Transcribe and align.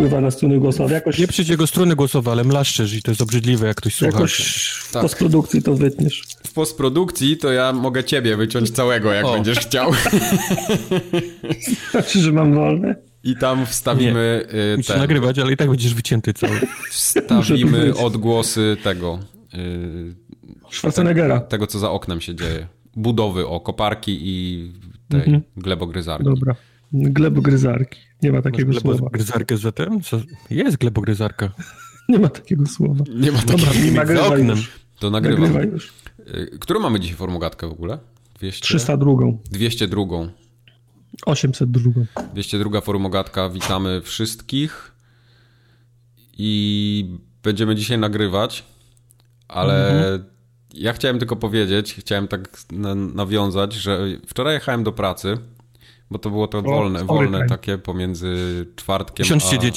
wpływa 0.00 0.20
na 0.20 0.30
struny 0.30 0.58
głosowe. 0.58 0.94
Jakoś, 0.94 1.18
Nie 1.18 1.26
przy 1.26 1.42
jego 1.42 1.66
struny 1.66 1.96
głosowe, 1.96 2.30
ale 2.30 2.44
mlaszczesz 2.44 2.94
i 2.94 3.02
to 3.02 3.10
jest 3.10 3.20
obrzydliwe, 3.22 3.66
jak 3.66 3.76
ktoś 3.76 3.94
słucha. 3.94 4.12
jakoś 4.14 4.38
w 4.88 4.92
Tak. 4.92 5.02
postprodukcji 5.02 5.62
to 5.62 5.74
wytniesz. 5.74 6.22
W 6.46 6.52
postprodukcji 6.52 7.36
to 7.36 7.52
ja 7.52 7.72
mogę 7.72 8.04
ciebie 8.04 8.36
wyciąć 8.36 8.70
całego, 8.70 9.12
jak 9.12 9.24
O. 9.24 9.32
będziesz 9.32 9.58
chciał. 9.58 9.92
Znaczy, 11.90 12.20
że 12.20 12.32
mam 12.32 12.54
wolne. 12.54 12.94
I 13.24 13.36
tam 13.36 13.66
wstawimy 13.66 14.46
y, 14.54 14.76
Musisz 14.76 14.86
ten, 14.92 14.98
nagrywać, 14.98 15.38
ale 15.38 15.52
i 15.52 15.56
tak 15.56 15.68
będziesz 15.68 15.94
wycięty 15.94 16.32
cały. 16.34 16.60
Wstawimy 16.90 17.94
odgłosy 17.94 18.76
tego, 18.82 19.18
y, 19.54 20.14
Schwarzeneggera. 20.70 21.40
tego, 21.40 21.66
co 21.66 21.78
za 21.78 21.90
oknem 21.90 22.20
się 22.20 22.34
dzieje. 22.34 22.66
Budowy, 22.96 23.46
o, 23.46 23.60
koparki 23.60 24.18
i 24.22 24.72
tej 25.08 25.20
Mhm. 25.20 25.42
glebogryzarki. 25.56 26.24
Dobra. 26.24 26.54
Glebogryzarki. 26.92 28.00
Nie 28.22 28.32
ma 28.32 28.42
takiego 28.42 28.72
słowa. 28.72 28.96
Glebogryzarkę 28.96 29.56
z 29.56 29.60
zatem? 29.60 30.00
Co? 30.00 30.20
Jest 30.50 30.76
glebogryzarka. 30.76 31.50
Nie 32.08 32.18
ma 32.18 32.28
takiego 32.28 32.66
słowa. 32.66 33.04
Nie 33.14 33.32
ma 33.32 33.38
Dobra, 33.38 33.66
takiego. 33.66 34.04
nie 34.04 34.16
Za 34.16 34.26
oknem. 34.26 34.48
już. 34.48 34.70
To 34.98 35.10
nagrywam. 35.10 35.40
Nagrywaj 35.42 35.68
już. 35.72 35.92
Y, 36.20 36.58
Którą 36.60 36.80
mamy 36.80 37.00
dzisiaj 37.00 37.16
formogatkę 37.16 37.68
w 37.68 37.72
ogóle? 37.72 37.98
200? 38.38 38.62
302. 38.62 39.12
202. 39.50 40.06
802. 41.26 41.90
202 42.34 42.80
formogatka. 42.80 43.50
Witamy 43.50 44.00
wszystkich. 44.02 44.92
I 46.38 47.18
będziemy 47.42 47.74
dzisiaj 47.76 47.98
nagrywać, 47.98 48.64
ale 49.48 50.18
ja 50.74 50.92
chciałem 50.92 51.18
tylko 51.18 51.36
powiedzieć, 51.36 51.94
chciałem 51.98 52.28
tak 52.28 52.48
na, 52.72 52.94
nawiązać, 52.94 53.72
że 53.74 53.98
wczoraj 54.26 54.54
jechałem 54.54 54.84
do 54.84 54.92
pracy, 54.92 55.38
bo 56.10 56.18
to 56.18 56.30
było 56.30 56.48
to 56.48 56.62
wolne, 56.62 57.04
wolne 57.04 57.46
takie 57.46 57.78
pomiędzy 57.78 58.66
czwartkiem 58.76 59.26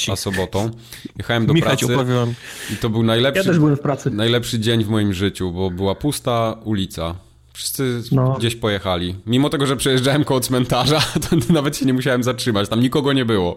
a, 0.09 0.11
a 0.11 0.15
sobotą. 0.15 0.69
Jechałem 1.17 1.45
do 1.45 1.53
Michać 1.53 1.79
pracy 1.79 1.93
opowiem 1.95 2.33
i 2.73 2.77
to 2.77 2.89
był 2.89 3.01
Ja 3.01 3.07
najlepszy, 3.07 3.43
też 3.43 3.59
byłem 3.59 3.75
w 3.75 3.79
pracy. 3.79 4.11
najlepszy 4.11 4.59
dzień 4.59 4.83
w 4.83 4.89
moim 4.89 5.13
życiu, 5.13 5.51
bo 5.51 5.71
była 5.71 5.95
pusta 5.95 6.57
ulica. 6.63 7.15
Wszyscy 7.53 8.01
No. 8.11 8.35
gdzieś 8.37 8.55
pojechali. 8.55 9.15
Mimo 9.25 9.49
tego, 9.49 9.67
że 9.67 9.77
przejeżdżałem 9.77 10.23
koło 10.23 10.39
cmentarza, 10.39 10.99
to 11.29 11.53
nawet 11.53 11.77
się 11.77 11.85
nie 11.85 11.93
musiałem 11.93 12.23
zatrzymać. 12.23 12.69
Tam 12.69 12.79
nikogo 12.79 13.13
nie 13.13 13.25
było. 13.25 13.55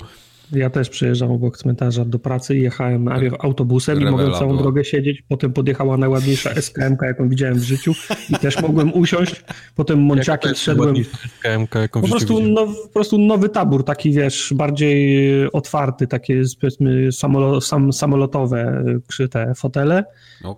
Ja 0.52 0.70
też 0.70 0.88
przejeżdżam 0.90 1.30
obok 1.30 1.58
cmentarza 1.58 2.04
do 2.04 2.18
pracy 2.18 2.56
i 2.56 2.62
jechałem 2.62 3.08
autobusem 3.38 3.94
i 4.00 4.04
Rewela 4.04 4.10
mogłem 4.16 4.32
całą 4.32 4.50
była. 4.50 4.62
drogę 4.62 4.84
siedzieć. 4.84 5.22
Potem 5.28 5.52
podjechała 5.52 5.96
najładniejsza 5.96 6.50
SKM, 6.62 6.96
jaką 7.02 7.28
widziałem 7.28 7.58
w 7.58 7.62
życiu 7.62 7.92
i 8.30 8.34
też 8.34 8.62
mogłem 8.62 8.94
usiąść. 8.94 9.44
Potem 9.74 10.02
mąciakiem 10.02 10.54
szedłem. 10.54 10.94
KMK, 11.42 11.74
jaką 11.74 12.00
Po 12.00 12.08
prostu, 12.08 12.40
now, 12.40 12.68
po 12.82 12.88
prostu 12.88 13.18
nowy 13.18 13.48
tabór, 13.48 13.84
taki 13.84 14.12
wiesz, 14.12 14.52
bardziej 14.56 15.30
otwarty, 15.52 16.06
takie 16.06 16.42
powiedzmy 16.60 17.12
samolo, 17.12 17.60
sam, 17.60 17.92
samolotowe 17.92 18.84
przy 19.08 19.28
te 19.28 19.54
fotele 19.54 20.04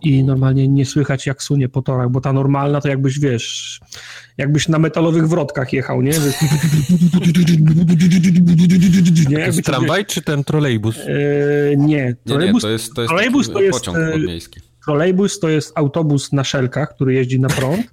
i 0.02 0.24
normalnie 0.24 0.68
nie 0.68 0.86
słychać 0.86 1.26
jak 1.26 1.42
sunie 1.42 1.68
po 1.68 1.82
torach, 1.82 2.10
bo 2.10 2.20
ta 2.20 2.32
normalna 2.32 2.80
to 2.80 2.88
jakbyś 2.88 3.18
wiesz, 3.20 3.80
jakbyś 4.38 4.68
na 4.68 4.78
metalowych 4.78 5.28
wrotkach 5.28 5.72
jechał, 5.72 6.02
nie? 6.02 6.12
nie? 9.28 9.36
To 9.36 9.40
jest 9.40 9.56
Jakby, 9.56 9.62
tramwaj 9.62 10.06
czy 10.06 10.22
ten 10.22 10.44
trolejbus? 10.44 10.96
E, 10.98 11.76
nie, 11.76 11.86
Nie, 11.86 12.04
nie, 12.04 12.16
trolejbus, 12.26 12.62
to 12.62 12.70
jest, 12.70 12.94
to 12.94 13.02
jest 13.02 13.08
trolejbus 13.08 13.52
to 13.52 13.60
jest, 13.60 13.78
pociąg 13.78 13.98
e, 13.98 14.12
podmiejski. 14.12 14.60
trolejbus 14.84 15.40
to 15.40 15.48
jest 15.48 15.72
autobus 15.74 16.32
na 16.32 16.44
szelkach, 16.44 16.94
który 16.94 17.14
jeździ 17.14 17.40
na 17.40 17.48
prąd. 17.48 17.86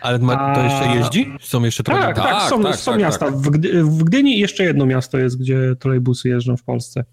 Ale 0.00 0.18
ma, 0.18 0.54
to 0.54 0.62
jeszcze 0.64 0.96
jeździ? 0.98 1.32
Są 1.40 1.62
jeszcze 1.64 1.82
Tak, 1.82 1.94
trolejbusy? 1.96 2.22
tak, 2.28 2.40
Tak, 2.40 2.50
są, 2.50 2.62
tak, 2.62 2.76
są 2.76 2.90
tak, 2.92 3.00
miasta. 3.00 3.26
tak. 3.26 3.34
W, 3.36 3.50
Gdy, 3.50 3.82
w 3.84 4.04
Gdyni 4.04 4.38
jeszcze 4.38 4.64
jedno 4.64 4.86
miasto 4.86 5.18
jest, 5.18 5.38
gdzie 5.40 5.74
trolejbusy 5.80 6.28
jeżdżą 6.28 6.56
w 6.56 6.62
Polsce. 6.62 7.04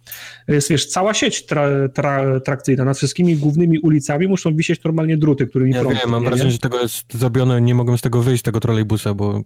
Jest, 0.48 0.70
wiesz, 0.70 0.86
cała 0.88 1.14
sieć 1.14 1.46
tra, 1.46 1.68
tra, 1.94 2.40
trakcyjna. 2.40 2.86
Nad 2.86 2.98
wszystkimi 2.98 3.36
głównymi 3.36 3.80
ulicami 3.80 4.28
muszą 4.28 4.56
wisieć 4.56 4.84
normalnie 4.84 5.18
druty, 5.18 5.48
którymi 5.48 5.72
Ja 5.72 5.82
prąd 5.82 6.00
wiem, 6.02 6.10
mam 6.12 6.24
wrażenie, 6.24 6.46
nie? 6.46 6.52
że 6.52 6.60
tego 6.60 6.80
jest 6.82 7.14
zrobione, 7.14 7.62
nie 7.62 7.76
mogłem 7.76 7.98
z 7.98 8.02
tego 8.02 8.22
wyjść, 8.22 8.44
tego 8.44 8.60
trolejbusa, 8.60 9.14
bo 9.14 9.30
mm, 9.32 9.44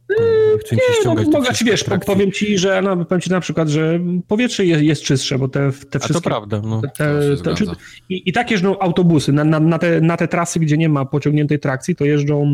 chcę 0.66 0.76
mi 0.76 0.82
się 0.82 0.88
No, 0.96 1.02
ściągać. 1.02 1.26
te 1.26 1.32
mogę 1.32 1.48
ci, 1.48 1.54
wszystkie 1.54 1.72
wiesz, 1.72 1.82
atrakcje. 1.84 2.14
powiem 2.16 2.32
ci, 2.32 2.58
że 2.58 2.82
no, 2.82 3.06
powiem 3.06 3.22
ci 3.22 3.30
na 3.30 3.40
przykład, 3.40 3.70
że 3.70 4.00
powietrze 4.28 4.66
jest, 4.66 4.84
jest 4.84 5.02
czystsze, 5.04 5.38
bo 5.40 5.48
te, 5.48 5.72
te 5.72 5.98
A 5.98 6.00
to 6.00 6.00
wszystkie... 6.00 6.30
prawda, 6.30 6.62
no. 6.66 6.82
To 6.82 6.88
Te, 6.88 6.94
te, 6.98 7.38
zgadza. 7.38 7.76
i, 8.10 8.30
I 8.30 8.34
tak 8.34 8.52
jeżdżą 8.52 8.80
autobusy. 8.80 9.32
Na, 9.34 9.44
na, 9.44 9.60
na, 9.60 9.80
te, 9.80 10.02
na 10.02 10.18
te 10.18 10.28
trasy, 10.28 10.60
gdzie 10.60 10.78
nie 10.78 10.90
ma 10.90 11.06
pociągniętej 11.06 11.60
trakcji, 11.60 11.96
to 11.96 12.06
jeżdżą, 12.06 12.52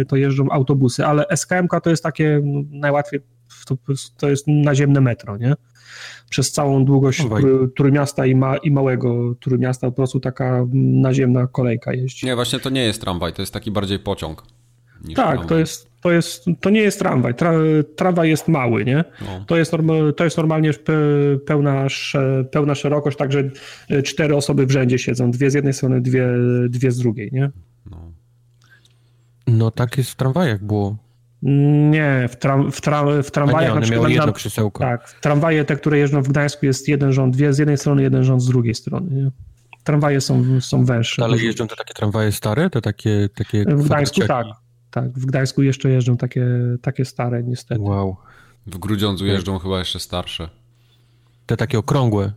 e, 0.00 0.04
to 0.04 0.16
jeżdżą 0.16 0.37
autobusy, 0.50 1.06
ale 1.06 1.24
SKM-ka 1.36 1.80
to 1.80 1.90
jest 1.90 2.02
takie 2.02 2.40
no, 2.44 2.62
najłatwiej, 2.70 3.20
to, 3.66 3.76
to 4.16 4.28
jest 4.30 4.44
naziemne 4.46 5.00
metro, 5.00 5.36
nie? 5.36 5.54
Przez 6.30 6.52
całą 6.52 6.84
długość. 6.84 7.20
Trój- 7.22 7.68
Trójmiasta 7.76 8.26
i, 8.26 8.34
ma, 8.34 8.56
i 8.56 8.70
małego 8.70 9.34
Trójmiasta 9.40 9.86
po 9.86 9.92
prostu 9.92 10.20
taka 10.20 10.66
naziemna 10.74 11.46
kolejka 11.46 11.92
jeździ. 11.92 12.26
Nie, 12.26 12.34
właśnie 12.34 12.60
to 12.60 12.70
nie 12.70 12.84
jest 12.84 13.00
tramwaj, 13.00 13.32
to 13.32 13.42
jest 13.42 13.52
taki 13.52 13.70
bardziej 13.70 13.98
pociąg. 13.98 14.42
Tak, 15.02 15.14
tramwaj. 15.14 15.46
to 15.48 15.58
jest, 15.58 15.88
to 16.02 16.12
jest, 16.12 16.44
to 16.60 16.70
nie 16.70 16.80
jest 16.80 16.98
tramwaj. 16.98 17.34
Tra, 17.34 17.52
tramwaj 17.96 18.28
jest 18.28 18.48
mały, 18.48 18.84
nie? 18.84 19.04
No. 19.20 19.44
To 19.46 19.56
jest, 19.56 19.72
to 20.16 20.24
jest 20.24 20.36
normalnie 20.36 20.72
pe- 20.72 21.38
pełna, 21.46 21.86
pełna 22.50 22.74
szerokość, 22.74 23.16
także 23.18 23.50
cztery 24.04 24.36
osoby 24.36 24.66
w 24.66 24.70
rzędzie 24.70 24.98
siedzą, 24.98 25.30
dwie 25.30 25.50
z 25.50 25.54
jednej 25.54 25.72
strony, 25.72 26.00
dwie, 26.00 26.28
dwie 26.68 26.90
z 26.90 26.98
drugiej, 26.98 27.30
nie? 27.32 27.50
No. 29.48 29.70
Tak 29.70 29.98
jest 29.98 30.10
w 30.10 30.16
tramwajach 30.16 30.64
było. 30.64 30.96
Nie, 31.90 32.28
w, 32.30 32.36
tram, 32.36 32.72
w, 32.72 32.80
tram, 32.80 33.22
w 33.22 33.28
A 33.28 33.30
tramwajach 33.30 33.70
nie, 33.70 33.74
na 33.74 33.80
przykład... 33.80 34.10
jedno 34.10 34.26
na, 34.26 34.32
krzesełko. 34.32 34.80
tak, 34.80 35.08
w 35.08 35.20
tramwaje 35.20 35.64
te, 35.64 35.76
które 35.76 35.98
jeżdżą 35.98 36.22
w 36.22 36.28
Gdańsku 36.28 36.66
jest 36.66 36.88
jeden 36.88 37.12
rząd, 37.12 37.36
dwie 37.36 37.52
z 37.52 37.58
jednej 37.58 37.78
strony, 37.78 38.02
jeden 38.02 38.24
rząd 38.24 38.42
z 38.42 38.46
drugiej 38.46 38.74
strony, 38.74 39.10
nie? 39.10 39.30
Tramwaje 39.84 40.20
są, 40.20 40.60
są 40.60 40.84
węższe. 40.84 41.24
Ale 41.24 41.38
jeżdżą 41.38 41.68
te 41.68 41.76
takie 41.76 41.94
tramwaje 41.94 42.32
stare, 42.32 42.70
te 42.70 42.80
takie, 42.80 43.28
takie 43.34 43.64
W 43.64 43.84
Gdańsku 43.84 44.20
tak. 44.26 44.46
Tak, 44.90 45.10
w 45.18 45.26
Gdańsku 45.26 45.62
jeszcze 45.62 45.90
jeżdżą 45.90 46.16
takie, 46.16 46.46
takie 46.82 47.04
stare 47.04 47.42
niestety. 47.42 47.80
Wow. 47.80 48.16
W 48.66 48.78
Grudziądzu 48.78 49.26
jeżdżą 49.26 49.58
chyba 49.58 49.78
jeszcze 49.78 50.00
starsze. 50.00 50.48
Te 51.46 51.56
takie 51.56 51.78
okrągłe. 51.78 52.32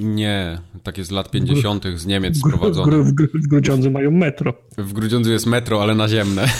Nie, 0.00 0.58
takie 0.82 1.04
z 1.04 1.10
lat 1.10 1.30
50. 1.30 1.84
z 1.96 2.06
Niemiec 2.06 2.34
W, 2.34 2.36
w, 2.36 2.46
sprowadzone. 2.48 3.02
W, 3.02 3.14
Gru- 3.14 3.28
w 3.34 3.46
Grudziądzu 3.46 3.90
mają 3.90 4.10
metro. 4.10 4.54
W 4.78 4.92
Grudziądzu 4.92 5.32
jest 5.32 5.46
metro, 5.46 5.82
ale 5.82 5.94
naziemne. 5.94 6.46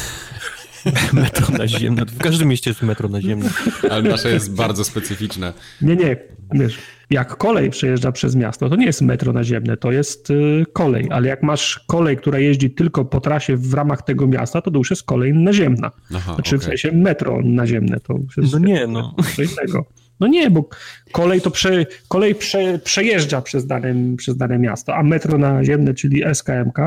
Metro 1.12 1.58
naziemne. 1.58 2.06
W 2.06 2.18
każdym 2.18 2.48
mieście 2.48 2.70
jest 2.70 2.82
metro 2.82 3.08
naziemne. 3.08 3.50
Ale 3.90 4.02
nasze 4.02 4.30
jest 4.30 4.54
bardzo 4.54 4.84
specyficzne. 4.84 5.52
Nie, 5.82 5.96
nie, 5.96 6.16
wiesz, 6.52 6.78
jak 7.10 7.36
kolej 7.36 7.70
przejeżdża 7.70 8.12
przez 8.12 8.36
miasto, 8.36 8.68
to 8.68 8.76
nie 8.76 8.86
jest 8.86 9.02
metro 9.02 9.32
naziemne, 9.32 9.76
to 9.76 9.92
jest 9.92 10.30
y, 10.30 10.64
kolej, 10.72 11.08
ale 11.10 11.28
jak 11.28 11.42
masz 11.42 11.84
kolej, 11.86 12.16
która 12.16 12.38
jeździ 12.38 12.70
tylko 12.70 13.04
po 13.04 13.20
trasie 13.20 13.56
w 13.56 13.74
ramach 13.74 14.02
tego 14.02 14.26
miasta, 14.26 14.62
to 14.62 14.70
to 14.70 14.78
już 14.78 14.90
jest 14.90 15.02
kolej 15.02 15.34
naziemna. 15.34 15.90
Aha, 16.14 16.34
Znaczy 16.34 16.58
w 16.58 16.62
okej. 16.64 16.78
sensie 16.78 16.96
metro 16.98 17.40
naziemne, 17.44 18.00
to 18.00 18.14
już 18.14 18.36
jest 18.36 18.52
No 18.52 18.58
nie, 18.58 18.86
no. 18.86 19.14
co 19.36 19.42
innego. 19.42 19.86
No 20.20 20.26
nie, 20.26 20.50
bo 20.50 20.68
kolej 21.12 21.40
to 21.40 21.50
prze, 21.50 21.86
kolej 22.08 22.34
prze, 22.34 22.78
przejeżdża 22.78 23.42
przez 23.42 23.66
dane, 23.66 24.16
przez 24.16 24.36
dane 24.36 24.58
miasto, 24.58 24.94
a 24.94 25.02
metro 25.02 25.38
naziemne, 25.38 25.94
czyli 25.94 26.22
SKMK, 26.34 26.78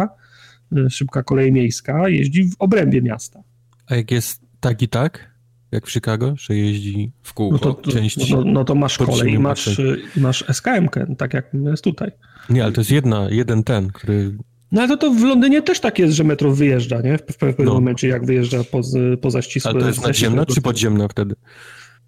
y, 0.78 0.90
szybka 0.90 1.24
kolej 1.24 1.52
miejska, 1.52 2.10
jeździ 2.10 2.44
w 2.44 2.56
obrębie 2.60 3.02
miasta. 3.02 3.40
A 3.88 3.96
jak 3.96 4.12
jest 4.12 4.42
tak 4.60 4.82
i 4.82 4.88
tak, 4.88 5.30
jak 5.72 5.88
w 5.88 5.92
Chicago, 5.92 6.34
że 6.38 6.56
jeździ... 6.56 7.12
W 7.24 7.34
kółko. 7.34 7.54
No 7.54 7.60
to, 7.60 7.74
to, 7.74 7.92
część 7.92 8.32
no, 8.32 8.44
no 8.46 8.64
to 8.64 8.76
masz 8.76 8.98
kolej 8.98 9.34
i 9.34 9.40
masz, 9.40 9.80
y, 9.80 10.02
i 10.18 10.20
masz 10.20 10.46
SKMkę, 10.54 11.16
tak 11.18 11.34
jak 11.34 11.54
jest 11.54 11.84
tutaj. 11.84 12.12
Nie, 12.50 12.64
ale 12.64 12.72
to 12.72 12.82
jest 12.82 12.92
jedna, 12.92 13.28
jeden 13.30 13.64
ten, 13.64 13.88
który... 13.92 14.38
No 14.72 14.82
ale 14.82 14.90
to, 14.90 14.98
to 14.98 15.12
w 15.12 15.24
Londynie 15.24 15.62
też 15.62 15.80
tak 15.80 16.00
jest, 16.00 16.14
że 16.14 16.24
metro 16.24 16.52
wyjeżdża, 16.52 17.02
nie? 17.02 17.18
W, 17.18 17.22
w 17.22 17.38
pewnym 17.38 17.68
No. 17.68 17.74
momencie, 17.74 18.08
jak 18.08 18.26
wyjeżdża 18.26 18.64
poza, 18.64 19.00
poza 19.22 19.42
ścisłe... 19.42 19.72
Ale 19.72 19.82
to 19.82 19.88
jest 19.88 20.04
nadziemna 20.04 20.46
czy 20.46 20.62
podziemna 20.62 21.08
wtedy? 21.08 21.36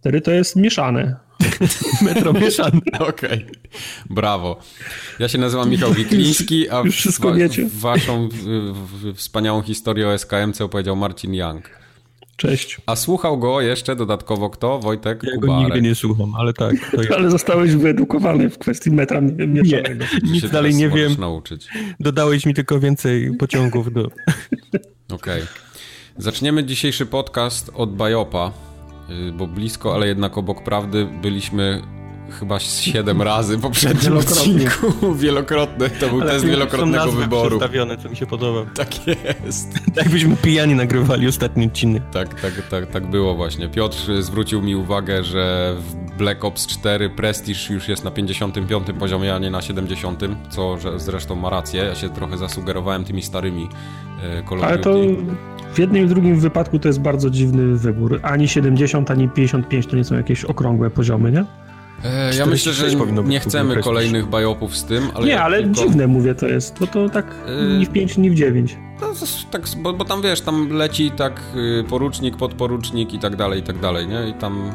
Wtedy 0.02 0.22
to 0.22 0.32
jest 0.32 0.56
mieszane. 0.56 1.16
Metro 2.02 2.34
mieszane. 2.34 2.80
Okej, 3.00 3.46
brawo. 4.10 4.60
Ja 5.20 5.28
się 5.28 5.38
nazywam 5.38 5.70
Michał 5.70 5.94
Wikliński, 5.94 6.70
a 6.70 6.80
już 6.80 6.96
wszystko 6.96 7.34
wiecie. 7.34 7.68
waszą 7.74 8.30
w, 8.30 8.36
w, 8.36 9.16
wspaniałą 9.16 9.62
historię 9.62 10.08
o 10.08 10.14
SKMC 10.18 10.62
opowiedział 10.62 10.96
Marcin 10.96 11.34
Young. 11.34 11.70
Cześć. 12.36 12.82
A 12.86 12.96
słuchał 12.96 13.38
go 13.40 13.62
jeszcze 13.62 13.96
dodatkowo 13.96 14.50
kto? 14.50 14.80
Wojtek 14.80 15.24
Ja 15.24 15.32
go 15.38 15.40
Kubarek. 15.48 15.64
nigdy 15.64 15.82
nie 15.82 15.96
słucham, 15.96 16.36
ale 16.36 16.54
tak, 16.54 16.76
to 16.92 17.02
ja. 17.04 17.10
Ale 17.16 17.32
zostałeś 17.32 17.76
wyedukowany 17.76 18.50
w 18.50 18.58
kwestii 18.58 18.92
metra 18.92 19.22
mi- 19.22 19.48
mieszanego. 19.48 20.06
Się 20.06 20.18
Nic 20.24 20.50
dalej 20.50 20.76
nie 20.76 20.90
możesz 20.90 21.10
wiem. 21.12 21.20
nauczyć. 21.22 21.68
Dodałeś 22.00 22.46
mi 22.46 22.54
tylko 22.54 22.80
więcej 22.80 23.38
pociągów 23.38 23.94
do... 23.94 24.08
Okej. 25.14 25.42
Zaczniemy 26.18 26.64
dzisiejszy 26.64 27.06
podcast 27.06 27.72
od 27.74 27.96
Bajopa, 27.96 28.52
bo 29.34 29.48
blisko, 29.48 29.94
ale 29.96 30.08
jednak 30.08 30.38
obok 30.38 30.64
prawdy 30.64 31.06
byliśmy 31.22 31.82
chyba 32.32 32.60
siedem 32.60 33.22
razy 33.32 33.58
w 33.58 33.62
poprzednim 33.62 34.04
Wielokrotnie. 34.04 34.66
odcinku. 34.68 35.16
Wielokrotne. 35.24 35.90
To 35.90 36.08
był 36.10 36.22
Ale 36.22 36.32
test 36.32 36.44
są 36.44 36.50
wielokrotnego 36.52 37.06
nazwy 37.06 37.22
wyboru. 37.22 37.50
przedstawione, 37.50 37.98
co 37.98 38.10
mi 38.10 38.16
się 38.16 38.26
podoba. 38.26 38.62
Tak 38.76 39.08
jest. 39.08 39.80
Jakbyśmy 39.96 40.38
pijani 40.38 40.76
nagrywali 40.76 41.28
ostatni 41.28 41.66
odcinek. 41.66 42.04
Tak, 42.12 42.42
tak, 42.42 42.54
tak, 42.70 42.86
tak 42.88 43.10
było 43.10 43.36
właśnie. 43.36 43.70
Piotr 43.70 43.98
zwrócił 44.20 44.62
mi 44.62 44.76
uwagę, 44.76 45.24
że 45.24 45.76
w 45.80 46.18
Black 46.18 46.46
Ops 46.46 46.68
4 46.68 47.10
Prestige 47.10 47.74
już 47.74 47.88
jest 47.88 48.04
na 48.04 48.12
55 48.12 48.88
poziomie, 49.00 49.36
a 49.36 49.40
nie 49.40 49.52
na 49.52 49.62
70, 49.62 50.20
co 50.50 50.78
że 50.78 51.00
zresztą 51.00 51.36
ma 51.36 51.50
rację. 51.50 51.84
Ja 51.84 51.96
się 51.96 52.10
trochę 52.10 52.38
zasugerowałem 52.38 53.04
tymi 53.04 53.22
starymi 53.22 53.70
e, 54.24 54.44
Call 54.50 54.58
of 54.60 54.66
Ale 54.66 54.78
to 54.78 54.96
w 55.74 55.80
jednym 55.80 56.06
i 56.06 56.08
drugim 56.08 56.40
wypadku 56.40 56.80
to 56.80 56.88
jest 56.88 57.02
bardzo 57.02 57.30
dziwny 57.30 57.78
wybór. 57.78 58.20
Ani 58.24 58.48
70, 58.48 59.12
ani 59.12 59.30
55 59.30 59.88
to 59.88 59.96
nie 59.96 60.04
są 60.04 60.16
jakieś 60.16 60.46
okrągłe 60.46 60.90
poziomy, 60.90 61.32
nie? 61.32 61.46
E, 62.04 62.36
ja 62.36 62.46
myślę, 62.46 62.74
że 62.74 62.78
46 62.78 62.96
powinno 62.96 63.24
być 63.24 63.32
nie 63.32 63.40
chcemy 63.40 63.78
kolejnych 63.78 64.28
bajopów 64.28 64.78
z 64.78 64.84
tym, 64.84 65.04
ale 65.14 65.28
nie, 65.28 65.42
ale 65.42 65.64
tylko... 65.64 65.82
dziwne 65.82 66.08
mówię 66.08 66.36
to 66.36 66.48
jest, 66.48 66.80
bo 66.80 66.88
to 66.88 67.10
tak 67.10 67.26
Yy. 67.48 67.78
ni 67.78 67.86
w 67.86 67.90
5, 67.90 68.18
ni 68.18 68.30
w 68.30 68.36
9. 68.36 68.78
No, 69.02 69.08
tak, 69.52 69.62
bo, 69.78 69.94
bo 69.94 70.06
tam 70.06 70.22
wiesz, 70.22 70.42
tam 70.42 70.70
leci 70.70 71.12
tak 71.12 71.42
y, 71.56 71.84
porucznik, 71.84 72.38
podporucznik 72.38 73.14
i 73.14 73.20
tak 73.20 73.36
dalej, 73.36 73.60
i 73.60 73.64
tak 73.64 73.80
dalej, 73.80 74.08
nie? 74.08 74.30
I 74.30 74.34
tam. 74.34 74.72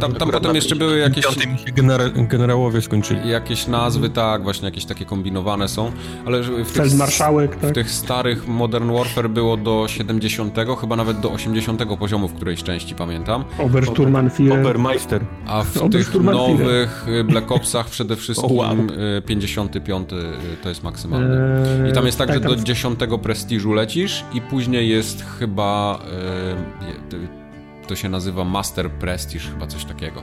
Tam, 0.00 0.12
tam 0.12 0.30
potem 0.30 0.54
jeszcze 0.54 0.76
były 0.76 0.98
jakieś... 0.98 1.24
Piątym 1.24 1.58
się 1.58 1.72
genera 1.72 2.08
generałowie 2.08 2.82
skończyli. 2.82 3.28
Jakieś 3.30 3.66
nazwy, 3.66 4.10
tak, 4.10 4.42
właśnie 4.42 4.64
jakieś 4.64 4.84
takie 4.84 5.04
kombinowane 5.04 5.68
są, 5.68 5.92
ale 6.26 6.42
że 6.42 6.52
w 6.52 6.56
tych, 6.56 6.68
Feldmarszałek, 6.68 7.56
w 7.56 7.60
tak? 7.60 7.74
tych 7.74 7.90
starych 7.90 8.48
Modern 8.48 8.92
Warfare 8.92 9.30
było 9.30 9.56
do 9.56 9.88
70, 9.88 10.56
chyba 10.80 10.96
nawet 10.96 11.20
do 11.20 11.32
80 11.32 11.96
poziomu 11.98 12.28
w 12.28 12.34
którejś 12.34 12.62
części, 12.62 12.94
pamiętam. 12.94 13.44
Obersturmführer. 13.58 14.60
Obermeister. 14.60 15.24
A 15.46 15.62
w 15.62 15.90
tych 15.90 16.14
nowych 16.14 17.06
y, 17.08 17.24
Black 17.24 17.52
Opsach 17.52 17.90
przede 17.90 18.16
wszystkim 18.16 18.50
O, 18.50 18.54
wow. 18.54 18.76
y, 19.18 19.22
55 19.22 20.12
y, 20.12 20.16
to 20.62 20.68
jest 20.68 20.82
maksymalny. 20.82 21.36
Eee, 21.84 21.90
I 21.90 21.92
tam 21.92 22.06
jest 22.06 22.18
tak, 22.18 22.32
że 22.32 22.40
tam- 22.40 22.50
do 22.50 22.56
10 22.56 23.00
prestiżu 23.22 23.72
lecisz 23.72 24.24
i 24.34 24.40
później 24.40 24.88
jest 24.88 25.24
chyba 25.38 25.98
y, 27.12 27.39
to 27.90 27.96
się 27.96 28.08
nazywa 28.08 28.44
Master 28.44 28.90
Prestige, 28.90 29.44
chyba 29.44 29.66
coś 29.66 29.84
takiego. 29.84 30.22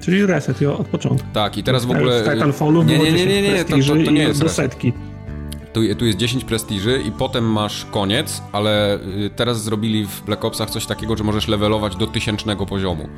Czyli 0.00 0.26
reset 0.26 0.60
jo, 0.60 0.78
od 0.78 0.86
początku. 0.86 1.28
Tak, 1.32 1.58
i 1.58 1.62
teraz 1.62 1.84
w 1.84 1.90
ogóle... 1.90 2.22
W 2.22 2.34
Titanfallu 2.34 2.82
nie, 2.82 2.98
nie, 2.98 3.12
nie, 3.12 3.26
nie, 3.26 3.42
nie, 3.42 3.64
10 3.64 3.86
to, 3.86 3.94
to, 3.94 4.04
to 4.04 4.10
nie 4.10 4.22
jest 4.22 4.40
do 4.40 4.48
setki. 4.48 4.92
Tu, 5.72 5.94
tu 5.98 6.06
jest 6.06 6.18
10 6.18 6.44
prestiży 6.44 7.02
i 7.06 7.12
potem 7.12 7.44
masz 7.44 7.84
koniec, 7.84 8.42
ale 8.52 8.98
y, 9.26 9.30
teraz 9.36 9.62
zrobili 9.62 10.06
w 10.06 10.22
Black 10.22 10.44
Opsach 10.44 10.70
coś 10.70 10.86
takiego, 10.86 11.16
że 11.16 11.24
możesz 11.24 11.48
levelować 11.48 11.96
do 11.96 12.06
tysięcznego 12.06 12.66
poziomu. 12.66 13.08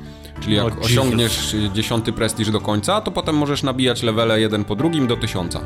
Czyli 0.41 0.57
jak 0.57 0.65
O, 0.65 0.69
Jesus. 0.69 0.85
osiągniesz 0.85 1.55
y, 1.55 1.71
10 1.75 2.05
prestiż 2.17 2.51
do 2.51 2.61
końca, 2.61 3.01
to 3.01 3.11
potem 3.11 3.37
możesz 3.37 3.63
nabijać 3.63 4.03
levele 4.03 4.41
jeden 4.41 4.65
po 4.65 4.77
drugim 4.77 5.07
do 5.07 5.17
1000. 5.17 5.57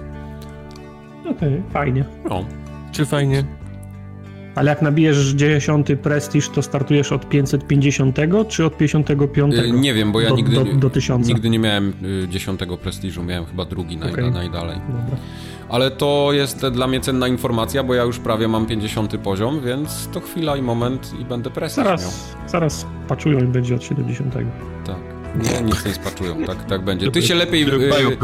Okej, 1.31 1.62
fajnie. 1.72 2.04
No. 2.28 2.44
Czy 2.92 3.06
fajnie? 3.06 3.60
Ale 4.55 4.70
jak 4.70 4.82
nabijesz 4.82 5.29
10 5.29 5.87
prestiż, 6.02 6.49
to 6.49 6.62
startujesz 6.62 7.12
od 7.12 7.29
550 7.29 8.17
czy 8.49 8.64
od 8.64 8.76
55? 8.76 9.55
Y, 9.55 9.70
Nie 9.70 9.94
wiem, 9.94 10.12
bo 10.12 10.20
ja 10.20 10.29
do, 10.29 10.37
nigdy, 10.37 10.55
do, 10.55 10.64
do 10.64 10.91
1000. 10.91 11.29
nigdy 11.29 11.50
nie 11.50 11.58
miałem 11.58 11.93
y, 12.25 12.29
10 12.29 12.61
prestiżu, 12.82 13.23
miałem 13.23 13.44
chyba 13.47 13.64
drugi 13.64 13.97
naj, 13.97 14.12
najdalej. 14.32 14.76
Dobra. 14.88 15.17
Ale 15.69 15.91
to 15.91 16.29
jest 16.32 16.67
dla 16.67 16.87
mnie 16.87 17.00
cenna 17.00 17.29
informacja, 17.29 17.82
bo 17.82 17.94
ja 17.94 18.02
już 18.02 18.19
prawie 18.19 18.49
mam 18.49 18.67
50 18.67 19.17
poziom, 19.19 19.61
więc 19.61 20.08
to 20.12 20.20
chwila 20.20 20.56
i 20.56 20.62
moment 20.62 21.12
i 21.20 21.25
będę 21.25 21.50
prestiż 21.50 21.85
miał. 21.85 21.99
Zaraz, 21.99 22.37
zaraz 22.47 22.87
paczują 23.08 23.41
i 23.41 23.47
będzie 23.47 23.75
od 23.75 23.85
70. 23.85 24.35
Tak. 24.85 25.10
Nie, 25.35 25.62
nic 25.62 25.85
nie 25.87 25.94
spaczują, 25.94 26.44
tak, 26.47 26.65
tak 26.65 26.82
będzie. 26.82 27.11
Ty 27.11 27.23
się 27.23 27.35
lepiej... 27.35 27.62
y. 27.62 28.17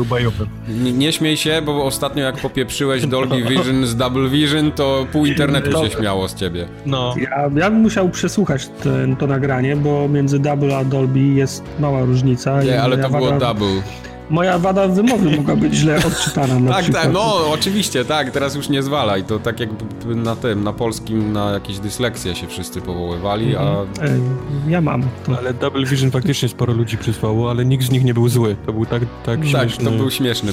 Nie, 0.69 0.93
nie 0.93 1.12
śmiej 1.12 1.37
się, 1.37 1.62
bo 1.62 1.85
ostatnio 1.85 2.25
jak 2.25 2.37
popieprzyłeś 2.37 3.06
Dolby 3.06 3.43
Vision 3.43 3.87
z 3.87 3.97
Double 3.97 4.29
Vision, 4.29 4.73
to 4.73 5.06
pół 5.12 5.26
internetu 5.26 5.85
się 5.85 5.91
śmiało 5.91 6.29
z 6.29 6.35
ciebie. 6.35 6.69
No. 6.87 7.14
Ja, 7.20 7.50
ja 7.56 7.70
bym 7.70 7.81
musiał 7.81 8.08
przesłuchać 8.08 8.69
ten, 8.82 9.17
to 9.17 9.26
nagranie, 9.26 9.76
bo 9.76 10.08
między 10.08 10.38
Double 10.38 10.76
a 10.76 10.85
Dolby 10.85 11.20
jest 11.20 11.62
mała 11.81 12.05
różnica. 12.05 12.62
Nie, 12.62 12.82
ale 12.82 12.97
moja 12.97 13.09
to 13.09 13.17
było 13.17 13.32
double. 13.32 13.82
Moja 14.31 14.58
wada 14.58 14.88
wymowy 14.88 15.37
mogła 15.37 15.56
być 15.56 15.75
źle 15.75 15.96
odczytana 15.96 16.58
na 16.61 16.73
Tak, 16.73 16.82
przykład. 16.82 17.02
tak, 17.02 17.12
no 17.12 17.50
oczywiście, 17.52 18.05
tak, 18.05 18.31
teraz 18.31 18.55
już 18.55 18.69
nie 18.69 18.82
zwalaj. 18.82 19.25
To 19.25 19.38
tak 19.38 19.61
jakby 19.61 20.14
na 20.14 20.37
tym, 20.37 20.64
na 20.64 20.73
polskim, 20.73 21.32
na 21.32 21.50
jakieś 21.50 21.78
dysleksje 21.78 22.34
się 22.34 22.46
wszyscy 22.46 22.81
powoływali, 22.81 23.56
a 23.56 23.62
Ej, 24.02 24.20
Ja 24.69 24.81
mam 24.81 25.02
to. 25.26 25.38
Ale 25.38 25.55
Double 25.55 25.84
Vision 25.87 26.11
faktycznie 26.11 26.49
sporo 26.49 26.73
ludzi 26.73 26.99
przysłało, 26.99 27.50
ale 27.50 27.64
nikt 27.64 27.84
z 27.84 27.90
nich 27.90 28.05
nie 28.05 28.14
był 28.14 28.28
zły. 28.28 28.56
To 28.67 28.73
był 28.73 28.87
tak, 28.87 29.02
tak 29.26 29.40
tak, 29.40 29.49
śmieszny. 29.49 29.84
to 29.84 29.90
był 29.90 30.11
śmieszny 30.11 30.52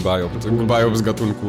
był 0.51 0.65
bajop 0.67 0.97
z 0.97 1.01
gatunku 1.01 1.45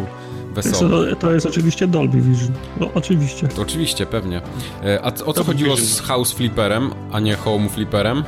wesoły. 0.55 1.11
To, 1.11 1.17
to 1.17 1.32
jest 1.32 1.47
oczywiście 1.47 1.87
Dolby 1.87 2.21
Vision. 2.21 2.50
No, 2.81 2.88
oczywiście. 2.94 3.49
To 3.49 3.62
Oczywiście, 3.62 4.06
pewnie. 4.06 4.41
E, 4.85 5.00
A 5.05 5.12
o 5.25 5.32
co 5.32 5.44
chodziło 5.44 5.76
Vision. 5.76 5.88
z 5.88 6.00
House 6.00 6.32
Flipperem, 6.32 6.91
a 7.12 7.21
nie 7.21 7.37
Home 7.37 7.69
Flipperem? 7.69 8.25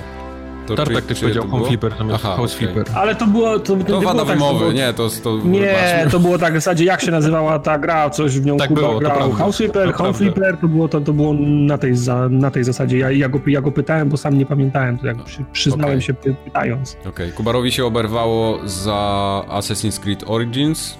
To 0.66 0.74
Tartak 0.74 0.96
czy- 0.96 1.02
też 1.08 1.20
powiedział 1.20 1.42
to 1.44 1.48
Home? 1.50 1.66
Flipper 1.66 1.92
zamiast 1.98 2.24
Aha, 2.24 2.36
House 2.36 2.54
okej. 2.56 2.68
Flipper. 2.68 2.86
Ale 2.94 3.14
to 3.14 3.26
było... 3.26 3.58
To, 3.58 3.76
to, 3.76 3.84
To 3.84 3.98
nie 4.00 4.04
wada 4.06 4.18
tak, 4.24 4.28
wymowy, 4.28 4.58
było- 4.58 4.72
nie, 4.72 4.92
to... 4.92 5.08
to 5.22 5.36
Nie, 5.44 5.60
wybaczmy. 5.60 6.10
to 6.10 6.18
było 6.18 6.38
tak 6.38 6.52
w 6.52 6.56
zasadzie, 6.56 6.84
jak 6.84 7.00
się 7.00 7.10
nazywała 7.10 7.58
ta 7.58 7.78
gra, 7.78 8.10
coś 8.10 8.38
w 8.40 8.46
nią 8.46 8.56
Tak 8.56 8.68
Kuba 8.68 8.80
było, 8.80 8.98
grał. 8.98 9.12
prawda. 9.16 9.36
House 9.36 9.56
Flipper, 9.56 9.86
To 9.92 9.96
Home 9.96 10.12
prawda. 10.12 10.18
Flipper, 10.18 10.56
to 10.60 10.68
było, 10.68 10.88
to, 10.88 11.00
to 11.00 11.12
było 11.12 11.34
na, 11.40 11.78
tej 11.78 11.96
za, 11.96 12.28
na 12.28 12.50
tej 12.50 12.64
zasadzie. 12.64 12.98
Ja, 12.98 13.10
ja, 13.10 13.28
go, 13.28 13.40
ja 13.46 13.60
go 13.60 13.72
pytałem, 13.72 14.08
bo 14.08 14.16
sam 14.16 14.38
nie 14.38 14.46
pamiętałem, 14.46 14.98
to 14.98 15.06
jak 15.06 15.24
przy, 15.24 15.44
przyznałem 15.52 15.94
Okej. 15.96 16.02
się 16.06 16.14
py, 16.14 16.34
pytając. 16.44 16.96
Okej, 17.08 17.32
Kubarowi 17.32 17.72
się 17.72 17.84
oberwało 17.84 18.58
za 18.64 19.42
Assassin's 19.48 20.00
Creed 20.00 20.24
Origins 20.26 20.98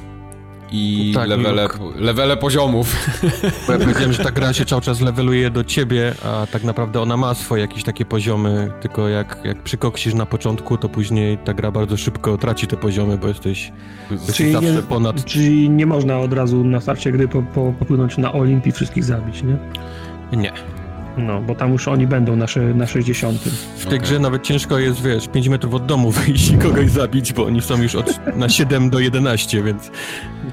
i 0.72 1.12
Tak, 1.14 1.28
levele, 1.28 1.68
levele 1.96 2.36
poziomów. 2.36 2.96
Bo 3.66 3.72
ja 3.72 3.78
powiedziałem, 3.78 4.12
że 4.12 4.24
ta 4.24 4.30
gra 4.30 4.52
się 4.52 4.64
cały 4.64 4.82
czas 4.82 5.00
leveluje 5.00 5.50
do 5.50 5.64
ciebie, 5.64 6.14
a 6.24 6.46
tak 6.52 6.64
naprawdę 6.64 7.00
ona 7.00 7.16
ma 7.16 7.34
swoje 7.34 7.62
jakieś 7.62 7.84
takie 7.84 8.04
poziomy, 8.04 8.72
tylko 8.80 9.08
jak, 9.08 9.38
jak 9.44 9.62
przykoksisz 9.62 10.14
na 10.14 10.26
początku, 10.26 10.76
to 10.78 10.88
później 10.88 11.38
ta 11.38 11.54
gra 11.54 11.70
bardzo 11.70 11.96
szybko 11.96 12.38
traci 12.38 12.66
te 12.66 12.76
poziomy, 12.76 13.18
bo 13.18 13.28
jesteś, 13.28 13.72
jesteś 14.10 14.36
Czyli 14.36 14.52
zawsze 14.52 14.72
nie- 14.72 14.82
ponad... 14.82 15.24
Czyli 15.24 15.70
nie 15.70 15.86
można 15.86 16.18
od 16.18 16.32
razu 16.32 16.64
na 16.64 16.80
starcie 16.80 17.12
gry 17.12 17.28
po, 17.28 17.42
po, 17.42 17.72
popłynąć 17.78 18.18
na 18.18 18.32
Olimp 18.32 18.66
i 18.66 18.72
wszystkich 18.72 19.04
zabić, 19.04 19.42
nie? 19.42 19.56
Nie. 20.38 20.52
No, 21.16 21.40
bo 21.40 21.54
tam 21.54 21.72
już 21.72 21.88
oni 21.88 22.06
będą 22.06 22.36
na, 22.36 22.46
na 22.74 22.86
60. 22.86 23.38
W 23.38 23.78
tej 23.78 23.86
Okej. 23.86 24.00
grze 24.00 24.18
nawet 24.18 24.42
ciężko 24.42 24.78
jest, 24.78 25.02
wiesz, 25.02 25.28
5 25.28 25.48
metrów 25.48 25.74
od 25.74 25.86
domu 25.86 26.10
wyjść 26.26 26.50
i 26.50 26.58
kogoś 26.58 26.90
zabić, 26.90 27.32
bo 27.32 27.44
oni 27.44 27.62
są 27.62 27.82
już 27.82 27.94
od, 27.94 28.36
na 28.36 28.48
7 28.48 28.90
do 28.90 28.98
11, 29.00 29.62
więc... 29.62 29.90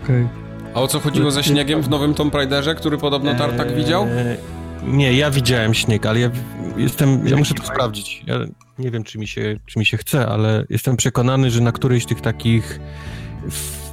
Okej. 0.03 0.27
A 0.73 0.81
o 0.81 0.87
co 0.87 0.99
chodziło 0.99 1.31
ze 1.31 1.43
śniegiem 1.43 1.81
w 1.81 1.89
nowym 1.89 2.13
Tomb 2.13 2.35
Raiderze, 2.35 2.75
który 2.75 2.97
podobno 2.97 3.35
Tartak 3.35 3.75
widział? 3.75 4.03
Eee, 4.03 4.37
Nie, 4.83 5.13
ja 5.13 5.31
widziałem 5.31 5.73
śnieg, 5.73 6.05
ale 6.05 6.19
ja 6.19 6.29
jestem, 6.77 7.27
ja 7.27 7.37
muszę 7.37 7.53
to 7.53 7.63
sprawdzić. 7.65 8.23
Ja 8.27 8.35
nie 8.79 8.91
wiem, 8.91 9.03
czy 9.03 9.19
mi, 9.19 9.27
się, 9.27 9.59
czy 9.65 9.79
mi 9.79 9.85
się 9.85 9.97
chce, 9.97 10.27
ale 10.27 10.65
jestem 10.69 10.97
przekonany, 10.97 11.51
że 11.51 11.61
na 11.61 11.71
którejś 11.71 12.03
z 12.03 12.05
tych 12.05 12.21
takich 12.21 12.79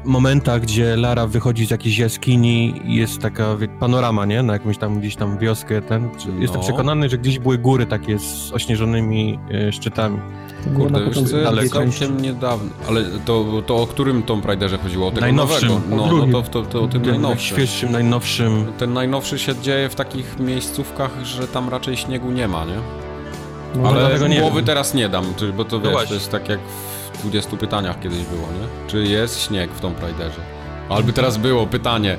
momentach, 0.04 0.60
gdzie 0.62 0.96
Lara 0.96 1.26
wychodzi 1.26 1.66
z 1.66 1.70
jakiejś 1.70 1.98
jaskini 1.98 2.80
jest 2.84 3.18
taka 3.18 3.56
wie, 3.56 3.68
panorama, 3.68 4.26
nie? 4.26 4.42
Na 4.42 4.52
jakąś 4.52 4.78
tam 4.78 5.00
gdzieś 5.00 5.16
tam 5.16 5.38
wioskę, 5.38 5.82
ten. 5.82 6.08
Jestem 6.38 6.60
No. 6.60 6.66
przekonany, 6.66 7.08
że 7.08 7.18
gdzieś 7.18 7.38
były 7.38 7.58
góry 7.58 7.86
takie 7.86 8.18
z 8.18 8.52
ośnieżonymi 8.52 9.38
e, 9.68 9.72
szczytami. 9.72 10.18
Kurde, 10.76 11.10
co, 11.10 11.48
ale 11.48 11.68
całkiem 11.68 12.20
niedawno. 12.20 12.70
Ale 12.88 13.04
to, 13.24 13.62
to 13.66 13.76
o 13.76 13.86
którym 13.86 14.22
Tomb 14.22 14.44
Raiderze 14.46 14.78
chodziło? 14.78 15.06
O 15.06 15.10
tego 15.10 15.20
Najnowszym, 15.20 15.68
nowego? 15.68 16.16
No, 16.16 16.26
no 16.26 16.42
to, 16.42 16.48
to, 16.48 16.62
to 16.62 16.82
o 16.82 16.88
tym 16.88 17.02
najnowszym. 17.02 17.56
Najświeższym, 17.56 17.92
najnowszym. 17.92 18.72
Ten 18.78 18.92
najnowszy 18.92 19.38
się 19.38 19.54
dzieje 19.62 19.88
w 19.88 19.94
takich 19.94 20.38
miejscówkach, 20.38 21.10
że 21.24 21.48
tam 21.48 21.68
raczej 21.68 21.96
śniegu 21.96 22.30
nie 22.30 22.48
ma, 22.48 22.64
nie? 22.64 22.78
No, 23.76 23.88
Ale 23.88 24.18
głowy 24.18 24.56
wiem. 24.56 24.64
teraz 24.64 24.94
nie 24.94 25.08
dam, 25.08 25.24
bo 25.56 25.64
to 25.64 25.78
No 25.78 25.90
wiesz, 25.90 26.08
to 26.08 26.14
jest 26.14 26.30
tak 26.30 26.48
jak 26.48 26.60
w 26.60 26.89
20 27.20 27.56
pytaniach 27.56 28.00
kiedyś 28.00 28.24
było, 28.24 28.42
nie? 28.42 28.88
Czy 28.88 29.02
jest 29.04 29.40
śnieg 29.40 29.70
w 29.70 29.80
Tomb 29.80 30.02
Raiderze? 30.02 30.40
Albo 30.88 31.12
teraz 31.12 31.36
było 31.36 31.66
pytanie, 31.66 32.16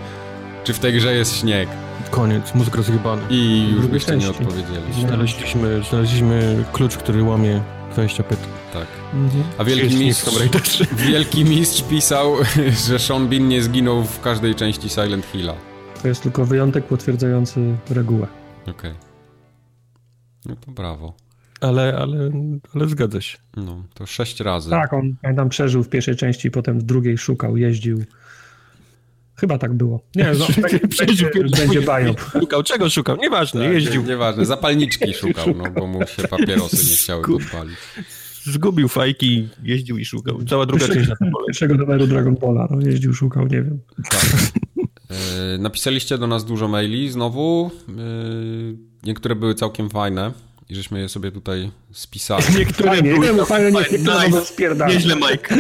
czy 0.63 0.73
w 0.73 0.79
tej 0.79 0.93
grze 0.93 1.15
jest 1.15 1.37
śnieg? 1.37 1.69
Koniec, 2.11 2.55
mózg 2.55 2.75
rozjebany. 2.75 3.21
I 3.29 3.69
już 3.75 3.87
byście 3.87 4.15
nie 4.15 4.21
części. 4.21 4.43
odpowiedzieli. 4.43 4.93
Znaleźliśmy, 5.07 5.83
znaleźliśmy 5.89 6.65
klucz, 6.73 6.97
który 6.97 7.23
łamie 7.23 7.61
20 7.91 8.23
pytań. 8.23 8.49
Tak. 8.73 8.87
Mhm. 9.13 9.43
A 9.57 9.63
wielki 9.63 9.95
mistrz, 9.95 10.39
wielki 11.07 11.45
mistrz 11.45 11.81
pisał, 11.83 12.35
że 12.87 12.99
Sean 12.99 13.27
Bean 13.27 13.47
nie 13.47 13.61
zginął 13.63 14.03
w 14.03 14.21
każdej 14.21 14.55
części 14.55 14.89
Silent 14.89 15.25
Hilla. 15.25 15.53
To 16.01 16.07
jest 16.07 16.23
tylko 16.23 16.45
wyjątek 16.45 16.85
potwierdzający 16.85 17.75
regułę. 17.89 18.27
Okej. 18.67 18.93
No 20.45 20.55
to 20.55 20.71
brawo. 20.71 21.13
Ale, 21.61 21.97
ale, 21.97 22.31
ale 22.75 22.87
zgadza 22.89 23.21
się. 23.21 23.37
No, 23.57 23.83
to 23.93 24.05
sześć 24.05 24.39
razy. 24.39 24.69
Tak, 24.69 24.93
on 24.93 25.15
pamiętam 25.21 25.49
przeżył 25.49 25.83
w 25.83 25.89
pierwszej 25.89 26.15
części, 26.15 26.51
potem 26.51 26.79
w 26.79 26.83
drugiej 26.83 27.17
szukał, 27.17 27.57
jeździł. 27.57 28.03
Chyba 29.35 29.57
tak 29.57 29.73
było. 29.73 30.01
Nie, 30.15 30.31
no, 30.39 30.45
tak, 30.61 30.87
Przeżył 30.89 31.07
będzie, 31.07 31.29
pierwszy- 31.29 31.67
będzie 31.67 31.81
bajop. 31.81 32.21
Szukał, 32.31 32.63
czego 32.63 32.89
szukał? 32.89 33.17
Nieważne, 33.17 33.63
Tak, 33.63 33.73
jeździł. 33.73 34.01
nie- 34.01 34.07
Nieważne, 34.07 34.45
zapalniczki 34.45 35.13
szukał, 35.21 35.47
no 35.57 35.71
bo 35.71 35.87
mu 35.87 36.07
się 36.07 36.27
papierosy 36.27 36.75
nie 36.91 36.95
chciały 36.97 37.23
podpalić. 37.23 37.77
zgubił 38.43 38.87
fajki, 38.87 39.49
jeździł 39.63 39.97
i 39.97 40.05
szukał. 40.05 40.43
Cała 40.43 40.65
druga 40.65 40.87
część 40.87 41.09
na 41.09 41.15
tym 41.15 41.31
Pierwszego 41.47 41.75
numeru 41.75 42.07
Dragon 42.07 42.35
Balla, 42.35 42.67
no, 42.71 42.81
jeździł, 42.87 43.13
szukał, 43.13 43.43
nie 43.47 43.61
wiem. 43.63 43.79
Tak. 44.11 44.25
E, 45.09 45.57
napisaliście 45.57 46.17
do 46.17 46.27
nas 46.27 46.45
dużo 46.45 46.67
maili 46.67 47.11
znowu. 47.11 47.71
E, 47.89 47.93
niektóre 49.03 49.35
były 49.35 49.55
całkiem 49.55 49.89
fajne 49.89 50.31
i 50.71 50.75
żeśmy 50.75 50.99
je 50.99 51.09
sobie 51.09 51.31
tutaj 51.31 51.71
spisali. 51.91 52.43
Niektóre 52.59 52.89
fajnie, 52.89 53.13
były 53.13 53.33
nie, 53.33 53.45
fajne, 53.45 53.71
niektóre 53.71 54.29
nice. 54.29 54.85
Nieźle, 54.87 55.15
Mike. 55.15 55.55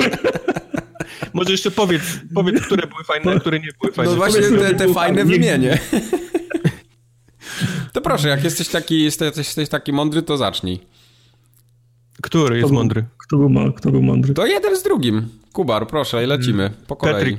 Może 1.33 1.51
jeszcze 1.51 1.71
powiedz, 1.71 2.03
powiedz, 2.33 2.61
które 2.61 2.87
były 2.87 3.03
fajne, 3.03 3.31
a 3.31 3.39
które 3.39 3.59
nie 3.59 3.69
były 3.81 3.93
fajne. 3.93 4.11
No 4.11 4.17
właśnie 4.17 4.41
te, 4.41 4.75
te 4.75 4.93
fajne 4.93 5.25
wymienię. 5.25 5.79
To 7.93 8.01
proszę, 8.01 8.29
jak 8.29 8.43
jesteś 8.43 8.67
taki, 8.67 9.03
jesteś, 9.03 9.37
jesteś 9.37 9.69
taki 9.69 9.93
mądry, 9.93 10.21
to 10.21 10.37
zacznij. 10.37 10.79
Który 12.21 12.57
jest 12.57 12.67
kto 12.67 12.75
mądry? 12.75 13.05
Kto 13.17 13.37
był, 13.37 13.73
kto 13.73 13.91
był 13.91 14.01
mądry? 14.01 14.33
To 14.33 14.45
jeden 14.45 14.77
z 14.77 14.83
drugim. 14.83 15.29
Kubar, 15.53 15.87
proszę, 15.87 16.23
i 16.23 16.27
lecimy 16.27 16.71
po 16.87 16.95
kolei. 16.95 17.37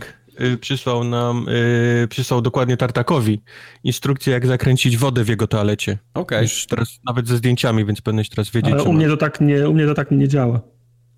Przysłał 0.60 1.04
nam, 1.04 1.48
y, 1.48 2.08
przysłał 2.10 2.42
dokładnie 2.42 2.76
Tartakowi 2.76 3.42
instrukcję, 3.84 4.32
jak 4.32 4.46
zakręcić 4.46 4.96
wodę 4.96 5.24
w 5.24 5.28
jego 5.28 5.46
toalecie. 5.46 5.98
Okej. 6.14 6.22
Okay. 6.22 6.42
Już 6.42 6.66
teraz 6.66 7.00
nawet 7.06 7.28
ze 7.28 7.36
zdjęciami, 7.36 7.84
więc 7.84 8.00
powinieneś 8.00 8.28
teraz 8.28 8.50
wiedzieć. 8.50 8.72
Ale 8.72 8.82
u 8.82 8.92
mnie, 8.92 9.08
to 9.08 9.16
tak 9.16 9.40
nie, 9.40 9.68
u 9.68 9.74
mnie 9.74 9.86
to 9.86 9.94
tak 9.94 10.10
nie 10.10 10.28
działa. 10.28 10.60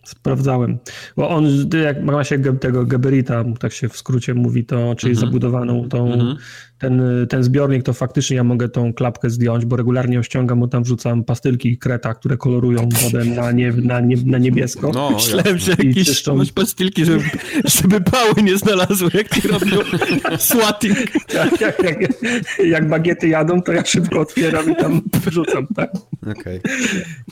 Sprawdzałem. 0.04 0.78
Bo 1.16 1.28
on, 1.28 1.46
jak 1.82 2.02
ma 2.02 2.24
się 2.24 2.38
tego 2.38 2.86
Geberita, 2.86 3.44
tak 3.60 3.72
się 3.72 3.88
w 3.88 3.96
skrócie 3.96 4.34
mówi, 4.34 4.64
to, 4.64 4.94
czyli 4.94 5.12
mhm. 5.12 5.26
zabudowaną 5.26 5.88
tą, 5.88 6.12
mhm. 6.12 6.36
Ten, 6.84 7.26
ten 7.28 7.44
zbiornik, 7.44 7.82
to 7.82 7.92
faktycznie 7.92 8.36
ja 8.36 8.44
mogę 8.44 8.68
tą 8.68 8.92
klapkę 8.92 9.30
zdjąć, 9.30 9.64
bo 9.64 9.76
regularnie 9.76 10.16
ją 10.16 10.22
ściągam, 10.22 10.60
bo 10.60 10.68
tam 10.68 10.82
wrzucam 10.82 11.24
pastylki 11.24 11.68
i 11.68 11.78
kreta, 11.78 12.14
które 12.14 12.36
kolorują 12.36 12.88
wodę 13.02 13.24
na, 13.24 13.52
nie, 13.52 13.72
na, 13.72 14.00
nie, 14.00 14.16
na 14.26 14.38
niebiesko. 14.38 14.90
No, 14.94 15.10
Myślałem, 15.10 15.58
że 15.58 15.70
jakieś 15.70 16.06
czyszczą... 16.06 16.38
pastylki, 16.54 17.04
żeby, 17.04 17.24
żeby 17.64 18.00
pały 18.00 18.42
nie 18.42 18.56
znalazły, 18.56 19.10
jak 19.14 19.28
ci 19.28 19.48
robią 19.48 19.76
swatting. 20.38 20.96
Jak, 21.34 21.60
jak, 21.60 21.82
jak, 21.82 21.98
jak, 22.66 22.88
bagiety 22.88 23.28
jadą, 23.28 23.62
to 23.62 23.72
ja 23.72 23.84
szybko 23.84 24.20
otwieram 24.20 24.72
i 24.72 24.76
tam 24.76 25.02
wrzucam, 25.26 25.66
tak? 25.76 25.90
Okay. 26.40 26.60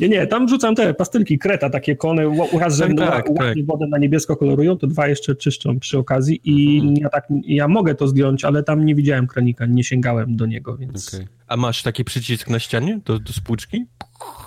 Nie, 0.01 0.09
nie, 0.09 0.27
tam 0.27 0.47
wrzucam 0.47 0.75
te 0.75 0.95
pastylki 0.95 1.39
kreta, 1.39 1.71
takie 1.71 1.97
kone 1.97 2.23
raz, 2.61 2.77
że 2.77 2.89
tak, 2.89 2.97
tak, 2.97 3.27
tak. 3.39 3.67
wodę 3.67 3.87
na 3.87 3.99
niebiesko 3.99 4.37
kolorują, 4.37 4.79
to 4.79 4.87
dwa 4.87 5.09
jeszcze 5.09 5.35
czyszczą 5.35 5.81
przy 5.81 5.99
okazji 5.99 6.41
i 6.45 6.79
mhm. 6.79 6.97
ja 6.97 7.09
tak, 7.09 7.29
ja 7.47 7.69
mogę 7.69 7.95
to 7.95 8.09
zdjąć, 8.09 8.45
ale 8.45 8.63
tam 8.63 8.85
nie 8.85 8.95
widziałem 8.95 9.27
kranika, 9.43 9.67
nie 9.67 9.85
sięgałem 9.85 10.37
do 10.37 10.47
niego, 10.47 10.77
więc... 10.77 11.15
Okay. 11.15 11.29
A 11.49 11.57
masz 11.57 11.83
taki 11.83 12.05
przycisk 12.05 12.51
na 12.51 12.59
ścianie 12.59 13.01
do, 13.05 13.19
do 13.19 13.33
spłuczki? 13.33 13.87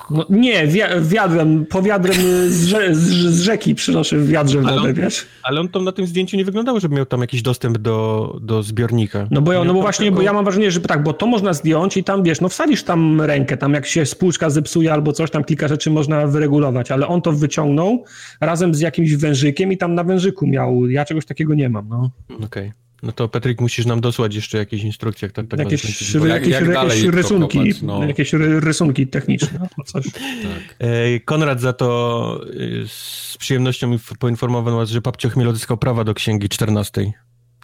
No, 0.09 0.25
nie, 0.29 0.67
wiadrem, 1.01 1.65
po 1.65 1.81
wiadrem 1.81 2.15
z, 2.49 2.65
rze, 2.65 2.95
z, 2.95 3.09
z 3.09 3.41
rzeki 3.41 3.75
przynoszę 3.75 4.19
wiadrze 4.19 4.61
wodę, 4.61 4.75
on, 4.75 4.93
wiesz? 4.93 5.25
Ale 5.43 5.61
on 5.61 5.69
tam 5.69 5.83
na 5.83 5.91
tym 5.91 6.07
zdjęciu 6.07 6.37
nie 6.37 6.45
wyglądało, 6.45 6.79
żeby 6.79 6.95
miał 6.95 7.05
tam 7.05 7.21
jakiś 7.21 7.41
dostęp 7.41 7.77
do, 7.77 8.39
do 8.41 8.63
zbiornika. 8.63 9.27
No 9.31 9.41
bo, 9.41 9.53
ja, 9.53 9.63
no 9.63 9.73
bo 9.73 9.81
właśnie, 9.81 10.05
tego... 10.05 10.15
bo 10.15 10.21
ja 10.21 10.33
mam 10.33 10.45
wrażenie, 10.45 10.71
że 10.71 10.79
tak, 10.79 11.03
bo 11.03 11.13
to 11.13 11.27
można 11.27 11.53
zdjąć 11.53 11.97
i 11.97 12.03
tam, 12.03 12.23
wiesz, 12.23 12.41
no 12.41 12.49
wsadzisz 12.49 12.83
tam 12.83 13.21
rękę, 13.21 13.57
tam 13.57 13.73
jak 13.73 13.85
się 13.85 14.05
spłuczka 14.05 14.49
zepsuje 14.49 14.93
albo 14.93 15.13
coś, 15.13 15.31
tam 15.31 15.43
kilka 15.43 15.67
rzeczy 15.67 15.91
można 15.91 16.27
wyregulować, 16.27 16.91
ale 16.91 17.07
on 17.07 17.21
to 17.21 17.31
wyciągnął 17.31 18.03
razem 18.41 18.75
z 18.75 18.79
jakimś 18.79 19.15
wężykiem 19.15 19.71
i 19.71 19.77
tam 19.77 19.95
na 19.95 20.03
wężyku 20.03 20.47
miał, 20.47 20.89
ja 20.89 21.05
czegoś 21.05 21.25
takiego 21.25 21.55
nie 21.55 21.69
mam, 21.69 21.89
no. 21.89 22.11
Okej. 22.29 22.45
Okay. 22.45 22.84
No 23.03 23.11
to 23.11 23.27
Patryk, 23.27 23.61
musisz 23.61 23.85
nam 23.85 24.01
dosłać 24.01 24.35
jeszcze 24.35 24.57
jakieś 24.57 24.83
instrukcje. 24.83 25.29
Tak, 25.29 25.47
tak 25.47 25.59
jakieś, 25.59 26.13
jak, 26.13 26.23
jakieś, 26.23 26.47
jak 26.47 26.67
jakieś 26.67 27.03
rysunki, 27.03 27.57
kopać, 27.57 27.81
no. 27.81 28.05
jakieś 28.05 28.33
rysunki 28.33 29.07
techniczne. 29.07 29.67
Coś. 29.85 30.03
Tak. 30.13 30.75
E, 30.79 31.19
Konrad 31.19 31.61
za 31.61 31.73
to 31.73 32.41
e, 32.83 32.87
z 32.87 33.35
przyjemnością 33.39 33.97
poinformował 34.19 34.79
nas, 34.79 34.89
że 34.89 35.01
Papcio 35.01 35.29
Chmiel 35.29 35.49
odzyskał 35.49 35.77
prawa 35.77 36.03
do 36.03 36.13
księgi 36.13 36.49
14. 36.49 37.11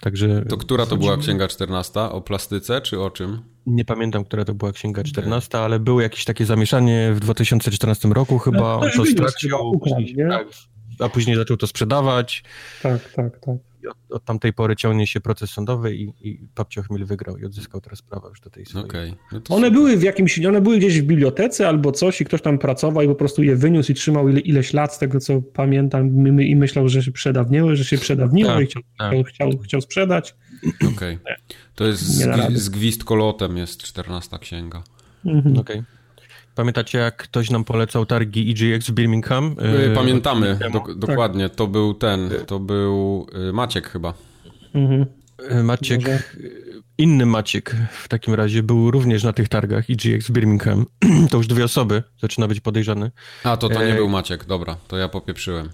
Także 0.01 0.45
to 0.49 0.57
która 0.57 0.85
to 0.85 0.97
była 0.97 1.17
księga 1.17 1.47
14? 1.47 1.99
O 1.99 2.21
plastyce 2.21 2.81
czy 2.81 2.99
o 2.99 3.11
czym? 3.11 3.41
Nie 3.65 3.85
pamiętam, 3.85 4.25
która 4.25 4.45
to 4.45 4.53
była 4.53 4.71
księga 4.71 5.03
14, 5.03 5.59
ale 5.59 5.79
było 5.79 6.01
jakieś 6.01 6.25
takie 6.25 6.45
zamieszanie 6.45 7.11
w 7.13 7.19
2014 7.19 8.07
roku 8.07 8.39
chyba. 8.39 8.59
No, 8.59 8.79
on 8.79 8.91
to 8.91 9.05
stracił, 9.05 9.81
tak, 10.29 10.47
a 10.99 11.09
później 11.09 11.35
zaczął 11.35 11.57
to 11.57 11.67
sprzedawać. 11.67 12.43
Tak, 12.81 13.13
tak, 13.13 13.39
tak 13.39 13.70
od, 13.87 13.97
od, 14.09 14.25
tamtej 14.25 14.53
pory 14.53 14.75
ciągnie 14.75 15.07
się 15.07 15.21
proces 15.21 15.49
sądowy 15.49 15.95
i, 15.95 16.13
i 16.21 16.47
Papcio 16.55 16.81
Chmiel 16.81 17.05
wygrał 17.05 17.37
i 17.37 17.45
odzyskał 17.45 17.81
teraz 17.81 18.01
prawa 18.01 18.29
już 18.29 18.41
do 18.41 18.49
tej 18.49 18.65
swojej. 18.65 18.85
Okay. 18.85 19.15
No 19.31 19.55
one 19.55 19.71
były 19.71 19.97
w 19.97 20.03
jakimś, 20.03 20.45
one 20.45 20.61
były 20.61 20.77
gdzieś 20.77 21.01
w 21.01 21.03
bibliotece 21.03 21.67
albo 21.67 21.91
coś 21.91 22.21
i 22.21 22.25
ktoś 22.25 22.41
tam 22.41 22.57
pracował 22.57 23.03
i 23.03 23.07
po 23.07 23.15
prostu 23.15 23.43
je 23.43 23.55
wyniósł 23.55 23.91
i 23.91 23.95
trzymał 23.95 24.29
ile, 24.29 24.39
ileś 24.39 24.73
lat 24.73 24.95
z 24.95 24.97
tego, 24.97 25.19
co 25.19 25.41
pamiętam 25.41 26.27
i 26.41 26.55
myślał, 26.55 26.89
że 26.89 27.03
się 27.03 27.11
przedawniły, 27.11 27.75
że 27.75 27.85
się 27.85 27.97
przedawniło 27.97 28.49
tak, 28.49 28.63
i 28.63 28.65
chciał, 28.65 28.81
tak. 28.97 29.27
chciał, 29.27 29.51
chciał, 29.63 29.81
sprzedać. 29.81 30.35
Okej. 30.95 31.15
Okay. 31.15 31.35
To 31.75 31.85
jest 31.85 32.01
z, 32.01 32.53
z 32.53 32.69
gwizd 32.69 33.03
kolotem 33.03 33.57
jest 33.57 33.83
14 33.83 34.39
księga. 34.39 34.83
Mhm. 35.25 35.57
Okej. 35.57 35.79
Okay. 35.79 36.00
Pamiętacie, 36.55 36.97
jak 36.97 37.17
ktoś 37.17 37.49
nam 37.49 37.63
polecał 37.63 38.05
targi 38.05 38.51
EGX 38.51 38.89
w 38.89 38.91
Birmingham? 38.91 39.55
Y, 39.91 39.95
pamiętamy, 39.95 40.59
do, 40.73 40.95
dokładnie. 40.95 41.49
To 41.49 41.67
był 41.67 41.93
ten, 41.93 42.29
to 42.47 42.59
był 42.59 43.27
y, 43.49 43.53
Maciek 43.53 43.89
chyba. 43.89 44.13
Mhm. 44.73 45.05
Y, 45.51 45.63
Maciek, 45.63 46.01
Może? 46.01 46.19
inny 46.97 47.25
Maciek 47.25 47.75
w 47.91 48.07
takim 48.07 48.33
razie 48.33 48.63
był 48.63 48.91
również 48.91 49.23
na 49.23 49.33
tych 49.33 49.49
targach 49.49 49.85
EGX 49.89 50.27
w 50.27 50.31
Birmingham. 50.31 50.85
to 51.31 51.37
już 51.37 51.47
dwie 51.47 51.63
osoby, 51.63 52.03
zaczyna 52.21 52.47
być 52.47 52.59
podejrzany. 52.59 53.11
A, 53.43 53.57
to 53.57 53.69
to 53.69 53.83
nie 53.83 53.93
e... 53.93 53.95
był 53.95 54.09
Maciek, 54.09 54.45
dobra, 54.45 54.77
to 54.87 54.97
ja 54.97 55.09
popieprzyłem. 55.09 55.69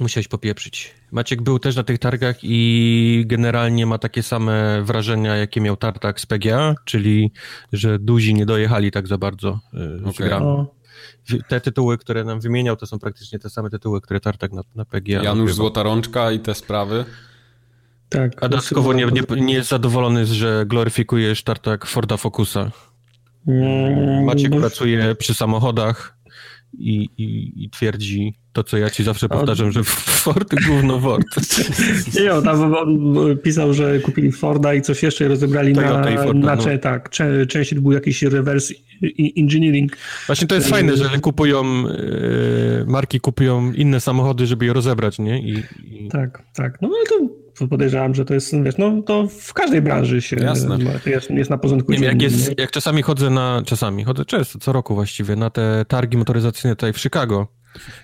Musiałeś 0.00 0.28
popieprzyć. 0.28 0.94
Maciek 1.12 1.42
był 1.42 1.58
też 1.58 1.76
na 1.76 1.82
tych 1.82 1.98
targach 1.98 2.36
i 2.42 3.24
generalnie 3.26 3.86
ma 3.86 3.98
takie 3.98 4.22
same 4.22 4.82
wrażenia, 4.82 5.36
jakie 5.36 5.60
miał 5.60 5.76
tartak 5.76 6.20
z 6.20 6.26
PGA, 6.26 6.74
czyli 6.84 7.32
że 7.72 7.98
duzi 7.98 8.34
nie 8.34 8.46
dojechali 8.46 8.90
tak 8.90 9.08
za 9.08 9.18
bardzo 9.18 9.60
okay. 10.00 10.12
z 10.12 10.16
grami. 10.16 10.66
Te 11.48 11.60
tytuły, 11.60 11.98
które 11.98 12.24
nam 12.24 12.40
wymieniał, 12.40 12.76
to 12.76 12.86
są 12.86 12.98
praktycznie 12.98 13.38
te 13.38 13.50
same 13.50 13.70
tytuły, 13.70 14.00
które 14.00 14.20
tartak 14.20 14.52
na, 14.52 14.62
na 14.74 14.84
PGA. 14.84 15.22
Janusz 15.22 15.54
Złota 15.54 15.82
Rączka 15.82 16.32
i 16.32 16.40
te 16.40 16.54
sprawy. 16.54 17.04
Tak. 18.08 18.44
A 18.44 18.48
dodatkowo 18.48 18.92
nie, 18.92 19.06
nie, 19.06 19.22
nie 19.40 19.54
jest 19.54 19.68
zadowolony, 19.68 20.26
że 20.26 20.64
gloryfikujesz 20.66 21.42
tartak 21.42 21.86
Forda 21.86 22.16
Focusa. 22.16 22.70
Mm, 23.46 24.24
Maciek 24.24 24.50
no. 24.50 24.60
pracuje 24.60 25.14
przy 25.14 25.34
samochodach 25.34 26.15
i, 26.78 27.10
i, 27.18 27.52
i 27.64 27.70
twierdzi, 27.70 28.34
to, 28.52 28.64
co 28.64 28.76
ja 28.76 28.90
ci 28.90 29.04
zawsze 29.04 29.28
powtarzam, 29.28 29.72
że 29.72 29.84
Ford 29.84 30.54
gówno 30.66 31.00
Ford. 31.00 31.26
Nie, 32.20 32.34
on 32.34 32.44
tam 32.44 32.74
on 32.74 33.38
pisał, 33.38 33.74
że 33.74 34.00
kupili 34.00 34.32
Forda 34.32 34.74
i 34.74 34.82
coś 34.82 35.02
jeszcze 35.02 35.28
rozebrali 35.28 35.74
Toyota 35.74 36.10
na, 36.10 36.24
Forda, 36.24 36.56
na 36.56 36.56
no. 36.56 36.78
tak, 36.78 37.10
część 37.48 37.74
był 37.74 37.92
jakiś 37.92 38.22
reverse 38.22 38.74
engineering. 39.36 39.96
Właśnie 40.26 40.46
to 40.46 40.54
jest 40.54 40.68
fajne, 40.68 40.96
że 40.96 41.18
kupują 41.18 41.64
e, 41.64 42.84
marki 42.86 43.20
kupują 43.20 43.72
inne 43.72 44.00
samochody, 44.00 44.46
żeby 44.46 44.64
je 44.64 44.72
rozebrać, 44.72 45.18
nie? 45.18 45.40
I, 45.40 45.62
i... 45.90 46.08
Tak, 46.08 46.42
tak. 46.54 46.78
No 46.82 46.90
ale 46.96 47.06
to 47.06 47.45
podejrzewam, 47.70 48.14
że 48.14 48.24
to 48.24 48.34
jest, 48.34 48.62
wiesz, 48.62 48.78
no 48.78 49.02
to 49.02 49.28
w 49.40 49.52
każdej 49.52 49.82
branży 49.82 50.22
się 50.22 50.36
Jasne. 50.36 50.78
Jest, 51.06 51.30
jest 51.30 51.50
na 51.50 51.58
porządku. 51.58 51.92
Nie, 51.92 51.98
jak, 51.98 52.22
jest, 52.22 52.58
jak 52.58 52.70
czasami 52.70 53.02
chodzę 53.02 53.30
na, 53.30 53.62
czasami, 53.66 54.04
chodzę 54.04 54.24
często, 54.24 54.58
co 54.58 54.72
roku 54.72 54.94
właściwie, 54.94 55.36
na 55.36 55.50
te 55.50 55.84
targi 55.88 56.16
motoryzacyjne 56.16 56.76
tutaj 56.76 56.92
w 56.92 56.98
Chicago, 56.98 57.46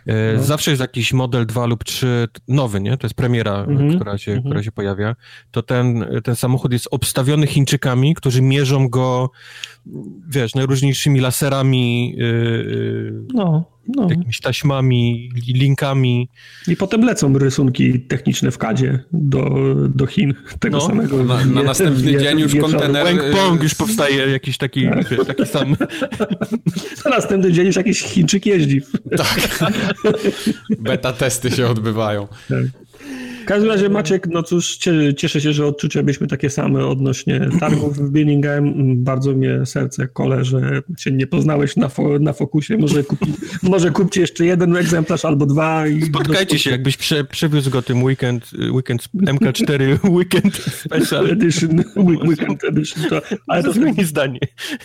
E, 0.07 0.37
no. 0.37 0.43
Zawsze 0.43 0.71
jest 0.71 0.81
jakiś 0.81 1.13
model 1.13 1.47
2 1.47 1.67
lub 1.67 1.85
3 1.85 2.29
nowy, 2.49 2.81
nie? 2.81 2.97
To 2.97 3.07
jest 3.07 3.15
premiera, 3.15 3.65
mhm. 3.65 3.95
która, 3.97 4.19
się, 4.19 4.33
mhm. 4.33 4.51
która 4.51 4.63
się 4.63 4.73
pojawia. 4.73 5.17
To 5.51 5.63
ten, 5.63 6.07
ten 6.25 6.37
samochód 6.37 6.73
jest 6.73 6.89
obstawiony 6.91 7.47
Chińczykami, 7.47 8.15
którzy 8.15 8.43
mierzą 8.43 8.89
go, 8.89 9.31
wiesz, 10.29 10.55
najróżniejszymi 10.55 11.21
laserami, 11.21 12.15
yy, 12.17 13.23
no, 13.35 13.73
no. 13.89 14.09
jakimiś 14.11 14.41
taśmami, 14.41 15.31
linkami. 15.49 16.29
I 16.69 16.77
potem 16.77 17.05
lecą 17.05 17.39
rysunki 17.39 18.01
techniczne 18.01 18.51
w 18.51 18.59
kadzie 18.59 19.05
do, 19.13 19.75
do 19.89 20.07
Chin 20.07 20.35
tego 20.61 20.77
no. 20.79 20.87
samego. 20.87 21.25
Na, 21.25 21.45
na 21.45 21.63
następny 21.63 22.19
dzień 22.19 22.41
już 22.41 22.57
kontener... 22.57 23.05
Wang 23.05 23.23
Pong 23.33 23.63
już 23.63 23.75
powstaje 23.75 24.17
jakiś 24.17 24.59
taki, 24.59 24.89
tak. 24.89 25.27
taki 25.27 25.47
sam. 25.47 25.77
Na 27.05 27.11
następny 27.11 27.53
dzień 27.53 27.67
już 27.67 27.77
jakiś 27.77 28.03
Chińczyk 28.03 28.47
jeździ. 28.47 28.81
Tak. 29.17 29.59
Beta 30.79 31.13
testy 31.13 31.51
się 31.51 31.67
odbywają. 31.67 32.29
Tak. 32.49 32.83
W 33.43 33.45
każdym 33.45 33.71
razie 33.71 33.89
Maciek, 33.89 34.27
no 34.27 34.43
cóż, 34.43 34.79
cieszę 35.17 35.41
się, 35.41 35.53
że 35.53 35.67
odczucia 35.67 36.03
byliśmy 36.03 36.27
takie 36.27 36.51
same 36.51 36.87
odnośnie 36.87 37.49
targów 37.61 37.99
w 37.99 38.11
Birmingham. 38.11 38.73
Bardzo 38.97 39.33
mnie 39.33 39.67
serce 39.67 40.09
kole, 40.09 40.45
że 40.45 40.83
się 40.99 41.11
nie 41.11 41.27
poznałeś 41.27 41.77
na, 41.77 41.89
fo 41.89 42.19
na 42.19 42.33
Fokusie. 42.33 42.77
Może, 42.77 43.05
kupi, 43.05 43.33
może 43.63 43.91
kupcie 43.91 44.21
jeszcze 44.21 44.45
jeden 44.45 44.77
egzemplarz 44.77 45.25
albo 45.25 45.47
dwa. 45.47 45.87
I 45.87 46.03
Spotkajcie 46.03 46.59
się, 46.59 46.71
jakbyś 46.71 46.97
prze, 46.97 47.25
przewiózł 47.25 47.71
go 47.71 47.83
tym 47.83 48.03
weekend, 48.03 48.51
weekend 48.73 49.09
MK4 49.17 49.99
Weekend 50.17 50.57
Special 50.57 51.31
Edition. 51.31 51.85
Weekend 51.97 52.65
Edition. 52.65 53.05
To, 53.09 53.23
ale 53.47 53.63
to 53.63 53.73
zmieni 53.73 54.05
zdanie. 54.05 54.39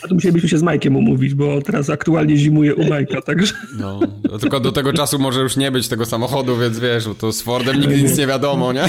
A 0.03 0.07
to 0.07 0.15
musielibyśmy 0.15 0.49
się 0.49 0.57
z 0.57 0.63
Majkiem 0.63 0.95
umówić, 0.95 1.33
bo 1.33 1.61
teraz 1.61 1.89
aktualnie 1.89 2.37
zimuje 2.37 2.75
u 2.75 2.89
Majka, 2.89 3.21
także... 3.21 3.53
No, 3.79 3.99
tylko 4.39 4.59
do 4.59 4.71
tego 4.71 4.93
czasu 4.93 5.19
może 5.19 5.41
już 5.41 5.57
nie 5.57 5.71
być 5.71 5.87
tego 5.87 6.05
samochodu, 6.05 6.57
więc 6.57 6.79
wiesz, 6.79 7.09
to 7.19 7.31
z 7.31 7.41
Fordem 7.41 7.79
nigdy 7.79 8.03
nic 8.03 8.17
nie 8.17 8.27
wiadomo, 8.27 8.46
nie? 8.55 8.85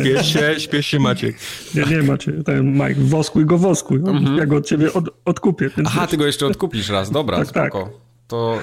Śpiesz 0.00 0.32
się, 0.32 0.54
śpiesz 0.58 0.86
się 0.86 0.98
Maciek. 0.98 1.36
Nie, 1.74 1.84
nie 1.84 2.02
Maciek, 2.02 2.34
ten 2.44 2.72
Mike, 2.72 2.94
woskuj 2.98 3.46
go, 3.46 3.58
woskuj. 3.58 3.96
Mhm. 3.96 4.36
Ja 4.36 4.46
go 4.46 4.56
od 4.56 4.66
ciebie 4.66 4.92
od, 4.92 5.04
odkupię. 5.24 5.70
Aha, 5.84 6.00
wiesz. 6.00 6.10
ty 6.10 6.16
go 6.16 6.26
jeszcze 6.26 6.46
odkupisz 6.46 6.88
raz, 6.88 7.10
dobra, 7.10 7.36
tak, 7.36 7.52
tak. 7.52 7.72
spoko. 7.72 7.84
Tak. 7.84 8.04
To, 8.28 8.58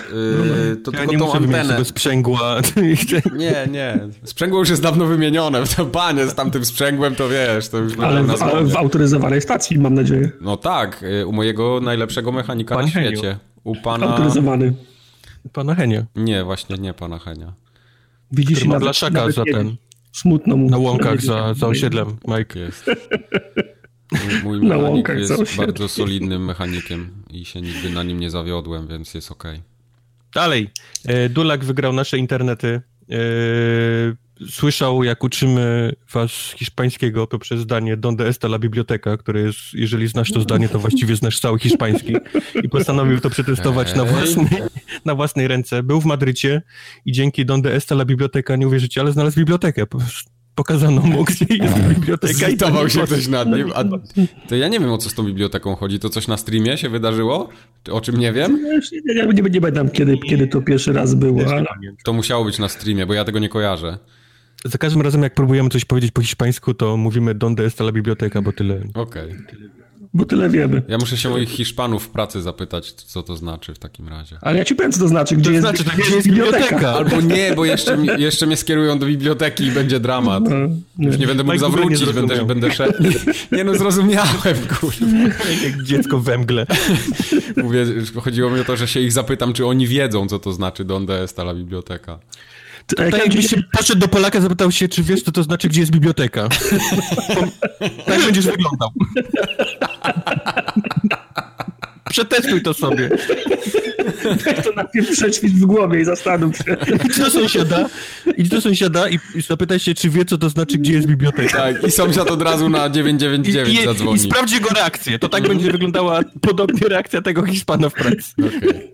yy, 0.70 0.76
to 0.76 0.92
ja 0.92 0.98
tylko 0.98 1.14
nie 1.14 1.20
tą 1.20 1.34
antenę. 1.34 1.86
sprzęgła. 1.86 2.56
Nie, 3.38 3.68
nie. 3.72 4.00
Sprzęgło 4.24 4.60
już 4.60 4.70
jest 4.70 4.82
dawno 4.82 5.06
wymienione. 5.06 5.64
To 5.78 5.86
panie 5.86 6.28
z 6.28 6.36
tamtym 6.36 6.66
sprzęgłem, 6.66 7.16
to 7.16 7.30
wiesz, 7.30 7.70
to 7.70 7.78
już 7.78 7.94
Ale 8.00 8.24
w, 8.24 8.42
ale 8.42 8.64
w 8.64 8.76
autoryzowanej 8.76 9.42
stacji, 9.42 9.80
mam 9.80 9.94
nadzieję. 9.94 10.32
No 10.42 10.58
tak, 10.58 11.04
y, 11.04 11.28
u 11.28 11.32
mojego 11.32 11.80
najlepszego 11.84 12.32
mechanika 12.32 12.76
Pan 12.76 12.86
na 12.86 12.92
świecie. 12.92 13.22
Heniu. 13.22 13.36
U 13.64 13.76
pana... 13.76 14.08
Autoryzowany. 14.08 14.74
Pana 15.54 15.76
Henia. 15.76 16.06
Nie, 16.16 16.44
właśnie 16.44 16.78
nie 16.78 16.94
pana 16.94 17.20
Henia. 17.20 17.54
Widzisz, 18.32 18.66
ma 18.66 18.80
blaszaka 18.80 19.32
za 19.32 19.44
ten. 19.46 19.76
Smutno 20.12 20.58
mu. 20.58 20.70
Na 20.70 20.78
łąkach 20.78 21.22
za, 21.22 21.54
za 21.54 21.68
osiedlem, 21.68 22.18
Mike. 22.28 22.60
Jest. 22.60 22.86
Mój, 24.44 24.62
mechanik 24.62 25.10
jest 25.10 25.58
bardzo 25.58 25.90
solidnym 25.90 26.46
mechanikiem 26.46 27.24
i 27.30 27.46
się 27.46 27.62
nigdy 27.62 27.90
na 27.90 28.04
nim 28.04 28.20
nie 28.20 28.30
zawiodłem, 28.30 28.88
więc 28.88 29.14
jest 29.14 29.32
ok. 29.32 29.44
Dalej. 30.34 30.70
E, 31.06 31.30
Dulak 31.30 31.66
wygrał 31.66 31.94
nasze 31.94 32.18
internety. 32.18 32.82
Słyszał, 34.50 35.04
jak 35.04 35.24
uczymy 35.24 35.94
was 36.14 36.32
hiszpańskiego 36.32 37.28
poprzez 37.28 37.60
zdanie 37.60 37.98
Donde 37.98 38.30
está 38.30 38.48
la 38.48 38.60
biblioteka, 38.60 39.18
które 39.18 39.42
jest, 39.42 39.60
jeżeli 39.74 40.08
znasz 40.08 40.32
to 40.32 40.42
zdanie, 40.42 40.70
to 40.70 40.80
właściwie 40.80 41.16
znasz 41.16 41.40
cały 41.40 41.60
hiszpański. 41.60 42.16
I 42.64 42.70
postanowił 42.70 43.20
to 43.20 43.30
przetestować 43.30 43.96
na 43.96 44.06
własnej, 44.06 44.48
na 45.06 45.16
własnej 45.16 45.48
ręce. 45.48 45.84
Był 45.84 46.02
w 46.02 46.06
Madrycie 46.06 46.62
i 47.06 47.12
dzięki 47.12 47.46
Donde 47.46 47.78
está 47.78 47.96
la 47.96 48.06
biblioteka, 48.06 48.56
nie 48.56 48.68
uwierzycie, 48.68 49.02
ale 49.02 49.12
znalazł 49.12 49.38
bibliotekę 49.38 49.86
pokazano 50.56 51.02
mu, 51.02 51.24
gdzie 51.24 51.46
jest 51.50 51.80
biblioteka. 51.80 52.34
Zlitował 52.34 52.90
się 52.90 53.02
ktoś 53.02 53.28
nad 53.28 53.48
nim. 53.48 53.72
A 53.76 53.84
to 54.48 54.56
ja 54.56 54.68
nie 54.68 54.80
wiem, 54.80 54.92
o 54.92 54.98
co 54.98 55.10
z 55.10 55.14
tą 55.14 55.24
biblioteką 55.24 55.76
chodzi. 55.76 56.00
To 56.00 56.10
coś 56.10 56.28
na 56.28 56.38
streamie 56.38 56.78
się 56.78 56.90
wydarzyło? 56.90 57.50
O 57.92 58.02
czym 58.02 58.18
nie 58.18 58.34
wiem? 58.34 58.60
Nie, 59.06 59.16
nie, 59.16 59.34
nie, 59.34 59.50
nie 59.50 59.62
pamiętam, 59.62 59.90
kiedy, 59.90 60.18
kiedy 60.18 60.48
to 60.48 60.62
pierwszy 60.62 60.94
raz 60.94 61.16
było. 61.16 61.42
Ale... 61.52 61.66
To 62.04 62.14
musiało 62.14 62.46
być 62.46 62.60
na 62.60 62.70
streamie, 62.70 63.06
bo 63.06 63.14
ja 63.14 63.26
tego 63.26 63.40
nie 63.40 63.50
kojarzę. 63.50 63.98
Za 64.66 64.78
każdym 64.78 65.02
razem, 65.02 65.24
jak 65.24 65.34
próbujemy 65.34 65.70
coś 65.70 65.86
powiedzieć 65.86 66.12
po 66.12 66.22
hiszpańsku, 66.22 66.74
to 66.74 66.98
mówimy 66.98 67.36
donde 67.36 67.66
está 67.66 67.84
la 67.84 67.92
biblioteka, 67.92 68.42
bo 68.42 68.54
tyle. 68.54 68.76
Okej. 68.94 69.32
Okay 69.32 69.72
bo 70.14 70.26
tyle 70.26 70.50
wiemy. 70.50 70.82
Ja 70.88 70.98
muszę 70.98 71.18
się 71.18 71.30
moich 71.30 71.50
Hiszpanów 71.50 72.04
w 72.04 72.10
pracy 72.10 72.42
zapytać, 72.42 72.92
co 72.92 73.24
to 73.24 73.36
znaczy 73.36 73.74
w 73.74 73.80
takim 73.80 74.08
razie. 74.08 74.38
Ale 74.42 74.58
ja 74.58 74.66
ci 74.66 74.76
powiem, 74.76 74.92
co 74.92 75.00
to 75.00 75.08
znaczy, 75.08 75.36
gdzie, 75.36 75.46
to 75.46 75.52
jest, 75.52 75.64
znaczy, 75.64 75.84
gdzie 75.84 76.16
jest 76.16 76.28
biblioteka. 76.28 76.94
Albo 76.94 77.22
nie, 77.22 77.54
bo 77.56 77.66
jeszcze, 77.66 77.98
jeszcze 78.18 78.48
mnie 78.48 78.58
skierują 78.58 79.00
do 79.00 79.06
biblioteki 79.06 79.64
i 79.64 79.72
będzie 79.72 80.00
dramat. 80.00 80.44
No, 80.50 81.06
Już 81.06 81.18
nie 81.18 81.28
będę 81.28 81.44
mógł 81.44 81.54
Mike 81.54 81.66
zawrócić, 81.66 82.08
nie 82.08 82.14
będę, 82.14 82.46
będę 82.46 82.72
szedł. 82.72 83.04
Nie 83.52 83.64
no, 83.64 83.76
zrozumiałem, 83.76 84.58
kurwa. 84.80 85.06
Jak 85.64 85.84
dziecko 85.84 86.20
we 86.20 86.38
mgle. 86.38 86.66
Mówię, 87.58 87.86
chodziło 88.22 88.50
mi 88.50 88.60
o 88.60 88.64
to, 88.64 88.78
że 88.78 88.88
się 88.88 89.00
ich 89.00 89.12
zapytam, 89.12 89.54
czy 89.54 89.66
oni 89.66 89.88
wiedzą, 89.88 90.28
co 90.28 90.40
to 90.40 90.54
znaczy 90.54 90.86
Donde 90.86 91.22
jest 91.22 91.36
ta 91.36 91.54
biblioteka. 91.54 92.20
To 92.98 93.04
jak 93.04 93.18
jakbyś 93.18 93.48
się 93.48 93.64
poszedł 93.72 94.00
do 94.00 94.08
Polaka, 94.08 94.42
zapytał 94.42 94.72
się, 94.72 94.88
czy 94.88 95.04
wiesz, 95.04 95.22
co 95.22 95.32
to 95.32 95.44
znaczy, 95.44 95.70
gdzie 95.70 95.80
jest 95.80 95.92
biblioteka. 95.92 96.50
tak 98.06 98.22
będziesz 98.26 98.46
wyglądał. 98.46 98.90
Przetestuj 102.10 102.62
to 102.62 102.74
sobie. 102.74 103.10
Tak 104.46 104.64
to 104.64 104.72
najpierw 104.76 105.12
przećwicz 105.12 105.52
w 105.52 105.66
głowie 105.66 106.02
i 106.02 106.06
zastanów 106.06 106.58
się. 106.58 106.78
Idź 107.06 107.18
do 107.18 107.30
sąsiada, 107.30 107.90
idź 108.38 108.50
do 108.50 108.62
sąsiada 108.62 109.10
i, 109.10 109.20
i 109.36 109.42
zapytaj 109.42 109.80
się, 109.80 109.94
czy 109.94 110.10
wie, 110.10 110.26
co 110.26 110.38
to 110.38 110.50
znaczy, 110.50 110.78
gdzie 110.78 110.94
jest 110.94 111.08
biblioteka. 111.08 111.58
Tak, 111.58 111.84
i 111.84 111.92
sąsiad 111.92 112.32
od 112.32 112.42
razu 112.42 112.70
na 112.70 112.90
999 112.90 113.80
I, 113.80 113.82
i, 113.82 113.86
zadzwoni. 113.86 114.16
I 114.16 114.20
sprawdzi 114.20 114.56
jego 114.56 114.70
reakcję. 114.70 115.20
To 115.20 115.30
tak 115.30 115.48
będzie 115.48 115.72
wyglądała 115.72 116.22
podobnie 116.42 116.88
reakcja 116.88 117.22
tego 117.22 117.46
Hiszpana 117.46 117.90
w 117.90 117.94
pracy. 117.94 118.34
Okay. 118.38 118.92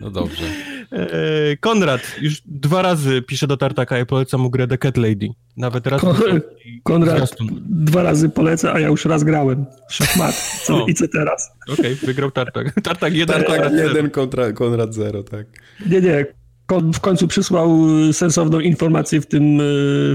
No 0.00 0.10
dobrze. 0.10 0.44
Konrad 1.56 2.00
już 2.20 2.42
dwa 2.46 2.82
razy 2.82 3.22
pisze 3.22 3.46
do 3.46 3.56
Tartaka 3.56 3.98
i 3.98 4.06
poleca 4.06 4.38
mu 4.38 4.50
grę 4.50 4.66
The 4.66 4.78
Cat 4.78 4.96
Lady. 4.96 5.28
Nawet 5.56 5.86
raz. 5.86 6.00
Kon 6.00 6.16
Konrad 6.82 7.36
dwa 7.68 8.02
razy 8.02 8.28
poleca, 8.28 8.72
a 8.72 8.80
ja 8.80 8.88
już 8.88 9.04
raz 9.04 9.24
grałem. 9.24 9.66
Szachmat. 9.90 10.34
Co, 10.64 10.86
I 10.86 10.94
co 10.94 11.08
teraz? 11.08 11.50
Okej, 11.68 11.92
okay, 11.92 12.06
wygrał 12.06 12.30
Tartak. 12.30 12.80
Tartak 12.82 13.14
jeden, 13.14 13.44
Tartak 13.44 13.72
jeden 13.72 14.10
kontra 14.10 14.52
Konrad 14.52 14.94
zero, 14.94 15.22
tak. 15.22 15.46
Nie, 15.86 16.00
nie 16.00 16.41
w 16.80 17.00
końcu 17.00 17.28
przysłał 17.28 17.78
sensowną 18.12 18.60
informację 18.60 19.20
w 19.20 19.26
tym 19.26 19.60
e, 19.60 19.64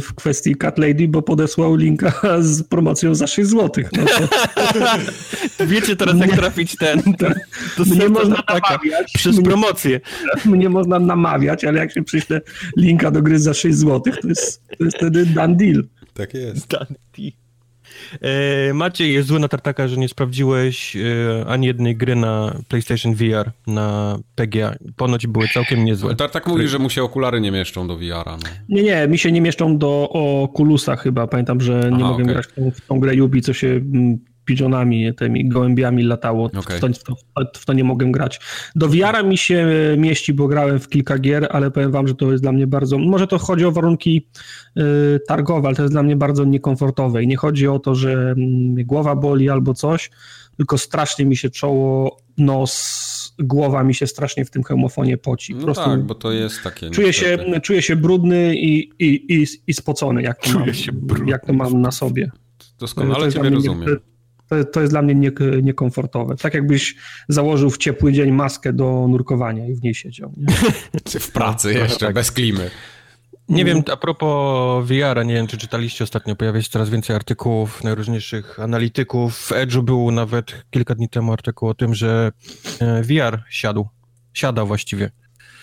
w 0.02 0.13
kwestii 0.15 0.56
Cat 0.56 0.78
Lady, 0.78 1.08
bo 1.08 1.22
podesłał 1.22 1.76
linka 1.76 2.13
z 2.39 2.63
promocją 2.63 3.15
za 3.15 3.28
6 3.28 3.50
zł. 3.50 3.84
No 3.98 4.06
to... 4.06 5.65
Wiecie 5.67 5.96
teraz 5.96 6.20
jak 6.20 6.36
trafić 6.36 6.76
ten, 6.76 7.02
ten 7.02 7.34
to 7.78 7.84
nie 7.96 8.10
można 8.10 8.43
namawiać. 8.48 9.12
Przez 9.13 9.41
promocję. 9.41 10.00
Nie 10.46 10.70
można 10.70 11.00
namawiać, 11.00 11.65
ale 11.65 11.80
jak 11.80 11.93
się 11.93 12.04
przyśle 12.04 12.41
linka 12.78 13.12
do 13.12 13.22
gry 13.22 13.39
za 13.39 13.54
6 13.54 13.78
zł, 13.78 14.13
to 14.22 14.28
jest, 14.28 14.67
to 14.78 14.84
jest 14.84 14.98
wtedy 14.98 15.26
done 15.26 15.56
deal. 15.56 15.84
Tak 16.13 16.34
jest. 16.34 16.67
Done 16.67 16.96
deal. 17.17 17.47
E, 18.22 18.74
Maciej 18.74 19.14
jest 19.14 19.28
zły 19.28 19.40
na 19.40 19.48
tartaka, 19.48 19.88
że 19.88 19.98
nie 19.98 20.10
sprawdziłeś 20.10 20.96
e, 20.96 21.00
ani 21.48 21.68
jednej 21.68 21.96
gry 21.96 22.16
na 22.16 22.56
PlayStation 22.68 23.16
VR, 23.16 23.52
na 23.68 24.20
PGA. 24.36 24.76
Ponoć 24.96 25.28
były 25.28 25.48
całkiem 25.48 25.86
niezłe. 25.86 26.16
Tartak 26.16 26.48
mówi, 26.48 26.68
że 26.68 26.80
mu 26.80 26.90
się 26.90 27.04
okulary 27.04 27.42
nie 27.42 27.52
mieszczą 27.52 27.88
do 27.88 27.98
VR-a. 27.98 28.38
No. 28.38 28.50
Nie, 28.70 28.84
nie, 28.84 29.08
mi 29.08 29.18
się 29.18 29.32
nie 29.32 29.42
mieszczą 29.42 29.78
do 29.78 30.10
Oculusa 30.10 30.96
chyba. 30.96 31.28
Pamiętam, 31.28 31.62
że 31.62 31.74
nie 31.74 32.04
Aha, 32.04 32.12
mogę 32.12 32.24
okay. 32.24 32.26
grać 32.26 32.48
w 32.48 32.54
tą, 32.54 32.72
w 32.72 32.82
tą 32.82 33.00
grę 33.00 33.16
Yubi, 33.16 33.42
co 33.42 33.54
się 33.54 33.68
mm, 33.68 34.18
pigeonami, 34.48 35.16
tymi 35.16 35.50
gołębiami 35.50 36.04
latało. 36.04 36.46
Okay. 36.46 36.78
W, 36.78 36.80
to, 36.80 36.88
w, 36.88 37.04
to, 37.04 37.16
w, 37.56 37.66
to, 37.66 37.74
nie 37.74 37.84
mogę 37.84 38.12
grać. 38.12 38.40
Do 38.76 38.88
VR 38.88 39.26
mi 39.26 39.38
się 39.38 39.68
mieści, 39.98 40.34
bo 40.34 40.48
grałem 40.48 40.80
w 40.80 40.90
kilka 40.90 41.18
gier, 41.18 41.48
ale 41.52 41.72
powiem 41.72 41.92
wam, 41.92 42.08
że 42.08 42.16
to 42.16 42.32
jest 42.32 42.44
dla 42.44 42.52
mnie 42.52 42.68
bardzo... 42.68 42.98
Może 42.98 43.28
to 43.28 43.38
chodzi 43.38 43.66
o 43.66 43.72
warunki 43.72 44.28
y, 44.78 44.82
targowe, 45.28 45.68
ale 45.68 45.76
to 45.76 45.82
jest 45.82 45.94
dla 45.94 46.04
mnie 46.04 46.16
bardzo 46.16 46.46
niekomfortowe 46.46 47.24
i 47.24 47.28
nie 47.28 47.38
chodzi 47.38 47.68
o 47.68 47.80
to, 47.80 47.96
że 47.96 48.36
mnie 48.38 48.86
głowa 48.86 49.16
boli 49.16 49.50
albo 49.50 49.74
coś, 49.74 50.10
tylko 50.58 50.78
strasznie 50.78 51.26
mi 51.26 51.38
się 51.38 51.50
czoło, 51.50 52.18
nos, 52.38 53.34
głowa 53.40 53.84
mi 53.84 53.96
się 53.96 54.08
strasznie 54.08 54.46
w 54.46 54.50
tym 54.50 54.64
hemofonie 54.64 55.18
poci. 55.18 55.56
Po 55.56 55.68
no 55.68 55.74
tak, 55.74 56.04
bo 56.04 56.16
to 56.16 56.32
jest 56.32 56.64
takie... 56.64 56.90
Czuję 56.90 57.14
się, 57.14 57.38
czuję 57.64 57.82
się 57.82 57.96
brudny 57.96 58.56
i, 58.56 58.92
i, 59.00 59.34
i, 59.34 59.46
i 59.68 59.74
spocony, 59.74 60.22
jak 60.22 60.42
to, 60.42 60.60
mam, 60.60 60.68
jak 61.28 61.46
to 61.46 61.54
mam 61.54 61.82
na 61.82 61.92
sobie. 61.92 62.32
Doskonale 62.80 63.32
ciebie 63.32 63.50
rozumiem 63.50 64.00
to, 64.50 64.66
to 64.66 64.82
jest 64.82 64.94
dla 64.94 65.02
mnie 65.02 65.16
nie, 65.16 65.32
niekomfortowe. 65.64 66.36
Tak 66.36 66.54
jakbyś 66.54 66.96
założył 67.30 67.70
w 67.70 67.78
ciepły 67.78 68.14
dzień 68.14 68.32
maskę 68.32 68.74
do 68.74 69.08
nurkowania 69.08 69.68
i 69.68 69.76
w 69.76 69.84
niej 69.84 69.96
siedział. 69.96 70.34
Nie? 70.38 70.56
w 71.20 71.32
pracy 71.32 71.74
jeszcze, 71.74 72.06
tak. 72.06 72.16
bez 72.16 72.32
klimy. 72.32 72.70
Nie 73.50 73.66
wiem, 73.66 73.84
a 73.92 73.98
propos 73.98 74.88
VR, 74.88 75.26
nie 75.26 75.34
wiem, 75.34 75.48
czy 75.48 75.58
czytaliście 75.58 76.04
ostatnio, 76.04 76.36
pojawia 76.36 76.62
się 76.62 76.70
coraz 76.70 76.90
więcej 76.90 77.16
artykułów 77.16 77.84
najróżniejszych 77.84 78.60
analityków. 78.60 79.38
W 79.38 79.52
Edge'u 79.52 79.82
był 79.82 80.12
nawet 80.12 80.66
kilka 80.70 80.96
dni 80.96 81.10
temu 81.10 81.34
artykuł 81.34 81.70
o 81.70 81.74
tym, 81.74 81.96
że 81.96 82.32
e, 82.80 83.04
VR 83.04 83.44
siadł. 83.50 83.88
Siada 84.34 84.66
właściwie. 84.66 85.12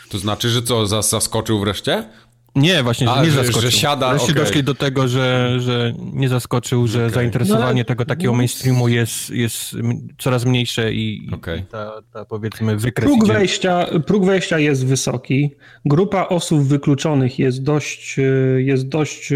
To 0.09 0.19
znaczy, 0.19 0.49
że 0.49 0.63
co, 0.63 1.03
zaskoczył 1.03 1.61
wreszcie? 1.61 2.09
Nie, 2.55 2.83
właśnie, 2.83 3.11
A, 3.11 3.25
nie 3.25 3.31
że, 3.31 3.45
zaskoczył. 3.45 3.71
Że 3.71 3.77
siada, 3.77 4.11
Wreszcie 4.11 4.33
okay. 4.33 4.45
doszli 4.45 4.65
do 4.65 4.75
tego, 4.75 5.09
że, 5.09 5.57
że 5.61 5.93
nie 6.13 6.29
zaskoczył, 6.29 6.87
że 6.87 6.99
okay. 6.99 7.11
zainteresowanie 7.11 7.81
no, 7.81 7.85
tego 7.85 8.05
takiego 8.05 8.35
mainstreamu 8.35 8.89
jest, 8.89 9.31
jest 9.31 9.77
coraz 10.19 10.45
mniejsze 10.45 10.93
i, 10.93 11.31
okay. 11.33 11.59
i 11.59 11.63
ta, 11.63 12.03
ta, 12.13 12.25
powiedzmy 12.25 12.77
wykres 12.77 13.11
próg 13.11 13.27
wejścia, 13.27 13.87
próg 14.07 14.25
wejścia 14.25 14.59
jest 14.59 14.87
wysoki. 14.87 15.51
Grupa 15.85 16.29
osób 16.29 16.63
wykluczonych 16.63 17.39
jest 17.39 17.63
dość, 17.63 18.17
jest 18.59 18.89
dość, 18.89 19.31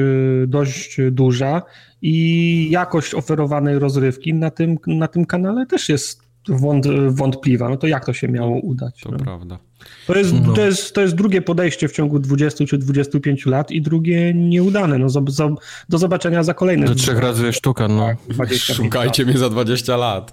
dość 0.46 0.96
duża 1.10 1.62
i 2.02 2.68
jakość 2.70 3.14
oferowanej 3.14 3.78
rozrywki 3.78 4.34
na 4.34 4.50
tym, 4.50 4.78
na 4.86 5.08
tym 5.08 5.24
kanale 5.24 5.66
też 5.66 5.88
jest 5.88 6.22
wąt, 6.48 6.86
wątpliwa. 7.08 7.68
No 7.68 7.76
to 7.76 7.86
jak 7.86 8.06
to 8.06 8.12
się 8.12 8.28
miało 8.28 8.60
udać? 8.60 9.00
To 9.00 9.10
no? 9.10 9.18
prawda. 9.18 9.58
To 10.06 10.18
jest, 10.18 10.34
No. 10.46 10.52
to, 10.52 10.60
jest, 10.66 10.94
to 10.94 11.00
jest 11.00 11.14
drugie 11.14 11.42
podejście 11.42 11.88
w 11.88 11.92
ciągu 11.92 12.18
20 12.18 12.64
czy 12.66 12.78
25 12.78 13.46
lat 13.46 13.70
i 13.70 13.82
drugie 13.82 14.34
nieudane. 14.34 14.98
No, 14.98 15.06
zob- 15.06 15.30
zob- 15.30 15.56
do 15.88 15.98
zobaczenia 15.98 16.42
za 16.42 16.54
kolejne 16.54 16.86
Do 16.86 16.94
trzech 16.94 17.18
razy 17.18 17.52
sztuka, 17.52 17.88
no. 17.88 18.08
25 18.28 18.76
Szukajcie 18.76 19.24
mnie 19.24 19.38
za 19.38 19.50
20 19.50 19.96
lat. 19.96 20.32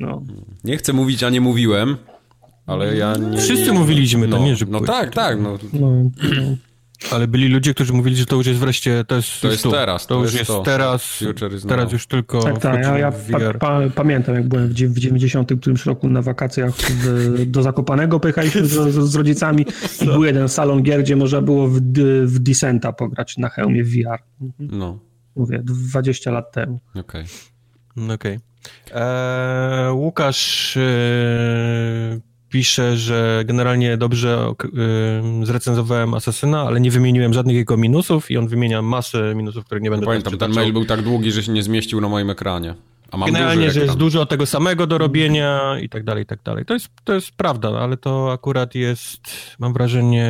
No. 0.00 0.22
Nie 0.64 0.76
chcę 0.76 0.92
mówić, 0.92 1.22
a 1.22 1.30
nie 1.30 1.40
mówiłem, 1.40 1.96
ale 2.66 2.96
ja 2.96 3.16
nie... 3.16 3.38
Wszyscy 3.38 3.72
mówiliśmy, 3.72 4.28
to 4.28 4.38
no, 4.38 4.44
nie, 4.44 4.56
że 4.56 4.66
No 4.68 4.80
tak, 4.80 5.14
tak, 5.14 5.40
no. 5.40 5.58
No, 5.72 5.90
no. 6.22 6.56
Ale 7.12 7.28
byli 7.28 7.48
ludzie, 7.48 7.74
którzy 7.74 7.92
mówili, 7.92 8.16
że 8.16 8.26
to 8.26 8.36
już 8.36 8.46
jest 8.46 8.58
wreszcie, 8.60 9.04
to 9.04 9.16
jest, 9.16 9.40
To 9.40 9.48
jest 9.50 9.62
tu. 9.62 9.70
teraz, 9.70 10.06
To, 10.06 10.14
to 10.14 10.22
już 10.22 10.34
jest 10.34 10.46
to. 10.46 10.62
teraz, 10.62 11.24
teraz 11.68 11.92
już 11.92 12.06
tylko 12.06 12.42
Tak, 12.42 12.58
tak. 12.58 12.82
Ja, 12.82 12.98
ja 12.98 13.12
pa, 13.12 13.58
pa, 13.58 13.80
pamiętam, 13.94 14.34
jak 14.34 14.48
byłem 14.48 14.68
w, 14.68 14.72
dzie- 14.74 14.88
w 14.88 14.98
90 14.98 15.52
którymś 15.60 15.86
roku 15.86 16.08
na 16.08 16.22
wakacjach 16.22 16.74
w, 16.76 17.44
do 17.46 17.62
Zakopanego, 17.62 18.20
pojechaliśmy 18.20 18.66
z, 18.66 18.70
z, 18.94 19.10
z 19.10 19.14
rodzicami 19.14 19.66
i 20.02 20.04
był 20.04 20.24
jeden 20.24 20.48
salon 20.48 20.82
gier, 20.82 21.02
gdzie 21.02 21.16
można 21.16 21.40
było 21.42 21.68
w, 21.68 21.80
w 22.24 22.38
Descenta 22.38 22.92
pograć 22.92 23.36
na 23.38 23.48
hełmie 23.48 23.84
w 23.84 23.88
VR. 23.88 24.18
No, 24.58 24.98
Mówię, 25.36 25.62
20 25.64 26.30
lat 26.30 26.52
temu. 26.52 26.80
okej. 27.00 27.24
No 27.96 28.14
Okej. 28.14 28.38
Eee, 28.94 29.92
Łukasz 29.92 30.76
e, 30.76 30.80
pisze, 32.48 32.96
że 32.96 33.42
generalnie 33.46 33.96
dobrze 33.96 34.54
zrecenzowałem 35.42 36.14
Asasyna, 36.14 36.60
ale 36.60 36.80
nie 36.80 36.90
wymieniłem 36.90 37.32
żadnych 37.32 37.56
jego 37.56 37.76
minusów 37.76 38.30
i 38.30 38.36
on 38.36 38.48
wymienia 38.48 38.82
masę 38.82 39.34
minusów, 39.34 39.64
które 39.64 39.80
nie 39.80 39.90
będę 39.90 40.06
teraz 40.06 40.22
Pamiętam, 40.22 40.48
ten 40.48 40.56
mail 40.56 40.72
był 40.72 40.84
tak 40.84 41.02
długi, 41.02 41.32
że 41.32 41.42
się 41.42 41.52
nie 41.52 41.62
zmieścił 41.62 42.00
na 42.00 42.08
moim 42.08 42.30
ekranie. 42.30 42.74
A 43.10 43.16
mam 43.16 43.26
Generalnie, 43.26 43.66
duży 43.66 43.80
że 43.80 43.86
jest 43.86 43.96
dużo 43.96 44.26
tego 44.26 44.46
samego 44.46 44.86
do 44.86 44.98
robienia 44.98 45.78
i 45.82 45.88
tak 45.88 46.04
dalej, 46.04 46.22
i 46.22 46.26
tak 46.26 46.42
dalej. 46.42 46.64
To 46.64 46.74
jest, 46.74 46.88
to 47.04 47.14
jest 47.14 47.30
prawda, 47.30 47.68
ale 47.68 47.96
to 47.96 48.32
akurat 48.32 48.74
jest, 48.74 49.20
mam 49.58 49.72
wrażenie, 49.72 50.26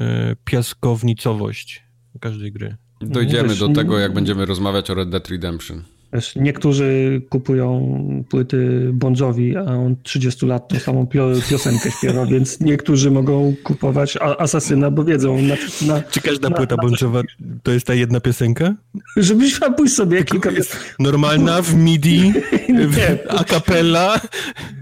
e, 0.00 0.36
piaskownicowość 0.44 1.84
każdej 2.20 2.52
gry. 2.52 2.76
Dojdziemy 3.00 3.48
Wiesz, 3.48 3.58
do 3.58 3.68
tego, 3.68 3.98
jak 3.98 4.14
będziemy 4.14 4.46
rozmawiać 4.46 4.90
o 4.90 4.94
Red 4.94 5.08
Dead 5.08 5.28
Redemption. 5.28 5.82
Wiesz, 6.12 6.36
niektórzy 6.36 7.22
kupują 7.28 7.94
płyty 8.30 8.90
Bon 8.92 9.14
Jovi, 9.20 9.56
a 9.56 9.62
on 9.62 9.96
30 10.02 10.46
lat 10.46 10.68
tą 10.68 10.78
samą 10.78 11.06
pio, 11.06 11.28
piosenkę 11.50 11.90
śpiewa, 11.90 12.26
więc 12.32 12.60
niektórzy 12.60 13.10
mogą 13.10 13.54
kupować 13.62 14.16
Asasyna, 14.38 14.90
bo 14.90 15.04
wiedzą, 15.04 15.42
na, 15.42 15.54
na, 15.86 16.02
Czy 16.02 16.20
każda 16.20 16.48
Na- 16.48 16.56
płyta 16.56 16.76
bądźczowa 16.76 17.22
to 17.62 17.72
jest 17.72 17.86
ta 17.86 17.94
jedna 17.94 18.20
piosenka? 18.20 18.74
żebyś 19.16 19.60
pójść 19.76 19.94
sobie 19.94 20.24
kilka 20.24 20.50
Normalna, 20.98 21.62
w 21.62 21.74
MIDI, 21.74 22.32
w 22.90 22.98
a 23.28 23.44
cappella, 23.44 24.20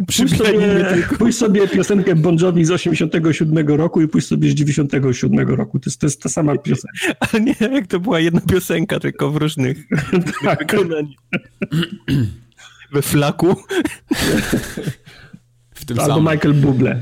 Pójdź 0.07 0.37
sobie, 0.37 0.85
tylko. 0.95 1.17
pójdź 1.17 1.37
sobie 1.37 1.69
piosenkę 1.69 2.15
Bon 2.15 2.37
Jovi 2.41 2.65
z 2.65 2.71
87 2.71 3.69
roku 3.69 4.01
i 4.03 4.09
pójdź 4.09 4.27
sobie 4.27 4.51
z 4.51 4.55
97 4.55 5.49
roku. 5.49 5.79
To 5.79 5.91
jest, 5.91 6.01
to 6.01 6.07
jest 6.07 6.23
ta 6.23 6.29
sama 6.29 6.57
piosenka. 6.59 7.15
Ale 7.21 7.43
nie, 7.43 7.55
jak 7.61 7.87
to 7.87 8.01
była 8.01 8.21
jedna 8.21 8.41
piosenka, 8.41 9.01
tylko 9.01 9.31
w 9.31 9.37
różnych 9.37 9.79
Tak. 10.45 10.59
wykonaniach. 10.73 11.18
We 12.93 13.03
flaku. 13.03 13.57
W 15.75 15.85
tym 15.85 15.99
Albo 16.01 16.15
samym. 16.15 16.33
Michael 16.35 16.55
Bublé. 16.55 16.97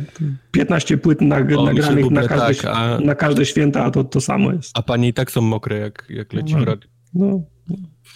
15 0.53 0.97
płyt 0.99 1.21
nag, 1.21 1.53
O, 1.57 1.65
nagranych 1.65 2.05
Michael 2.05 2.13
na 2.13 2.29
każde, 2.29 2.63
tak, 2.63 2.77
a- 2.77 2.99
na 3.01 3.15
każde 3.15 3.47
święta, 3.47 3.85
a 3.85 3.91
to 3.91 4.05
to 4.05 4.21
samo 4.21 4.53
jest. 4.53 4.71
A 4.79 4.83
panie 4.83 5.09
i 5.09 5.13
tak 5.15 5.31
są 5.31 5.41
mokre, 5.41 5.79
jak, 5.79 6.07
jak 6.11 6.33
leci 6.33 6.55
w 6.55 6.59
No. 6.59 6.65
radiu. 6.65 6.89
No, 7.15 7.43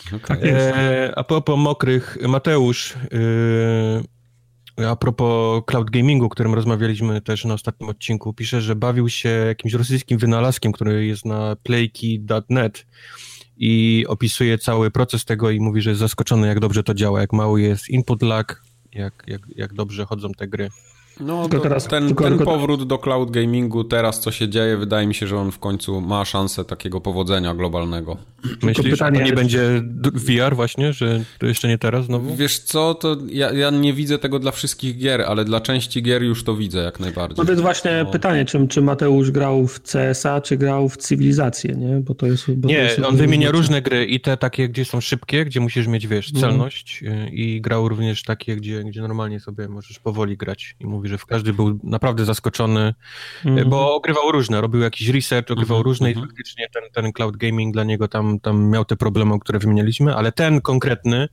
Okej. 0.07 0.21
tak 0.27 0.43
jest. 0.45 0.57
E, 0.77 1.13
a 1.17 1.25
propos 1.25 1.59
mokrych, 1.59 2.19
Mateusz, 2.29 2.95
e, 4.79 4.87
a 4.89 4.97
propos 4.97 5.63
cloud 5.67 5.91
gamingu, 5.91 6.25
o 6.25 6.29
którym 6.29 6.55
rozmawialiśmy 6.55 7.21
też 7.21 7.45
na 7.45 7.55
ostatnim 7.55 7.91
odcinku, 7.91 8.35
pisze, 8.35 8.61
że 8.61 8.77
bawił 8.77 9.09
się 9.09 9.29
jakimś 9.29 9.75
rosyjskim 9.75 10.19
wynalazkiem, 10.19 10.73
który 10.73 11.07
jest 11.07 11.25
na 11.25 11.57
playki.net 11.63 12.87
i 13.61 14.05
opisuje 14.09 14.59
cały 14.59 14.91
proces 14.91 15.25
tego 15.25 15.51
i 15.51 15.61
mówi, 15.61 15.83
że 15.83 15.91
jest 15.91 16.01
zaskoczony, 16.01 16.47
jak 16.47 16.61
dobrze 16.61 16.83
to 16.83 16.95
działa, 16.95 17.21
jak 17.21 17.33
mały 17.33 17.63
jest 17.63 17.89
input 17.89 18.23
lag, 18.23 18.63
jak, 18.93 19.25
jak, 19.27 19.41
jak 19.57 19.73
dobrze 19.75 20.05
chodzą 20.05 20.33
te 20.33 20.49
gry. 20.49 20.69
No, 21.21 21.43
Tylko 21.43 21.57
to 21.57 21.63
teraz- 21.63 21.87
ten, 21.89 22.07
tylko- 22.07 22.25
ten 22.25 22.39
tylko- 22.39 22.53
powrót 22.53 22.87
do 22.87 22.99
cloud 22.99 23.31
gamingu, 23.31 23.85
teraz 23.85 24.21
co 24.21 24.31
się 24.31 24.49
dzieje, 24.49 24.77
wydaje 24.77 25.07
mi 25.07 25.15
się, 25.15 25.27
że 25.27 25.37
on 25.39 25.53
w 25.53 25.59
końcu 25.59 26.01
ma 26.01 26.25
szansę 26.25 26.65
takiego 26.65 27.01
powodzenia 27.01 27.55
globalnego. 27.55 28.17
Myślisz, 28.63 28.91
pytanie- 28.91 29.19
że 29.19 29.23
to 29.25 29.27
nie 29.31 29.33
będzie 29.37 29.81
d- 29.85 30.11
VR 30.15 30.57
właśnie, 30.57 30.93
że 30.93 31.21
to 31.39 31.47
jeszcze 31.47 31.69
nie 31.69 31.79
teraz 31.79 32.07
znowu? 32.07 32.37
Wiesz 32.37 32.59
co, 32.59 32.95
to 32.95 33.17
ja, 33.29 33.53
ja 33.53 33.71
nie 33.71 33.93
widzę 33.93 34.19
tego 34.19 34.39
dla 34.39 34.51
wszystkich 34.51 34.99
gier, 34.99 35.23
ale 35.23 35.45
dla 35.45 35.61
części 35.61 36.03
gier 36.03 36.23
już 36.23 36.45
to 36.45 36.57
widzę 36.57 36.79
jak 36.79 37.01
najbardziej. 37.01 37.35
No 37.39 37.45
to 37.45 37.51
jest 37.51 37.63
właśnie 37.63 37.91
No. 38.05 38.11
pytanie, 38.11 38.45
czy, 38.45 38.69
czy 38.69 38.83
Mateusz 38.83 39.31
grał 39.31 39.67
w 39.67 39.81
CSA, 39.81 40.41
czy 40.41 40.57
grał 40.57 40.89
w 40.89 40.97
Cywilizację, 40.97 41.75
nie? 41.75 42.01
Bo 42.01 42.15
to 42.15 42.27
jest... 42.27 42.51
Bo 42.55 42.63
to 42.63 42.69
Nie, 42.69 42.79
jest 42.81 42.99
on 42.99 43.17
wymienia 43.17 43.51
różne 43.51 43.83
gry 43.83 44.05
i 44.07 44.21
te 44.21 44.37
takie, 44.37 44.69
gdzie 44.69 44.85
są 44.85 45.01
szybkie, 45.01 45.45
gdzie 45.45 45.61
musisz 45.61 45.87
mieć, 45.87 46.07
wiesz, 46.07 46.33
No. 46.33 46.41
celność 46.41 47.03
y, 47.03 47.31
i 47.31 47.61
grał 47.61 47.89
również 47.89 48.23
takie, 48.23 48.57
gdzie, 48.57 48.85
gdzie 48.85 49.01
normalnie 49.01 49.41
sobie 49.41 49.69
możesz 49.69 49.99
powoli 49.99 50.37
grać 50.37 50.77
i 50.81 50.87
mówi, 50.87 51.09
że 51.09 51.10
w 51.19 51.27
każdy 51.27 51.53
był 51.53 51.79
naprawdę 51.83 52.25
zaskoczony, 52.25 52.95
y, 53.45 53.49
Mhm. 53.49 53.69
bo 53.71 53.95
ogrywał 53.95 54.33
różne, 54.33 54.61
robił 54.61 54.81
jakiś 54.81 55.09
research, 55.09 55.51
ogrywał 55.51 55.77
Mhm, 55.77 55.85
różne 55.85 56.09
mhm. 56.09 56.25
i 56.27 56.29
faktycznie 56.29 56.67
ten, 56.75 56.83
ten 57.05 57.13
cloud 57.13 57.37
gaming 57.37 57.73
dla 57.75 57.85
niego 57.85 58.09
tam, 58.09 58.41
tam 58.41 58.71
miał 58.71 58.85
te 58.85 58.97
problemy, 58.97 59.39
które 59.41 59.59
wymienialiśmy, 59.59 60.15
ale 60.17 60.33
ten 60.33 60.61
konkretny 60.61 61.29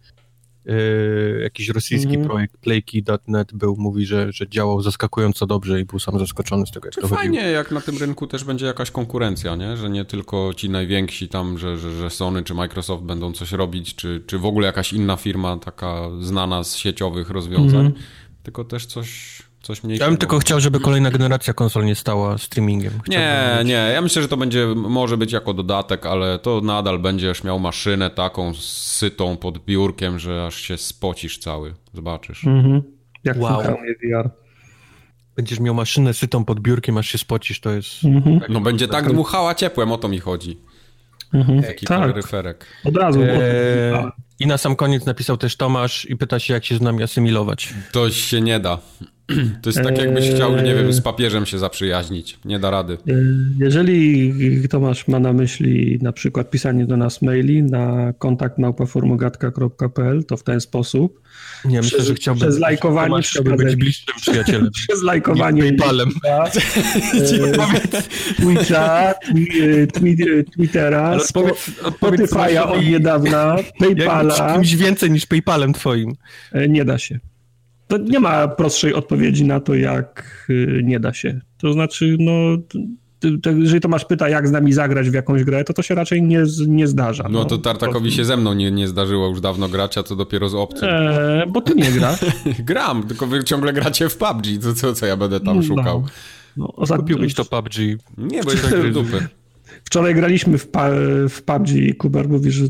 y, 0.69 1.39
jakiś 1.43 1.69
rosyjski 1.69 2.09
Mhm. 2.09 2.27
projekt 2.27 2.57
Playki.net 2.57 3.53
był, 3.53 3.75
mówi, 3.79 4.05
że, 4.05 4.31
że 4.31 4.49
działał 4.49 4.81
zaskakująco 4.81 5.45
dobrze 5.47 5.81
i 5.81 5.85
był 5.85 5.99
sam 5.99 6.19
zaskoczony 6.19 6.65
z 6.67 6.71
tego, 6.71 6.87
jak 6.87 6.93
Czy 6.95 7.01
to 7.01 7.07
fajnie, 7.07 7.37
chodziło. 7.39 7.55
jak 7.55 7.71
na 7.71 7.81
tym 7.81 7.97
rynku 7.97 8.27
też 8.27 8.43
będzie 8.43 8.65
jakaś 8.65 8.91
konkurencja, 8.91 9.55
nie? 9.55 9.77
Że 9.77 9.89
nie 9.89 10.05
tylko 10.05 10.51
ci 10.55 10.69
najwięksi 10.69 11.27
tam, 11.29 11.57
że, 11.57 11.77
że, 11.77 11.91
że 11.91 12.09
Sony 12.09 12.43
czy 12.43 12.53
Microsoft 12.53 13.03
będą 13.03 13.31
coś 13.33 13.51
robić, 13.51 13.95
czy, 13.95 14.23
czy 14.27 14.39
w 14.39 14.45
ogóle 14.45 14.67
jakaś 14.67 14.93
inna 14.93 15.15
firma 15.17 15.57
taka 15.57 15.97
znana 16.21 16.63
z 16.63 16.75
sieciowych 16.75 17.29
rozwiązań, 17.29 17.85
Mhm. 17.85 18.03
tylko 18.43 18.63
też 18.63 18.85
coś, 18.85 19.41
coś 19.67 19.83
mniejszego. 19.83 20.05
Ja 20.05 20.09
bym 20.11 20.17
tylko 20.17 20.39
chciał, 20.39 20.59
żeby 20.59 20.79
kolejna 20.79 21.11
generacja 21.11 21.53
konsol 21.53 21.85
nie 21.85 21.95
stała 21.95 22.37
streamingiem. 22.37 22.93
Nie, 22.93 22.99
Chciałbym 23.03 23.57
mieć- 23.59 23.67
nie, 23.67 23.73
ja 23.93 24.01
myślę, 24.01 24.21
że 24.21 24.27
to 24.27 24.37
będzie, 24.37 24.67
może 24.75 25.17
być 25.17 25.31
jako 25.31 25.53
dodatek, 25.53 26.05
ale 26.05 26.39
to 26.39 26.61
nadal 26.61 26.99
będziesz 26.99 27.43
miał 27.43 27.59
maszynę 27.59 28.09
taką 28.09 28.53
sytą 28.53 29.37
pod 29.37 29.57
biurkiem, 29.65 30.19
że 30.19 30.45
aż 30.45 30.55
się 30.61 30.77
spocisz 30.77 31.37
cały, 31.37 31.73
zobaczysz. 31.93 32.45
Mhm. 32.45 32.81
Jak 33.23 33.37
Wow. 33.41 33.61
VR. 33.61 34.29
Będziesz 35.35 35.59
miał 35.59 35.73
maszynę 35.73 36.13
sytą 36.13 36.45
pod 36.45 36.59
biurkiem, 36.59 36.97
aż 36.97 37.07
się 37.09 37.17
spocisz, 37.17 37.59
to 37.59 37.69
jest... 37.71 38.03
Mhm. 38.05 38.39
No 38.49 38.59
będzie 38.61 38.87
tak 38.87 39.09
dmuchała 39.11 39.55
ciepłem, 39.55 39.91
o 39.91 39.97
to 39.97 40.07
mi 40.07 40.19
chodzi. 40.19 40.57
Mhm. 41.33 41.63
Taki 41.63 41.85
Tak, 41.85 41.99
kaloryferek. 41.99 42.65
od 42.85 42.97
razu. 42.97 43.19
Eee, 43.23 44.05
I 44.39 44.47
na 44.47 44.57
sam 44.57 44.75
koniec 44.75 45.05
napisał 45.05 45.37
też 45.37 45.55
Tomasz 45.55 46.05
i 46.09 46.15
pyta 46.17 46.39
się, 46.39 46.53
jak 46.53 46.65
się 46.65 46.77
z 46.77 46.81
nami 46.81 47.03
asymilować. 47.03 47.73
To 47.91 48.09
się 48.11 48.41
nie 48.41 48.59
da. 48.59 48.77
To 49.61 49.69
jest 49.69 49.81
tak, 49.83 49.97
jakbyś 49.97 50.29
chciał, 50.29 50.55
nie 50.61 50.75
wiem, 50.75 50.93
z 50.93 51.01
papieżem 51.01 51.45
się 51.45 51.57
zaprzyjaźnić. 51.59 52.39
Nie 52.45 52.59
da 52.59 52.69
rady. 52.69 52.93
E, 53.07 53.13
Jeżeli 53.59 54.33
Tomasz 54.69 55.07
ma 55.07 55.19
na 55.19 55.33
myśli 55.33 55.99
na 56.01 56.11
przykład 56.11 56.49
pisanie 56.51 56.85
do 56.85 56.97
nas 56.97 57.21
maili 57.21 57.63
na 57.63 58.13
kontakt 58.19 58.57
małpaformogatka.pl, 58.57 60.23
to 60.23 60.37
w 60.37 60.43
ten 60.43 60.61
sposób 60.61 61.21
Nie, 61.65 61.77
myślę, 61.77 61.97
Przez- 61.97 62.07
że 62.07 62.13
chciałbym... 62.15 62.41
przez 62.41 62.59
lajkowanie 62.59 63.07
Tomasz 63.09 63.29
chciałby 63.29 63.55
być 63.55 63.75
bliższym 63.75 64.15
przyjacielem. 64.21 64.69
przez 64.87 65.03
lajkowanie 65.03 65.61
Paypalem. 65.63 66.09
Twitcha, 66.11 66.43
e, 67.97 68.33
Twitcha, 68.41 69.13
twi- 69.25 69.87
twi- 69.93 70.43
Twittera, 70.53 71.17
Spotify'a 71.17 72.71
od 72.71 72.85
niedawna, 72.85 73.55
Paypala, 73.79 74.53
kimś 74.53 74.75
więcej 74.75 75.11
niż 75.11 75.25
Paypalem 75.25 75.73
twoim. 75.73 76.11
Nie 76.69 76.85
da 76.85 76.97
się. 76.97 77.19
To 77.87 77.97
nie 77.97 78.19
ma 78.19 78.47
prostszej 78.47 78.93
odpowiedzi 78.93 79.45
na 79.45 79.59
to, 79.59 79.75
jak 79.75 80.45
y, 80.49 80.81
nie 80.83 80.99
da 80.99 81.13
się. 81.13 81.41
To 81.57 81.73
znaczy, 81.73 82.17
no, 82.19 82.57
ty, 83.19 83.37
ty, 83.37 83.55
jeżeli 83.59 83.81
Tomasz 83.81 84.05
pyta, 84.05 84.29
jak 84.29 84.47
z 84.47 84.51
nami 84.51 84.73
zagrać 84.73 85.09
w 85.09 85.13
jakąś 85.13 85.43
grę, 85.43 85.63
to 85.63 85.73
to 85.73 85.81
się 85.81 85.95
raczej 85.95 86.23
nie, 86.23 86.43
nie 86.67 86.87
zdarza. 86.87 87.27
No 87.29 87.45
to 87.45 87.57
Tartakowi 87.57 88.11
się 88.11 88.25
ze 88.25 88.37
mną 88.37 88.53
nie, 88.53 88.71
nie 88.71 88.87
zdarzyło 88.87 89.27
już 89.27 89.41
dawno 89.41 89.69
grać, 89.69 89.97
a 89.97 90.03
co 90.03 90.15
dopiero 90.15 90.49
z 90.49 90.55
obcym. 90.55 90.89
E, 90.91 91.45
bo 91.47 91.61
ty 91.61 91.75
nie 91.75 91.91
grasz. 91.91 92.19
Gram, 92.59 93.07
tylko 93.07 93.27
wy 93.27 93.43
ciągle 93.43 93.73
gracie 93.73 94.09
w 94.09 94.17
PUBG, 94.17 94.45
to 94.63 94.73
co, 94.73 94.93
co 94.93 95.05
ja 95.05 95.17
będę 95.17 95.39
tam 95.39 95.63
szukał? 95.63 96.05
No, 96.57 96.73
ostatnio, 96.75 97.03
Kupiłbyś 97.03 97.33
to 97.33 97.45
PUBG. 97.45 97.75
Nie, 98.17 98.43
bo 98.43 98.51
jest 98.51 98.69
tak 98.69 98.91
dupy. 98.91 99.27
Wczoraj 99.87 100.15
graliśmy 100.15 100.57
w, 100.57 100.67
w 101.29 101.41
PUBG 101.41 101.69
i 101.69 101.95
Kubar 101.95 102.29
mówi, 102.29 102.51
że 102.51 102.63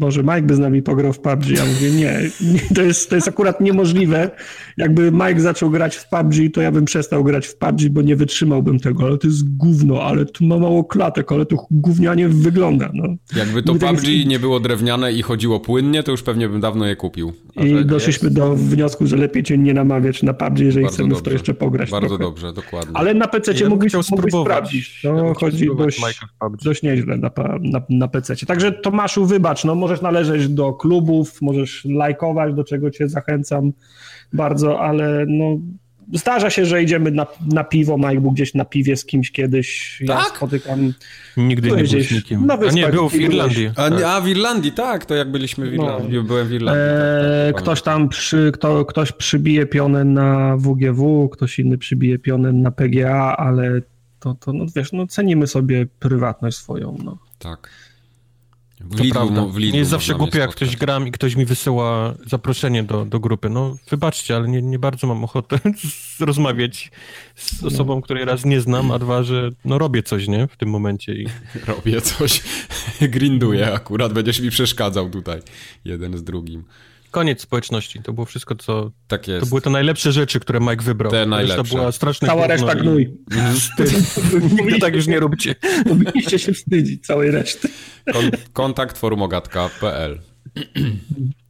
może 0.00 0.22
Mike 0.22 0.42
by 0.42 0.54
z 0.54 0.58
nami 0.58 0.82
pograł 0.82 1.12
w 1.12 1.20
PUBG. 1.20 1.48
Ja 1.48 1.64
mówię, 1.64 1.90
nie, 1.90 2.20
nie, 2.52 2.60
to, 2.74 2.82
jest, 2.82 3.10
to 3.10 3.14
jest 3.14 3.28
akurat 3.28 3.60
niemożliwe. 3.60 4.30
Jakby 4.76 5.12
Mike 5.12 5.40
zaczął 5.40 5.70
grać 5.70 5.96
w 5.96 6.08
PUBG, 6.08 6.34
to 6.54 6.60
ja 6.60 6.72
bym 6.72 6.84
przestał 6.84 7.24
grać 7.24 7.46
w 7.46 7.56
PUBG, 7.56 7.88
bo 7.90 8.02
nie 8.02 8.16
wytrzymałbym 8.16 8.80
tego, 8.80 9.04
ale 9.04 9.18
to 9.18 9.26
jest 9.26 9.56
gówno, 9.56 10.02
ale 10.02 10.24
tu 10.26 10.44
ma 10.44 10.58
mało 10.58 10.84
klatek, 10.84 11.32
ale 11.32 11.46
to 11.46 11.56
gównianie 11.70 12.28
wygląda. 12.28 12.90
No. 12.94 13.04
Jakby 13.36 13.62
to 13.62 13.74
PUBG 13.74 14.26
nie 14.26 14.38
było 14.38 14.60
drewniane 14.60 15.12
i 15.12 15.22
chodziło 15.22 15.60
płynnie, 15.60 16.02
to 16.02 16.10
już 16.10 16.22
pewnie 16.22 16.48
bym 16.48 16.60
dawno 16.60 16.86
je 16.86 16.96
kupił. 16.96 17.32
A 17.56 17.62
I 17.62 17.84
doszliśmy 17.84 18.26
jest... 18.26 18.36
do 18.36 18.56
wniosku, 18.56 19.06
że 19.06 19.16
lepiej 19.16 19.42
cię 19.42 19.58
nie 19.58 19.74
namawiać 19.74 20.22
na 20.22 20.34
PUBG, 20.34 20.58
jeżeli 20.58 20.84
Bardzo 20.84 20.94
chcemy 20.94 21.08
dobrze. 21.08 21.20
w 21.20 21.24
to 21.24 21.30
jeszcze 21.32 21.54
pograć. 21.54 21.90
Bardzo 21.90 22.08
trochę. 22.08 22.24
dobrze, 22.24 22.52
dokładnie. 22.52 22.96
Ale 22.96 23.14
na 23.14 23.28
PC 23.28 23.52
ja 23.52 23.68
mógłbyś, 23.68 23.92
mógłbyś 24.10 24.32
sprawdzić. 24.32 25.00
To 25.02 25.26
ja 25.26 25.34
chodzi 25.34 25.68
dość, 25.76 26.00
dość 26.62 26.82
nieźle 26.82 27.16
na, 27.16 27.30
na, 27.60 27.82
na 27.88 28.08
PC. 28.08 28.36
Także 28.46 28.72
Tomaszu, 28.72 29.26
wybacz, 29.26 29.64
no 29.64 29.74
możesz 29.74 30.00
należeć 30.00 30.48
do 30.48 30.72
klubów, 30.72 31.42
możesz 31.42 31.84
lajkować, 31.84 32.54
do 32.54 32.64
czego 32.64 32.90
cię 32.90 33.08
zachęcam 33.08 33.72
bardzo, 34.32 34.80
ale 34.80 35.24
no 35.28 35.58
Zdarza 36.12 36.50
się, 36.50 36.66
że 36.66 36.82
idziemy 36.82 37.10
na, 37.10 37.26
na 37.52 37.64
piwo, 37.64 37.98
Mike 37.98 38.20
był 38.20 38.30
gdzieś 38.30 38.54
na 38.54 38.64
piwie 38.64 38.96
z 38.96 39.04
kimś 39.04 39.32
kiedyś, 39.32 40.00
ja 40.00 40.16
tak? 40.16 40.36
spotykam... 40.36 40.92
Nigdy 41.36 41.70
nie 41.70 41.76
był 41.76 41.86
z 41.86 42.12
nikim. 42.12 42.50
A 42.50 42.70
nie, 42.70 42.88
był 42.88 43.08
w 43.08 43.14
Irlandii. 43.14 43.70
A, 43.76 43.90
tak. 43.90 44.02
a, 44.02 44.20
w 44.20 44.28
Irlandii, 44.28 44.72
tak, 44.72 45.06
to 45.06 45.14
jak 45.14 45.30
byliśmy 45.30 45.70
w 45.70 45.74
Irlandii, 45.74 46.16
no. 46.16 46.22
byłem 46.22 46.48
w 46.48 46.52
Irlandii. 46.52 46.84
Tak, 46.84 47.54
tak, 47.54 47.62
ktoś 47.62 47.82
tam, 47.82 48.08
przy, 48.08 48.50
kto, 48.54 48.84
ktoś 48.84 49.12
przybije 49.12 49.66
pionę 49.66 50.04
na 50.04 50.56
WGW, 50.56 51.28
ktoś 51.28 51.58
inny 51.58 51.78
przybije 51.78 52.18
pionę 52.18 52.52
na 52.52 52.70
PGA, 52.70 53.36
ale 53.36 53.82
to, 54.22 54.34
to 54.34 54.52
no 54.52 54.64
wiesz, 54.76 54.92
no 54.92 55.06
cenimy 55.06 55.46
sobie 55.46 55.86
prywatność 55.98 56.56
swoją, 56.56 56.98
no. 57.04 57.18
Tak. 57.38 57.70
W 58.80 58.96
to 58.96 59.04
prawda. 59.10 59.46
W 59.46 59.58
nie 59.58 59.78
jest 59.78 59.90
zawsze 59.90 60.14
głupio, 60.14 60.38
jak 60.38 60.50
ktoś 60.50 60.76
gram 60.76 61.08
i 61.08 61.12
ktoś 61.12 61.36
mi 61.36 61.44
wysyła 61.44 62.14
zaproszenie 62.26 62.82
do, 62.82 63.04
do 63.04 63.20
grupy. 63.20 63.48
No, 63.48 63.76
wybaczcie, 63.90 64.36
ale 64.36 64.48
nie, 64.48 64.62
nie 64.62 64.78
bardzo 64.78 65.06
mam 65.06 65.24
ochotę 65.24 65.58
rozmawiać 66.20 66.90
z 67.34 67.64
osobą, 67.64 68.02
której 68.02 68.24
raz 68.24 68.44
nie 68.44 68.60
znam, 68.60 68.90
a 68.90 68.98
dwa, 68.98 69.22
że 69.22 69.50
no 69.64 69.78
robię 69.78 70.02
coś, 70.02 70.28
nie? 70.28 70.48
W 70.48 70.56
tym 70.56 70.68
momencie. 70.68 71.14
I... 71.14 71.26
Robię 71.66 72.00
coś. 72.00 72.42
Grinduję 73.00 73.72
akurat. 73.72 74.12
Będziesz 74.12 74.40
mi 74.40 74.50
przeszkadzał 74.50 75.10
tutaj. 75.10 75.40
Jeden 75.84 76.18
z 76.18 76.24
drugim. 76.24 76.64
Koniec 77.12 77.40
społeczności. 77.40 78.00
To 78.02 78.12
było 78.12 78.26
wszystko, 78.26 78.54
co. 78.54 78.90
Tak 79.08 79.28
jest. 79.28 79.40
To 79.40 79.46
były 79.46 79.60
te 79.60 79.70
najlepsze 79.70 80.12
rzeczy, 80.12 80.40
które 80.40 80.60
Mike 80.60 80.82
wybrał. 80.82 81.12
Te 81.12 81.26
najlepsze. 81.26 81.72
To 81.72 81.76
była 81.76 81.92
straszna 81.92 82.28
Cała 82.28 82.46
reszta 82.46 82.74
gnój. 82.74 83.16
Nigdy 84.52 84.78
tak 84.80 84.94
już 84.94 85.06
nie 85.06 85.20
róbcie. 85.20 85.54
Powinniście 85.88 86.38
się 86.38 86.52
wstydzić 86.52 87.06
całej 87.06 87.30
reszty. 87.30 87.68
Kon 88.12 88.30
kontakt 88.52 88.98
forumogatka.pl 88.98 90.20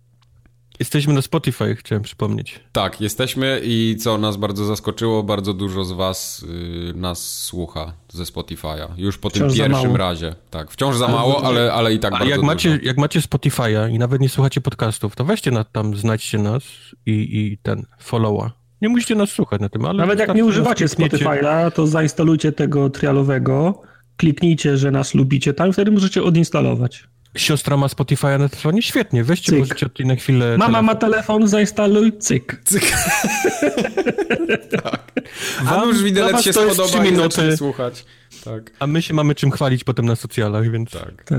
Jesteśmy 0.78 1.14
na 1.14 1.22
Spotify, 1.22 1.76
chciałem 1.76 2.02
przypomnieć. 2.02 2.60
Tak, 2.72 3.00
jesteśmy 3.00 3.60
i 3.64 3.96
co 4.00 4.18
nas 4.18 4.36
bardzo 4.36 4.64
zaskoczyło, 4.64 5.22
bardzo 5.22 5.54
dużo 5.54 5.84
z 5.84 5.92
was 5.92 6.42
y, 6.42 6.92
nas 6.94 7.42
słucha 7.42 7.92
ze 8.08 8.24
Spotify'a. 8.24 8.88
Już 8.96 9.18
po 9.18 9.30
wciąż 9.30 9.54
tym 9.54 9.70
pierwszym 9.70 9.96
razie. 9.96 10.34
Tak, 10.50 10.70
wciąż 10.70 10.96
za 10.96 11.08
mało, 11.08 11.44
ale, 11.44 11.72
ale 11.72 11.94
i 11.94 11.98
tak 11.98 12.12
bardzo 12.12 12.26
jak 12.26 12.36
dużo. 12.36 12.46
macie, 12.46 12.80
jak 12.82 12.98
macie 12.98 13.20
Spotify'a 13.20 13.90
i 13.90 13.98
nawet 13.98 14.20
nie 14.20 14.28
słuchacie 14.28 14.60
podcastów, 14.60 15.16
to 15.16 15.24
weźcie 15.24 15.50
na, 15.50 15.64
tam, 15.64 15.96
znajdźcie 15.96 16.38
nas 16.38 16.62
i, 17.06 17.12
i 17.12 17.58
ten 17.62 17.86
followa. 17.98 18.52
Nie 18.82 18.88
musicie 18.88 19.14
nas 19.14 19.30
słuchać 19.30 19.60
na 19.60 19.68
tym, 19.68 19.84
ale... 19.84 19.98
Nawet 19.98 20.18
jak 20.18 20.34
nie 20.34 20.44
używacie 20.44 20.86
Spotify'a, 20.86 21.70
to 21.70 21.86
zainstalujcie 21.86 22.52
tego 22.52 22.90
trialowego, 22.90 23.82
kliknijcie, 24.16 24.76
że 24.76 24.90
nas 24.90 25.14
lubicie 25.14 25.54
tam, 25.54 25.72
wtedy 25.72 25.90
możecie 25.90 26.22
odinstalować. 26.22 27.04
Siostra 27.36 27.76
ma 27.76 27.88
Spotify 27.88 28.38
na 28.38 28.48
telefonie? 28.48 28.82
Świetnie, 28.82 29.24
weźcie, 29.24 29.52
cyk. 29.52 29.58
możecie 29.58 29.86
tutaj 29.88 30.06
na 30.06 30.16
chwilę... 30.16 30.58
Mama 30.58 30.66
telefon. 30.66 30.84
ma 30.84 30.94
telefon, 30.94 31.48
zainstaluj, 31.48 32.18
cyk. 32.18 32.60
Cyk. 32.64 32.92
tak. 34.82 35.12
A 35.68 35.84
już 35.84 36.02
widelec 36.02 36.42
się 36.42 36.52
spodoba 36.52 37.04
i 37.04 37.10
minuty. 37.12 37.56
słuchać. 37.56 38.04
Tak. 38.44 38.70
A 38.78 38.86
my 38.86 39.02
się 39.02 39.14
mamy 39.14 39.34
czym 39.34 39.50
chwalić 39.50 39.84
potem 39.84 40.06
na 40.06 40.16
socjalach, 40.16 40.70
więc... 40.70 40.90
Tak. 40.90 41.24
tak. 41.24 41.38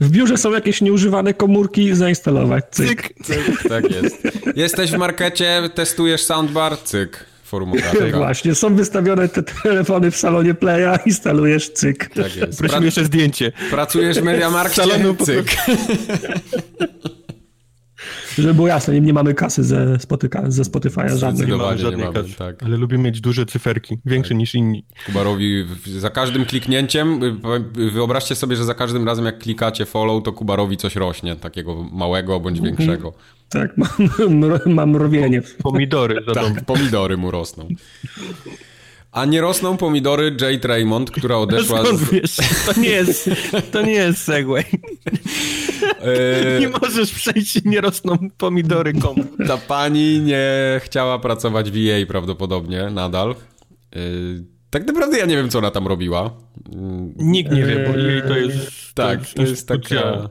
W 0.00 0.10
biurze 0.10 0.36
są 0.36 0.52
jakieś 0.52 0.80
nieużywane 0.80 1.34
komórki, 1.34 1.94
zainstalować, 1.94 2.64
cyk. 2.70 3.02
cyk. 3.02 3.26
cyk. 3.26 3.68
Tak 3.68 3.90
jest. 3.90 4.22
Jesteś 4.56 4.90
w 4.90 4.96
markecie, 4.96 5.70
testujesz 5.74 6.24
soundbar, 6.24 6.78
cyk 6.78 7.35
forum 7.46 7.72
Właśnie, 8.14 8.54
są 8.54 8.74
wystawione 8.74 9.28
te 9.28 9.42
telefony 9.42 10.10
w 10.10 10.16
salonie 10.16 10.54
Playa, 10.54 10.98
instalujesz 11.06 11.72
cyk. 11.72 12.10
Tak 12.14 12.36
jest. 12.36 12.58
Prosimy 12.58 12.84
jeszcze 12.84 13.04
zdjęcie. 13.04 13.52
Pracujesz 13.70 14.18
w 14.18 14.22
Mediamarkcie, 14.22 14.82
salonu 14.82 15.14
cyk. 15.14 15.56
Żeby 18.38 18.54
było 18.54 18.68
jasne, 18.68 18.94
nie, 18.94 19.00
nie 19.00 19.12
mamy 19.12 19.34
kasy 19.34 19.64
ze, 19.64 19.98
Spotyka, 19.98 20.50
ze 20.50 20.62
Spotify'a 20.62 21.16
żadnej. 21.16 21.48
Nie 21.48 21.56
mamy 21.56 21.78
żadnej 21.78 22.12
kasy, 22.12 22.34
tak. 22.38 22.62
ale 22.62 22.76
lubimy 22.76 23.02
mieć 23.02 23.20
duże 23.20 23.46
cyferki, 23.46 23.98
większe 24.04 24.28
tak. 24.28 24.38
niż 24.38 24.54
inni. 24.54 24.84
Kubarowi 25.06 25.64
za 25.86 26.10
każdym 26.10 26.44
kliknięciem, 26.44 27.20
wyobraźcie 27.92 28.34
sobie, 28.34 28.56
że 28.56 28.64
za 28.64 28.74
każdym 28.74 29.06
razem 29.06 29.24
jak 29.24 29.38
klikacie 29.38 29.86
follow, 29.86 30.22
to 30.22 30.32
Kubarowi 30.32 30.76
coś 30.76 30.96
rośnie, 30.96 31.36
takiego 31.36 31.82
małego 31.92 32.40
bądź 32.40 32.58
mhm. 32.58 32.76
większego. 32.76 33.12
Tak, 33.48 33.76
mam, 33.78 34.08
mam 34.66 34.96
rowienie. 34.96 35.42
Pomidory. 35.62 36.24
tak, 36.34 36.64
pomidory 36.64 37.16
mu 37.16 37.30
rosną. 37.30 37.68
A 39.12 39.24
nie 39.24 39.40
rosną 39.40 39.76
pomidory 39.76 40.36
Jade 40.40 40.68
Raymond, 40.68 41.10
która 41.10 41.36
odeszła 41.36 41.84
Skąd 41.84 42.00
z... 42.00 42.10
wiesz? 42.10 42.36
To 42.66 42.80
nie 42.80 42.88
jest, 42.88 43.30
to 43.72 43.82
nie 43.82 43.92
jest 43.92 44.22
segway. 44.22 44.64
E, 46.00 46.60
nie 46.60 46.68
możesz 46.68 47.12
przejść, 47.12 47.64
nie 47.64 47.80
rosną 47.80 48.16
pomidory 48.38 48.92
komu. 48.92 49.24
Ta 49.46 49.56
pani 49.56 50.20
nie 50.20 50.80
chciała 50.84 51.18
pracować 51.18 51.70
w 51.70 51.76
EA 51.76 52.06
prawdopodobnie 52.06 52.90
nadal. 52.90 53.34
Tak 54.70 54.86
naprawdę 54.86 55.18
ja 55.18 55.26
nie 55.26 55.36
wiem, 55.36 55.48
co 55.48 55.58
ona 55.58 55.70
tam 55.70 55.86
robiła. 55.86 56.30
Nikt 57.16 57.52
nie 57.52 57.64
wie, 57.64 57.88
bo 57.88 57.98
jej 57.98 58.22
to 58.22 58.36
jest. 58.36 58.94
Tak, 58.94 59.20
to 59.34 59.42
jest 59.42 59.68
taka. 59.68 60.30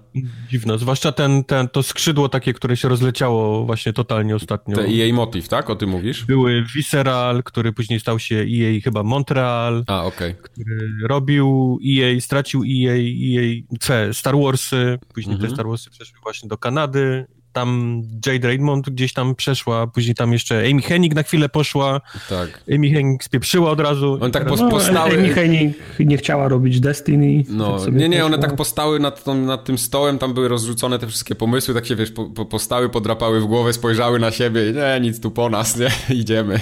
Dziwna. 0.50 0.78
Zwłaszcza 0.78 1.12
ten, 1.12 1.44
ten, 1.44 1.68
to 1.68 1.84
skrzydło 1.84 2.30
takie, 2.30 2.54
które 2.54 2.78
się 2.78 2.90
rozleciało 2.90 3.66
właśnie 3.66 3.94
totalnie 3.94 4.36
ostatnio. 4.36 4.76
Te 4.76 4.84
EA 4.84 5.14
Motive, 5.14 5.48
tak? 5.48 5.70
O 5.70 5.76
tym 5.76 5.90
mówisz? 5.90 6.26
Były 6.26 6.64
Visceral, 6.76 7.44
który 7.44 7.74
później 7.74 8.00
stał 8.00 8.20
się 8.20 8.36
EA 8.36 8.82
chyba 8.84 9.04
Montreal. 9.04 9.84
A, 9.88 10.04
okej. 10.04 10.32
Okay. 10.32 10.44
Który 10.44 10.90
robił 11.08 11.80
EA, 11.88 12.22
stracił 12.22 12.64
EA, 12.64 12.96
EA, 12.96 14.14
Star 14.14 14.36
Warsy. 14.38 15.00
Później 15.14 15.34
mhm. 15.36 15.50
te 15.50 15.56
Star 15.56 15.68
Warsy 15.68 15.90
przeszły 15.90 16.20
właśnie 16.24 16.50
do 16.50 16.58
Kanady 16.58 17.26
tam 17.56 18.02
Jade 18.26 18.48
Raymond 18.48 18.90
gdzieś 18.90 19.14
tam 19.14 19.36
przeszła, 19.36 19.88
później 19.88 20.16
tam 20.16 20.34
jeszcze 20.34 20.64
Amy 20.72 20.82
Hennig 20.82 21.16
na 21.16 21.24
chwilę 21.24 21.50
poszła. 21.50 22.02
Tak. 22.30 22.64
Amy 22.76 22.90
Hennig 22.90 23.24
spieprzyła 23.24 23.72
od 23.72 23.80
razu. 23.80 24.18
On 24.22 24.32
tak 24.32 24.46
no, 24.46 24.70
postały... 24.70 25.14
Amy 25.14 25.30
Hennig 25.30 25.78
nie 26.00 26.18
chciała 26.18 26.48
robić 26.48 26.80
Destiny. 26.80 27.44
No, 27.50 27.80
tak 27.80 27.94
nie, 27.94 28.10
nie, 28.10 28.26
one 28.26 28.40
tak 28.40 28.56
postały 28.56 29.00
nad, 29.00 29.24
tą, 29.24 29.36
nad 29.36 29.66
tym 29.66 29.78
stołem, 29.78 30.18
tam 30.18 30.34
były 30.34 30.48
rozrzucone 30.48 31.00
te 31.00 31.08
wszystkie 31.08 31.36
pomysły, 31.36 31.74
tak 31.74 31.86
się 31.86 31.96
wiesz, 31.96 32.12
po, 32.12 32.26
po, 32.26 32.46
postały, 32.46 32.90
podrapały 32.90 33.42
w 33.42 33.46
głowę, 33.46 33.74
spojrzały 33.74 34.20
na 34.20 34.32
siebie 34.32 34.70
i 34.70 34.74
nie, 34.74 35.00
nic 35.02 35.20
tu 35.20 35.32
po 35.32 35.50
nas, 35.50 35.78
nie, 35.78 35.90
idziemy. 36.16 36.60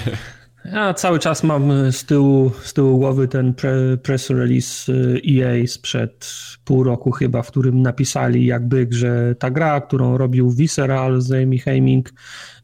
Ja 0.72 0.94
cały 0.94 1.18
czas 1.18 1.42
mam 1.42 1.92
z 1.92 2.04
tyłu, 2.04 2.50
z 2.62 2.72
tyłu 2.72 2.98
głowy 2.98 3.28
ten 3.28 3.54
pre, 3.54 3.96
press 4.02 4.30
release 4.30 4.92
EA 5.28 5.66
sprzed 5.66 6.30
pół 6.64 6.84
roku 6.84 7.10
chyba, 7.10 7.42
w 7.42 7.50
którym 7.50 7.82
napisali 7.82 8.46
jakby, 8.46 8.86
że 8.90 9.34
ta 9.38 9.50
gra, 9.50 9.80
którą 9.80 10.18
robił 10.18 10.50
Visceral 10.50 11.20
z 11.20 11.32
Amy 11.32 11.58
Heiming, 11.58 12.12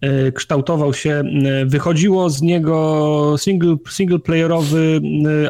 e, 0.00 0.32
kształtował 0.32 0.94
się, 0.94 1.22
e, 1.44 1.66
wychodziło 1.66 2.30
z 2.30 2.42
niego 2.42 3.34
single, 3.38 3.76
single 3.90 4.18
playerowy 4.18 5.00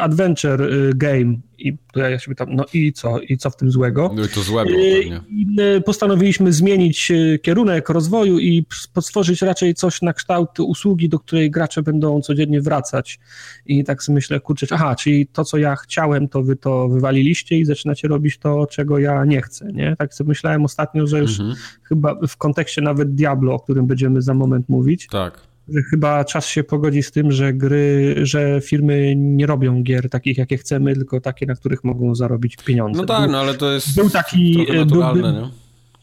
adventure 0.01 0.71
game 0.95 1.35
i 1.61 1.77
to 1.93 2.01
ja 2.01 2.19
się 2.19 2.29
pytam, 2.29 2.49
no 2.57 2.65
i 2.75 2.93
co, 2.93 3.21
i 3.21 3.37
co 3.37 3.51
w 3.51 3.57
tym 3.57 3.71
złego? 3.71 4.11
No 4.15 4.25
i 4.25 4.29
to 4.29 4.43
złego 4.43 4.71
pewnie. 4.71 5.21
I 5.29 5.47
postanowiliśmy 5.85 6.53
zmienić 6.53 7.13
kierunek 7.43 7.89
rozwoju 7.89 8.39
i 8.39 8.67
stworzyć 9.01 9.43
raczej 9.43 9.75
coś 9.75 10.03
na 10.03 10.13
kształt 10.13 10.61
usługi, 10.61 11.09
do 11.09 11.19
której 11.19 11.51
gracze 11.51 11.83
będą 11.83 12.21
codziennie 12.21 12.61
wracać. 12.61 13.19
I 13.67 13.85
tak 13.85 14.03
sobie 14.03 14.15
myślę, 14.15 14.41
kurczę, 14.41 14.67
aha, 14.71 14.95
czyli 14.95 15.27
to, 15.27 15.45
co 15.45 15.59
ja 15.59 15.77
chciałem, 15.77 16.29
to 16.29 16.43
wy 16.43 16.57
to 16.57 16.89
wywaliliście 16.89 17.59
i 17.59 17.65
zaczynacie 17.65 18.09
robić 18.09 18.39
to, 18.39 18.67
czego 18.67 18.99
ja 18.99 19.25
nie 19.25 19.43
chcę, 19.43 19.73
nie? 19.73 19.97
Tak 19.99 20.15
sobie 20.15 20.29
myślałem 20.29 20.65
ostatnio, 20.65 21.07
że 21.07 21.19
już 21.19 21.41
mhm. 21.41 21.57
chyba 21.83 22.15
w 22.29 22.37
kontekście 22.37 22.83
nawet 22.83 23.15
Diablo, 23.15 23.55
o 23.55 23.61
którym 23.61 23.87
będziemy 23.87 24.23
za 24.23 24.35
moment 24.35 24.69
mówić. 24.69 25.07
Tak. 25.07 25.50
Chyba 25.91 26.25
czas 26.25 26.47
się 26.47 26.65
pogodzi 26.65 27.03
z 27.03 27.11
tym, 27.11 27.33
że 27.33 27.53
gry, 27.53 28.15
że 28.23 28.61
firmy 28.61 29.15
nie 29.17 29.47
robią 29.47 29.83
gier 29.83 30.11
takich, 30.11 30.39
jakie 30.39 30.57
chcemy, 30.57 30.95
tylko 30.95 31.21
takie, 31.21 31.47
na 31.47 31.55
których 31.55 31.85
mogą 31.85 32.15
zarobić 32.15 32.57
pieniądze. 32.57 33.01
No 33.01 33.07
tak, 33.07 33.23
był, 33.23 33.33
no 33.33 33.39
ale 33.39 33.55
to 33.55 33.73
jest 33.73 33.95
był 33.95 34.11
taki, 34.11 34.67
naturalne, 34.75 35.23
był, 35.23 35.33
nie? 35.33 35.49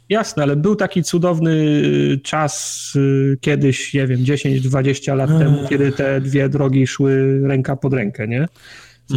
Jasne, 0.10 0.43
ale 0.43 0.56
był 0.56 0.75
taki 0.75 1.03
cudowny 1.03 1.51
y, 1.51 2.19
czas 2.23 2.93
y, 2.95 3.38
kiedyś, 3.41 3.93
nie 3.93 4.08
wiem, 4.08 4.23
10-20 4.23 5.15
lat 5.15 5.30
temu, 5.30 5.58
kiedy 5.69 5.91
te 5.91 6.21
dwie 6.21 6.49
drogi 6.49 6.88
szły 6.88 7.41
ręka 7.47 7.75
pod 7.75 7.93
rękę, 7.93 8.27
nie? 8.27 8.47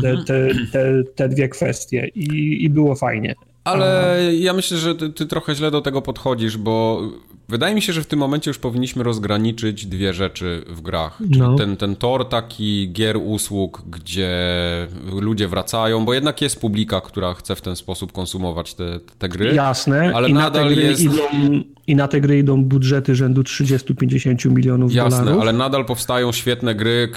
te, 0.02 0.10
mhm. 0.10 0.24
te, 0.24 0.48
te, 0.72 1.04
te 1.14 1.28
dwie 1.28 1.48
kwestie 1.48 2.08
i, 2.14 2.64
i 2.64 2.70
było 2.70 2.94
fajnie. 2.94 3.34
Ale 3.64 4.18
ja 4.34 4.52
myślę, 4.52 4.76
że 4.76 4.94
ty, 4.94 5.10
ty, 5.10 5.26
trochę 5.26 5.54
źle 5.54 5.70
do 5.70 5.80
tego 5.80 6.02
podchodzisz, 6.02 6.56
bo 6.56 7.02
wydaje 7.50 7.74
mi 7.74 7.82
się, 7.82 7.92
że 7.92 8.02
w 8.02 8.06
tym 8.06 8.18
momencie 8.18 8.50
już 8.50 8.58
powinniśmy 8.58 9.02
rozgraniczyć 9.02 9.86
dwie 9.86 10.12
rzeczy 10.12 10.64
w 10.66 10.80
grach. 10.80 11.18
Czyli 11.18 11.38
no. 11.38 11.56
ten, 11.56 11.76
ten 11.76 11.96
tor 11.96 12.28
taki 12.28 12.92
gier, 12.92 13.16
usług, 13.16 13.82
gdzie 13.86 14.30
ludzie 15.12 15.48
wracają, 15.48 16.04
bo 16.04 16.14
jednak 16.14 16.42
jest 16.42 16.60
publika, 16.60 17.00
która 17.00 17.34
chce 17.34 17.56
w 17.56 17.60
ten 17.60 17.76
sposób 17.76 18.12
konsumować 18.12 18.74
te, 18.74 19.00
te 19.18 19.28
gry. 19.28 19.54
Jasne. 19.54 20.12
Ale 20.14 20.28
I 20.28 20.32
nadal 20.32 20.72
jest... 20.72 21.02
Idą, 21.02 21.12
I 21.90 21.96
na 21.96 22.08
te 22.08 22.20
gry 22.20 22.38
idą 22.38 22.64
budżety 22.64 23.14
rzędu 23.14 23.42
30-50 23.42 24.50
milionów 24.50 24.94
Jasne, 24.94 25.10
dolarów. 25.10 25.28
Jasne, 25.28 25.42
ale 25.42 25.58
nadal 25.58 25.84
powstają 25.84 26.32
świetne 26.32 26.74
gry 26.74 27.08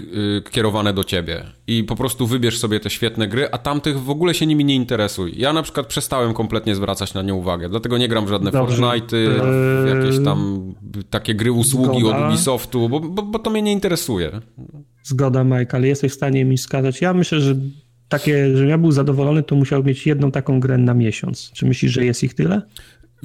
y, 0.48 0.52
kierowane 0.52 0.94
do 0.94 1.04
ciebie. 1.04 1.44
I 1.68 1.84
po 1.84 1.96
prostu 1.96 2.28
wybierz 2.28 2.60
sobie 2.60 2.80
te 2.80 2.90
świetne 2.90 3.28
gry, 3.28 3.52
a 3.52 3.58
tamtych 3.58 4.00
w 4.00 4.10
ogóle 4.10 4.34
się 4.34 4.46
nimi 4.46 4.66
nie 4.66 4.76
interesuj. 4.76 5.34
Ja 5.38 5.54
na 5.54 5.64
przykład 5.64 5.88
przestałem 5.88 6.34
kompletnie 6.34 6.76
zwracać 6.76 7.14
na 7.14 7.22
nie 7.22 7.34
uwagę, 7.34 7.70
dlatego 7.70 7.98
nie 7.98 8.08
gram 8.08 8.26
w 8.26 8.30
żadne 8.30 8.52
Fortnite, 8.52 9.18
eee... 9.18 10.00
jakieś 10.00 10.24
tam 10.26 10.74
takie 11.10 11.36
gry 11.36 11.52
usługi 11.52 12.00
Zgoda. 12.00 12.18
od 12.18 12.30
Ubisoftu, 12.30 12.90
bo, 12.90 13.00
bo, 13.00 13.24
bo 13.24 13.40
to 13.40 13.50
mnie 13.50 13.62
nie 13.62 13.72
interesuje. 13.72 14.42
Zgoda, 15.04 15.44
Mike, 15.44 15.78
ale 15.78 15.88
jesteś 15.88 16.12
w 16.12 16.16
stanie 16.16 16.46
mi 16.46 16.58
skazać. 16.58 17.02
Ja 17.02 17.14
myślę, 17.14 17.42
że 17.42 17.56
takie, 18.10 18.58
że 18.58 18.68
ja 18.68 18.78
był 18.78 18.92
zadowolony, 18.92 19.44
to 19.44 19.56
musiał 19.56 19.84
mieć 19.84 20.08
jedną 20.08 20.32
taką 20.32 20.60
grę 20.60 20.78
na 20.78 20.94
miesiąc. 20.94 21.52
Czy 21.52 21.66
myślisz, 21.66 21.92
że 21.92 22.06
jest 22.06 22.24
ich 22.24 22.34
tyle? 22.34 22.62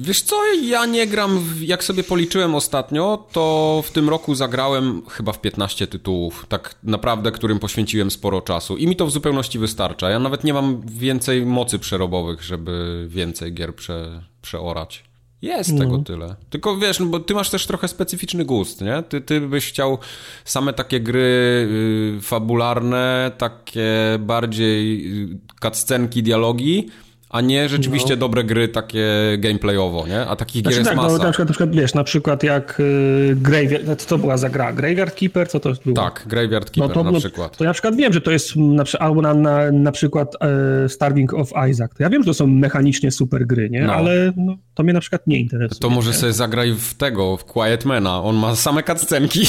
Wiesz 0.01 0.21
co, 0.21 0.35
ja 0.53 0.85
nie 0.85 1.07
gram, 1.07 1.39
w, 1.39 1.61
jak 1.61 1.83
sobie 1.83 2.03
policzyłem 2.03 2.55
ostatnio, 2.55 3.27
to 3.31 3.83
w 3.85 3.91
tym 3.91 4.09
roku 4.09 4.35
zagrałem 4.35 5.01
chyba 5.09 5.31
w 5.31 5.41
15 5.41 5.87
tytułów, 5.87 6.45
tak 6.49 6.75
naprawdę, 6.83 7.31
którym 7.31 7.59
poświęciłem 7.59 8.11
sporo 8.11 8.41
czasu 8.41 8.77
i 8.77 8.87
mi 8.87 8.95
to 8.95 9.05
w 9.05 9.11
zupełności 9.11 9.59
wystarcza. 9.59 10.09
Ja 10.09 10.19
nawet 10.19 10.43
nie 10.43 10.53
mam 10.53 10.81
więcej 10.81 11.45
mocy 11.45 11.79
przerobowych, 11.79 12.43
żeby 12.43 13.05
więcej 13.09 13.53
gier 13.53 13.75
prze, 13.75 14.21
przeorać. 14.41 15.03
Jest 15.41 15.73
no. 15.73 15.79
tego 15.79 15.97
tyle. 15.97 16.35
Tylko 16.49 16.77
wiesz, 16.77 16.99
no 16.99 17.05
bo 17.05 17.19
ty 17.19 17.33
masz 17.33 17.49
też 17.49 17.67
trochę 17.67 17.87
specyficzny 17.87 18.45
gust, 18.45 18.81
nie? 18.81 19.03
Ty, 19.09 19.21
ty 19.21 19.41
byś 19.41 19.69
chciał 19.69 19.97
same 20.45 20.73
takie 20.73 20.99
gry 20.99 21.19
y, 21.19 22.21
fabularne, 22.21 23.31
takie 23.37 23.91
bardziej 24.19 25.05
y, 25.23 25.39
cutscenki, 25.61 26.23
dialogi, 26.23 26.87
a 27.29 27.41
nie 27.41 27.69
rzeczywiście 27.69 28.09
no. 28.09 28.15
dobre 28.15 28.43
gry 28.43 28.67
takie 28.67 29.07
gameplayowo, 29.37 30.07
nie? 30.07 30.21
A 30.21 30.35
takich 30.35 30.61
znaczy, 30.61 30.75
gier 30.75 30.79
jest 30.79 30.89
tak, 30.89 30.97
masa. 30.97 31.17
No, 31.17 31.23
na, 31.23 31.31
przykład, 31.31 31.47
na 31.47 31.53
przykład, 31.53 31.75
wiesz, 31.75 31.93
na 31.93 32.03
przykład 32.03 32.43
jak 32.43 32.79
y, 32.79 33.35
Graveyard, 33.35 34.01
co 34.01 34.07
to 34.09 34.17
była 34.17 34.37
za 34.37 34.49
gra? 34.49 34.73
Graveyard 34.73 35.15
Keeper, 35.15 35.49
co 35.49 35.59
to 35.59 35.73
było? 35.85 35.95
Tak, 35.95 36.23
Graveyard 36.27 36.71
Keeper 36.71 36.95
no 36.97 37.03
to, 37.03 37.11
na 37.11 37.19
przykład. 37.19 37.57
To 37.57 37.63
ja 37.63 37.69
na 37.69 37.73
przykład 37.73 37.95
wiem, 37.95 38.13
że 38.13 38.21
to 38.21 38.31
jest 38.31 38.55
na, 38.55 38.83
albo 38.99 39.21
na, 39.21 39.33
na, 39.33 39.71
na 39.71 39.91
przykład 39.91 40.35
e, 40.41 40.89
Starving 40.89 41.33
of 41.33 41.51
Isaac. 41.69 41.91
To 41.97 42.03
ja 42.03 42.09
wiem, 42.09 42.23
że 42.23 42.27
to 42.27 42.33
są 42.33 42.47
mechanicznie 42.47 43.11
super 43.11 43.47
gry, 43.47 43.69
nie? 43.69 43.81
No. 43.81 43.93
Ale 43.93 44.33
no, 44.37 44.57
to 44.73 44.83
mnie 44.83 44.93
na 44.93 44.99
przykład 44.99 45.27
nie 45.27 45.39
interesuje. 45.39 45.79
To 45.79 45.89
może 45.89 46.09
nie? 46.09 46.15
sobie 46.15 46.33
zagraj 46.33 46.73
w 46.73 46.93
tego, 46.93 47.37
w 47.37 47.45
Quietmana. 47.45 48.23
On 48.23 48.35
ma 48.35 48.55
same 48.55 48.83
cutscenki. 48.83 49.41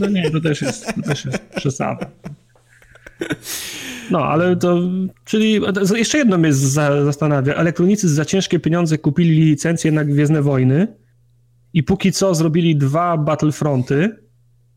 No 0.00 0.08
nie, 0.08 0.30
to 0.30 0.40
też 0.40 0.62
jest, 0.62 0.86
to 0.86 1.02
też 1.02 1.24
jest 1.24 1.38
przesada. 1.56 2.06
No, 4.10 4.24
ale 4.24 4.56
to, 4.56 4.80
czyli 5.24 5.60
jeszcze 5.96 6.18
jedno 6.18 6.38
mnie 6.38 6.52
zastanawia. 6.52 7.54
Elektronicy 7.54 8.08
za 8.08 8.24
ciężkie 8.24 8.60
pieniądze 8.60 8.98
kupili 8.98 9.30
licencję 9.30 9.92
na 9.92 10.04
Gwiezdne 10.04 10.42
Wojny 10.42 10.86
i 11.72 11.82
póki 11.82 12.12
co 12.12 12.34
zrobili 12.34 12.76
dwa 12.76 13.16
Battlefronty, 13.16 14.16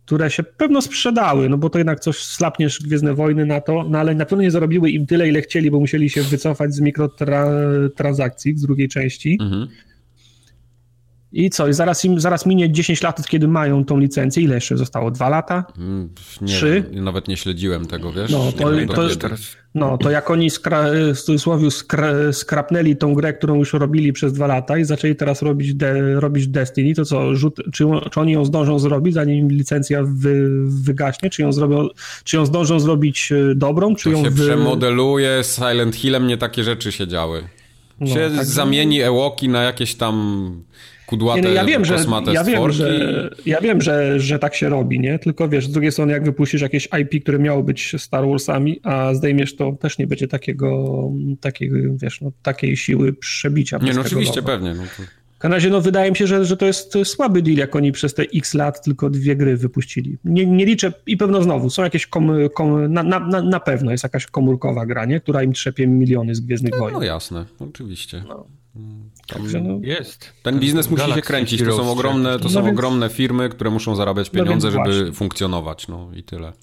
które 0.06 0.32
się 0.32 0.44
pewno 0.44 0.82
sprzedały, 0.82 1.50
no 1.50 1.58
bo 1.58 1.70
to 1.70 1.78
jednak 1.78 2.00
coś 2.00 2.18
slapniesz 2.18 2.80
Gwiezdne 2.84 3.14
Wojny 3.14 3.46
na 3.46 3.62
to, 3.62 3.86
no 3.90 4.00
ale 4.00 4.16
na 4.16 4.26
pewno 4.26 4.44
nie 4.44 4.52
zarobiły 4.52 4.90
im 4.90 5.06
tyle, 5.06 5.30
ile 5.30 5.42
chcieli, 5.42 5.72
bo 5.72 5.80
musieli 5.80 6.10
się 6.10 6.24
wycofać 6.24 6.74
z 6.74 6.80
mikrotransakcji 6.80 8.58
z 8.58 8.62
drugiej 8.62 8.90
części. 8.90 9.38
Mhm. 9.42 9.68
I 11.34 11.50
co? 11.50 11.68
I 11.68 11.74
zaraz, 11.74 12.06
im, 12.06 12.20
zaraz 12.20 12.46
minie 12.46 12.72
10 12.72 13.02
lat, 13.02 13.28
kiedy 13.28 13.48
mają 13.48 13.86
tą 13.86 14.00
licencję. 14.00 14.44
Ile 14.44 14.56
jeszcze 14.56 14.78
zostało? 14.78 15.12
Dwa 15.12 15.30
lata? 15.30 15.64
Mm, 15.78 16.10
nie, 16.42 16.48
Trzy? 16.48 16.84
Nawet 16.92 17.28
nie 17.28 17.38
śledziłem 17.38 17.86
tego, 17.86 18.12
wiesz? 18.12 18.32
No 18.32 18.52
to, 18.52 18.96
to, 18.96 19.16
to, 19.16 19.30
no, 19.76 19.98
to 19.98 20.12
jak 20.12 20.32
oni 20.32 20.50
skra, 20.50 20.86
w 21.16 21.22
cudzysłowie 21.22 21.72
skra, 21.72 22.34
skrapnęli 22.34 22.96
tą 22.96 23.14
grę, 23.14 23.34
którą 23.34 23.56
już 23.56 23.74
robili 23.74 24.14
przez 24.14 24.34
dwa 24.34 24.48
lata 24.48 24.78
i 24.78 24.84
zaczęli 24.84 25.16
teraz 25.16 25.42
robić, 25.42 25.74
de, 25.74 26.20
robić 26.20 26.48
Destiny, 26.48 26.96
to 26.96 27.06
co? 27.06 27.36
Rzut, 27.36 27.56
czy, 27.74 27.86
czy 28.12 28.20
oni 28.20 28.32
ją 28.32 28.46
zdążą 28.46 28.80
zrobić, 28.80 29.14
zanim 29.14 29.52
licencja 29.52 30.04
wy, 30.04 30.50
wygaśnie? 30.66 31.30
Czy 31.30 31.42
ją, 31.42 31.54
zrobią, 31.54 31.88
czy 32.24 32.36
ją 32.36 32.46
zdążą 32.46 32.80
zrobić 32.80 33.32
e, 33.32 33.56
dobrą? 33.56 33.96
Czy 33.96 34.04
to 34.04 34.10
ją 34.10 34.24
się 34.24 34.30
wy... 34.30 34.44
przemodeluje, 34.46 35.42
Silent 35.44 35.96
Hillem 35.96 36.28
nie 36.28 36.38
takie 36.38 36.64
rzeczy 36.64 36.92
się 36.92 37.08
działy. 37.08 37.44
No, 38.00 38.08
się 38.08 38.32
tak 38.36 38.46
zamieni 38.46 39.02
Ewoki 39.02 39.50
na 39.50 39.64
jakieś 39.64 39.96
tam 39.96 40.64
kudłate, 41.12 41.42
nie, 41.42 41.48
no 41.48 41.54
ja 41.54 41.66
wiem, 41.66 41.86
że, 41.86 41.96
ja 42.34 42.44
wiem, 42.44 42.72
że, 42.72 43.30
ja 43.46 43.62
wiem, 43.62 43.82
że, 43.82 44.20
że 44.20 44.40
tak 44.40 44.56
się 44.56 44.70
robi, 44.70 45.00
nie? 45.00 45.20
Tylko 45.20 45.50
wiesz, 45.50 45.68
z 45.68 45.72
drugiej 45.72 45.92
strony 45.92 46.14
jak 46.14 46.24
wypuścisz 46.24 46.62
jakieś 46.62 46.90
IP, 47.02 47.24
które 47.24 47.40
miało 47.40 47.64
być 47.64 47.96
Star 47.98 48.28
Warsami, 48.28 48.80
a 48.84 49.14
zdejmiesz 49.14 49.56
to, 49.56 49.72
też 49.72 49.98
nie 49.98 50.08
będzie 50.08 50.28
takiego, 50.28 51.12
takiego 51.42 51.76
wiesz, 51.96 52.22
no, 52.22 52.32
takiej 52.44 52.78
siły 52.78 53.14
przebicia. 53.14 53.78
Nie, 53.78 53.94
no 53.94 54.02
oczywiście, 54.02 54.42
pewnie. 54.42 54.74
No 54.74 54.84
to... 54.84 55.04
W 55.40 55.44
razie, 55.44 55.70
no 55.70 55.82
wydaje 55.82 56.12
mi 56.12 56.18
się, 56.18 56.28
że, 56.28 56.46
że 56.46 56.58
to 56.58 56.66
jest 56.66 56.98
słaby 57.04 57.42
deal, 57.42 57.58
jak 57.58 57.76
oni 57.76 57.92
przez 57.92 58.14
te 58.14 58.24
x 58.36 58.54
lat 58.54 58.84
tylko 58.84 59.10
dwie 59.10 59.36
gry 59.36 59.58
wypuścili. 59.58 60.18
Nie, 60.24 60.46
nie 60.46 60.66
liczę 60.66 60.94
i 61.06 61.18
pewno 61.18 61.44
znowu, 61.44 61.70
są 61.70 61.84
jakieś, 61.84 62.08
kom, 62.08 62.32
kom, 62.56 62.94
na, 62.94 63.04
na, 63.04 63.42
na 63.42 63.60
pewno 63.60 63.92
jest 63.92 64.04
jakaś 64.04 64.26
komórkowa 64.26 64.86
gra, 64.86 65.06
nie? 65.06 65.20
która 65.20 65.44
im 65.44 65.54
trzepie 65.54 65.88
miliony 65.88 66.36
z 66.36 66.40
Gwiezdnych 66.40 66.74
no, 66.74 66.80
Wojen. 66.80 66.94
No 66.94 67.04
jasne, 67.04 67.46
oczywiście. 67.60 68.24
No. 68.28 68.46
Także 69.34 69.62
no, 69.62 69.80
jest. 69.82 70.34
Ten 70.44 70.60
biznes 70.60 70.90
musi 70.90 71.02
Galaxy 71.02 71.22
się 71.22 71.28
kręcić. 71.28 71.64
To 71.64 71.78
są 71.78 71.92
ogromne, 71.92 72.38
to 72.38 72.44
no 72.44 72.50
są 72.50 72.64
więc... 72.64 72.74
ogromne 72.74 73.10
firmy, 73.10 73.50
które 73.50 73.70
muszą 73.70 73.96
zarabiać 73.96 74.32
no 74.34 74.44
pieniądze, 74.44 74.72
no 74.72 74.92
żeby 74.92 75.12
funkcjonować. 75.12 75.88
No 75.88 76.10
i 76.16 76.24
tyle. 76.24 76.54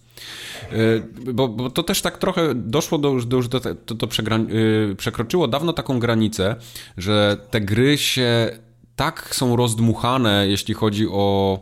Y, 0.72 1.32
bo, 1.32 1.48
bo, 1.48 1.70
to 1.70 1.82
też 1.82 2.02
tak 2.02 2.18
trochę 2.18 2.54
doszło 2.54 2.98
do, 2.98 3.20
do 3.20 3.42
to, 3.42 3.60
to, 3.60 3.94
to 3.94 4.06
y, 4.50 4.94
przekroczyło 4.96 5.48
dawno 5.48 5.72
taką 5.72 5.98
granicę, 5.98 6.56
że 6.96 7.36
te 7.50 7.60
gry 7.60 7.98
się 7.98 8.50
tak 8.96 9.34
są 9.34 9.56
rozdmuchane, 9.56 10.48
jeśli 10.48 10.74
chodzi 10.74 11.06
o 11.10 11.58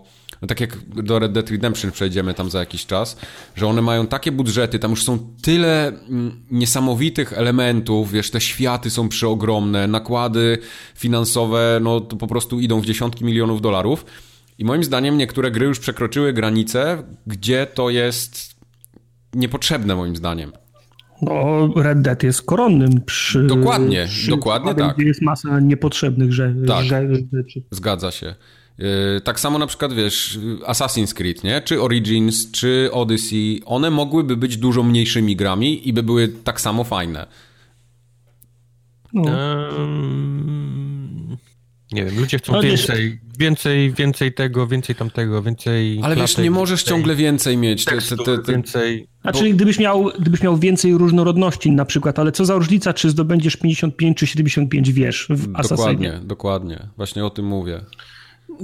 no 0.46 0.48
tak 0.48 0.60
jak 0.60 0.78
do 1.04 1.18
Red 1.18 1.32
Dead 1.32 1.50
Redemption 1.50 1.90
przejdziemy 1.90 2.34
tam 2.34 2.50
za 2.50 2.60
jakiś 2.60 2.86
czas, 2.86 3.16
że 3.56 3.66
one 3.66 3.82
mają 3.82 4.06
takie 4.06 4.32
budżety, 4.32 4.78
tam 4.78 4.90
już 4.90 5.04
są 5.04 5.18
tyle 5.42 5.88
mm, 5.88 6.44
niesamowitych 6.50 7.32
elementów, 7.32 8.12
wiesz, 8.12 8.30
te 8.30 8.40
światy 8.40 8.90
są 8.90 9.08
przeogromne, 9.08 9.86
nakłady 9.86 10.58
finansowe, 10.94 11.78
no 11.82 12.00
to 12.00 12.16
po 12.16 12.26
prostu 12.26 12.60
idą 12.60 12.80
w 12.80 12.86
dziesiątki 12.86 13.24
milionów 13.24 13.60
dolarów. 13.60 14.06
I 14.58 14.64
moim 14.64 14.84
zdaniem 14.84 15.18
niektóre 15.18 15.50
gry 15.50 15.66
już 15.66 15.78
przekroczyły 15.78 16.32
granice, 16.32 17.02
gdzie 17.26 17.66
to 17.66 17.90
jest 17.90 18.56
niepotrzebne 19.34 19.96
moim 19.96 20.16
zdaniem. 20.16 20.52
No, 21.22 21.68
Red 21.76 22.02
Dead 22.02 22.22
jest 22.22 22.42
koronnym 22.42 23.00
przy... 23.06 23.46
Dokładnie, 23.46 24.06
przy, 24.08 24.30
dokładnie 24.30 24.74
tak. 24.74 24.98
Jest 24.98 25.22
masa 25.22 25.60
niepotrzebnych 25.60 26.32
rzeczy. 26.32 26.64
Tak, 26.66 26.84
zgadza 27.70 28.10
się. 28.10 28.34
Yy, 28.78 29.20
tak 29.20 29.40
samo 29.40 29.58
na 29.58 29.66
przykład, 29.66 29.92
wiesz, 29.92 30.38
Assassin's 30.66 31.14
Creed, 31.14 31.44
nie? 31.44 31.60
Czy 31.60 31.82
Origins, 31.82 32.50
czy 32.50 32.88
Odyssey, 32.92 33.62
one 33.64 33.90
mogłyby 33.90 34.36
być 34.36 34.56
dużo 34.56 34.82
mniejszymi 34.82 35.36
grami 35.36 35.88
i 35.88 35.92
by 35.92 36.02
były 36.02 36.28
tak 36.28 36.60
samo 36.60 36.84
fajne. 36.84 37.26
No. 39.12 39.22
Um, 39.78 41.36
nie 41.92 42.04
wiem, 42.04 42.18
ludzie 42.20 42.38
chcą 42.38 42.60
więcej, 42.60 43.18
więcej, 43.38 43.92
więcej 43.92 44.32
tego, 44.32 44.66
więcej 44.66 44.96
tamtego, 44.96 45.42
więcej... 45.42 46.00
Ale 46.02 46.16
wiesz, 46.16 46.38
nie 46.38 46.50
możesz 46.50 46.80
więcej 46.80 46.94
ciągle 46.94 47.14
więcej 47.14 47.56
mieć. 47.56 47.84
Tekstur, 47.84 48.18
te, 48.18 48.24
te, 48.24 48.42
te, 48.42 48.52
więcej... 48.52 49.08
Znaczy, 49.22 49.44
bo... 49.44 49.54
gdybyś, 49.54 49.78
miał, 49.78 50.10
gdybyś 50.18 50.42
miał 50.42 50.56
więcej 50.56 50.98
różnorodności 50.98 51.70
na 51.70 51.84
przykład, 51.84 52.18
ale 52.18 52.32
co 52.32 52.44
za 52.44 52.54
różnica, 52.54 52.94
czy 52.94 53.10
zdobędziesz 53.10 53.56
55 53.56 54.18
czy 54.18 54.26
75 54.26 54.92
wież 54.92 55.26
w 55.30 55.56
Assassinie? 55.56 55.86
Dokładnie, 55.86 56.20
dokładnie. 56.22 56.88
Właśnie 56.96 57.24
o 57.24 57.30
tym 57.30 57.46
mówię. 57.46 57.80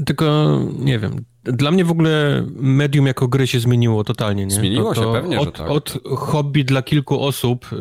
Tylko 0.06 0.58
nie 0.78 0.98
wiem. 0.98 1.24
Dla 1.44 1.70
mnie 1.70 1.84
w 1.84 1.90
ogóle 1.90 2.44
medium 2.56 3.06
jako 3.06 3.28
gry 3.28 3.46
się 3.46 3.60
zmieniło 3.60 4.04
totalnie. 4.04 4.46
Nie? 4.46 4.54
Zmieniło 4.54 4.94
to, 4.94 5.00
to 5.00 5.06
się, 5.06 5.20
pewnie, 5.20 5.40
od, 5.40 5.44
że 5.44 5.52
tak. 5.52 5.70
Od 5.70 5.98
hobby 6.04 6.64
dla 6.64 6.82
kilku 6.82 7.20
osób 7.20 7.66
y, 7.72 7.76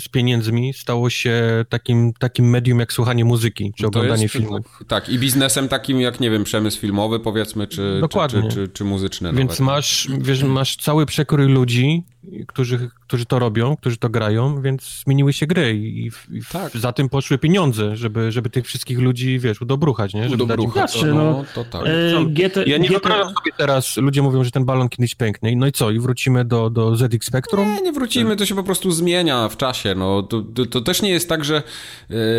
z 0.00 0.08
pieniędzmi 0.08 0.72
stało 0.74 1.10
się 1.10 1.64
takim, 1.68 2.12
takim 2.12 2.50
medium 2.50 2.80
jak 2.80 2.92
słuchanie 2.92 3.24
muzyki, 3.24 3.72
czy 3.76 3.86
oglądanie 3.86 4.22
jest, 4.22 4.32
filmów. 4.32 4.82
Tak, 4.88 5.08
i 5.08 5.18
biznesem 5.18 5.68
takim 5.68 6.00
jak, 6.00 6.20
nie 6.20 6.30
wiem, 6.30 6.44
przemysł 6.44 6.80
filmowy 6.80 7.20
powiedzmy, 7.20 7.66
czy, 7.66 7.98
Dokładnie. 8.00 8.42
czy, 8.42 8.48
czy, 8.48 8.54
czy, 8.54 8.68
czy 8.68 8.84
muzyczny 8.84 9.32
Więc 9.32 9.50
nawet. 9.50 9.60
masz, 9.60 10.08
wiesz, 10.18 10.42
masz 10.42 10.76
cały 10.76 11.06
przekrój 11.06 11.46
ludzi, 11.46 12.04
którzy, 12.46 12.90
którzy 13.06 13.26
to 13.26 13.38
robią, 13.38 13.76
którzy 13.76 13.96
to 13.96 14.08
grają, 14.08 14.62
więc 14.62 15.02
zmieniły 15.04 15.32
się 15.32 15.46
gry 15.46 15.76
i, 15.76 16.06
i 16.30 16.40
tak. 16.52 16.72
za 16.72 16.92
tym 16.92 17.08
poszły 17.08 17.38
pieniądze, 17.38 17.96
żeby, 17.96 18.32
żeby 18.32 18.50
tych 18.50 18.66
wszystkich 18.66 18.98
ludzi, 18.98 19.38
wiesz, 19.38 19.60
udobruchać, 19.60 20.14
nie? 20.14 20.28
Żeby 20.28 20.42
udobruchać, 20.42 20.92
dać 20.92 21.02
no, 21.02 21.14
no, 21.14 21.44
to 21.54 21.64
tak. 21.64 21.82
E, 21.86 22.24
GT, 22.26 22.66
ja 22.66 22.78
nie 22.78 22.88
GT... 22.88 22.90
wyobrażam 22.90 23.28
sobie 23.28 23.52
teraz, 23.58 23.96
ludzie 23.96 24.22
mówią, 24.22 24.44
że 24.44 24.50
ten 24.50 24.64
balon 24.64 24.88
kiedyś 24.88 25.14
pęknie, 25.14 25.56
no 25.56 25.66
i 25.66 25.72
co, 25.72 25.90
i 25.90 25.98
wrócimy 25.98 26.44
do, 26.44 26.70
do 26.70 26.96
ZX 26.96 27.26
Spectrum? 27.26 27.74
Nie, 27.74 27.82
nie 27.82 27.92
wrócimy, 27.92 28.36
to 28.36 28.46
się 28.46 28.54
po 28.54 28.64
prostu 28.64 28.90
zmienia 28.90 29.48
w 29.48 29.56
czasie, 29.56 29.94
no. 29.94 30.22
To, 30.22 30.42
to, 30.42 30.66
to 30.66 30.80
też 30.80 31.02
nie 31.02 31.10
jest 31.10 31.28
tak, 31.28 31.44
że 31.44 31.62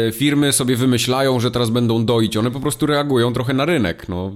e, 0.07 0.11
firmy 0.11 0.53
sobie 0.53 0.75
wymyślają, 0.75 1.39
że 1.39 1.51
teraz 1.51 1.69
będą 1.69 2.05
doić, 2.05 2.37
one 2.37 2.51
po 2.51 2.59
prostu 2.59 2.85
reagują 2.85 3.33
trochę 3.33 3.53
na 3.53 3.65
rynek, 3.65 4.09
no. 4.09 4.31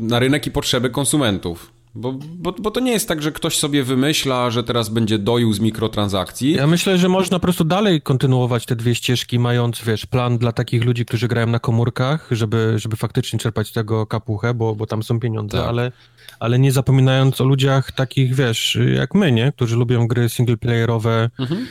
na 0.00 0.18
rynek 0.18 0.46
i 0.46 0.50
potrzeby 0.50 0.90
konsumentów. 0.90 1.81
Bo, 1.94 2.12
bo, 2.12 2.52
bo 2.52 2.70
to 2.70 2.80
nie 2.80 2.92
jest 2.92 3.08
tak, 3.08 3.22
że 3.22 3.32
ktoś 3.32 3.58
sobie 3.58 3.84
wymyśla, 3.84 4.50
że 4.50 4.64
teraz 4.64 4.88
będzie 4.88 5.18
doił 5.18 5.52
z 5.52 5.60
mikrotransakcji. 5.60 6.52
Ja 6.52 6.66
myślę, 6.66 6.98
że 6.98 7.08
można 7.08 7.38
po 7.38 7.42
prostu 7.42 7.64
dalej 7.64 8.02
kontynuować 8.02 8.66
te 8.66 8.76
dwie 8.76 8.94
ścieżki, 8.94 9.38
mając, 9.38 9.82
wiesz, 9.84 10.06
plan 10.06 10.38
dla 10.38 10.52
takich 10.52 10.84
ludzi, 10.84 11.04
którzy 11.04 11.28
grają 11.28 11.46
na 11.46 11.58
komórkach, 11.58 12.28
żeby, 12.30 12.74
żeby 12.76 12.96
faktycznie 12.96 13.38
czerpać 13.38 13.72
tego 13.72 14.06
kapuchę, 14.06 14.54
bo, 14.54 14.74
bo 14.74 14.86
tam 14.86 15.02
są 15.02 15.20
pieniądze, 15.20 15.58
tak. 15.58 15.68
ale, 15.68 15.92
ale 16.40 16.58
nie 16.58 16.72
zapominając 16.72 17.40
o 17.40 17.44
ludziach 17.44 17.92
takich, 17.92 18.34
wiesz, 18.34 18.78
jak 18.94 19.14
my, 19.14 19.32
nie? 19.32 19.52
Którzy 19.52 19.76
lubią 19.76 20.06
gry 20.06 20.28
singleplayerowe, 20.28 21.30
mhm 21.38 21.66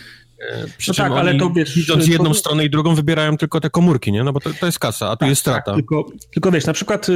przy 0.78 0.92
no 0.92 0.96
tak, 0.96 1.12
ale 1.12 1.36
to 1.36 1.50
wiesz... 1.50 1.78
Idąc 1.78 2.08
jedną 2.08 2.30
to... 2.30 2.34
stronę 2.34 2.66
i 2.66 2.70
drugą 2.70 2.96
wybierają 2.96 3.38
tylko 3.38 3.60
te 3.60 3.70
komórki, 3.70 4.12
nie? 4.12 4.24
No 4.24 4.34
bo 4.34 4.40
to, 4.40 4.50
to 4.60 4.66
jest 4.66 4.80
kasa, 4.80 5.10
a 5.10 5.16
tu 5.16 5.20
tak, 5.20 5.30
jest 5.30 5.42
strata. 5.42 5.62
Tak, 5.66 5.76
tylko, 5.76 6.06
tylko 6.34 6.52
wiesz, 6.52 6.66
na 6.66 6.74
przykład 6.74 7.08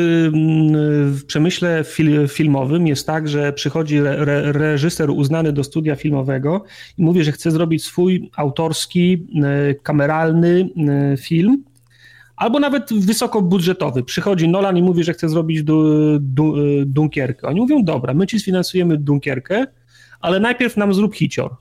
w 1.11 1.23
przemyśle 1.27 1.83
fil, 1.83 2.27
filmowym 2.27 2.87
jest 2.87 3.07
tak, 3.07 3.29
że 3.29 3.53
przychodzi 3.53 3.97
re, 3.97 4.09
re, 4.09 4.51
reżyser 4.51 5.09
uznany 5.09 5.53
do 5.53 5.63
studia 5.63 5.95
filmowego 5.95 6.63
i 6.97 7.03
mówi, 7.03 7.23
że 7.23 7.31
chce 7.31 7.51
zrobić 7.51 7.83
swój 7.83 8.29
autorski, 8.35 9.27
y, 9.71 9.79
kameralny 9.83 10.69
y, 11.13 11.17
film, 11.17 11.63
albo 12.35 12.59
nawet 12.59 12.93
wysokobudżetowy. 12.93 14.03
Przychodzi 14.03 14.47
Nolan 14.47 14.77
i 14.77 14.81
mówi, 14.81 15.03
że 15.03 15.13
chce 15.13 15.29
zrobić 15.29 15.63
du, 15.63 15.83
du, 16.19 16.55
Dunkierkę. 16.85 17.47
Oni 17.47 17.59
mówią, 17.59 17.83
dobra, 17.83 18.13
my 18.13 18.27
ci 18.27 18.39
sfinansujemy 18.39 18.97
Dunkierkę, 18.97 19.65
ale 20.21 20.39
najpierw 20.39 20.77
nam 20.77 20.93
zrób 20.93 21.15
hicior. 21.15 21.55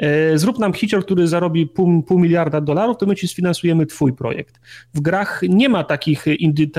E, 0.00 0.38
zrób 0.38 0.58
nam 0.58 0.72
hicior, 0.72 1.04
który 1.04 1.28
zarobi 1.28 1.66
pół, 1.66 2.02
pół 2.02 2.18
miliarda 2.18 2.60
dolarów, 2.60 2.96
to 2.96 3.06
my 3.06 3.16
ci 3.16 3.28
sfinansujemy 3.28 3.86
twój 3.86 4.12
projekt. 4.12 4.60
W 4.94 5.00
grach 5.00 5.40
nie 5.48 5.68
ma 5.68 5.84
takich, 5.84 6.24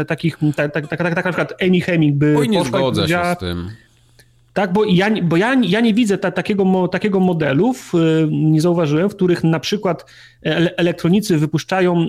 takich 0.07 0.37
tak, 0.55 0.73
tak, 0.73 0.87
tak, 0.87 0.99
tak, 0.99 1.25
na 1.25 1.31
przykład 1.31 1.53
Amy 1.61 1.81
Heming 1.81 2.15
by 2.15 2.35
Oj, 2.37 2.49
nie 2.49 2.65
zgodzę 2.65 3.07
się 3.07 3.35
z 3.35 3.39
tym. 3.39 3.69
Tak, 4.53 4.73
bo 4.73 4.83
ja, 4.85 5.09
bo 5.23 5.37
ja, 5.37 5.55
ja 5.63 5.79
nie 5.79 5.93
widzę 5.93 6.17
ta, 6.17 6.31
takiego, 6.31 6.87
takiego 6.87 7.19
modelów, 7.19 7.93
nie 8.31 8.61
zauważyłem, 8.61 9.09
w 9.09 9.15
których 9.15 9.43
na 9.43 9.59
przykład 9.59 10.05
elektronicy 10.77 11.37
wypuszczają 11.37 12.07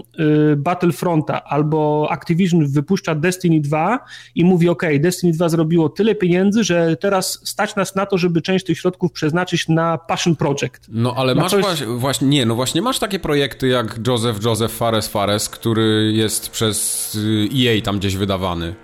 y, 0.53 0.57
Battlefronta 0.57 1.45
albo 1.45 2.09
Activision 2.11 2.66
wypuszcza 2.66 3.14
Destiny 3.14 3.61
2 3.61 3.99
i 4.34 4.45
mówi 4.45 4.68
ok, 4.68 4.82
Destiny 5.01 5.32
2 5.32 5.49
zrobiło 5.49 5.88
tyle 5.88 6.14
pieniędzy, 6.14 6.64
że 6.64 6.97
teraz 6.97 7.40
stać 7.45 7.76
nas 7.76 7.95
na 7.95 8.07
to, 8.07 8.18
żeby 8.18 8.43
część 8.43 8.64
tych 8.64 8.78
środków 8.78 9.12
przeznaczyć 9.12 9.68
na 9.68 9.99
Passion 9.99 10.36
Project. 10.36 10.86
No 10.88 11.14
ale 11.16 11.34
masz 11.34 11.51
coś... 11.51 11.82
właśnie, 11.84 12.28
nie, 12.28 12.47
no 12.47 12.55
właśnie 12.55 12.82
masz 12.82 12.99
takie 12.99 13.18
projekty 13.18 13.68
jak 13.68 14.01
Joseph 14.07 14.45
Joseph 14.45 14.74
Fares 14.74 15.09
Fares, 15.09 15.49
który 15.49 16.12
jest 16.14 16.51
przez 16.51 17.18
EA 17.57 17.80
tam 17.82 17.99
gdzieś 17.99 18.16
wydawany. 18.16 18.74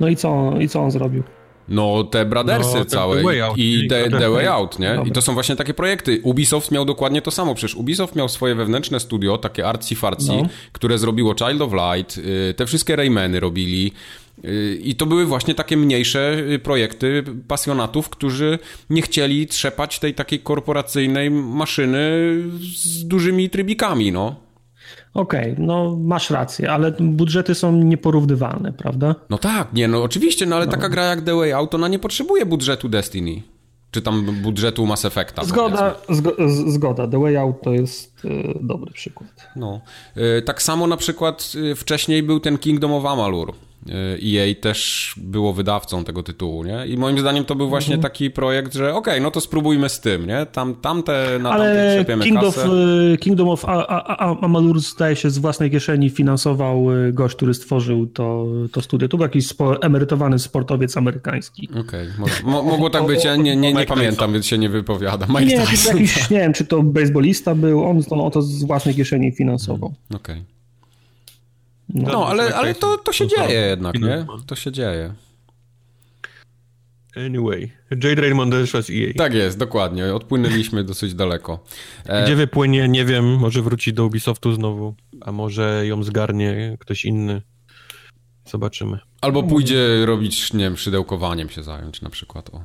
No 0.00 0.08
i 0.08 0.16
co, 0.16 0.54
i 0.60 0.68
co 0.68 0.80
on 0.80 0.90
zrobił? 0.90 1.22
No, 1.70 2.04
te 2.04 2.24
Brothersy 2.26 2.78
no, 2.78 2.84
całe 2.84 3.22
i 3.56 3.88
the, 3.88 4.10
the, 4.10 4.30
Way 4.30 4.46
Out, 4.48 4.78
nie? 4.78 4.88
Dobra. 4.88 5.08
I 5.08 5.12
to 5.12 5.22
są 5.22 5.34
właśnie 5.34 5.56
takie 5.56 5.74
projekty. 5.74 6.20
Ubisoft 6.22 6.70
miał 6.70 6.84
dokładnie 6.84 7.22
to 7.22 7.30
samo, 7.30 7.54
przecież 7.54 7.76
Ubisoft 7.76 8.16
miał 8.16 8.28
swoje 8.28 8.54
wewnętrzne 8.54 9.00
studio, 9.00 9.38
takie 9.38 9.62
artsy-fartsy, 9.62 10.42
no. 10.42 10.48
które 10.72 10.98
zrobiło 10.98 11.34
Child 11.34 11.62
of 11.62 11.72
Light, 11.72 12.18
y, 12.18 12.54
te 12.56 12.66
wszystkie 12.66 12.96
Raymany 12.96 13.40
robili. 13.40 13.92
Y, 14.44 14.78
I 14.82 14.94
to 14.94 15.06
były 15.06 15.26
właśnie 15.26 15.54
takie 15.54 15.76
mniejsze 15.76 16.38
y, 16.38 16.58
projekty 16.58 17.24
pasjonatów, 17.48 18.08
którzy 18.08 18.58
nie 18.90 19.02
chcieli 19.02 19.46
trzepać 19.46 19.98
tej 19.98 20.14
takiej 20.14 20.38
korporacyjnej 20.38 21.30
maszyny 21.30 22.00
z 22.76 23.06
dużymi 23.06 23.50
trybikami, 23.50 24.12
no. 24.12 24.49
Okej, 25.14 25.52
okay, 25.52 25.66
no 25.66 25.96
masz 25.96 26.30
rację, 26.30 26.72
ale 26.72 26.92
budżety 27.00 27.54
są 27.54 27.72
nieporównywalne, 27.72 28.72
prawda? 28.72 29.14
No 29.30 29.38
tak, 29.38 29.72
nie, 29.72 29.88
no 29.88 30.02
oczywiście, 30.02 30.46
no 30.46 30.56
ale 30.56 30.66
no. 30.66 30.72
taka 30.72 30.88
gra 30.88 31.04
jak 31.04 31.22
The 31.22 31.36
Way 31.36 31.52
Out, 31.52 31.74
ona 31.74 31.88
nie 31.88 31.98
potrzebuje 31.98 32.46
budżetu 32.46 32.88
Destiny. 32.88 33.42
Czy 33.90 34.02
tam 34.02 34.26
budżetu 34.42 34.86
Mass 34.86 35.04
Effecta. 35.04 35.44
Zgoda, 35.44 35.94
zgo, 36.08 36.36
zgoda. 36.66 37.08
The 37.08 37.20
Way 37.20 37.36
Out 37.36 37.62
to 37.62 37.72
jest 37.72 38.24
y, 38.24 38.58
dobry 38.60 38.92
przykład. 38.92 39.48
No. 39.56 39.80
Y, 40.38 40.42
tak 40.42 40.62
samo 40.62 40.86
na 40.86 40.96
przykład 40.96 41.52
y, 41.54 41.74
wcześniej 41.74 42.22
był 42.22 42.40
ten 42.40 42.58
Kingdom 42.58 42.92
of 42.92 43.04
Amalur. 43.04 43.52
EA 43.88 44.50
e 44.50 44.54
też 44.54 45.12
było 45.16 45.52
wydawcą 45.52 46.04
tego 46.04 46.22
tytułu, 46.22 46.64
nie? 46.64 46.86
I 46.86 46.96
moim 46.96 47.18
zdaniem 47.18 47.44
to 47.44 47.54
był 47.54 47.68
właśnie 47.68 47.94
mhm. 47.94 48.12
taki 48.12 48.30
projekt, 48.30 48.74
że 48.74 48.94
okej, 48.94 48.98
okay, 48.98 49.20
no 49.20 49.30
to 49.30 49.40
spróbujmy 49.40 49.88
z 49.88 50.00
tym, 50.00 50.26
nie? 50.26 50.46
Tam, 50.46 50.74
tamte, 50.74 51.38
na 51.38 51.50
Ale 51.50 52.04
tamte 52.04 52.24
Kingdom 52.24 52.48
of, 52.48 52.56
Kingdom 53.20 53.48
of 53.48 53.64
Amalur 54.40 54.80
zdaje 54.80 55.16
się 55.16 55.30
z 55.30 55.38
własnej 55.38 55.70
kieszeni 55.70 56.10
finansował 56.10 56.92
y, 56.92 57.12
gość, 57.12 57.36
który 57.36 57.54
stworzył 57.54 58.06
to, 58.06 58.46
to 58.72 58.82
studio. 58.82 59.08
To 59.08 59.16
był 59.16 59.24
jakiś 59.24 59.46
spo, 59.46 59.82
emerytowany 59.82 60.38
sportowiec 60.38 60.96
amerykański. 60.96 61.68
Okej, 61.80 62.08
okay. 62.22 62.62
mogło 62.62 62.90
tak 62.90 63.06
być, 63.06 63.24
ja 63.24 63.36
nie, 63.36 63.56
nie, 63.56 63.72
nie 63.72 63.86
pamiętam, 63.86 64.32
więc 64.32 64.46
się 64.46 64.58
nie 64.58 64.68
wypowiadam. 64.68 65.28
Mike 65.30 65.44
nie, 65.44 65.54
jakiś, 65.54 66.30
nie 66.30 66.38
wiem, 66.38 66.52
czy 66.52 66.64
to 66.64 66.82
baseballista 66.82 67.54
był, 67.54 67.84
on, 67.84 68.02
on 68.10 68.30
to 68.30 68.42
z 68.42 68.64
własnej 68.64 68.94
kieszeni 68.94 69.32
finansował. 69.32 69.94
Okej. 70.14 70.36
Okay. 70.36 70.59
No, 71.94 72.12
no 72.12 72.26
ale, 72.26 72.54
ale 72.54 72.74
to, 72.74 72.98
to 72.98 73.12
się 73.12 73.26
dzieje 73.28 73.60
jednak, 73.60 74.00
nie? 74.00 74.26
To 74.46 74.56
się 74.56 74.72
dzieje. 74.72 75.14
Anyway, 77.16 77.72
Jade 77.90 78.22
Raymond 78.22 78.54
odeszła 78.54 78.82
z 78.82 78.90
EA. 78.90 79.12
Tak 79.16 79.34
jest, 79.34 79.58
dokładnie. 79.58 80.14
Odpłynęliśmy 80.14 80.84
dosyć 80.92 81.14
daleko. 81.14 81.64
E... 82.06 82.24
Gdzie 82.24 82.36
wypłynie, 82.36 82.88
nie 82.88 83.04
wiem, 83.04 83.38
może 83.38 83.62
wróci 83.62 83.92
do 83.92 84.06
Ubisoftu 84.06 84.52
znowu, 84.52 84.94
a 85.20 85.32
może 85.32 85.86
ją 85.86 86.02
zgarnie 86.02 86.76
ktoś 86.80 87.04
inny. 87.04 87.42
Zobaczymy. 88.44 88.98
Albo 89.20 89.42
pójdzie 89.42 90.06
robić, 90.06 90.52
nie 90.52 90.64
wiem, 90.64 90.76
szydełkowaniem 90.76 91.48
się 91.48 91.62
zająć 91.62 92.02
na 92.02 92.10
przykład. 92.10 92.50
O. 92.54 92.64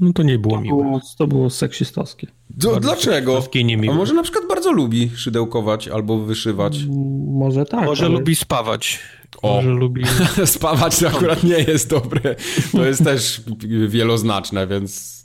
No 0.00 0.12
to 0.12 0.22
nie 0.22 0.38
było 0.38 0.54
to 0.54 0.60
miłe. 0.60 0.84
Było, 0.84 1.00
to 1.18 1.26
było 1.26 1.50
seksistowskie. 1.50 2.26
Do, 2.50 2.80
dlaczego? 2.80 3.42
A 3.88 3.94
może 3.94 4.14
na 4.14 4.22
przykład 4.22 4.44
bardzo 4.48 4.72
lubi 4.72 5.10
szydełkować 5.16 5.88
albo 5.88 6.18
wyszywać? 6.18 6.78
Może 7.26 7.64
tak. 7.64 7.84
Może 7.84 8.06
ale... 8.06 8.14
lubi 8.14 8.36
spawać. 8.36 8.98
O. 9.42 9.54
Może 9.54 9.70
lubi... 9.70 10.02
spawać 10.44 10.98
to 10.98 11.08
akurat 11.08 11.42
nie 11.42 11.58
jest 11.58 11.90
dobre. 11.90 12.36
To 12.72 12.84
jest 12.84 13.04
też 13.04 13.42
wieloznaczne, 13.88 14.66
więc... 14.66 15.24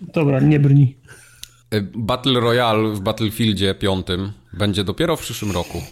Dobra, 0.00 0.40
nie 0.40 0.60
brni. 0.60 0.96
E, 1.70 1.80
Battle 1.82 2.40
Royale 2.40 2.94
w 2.94 3.00
Battlefieldzie 3.00 3.74
5 3.74 4.06
będzie 4.52 4.84
dopiero 4.84 5.16
w 5.16 5.20
przyszłym 5.20 5.50
roku. 5.50 5.82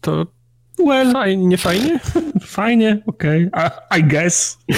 To 0.00 0.26
well, 0.78 1.12
fajnie, 1.12 1.46
nie 1.46 1.58
fajnie? 1.58 2.00
Fajnie, 2.46 3.02
okej. 3.06 3.50
Okay. 3.52 3.98
I, 3.98 4.04
guess. 4.04 4.58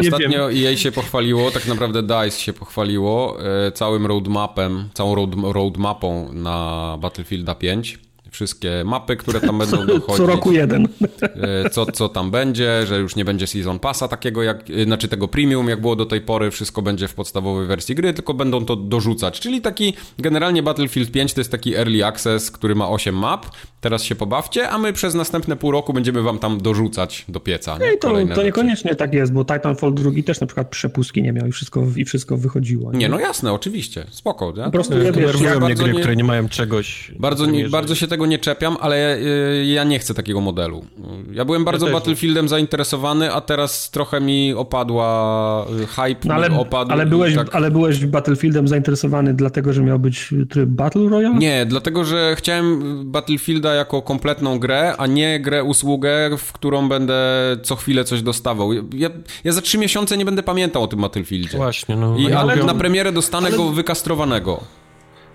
Ostatnio 0.00 0.48
wiem. 0.48 0.66
EA 0.66 0.76
się 0.76 0.92
pochwaliło, 0.92 1.50
tak 1.50 1.66
naprawdę 1.66 2.02
DICE 2.02 2.40
się 2.40 2.52
pochwaliło 2.52 3.38
e, 3.66 3.72
całym 3.72 4.06
roadmapem, 4.06 4.88
całą 4.94 5.14
road, 5.14 5.30
roadmapą 5.42 6.32
na 6.32 6.98
Battlefielda 7.00 7.54
5 7.54 8.05
wszystkie 8.36 8.82
mapy, 8.84 9.16
które 9.16 9.40
tam 9.40 9.58
będą 9.58 9.86
dochodzić. 9.86 10.16
Co 10.16 10.26
roku 10.26 10.52
jeden. 10.52 10.88
E, 11.20 11.70
co, 11.70 11.86
co 11.86 12.08
tam 12.08 12.30
będzie, 12.30 12.86
że 12.86 12.98
już 12.98 13.16
nie 13.16 13.24
będzie 13.24 13.46
Season 13.46 13.78
Passa 13.78 14.08
takiego 14.08 14.42
jak, 14.42 14.70
e, 14.70 14.84
znaczy 14.84 15.08
tego 15.08 15.28
premium 15.28 15.68
jak 15.68 15.80
było 15.80 15.96
do 15.96 16.06
tej 16.06 16.20
pory, 16.20 16.50
wszystko 16.50 16.82
będzie 16.82 17.08
w 17.08 17.14
podstawowej 17.14 17.66
wersji 17.66 17.94
gry, 17.94 18.14
tylko 18.14 18.34
będą 18.34 18.64
to 18.64 18.76
dorzucać. 18.76 19.40
Czyli 19.40 19.60
taki, 19.60 19.94
generalnie 20.18 20.62
Battlefield 20.62 21.10
5 21.10 21.34
to 21.34 21.40
jest 21.40 21.50
taki 21.50 21.74
early 21.74 22.06
access, 22.06 22.50
który 22.50 22.74
ma 22.74 22.88
8 22.88 23.14
map, 23.14 23.46
teraz 23.80 24.02
się 24.02 24.14
pobawcie, 24.14 24.68
a 24.68 24.78
my 24.78 24.92
przez 24.92 25.14
następne 25.14 25.56
pół 25.56 25.70
roku 25.70 25.92
będziemy 25.92 26.22
wam 26.22 26.38
tam 26.38 26.60
dorzucać 26.60 27.24
do 27.28 27.40
pieca. 27.40 27.78
Nie? 27.78 27.96
to, 27.96 28.34
to 28.34 28.42
niekoniecznie 28.42 28.94
tak 28.94 29.14
jest, 29.14 29.32
bo 29.32 29.44
Titanfall 29.44 29.94
2 29.94 30.10
też 30.26 30.40
na 30.40 30.46
przykład 30.46 30.68
przepustki 30.68 31.22
nie 31.22 31.32
miał 31.32 31.46
i 31.46 31.52
wszystko, 31.52 31.86
i 31.96 32.04
wszystko 32.04 32.36
wychodziło. 32.36 32.92
Nie? 32.92 32.98
nie, 32.98 33.08
no 33.08 33.20
jasne, 33.20 33.52
oczywiście, 33.52 34.06
spoko. 34.10 34.52
Po 34.52 34.70
prostu 34.70 34.98
ja, 34.98 35.12
wiesz, 35.12 35.40
ja 35.40 35.60
mnie 35.60 35.74
gry, 35.74 35.92
nie... 35.92 36.00
które 36.00 36.16
nie 36.16 36.24
mają 36.24 36.48
czegoś. 36.48 37.12
Bardzo, 37.18 37.46
nie, 37.46 37.68
bardzo 37.68 37.94
się 37.94 38.06
tego 38.06 38.25
tego 38.26 38.30
nie 38.30 38.38
czepiam, 38.38 38.76
ale 38.80 39.16
y, 39.16 39.66
ja 39.66 39.84
nie 39.84 39.98
chcę 39.98 40.14
takiego 40.14 40.40
modelu. 40.40 40.84
Ja 41.32 41.44
byłem 41.44 41.64
bardzo 41.64 41.86
ja 41.86 41.92
Battlefieldem 41.92 42.48
zainteresowany, 42.48 43.32
a 43.32 43.40
teraz 43.40 43.90
trochę 43.90 44.20
mi 44.20 44.54
opadła 44.54 45.66
y, 45.82 45.86
hype, 45.86 46.28
no 46.28 46.34
ale, 46.34 46.58
opadł. 46.58 46.92
Ale 46.92 47.06
byłeś, 47.06 47.34
tak... 47.34 47.54
ale 47.54 47.70
byłeś 47.70 48.06
Battlefieldem 48.06 48.68
zainteresowany 48.68 49.34
dlatego, 49.34 49.72
że 49.72 49.82
miał 49.82 49.98
być 49.98 50.34
tryb 50.50 50.68
Battle 50.68 51.08
Royale? 51.08 51.38
Nie, 51.38 51.66
dlatego, 51.66 52.04
że 52.04 52.34
chciałem 52.36 52.80
Battlefielda 53.10 53.74
jako 53.74 54.02
kompletną 54.02 54.58
grę, 54.58 54.94
a 54.98 55.06
nie 55.06 55.40
grę 55.40 55.64
usługę, 55.64 56.30
w 56.38 56.52
którą 56.52 56.88
będę 56.88 57.16
co 57.62 57.76
chwilę 57.76 58.04
coś 58.04 58.22
dostawał. 58.22 58.72
Ja, 58.72 59.10
ja 59.44 59.52
za 59.52 59.60
trzy 59.60 59.78
miesiące 59.78 60.16
nie 60.16 60.24
będę 60.24 60.42
pamiętał 60.42 60.82
o 60.82 60.86
tym 60.86 61.00
Battlefieldzie. 61.00 61.56
Właśnie, 61.56 61.96
no. 61.96 62.16
I, 62.18 62.32
ale 62.32 62.56
na 62.56 62.74
premierę 62.74 63.12
dostanę 63.12 63.48
ale... 63.48 63.56
go 63.56 63.68
wykastrowanego. 63.68 64.60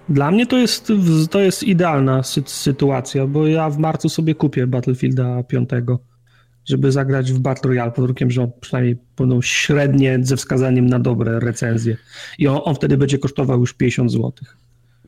Dla 0.10 0.32
mnie 0.32 0.46
to 0.46 0.58
jest, 0.58 0.94
to 1.32 1.40
jest 1.40 1.64
idealna 1.64 2.24
sy 2.24 2.44
sytuacja, 2.46 3.28
bo 3.28 3.48
ja 3.48 3.70
w 3.70 3.78
marcu 3.78 4.10
sobie 4.10 4.36
kupię 4.36 4.68
Battlefielda 4.68 5.44
5, 5.44 5.70
żeby 6.66 6.92
zagrać 6.92 7.34
w 7.34 7.40
Battle 7.40 7.70
Royale 7.70 7.92
pod 7.92 8.00
warunkiem, 8.00 8.32
że 8.32 8.44
on 8.44 8.52
przynajmniej 8.62 8.98
będą 9.18 9.42
średnie 9.42 10.20
ze 10.22 10.38
wskazaniem 10.38 10.88
na 10.88 11.00
dobre 11.00 11.40
recenzje. 11.40 11.98
I 12.40 12.48
on, 12.48 12.60
on 12.64 12.76
wtedy 12.76 12.98
będzie 12.98 13.18
kosztował 13.18 13.60
już 13.60 13.74
50 13.74 14.12
zł. 14.12 14.32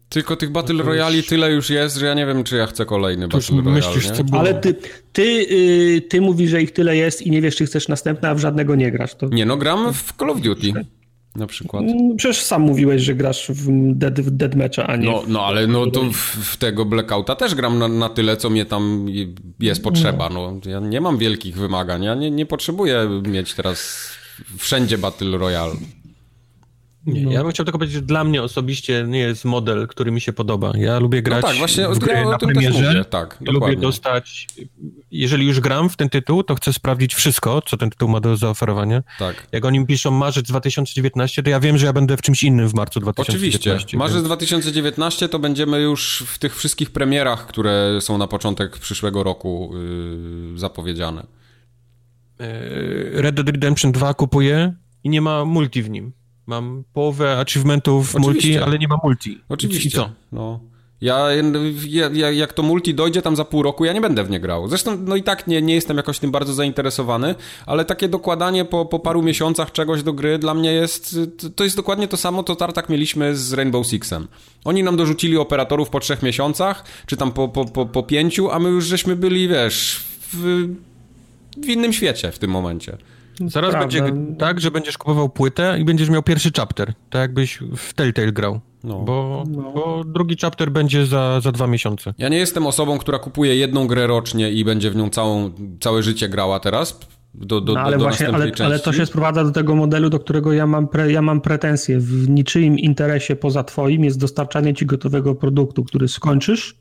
Tylko 0.10 0.36
tych 0.36 0.52
Battle 0.52 0.84
Royali 0.84 1.24
tyle 1.24 1.52
już 1.52 1.70
jest, 1.70 1.98
że 1.98 2.06
ja 2.06 2.14
nie 2.14 2.26
wiem, 2.26 2.44
czy 2.44 2.56
ja 2.56 2.66
chcę 2.66 2.86
kolejny 2.86 3.28
Battle 3.28 3.58
Royale. 3.58 3.72
Myślisz, 3.72 4.12
Ale 4.32 4.54
ty, 4.54 4.76
ty, 5.14 5.24
yy, 5.24 6.02
ty 6.02 6.22
mówisz, 6.22 6.52
że 6.52 6.62
ich 6.62 6.72
tyle 6.72 6.96
jest 6.98 7.22
i 7.22 7.32
nie 7.32 7.42
wiesz, 7.42 7.56
czy 7.56 7.66
chcesz 7.66 7.88
następne, 7.88 8.30
a 8.30 8.36
w 8.36 8.40
żadnego 8.40 8.76
nie 8.76 8.92
grasz. 8.92 9.16
To... 9.16 9.28
Nie, 9.28 9.46
no 9.46 9.58
gram 9.58 9.94
w 9.94 10.14
Call 10.18 10.30
of 10.30 10.42
Duty 10.42 10.74
na 11.36 11.48
przykład. 11.48 11.84
Mm, 11.84 12.16
przecież 12.18 12.42
sam 12.42 12.62
mówiłeś, 12.62 13.02
że 13.02 13.16
grasz 13.16 13.52
w 13.52 13.68
dead, 13.94 14.22
w 14.22 14.32
deadmatcha, 14.32 14.88
a 14.88 14.96
nie... 14.96 15.06
No, 15.06 15.24
no 15.28 15.46
ale 15.46 15.68
no 15.68 15.92
to 15.92 16.04
w, 16.04 16.18
w 16.54 16.58
tego 16.58 16.86
Blackouta 16.86 17.36
też 17.36 17.56
gram 17.56 17.80
na, 17.80 17.88
na, 17.88 18.10
tyle, 18.10 18.38
co 18.38 18.50
mnie 18.50 18.66
tam 18.66 19.08
jest 19.60 19.84
potrzeba. 19.84 20.30
No, 20.30 20.60
ja 20.66 20.80
nie 20.80 21.02
mam 21.02 21.18
wielkich 21.18 21.56
wymagań, 21.56 22.04
ja 22.04 22.16
nie, 22.16 22.32
nie 22.32 22.46
potrzebuję 22.46 23.22
mieć 23.28 23.54
teraz 23.54 24.10
wszędzie 24.58 24.98
Battle 24.98 25.38
Royale. 25.38 25.76
Nie, 27.06 27.22
no. 27.22 27.32
Ja 27.32 27.44
bym 27.44 27.52
chciał 27.52 27.66
tylko 27.66 27.78
powiedzieć, 27.78 27.96
że 27.96 28.02
dla 28.02 28.24
mnie 28.24 28.44
osobiście 28.44 29.06
nie 29.08 29.20
jest 29.20 29.46
model, 29.46 29.88
który 29.88 30.12
mi 30.12 30.22
się 30.22 30.34
podoba. 30.34 30.72
Ja 30.76 31.00
lubię 31.00 31.18
no 31.18 31.24
grać 31.24 31.42
no 31.42 31.48
tak, 31.48 31.58
właśnie 31.58 31.88
w 31.88 32.00
gry 32.00 32.14
ja 32.14 32.30
na 32.30 32.38
premierze. 32.38 33.06
Tak, 33.06 33.38
lubię 33.48 33.76
dostać, 33.76 34.48
jeżeli 35.12 35.48
już 35.48 35.60
gram 35.60 35.90
w 35.90 35.96
ten 35.96 36.10
tytuł, 36.10 36.44
to 36.44 36.56
chcę 36.56 36.74
sprawdzić 36.74 37.16
wszystko, 37.16 37.62
co 37.62 37.78
ten 37.78 37.90
tytuł 37.90 38.10
ma 38.10 38.20
do 38.20 38.38
zaoferowania. 38.38 39.04
Tak. 39.20 39.48
Jak 39.52 39.66
oni 39.66 39.86
piszą 39.86 40.12
marzec 40.12 40.48
2019, 40.48 41.44
to 41.44 41.50
ja 41.50 41.60
wiem, 41.60 41.78
że 41.78 41.86
ja 41.86 41.94
będę 41.94 42.18
w 42.18 42.22
czymś 42.22 42.44
innym 42.44 42.68
w 42.70 42.74
marcu 42.74 43.00
2019. 43.00 43.72
Oczywiście. 43.72 43.98
Marzec 43.98 44.16
więc... 44.16 44.28
2019 44.28 45.30
to 45.30 45.40
będziemy 45.40 45.82
już 45.82 46.24
w 46.28 46.40
tych 46.40 46.56
wszystkich 46.56 46.92
premierach, 46.92 47.48
które 47.48 48.02
są 48.02 48.18
na 48.18 48.28
początek 48.28 48.78
przyszłego 48.78 49.24
roku 49.24 49.72
yy, 50.54 50.60
zapowiedziane. 50.60 51.26
Yy, 52.40 53.22
Red 53.22 53.36
Dead 53.36 53.50
Redemption 53.50 53.92
2 53.92 54.14
kupuję 54.14 54.74
i 55.04 55.10
nie 55.10 55.22
ma 55.22 55.46
multi 55.46 55.84
w 55.84 55.90
nim. 55.90 56.14
Mam 56.48 56.84
połowę 56.94 57.40
achievementów 57.40 58.16
Oczywiście. 58.16 58.50
multi, 58.50 58.64
ale 58.64 58.80
nie 58.80 58.88
ma 58.88 58.98
multi. 59.04 59.42
Oczywiście. 59.50 59.90
I 59.90 59.92
co? 59.92 60.10
No. 60.32 60.60
Ja, 61.04 61.28
ja, 62.14 62.32
jak 62.32 62.54
to 62.54 62.64
multi 62.64 62.94
dojdzie 62.94 63.22
tam 63.22 63.36
za 63.36 63.46
pół 63.46 63.64
roku, 63.64 63.86
ja 63.86 63.94
nie 63.94 64.02
będę 64.02 64.24
w 64.24 64.30
nie 64.30 64.40
grał. 64.40 64.68
Zresztą, 64.68 64.98
no 64.98 65.16
i 65.16 65.24
tak 65.24 65.48
nie, 65.48 65.62
nie 65.62 65.76
jestem 65.76 65.98
jakoś 65.98 66.20
tym 66.20 66.32
bardzo 66.32 66.54
zainteresowany, 66.54 67.36
ale 67.66 67.86
takie 67.86 68.10
dokładanie 68.10 68.66
po, 68.66 68.86
po 68.86 69.00
paru 69.00 69.22
miesiącach 69.22 69.72
czegoś 69.72 70.04
do 70.04 70.14
gry 70.14 70.40
dla 70.40 70.54
mnie 70.54 70.72
jest, 70.72 71.20
to 71.56 71.64
jest 71.64 71.76
dokładnie 71.76 72.08
to 72.08 72.18
samo, 72.18 72.44
co 72.44 72.56
tartak 72.56 72.90
mieliśmy 72.90 73.36
z 73.36 73.54
Rainbow 73.54 73.88
Sixem. 73.88 74.28
Oni 74.66 74.84
nam 74.84 74.98
dorzucili 74.98 75.38
operatorów 75.38 75.90
po 75.90 76.00
trzech 76.00 76.24
miesiącach, 76.24 76.86
czy 77.06 77.18
tam 77.18 77.32
po, 77.32 77.48
po, 77.48 77.66
po, 77.66 77.86
po 77.86 78.04
pięciu, 78.04 78.52
a 78.52 78.60
my 78.60 78.70
już 78.70 78.86
żeśmy 78.86 79.16
byli, 79.16 79.48
wiesz, 79.48 80.06
w, 80.34 80.68
w 81.58 81.70
innym 81.70 81.94
świecie 81.94 82.32
w 82.32 82.40
tym 82.40 82.52
momencie. 82.52 82.98
Zaraz 83.40 83.72
Prawda. 83.72 83.80
będzie 83.80 84.14
tak, 84.40 84.60
że 84.60 84.72
będziesz 84.72 84.98
kupował 84.98 85.30
płytę 85.30 85.78
i 85.80 85.86
będziesz 85.86 86.10
miał 86.10 86.24
pierwszy 86.24 86.52
chapter, 86.58 86.94
tak 87.10 87.22
jakbyś 87.22 87.60
w 87.78 87.94
Telltale 87.94 88.32
grał. 88.32 88.60
No. 88.84 89.00
Bo, 89.00 89.44
no. 89.48 89.72
bo 89.72 90.04
drugi 90.06 90.36
chapter 90.42 90.72
będzie 90.72 91.06
za, 91.06 91.42
za 91.42 91.52
dwa 91.52 91.68
miesiące. 91.68 92.14
Ja 92.18 92.30
nie 92.30 92.38
jestem 92.38 92.68
osobą, 92.68 92.98
która 92.98 93.20
kupuje 93.20 93.56
jedną 93.56 93.88
grę 93.88 94.08
rocznie 94.08 94.52
i 94.52 94.66
będzie 94.66 94.92
w 94.92 94.96
nią 94.96 95.10
całą, 95.10 95.52
całe 95.80 96.04
życie 96.04 96.30
grała 96.30 96.60
teraz. 96.60 97.00
Do, 97.34 97.62
do, 97.62 97.74
no, 97.74 97.80
ale 97.80 97.98
do 97.98 98.04
właśnie, 98.04 98.28
ale, 98.28 98.52
ale, 98.60 98.80
to 98.80 98.94
się 98.94 99.06
sprowadza 99.06 99.44
do 99.44 99.52
tego 99.52 99.76
modelu, 99.76 100.10
do 100.10 100.20
którego 100.20 100.54
ja 100.54 100.68
mam, 100.68 100.88
pre, 100.88 101.12
ja 101.12 101.22
mam 101.22 101.42
pretensje. 101.42 102.00
W 102.00 102.30
niczyim 102.30 102.80
interesie 102.80 103.36
poza 103.36 103.64
twoim 103.64 104.04
jest 104.04 104.20
dostarczanie 104.20 104.74
ci 104.74 104.86
gotowego 104.86 105.36
produktu, 105.36 105.84
który 105.84 106.08
skończysz 106.08 106.76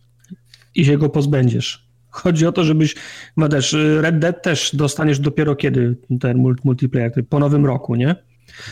i 0.74 0.84
się 0.84 0.98
go 0.98 1.08
pozbędziesz. 1.08 1.91
Chodzi 2.12 2.46
o 2.46 2.52
to, 2.52 2.64
żebyś, 2.64 2.94
no 3.36 3.48
też, 3.48 3.76
Red 4.00 4.18
Dead 4.18 4.42
też 4.42 4.70
dostaniesz 4.76 5.18
dopiero 5.18 5.56
kiedy 5.56 5.96
ten 6.20 6.54
multiplayer, 6.64 7.12
po 7.28 7.38
nowym 7.38 7.66
roku, 7.66 7.94
nie? 7.94 8.16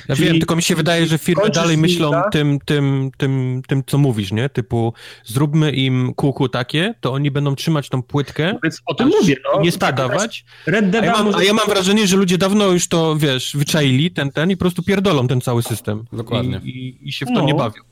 Ja 0.09 0.17
Czyli 0.17 0.29
wiem, 0.29 0.39
tylko 0.39 0.57
mi 0.57 0.63
się 0.63 0.75
wydaje, 0.75 1.07
że 1.07 1.19
firmy 1.19 1.51
dalej 1.51 1.79
myślą 1.79 2.11
tym, 2.33 2.59
tym, 2.65 3.11
tym, 3.17 3.63
tym, 3.67 3.83
co 3.87 3.99
mówisz, 3.99 4.33
nie? 4.33 4.49
Typu 4.49 4.93
zróbmy 5.25 5.71
im 5.71 6.15
kółku 6.15 6.49
takie, 6.49 6.95
to 7.01 7.13
oni 7.13 7.31
będą 7.31 7.55
trzymać 7.55 7.89
tą 7.89 8.03
płytkę. 8.03 8.59
Więc 8.63 8.83
o 8.87 8.95
tym 8.95 9.09
mówię, 9.09 9.37
no. 9.45 9.61
Nie 9.61 9.73
tak, 9.73 9.75
sprzedawać. 9.75 10.45
Tak, 10.65 10.75
Red 10.75 10.91
Dead 10.91 11.05
a, 11.05 11.07
ja 11.07 11.13
mam, 11.13 11.35
a 11.35 11.43
ja 11.43 11.53
mam 11.53 11.69
wrażenie, 11.69 12.07
że 12.07 12.17
ludzie 12.17 12.39
dawno 12.39 12.67
już 12.67 12.89
to, 12.89 13.17
wiesz, 13.17 13.57
wyczaili 13.57 14.11
ten, 14.11 14.33
ten 14.33 14.51
i 14.51 14.57
po 14.57 14.61
prostu 14.61 14.83
pierdolą 14.83 15.29
ten 15.29 15.41
cały 15.41 15.63
system. 15.63 16.05
Dokładnie. 16.13 16.61
I, 16.65 16.69
i, 16.69 17.09
i 17.09 17.13
się 17.13 17.27
w 17.27 17.29
to 17.29 17.35
no. 17.35 17.45
nie 17.45 17.55
bawią. 17.55 17.83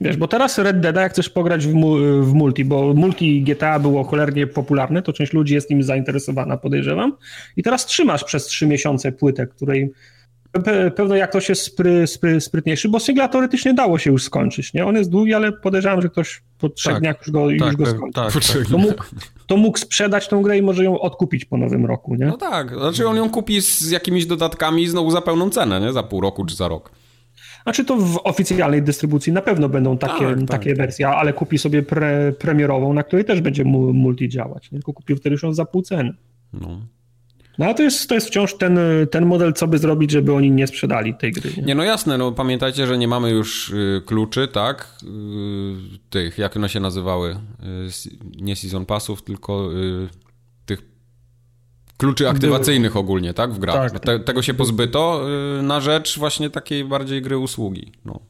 Wiesz, 0.00 0.16
bo 0.16 0.28
teraz 0.28 0.58
Red 0.58 0.80
Dead, 0.80 0.96
jak 0.96 1.12
chcesz 1.12 1.30
pograć 1.30 1.66
w, 1.66 1.74
mu, 1.74 1.96
w, 2.22 2.34
multi, 2.34 2.64
bo 2.64 2.94
multi 2.94 3.42
GTA 3.42 3.78
było 3.78 4.04
cholernie 4.04 4.46
popularne, 4.46 5.02
to 5.02 5.12
część 5.12 5.32
ludzi 5.32 5.54
jest 5.54 5.70
nim 5.70 5.82
zainteresowana, 5.82 6.56
podejrzewam. 6.56 7.16
I 7.56 7.62
teraz 7.62 7.86
trzymasz 7.86 8.24
przez 8.24 8.46
trzy 8.46 8.66
miesiące 8.66 9.12
płytę, 9.12 9.46
której 9.46 9.92
pewno 10.96 11.16
jak 11.16 11.30
ktoś 11.30 11.48
jest 11.48 11.62
spry, 11.62 12.06
spry, 12.06 12.40
sprytniejszy, 12.40 12.88
bo 12.88 13.00
singla 13.00 13.28
teoretycznie 13.28 13.74
dało 13.74 13.98
się 13.98 14.10
już 14.10 14.24
skończyć, 14.24 14.74
nie? 14.74 14.86
On 14.86 14.96
jest 14.96 15.10
długi, 15.10 15.34
ale 15.34 15.52
podejrzewam, 15.52 16.02
że 16.02 16.08
ktoś 16.08 16.42
po 16.58 16.68
trzech 16.68 16.92
tak, 16.92 17.02
dniach 17.02 17.16
już 17.18 17.30
go, 17.30 17.48
tak, 17.58 17.66
już 17.66 17.76
go 17.76 17.86
skończy. 17.86 18.12
Tak, 18.12 18.32
tak, 18.32 18.66
to, 18.70 18.78
mógł, 18.78 19.02
to 19.46 19.56
mógł 19.56 19.78
sprzedać 19.78 20.28
tą 20.28 20.42
grę 20.42 20.58
i 20.58 20.62
może 20.62 20.84
ją 20.84 21.00
odkupić 21.00 21.44
po 21.44 21.56
nowym 21.56 21.86
roku, 21.86 22.14
nie? 22.14 22.26
No 22.26 22.36
tak, 22.36 22.74
znaczy 22.74 23.08
on 23.08 23.16
ją 23.16 23.30
kupi 23.30 23.60
z 23.62 23.90
jakimiś 23.90 24.26
dodatkami 24.26 24.88
znowu 24.88 25.10
za 25.10 25.20
pełną 25.20 25.50
cenę, 25.50 25.80
nie? 25.80 25.92
Za 25.92 26.02
pół 26.02 26.20
roku 26.20 26.44
czy 26.44 26.56
za 26.56 26.68
rok. 26.68 26.90
Znaczy 27.68 27.84
to 27.84 27.96
w 27.96 28.20
oficjalnej 28.24 28.82
dystrybucji 28.82 29.32
na 29.32 29.42
pewno 29.42 29.68
będą 29.68 29.98
takie, 29.98 30.26
tak, 30.26 30.38
tak. 30.38 30.48
takie 30.48 30.74
wersje, 30.74 31.08
ale 31.08 31.32
kupi 31.32 31.58
sobie 31.58 31.82
pre, 31.82 32.32
premierową, 32.32 32.92
na 32.92 33.02
której 33.02 33.24
też 33.24 33.40
będzie 33.40 33.64
multi 33.64 34.28
działać. 34.28 34.68
Tylko 34.68 34.92
kupi 34.92 35.16
wtedy 35.16 35.36
już 35.42 35.56
za 35.56 35.64
pół 35.64 35.82
ceny. 35.82 36.14
No. 36.52 36.80
No 37.58 37.64
ale 37.64 37.74
to 37.74 37.82
jest, 37.82 38.08
to 38.08 38.14
jest 38.14 38.26
wciąż 38.26 38.54
ten, 38.54 38.78
ten 39.10 39.26
model, 39.26 39.52
co 39.52 39.66
by 39.66 39.78
zrobić, 39.78 40.10
żeby 40.10 40.34
oni 40.34 40.50
nie 40.50 40.66
sprzedali 40.66 41.14
tej 41.14 41.32
gry. 41.32 41.50
Nie, 41.56 41.62
nie 41.62 41.74
no 41.74 41.84
jasne, 41.84 42.18
no 42.18 42.32
pamiętajcie, 42.32 42.86
że 42.86 42.98
nie 42.98 43.08
mamy 43.08 43.30
już 43.30 43.70
y, 43.70 44.02
kluczy, 44.06 44.48
tak? 44.48 44.94
Y, 45.02 45.06
tych, 46.10 46.38
jak 46.38 46.56
one 46.56 46.68
się 46.68 46.80
nazywały? 46.80 47.30
Y, 47.30 48.10
nie 48.40 48.56
season 48.56 48.86
passów, 48.86 49.22
tylko 49.22 49.72
y, 49.72 50.08
kluczy 51.98 52.28
aktywacyjnych 52.28 52.96
ogólnie, 52.96 53.34
tak? 53.34 53.52
W 53.52 53.58
grach. 53.58 53.92
Tak, 53.92 54.00
Te, 54.00 54.20
tego 54.20 54.42
się 54.42 54.54
pozbyto 54.54 55.26
y, 55.58 55.62
na 55.62 55.80
rzecz 55.80 56.18
właśnie 56.18 56.50
takiej 56.50 56.84
bardziej 56.84 57.22
gry 57.22 57.38
usługi. 57.38 57.92
No. 58.04 58.20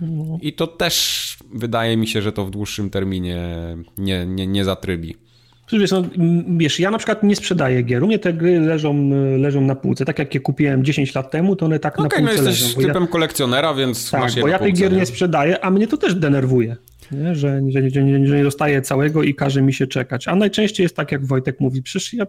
no. 0.00 0.38
I 0.42 0.52
to 0.52 0.66
też 0.66 1.36
wydaje 1.54 1.96
mi 1.96 2.08
się, 2.08 2.22
że 2.22 2.32
to 2.32 2.44
w 2.44 2.50
dłuższym 2.50 2.90
terminie 2.90 3.56
nie, 3.98 4.26
nie, 4.26 4.46
nie 4.46 4.64
zatrybi. 4.64 5.16
Wiesz, 5.72 5.90
no, 5.90 6.02
wiesz, 6.58 6.80
ja 6.80 6.90
na 6.90 6.98
przykład 6.98 7.22
nie 7.22 7.36
sprzedaję 7.36 7.82
gier. 7.82 8.04
U 8.04 8.06
mnie 8.06 8.18
te 8.18 8.32
gry 8.32 8.60
leżą, 8.60 9.10
leżą 9.38 9.60
na 9.60 9.74
półce. 9.74 10.04
Tak 10.04 10.18
jak 10.18 10.34
je 10.34 10.40
kupiłem 10.40 10.84
10 10.84 11.14
lat 11.14 11.30
temu, 11.30 11.56
to 11.56 11.66
one 11.66 11.78
tak 11.78 12.00
okay, 12.00 12.04
na 12.04 12.28
półce 12.28 12.42
no 12.42 12.48
jesteś 12.50 12.76
leżą. 12.76 12.88
typem 12.88 13.02
ja... 13.02 13.08
kolekcjonera, 13.08 13.74
więc 13.74 14.10
tak, 14.10 14.20
masz 14.20 14.36
je 14.36 14.42
bo 14.42 14.48
ja 14.48 14.58
tych 14.58 14.74
gier 14.74 14.92
nie 14.92 15.06
sprzedaję, 15.06 15.64
a 15.64 15.70
mnie 15.70 15.86
to 15.86 15.96
też 15.96 16.14
denerwuje. 16.14 16.76
Nie? 17.12 17.34
Że, 17.34 17.60
że, 17.68 17.90
że, 17.90 18.04
nie, 18.04 18.26
że 18.26 18.36
nie 18.36 18.44
dostaję 18.44 18.82
całego 18.82 19.22
i 19.22 19.34
każe 19.34 19.62
mi 19.62 19.72
się 19.72 19.86
czekać. 19.86 20.28
A 20.28 20.36
najczęściej 20.36 20.84
jest 20.84 20.96
tak, 20.96 21.12
jak 21.12 21.26
Wojtek 21.26 21.60
mówi, 21.60 21.82
przecież 21.82 22.14
ja 22.14 22.26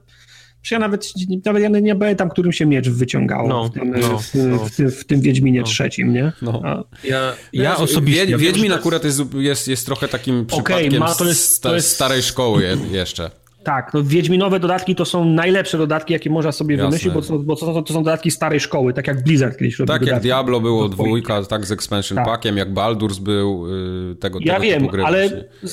ja 0.72 0.80
nawet, 0.80 1.14
nawet 1.46 1.64
ja 1.64 1.70
nie 1.70 1.96
pamiętam, 1.96 2.30
którym 2.30 2.52
się 2.52 2.66
miecz 2.66 2.90
wyciągało 2.90 3.50
no, 3.50 3.64
w, 3.64 3.74
tym, 3.74 3.92
no, 3.92 4.20
w, 4.20 4.36
no. 4.36 4.66
w, 4.66 4.76
tym, 4.76 4.92
w, 4.92 5.06
tym 5.06 5.22
Wiedźminie 5.22 5.60
no. 5.60 5.66
trzecim, 5.66 6.14
nie? 6.14 6.32
No. 6.42 6.62
A, 6.66 6.84
ja, 7.04 7.34
ja 7.54 7.78
osobiście... 7.78 8.38
Wiedźmin 8.38 8.74
akurat 8.74 9.04
jest, 9.04 9.22
jest, 9.34 9.68
jest 9.68 9.86
trochę 9.86 10.08
takim 10.08 10.46
przypadkiem 10.46 10.88
okay, 10.88 11.00
ma, 11.00 11.16
to 11.16 11.26
jest, 11.26 11.64
to 11.64 11.76
jest... 11.76 11.92
starej 11.92 12.22
szkoły 12.22 12.78
jeszcze. 12.92 13.41
Tak, 13.64 13.94
no 13.94 14.04
Wiedźminowe 14.04 14.60
dodatki 14.60 14.96
to 14.96 15.06
są 15.06 15.26
najlepsze 15.26 15.78
dodatki, 15.78 16.14
jakie 16.14 16.30
można 16.30 16.52
sobie 16.52 16.76
Jasne. 16.76 16.90
wymyślić, 16.90 17.14
bo, 17.14 17.22
to, 17.22 17.40
bo 17.40 17.56
to, 17.56 17.82
to, 17.82 17.94
są 17.94 18.04
dodatki 18.04 18.32
starej 18.32 18.60
szkoły, 18.60 18.94
tak 18.94 19.08
jak 19.08 19.24
Blizzard 19.24 19.58
kiedyś 19.58 19.80
robił 19.80 19.96
Tak 19.96 20.08
jak 20.08 20.22
Diablo 20.22 20.62
było 20.62 20.90
dwójka, 20.90 21.44
tak 21.44 21.66
z 21.66 21.72
expansion 21.72 22.16
tak. 22.16 22.26
packiem, 22.26 22.58
jak 22.58 22.74
Baldur's 22.74 23.20
był, 23.20 23.68
yy, 23.68 24.16
tego, 24.16 24.40
ja 24.42 24.54
tego 24.54 24.64
wiem, 24.64 24.88
ale, 25.06 25.30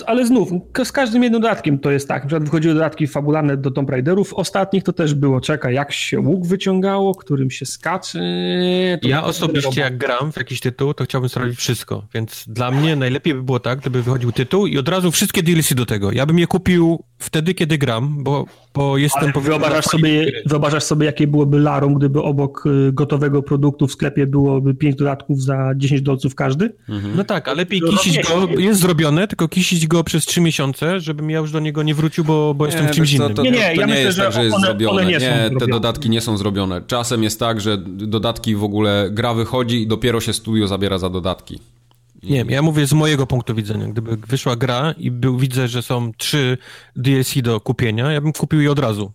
ale 0.07 0.27
znów, 0.27 0.49
z 0.85 0.93
każdym 0.93 1.23
jednym 1.23 1.43
dodatkiem 1.43 1.79
to 1.79 1.91
jest 1.91 2.09
tak, 2.09 2.23
na 2.23 2.27
przykład 2.27 2.45
wychodziły 2.45 2.75
dodatki 2.75 3.07
fabularne 3.07 3.57
do 3.57 3.71
Tomb 3.71 3.91
Raiderów, 3.91 4.35
ostatnich 4.35 4.85
to 4.85 4.93
też 4.93 5.15
było, 5.15 5.41
czekaj, 5.41 5.75
jak 5.75 5.93
się 5.93 6.21
łuk 6.21 6.47
wyciągało, 6.47 7.15
którym 7.15 7.51
się 7.51 7.67
skacze... 7.67 8.19
Ja 9.03 9.25
osobiście 9.25 9.81
jak 9.81 9.99
gram 9.99 10.33
w 10.33 10.37
jakiś 10.37 10.61
tytuł, 10.61 10.95
to 10.95 11.05
chciałbym 11.05 11.29
zrobić 11.29 11.59
wszystko, 11.59 12.03
więc 12.15 12.45
dla 12.49 12.71
mnie 12.71 12.97
najlepiej 12.97 13.35
by 13.35 13.43
było 13.43 13.61
tak, 13.61 13.79
gdyby 13.81 14.03
wychodził 14.03 14.33
tytuł 14.33 14.67
i 14.67 14.79
od 14.79 14.89
razu 14.89 15.11
wszystkie 15.11 15.43
DLC 15.43 15.75
do 15.75 15.87
tego. 15.87 16.13
Ja 16.13 16.27
bym 16.27 16.39
je 16.39 16.47
kupił 16.47 17.05
wtedy, 17.19 17.55
kiedy 17.55 17.79
gram, 17.79 18.25
bo, 18.25 18.45
bo 18.75 18.99
jestem... 18.99 19.33
Ale 19.35 19.43
wyobrażasz 19.43 19.85
sobie, 19.85 20.33
wyobrażasz 20.47 20.85
sobie, 20.85 21.07
jakie 21.07 21.27
byłoby 21.27 21.59
larum, 21.59 21.95
gdyby 21.95 22.23
obok 22.23 22.67
y, 22.67 22.93
gotowego 22.93 23.43
produktu 23.43 23.87
w 23.87 23.93
sklepie 23.93 24.27
byłoby 24.27 24.75
5 24.75 24.97
dodatków 24.97 25.43
za 25.43 25.73
10 25.77 26.03
dolców 26.03 26.35
każdy? 26.35 26.73
Mhm. 26.89 27.17
No 27.17 27.25
tak, 27.25 27.49
a 27.49 27.55
lepiej 27.55 27.81
kisić 27.81 28.19
go, 28.29 28.49
jest 28.61 28.81
zrobione, 28.81 29.29
tylko 29.29 29.49
kisić 29.49 29.87
go 29.87 30.05
przez 30.05 30.27
3 30.27 30.41
miesiące, 30.41 31.01
żebym 31.01 31.31
ja 31.31 31.39
już 31.39 31.53
do 31.53 31.61
niego 31.61 31.83
nie 31.83 31.95
wrócił, 31.95 32.25
bo, 32.25 32.55
bo 32.55 32.67
nie, 32.67 32.73
jestem 32.73 32.93
w 32.93 32.97
czymś 32.97 33.13
innym. 33.13 33.35
To, 33.35 33.43
nie, 33.43 33.51
nie, 33.51 33.57
to 33.59 33.81
ja 33.81 33.87
nie 33.87 33.87
myślę, 33.87 34.01
jest 34.01 34.19
tak, 34.19 34.33
że 34.33 34.45
jest 34.45 34.57
one, 34.57 34.67
zrobione. 34.67 35.03
One 35.03 35.11
nie, 35.11 35.19
nie 35.19 35.51
te 35.61 35.67
dodatki 35.67 36.11
nie 36.11 36.21
są 36.21 36.37
zrobione. 36.37 36.83
Czasem 36.87 37.23
jest 37.23 37.41
tak, 37.41 37.61
że 37.61 37.79
dodatki 37.87 38.57
w 38.57 38.65
ogóle, 38.65 39.09
gra 39.13 39.35
wychodzi 39.35 39.83
i 39.83 39.87
dopiero 39.87 40.21
się 40.21 40.33
studio 40.33 40.69
zabiera 40.69 40.99
za 40.99 41.11
dodatki. 41.11 41.59
Nie, 42.23 42.45
ja 42.49 42.63
mówię 42.63 42.87
z 42.87 42.93
mojego 42.93 43.27
punktu 43.27 43.55
widzenia. 43.55 43.87
Gdyby 43.87 44.17
wyszła 44.17 44.57
gra 44.57 44.95
i 44.99 45.11
był, 45.11 45.39
widzę, 45.39 45.69
że 45.69 45.83
są 45.83 46.13
trzy 46.17 46.59
DLC 46.97 47.43
do 47.43 47.61
kupienia, 47.61 48.13
ja 48.13 48.21
bym 48.21 48.33
kupił 48.33 48.61
je 48.61 48.73
od 48.73 48.79
razu. 48.79 49.13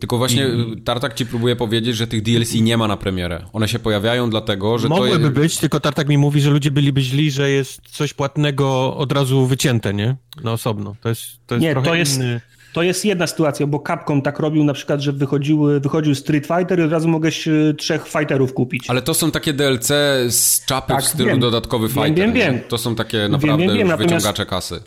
Tylko 0.00 0.18
właśnie 0.18 0.46
I... 0.76 0.82
Tartak 0.82 1.14
ci 1.14 1.26
próbuje 1.26 1.56
powiedzieć, 1.56 1.96
że 1.96 2.06
tych 2.06 2.22
DLC 2.22 2.54
nie 2.54 2.76
ma 2.76 2.88
na 2.88 2.96
premierę. 2.96 3.44
One 3.52 3.68
się 3.68 3.78
pojawiają 3.78 4.30
dlatego, 4.30 4.78
że 4.78 4.88
Mogłyby 4.88 5.16
to 5.16 5.20
jest... 5.20 5.34
być, 5.34 5.58
tylko 5.58 5.80
Tartak 5.80 6.08
mi 6.08 6.18
mówi, 6.18 6.40
że 6.40 6.50
ludzie 6.50 6.70
byliby 6.70 7.00
źli, 7.00 7.30
że 7.30 7.50
jest 7.50 7.80
coś 7.88 8.14
płatnego 8.14 8.96
od 8.96 9.12
razu 9.12 9.46
wycięte, 9.46 9.94
nie? 9.94 10.16
Na 10.44 10.52
osobno. 10.52 10.96
To 11.00 11.08
jest, 11.08 11.22
to 11.46 11.54
jest 11.54 11.62
nie, 11.62 11.72
trochę 11.72 11.88
to 11.88 11.94
jest, 11.94 12.16
inny... 12.16 12.40
To 12.72 12.82
jest 12.82 13.04
jedna 13.04 13.26
sytuacja, 13.26 13.66
bo 13.66 13.82
Capcom 13.86 14.22
tak 14.22 14.38
robił 14.38 14.64
na 14.64 14.72
przykład, 14.72 15.00
że 15.00 15.12
wychodziły, 15.12 15.80
wychodził 15.80 16.14
Street 16.14 16.46
Fighter 16.46 16.80
i 16.80 16.82
od 16.82 16.92
razu 16.92 17.08
mogłeś 17.08 17.48
trzech 17.78 18.08
fighterów 18.08 18.54
kupić. 18.54 18.90
Ale 18.90 19.02
to 19.02 19.14
są 19.14 19.30
takie 19.30 19.52
DLC 19.52 19.88
z 20.28 20.64
czapy 20.66 20.92
tak, 20.92 21.02
w 21.02 21.08
stylu 21.08 21.28
wiem. 21.28 21.40
dodatkowy 21.40 21.88
fighter. 21.88 22.14
Wiem, 22.14 22.32
wiem, 22.32 22.54
wiem. 22.54 22.60
To 22.68 22.78
są 22.78 22.94
takie 22.94 23.28
naprawdę 23.28 23.66
wiem, 23.66 23.76
wiem, 23.76 23.88
wiem. 23.88 23.98
wyciągacze 23.98 24.46
kasy. 24.46 24.80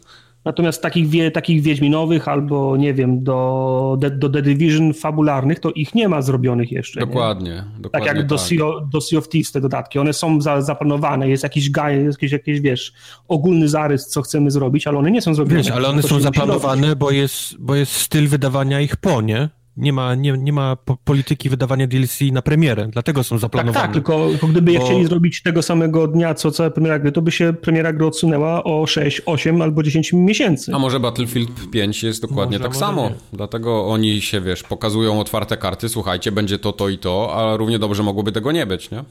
Natomiast 0.45 0.81
takich, 0.81 1.07
wie, 1.07 1.31
takich 1.31 1.61
Wiedźminowych 1.61 2.27
albo, 2.27 2.77
nie 2.77 2.93
wiem, 2.93 3.23
do, 3.23 3.97
do 4.11 4.29
The 4.29 4.41
Division 4.41 4.93
fabularnych, 4.93 5.59
to 5.59 5.71
ich 5.71 5.95
nie 5.95 6.09
ma 6.09 6.21
zrobionych 6.21 6.71
jeszcze. 6.71 6.99
Dokładnie. 6.99 7.51
Nie? 7.51 7.63
dokładnie 7.79 7.89
tak 7.91 8.05
jak 8.05 8.17
tak. 8.17 8.25
Do, 8.25 8.37
sea, 8.37 8.65
do 8.91 9.01
Sea 9.01 9.19
of 9.19 9.29
Thieves 9.29 9.51
te 9.51 9.61
dodatki. 9.61 9.99
One 9.99 10.13
są 10.13 10.41
za, 10.41 10.61
zaplanowane, 10.61 11.29
jest 11.29 11.43
jakiś 11.43 11.71
gaj, 11.71 12.03
jest 12.03 12.17
jakiś, 12.17 12.31
jakiś, 12.31 12.59
wiesz, 12.61 12.93
ogólny 13.27 13.69
zarys, 13.69 14.07
co 14.07 14.21
chcemy 14.21 14.51
zrobić, 14.51 14.87
ale 14.87 14.97
one 14.97 15.11
nie 15.11 15.21
są 15.21 15.33
zrobione. 15.33 15.57
Wiesz, 15.57 15.71
ale 15.71 15.87
one 15.87 16.03
są 16.03 16.19
zaplanowane, 16.19 16.95
bo 16.95 17.11
jest, 17.11 17.57
bo 17.59 17.75
jest 17.75 17.91
styl 17.91 18.27
wydawania 18.27 18.81
ich 18.81 18.95
po, 18.95 19.21
nie? 19.21 19.49
Nie 19.77 19.93
ma, 19.93 20.15
nie, 20.15 20.31
nie 20.31 20.53
ma 20.53 20.77
polityki 21.03 21.49
wydawania 21.49 21.87
DLC 21.87 22.19
na 22.31 22.41
premierę, 22.41 22.87
dlatego 22.91 23.23
są 23.23 23.37
zaplanowane. 23.37 23.73
Tak, 23.73 23.83
tak 23.83 23.93
tylko, 23.93 24.29
tylko 24.29 24.47
gdyby 24.47 24.71
bo... 24.71 24.79
je 24.79 24.85
chcieli 24.85 25.05
zrobić 25.05 25.41
tego 25.43 25.61
samego 25.61 26.07
dnia, 26.07 26.33
co 26.33 26.51
cała 26.51 26.69
premiera 26.69 26.99
gry, 26.99 27.11
to 27.11 27.21
by 27.21 27.31
się 27.31 27.53
premiera 27.53 27.93
gry 27.93 28.05
odsunęła 28.05 28.63
o 28.63 28.87
6, 28.87 29.21
8 29.25 29.61
albo 29.61 29.83
10 29.83 30.13
miesięcy. 30.13 30.71
A 30.73 30.79
może 30.79 30.99
Battlefield 30.99 31.69
5 31.71 32.03
jest 32.03 32.21
dokładnie 32.21 32.57
może, 32.57 32.69
tak 32.69 32.73
może 32.73 32.79
samo. 32.79 33.09
Nie. 33.09 33.15
Dlatego 33.33 33.87
oni 33.87 34.21
się, 34.21 34.41
wiesz, 34.41 34.63
pokazują 34.63 35.19
otwarte 35.19 35.57
karty, 35.57 35.89
słuchajcie, 35.89 36.31
będzie 36.31 36.59
to, 36.59 36.73
to 36.73 36.89
i 36.89 36.97
to, 36.97 37.35
a 37.35 37.57
równie 37.57 37.79
dobrze 37.79 38.03
mogłoby 38.03 38.31
tego 38.31 38.51
nie 38.51 38.65
być, 38.65 38.91
nie? 38.91 39.03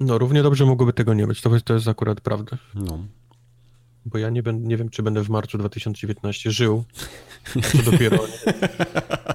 No, 0.00 0.18
równie 0.18 0.42
dobrze 0.42 0.66
mogłoby 0.66 0.92
tego 0.92 1.14
nie 1.14 1.26
być, 1.26 1.40
to, 1.40 1.50
to 1.64 1.74
jest 1.74 1.88
akurat 1.88 2.20
prawda. 2.20 2.56
No 2.74 2.98
bo 4.06 4.18
ja 4.18 4.30
nie, 4.30 4.42
ben, 4.42 4.68
nie 4.68 4.76
wiem, 4.76 4.88
czy 4.88 5.02
będę 5.02 5.22
w 5.22 5.30
marcu 5.30 5.58
2019 5.58 6.50
żył. 6.50 6.84
Co 7.62 7.90
dopiero. 7.90 8.18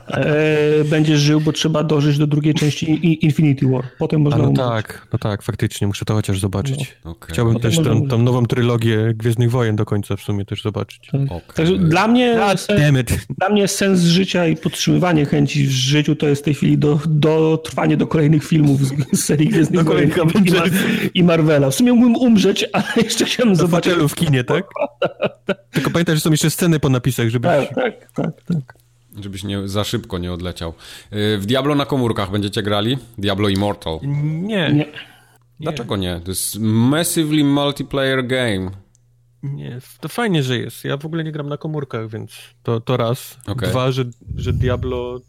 e, 0.07 0.83
będziesz 0.83 1.19
żył, 1.19 1.41
bo 1.41 1.51
trzeba 1.51 1.83
dożyć 1.83 2.17
do 2.17 2.27
drugiej 2.27 2.53
części 2.53 3.25
Infinity 3.25 3.67
War. 3.67 3.83
Potem 3.97 4.21
można. 4.21 4.43
A 4.43 4.47
no 4.47 4.53
tak, 4.53 5.07
no 5.13 5.19
tak, 5.19 5.43
faktycznie, 5.43 5.87
muszę 5.87 6.05
to 6.05 6.13
chociaż 6.13 6.39
zobaczyć. 6.39 6.97
No. 7.05 7.11
Okay. 7.11 7.29
Chciałbym 7.31 7.53
Potem 7.53 7.71
też 7.71 7.83
tą, 7.83 8.07
tą, 8.07 8.23
nową 8.23 8.45
trylogię 8.45 9.13
Gwiezdnych 9.15 9.51
Wojen 9.51 9.75
do 9.75 9.85
końca 9.85 10.15
w 10.15 10.21
sumie 10.21 10.45
też 10.45 10.61
zobaczyć. 10.61 11.09
Tak. 11.11 11.21
Okay. 11.21 11.55
Także 11.55 11.77
dla 11.77 12.07
mnie, 12.07 12.37
sen, 12.55 13.03
dla 13.37 13.49
mnie 13.49 13.67
sens 13.67 14.01
życia 14.01 14.47
i 14.47 14.55
podtrzymywanie 14.55 15.25
chęci 15.25 15.67
w 15.67 15.71
życiu 15.71 16.15
to 16.15 16.27
jest 16.27 16.41
w 16.41 16.45
tej 16.45 16.53
chwili 16.53 16.77
do, 16.77 16.99
do 17.07 17.61
trwanie 17.63 17.97
do 17.97 18.07
kolejnych 18.07 18.43
filmów 18.43 18.85
z, 18.85 19.19
z 19.19 19.25
serii 19.25 19.47
Gwiezdnych 19.59 19.83
Wojen 19.83 20.11
i, 20.19 21.19
i 21.19 21.23
Marvela. 21.23 21.69
W 21.69 21.75
sumie 21.75 21.93
mógłbym 21.93 22.15
umrzeć, 22.15 22.65
ale 22.73 23.03
jeszcze 23.03 23.25
chciałem 23.25 23.55
zobaczyć. 23.55 23.93
w 23.93 24.15
kinie, 24.15 24.43
tak? 24.43 24.58
Tak? 24.63 25.57
Tylko 25.71 25.91
pamiętaj, 25.91 26.15
że 26.15 26.21
są 26.21 26.31
jeszcze 26.31 26.49
sceny 26.49 26.79
po 26.79 26.89
napisach, 26.89 27.29
żeby... 27.29 27.47
Tak, 27.47 27.75
tak, 27.75 28.11
tak, 28.11 28.43
tak. 28.43 28.75
Żebyś 29.21 29.43
nie, 29.43 29.67
za 29.67 29.83
szybko 29.83 30.17
nie 30.17 30.33
odleciał. 30.33 30.73
Y, 31.13 31.37
w 31.37 31.45
Diablo 31.45 31.75
na 31.75 31.85
komórkach 31.85 32.31
będziecie 32.31 32.63
grali? 32.63 32.97
Diablo 33.17 33.49
Immortal? 33.49 33.99
Nie. 34.03 34.73
nie. 34.73 34.85
Dlaczego 35.59 35.97
nie? 35.97 36.21
To 36.23 36.31
jest 36.31 36.59
massively 36.59 37.43
multiplayer 37.43 38.27
game. 38.27 38.71
Nie, 39.43 39.79
to 39.99 40.09
fajnie, 40.09 40.43
że 40.43 40.57
jest. 40.57 40.83
Ja 40.83 40.97
w 40.97 41.05
ogóle 41.05 41.23
nie 41.23 41.31
gram 41.31 41.49
na 41.49 41.57
komórkach, 41.57 42.09
więc 42.09 42.31
to, 42.63 42.79
to 42.79 42.97
raz. 42.97 43.37
Okay. 43.47 43.69
Dwa, 43.69 43.91
że, 43.91 44.05
że 44.35 44.53
Diablo 44.53 45.19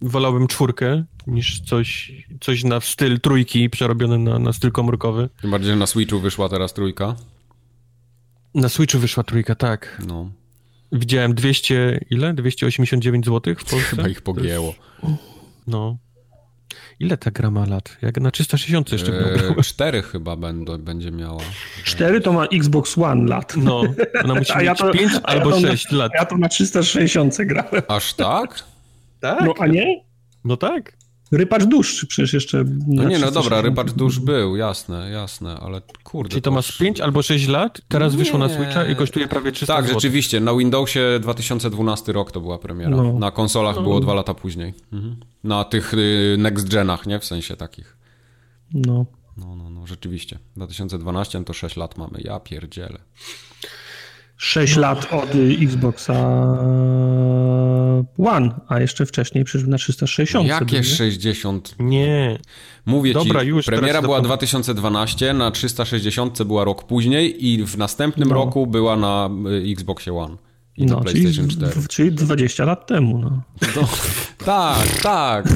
wolałbym 0.00 0.46
czwórkę 0.46 1.04
niż 1.26 1.60
coś, 1.60 2.12
coś 2.40 2.64
na 2.64 2.80
styl 2.80 3.20
trójki 3.20 3.70
przerobione 3.70 4.18
na, 4.18 4.38
na 4.38 4.52
styl 4.52 4.72
komórkowy. 4.72 5.28
Tym 5.40 5.50
bardziej, 5.50 5.70
że 5.70 5.76
na 5.76 5.86
Switchu 5.86 6.20
wyszła 6.20 6.48
teraz 6.48 6.74
trójka. 6.74 7.16
Na 8.54 8.68
Switchu 8.68 8.98
wyszła 8.98 9.22
trójka, 9.22 9.54
tak. 9.54 10.02
No. 10.06 10.30
Widziałem 10.92 11.34
200, 11.34 12.00
ile? 12.10 12.34
289 12.34 13.26
zł 13.26 13.54
w 13.58 13.64
Polsce? 13.70 13.96
Chyba 13.96 14.08
ich 14.08 14.22
pogięło. 14.22 14.74
No. 15.66 15.96
Ile 17.00 17.16
ta 17.16 17.30
gra 17.30 17.50
ma 17.50 17.66
lat? 17.66 17.96
Jak 18.02 18.20
na 18.20 18.30
360 18.30 18.92
jeszcze 18.92 19.12
eee, 19.12 19.62
Cztery 19.64 20.02
chyba 20.02 20.36
będą, 20.36 20.78
będzie 20.78 21.10
miała. 21.10 21.42
Cztery 21.84 22.20
to 22.20 22.32
ma 22.32 22.44
Xbox 22.46 22.98
One 22.98 23.28
lat. 23.28 23.54
No, 23.56 23.82
ona 24.24 24.34
musi 24.34 24.52
mieć 24.58 24.66
ja 24.66 24.74
to, 24.74 24.90
5 24.92 25.12
albo 25.22 25.50
ja 25.50 25.60
6 25.60 25.90
na, 25.92 25.98
lat. 25.98 26.12
Ja 26.14 26.24
to 26.24 26.36
na 26.36 26.48
360 26.48 27.36
grałem. 27.38 27.82
Aż 27.88 28.14
tak? 28.14 28.64
tak. 29.20 29.44
No 29.44 29.54
a 29.58 29.66
nie? 29.66 30.04
No 30.44 30.56
tak. 30.56 30.92
Rypacz 31.32 31.64
dusz 31.64 32.06
przecież 32.08 32.32
jeszcze... 32.32 32.64
No 32.86 33.04
nie, 33.04 33.18
no 33.18 33.30
dobra, 33.30 33.60
rypacz 33.60 33.92
dusz 33.92 34.18
był, 34.18 34.56
jasne, 34.56 35.10
jasne, 35.10 35.56
ale 35.60 35.82
kurde... 36.04 36.30
Czyli 36.30 36.42
to 36.42 36.50
masz 36.50 36.78
5 36.78 37.00
albo 37.00 37.22
6 37.22 37.48
lat, 37.48 37.80
teraz 37.88 38.12
nie. 38.12 38.18
wyszło 38.18 38.38
na 38.38 38.48
Switcha 38.48 38.86
i 38.86 38.96
kosztuje 38.96 39.28
prawie 39.28 39.52
300 39.52 39.74
Tak, 39.74 39.84
zł. 39.84 40.00
rzeczywiście, 40.00 40.40
na 40.40 40.54
Windowsie 40.54 41.00
2012 41.20 42.12
rok 42.12 42.32
to 42.32 42.40
była 42.40 42.58
premiera, 42.58 42.96
no. 42.96 43.18
na 43.18 43.30
konsolach 43.30 43.76
no. 43.76 43.82
było 43.82 44.00
dwa 44.00 44.14
lata 44.14 44.34
później. 44.34 44.74
Mhm. 44.92 45.16
Na 45.44 45.64
tych 45.64 45.94
y, 45.94 46.36
next 46.38 46.68
genach, 46.68 47.06
nie? 47.06 47.18
W 47.18 47.24
sensie 47.24 47.56
takich. 47.56 47.96
No. 48.74 49.06
No, 49.36 49.56
no, 49.56 49.70
no, 49.70 49.86
rzeczywiście. 49.86 50.38
2012 50.56 51.44
to 51.44 51.52
6 51.52 51.76
lat 51.76 51.98
mamy, 51.98 52.20
ja 52.24 52.40
pierdzielę. 52.40 52.98
6 54.36 54.76
no. 54.76 54.82
lat 54.82 55.12
od 55.12 55.30
Xboxa 55.62 56.14
One, 58.18 58.60
a 58.68 58.80
jeszcze 58.80 59.06
wcześniej 59.06 59.44
przecież 59.44 59.68
na 59.68 59.78
360. 59.78 60.48
Jakie 60.48 60.80
był, 60.80 60.84
60? 60.84 61.74
Nie. 61.78 62.38
Mówię 62.86 63.12
Dobra, 63.12 63.42
ci, 63.42 63.48
już 63.48 63.66
premiera 63.66 64.02
była 64.02 64.20
2012, 64.20 65.32
na 65.32 65.50
360 65.50 66.42
była 66.42 66.64
rok 66.64 66.84
później 66.84 67.46
i 67.46 67.64
w 67.64 67.78
następnym 67.78 68.28
no. 68.28 68.34
roku 68.34 68.66
była 68.66 68.96
na 68.96 69.30
y, 69.68 69.72
Xboxie 69.72 70.14
One. 70.14 70.36
I 70.80 70.86
no, 70.86 71.00
PlayStation 71.00 71.48
czyli, 71.48 71.72
4. 71.72 71.88
Czyli 71.88 72.12
20 72.12 72.64
lat 72.64 72.86
temu, 72.86 73.18
no. 73.18 73.42
no 73.76 73.88
tak, 74.44 75.00
tak. 75.02 75.46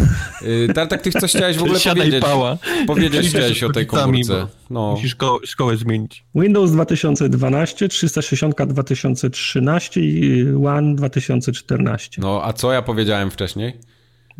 Y, 0.42 0.68
Tartak, 0.74 1.02
ty 1.02 1.12
coś 1.12 1.30
chciałeś 1.30 1.56
w 1.56 1.62
ogóle 1.62 1.80
Siadaj 1.80 2.00
powiedzieć. 2.00 2.22
Pała. 2.24 2.58
Powiedzieć 2.86 3.28
chciałeś 3.28 3.62
o 3.62 3.72
tej 3.72 3.86
komórce. 3.86 4.46
No. 4.70 4.90
Musisz 4.90 5.10
szko 5.10 5.40
szkołę 5.44 5.76
zmienić. 5.76 6.24
Windows 6.34 6.72
2012, 6.72 7.88
360 7.88 8.54
2013 8.66 10.00
i 10.00 10.44
One 10.66 10.94
2014. 10.94 12.20
No, 12.22 12.40
a 12.44 12.52
co 12.52 12.72
ja 12.72 12.82
powiedziałem 12.82 13.30
wcześniej? 13.30 13.78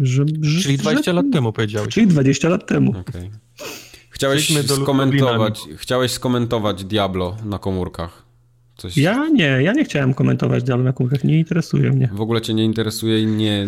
Że, 0.01 0.25
że, 0.41 0.63
czyli 0.63 0.79
20 0.79 1.05
że, 1.05 1.13
lat 1.13 1.27
temu 1.33 1.53
powiedziałeś. 1.53 1.95
Czyli 1.95 2.07
20 2.07 2.49
lat 2.49 2.67
temu. 2.67 2.91
Okay. 2.91 3.31
Chciałeś 4.11 4.59
skomentować, 4.69 5.61
chciałeś 5.77 6.11
skomentować 6.11 6.85
Diablo 6.85 7.37
na 7.45 7.59
komórkach. 7.59 8.24
Coś... 8.77 8.97
Ja 8.97 9.29
nie, 9.29 9.63
ja 9.63 9.73
nie 9.73 9.85
chciałem 9.85 10.15
komentować 10.15 10.63
Diablo 10.63 10.85
na 10.85 10.93
komórkach, 10.93 11.25
nie 11.25 11.39
interesuje 11.39 11.91
mnie. 11.91 12.09
W 12.13 12.21
ogóle 12.21 12.41
cię 12.41 12.55
nie 12.55 12.65
interesuje 12.65 13.23
i 13.23 13.27
nie 13.27 13.67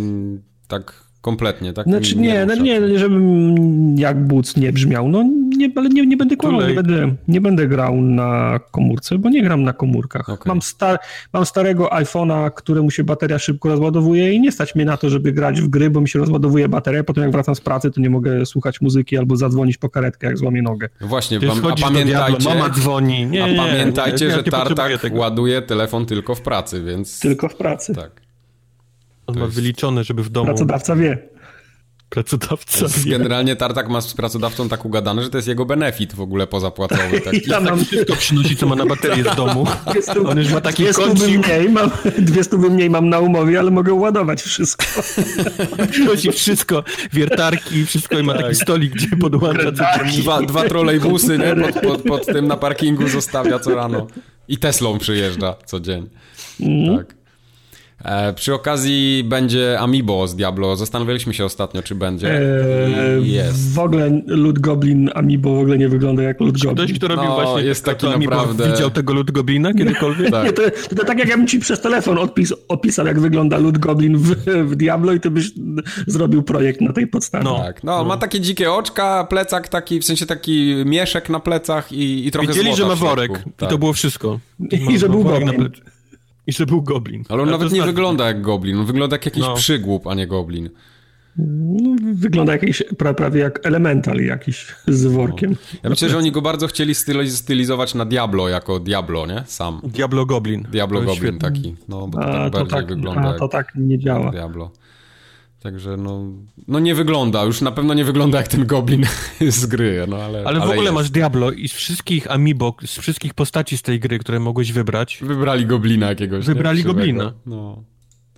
tak 0.68 1.05
Kompletnie, 1.26 1.72
tak? 1.72 1.86
Znaczy 1.86 2.16
nie, 2.16 2.46
nie, 2.46 2.62
nie, 2.62 2.80
nie 2.80 2.98
żebym 2.98 3.98
jak 3.98 4.26
Boots 4.26 4.56
nie 4.56 4.72
brzmiał, 4.72 5.08
no 5.08 5.24
nie, 5.56 5.70
ale 5.76 5.88
nie, 5.88 6.06
nie 6.06 6.16
będę 6.16 6.36
kłamał, 6.36 6.68
nie 6.68 6.74
będę, 6.74 7.14
nie 7.28 7.40
będę 7.40 7.68
grał 7.68 7.96
na 7.96 8.60
komórce, 8.70 9.18
bo 9.18 9.30
nie 9.30 9.42
gram 9.42 9.62
na 9.62 9.72
komórkach. 9.72 10.28
Okay. 10.28 10.48
Mam, 10.48 10.62
star, 10.62 10.98
mam 11.32 11.46
starego 11.46 11.88
iPhone'a, 11.88 12.50
któremu 12.54 12.90
się 12.90 13.04
bateria 13.04 13.38
szybko 13.38 13.68
rozładowuje 13.68 14.32
i 14.32 14.40
nie 14.40 14.52
stać 14.52 14.74
mnie 14.74 14.84
na 14.84 14.96
to, 14.96 15.10
żeby 15.10 15.32
grać 15.32 15.60
w 15.60 15.68
gry, 15.68 15.90
bo 15.90 16.00
mi 16.00 16.08
się 16.08 16.18
rozładowuje 16.18 16.68
bateria, 16.68 17.04
potem 17.04 17.22
jak 17.22 17.32
wracam 17.32 17.54
z 17.54 17.60
pracy, 17.60 17.90
to 17.90 18.00
nie 18.00 18.10
mogę 18.10 18.46
słuchać 18.46 18.80
muzyki 18.80 19.16
albo 19.16 19.36
zadzwonić 19.36 19.78
po 19.78 19.88
karetkę, 19.88 20.26
jak 20.26 20.38
złamię 20.38 20.62
nogę. 20.62 20.88
No 21.00 21.06
właśnie, 21.06 21.40
wam, 21.40 21.66
a 21.66 21.76
pamiętajcie, 21.76 22.48
mama 22.48 22.70
dzwoni. 22.70 23.26
Nie, 23.26 23.44
a 23.44 23.66
pamiętajcie, 23.66 24.26
nie, 24.26 24.30
że 24.30 24.42
Tartak 24.42 24.92
ładuje 25.12 25.62
telefon 25.62 26.06
tylko 26.06 26.34
w 26.34 26.40
pracy, 26.40 26.84
więc... 26.84 27.20
Tylko 27.20 27.48
w 27.48 27.54
pracy. 27.54 27.94
Tak. 27.94 28.25
On 29.26 29.34
to 29.34 29.40
ma 29.40 29.46
jest... 29.46 29.56
wyliczone, 29.56 30.04
żeby 30.04 30.22
w 30.22 30.28
domu... 30.30 30.46
Pracodawca 30.46 30.96
wie. 30.96 31.36
Pracodawca 32.08 32.86
wie. 32.88 33.10
Generalnie 33.10 33.56
Tartak 33.56 33.88
ma 33.88 34.00
z 34.00 34.14
pracodawcą 34.14 34.68
tak 34.68 34.84
ugadane, 34.84 35.22
że 35.22 35.30
to 35.30 35.38
jest 35.38 35.48
jego 35.48 35.64
benefit 35.64 36.14
w 36.14 36.20
ogóle 36.20 36.46
pozapłacowy. 36.46 37.20
Tak? 37.20 37.34
Ja 37.46 37.60
mam 37.60 37.84
wszystko 37.84 38.16
przynosi, 38.16 38.56
co 38.56 38.66
ma 38.66 38.74
na 38.76 38.86
baterię 38.86 39.24
z 39.32 39.36
domu. 39.36 39.66
Stu, 40.00 40.28
On 40.28 40.38
już 40.38 40.52
ma 40.52 40.60
taki 40.60 40.84
dwie 41.14 41.38
mniej 41.38 41.68
mam, 41.70 41.90
Dwie 42.18 42.44
stówy 42.44 42.70
mniej 42.70 42.90
mam 42.90 43.08
na 43.08 43.18
umowie, 43.18 43.58
ale 43.58 43.70
mogę 43.70 43.94
ładować 43.94 44.42
wszystko. 44.42 44.84
Przynosi 45.90 46.32
wszystko, 46.32 46.84
wiertarki, 47.12 47.86
wszystko 47.86 48.18
i 48.18 48.22
ma 48.22 48.32
taki 48.32 48.44
tak. 48.44 48.56
stolik, 48.56 48.92
gdzie 48.92 49.16
podłącza 49.16 49.72
dwa, 50.20 50.42
dwa 50.42 50.68
trolejbusy, 50.68 51.38
nie? 51.38 51.56
Pod, 51.56 51.80
pod, 51.80 52.02
pod 52.02 52.26
tym 52.26 52.46
na 52.46 52.56
parkingu 52.56 53.08
zostawia 53.08 53.58
co 53.58 53.74
rano. 53.74 54.06
I 54.48 54.58
Teslą 54.58 54.98
przyjeżdża 54.98 55.54
co 55.64 55.80
dzień. 55.80 56.08
Mm. 56.60 56.96
Tak. 56.96 57.25
E, 58.04 58.32
przy 58.32 58.54
okazji 58.54 59.24
będzie 59.24 59.80
Amiibo 59.80 60.28
z 60.28 60.36
Diablo. 60.36 60.76
Zastanawialiśmy 60.76 61.34
się 61.34 61.44
ostatnio, 61.44 61.82
czy 61.82 61.94
będzie. 61.94 62.40
Eee, 62.40 63.32
jest. 63.32 63.74
W 63.74 63.78
ogóle 63.78 64.22
Loot 64.26 64.58
Goblin 64.58 65.10
Amiibo 65.14 65.54
w 65.54 65.58
ogóle 65.58 65.78
nie 65.78 65.88
wygląda 65.88 66.22
jak 66.22 66.40
Loot 66.40 66.58
Goblin. 66.58 66.86
Ktoś, 66.86 66.98
kto 66.98 67.08
robił 67.08 67.24
no, 67.24 67.34
właśnie 67.34 67.68
jest 67.68 67.84
taki 67.84 68.06
naprawdę... 68.06 68.72
widział 68.72 68.90
tego 68.90 69.14
Loot 69.14 69.30
Goblina 69.30 69.74
kiedykolwiek? 69.74 70.30
tak. 70.30 70.44
Nie, 70.44 70.52
to, 70.52 70.62
to, 70.96 71.04
tak 71.04 71.18
jak 71.18 71.28
ja 71.28 71.36
bym 71.36 71.46
ci 71.46 71.58
przez 71.58 71.80
telefon 71.80 72.18
odpis, 72.18 72.52
opisał, 72.68 73.06
jak 73.06 73.20
wygląda 73.20 73.58
Loot 73.58 73.78
Goblin 73.78 74.18
w, 74.18 74.34
w, 74.44 74.76
Diablo 74.76 75.12
i 75.12 75.20
ty 75.20 75.30
byś 75.30 75.50
zrobił 76.06 76.42
projekt 76.42 76.80
na 76.80 76.92
tej 76.92 77.06
podstawie. 77.06 77.44
No, 77.44 77.58
tak. 77.58 77.84
no, 77.84 77.98
no. 77.98 78.04
ma 78.04 78.16
takie 78.16 78.40
dzikie 78.40 78.72
oczka, 78.72 79.26
plecak 79.30 79.68
taki, 79.68 80.00
w 80.00 80.04
sensie 80.04 80.26
taki 80.26 80.74
mieszek 80.86 81.28
na 81.28 81.40
plecach 81.40 81.92
i, 81.92 82.26
i 82.26 82.30
trochę 82.30 82.48
Widzieli, 82.48 82.76
że 82.76 82.86
ma 82.86 82.94
worek 82.94 83.32
tak. 83.32 83.46
i 83.46 83.50
to 83.56 83.66
tak. 83.66 83.78
było 83.78 83.92
wszystko. 83.92 84.40
I, 84.72 84.92
I 84.92 84.98
że 84.98 85.08
był 85.08 85.24
Goblin. 85.24 85.70
I 86.46 86.52
że 86.52 86.66
był 86.66 86.82
goblin. 86.82 87.24
Ale 87.28 87.42
on 87.42 87.50
nawet 87.50 87.70
nie 87.70 87.76
znaczy... 87.76 87.86
wygląda 87.92 88.26
jak 88.26 88.42
goblin, 88.42 88.78
on 88.78 88.86
wygląda 88.86 89.14
jak 89.14 89.24
jakiś 89.24 89.42
no. 89.42 89.54
przygłup, 89.54 90.06
a 90.06 90.14
nie 90.14 90.26
goblin. 90.26 90.70
No, 91.38 91.96
wygląda 92.14 92.52
jakiś, 92.52 92.82
prawie 93.16 93.40
jak 93.40 93.66
elemental 93.66 94.20
jakiś 94.20 94.66
z 94.88 95.06
workiem. 95.06 95.50
No. 95.50 95.78
Ja 95.82 95.90
myślę, 95.90 96.08
że 96.08 96.18
oni 96.18 96.32
go 96.32 96.42
bardzo 96.42 96.66
chcieli 96.66 96.94
stylizować 97.28 97.94
na 97.94 98.04
Diablo 98.04 98.48
jako 98.48 98.80
Diablo, 98.80 99.26
nie? 99.26 99.42
Sam. 99.46 99.80
Diablo 99.84 100.26
Goblin. 100.26 100.66
Diablo 100.72 101.00
Goblin 101.00 101.16
świetny. 101.16 101.38
taki. 101.38 101.76
No, 101.88 102.08
bo 102.08 102.20
a, 102.20 102.32
tak 102.32 102.52
bardziej 102.52 102.70
tak, 102.70 102.86
wygląda. 102.86 103.28
A 103.28 103.38
to 103.38 103.48
tak 103.48 103.72
nie 103.74 103.98
działa. 103.98 104.30
Diablo. 104.30 104.70
Także 105.66 105.96
no, 105.96 106.20
no 106.68 106.78
nie 106.80 106.94
wygląda, 106.94 107.44
już 107.44 107.60
na 107.60 107.72
pewno 107.72 107.94
nie 107.94 108.04
wygląda 108.04 108.38
jak 108.38 108.48
ten 108.48 108.66
goblin 108.66 109.06
z 109.48 109.66
gry, 109.66 110.04
no 110.08 110.16
ale 110.16 110.38
Ale 110.46 110.58
w 110.58 110.62
ale 110.62 110.72
ogóle 110.72 110.82
jest. 110.82 110.94
masz 110.94 111.10
Diablo 111.10 111.50
i 111.50 111.68
z 111.68 111.72
wszystkich 111.72 112.30
amiibo, 112.30 112.74
z 112.84 112.98
wszystkich 112.98 113.34
postaci 113.34 113.78
z 113.78 113.82
tej 113.82 114.00
gry, 114.00 114.18
które 114.18 114.40
mogłeś 114.40 114.72
wybrać... 114.72 115.18
Wybrali 115.22 115.66
goblina 115.66 116.08
jakiegoś. 116.08 116.46
Wybrali 116.46 116.82
goblina. 116.82 117.32
No. 117.46 117.84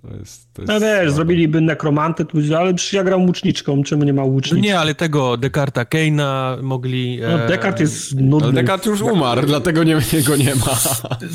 To 0.01 0.07
jest, 0.19 0.53
to 0.53 0.61
jest 0.61 0.73
no 0.73 0.79
wiesz, 0.79 1.11
zrobiliby 1.11 1.61
nekromantę, 1.61 2.25
ale 2.57 2.73
przecież 2.73 2.93
ja 2.93 3.03
gram 3.03 3.25
łuczniczką, 3.25 3.83
czemu 3.83 4.03
nie 4.03 4.13
ma 4.13 4.23
łuczniczki? 4.23 4.67
Nie, 4.67 4.79
ale 4.79 4.95
tego 4.95 5.37
Dekarta 5.37 5.85
Keina 5.85 6.57
mogli... 6.61 7.19
No 7.21 7.47
Dekart 7.47 7.79
jest 7.79 8.15
nudny. 8.15 8.47
Ale 8.47 8.53
Dekart 8.53 8.85
już 8.85 9.01
umarł, 9.01 9.41
dlatego 9.45 9.83
nie, 9.83 9.97
go 10.27 10.35
nie 10.35 10.55
ma. 10.55 10.75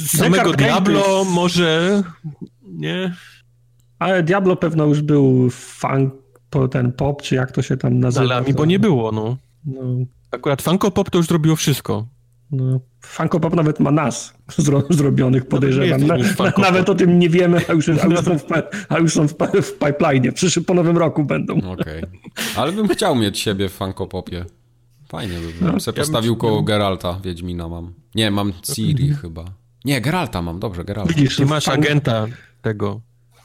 Samego 0.07 0.53
Diablo 0.53 1.18
jest... 1.18 1.30
może... 1.30 2.03
Nie... 2.62 3.14
Ale 4.05 4.23
Diablo 4.23 4.57
pewno 4.57 4.85
już 4.85 5.03
był 5.03 5.51
funk, 5.51 6.15
ten 6.71 6.93
pop, 6.93 7.23
czy 7.23 7.35
jak 7.35 7.53
to 7.53 7.63
się 7.63 7.77
tam 7.77 8.01
nazywa. 8.01 8.35
Ale 8.35 8.53
bo 8.53 8.65
nie 8.65 8.79
było, 8.79 9.13
no. 9.13 9.37
no. 9.65 9.83
Akurat 10.31 10.63
Funko 10.63 10.91
Pop 10.91 11.11
to 11.11 11.19
już 11.19 11.27
zrobiło 11.27 11.57
wszystko. 11.57 12.07
No, 12.51 12.81
Funko 13.01 13.41
Pop 13.41 13.55
nawet 13.55 13.81
ma 13.81 13.91
nas 13.91 14.35
zro, 14.57 14.83
zrobionych, 14.91 15.47
podejrzewam. 15.47 16.07
Na, 16.07 16.17
na, 16.17 16.53
nawet 16.59 16.89
o 16.89 16.95
tym 16.95 17.19
nie 17.19 17.29
wiemy, 17.29 17.61
a 17.69 17.73
już, 17.73 17.89
a 17.89 18.07
już 18.07 18.21
są, 18.21 18.39
w, 18.39 18.45
a 18.93 18.99
już 18.99 19.15
są 19.15 19.29
w, 19.29 19.35
w 19.63 19.79
pipeline. 19.79 20.33
Przyszły 20.33 20.63
po 20.63 20.75
nowym 20.75 20.99
roku 20.99 21.25
będą. 21.25 21.57
Okej. 21.59 21.73
Okay. 21.75 22.07
Ale 22.57 22.73
bym 22.73 22.89
chciał 22.89 23.17
mieć 23.17 23.39
siebie 23.39 23.69
w 23.69 23.73
Funko 23.73 24.07
Popie. 24.07 24.45
Fajnie 25.09 25.35
by 25.35 25.53
było. 25.53 25.73
No, 25.73 25.79
ja 25.87 25.93
postawił 25.93 26.37
koło 26.37 26.63
Geralta, 26.63 27.21
Wiedźmina 27.25 27.69
mam. 27.69 27.93
Nie, 28.15 28.31
mam 28.31 28.53
Ciri 28.63 29.15
chyba. 29.15 29.45
Nie, 29.85 30.01
Geralta 30.01 30.43
mam, 30.43 30.61
dobrze, 30.61 30.85
Geralta. 30.85 31.15
Widzisz, 31.15 31.37
ty 31.37 31.47
masz 31.47 31.69
agenta 31.69 32.27
tego 32.63 33.01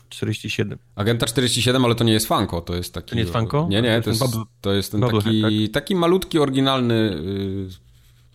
47. 0.10 0.78
Agenta 0.96 1.26
47, 1.26 1.86
ale 1.86 1.96
to 1.96 2.04
nie 2.04 2.14
jest 2.14 2.28
Funko, 2.28 2.62
to 2.62 2.76
jest 2.76 2.94
taki... 2.94 3.10
To 3.10 3.16
nie 3.16 3.22
jest 3.22 3.34
Funko? 3.34 3.68
Nie, 3.70 3.82
nie, 3.82 4.02
to 4.02 4.10
jest, 4.10 4.24
to 4.62 4.74
jest 4.74 4.92
ten 4.92 5.02
taki, 5.02 5.42
tak? 5.42 5.74
taki 5.74 5.96
malutki, 5.96 6.40
oryginalny 6.40 6.94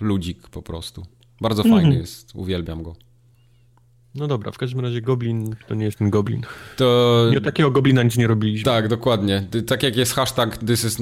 y, 0.01 0.05
ludzik 0.05 0.49
po 0.49 0.62
prostu. 0.62 1.07
Bardzo 1.41 1.62
fajny 1.62 1.79
mm 1.79 1.93
-hmm. 1.93 2.01
jest, 2.01 2.35
uwielbiam 2.35 2.83
go. 2.83 2.97
No 4.14 4.27
dobra, 4.27 4.53
w 4.53 4.59
każdym 4.59 4.81
razie 4.81 5.01
Goblin 5.01 5.57
to 5.68 5.75
nie 5.75 5.85
jest 5.85 5.99
ten 5.99 6.11
Goblin. 6.11 6.43
To... 6.77 7.29
Nie 7.31 7.41
takiego 7.41 7.70
Goblina 7.70 8.03
nic 8.03 8.16
nie 8.16 8.27
robiliśmy. 8.27 8.64
Tak, 8.64 8.89
dokładnie. 8.89 9.47
Tak 9.66 9.83
jak 9.83 9.97
jest 9.97 10.12
hashtag 10.12 10.59
this 10.59 10.85
is, 10.85 10.99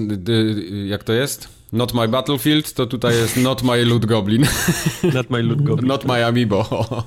jak 0.87 1.05
to 1.05 1.12
jest? 1.12 1.49
Not 1.73 1.95
my 1.95 2.09
battlefield, 2.09 2.75
to 2.75 2.87
tutaj 2.87 3.14
jest 3.14 3.37
not 3.37 3.62
my 3.62 3.85
loot 3.85 4.07
goblin. 4.07 4.47
Not 5.14 5.31
my 5.31 5.43
loot 5.43 5.62
goblin. 5.62 5.89
Not 5.89 6.05
my 6.05 6.27
amiibo. 6.27 6.66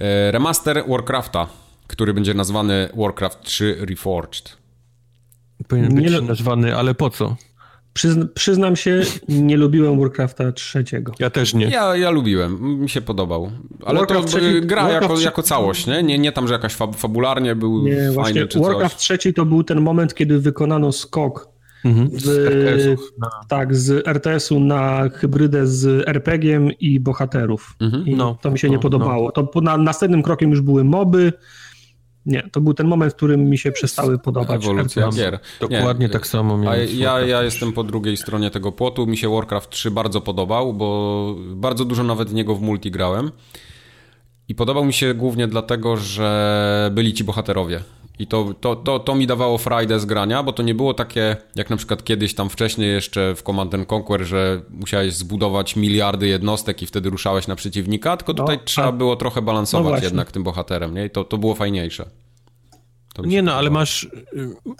E, 0.00 0.30
remaster 0.30 0.84
Warcrafta 0.88 1.48
który 1.88 2.14
będzie 2.14 2.34
nazwany 2.34 2.88
Warcraft 2.96 3.40
3 3.42 3.76
Reforged. 3.80 4.56
Powinien 5.68 5.94
być 5.94 6.12
nie 6.12 6.20
nazwany, 6.20 6.76
ale 6.76 6.94
po 6.94 7.10
co? 7.10 7.36
Przyzn 7.92 8.24
przyznam 8.34 8.76
się, 8.76 9.02
nie 9.28 9.56
lubiłem 9.56 10.00
Warcrafta 10.00 10.52
trzeciego. 10.52 11.12
Ja 11.18 11.30
też 11.30 11.54
nie. 11.54 11.66
Ja, 11.66 11.96
ja 11.96 12.10
lubiłem, 12.10 12.80
mi 12.80 12.88
się 12.88 13.00
podobał. 13.00 13.50
Ale 13.86 13.98
Warcraft 13.98 14.32
to 14.32 14.38
trzeci, 14.38 14.66
gra 14.66 14.90
jako, 14.90 15.20
jako 15.20 15.42
całość, 15.42 15.86
nie? 15.86 16.02
nie? 16.02 16.18
Nie 16.18 16.32
tam, 16.32 16.48
że 16.48 16.54
jakaś 16.54 16.74
fab 16.74 16.96
fabularnie 16.96 17.54
był 17.54 17.82
nie, 17.82 17.94
fajny 17.94 18.12
właśnie, 18.12 18.46
czy 18.46 18.60
Warcraft 18.60 18.94
coś. 18.94 19.04
trzeci 19.04 19.34
to 19.34 19.44
był 19.44 19.64
ten 19.64 19.80
moment, 19.80 20.14
kiedy 20.14 20.38
wykonano 20.38 20.92
skok 20.92 21.48
mhm. 21.84 22.10
z, 22.12 22.22
z 22.22 23.00
tak, 23.48 23.76
z 23.76 24.08
RTS-u 24.08 24.60
na 24.60 25.08
hybrydę 25.08 25.66
z 25.66 26.08
RPG-iem 26.08 26.70
i 26.80 27.00
bohaterów. 27.00 27.76
Mhm. 27.80 28.06
I 28.06 28.14
no, 28.14 28.38
to 28.40 28.50
mi 28.50 28.58
się 28.58 28.68
no, 28.68 28.74
nie 28.74 28.78
podobało. 28.78 29.32
No. 29.36 29.42
To 29.44 29.60
na, 29.60 29.76
następnym 29.76 30.22
krokiem 30.22 30.50
już 30.50 30.60
były 30.60 30.84
moby, 30.84 31.32
nie, 32.28 32.42
to 32.52 32.60
był 32.60 32.74
ten 32.74 32.86
moment, 32.86 33.12
w 33.12 33.16
którym 33.16 33.50
mi 33.50 33.58
się 33.58 33.72
przestały 33.72 34.18
podobać. 34.18 34.64
Ewolucja 34.64 35.08
gier. 35.08 35.38
Dokładnie 35.60 36.06
nie, 36.06 36.12
tak 36.12 36.26
samo 36.26 36.58
miałem. 36.58 36.88
Ja, 36.92 37.20
ja 37.20 37.42
jestem 37.42 37.72
po 37.72 37.84
drugiej 37.84 38.16
stronie 38.16 38.50
tego 38.50 38.72
płotu. 38.72 39.06
Mi 39.06 39.16
się 39.16 39.28
Warcraft 39.28 39.70
3 39.70 39.90
bardzo 39.90 40.20
podobał, 40.20 40.74
bo 40.74 41.34
bardzo 41.54 41.84
dużo 41.84 42.02
nawet 42.02 42.28
w 42.30 42.34
niego 42.34 42.54
w 42.54 42.62
multi 42.62 42.90
grałem. 42.90 43.30
I 44.48 44.54
podobał 44.54 44.84
mi 44.84 44.92
się 44.92 45.14
głównie 45.14 45.48
dlatego, 45.48 45.96
że 45.96 46.90
byli 46.94 47.14
ci 47.14 47.24
bohaterowie. 47.24 47.80
I 48.18 48.26
to, 48.26 48.54
to, 48.60 48.76
to, 48.76 48.98
to 48.98 49.14
mi 49.14 49.26
dawało 49.26 49.58
frajdę 49.58 50.00
z 50.00 50.04
grania, 50.04 50.42
bo 50.42 50.52
to 50.52 50.62
nie 50.62 50.74
było 50.74 50.94
takie, 50.94 51.36
jak 51.54 51.70
na 51.70 51.76
przykład 51.76 52.04
kiedyś 52.04 52.34
tam 52.34 52.50
wcześniej 52.50 52.92
jeszcze 52.92 53.34
w 53.34 53.42
Command 53.42 53.74
Conquer, 53.92 54.24
że 54.24 54.62
musiałeś 54.70 55.14
zbudować 55.14 55.76
miliardy 55.76 56.28
jednostek 56.28 56.82
i 56.82 56.86
wtedy 56.86 57.10
ruszałeś 57.10 57.46
na 57.46 57.56
przeciwnika, 57.56 58.16
tylko 58.16 58.34
tutaj 58.34 58.56
no, 58.56 58.62
trzeba 58.64 58.92
było 58.92 59.16
trochę 59.16 59.42
balansować 59.42 60.00
no 60.00 60.04
jednak 60.04 60.32
tym 60.32 60.42
bohaterem, 60.42 60.94
nie? 60.94 61.04
I 61.04 61.10
to, 61.10 61.24
to 61.24 61.38
było 61.38 61.54
fajniejsze. 61.54 62.10
Nie 63.26 63.42
no, 63.42 63.54
ale 63.54 63.70
masz 63.70 64.04
y, 64.04 64.08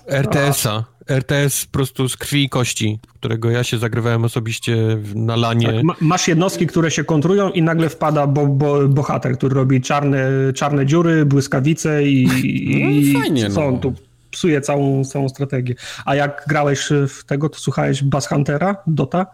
RTS-a. 0.06 0.84
RTS 1.08 1.66
po 1.66 1.72
prostu 1.72 2.08
z 2.08 2.16
krwi 2.16 2.44
i 2.44 2.48
kości, 2.48 2.98
którego 3.14 3.50
ja 3.50 3.64
się 3.64 3.78
zagrywałem 3.78 4.24
osobiście 4.24 4.76
na 5.14 5.36
lanie. 5.36 5.66
Tak, 5.72 5.84
ma, 5.84 5.94
masz 6.00 6.28
jednostki, 6.28 6.66
które 6.66 6.90
się 6.90 7.04
kontrują 7.04 7.50
i 7.50 7.62
nagle 7.62 7.88
wpada 7.88 8.26
bo, 8.26 8.46
bo, 8.46 8.88
bohater, 8.88 9.38
który 9.38 9.54
robi 9.54 9.80
czarne, 9.80 10.28
czarne 10.54 10.86
dziury, 10.86 11.26
błyskawice 11.26 12.04
i, 12.04 12.22
i 12.44 13.12
no, 13.12 13.20
fajnie, 13.20 13.50
co 13.50 13.66
on 13.66 13.74
no. 13.74 13.80
tu 13.80 13.94
psuje 14.30 14.60
całą, 14.60 15.04
całą 15.04 15.28
strategię. 15.28 15.74
A 16.04 16.14
jak 16.14 16.44
grałeś 16.48 16.88
w 17.08 17.24
tego, 17.24 17.48
to 17.48 17.58
słuchałeś 17.58 18.02
Bass 18.02 18.28
Huntera, 18.28 18.76
Dota? 18.86 19.26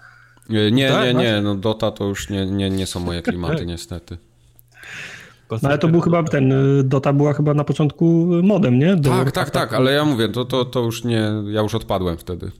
Nie, 0.48 0.70
nie, 0.70 0.88
tak, 0.88 1.04
nie, 1.04 1.14
nie, 1.14 1.40
no 1.42 1.54
Dota 1.54 1.90
to 1.90 2.04
już 2.04 2.30
nie, 2.30 2.46
nie, 2.46 2.70
nie 2.70 2.86
są 2.86 3.00
moje 3.00 3.22
klimaty 3.22 3.66
niestety. 3.74 4.18
No 5.50 5.68
ale 5.68 5.78
to 5.78 5.88
był 5.88 6.00
chyba 6.00 6.22
ten, 6.22 6.52
y, 6.52 6.84
Dota 6.84 7.12
była 7.12 7.32
chyba 7.32 7.54
na 7.54 7.64
początku 7.64 8.28
modem, 8.42 8.78
nie? 8.78 8.96
Do 8.96 9.10
tak, 9.10 9.32
tak, 9.32 9.50
tak, 9.50 9.72
ale 9.72 9.92
ja 9.92 10.04
mówię, 10.04 10.28
to, 10.28 10.44
to, 10.44 10.64
to 10.64 10.80
już 10.80 11.04
nie, 11.04 11.32
ja 11.46 11.60
już 11.60 11.74
odpadłem 11.74 12.16
wtedy. 12.16 12.50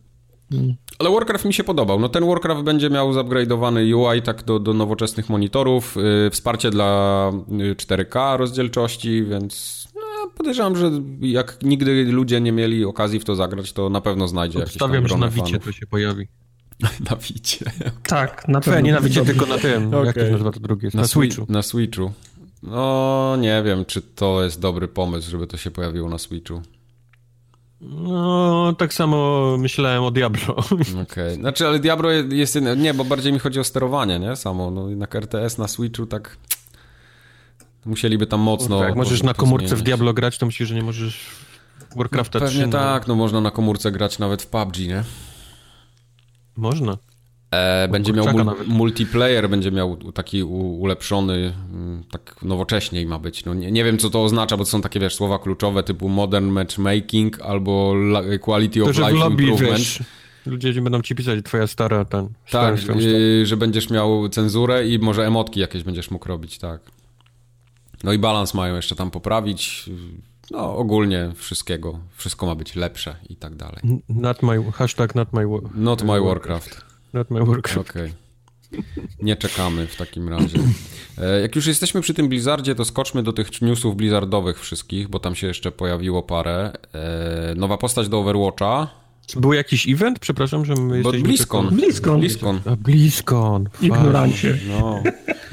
Hmm. 0.50 0.74
Ale 0.98 1.10
Warcraft 1.10 1.44
mi 1.44 1.54
się 1.54 1.64
podobał. 1.64 2.00
No 2.00 2.08
ten 2.08 2.26
Warcraft 2.26 2.62
będzie 2.62 2.90
miał 2.90 3.12
zupgrade'owany 3.12 3.94
UI 3.96 4.22
tak 4.22 4.42
do, 4.42 4.58
do 4.58 4.74
nowoczesnych 4.74 5.28
monitorów, 5.28 5.96
yy, 5.96 6.30
wsparcie 6.30 6.70
dla 6.70 7.30
4K 7.76 8.34
y, 8.34 8.38
rozdzielczości, 8.38 9.24
więc 9.24 9.84
no, 9.94 10.30
podejrzewam, 10.36 10.76
że 10.76 10.90
jak 11.20 11.58
nigdy 11.62 12.04
ludzie 12.04 12.40
nie 12.40 12.52
mieli 12.52 12.84
okazji 12.84 13.20
w 13.20 13.24
to 13.24 13.34
zagrać, 13.34 13.72
to 13.72 13.90
na 13.90 14.00
pewno 14.00 14.28
znajdzie 14.28 14.58
jakieś 14.58 14.76
tam 14.76 14.90
Obstawiam, 14.90 15.08
że 15.08 15.18
na 15.18 15.28
Wicie 15.28 15.58
to 15.58 15.72
się 15.72 15.86
pojawi. 15.86 16.28
Na 17.10 17.16
Wicie. 17.16 17.64
Tak, 18.02 18.48
na 18.48 18.60
pewno. 18.60 18.80
nie 18.80 18.92
na 18.92 19.00
Wicie, 19.00 19.24
tylko 19.24 19.46
na 19.46 19.58
tym. 19.58 19.92
Jak 20.04 20.14
to 20.14 20.30
nazywa 20.30 20.50
to 20.50 20.60
drugie? 20.60 20.88
Na, 20.94 21.00
Na 21.00 21.06
Swi- 21.06 21.10
Switchu. 21.10 21.46
Na 21.48 21.62
Switchu. 21.62 22.12
No, 22.64 23.36
nie 23.36 23.62
wiem, 23.62 23.84
czy 23.84 24.02
to 24.02 24.44
jest 24.44 24.60
dobry 24.60 24.88
pomysł, 24.88 25.30
żeby 25.30 25.46
to 25.46 25.56
się 25.56 25.70
pojawiło 25.70 26.08
na 26.08 26.18
Switchu. 26.18 26.62
No, 27.80 28.74
tak 28.78 28.94
samo 28.94 29.56
myślałem 29.58 30.02
o 30.02 30.10
Diablo. 30.10 30.56
Okej. 31.02 31.34
Znaczy, 31.34 31.66
ale 31.66 31.78
Diablo 31.78 32.10
jest... 32.10 32.58
Nie, 32.76 32.94
bo 32.94 33.04
bardziej 33.04 33.32
mi 33.32 33.38
chodzi 33.38 33.60
o 33.60 33.64
sterowanie, 33.64 34.18
nie? 34.18 34.36
Samo. 34.36 34.70
No 34.70 34.90
jednak 34.90 35.14
RTS 35.14 35.58
na 35.58 35.68
Switchu 35.68 36.06
tak... 36.06 36.36
Musieliby 37.84 38.26
tam 38.26 38.40
mocno... 38.40 38.84
jak 38.84 38.96
możesz 38.96 39.22
na 39.22 39.34
komórce 39.34 39.66
w 39.66 39.68
pozmieniać. 39.68 39.84
Diablo 39.84 40.12
grać, 40.12 40.38
to 40.38 40.46
myślisz, 40.46 40.68
że 40.68 40.74
nie 40.74 40.82
możesz 40.82 41.30
Warcrafta 41.96 42.40
Pewnie 42.40 42.60
3. 42.60 42.66
no. 42.66 42.72
tak, 42.72 43.06
no 43.06 43.14
można 43.14 43.40
na 43.40 43.50
komórce 43.50 43.92
grać 43.92 44.18
nawet 44.18 44.42
w 44.42 44.46
PUBG, 44.46 44.78
nie? 44.78 45.04
Można. 46.56 46.98
E, 47.54 47.88
będzie 47.88 48.12
miał 48.12 48.24
mul- 48.26 48.44
nawet. 48.44 48.68
multiplayer, 48.68 49.48
będzie 49.50 49.70
miał 49.70 49.96
taki 50.12 50.42
ulepszony, 50.42 51.52
mm, 51.72 52.04
tak 52.10 52.42
nowocześniej 52.42 53.06
ma 53.06 53.18
być. 53.18 53.44
No 53.44 53.54
nie, 53.54 53.72
nie 53.72 53.84
wiem, 53.84 53.98
co 53.98 54.10
to 54.10 54.24
oznacza, 54.24 54.56
bo 54.56 54.64
to 54.64 54.70
są 54.70 54.80
takie, 54.82 55.00
wiesz, 55.00 55.14
słowa 55.14 55.38
kluczowe 55.38 55.82
typu 55.82 56.08
modern 56.08 56.46
matchmaking 56.46 57.40
albo 57.42 57.94
quality 58.40 58.80
To, 58.80 58.86
of 58.86 58.98
life 58.98 59.12
lobby, 59.12 59.42
improvement. 59.42 59.78
wiesz, 59.78 60.02
ludzie 60.46 60.82
będą 60.82 61.02
ci 61.02 61.14
pisać, 61.14 61.44
twoja 61.44 61.66
stara, 61.66 62.04
ten... 62.04 62.28
Tak, 62.50 62.80
stara, 62.80 63.00
yy, 63.00 63.46
że 63.46 63.56
będziesz 63.56 63.90
miał 63.90 64.28
cenzurę 64.28 64.88
i 64.88 64.98
może 64.98 65.26
emotki 65.26 65.60
jakieś 65.60 65.82
będziesz 65.82 66.10
mógł 66.10 66.28
robić, 66.28 66.58
tak. 66.58 66.80
No 68.04 68.12
i 68.12 68.18
balans 68.18 68.54
mają 68.54 68.76
jeszcze 68.76 68.96
tam 68.96 69.10
poprawić. 69.10 69.90
No 70.50 70.76
ogólnie 70.76 71.32
wszystkiego. 71.34 71.98
Wszystko 72.16 72.46
ma 72.46 72.54
być 72.54 72.76
lepsze 72.76 73.16
i 73.28 73.36
tak 73.36 73.54
dalej. 73.54 73.80
Not 74.08 74.42
my, 74.42 74.72
hashtag 74.72 75.14
not 75.14 75.32
my, 75.32 75.46
Not 75.74 76.02
my 76.02 76.20
Warcraft 76.20 76.93
not 77.14 77.30
my 77.30 77.44
workshop. 77.44 77.80
Okej. 77.80 78.02
Okay. 78.02 78.24
Nie 79.22 79.36
czekamy 79.36 79.86
w 79.86 79.96
takim 79.96 80.28
razie. 80.28 80.58
E, 81.18 81.40
jak 81.40 81.56
już 81.56 81.66
jesteśmy 81.66 82.00
przy 82.00 82.14
tym 82.14 82.28
Blizzardzie, 82.28 82.74
to 82.74 82.84
skoczmy 82.84 83.22
do 83.22 83.32
tych 83.32 83.62
newsów 83.62 83.96
Blizzardowych 83.96 84.60
wszystkich, 84.60 85.08
bo 85.08 85.18
tam 85.18 85.34
się 85.34 85.46
jeszcze 85.46 85.72
pojawiło 85.72 86.22
parę. 86.22 86.72
E, 86.94 87.54
nowa 87.56 87.78
postać 87.78 88.08
do 88.08 88.18
Overwatcha. 88.18 88.88
Czy 89.26 89.40
był 89.40 89.52
jakiś 89.52 89.88
event? 89.88 90.18
Przepraszam, 90.18 90.64
że 90.64 90.74
my 90.74 90.96
jesteśmy... 90.96 91.22
Bliskon. 91.22 91.68
Bliskon. 91.68 92.20
Bliskon. 92.20 92.60
Bliskon. 92.78 93.68
Ignorancie. 93.82 94.58
No. 94.68 95.02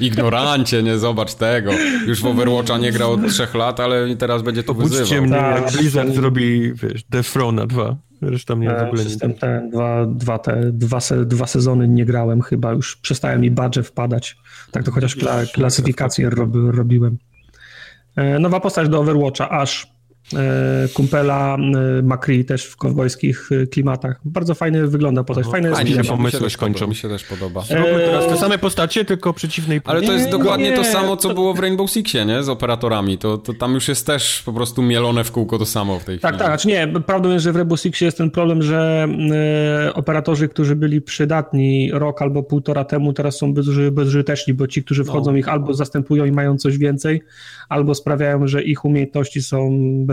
Ignorancie, 0.00 0.82
nie 0.82 0.98
zobacz 0.98 1.34
tego. 1.34 1.72
Już 2.06 2.20
w 2.20 2.26
Overwatcha 2.26 2.78
nie 2.78 2.92
grał 2.92 3.12
od 3.12 3.28
trzech 3.28 3.54
lat, 3.54 3.80
ale 3.80 4.16
teraz 4.16 4.42
będzie 4.42 4.62
to 4.62 4.72
Obudźcie 4.72 4.98
wyzywał. 4.98 5.24
mnie, 5.24 5.36
jak 5.36 5.64
tak. 5.64 5.72
Blizzard 5.72 6.14
zrobi, 6.14 6.72
wiesz, 6.74 7.04
Defrona 7.10 7.66
2. 7.66 7.96
Zresztą 8.22 8.56
mnie 8.56 8.68
w 8.68 8.72
e, 8.72 8.86
ogóle 8.88 9.04
nie 9.04 9.16
ten, 9.16 9.34
ten, 9.34 9.70
dwa, 9.70 10.06
dwa, 10.06 10.38
te, 10.38 10.72
dwa, 10.72 11.00
se, 11.00 11.24
dwa 11.24 11.46
sezony 11.46 11.88
nie 11.88 12.04
grałem 12.04 12.42
chyba, 12.42 12.72
już 12.72 12.96
przestałem 12.96 13.40
mi 13.40 13.50
badże 13.50 13.82
wpadać. 13.82 14.36
Tak 14.70 14.84
to 14.84 14.90
chociaż 14.90 15.16
kla, 15.16 15.42
klasyfikację 15.54 16.28
tak. 16.28 16.38
rob, 16.38 16.50
robiłem. 16.54 17.18
E, 18.16 18.38
nowa 18.38 18.60
postać 18.60 18.88
do 18.88 19.00
Overwatcha, 19.00 19.50
Ash 19.50 19.91
kumpela 20.94 21.56
e, 21.98 22.02
Macri 22.02 22.44
też 22.44 22.64
w 22.64 22.76
kowbojskich 22.76 23.48
e, 23.62 23.66
klimatach. 23.66 24.20
Bardzo 24.24 24.54
fajny 24.54 24.86
wygląda 24.86 25.24
postać, 25.24 25.46
fajne 25.46 25.68
jest 25.68 25.80
fajnie 25.80 26.04
pomysły 26.04 26.24
mi 26.24 26.30
się 26.32 26.38
też 26.38 26.52
skończą. 26.52 26.78
podoba, 26.78 26.90
Mi 26.90 26.94
się 26.96 27.08
też 27.08 27.24
podoba. 27.24 27.60
Zróbmy 27.62 27.98
teraz 27.98 28.26
te 28.28 28.36
same 28.36 28.58
postacie, 28.58 29.04
tylko 29.04 29.32
przeciwnej 29.32 29.80
Ale 29.84 30.02
to 30.02 30.12
jest 30.12 30.24
Nie, 30.24 30.30
dokładnie 30.30 30.72
to 30.72 30.82
nie, 30.82 30.88
samo, 30.92 31.16
co 31.16 31.28
to- 31.28 31.34
było 31.34 31.54
w 31.54 31.58
Rainbow 31.60 31.90
Sixie, 31.90 32.24
nie? 32.24 32.42
Z 32.42 32.48
operatorami. 32.48 33.18
To, 33.18 33.38
to 33.38 33.54
tam 33.54 33.74
już 33.74 33.88
jest 33.88 34.06
też 34.06 34.42
po 34.46 34.52
prostu 34.52 34.82
mielone 34.82 35.24
w 35.24 35.32
kółko 35.32 35.58
to 35.58 35.66
samo 35.66 35.98
w 35.98 36.04
tej 36.04 36.18
Tak, 36.18 36.30
chwili. 36.34 36.38
tak, 36.38 36.48
znaczy 36.48 36.68
nie, 36.68 37.00
prawdą 37.06 37.30
jest, 37.30 37.44
że 37.44 37.52
w 37.52 37.56
Rainbow 37.56 37.80
Sixie 37.80 38.04
jest 38.04 38.18
ten 38.18 38.30
problem, 38.30 38.62
że 38.62 39.08
e, 39.86 39.94
operatorzy, 39.94 40.48
którzy 40.48 40.76
byli 40.76 41.00
przydatni 41.00 41.90
rok 41.92 42.22
albo 42.22 42.42
półtora 42.42 42.84
temu, 42.84 43.12
teraz 43.12 43.36
są 43.38 43.54
bezuży, 43.54 43.90
bezużyteczni, 43.92 44.54
bo 44.54 44.66
ci, 44.66 44.84
którzy 44.84 45.04
wchodzą, 45.04 45.34
ich 45.34 45.48
albo 45.48 45.74
zastępują 45.74 46.24
i 46.24 46.32
mają 46.32 46.56
coś 46.58 46.78
więcej, 46.78 47.22
albo 47.68 47.94
sprawiają, 47.94 48.46
że 48.46 48.62
ich 48.62 48.84
umiejętności 48.84 49.42
są 49.42 49.70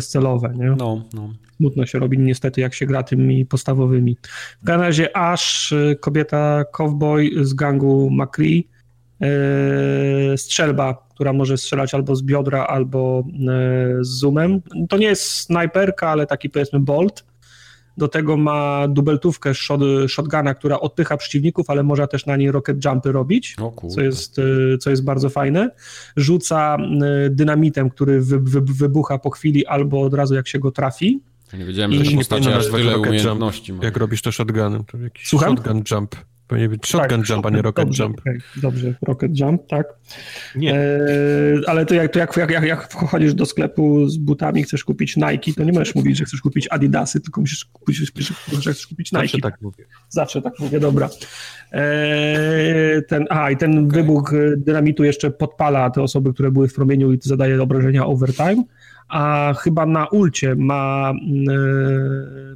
bezcelowe, 0.09 0.53
nie? 0.55 0.69
No, 0.69 1.03
no. 1.13 1.29
Smutno 1.57 1.85
się 1.85 1.99
robi 1.99 2.19
niestety, 2.19 2.61
jak 2.61 2.73
się 2.73 2.85
gra 2.85 3.03
tymi 3.03 3.45
podstawowymi. 3.45 4.17
W 4.61 4.65
każdym 4.65 4.81
razie 4.81 5.17
Ash, 5.17 5.73
kobieta 5.99 6.63
cowboy 6.71 7.31
z 7.41 7.53
gangu 7.53 8.09
McCree, 8.11 8.67
y, 10.33 10.37
strzelba, 10.37 11.07
która 11.15 11.33
może 11.33 11.57
strzelać 11.57 11.93
albo 11.93 12.15
z 12.15 12.23
biodra, 12.23 12.67
albo 12.67 13.23
y, 13.99 14.03
z 14.05 14.07
zoomem. 14.07 14.61
To 14.89 14.97
nie 14.97 15.07
jest 15.07 15.23
snajperka, 15.23 16.09
ale 16.09 16.27
taki 16.27 16.49
powiedzmy 16.49 16.79
bolt. 16.79 17.25
Do 17.99 18.07
tego 18.07 18.37
ma 18.37 18.87
dubeltówkę 18.87 19.53
shot, 19.53 19.81
shotguna, 20.07 20.53
która 20.53 20.79
odpycha 20.79 21.17
przeciwników, 21.17 21.69
ale 21.69 21.83
można 21.83 22.07
też 22.07 22.25
na 22.25 22.37
niej 22.37 22.51
rocket 22.51 22.85
jumpy 22.85 23.11
robić 23.11 23.55
co 23.89 24.01
jest, 24.01 24.39
y, 24.39 24.77
co 24.77 24.89
jest 24.89 25.03
bardzo 25.03 25.29
fajne. 25.29 25.71
Rzuca 26.15 26.77
y, 27.25 27.29
dynamitem, 27.29 27.89
który 27.89 28.21
wy, 28.21 28.39
wy, 28.39 28.61
wybucha 28.61 29.17
po 29.17 29.29
chwili 29.29 29.65
albo 29.65 30.01
od 30.01 30.13
razu 30.13 30.35
jak 30.35 30.47
się 30.47 30.59
go 30.59 30.71
trafi. 30.71 31.19
Nie 31.53 31.65
wiedziałem, 31.65 31.93
że 31.93 32.11
postacie 32.11 32.55
aż 32.55 32.71
tyle 32.71 32.91
jump. 32.91 33.07
umiejętności. 33.07 33.73
Jak 33.81 33.97
robisz 33.97 34.21
to 34.21 34.31
shotgunem, 34.31 34.85
to 34.85 34.97
jakiś 34.97 35.27
Słucham? 35.27 35.57
shotgun 35.57 35.83
jump. 35.91 36.15
Powinien 36.49 36.69
być 36.71 36.87
shotgun 36.87 37.19
Tak, 37.21 37.29
jump, 37.29 37.45
a 37.45 37.49
nie 37.49 37.61
rocket 37.61 37.85
dobrze, 37.85 38.03
jump. 38.03 38.19
okej, 38.19 38.39
dobrze, 38.55 38.93
rocket 39.01 39.39
jump, 39.39 39.67
tak. 39.67 39.87
Nie. 40.55 40.75
E, 40.75 40.89
ale 41.67 41.85
to, 41.85 41.95
jak, 41.95 42.13
to 42.13 42.19
jak, 42.19 42.37
jak, 42.37 42.51
jak, 42.51 42.63
jak 42.63 42.91
wchodzisz 42.91 43.33
do 43.33 43.45
sklepu 43.45 44.09
z 44.09 44.17
butami, 44.17 44.63
chcesz 44.63 44.83
kupić 44.83 45.17
Nike, 45.17 45.53
to 45.57 45.63
nie 45.63 45.71
możesz 45.71 45.95
mówić, 45.95 46.17
że 46.17 46.25
chcesz 46.25 46.41
kupić 46.41 46.67
Adidasy, 46.71 47.19
tylko 47.21 47.41
musisz 47.41 47.65
kupić, 47.65 47.97
że 47.97 48.73
chcesz 48.73 48.87
kupić 48.87 49.11
Nike. 49.11 49.21
Zawsze 49.27 49.39
tak 49.41 49.61
mówię. 49.61 49.85
Zawsze 50.09 50.41
tak 50.41 50.59
mówię, 50.59 50.79
dobra. 50.79 51.09
Eee, 51.71 53.03
ten, 53.07 53.25
a, 53.29 53.51
i 53.51 53.57
ten 53.57 53.87
wybuch 53.87 54.33
e, 54.33 54.57
dynamitu 54.57 55.03
jeszcze 55.03 55.31
podpala 55.31 55.89
te 55.89 56.01
osoby, 56.01 56.33
które 56.33 56.51
były 56.51 56.67
w 56.67 56.73
promieniu 56.73 57.13
i 57.13 57.19
zadaje 57.21 57.61
obrażenia 57.63 58.05
overtime, 58.05 58.63
a 59.09 59.53
chyba 59.53 59.85
na 59.85 60.07
ulcie 60.07 60.55
ma 60.55 61.11
e, 61.11 61.55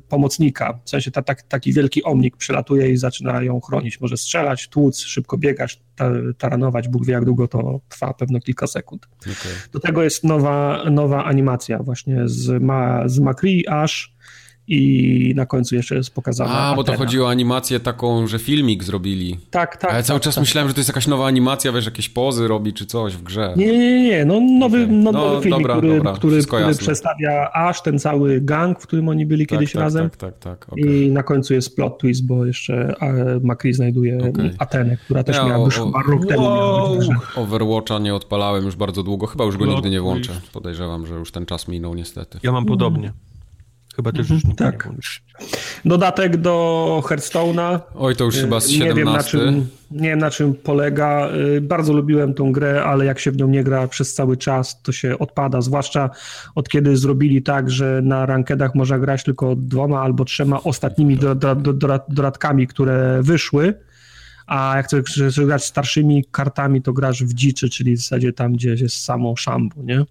pomocnika, 0.10 0.80
w 0.86 0.90
sensie 0.90 1.12
ta, 1.12 1.22
ta, 1.22 1.36
taki 1.36 1.74
wielki 1.74 2.04
omnik 2.04 2.38
przylatuje 2.38 2.90
i 2.90 2.98
zaczyna 2.98 3.44
ją 3.44 3.62
chronić. 3.62 4.02
Może 4.02 4.18
strzelać, 4.18 4.70
tłuc, 4.70 5.00
szybko 5.00 5.38
biegać, 5.38 5.82
ta, 5.96 6.12
taranować, 6.38 6.88
Bóg 6.88 7.06
wie 7.06 7.14
jak 7.14 7.26
długo 7.26 7.48
to 7.48 7.80
trwa, 7.90 8.14
pewno 8.14 8.40
kilka 8.40 8.68
sekund. 8.68 9.08
Okej. 9.22 9.34
Do 9.72 9.80
tego 9.80 10.04
jest 10.04 10.24
nowa, 10.24 10.84
nowa 10.92 11.24
animacja 11.26 11.84
właśnie 11.84 12.22
z, 12.26 12.64
ma, 12.64 13.08
z 13.08 13.20
Macri 13.20 13.68
aż 13.68 14.16
i 14.68 15.34
na 15.36 15.46
końcu 15.46 15.76
jeszcze 15.76 15.96
jest 15.96 16.16
pokazana 16.16 16.52
A, 16.52 16.76
bo 16.76 16.84
to 16.84 16.98
chodzi 16.98 17.22
o 17.22 17.30
animację 17.30 17.80
taką, 17.80 18.28
że 18.28 18.40
filmik 18.40 18.84
zrobili. 18.84 19.38
Tak, 19.52 19.78
tak. 19.78 19.94
A 19.94 19.96
ja 19.96 20.04
cały 20.04 20.20
tak, 20.20 20.24
czas 20.24 20.36
tak. 20.36 20.42
myślałem, 20.42 20.68
że 20.68 20.74
to 20.74 20.80
jest 20.80 20.90
jakaś 20.90 21.08
nowa 21.08 21.26
animacja, 21.28 21.72
wiesz, 21.72 21.86
jakieś 21.86 22.10
pozy 22.10 22.48
robi 22.48 22.74
czy 22.74 22.86
coś 22.86 23.16
w 23.16 23.24
grze. 23.24 23.54
Nie, 23.58 23.78
nie, 23.78 24.04
nie. 24.04 24.26
No, 24.26 24.40
nowy, 24.60 24.88
no, 24.88 25.12
No, 25.12 25.12
nowy 25.12 25.44
film, 25.44 25.58
dobra, 25.58 25.78
który, 25.78 25.96
dobra. 25.96 26.14
który, 26.14 26.44
który 26.44 26.62
jasne. 26.62 26.82
przedstawia 26.82 27.52
aż 27.54 27.82
ten 27.82 28.00
cały 28.00 28.42
gang, 28.42 28.80
w 28.80 28.88
którym 28.88 29.10
oni 29.10 29.26
byli 29.26 29.48
tak, 29.48 29.60
kiedyś 29.60 29.72
tak, 29.74 29.82
razem. 29.82 30.10
Tak, 30.10 30.18
tak, 30.18 30.40
tak. 30.40 30.74
okej. 30.74 30.84
I 30.84 31.12
na 31.12 31.24
końcu 31.24 31.54
jest 31.54 31.76
plot 31.76 31.98
twist, 32.00 32.26
bo 32.26 32.46
jeszcze 32.46 32.96
Macri 33.44 33.74
znajduje 33.74 34.18
Okej. 34.30 34.52
Atenę, 34.58 34.98
która 34.98 35.24
też 35.24 35.36
Ja 35.36 35.46
miała 35.46 35.66
już 35.66 35.76
chyba 35.76 36.02
rok 36.08 36.26
temu 36.26 36.42
miała 36.42 36.90
być 36.90 36.98
w 36.98 37.10
grze. 37.10 37.16
Overwatcha 37.36 38.00
nie 38.00 38.16
odpalałem 38.16 38.66
już 38.66 38.76
bardzo 38.76 39.04
długo. 39.04 39.28
Chyba 39.28 39.44
już 39.44 39.58
go 39.58 39.66
No, 39.66 39.74
nigdy 39.74 39.90
nie 39.90 40.02
włączę. 40.02 40.32
Podejrzewam, 40.54 41.08
że 41.08 41.14
już 41.16 41.32
ten 41.32 41.46
czas 41.46 41.68
minął 41.68 41.96
niestety. 41.96 42.40
Ja 42.44 42.52
mam 42.52 42.66
podobnie. 42.66 43.14
Chyba 43.96 44.12
też 44.12 44.30
już 44.30 44.44
nigdy 44.46 44.64
tak. 44.64 44.86
nie. 44.92 44.98
Dodatek 45.86 46.38
do 46.38 47.04
Hearthstone'a. 47.06 47.80
Oj, 47.96 48.16
to 48.16 48.24
już 48.24 48.36
chyba 48.36 48.60
z 48.60 48.70
E, 48.70 48.78
Nie 48.78 48.94
wiem, 48.94 49.06
na 49.06 49.22
17. 49.24 49.32
czym, 49.32 49.68
nie 49.92 50.10
wiem 50.10 50.20
na 50.20 50.32
czym 50.32 50.54
polega. 50.54 51.30
Y, 51.58 51.62
Bardzo 51.62 51.94
lubiłem 51.94 52.34
tą 52.34 52.52
grę, 52.52 52.84
ale 52.84 53.06
jak 53.06 53.20
się 53.20 53.32
w 53.32 53.38
nią 53.38 53.48
nie 53.48 53.64
gra 53.64 53.88
przez 53.88 54.14
cały 54.14 54.38
czas, 54.38 54.82
to 54.82 54.92
się 54.92 55.20
odpada. 55.20 55.62
Zwłaszcza 55.62 56.10
od 56.56 56.70
kiedy 56.70 56.98
zrobili 56.98 57.42
tak, 57.44 57.70
że 57.72 58.02
na 58.04 58.26
rankedach 58.26 58.76
można 58.76 59.00
grać 59.00 59.24
tylko 59.24 59.56
dwoma 59.56 60.02
albo 60.02 60.26
trzema 60.26 60.64
ostatnimi 60.64 61.18
do- 61.18 61.36
do- 61.36 61.56
do- 61.56 61.74
do- 61.74 62.00
dodatkami, 62.10 62.68
które 62.68 63.20
wyszły. 63.24 63.74
A 64.48 64.74
jak 64.78 64.86
chcesz 64.86 65.04
chcesz 65.06 65.40
grać 65.46 65.66
starszymi 65.66 66.26
kartami, 66.32 66.82
to 66.82 66.94
grasz 66.94 67.24
w 67.24 67.34
dziczy, 67.34 67.70
czyli 67.70 67.96
w 67.96 68.00
zasadzie 68.00 68.34
tam, 68.34 68.54
gdzie 68.54 68.70
jest 68.70 68.98
samo 69.04 69.36
szambo, 69.36 69.76
nie? 69.84 70.06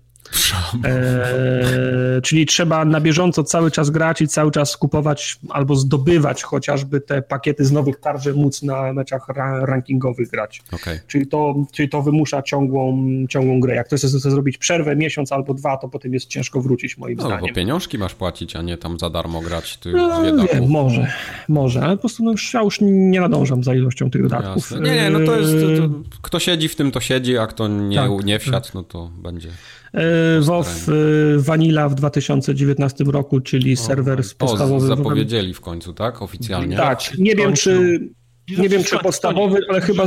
Eee, 0.84 2.22
czyli 2.22 2.46
trzeba 2.46 2.84
na 2.84 3.00
bieżąco 3.00 3.44
cały 3.44 3.70
czas 3.70 3.90
grać 3.90 4.20
i 4.20 4.28
cały 4.28 4.50
czas 4.50 4.76
kupować 4.76 5.38
albo 5.50 5.76
zdobywać 5.76 6.42
chociażby 6.42 7.00
te 7.00 7.22
pakiety 7.22 7.64
z 7.64 7.72
nowych 7.72 8.00
kart, 8.00 8.22
żeby 8.22 8.38
móc 8.38 8.62
na 8.62 8.92
meczach 8.92 9.28
ra 9.28 9.66
rankingowych 9.66 10.30
grać. 10.30 10.62
Okej. 10.72 10.98
Czyli 11.06 11.26
to, 11.26 11.54
czyli 11.72 11.88
to 11.88 12.02
wymusza 12.02 12.42
ciągłą, 12.42 13.04
ciągłą 13.28 13.60
grę. 13.60 13.74
Jak 13.74 13.86
ktoś 13.86 14.00
chce 14.00 14.08
chce 14.18 14.30
zrobić 14.30 14.58
przerwę 14.58 14.96
miesiąc 14.96 15.32
albo 15.32 15.54
dwa, 15.54 15.76
to 15.76 15.88
potem 15.88 16.14
jest 16.14 16.26
ciężko 16.26 16.60
wrócić 16.60 16.98
moim 16.98 17.16
No, 17.16 17.22
bo 17.22 17.28
zdaniem. 17.28 17.54
pieniążki 17.54 17.98
masz 17.98 18.14
płacić, 18.14 18.56
a 18.56 18.62
nie 18.62 18.76
tam 18.76 18.98
za 18.98 19.10
darmo 19.10 19.40
grać. 19.40 19.76
Ty 19.76 19.92
No, 19.92 20.22
wiem, 20.22 20.68
może, 20.68 21.12
może, 21.48 21.82
ale 21.82 21.96
po 21.96 22.00
prostu 22.00 22.24
no, 22.24 22.30
już, 22.32 22.54
ja 22.54 22.62
już 22.62 22.78
nie 22.80 23.20
nadążam 23.20 23.64
za 23.64 23.74
ilością 23.74 24.10
tych 24.10 24.22
dodatków. 24.22 24.70
Jasne. 24.70 24.80
Nie, 24.80 24.94
nie, 24.94 25.10
no 25.10 25.18
to 25.26 25.40
jest... 25.40 25.52
To, 25.52 25.88
to, 25.88 25.94
kto 26.22 26.38
siedzi 26.38 26.68
w 26.68 26.76
tym, 26.76 26.90
to 26.90 27.00
siedzi, 27.00 27.38
a 27.38 27.46
kto 27.46 27.68
nie, 27.68 27.96
Tak, 27.96 28.24
nie 28.24 28.38
wsiadł, 28.38 28.68
no 28.74 28.82
to 28.82 29.10
będzie... 29.22 29.48
E, 29.94 30.40
WoW 30.40 30.66
e, 30.88 31.38
Vanilla 31.38 31.88
w 31.88 31.94
2019 31.94 33.04
roku, 33.04 33.40
czyli 33.40 33.76
serwer 33.76 34.22
podstawowy. 34.38 34.92
O, 34.92 34.96
zapowiedzieli 34.96 35.54
w 35.54 35.60
końcu, 35.60 35.92
tak? 35.92 36.22
Oficjalnie. 36.22 36.76
Tak, 36.76 37.18
nie 37.18 37.34
wiem 37.34 37.52
czy 37.52 38.00
nie 38.58 38.68
wiem, 38.68 38.84
czy 38.84 38.98
podstawowy, 38.98 39.60
ale 39.68 39.80
chyba. 39.80 40.06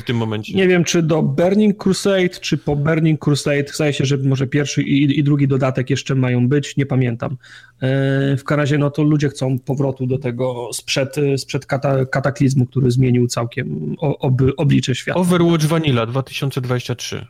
w 0.00 0.04
tym 0.04 0.16
momencie. 0.16 0.54
Nie 0.54 0.68
wiem, 0.68 0.84
czy 0.84 1.02
do 1.02 1.22
Burning 1.22 1.84
Crusade, 1.84 2.28
czy 2.28 2.58
po 2.58 2.76
Burning 2.76 3.24
Crusade. 3.24 3.64
Zdaje 3.74 3.92
się, 3.92 4.04
że 4.04 4.16
może 4.16 4.46
pierwszy 4.46 4.82
i, 4.82 5.18
i 5.18 5.24
drugi 5.24 5.48
dodatek 5.48 5.90
jeszcze 5.90 6.14
mają 6.14 6.48
być, 6.48 6.76
nie 6.76 6.86
pamiętam. 6.86 7.36
E, 7.80 8.36
w 8.36 8.44
każdym 8.44 8.60
razie, 8.60 8.78
no 8.78 8.90
to 8.90 9.02
ludzie 9.02 9.28
chcą 9.28 9.58
powrotu 9.58 10.06
do 10.06 10.18
tego 10.18 10.70
sprzed, 10.72 11.16
sprzed 11.36 11.66
kata, 11.66 12.04
kataklizmu, 12.04 12.66
który 12.66 12.90
zmienił 12.90 13.26
całkiem 13.26 13.96
ob, 13.98 14.42
oblicze 14.56 14.94
świata. 14.94 15.20
Overwatch 15.20 15.64
Vanilla 15.64 16.06
2023. 16.06 17.26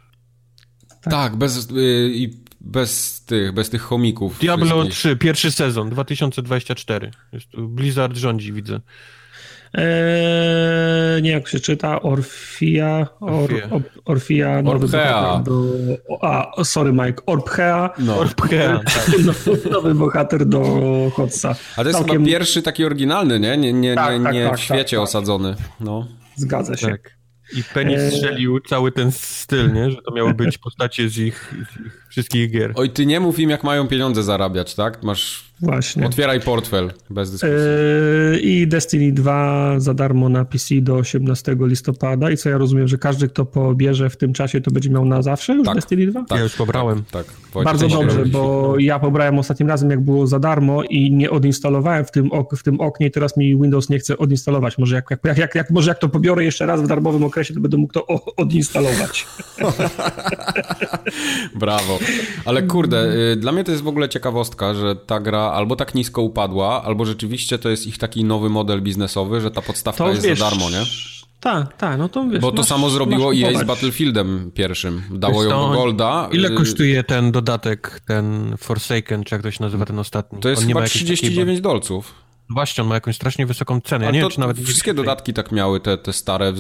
Tak, 1.01 1.13
tak 1.13 1.37
bez, 1.37 1.71
yy, 1.71 2.31
bez 2.61 3.25
tych, 3.25 3.53
bez 3.53 3.71
tych 3.71 3.83
chomików. 3.83 4.39
Diablo 4.39 4.85
3, 4.85 5.17
pierwszy 5.17 5.51
sezon, 5.51 5.91
2024. 5.91 7.11
Blizzard 7.59 8.17
rządzi, 8.17 8.53
widzę. 8.53 8.81
Eee, 9.75 11.23
nie 11.23 11.31
jak 11.31 11.49
się 11.49 11.61
czyta, 11.61 12.03
Orfia, 12.03 13.07
Or, 13.21 13.51
Or, 13.71 13.83
Orfia, 14.05 14.63
nowy 14.63 14.89
bohater 14.89 15.43
do, 15.45 15.63
a, 16.21 16.65
sorry 16.65 16.93
Mike, 16.93 17.23
Orphea, 17.27 17.91
no. 17.99 18.19
Orphea 18.19 18.81
tak. 18.85 19.71
nowy 19.71 19.95
bohater 19.95 20.47
do 20.47 20.63
Hotsa. 21.15 21.55
A 21.77 21.83
to 21.83 21.89
jest 21.89 21.99
Całkiem... 21.99 22.17
chyba 22.17 22.27
pierwszy 22.27 22.63
taki 22.63 22.85
oryginalny, 22.85 23.41
nie? 23.41 23.57
Nie, 23.57 23.73
nie, 23.73 23.95
tak, 23.95 24.19
nie, 24.19 24.25
tak, 24.25 24.35
nie 24.35 24.45
tak, 24.45 24.59
w 24.59 24.61
świecie 24.61 24.97
tak, 24.97 25.05
osadzony. 25.05 25.55
No. 25.81 26.07
Zgadza 26.37 26.77
się. 26.77 26.87
Tak. 26.87 27.20
I 27.53 27.65
Penny 27.65 27.97
eee. 28.05 28.11
strzelił 28.11 28.61
cały 28.61 28.93
ten 28.93 29.13
styl, 29.13 29.73
nie? 29.73 29.91
Że 29.91 29.97
to 30.03 30.15
miały 30.15 30.35
być 30.35 30.59
postacie 30.59 31.09
z 31.09 31.19
ich, 31.19 31.55
z 31.73 31.81
ich 31.87 32.07
wszystkich 32.09 32.51
gier. 32.51 32.73
Oj, 32.75 32.91
ty 32.91 33.07
nie 33.07 33.21
mów 33.21 33.39
im, 33.39 33.51
jak 33.51 33.65
mają 33.65 33.89
pieniądze 33.89 34.23
zarabiać, 34.23 34.75
tak? 34.75 35.03
Masz 35.03 35.50
Właśnie. 35.63 36.07
Otwieraj 36.07 36.41
portfel, 36.41 36.93
bez 37.11 37.31
dyskusji. 37.31 37.57
Yy, 38.33 38.41
I 38.41 38.67
Destiny 38.67 39.13
2 39.13 39.81
za 39.81 39.95
darmo 39.95 40.29
na 40.29 40.45
PC 40.45 40.75
do 40.81 40.95
18 40.95 41.57
listopada. 41.61 42.31
I 42.31 42.37
co 42.37 42.49
ja 42.49 42.59
rozumiem, 42.59 42.89
że 42.89 42.99
każdy, 42.99 43.29
kto 43.29 43.45
pobierze 43.45 44.11
w 44.11 44.17
tym 44.17 44.33
czasie, 44.33 44.61
to 44.61 44.71
będzie 44.71 44.91
miał 44.91 45.05
na 45.05 45.23
zawsze 45.23 45.55
już 45.55 45.67
tak, 45.67 45.75
Destiny 45.75 46.07
2? 46.07 46.25
Tak, 46.25 46.39
ja 46.39 46.45
już 46.45 46.57
pobrałem. 46.57 47.03
Tak, 47.11 47.27
tak. 47.55 47.65
Bardzo 47.65 47.89
dobrze, 47.89 48.27
bo 48.27 48.75
ja 48.79 48.99
pobrałem 48.99 49.39
ostatnim 49.39 49.69
razem, 49.69 49.91
jak 49.91 50.01
było 50.01 50.27
za 50.27 50.39
darmo 50.39 50.83
i 50.83 51.13
nie 51.13 51.31
odinstalowałem 51.31 52.05
w 52.05 52.11
tym, 52.11 52.33
ok 52.33 52.57
w 52.57 52.63
tym 52.63 52.81
oknie 52.81 53.07
i 53.07 53.11
teraz 53.11 53.37
mi 53.37 53.57
Windows 53.57 53.89
nie 53.89 53.99
chce 53.99 54.19
odinstalować. 54.19 54.79
Może 54.79 54.95
jak, 54.95 55.11
jak, 55.25 55.39
jak, 55.39 55.55
jak, 55.55 55.71
może 55.71 55.91
jak 55.91 55.99
to 55.99 56.09
pobiorę 56.09 56.45
jeszcze 56.45 56.67
raz 56.67 56.83
w 56.83 56.87
darmowym 56.87 57.25
okresie, 57.25 57.55
to 57.55 57.61
będę 57.61 57.77
mógł 57.77 57.93
to 57.93 58.07
odinstalować. 58.37 59.27
Brawo. 61.61 61.99
Ale 62.45 62.63
kurde, 62.63 63.13
y, 63.33 63.37
dla 63.37 63.53
mnie 63.53 63.65
to 63.65 63.71
jest 63.71 63.83
w 63.83 63.89
ogóle 63.89 64.09
ciekawostka, 64.09 64.75
że 64.75 64.97
ta 64.97 65.21
gra 65.21 65.50
albo 65.53 65.77
tak 65.77 65.95
nisko 65.95 66.23
upadła, 66.23 66.83
albo 66.83 67.05
rzeczywiście 67.05 67.59
to 67.59 67.69
jest 67.69 67.87
ich 67.87 67.99
taki 67.99 68.25
nowy 68.25 68.49
model 68.49 68.83
biznesowy, 68.83 69.41
że 69.41 69.51
ta 69.51 69.63
podstawka 69.63 70.05
to 70.05 70.11
jest 70.11 70.23
wiesz, 70.23 70.39
za 70.39 70.51
darmo, 70.51 70.71
nie? 70.71 70.83
Tak, 71.41 71.77
tak, 71.77 71.99
no 71.99 72.09
to 72.09 72.29
wiesz. 72.29 72.41
Bo 72.41 72.51
to 72.51 72.57
masz, 72.57 72.67
samo 72.67 72.91
zrobiło 72.91 73.35
EA 73.35 73.59
z 73.59 73.65
Battlefieldem 73.65 74.51
pierwszym. 74.55 75.03
Dało 75.11 75.45
ją 75.45 75.51
do 75.51 75.69
Golda. 75.69 76.29
Ile 76.33 76.51
kosztuje 76.51 77.05
ten 77.05 77.33
dodatek, 77.33 78.01
ten 78.07 78.57
Forsaken, 78.59 79.25
czy 79.25 79.35
jak 79.35 79.43
to 79.43 79.51
się 79.51 79.65
nazywa, 79.65 79.87
ten 79.87 79.99
ostatni? 79.99 80.41
To 80.41 80.49
jest 80.49 80.63
On 80.63 80.69
chyba 80.69 80.83
39 80.83 81.47
takiej... 81.47 81.63
dolców. 81.63 82.15
Właśnie, 82.51 82.83
on 82.83 82.89
ma 82.89 82.95
jakąś 82.95 83.17
strasznie 83.17 83.47
wysoką 83.47 83.81
cenę. 83.81 84.05
Ja 84.05 84.11
nie 84.11 84.21
wiem, 84.21 84.31
czy 84.31 84.41
nawet 84.41 84.59
wszystkie 84.61 84.95
dodatki 84.95 85.35
tak 85.35 85.53
miały, 85.53 85.81
te, 85.81 85.99
te 85.99 86.13
stare 86.13 86.53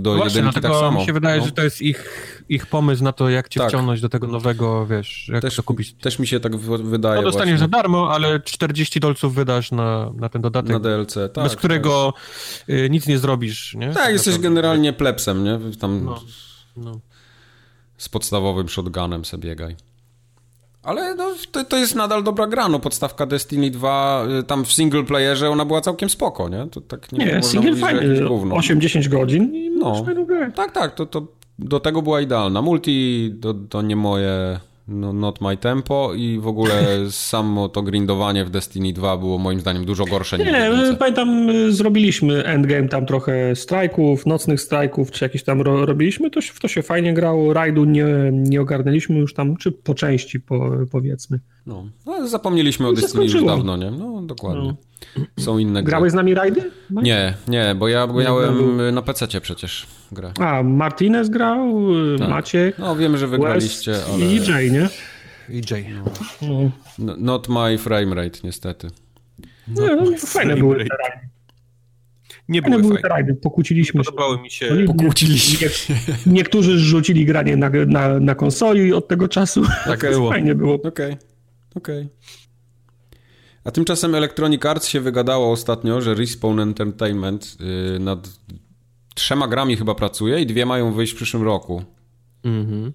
do 0.00 0.14
Właśnie, 0.16 0.36
jedynki 0.36 0.60
tak 0.60 0.72
samo. 0.72 1.00
mi 1.00 1.06
się 1.06 1.12
wydaje, 1.12 1.40
no. 1.40 1.46
że 1.46 1.52
to 1.52 1.62
jest 1.62 1.82
ich, 1.82 2.44
ich 2.48 2.66
pomysł 2.66 3.04
na 3.04 3.12
to, 3.12 3.28
jak 3.28 3.48
cię 3.48 3.60
tak. 3.60 3.68
wciągnąć 3.68 4.00
do 4.00 4.08
tego 4.08 4.26
nowego, 4.26 4.86
wiesz, 4.86 5.28
jak 5.32 5.42
też, 5.42 5.56
to 5.56 5.62
kupić. 5.62 5.92
Też 5.92 6.18
mi 6.18 6.26
się 6.26 6.40
tak 6.40 6.56
wydaje 6.56 7.16
No 7.16 7.22
dostaniesz 7.22 7.58
właśnie. 7.58 7.58
za 7.58 7.82
darmo, 7.82 8.10
ale 8.14 8.40
40 8.40 9.00
dolców 9.00 9.34
wydasz 9.34 9.72
na, 9.72 10.10
na 10.14 10.28
ten 10.28 10.42
dodatek. 10.42 10.72
Na 10.72 10.80
DLC, 10.80 11.14
tak. 11.14 11.44
Bez 11.44 11.56
którego 11.56 12.14
tak. 12.66 12.90
nic 12.90 13.06
nie 13.06 13.18
zrobisz, 13.18 13.74
nie? 13.74 13.86
Tak, 13.86 13.96
tak 13.96 14.12
jesteś 14.12 14.38
generalnie 14.38 14.92
plepsem, 14.92 15.44
nie? 15.44 15.58
Tam 15.80 16.04
no, 16.04 16.22
no. 16.76 17.00
z 17.96 18.08
podstawowym 18.08 18.68
shotgunem 18.68 19.24
sobie 19.24 19.48
biegaj. 19.48 19.76
Ale 20.82 21.14
no, 21.14 21.34
to, 21.52 21.64
to 21.64 21.76
jest 21.76 21.94
nadal 21.94 22.22
dobra 22.22 22.46
gra, 22.46 22.68
no 22.68 22.78
podstawka 22.78 23.26
Destiny 23.26 23.70
2, 23.70 24.24
y, 24.40 24.42
tam 24.42 24.64
w 24.64 24.72
single 24.72 25.04
playerze 25.04 25.50
ona 25.50 25.64
była 25.64 25.80
całkiem 25.80 26.10
spoko, 26.10 26.48
nie? 26.48 26.66
To 26.70 26.80
tak 26.80 27.12
nie, 27.12 27.26
nie 27.26 27.42
single 27.42 27.76
fajny, 27.76 28.20
8-10 28.24 29.08
godzin 29.08 29.54
i 29.54 29.70
no. 29.70 30.04
Tak, 30.54 30.72
tak, 30.72 30.94
to, 30.94 31.06
to 31.06 31.26
do 31.58 31.80
tego 31.80 32.02
była 32.02 32.20
idealna. 32.20 32.62
Multi 32.62 33.34
to, 33.42 33.54
to 33.54 33.82
nie 33.82 33.96
moje 33.96 34.60
no, 34.92 35.12
not 35.12 35.40
my 35.40 35.56
tempo 35.56 36.14
i 36.14 36.38
w 36.38 36.46
ogóle 36.46 36.74
samo 37.10 37.68
to 37.68 37.82
grindowanie 37.82 38.44
w 38.44 38.50
Destiny 38.50 38.92
2 38.92 39.16
było 39.16 39.38
moim 39.38 39.60
zdaniem 39.60 39.84
dużo 39.84 40.04
gorsze 40.04 40.38
niż 40.38 40.46
Nie, 40.46 40.70
pamiętam, 40.98 41.50
y, 41.50 41.72
zrobiliśmy 41.72 42.44
endgame 42.44 42.88
tam 42.88 43.06
trochę 43.06 43.56
strajków, 43.56 44.26
nocnych 44.26 44.60
strajków, 44.60 45.10
czy 45.10 45.24
jakieś 45.24 45.42
tam 45.42 45.60
ro, 45.60 45.86
robiliśmy, 45.86 46.30
to, 46.30 46.40
w 46.40 46.60
to 46.60 46.68
się 46.68 46.82
fajnie 46.82 47.14
grało, 47.14 47.52
rajdu 47.52 47.84
nie, 47.84 48.06
nie 48.32 48.60
ogarnęliśmy 48.60 49.18
już 49.18 49.34
tam, 49.34 49.56
czy 49.56 49.72
po 49.72 49.94
części 49.94 50.40
po, 50.40 50.70
powiedzmy. 50.90 51.40
No, 51.66 51.84
no 52.06 52.28
zapomnieliśmy 52.28 52.88
o 52.88 52.92
Destiny 52.92 53.24
już 53.24 53.44
dawno, 53.44 53.76
nie? 53.76 53.90
No, 53.90 54.22
dokładnie. 54.22 54.74
No. 55.16 55.24
Są 55.38 55.58
inne 55.58 55.82
gry. 55.82 55.90
Grałeś 55.90 56.12
z 56.12 56.14
nami 56.14 56.34
rajdy? 56.34 56.70
Nie, 56.90 57.34
nie, 57.48 57.74
bo 57.78 57.88
ja 57.88 58.06
grałem 58.06 58.76
no, 58.76 58.92
na 58.92 59.02
PC 59.02 59.40
przecież 59.40 59.86
grę. 60.12 60.32
A, 60.40 60.62
Martinez 60.62 61.28
grał, 61.28 61.88
tak. 62.18 62.28
Maciek. 62.28 62.78
No 62.78 62.96
wiem, 62.96 63.16
że 63.16 63.26
wygraliście, 63.26 63.90
West 63.90 64.08
ale... 64.14 64.24
I 64.24 64.36
EJ, 64.36 64.70
nie? 64.70 64.88
EJ. 65.50 65.86
No. 66.42 66.70
no. 66.98 67.16
Not 67.18 67.48
my 67.48 67.78
frame 67.78 68.14
rate, 68.14 68.38
niestety. 68.44 68.88
No, 69.68 69.96
no 69.96 70.18
fajne 70.18 70.56
były 70.56 70.76
te 70.76 70.96
rajdy. 70.96 71.28
Nie 72.48 72.62
były, 72.62 72.82
były 72.82 73.02
te 73.02 73.08
rajdy, 73.08 73.34
pokłóciliśmy 73.34 74.04
się. 74.04 74.10
Podobały 74.10 74.40
mi 74.40 74.50
się. 74.50 74.84
Pokłóciliśmy 74.86 75.68
się. 75.68 75.94
Niektórzy 76.26 76.78
rzucili 76.78 77.24
granie 77.24 77.56
na, 77.56 77.70
na, 77.86 78.20
na 78.20 78.34
konsoli 78.34 78.92
od 78.92 79.08
tego 79.08 79.28
czasu. 79.28 79.62
Tak 79.84 80.00
było. 80.10 80.30
Fajnie 80.30 80.54
było. 80.54 80.74
Okej, 80.74 80.88
okay. 80.90 81.16
okej. 81.74 82.00
Okay. 82.00 82.08
A 83.64 83.70
tymczasem 83.70 84.14
Electronic 84.14 84.66
Arts 84.66 84.88
się 84.88 85.00
wygadało 85.00 85.52
ostatnio, 85.52 86.00
że 86.00 86.14
Respawn 86.14 86.60
Entertainment 86.60 87.56
yy, 87.60 87.98
nad 87.98 88.28
trzema 89.14 89.48
grami 89.48 89.76
chyba 89.76 89.94
pracuje 89.94 90.40
i 90.40 90.46
dwie 90.46 90.66
mają 90.66 90.92
wyjść 90.92 91.12
w 91.12 91.16
przyszłym 91.16 91.42
roku. 91.42 91.84
Mhm. 92.44 92.92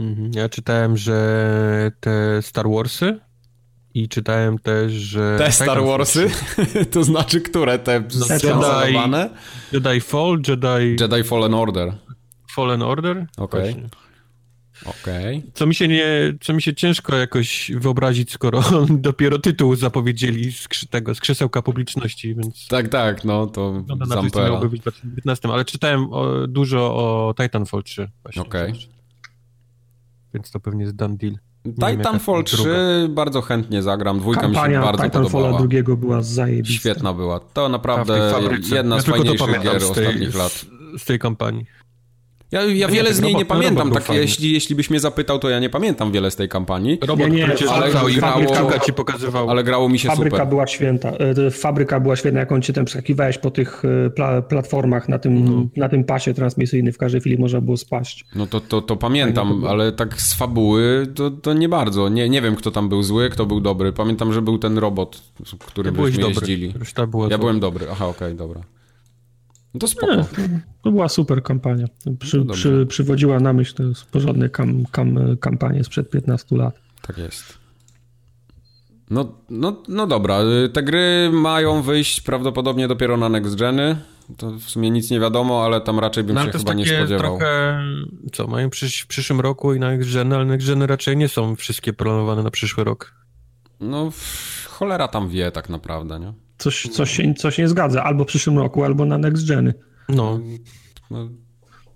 Mhm. 0.00 0.30
Ja 0.34 0.48
czytałem, 0.48 0.96
że 0.96 1.92
te 2.00 2.42
Star 2.42 2.66
Warsy 2.68 3.20
i 3.94 4.08
czytałem 4.08 4.58
też, 4.58 4.92
że... 4.92 5.36
Te 5.38 5.52
Star 5.52 5.84
Warsy? 5.84 6.30
to 6.92 7.04
znaczy 7.04 7.40
które? 7.40 7.78
Te 7.78 8.00
no, 8.00 8.84
Jedi, 8.84 9.30
Jedi 9.72 10.00
Fall, 10.00 10.42
Jedi... 10.48 10.96
Jedi 11.00 11.24
Fallen 11.24 11.54
Order. 11.54 11.92
Fallen 12.50 12.82
Order? 12.82 13.26
Okej. 13.36 13.70
Okay. 13.70 14.09
Okay. 14.84 15.42
Co 15.54 15.66
mi 15.66 15.74
się 15.74 15.88
nie, 15.88 16.04
co 16.40 16.52
mi 16.52 16.62
się 16.62 16.74
ciężko 16.74 17.16
jakoś 17.16 17.72
wyobrazić, 17.74 18.32
skoro 18.32 18.62
dopiero 18.90 19.38
tytuł 19.38 19.76
zapowiedzieli 19.76 20.52
z 20.52 20.68
tego, 20.90 21.14
z 21.14 21.20
krzesełka 21.20 21.62
publiczności, 21.62 22.34
więc... 22.34 22.66
Tak, 22.66 22.88
tak, 22.88 23.24
no 23.24 23.46
to 23.46 23.84
no, 23.88 24.06
Zampera. 24.06 24.48
miałby 24.48 24.68
być 24.68 24.80
w 24.80 24.82
2015, 24.82 25.48
ale 25.48 25.64
czytałem 25.64 26.12
o, 26.12 26.46
dużo 26.46 26.80
o 26.80 27.34
Titanfall 27.42 27.82
3 27.82 28.10
Okej. 28.24 28.40
Okay. 28.70 28.72
Więc 30.34 30.50
to 30.50 30.60
pewnie 30.60 30.82
jest 30.82 30.96
done 30.96 31.16
deal. 31.16 31.34
Titanfall 31.64 32.44
3 32.44 33.08
bardzo 33.10 33.42
chętnie 33.42 33.82
zagram, 33.82 34.20
dwójka 34.20 34.40
Kampania 34.40 34.68
mi 34.68 34.74
się 34.74 34.92
bardzo 34.92 35.04
Titanfalla 35.04 35.30
podobała. 35.30 35.58
drugiego 35.58 35.96
była 35.96 36.22
zajebista. 36.22 36.80
Świetna 36.80 37.14
była. 37.14 37.40
To 37.40 37.68
naprawdę 37.68 38.32
jedna 38.72 39.00
z 39.00 39.06
ja 39.06 39.12
fajniejszych 39.12 39.62
gier 39.62 39.80
z 39.80 39.92
tej, 39.92 40.06
ostatnich 40.06 40.34
lat. 40.34 40.66
Z 40.98 41.04
tej 41.04 41.18
kampanii. 41.18 41.66
Ja, 42.52 42.64
ja 42.64 42.86
no 42.86 42.94
wiele 42.94 43.14
z 43.14 43.20
niej 43.20 43.34
nie 43.34 43.44
pamiętam, 43.44 43.90
tak 43.90 44.08
jeśli, 44.08 44.52
jeśli 44.52 44.74
byś 44.74 44.90
mnie 44.90 45.00
zapytał, 45.00 45.38
to 45.38 45.48
ja 45.50 45.60
nie 45.60 45.70
pamiętam 45.70 46.12
wiele 46.12 46.30
z 46.30 46.36
tej 46.36 46.48
kampanii. 46.48 46.98
Robot, 47.06 47.30
nie, 47.30 47.36
nie, 47.36 47.70
ale, 47.70 47.90
grało, 47.90 48.78
ci 48.86 48.92
pokazywał. 48.92 49.50
ale 49.50 49.64
grało 49.64 49.88
mi 49.88 49.98
się 49.98 50.08
Fabryka 50.08 50.36
super. 50.36 50.48
była 50.48 50.66
święta. 50.66 51.12
E, 51.46 51.50
fabryka 51.50 52.00
była 52.00 52.16
świetna, 52.16 52.40
jak 52.40 52.52
on 52.52 52.62
cię 52.62 52.72
tam 52.72 52.84
przeskakiwałeś 52.84 53.38
po 53.38 53.50
tych 53.50 53.82
e, 54.06 54.10
pla 54.10 54.42
platformach 54.42 55.08
na 55.08 55.18
tym, 55.18 55.36
mhm. 55.36 55.68
na 55.76 55.88
tym 55.88 56.04
pasie 56.04 56.34
transmisyjnym, 56.34 56.92
w 56.92 56.98
każdej 56.98 57.20
chwili 57.20 57.38
można 57.38 57.60
było 57.60 57.76
spaść. 57.76 58.24
No 58.34 58.46
to, 58.46 58.60
to, 58.60 58.82
to 58.82 58.96
pamiętam, 58.96 59.64
ale 59.64 59.92
tak 59.92 60.22
z 60.22 60.34
fabuły 60.34 61.06
to, 61.14 61.30
to 61.30 61.52
nie 61.52 61.68
bardzo. 61.68 62.08
Nie, 62.08 62.28
nie 62.28 62.42
wiem, 62.42 62.56
kto 62.56 62.70
tam 62.70 62.88
był 62.88 63.02
zły, 63.02 63.30
kto 63.30 63.46
był 63.46 63.60
dobry. 63.60 63.92
Pamiętam, 63.92 64.32
że 64.32 64.42
był 64.42 64.58
ten 64.58 64.78
robot, 64.78 65.22
którym 65.66 65.96
ja 65.96 66.06
żeśmy 66.06 66.28
jeździli. 66.28 66.74
Ja 67.30 67.38
byłem 67.38 67.60
dobry, 67.60 67.86
aha, 67.90 68.06
okej, 68.06 68.28
okay, 68.28 68.34
dobra. 68.34 68.60
No 69.74 69.80
to 69.80 69.86
spoko. 69.88 70.16
Nie, 70.16 70.24
to 70.82 70.90
była 70.90 71.08
super 71.08 71.42
kampania. 71.42 71.86
Przy, 72.18 72.38
no 72.44 72.54
przy, 72.54 72.86
przywodziła 72.86 73.40
na 73.40 73.52
myśl 73.52 73.74
to 73.76 73.82
porządne 74.12 74.48
kam, 74.48 74.84
kam, 74.92 75.36
kampanie 75.40 75.84
sprzed 75.84 76.10
15 76.10 76.56
lat. 76.56 76.74
Tak 77.02 77.18
jest. 77.18 77.58
No, 79.10 79.32
no, 79.50 79.82
no 79.88 80.06
dobra, 80.06 80.38
te 80.72 80.82
gry 80.82 81.30
mają 81.32 81.82
wyjść 81.82 82.20
prawdopodobnie 82.20 82.88
dopiero 82.88 83.16
na 83.16 83.28
next 83.28 83.54
geny. 83.54 83.96
to 84.36 84.50
w 84.50 84.62
sumie 84.62 84.90
nic 84.90 85.10
nie 85.10 85.20
wiadomo, 85.20 85.64
ale 85.64 85.80
tam 85.80 85.98
raczej 85.98 86.24
bym 86.24 86.34
No, 86.34 86.44
się 86.44 86.50
chyba 86.52 86.74
nie 86.74 86.84
takie 86.84 86.96
spodziewał. 86.96 87.38
trochę, 87.38 87.82
co, 88.32 88.46
mają 88.46 88.70
przysz, 88.70 89.00
w 89.00 89.06
przyszłym 89.06 89.40
roku 89.40 89.74
i 89.74 89.78
na 89.80 89.88
Next 89.90 90.12
Gen, 90.12 90.32
ale 90.32 90.44
Next 90.44 90.66
Gen 90.66 90.82
raczej 90.82 91.16
nie 91.16 91.28
są 91.28 91.56
wszystkie 91.56 91.92
planowane 91.92 92.42
na 92.42 92.50
przyszły 92.50 92.84
rok. 92.84 93.14
No, 93.80 94.10
cholera 94.68 95.08
tam 95.08 95.28
wie 95.28 95.50
tak 95.50 95.68
naprawdę, 95.68 96.20
nie? 96.20 96.32
Coś, 96.60 96.88
coś, 96.88 97.10
się, 97.10 97.34
coś 97.34 97.58
nie 97.58 97.68
zgadza, 97.68 98.04
albo 98.04 98.24
w 98.24 98.26
przyszłym 98.26 98.58
roku, 98.58 98.84
albo 98.84 99.04
na 99.04 99.18
next 99.18 99.48
geny. 99.48 99.74
No, 100.08 100.40
No, 101.10 101.28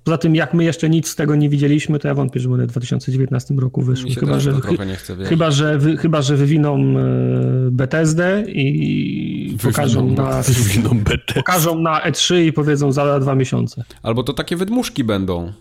Poza 0.04 0.18
tym, 0.18 0.34
jak 0.34 0.54
my 0.54 0.64
jeszcze 0.64 0.90
nic 0.90 1.08
z 1.08 1.16
tego 1.16 1.36
nie 1.36 1.48
widzieliśmy, 1.48 1.98
to 1.98 2.08
ja 2.08 2.14
wątpię, 2.14 2.40
że 2.40 2.50
one 2.52 2.66
w 2.66 2.70
2019 2.70 3.54
roku 3.54 3.82
wyszły. 3.82 4.10
Chyba, 4.14 4.40
że, 4.40 4.52
chy, 4.60 4.76
chyba, 5.24 5.50
że, 5.50 5.78
wy, 5.78 5.96
chyba, 5.96 6.22
że 6.22 6.36
wywiną 6.36 6.76
e, 6.76 7.70
Bethesdę 7.70 8.44
i 8.48 9.56
pokażą 9.62 10.10
na, 10.10 10.42
wywiną 10.42 10.90
pokażą 11.34 11.78
na 11.78 12.10
E3 12.10 12.44
i 12.44 12.52
powiedzą 12.52 12.92
za 12.92 13.20
dwa 13.20 13.34
miesiące. 13.34 13.84
Albo 14.02 14.22
to 14.22 14.32
takie 14.32 14.56
wydmuszki 14.56 15.04
będą. 15.04 15.52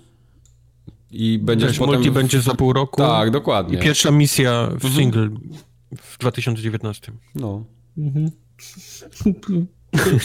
I 1.12 1.40
będziesz 1.40 1.70
Wiesz, 1.70 1.80
potem... 1.80 1.96
multi 1.96 2.12
będzie 2.12 2.42
za 2.42 2.54
pół 2.54 2.74
roku. 2.74 3.02
Tak, 3.02 3.32
dokładnie. 3.32 3.78
I 3.78 3.82
pierwsza 3.82 4.12
misja 4.12 4.70
w 4.80 4.96
single 4.96 5.30
w 5.98 6.18
2019. 6.18 7.12
No, 7.36 7.66
Mhm. 7.98 8.32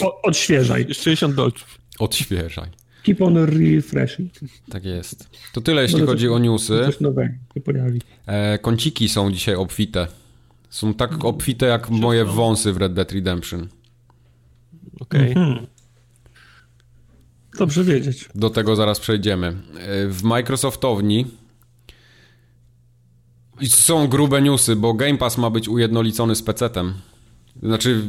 O, 0.01 0.21
odświeżaj. 0.21 0.93
60 0.93 1.35
dolców. 1.35 1.77
odświeżaj. 1.99 2.69
Keep 3.03 3.21
on 3.21 3.37
refreshing. 3.37 4.31
Tak 4.71 4.85
jest. 4.85 5.29
To 5.53 5.61
tyle, 5.61 5.81
jeśli 5.81 5.99
Może 5.99 6.11
chodzi 6.11 6.25
coś- 6.25 6.35
o 6.35 6.39
newsy. 6.39 6.81
Coś 6.85 6.99
nowego 6.99 7.33
się 7.53 7.61
pojawi. 7.61 8.01
E, 8.25 8.59
kąciki 8.59 9.09
są 9.09 9.31
dzisiaj 9.31 9.55
obfite. 9.55 10.07
Są 10.69 10.93
tak 10.93 11.25
obfite 11.25 11.65
jak 11.65 11.89
moje 11.89 12.25
wąsy 12.25 12.73
w 12.73 12.77
Red 12.77 12.93
Dead 12.93 13.11
Redemption. 13.11 13.67
Okej. 14.99 15.27
Mhm. 15.31 15.67
Dobrze 17.57 17.83
wiedzieć. 17.83 18.29
Do 18.35 18.49
tego 18.49 18.75
zaraz 18.75 18.99
przejdziemy. 18.99 19.47
E, 19.47 20.07
W 20.07 20.23
Microsoftowni 20.23 21.25
i 23.61 23.69
są 23.69 24.07
grube 24.07 24.41
newsy, 24.41 24.75
bo 24.75 24.93
Game 24.93 25.17
Pass 25.17 25.37
ma 25.37 25.49
być 25.49 25.67
ujednolicony 25.69 26.35
z 26.35 26.43
PC-tem. 26.43 26.93
Znaczy, 27.63 28.01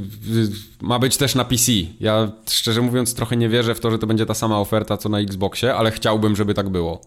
ma 0.80 0.98
być 0.98 1.16
też 1.16 1.34
na 1.34 1.44
PC. 1.44 1.72
Ja 2.01 2.32
szczerze 2.51 2.82
mówiąc 2.82 3.14
trochę 3.14 3.36
nie 3.36 3.48
wierzę 3.48 3.74
w 3.74 3.80
to, 3.80 3.90
że 3.90 3.98
to 3.98 4.07
będzie 4.07 4.26
ta 4.26 4.34
sama 4.34 4.59
oferta 4.61 4.96
co 4.96 5.09
na 5.09 5.18
Xboxie, 5.18 5.74
ale 5.74 5.90
chciałbym, 5.90 6.36
żeby 6.36 6.55
tak 6.55 6.68
było. 6.68 7.01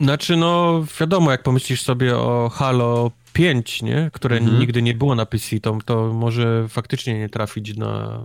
Znaczy, 0.00 0.36
no 0.36 0.84
wiadomo, 1.00 1.30
jak 1.30 1.42
pomyślisz 1.42 1.82
sobie 1.82 2.16
o 2.16 2.50
Halo 2.54 3.10
5, 3.32 3.82
nie? 3.82 4.10
które 4.12 4.36
Mhm. 4.36 4.58
nigdy 4.58 4.82
nie 4.82 4.94
było 4.94 5.14
na 5.14 5.26
PC, 5.26 5.60
to, 5.60 5.78
to 5.84 6.12
może 6.12 6.68
faktycznie 6.68 7.18
nie 7.18 7.28
trafić 7.28 7.76
na, 7.76 8.24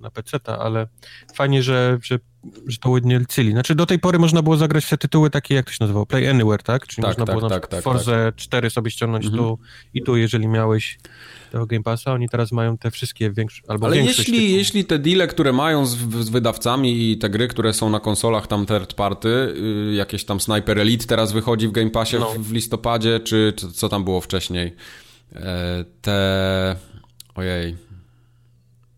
na 0.00 0.10
PC, 0.10 0.38
ale 0.58 0.86
fajnie, 1.34 1.62
że, 1.62 1.98
że, 2.02 2.18
że 2.66 2.78
to 2.78 2.90
ujednolicyli. 2.90 3.52
Znaczy, 3.52 3.74
do 3.74 3.86
tej 3.86 3.98
pory 3.98 4.18
można 4.18 4.42
było 4.42 4.56
zagrać 4.56 4.88
te 4.88 4.98
tytuły 4.98 5.30
takie, 5.30 5.54
jak 5.54 5.66
to 5.66 5.72
się 5.72 5.76
nazywało, 5.80 6.06
Play 6.06 6.28
Anywhere, 6.28 6.62
tak? 6.62 6.86
Czyli 6.86 7.02
Tak, 7.02 7.08
można 7.08 7.26
tak, 7.26 7.36
było 7.36 7.48
na 7.48 7.54
tak, 7.54 7.62
przykład 7.62 7.84
tak, 7.84 7.92
Forza 7.92 8.32
4 8.36 8.70
sobie 8.70 8.90
ściągnąć 8.90 9.24
Mhm. 9.24 9.42
tu 9.44 9.58
i 9.94 10.02
tu, 10.02 10.16
jeżeli 10.16 10.48
miałeś 10.48 10.98
tego 11.52 11.66
Game 11.66 11.82
Passa. 11.82 12.12
Oni 12.12 12.28
teraz 12.28 12.52
mają 12.52 12.78
te 12.78 12.90
wszystkie 12.90 13.30
większe, 13.30 13.62
albo 13.68 13.86
Ale 13.86 13.96
jeśli, 13.96 14.24
tytułów. 14.24 14.50
jeśli 14.50 14.84
te 14.84 14.98
deale, 14.98 15.26
które 15.26 15.52
mają 15.52 15.86
z, 15.86 15.96
z 16.24 16.28
wydawcami 16.28 17.10
i 17.12 17.18
te 17.18 17.30
gry, 17.30 17.48
które 17.48 17.72
są 17.72 17.90
na 17.90 18.00
konsolach 18.00 18.46
tam 18.46 18.66
third 18.66 18.94
party, 18.94 19.28
y, 19.28 19.94
jakieś 19.94 20.24
tam 20.24 20.40
Sniper 20.40 20.78
Elite 20.78 21.06
teraz 21.06 21.32
wychodzi 21.32 21.68
w 21.68 21.72
Game 21.72 21.90
Passie 21.90 22.16
No. 22.20 22.30
w, 22.30 22.38
w 22.38 22.52
listopadzie, 22.52 23.20
czy, 23.20 23.52
czy 23.56 23.72
co 23.72 23.88
tam 23.88 24.04
było 24.04 24.20
wcześniej? 24.20 24.74
E, 25.34 25.84
te... 26.02 26.76
Ojej. 27.34 27.89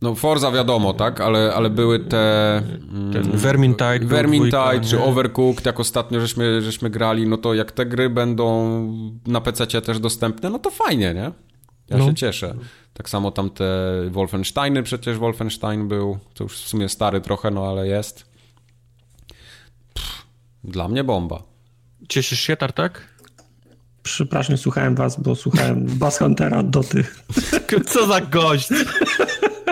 No 0.03 0.15
Forza 0.15 0.51
wiadomo, 0.53 0.95
tak? 0.95 1.21
Ale, 1.21 1.55
ale 1.55 1.71
były 1.71 1.99
te... 1.99 2.57
mm, 2.57 3.13
Ten 3.13 3.23
Vermintide 3.37 3.99
był 3.99 4.09
Vermintide 4.09 4.59
dwójka, 4.59 4.89
czy? 4.89 5.03
Overcooked, 5.03 5.67
jak 5.67 5.81
ostatnio 5.81 6.21
żeśmy, 6.21 6.63
żeśmy 6.63 6.91
grali, 6.91 7.27
no 7.27 7.37
to 7.37 7.55
jak 7.55 7.73
te 7.73 7.87
gry 7.87 8.11
będą 8.11 8.73
na 9.27 9.41
PC 9.41 9.67
też 9.67 9.99
dostępne, 10.01 10.51
no 10.51 10.59
to 10.59 10.71
fajnie, 10.71 11.15
nie? 11.15 11.31
Ja 11.91 11.97
No. 11.99 12.07
się 12.07 12.15
cieszę. 12.15 12.55
Tak 12.93 13.09
samo 13.11 13.31
tam 13.31 13.51
te 13.51 13.65
Wolfensteiny, 14.11 14.83
przecież 14.83 15.19
Wolfenstein 15.19 15.89
był, 15.89 16.19
to 16.35 16.45
już 16.45 16.53
w 16.63 16.69
sumie 16.69 16.89
stary 16.89 17.21
trochę, 17.21 17.51
no 17.51 17.67
ale 17.69 17.89
jest. 17.89 18.25
Pff, 19.95 20.27
dla 20.65 20.89
mnie 20.89 21.05
bomba. 21.05 21.43
Cieszysz 22.09 22.41
się, 22.41 22.57
Tartak? 22.57 23.09
Przepraszam, 24.03 24.57
słuchałem 24.57 24.95
was, 24.95 25.21
bo 25.21 25.35
słuchałem 25.35 25.87
Bass 25.87 26.19
Huntera 26.19 26.63
Doty. 26.63 27.05
Co 27.87 28.07
za 28.07 28.21
gość! 28.21 28.69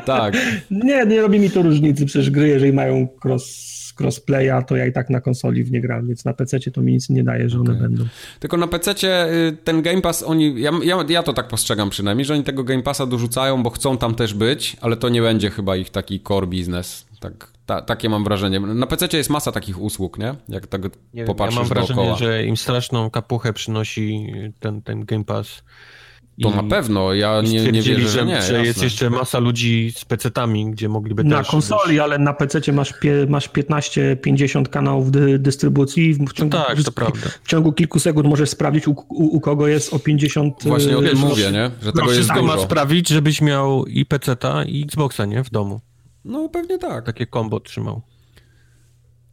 Tak, 0.05 0.34
Nie, 0.70 1.07
nie 1.07 1.20
robi 1.20 1.40
mi 1.40 1.51
to 1.51 1.62
różnicy, 1.62 2.07
przecież 2.07 2.30
gry, 2.30 2.48
jeżeli 2.48 2.72
mają 2.72 3.09
cross, 3.24 3.70
crossplaya, 4.01 4.62
to 4.66 4.76
ja 4.76 4.86
i 4.86 4.92
tak 4.92 5.11
na 5.11 5.20
konsoli 5.20 5.64
w 5.64 5.70
nie 5.72 5.80
gram, 5.80 6.07
więc 6.07 6.24
na 6.24 6.34
PC 6.34 6.61
to 6.61 6.82
mi 6.82 6.92
nic 6.92 7.09
nie 7.11 7.24
daje, 7.24 7.48
że 7.48 7.61
one 7.61 7.74
będą. 7.74 8.05
tylko 8.40 8.57
na 8.57 8.66
PC 8.66 8.94
ten 9.64 9.82
Game 9.82 10.01
Pass, 10.01 10.22
oni, 10.22 10.61
ja, 10.61 10.70
ja, 10.84 11.05
ja 11.09 11.22
to 11.22 11.32
tak 11.32 11.48
postrzegam 11.48 11.90
przynajmniej, 11.90 12.24
że 12.24 12.34
oni 12.34 12.44
tego 12.44 12.64
Game 12.64 12.82
Passa 12.82 13.07
dorzucają, 13.07 13.62
bo 13.62 13.70
chcą 13.70 13.98
tam 13.98 14.14
też 14.14 14.34
być, 14.34 14.76
ale 14.80 14.96
to 14.96 15.09
nie 15.09 15.22
będzie 15.22 15.51
chyba 15.51 15.76
ich 15.76 15.90
taki 15.90 16.20
core 16.20 16.46
business. 16.46 17.07
Tak, 17.20 17.48
ta, 17.66 17.82
takie 17.82 18.09
mam 18.09 18.24
wrażenie. 18.24 18.61
Na 18.61 18.86
PC 18.86 19.16
jest 19.16 19.30
masa 19.30 19.53
takich 19.53 19.80
usług, 19.80 20.18
nie? 20.18 20.34
Jak 20.48 20.66
tak 20.66 20.82
Nie 20.82 20.88
wiem, 20.90 21.01
ja 21.14 21.24
popatrzysz 21.24 21.59
mam 21.59 21.68
wrażenie, 21.68 21.94
dookoła. 21.94 22.16
że 22.16 22.44
im 22.44 22.57
straszną 22.57 23.11
kapuchę 23.11 23.53
przynosi 23.53 24.32
ten, 24.61 24.82
ten 24.82 25.05
Game 25.05 25.24
Pass. 25.24 25.62
To 26.43 26.51
I- 26.51 26.55
na 26.55 26.62
pewno, 26.62 27.14
ja 27.14 27.43
nie, 27.43 27.72
nie 27.72 27.82
wierzę, 27.82 28.01
że, 28.01 28.09
że, 28.09 28.26
nie. 28.26 28.43
że 28.43 28.66
jest 28.66 28.82
jeszcze 28.82 29.11
masa 29.11 29.38
ludzi 29.38 29.93
z 29.97 30.05
PC-tami, 30.05 30.70
gdzie 30.70 30.88
mogliby 30.88 31.24
Na 31.24 31.38
też... 31.38 31.49
konsoli, 31.49 32.01
ale 32.01 32.18
na 32.18 32.32
PC 32.32 32.72
masz, 32.72 32.93
pie, 32.93 33.26
masz 33.28 33.49
15-50 33.51 34.68
kanałów 34.68 35.11
dy, 35.11 35.38
dystrybucji 35.38 36.05
i 36.11 36.14
w 36.14 36.32
ciągu, 36.32 36.57
tak, 36.57 36.82
to 36.82 36.93
prawda. 36.93 37.18
w 37.43 37.49
ciągu 37.49 37.72
kilku 37.72 37.99
sekund 37.99 38.28
możesz 38.28 38.51
sprawdzić, 38.51 38.88
u, 38.88 38.91
u, 39.09 39.36
u 39.36 39.41
kogo 39.41 39.68
jest 39.68 39.95
o 39.95 39.99
50... 39.99 40.55
Właśnie 40.64 40.99
o 40.99 41.05
y, 41.05 41.09
tym 41.09 41.18
mówię, 41.18 41.51
nie? 41.53 41.70
Że 41.82 41.93
tego 41.93 41.99
To 41.99 42.05
jest 42.05 42.14
wszystko 42.14 42.43
ma 42.43 42.53
dużo. 42.55 42.64
sprawić, 42.64 43.09
żebyś 43.09 43.43
miał 43.43 43.86
i 43.86 44.07
PC-ta, 44.07 44.64
i 44.64 44.82
Xboxa, 44.82 45.24
nie? 45.26 45.45
W 45.45 45.51
domu. 45.51 45.80
No 46.24 46.49
pewnie 46.49 46.78
tak. 46.78 47.07
Takie 47.07 47.26
combo 47.26 47.61
trzymał. 47.61 48.03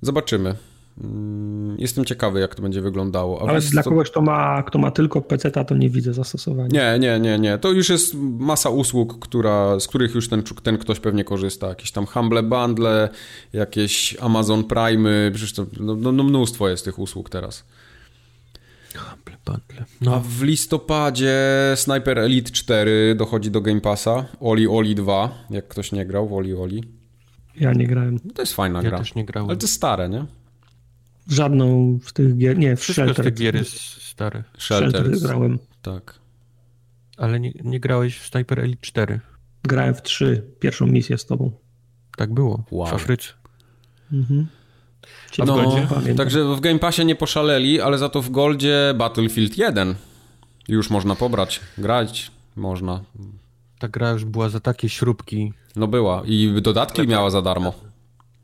Zobaczymy. 0.01 0.55
Mm, 1.03 1.75
Jestem 1.79 2.05
ciekawy, 2.05 2.39
jak 2.39 2.55
to 2.55 2.61
będzie 2.61 2.81
wyglądało. 2.81 3.41
A 3.41 3.49
Ale 3.49 3.59
dla 3.61 3.83
co? 3.83 3.89
kogoś, 3.89 4.09
kto 4.11 4.21
ma, 4.21 4.63
kto 4.63 4.79
ma 4.79 4.91
tylko 4.91 5.21
PC, 5.21 5.51
to 5.51 5.75
nie 5.75 5.89
widzę 5.89 6.13
zastosowania. 6.13 6.67
Nie, 6.71 6.99
nie, 6.99 7.19
nie, 7.19 7.39
nie. 7.39 7.57
To 7.57 7.71
już 7.71 7.89
jest 7.89 8.13
masa 8.39 8.69
usług, 8.69 9.19
która, 9.19 9.79
z 9.79 9.87
których 9.87 10.15
już 10.15 10.29
ten, 10.29 10.43
ten 10.63 10.77
ktoś 10.77 10.99
pewnie 10.99 11.23
korzysta. 11.23 11.67
Jakieś 11.67 11.91
tam 11.91 12.05
Humble 12.05 12.43
Bundle, 12.43 13.09
jakieś 13.53 14.17
Amazon 14.21 14.63
Prime, 14.63 15.09
przecież 15.33 15.53
to 15.53 15.65
no, 15.79 15.95
no, 15.95 16.11
no 16.11 16.23
mnóstwo 16.23 16.69
jest 16.69 16.85
tych 16.85 16.99
usług 16.99 17.29
teraz. 17.29 17.65
Bundle, 18.93 19.37
bundle. 19.45 19.81
A 19.81 20.05
No, 20.05 20.23
w 20.25 20.43
listopadzie 20.43 21.37
Sniper 21.75 22.19
Elite 22.19 22.51
4 22.51 23.15
dochodzi 23.15 23.51
do 23.51 23.61
Game 23.61 23.81
Passa. 23.81 24.25
Oli 24.39 24.67
Oli 24.67 24.95
2, 24.95 25.29
jak 25.49 25.67
ktoś 25.67 25.91
nie 25.91 26.05
grał 26.05 26.27
w 26.27 26.33
Oli 26.33 26.53
Oli. 26.55 26.83
Ja 27.59 27.73
nie 27.73 27.87
grałem 27.87 28.19
No 28.25 28.31
to 28.33 28.41
jest 28.41 28.53
fajna 28.53 28.81
ja 28.81 28.89
gra. 28.89 28.97
też 28.97 29.15
nie 29.15 29.25
grałem. 29.25 29.49
Ale 29.49 29.57
to 29.57 29.63
jest 29.63 29.73
stare, 29.73 30.09
nie? 30.09 30.25
W 31.27 31.33
żadną 31.33 31.99
z 32.05 32.13
tych 32.13 32.37
gier, 32.37 32.57
nie, 32.57 32.75
w 32.75 32.79
Wszystko 32.79 33.03
z 33.03 33.05
Shelter. 33.05 33.25
tych 33.25 33.33
gier 33.33 33.55
jest 33.55 34.01
stare. 34.01 34.43
Shelter 34.57 35.19
grałem. 35.19 35.59
Tak. 35.81 36.19
Ale 37.17 37.39
nie, 37.39 37.51
nie 37.63 37.79
grałeś 37.79 38.17
w 38.17 38.27
Sniper 38.27 38.59
Elite 38.59 38.81
4. 38.81 39.19
Grałem 39.63 39.95
w 39.95 40.01
3, 40.01 40.43
pierwszą 40.59 40.87
misję 40.87 41.17
z 41.17 41.25
tobą. 41.25 41.51
Tak 42.17 42.33
było. 42.33 42.63
Wow. 42.71 42.87
W 42.87 42.93
Afryce. 42.93 43.27
Mhm. 44.13 44.47
W 45.31 45.37
No, 45.37 45.75
także 46.17 46.55
w 46.55 46.59
Game 46.59 46.79
Passie 46.79 47.05
nie 47.05 47.15
poszaleli, 47.15 47.81
ale 47.81 47.97
za 47.97 48.09
to 48.09 48.21
w 48.21 48.29
Goldzie 48.29 48.93
Battlefield 48.97 49.57
1 49.57 49.95
już 50.67 50.89
można 50.89 51.15
pobrać, 51.15 51.59
grać 51.77 52.31
można. 52.55 53.03
Ta 53.79 53.87
gra 53.87 54.11
już 54.11 54.25
była 54.25 54.49
za 54.49 54.59
takie 54.59 54.89
śrubki. 54.89 55.53
No 55.75 55.87
była 55.87 56.23
i 56.25 56.61
dodatki 56.61 57.07
miała 57.07 57.29
za 57.29 57.41
darmo. 57.41 57.73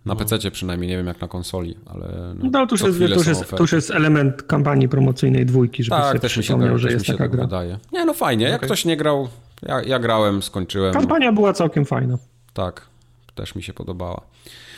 Na 0.06 0.14
No. 0.14 0.20
PC 0.20 0.52
przynajmniej, 0.52 0.90
nie 0.90 0.98
wiem 0.98 1.08
jak 1.08 1.22
na 1.22 1.28
konsoli, 1.28 1.76
ale 1.86 2.34
no, 2.38 2.50
No 2.52 2.68
to 2.68 2.74
już, 2.76 2.82
jest, 2.82 3.00
to, 3.00 3.06
już 3.06 3.28
jest, 3.28 3.50
to 3.50 3.58
już 3.64 3.72
jest 3.72 3.92
element 3.92 4.44
kampanii 4.44 4.90
promocyjnej 4.90 5.46
dwójki, 5.46 5.84
żeby 5.84 6.02
Tak, 6.02 6.20
też 6.20 6.38
mi 6.38 6.44
się, 6.44 6.48
przypomniał, 6.48 6.78
że 6.78 6.88
też 6.88 6.94
jest 6.94 7.04
mi 7.04 7.08
się 7.08 7.14
taka 7.14 7.24
tak 7.24 7.32
gra. 7.32 7.44
wydaje. 7.44 7.78
Nie, 7.94 8.06
no 8.06 8.14
fajnie, 8.14 8.46
jak 8.46 8.56
Okej. 8.56 8.68
ktoś 8.68 8.86
nie 8.86 8.98
grał, 8.98 9.28
ja, 9.62 9.82
ja 9.82 10.00
grałem, 10.00 10.42
skończyłem. 10.42 10.94
Kampania 10.94 11.32
była 11.32 11.54
całkiem 11.54 11.86
fajna. 11.86 12.18
Tak, 12.54 12.82
też 13.36 13.56
mi 13.56 13.64
się 13.64 13.74
podobała. 13.74 14.22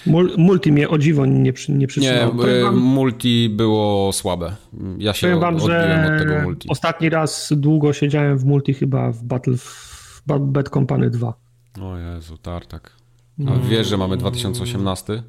Mul, 0.05 0.32
multi 0.38 0.71
mnie 0.71 0.89
o 0.89 0.97
dziwo 0.97 1.26
nie, 1.26 1.53
przy, 1.53 1.71
nie 1.71 1.88
Nie, 1.97 2.21
e, 2.23 2.61
wam, 2.63 2.78
multi 2.78 3.49
było 3.49 4.13
słabe. 4.13 4.55
Ja 4.97 5.13
się 5.13 5.28
powiem 5.28 5.39
wam, 5.39 5.55
od, 5.55 5.61
odbiłem 5.61 6.07
że 6.07 6.13
od 6.13 6.19
tego 6.19 6.41
multi. 6.41 6.69
ostatni 6.69 7.09
raz 7.09 7.53
długo 7.57 7.93
siedziałem 7.93 8.38
w 8.38 8.45
multi 8.45 8.73
chyba 8.73 9.11
w 9.11 9.23
Battle 9.23 9.57
w 9.57 10.21
Bad, 10.28 10.41
Bad 10.41 10.69
Company 10.69 11.09
2. 11.09 11.34
O 11.82 11.97
Jezu, 11.97 12.38
tartak. 12.38 12.91
No. 13.38 13.52
A 13.52 13.60
wiesz, 13.60 13.88
że 13.88 13.98
mamy 13.98 14.18
2018? 14.18 15.24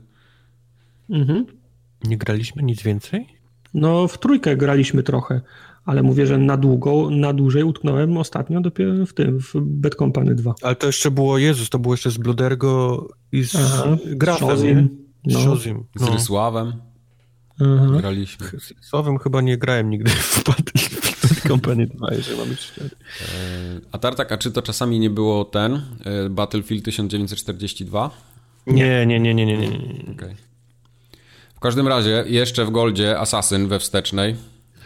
Mhm. 1.10 1.46
Nie 2.04 2.16
graliśmy 2.16 2.62
nic 2.62 2.82
więcej? 2.82 3.26
No 3.74 4.08
w 4.08 4.18
trójkę 4.18 4.56
graliśmy 4.56 5.02
trochę, 5.02 5.40
ale 5.84 6.02
mówię, 6.02 6.26
że 6.26 6.38
na 6.38 6.56
długo, 6.56 7.10
na 7.10 7.32
dłużej 7.32 7.62
utknąłem 7.62 8.16
ostatnio 8.16 8.60
dopiero 8.60 9.06
w 9.06 9.14
tym, 9.14 9.40
w 9.40 9.52
Bad 9.56 9.94
Company 9.94 10.34
2. 10.34 10.54
Ale 10.62 10.76
to 10.76 10.86
jeszcze 10.86 11.10
było, 11.10 11.38
Jezus, 11.38 11.70
to 11.70 11.78
było 11.78 11.94
jeszcze 11.94 12.10
z 12.10 12.18
Bludergo 12.18 13.08
i 13.32 13.44
z 13.44 13.56
Aha, 13.56 13.96
Grafem? 14.06 14.48
Shozim. 14.48 15.06
No. 15.24 15.40
Shozim. 15.40 15.84
Z. 15.96 16.08
Rysławem. 16.08 16.72
Mhm. 17.60 17.98
Graliśmy. 17.98 18.46
Z 18.46 18.70
Rysławem 18.70 19.18
chyba 19.18 19.40
nie 19.40 19.58
grałem 19.58 19.90
nigdy 19.90 20.10
w 20.34 20.44
Battlefield 20.44 20.95
Company 21.48 21.86
2, 21.86 22.08
jeżeli 22.14 22.38
mam 22.38 22.48
być 22.48 22.60
szczery. 22.60 22.90
E, 22.90 23.24
a 23.92 23.98
Tartak, 23.98 24.32
a 24.32 24.38
czy 24.38 24.50
to 24.50 24.62
czasami 24.62 25.00
nie 25.00 25.10
było 25.10 25.44
ten 25.44 25.74
e, 25.74 26.28
Battlefield 26.30 26.84
1942? 26.84 28.10
Nie, 28.66 29.06
nie, 29.06 29.20
nie, 29.20 29.34
nie, 29.34 29.46
nie, 29.46 29.56
nie. 29.56 29.68
nie. 29.68 30.12
Okay. 30.12 30.36
W 31.54 31.60
każdym 31.60 31.88
razie, 31.88 32.24
jeszcze 32.26 32.64
w 32.64 32.70
Goldzie 32.70 33.18
Assassin 33.18 33.68
we 33.68 33.78
wstecznej. 33.78 34.36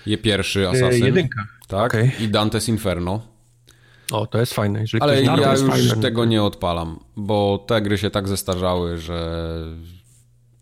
Je 0.06 0.18
pierwszy 0.18 0.68
Assassin. 0.68 1.04
Jedynka. 1.04 1.46
Tak. 1.68 1.94
Okay. 1.94 2.10
I 2.20 2.28
Dante's 2.28 2.68
Inferno. 2.68 3.22
O, 4.10 4.26
to 4.26 4.38
jest 4.38 4.54
fajne. 4.54 4.80
Jeżeli 4.80 5.02
Ale 5.02 5.22
ja 5.22 5.52
już 5.52 5.60
fajne. 5.60 6.02
tego 6.02 6.24
nie 6.24 6.42
odpalam, 6.42 7.00
bo 7.16 7.64
te 7.66 7.82
gry 7.82 7.98
się 7.98 8.10
tak 8.10 8.28
zestarzały, 8.28 8.98
że 8.98 9.56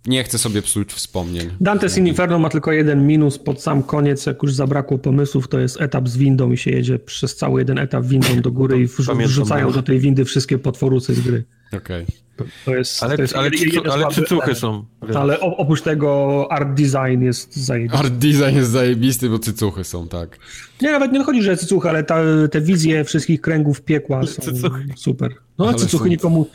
nie 0.08 0.24
chcę 0.24 0.38
sobie 0.38 0.62
psuć 0.62 0.92
wspomnień. 0.92 1.50
Dante's 1.60 2.06
Inferno 2.06 2.38
ma 2.38 2.48
tylko 2.48 2.72
jeden 2.72 3.06
minus 3.06 3.38
pod 3.38 3.62
sam 3.62 3.82
koniec, 3.82 4.26
jak 4.26 4.42
już 4.42 4.54
zabrakło 4.54 4.98
pomysłów, 4.98 5.48
to 5.48 5.58
jest 5.58 5.80
etap 5.80 6.08
z 6.08 6.16
windą 6.16 6.52
i 6.52 6.56
się 6.56 6.70
jedzie 6.70 6.98
przez 6.98 7.36
cały 7.36 7.60
jeden 7.60 7.78
etap 7.78 8.04
windą 8.04 8.40
do 8.40 8.52
góry 8.52 8.80
i 8.80 8.86
wrzucają 9.26 9.72
do 9.72 9.82
tej 9.82 9.98
windy 9.98 10.24
wszystkie 10.24 10.58
potworusy 10.58 11.14
z 11.14 11.20
gry. 11.20 11.44
Okej. 11.72 12.02
Okay. 12.02 12.28
Jest, 12.66 13.02
ale, 13.02 13.16
jest 13.18 13.36
ale, 13.36 13.50
ale 13.92 14.06
cycuchy 14.14 14.54
są. 14.54 14.84
Ale 15.14 15.40
oprócz 15.40 15.82
tego 15.82 16.46
art 16.50 16.68
design 16.68 17.22
jest 17.22 17.56
zajebisty. 17.56 17.98
Art 17.98 18.12
design 18.12 18.56
jest 18.56 18.70
zajebisty, 18.70 19.28
bo 19.28 19.38
cycuchy 19.38 19.84
są, 19.84 20.08
tak. 20.08 20.38
Nie, 20.82 20.92
nawet 20.92 21.12
nie 21.12 21.24
chodzi, 21.24 21.42
że 21.42 21.56
cycuchy, 21.56 21.88
ale 21.88 22.04
ta, 22.04 22.20
te 22.50 22.60
wizje 22.60 23.04
wszystkich 23.04 23.40
kręgów 23.40 23.82
piekła 23.82 24.26
są 24.26 24.42
cycuchy. 24.42 24.86
super. 24.96 25.34
No, 25.58 25.68
ale 25.68 25.74
cycuchy 25.74 26.04
są... 26.04 26.10
nikomu 26.10 26.46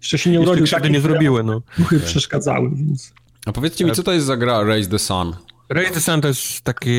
jeszcze 0.00 0.18
się 0.18 0.30
nie 0.30 0.40
urodził. 0.40 0.62
Jeszcze 0.62 0.80
tak, 0.80 0.90
nie 0.90 1.00
zrobiły, 1.00 1.44
no. 1.44 1.60
Cycuchy 1.60 1.96
okay. 1.96 2.08
przeszkadzały, 2.08 2.70
więc... 2.76 3.12
A 3.46 3.52
powiedzcie 3.52 3.84
mi, 3.84 3.92
co 3.92 4.02
to 4.02 4.12
jest 4.12 4.26
za 4.26 4.36
gra 4.36 4.64
Raise 4.64 4.90
the 4.90 4.98
Sun? 4.98 5.34
Raise 5.68 5.92
the 5.92 6.00
Sun 6.00 6.20
to 6.20 6.28
jest 6.28 6.60
takie 6.60 6.92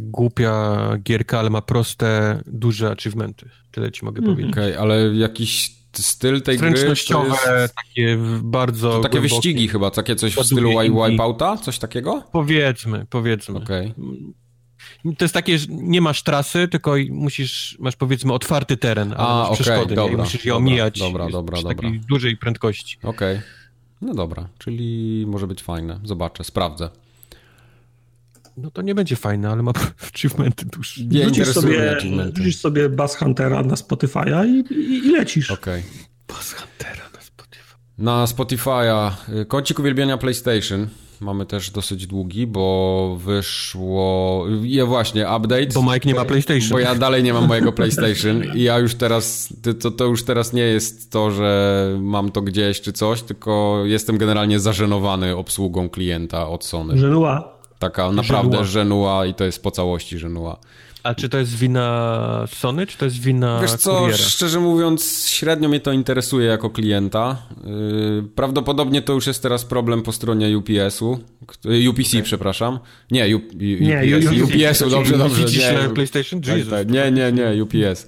głupia 0.00 0.78
gierka, 1.02 1.38
ale 1.38 1.50
ma 1.50 1.62
proste, 1.62 2.40
duże 2.46 2.90
achievementy. 2.90 3.48
Tyle 3.70 3.92
ci 3.92 4.04
mogę 4.04 4.18
mm. 4.18 4.30
powiedzieć. 4.30 4.52
Okej, 4.52 4.72
okay, 4.72 4.82
ale 4.82 5.14
jakiś 5.14 5.74
styl 5.92 6.42
tej 6.42 6.58
gry 6.58 6.72
to 6.72 6.88
jest... 6.88 7.08
takie 7.74 8.18
bardzo 8.42 8.90
to 8.90 9.00
takie 9.00 9.18
głębokie. 9.18 9.34
wyścigi 9.34 9.68
chyba, 9.68 9.90
takie 9.90 10.16
coś 10.16 10.34
w 10.34 10.44
stylu 10.44 10.70
Wipeouta? 11.10 11.56
Coś 11.56 11.78
takiego? 11.78 12.22
Powiedzmy, 12.32 13.06
powiedzmy. 13.10 13.58
Okay. 13.58 13.94
To 15.04 15.24
jest 15.24 15.34
takie, 15.34 15.58
że 15.58 15.66
nie 15.70 16.00
masz 16.00 16.22
trasy, 16.22 16.68
tylko 16.68 16.94
musisz, 17.10 17.76
masz 17.80 17.96
powiedzmy 17.96 18.32
otwarty 18.32 18.76
teren, 18.76 19.14
a, 19.16 19.16
a 19.16 19.44
okay, 19.44 19.54
przeszkody, 19.54 19.94
dobra, 19.94 20.16
musisz 20.16 20.44
je 20.44 20.52
dobra, 20.52 20.66
omijać 20.66 20.98
dobra, 20.98 21.28
dobra, 21.28 21.56
przy 21.56 21.64
dobra. 21.64 21.90
dużej 22.08 22.36
prędkości. 22.36 22.98
Okej, 23.02 23.36
okay. 23.36 23.48
no 24.00 24.14
dobra, 24.14 24.48
czyli 24.58 25.24
może 25.28 25.46
być 25.46 25.62
fajne, 25.62 26.00
zobaczę, 26.04 26.44
sprawdzę. 26.44 26.88
No 28.56 28.70
to 28.70 28.82
nie 28.82 28.94
będzie 28.94 29.16
fajne, 29.16 29.50
ale 29.50 29.62
ma 29.62 29.72
achievementy 30.14 30.66
dłuższe. 30.66 31.04
Nie 31.04 31.24
wrzucisz 31.24 31.48
sobie, 31.48 31.96
wrzucisz 32.32 32.56
sobie 32.56 32.88
Bass 32.88 33.16
Huntera 33.16 33.62
na 33.62 33.74
Spotify'a 33.74 34.46
i, 34.46 34.74
i, 34.74 35.06
i 35.06 35.10
lecisz. 35.10 35.50
Okej. 35.50 35.80
Okay. 35.80 35.92
Bass 36.28 36.52
Huntera 36.52 37.04
na 37.14 37.20
Spotify. 37.20 37.74
Na 37.98 38.24
Spotify'a. 38.24 39.12
Kącik 39.48 39.78
uwielbienia 39.78 40.18
PlayStation. 40.18 40.88
Mamy 41.20 41.46
też 41.46 41.70
dosyć 41.70 42.06
długi, 42.06 42.46
bo 42.46 43.16
wyszło... 43.20 44.46
Ja 44.62 44.86
właśnie, 44.86 45.22
update. 45.36 45.66
Bo 45.74 45.82
Mike 45.82 46.08
nie 46.08 46.14
ma 46.14 46.24
PlayStation. 46.24 46.70
Bo 46.70 46.78
ja 46.78 46.94
dalej 46.94 47.22
nie 47.22 47.32
mam 47.32 47.48
mojego 47.48 47.72
PlayStation 47.72 48.44
i 48.54 48.62
ja 48.62 48.78
już 48.78 48.94
teraz... 48.94 49.54
To, 49.80 49.90
to 49.90 50.04
już 50.04 50.24
teraz 50.24 50.52
nie 50.52 50.62
jest 50.62 51.10
to, 51.10 51.30
że 51.30 51.88
mam 52.00 52.30
to 52.30 52.42
gdzieś 52.42 52.80
czy 52.80 52.92
coś, 52.92 53.22
tylko 53.22 53.82
jestem 53.84 54.18
generalnie 54.18 54.60
zażenowany 54.60 55.36
obsługą 55.36 55.88
klienta 55.88 56.48
od 56.48 56.64
Sony. 56.64 56.98
Żenua. 56.98 57.54
Taka 57.78 58.12
naprawdę 58.12 58.64
żenua 58.64 59.26
i 59.26 59.34
to 59.34 59.44
jest 59.44 59.62
po 59.62 59.70
całości 59.70 60.18
żenua. 60.18 60.58
A 61.04 61.14
czy 61.14 61.28
to 61.28 61.38
jest 61.38 61.56
wina 61.56 62.44
Sony, 62.52 62.86
czy 62.86 62.98
to 62.98 63.04
jest 63.04 63.20
wina 63.20 63.60
Wiesz 63.62 63.72
co, 63.72 63.98
kuriera? 63.98 64.16
szczerze 64.18 64.60
mówiąc, 64.60 65.26
średnio 65.28 65.68
mnie 65.68 65.80
to 65.80 65.92
interesuje 65.92 66.46
jako 66.46 66.70
klienta. 66.70 67.42
Yy, 67.64 68.24
prawdopodobnie 68.34 69.02
to 69.02 69.12
już 69.12 69.26
jest 69.26 69.42
teraz 69.42 69.64
problem 69.64 70.02
po 70.02 70.12
stronie 70.12 70.58
UPS-u, 70.58 71.12
UPC, 71.90 72.08
okay. 72.10 72.22
przepraszam. 72.22 72.78
Nie, 73.10 73.36
U, 73.36 73.38
U, 73.38 73.40
nie 73.80 74.18
UPS, 74.18 74.54
UPS-u, 74.54 74.90
dobrze, 74.90 75.18
dobrze. 75.18 75.44
Nie, 75.44 75.88
PlayStation? 75.94 76.40
Tak, 76.40 76.54
tak. 76.70 76.90
Nie, 76.90 77.10
nie, 77.12 77.32
nie, 77.32 77.64
UPS. 77.64 78.06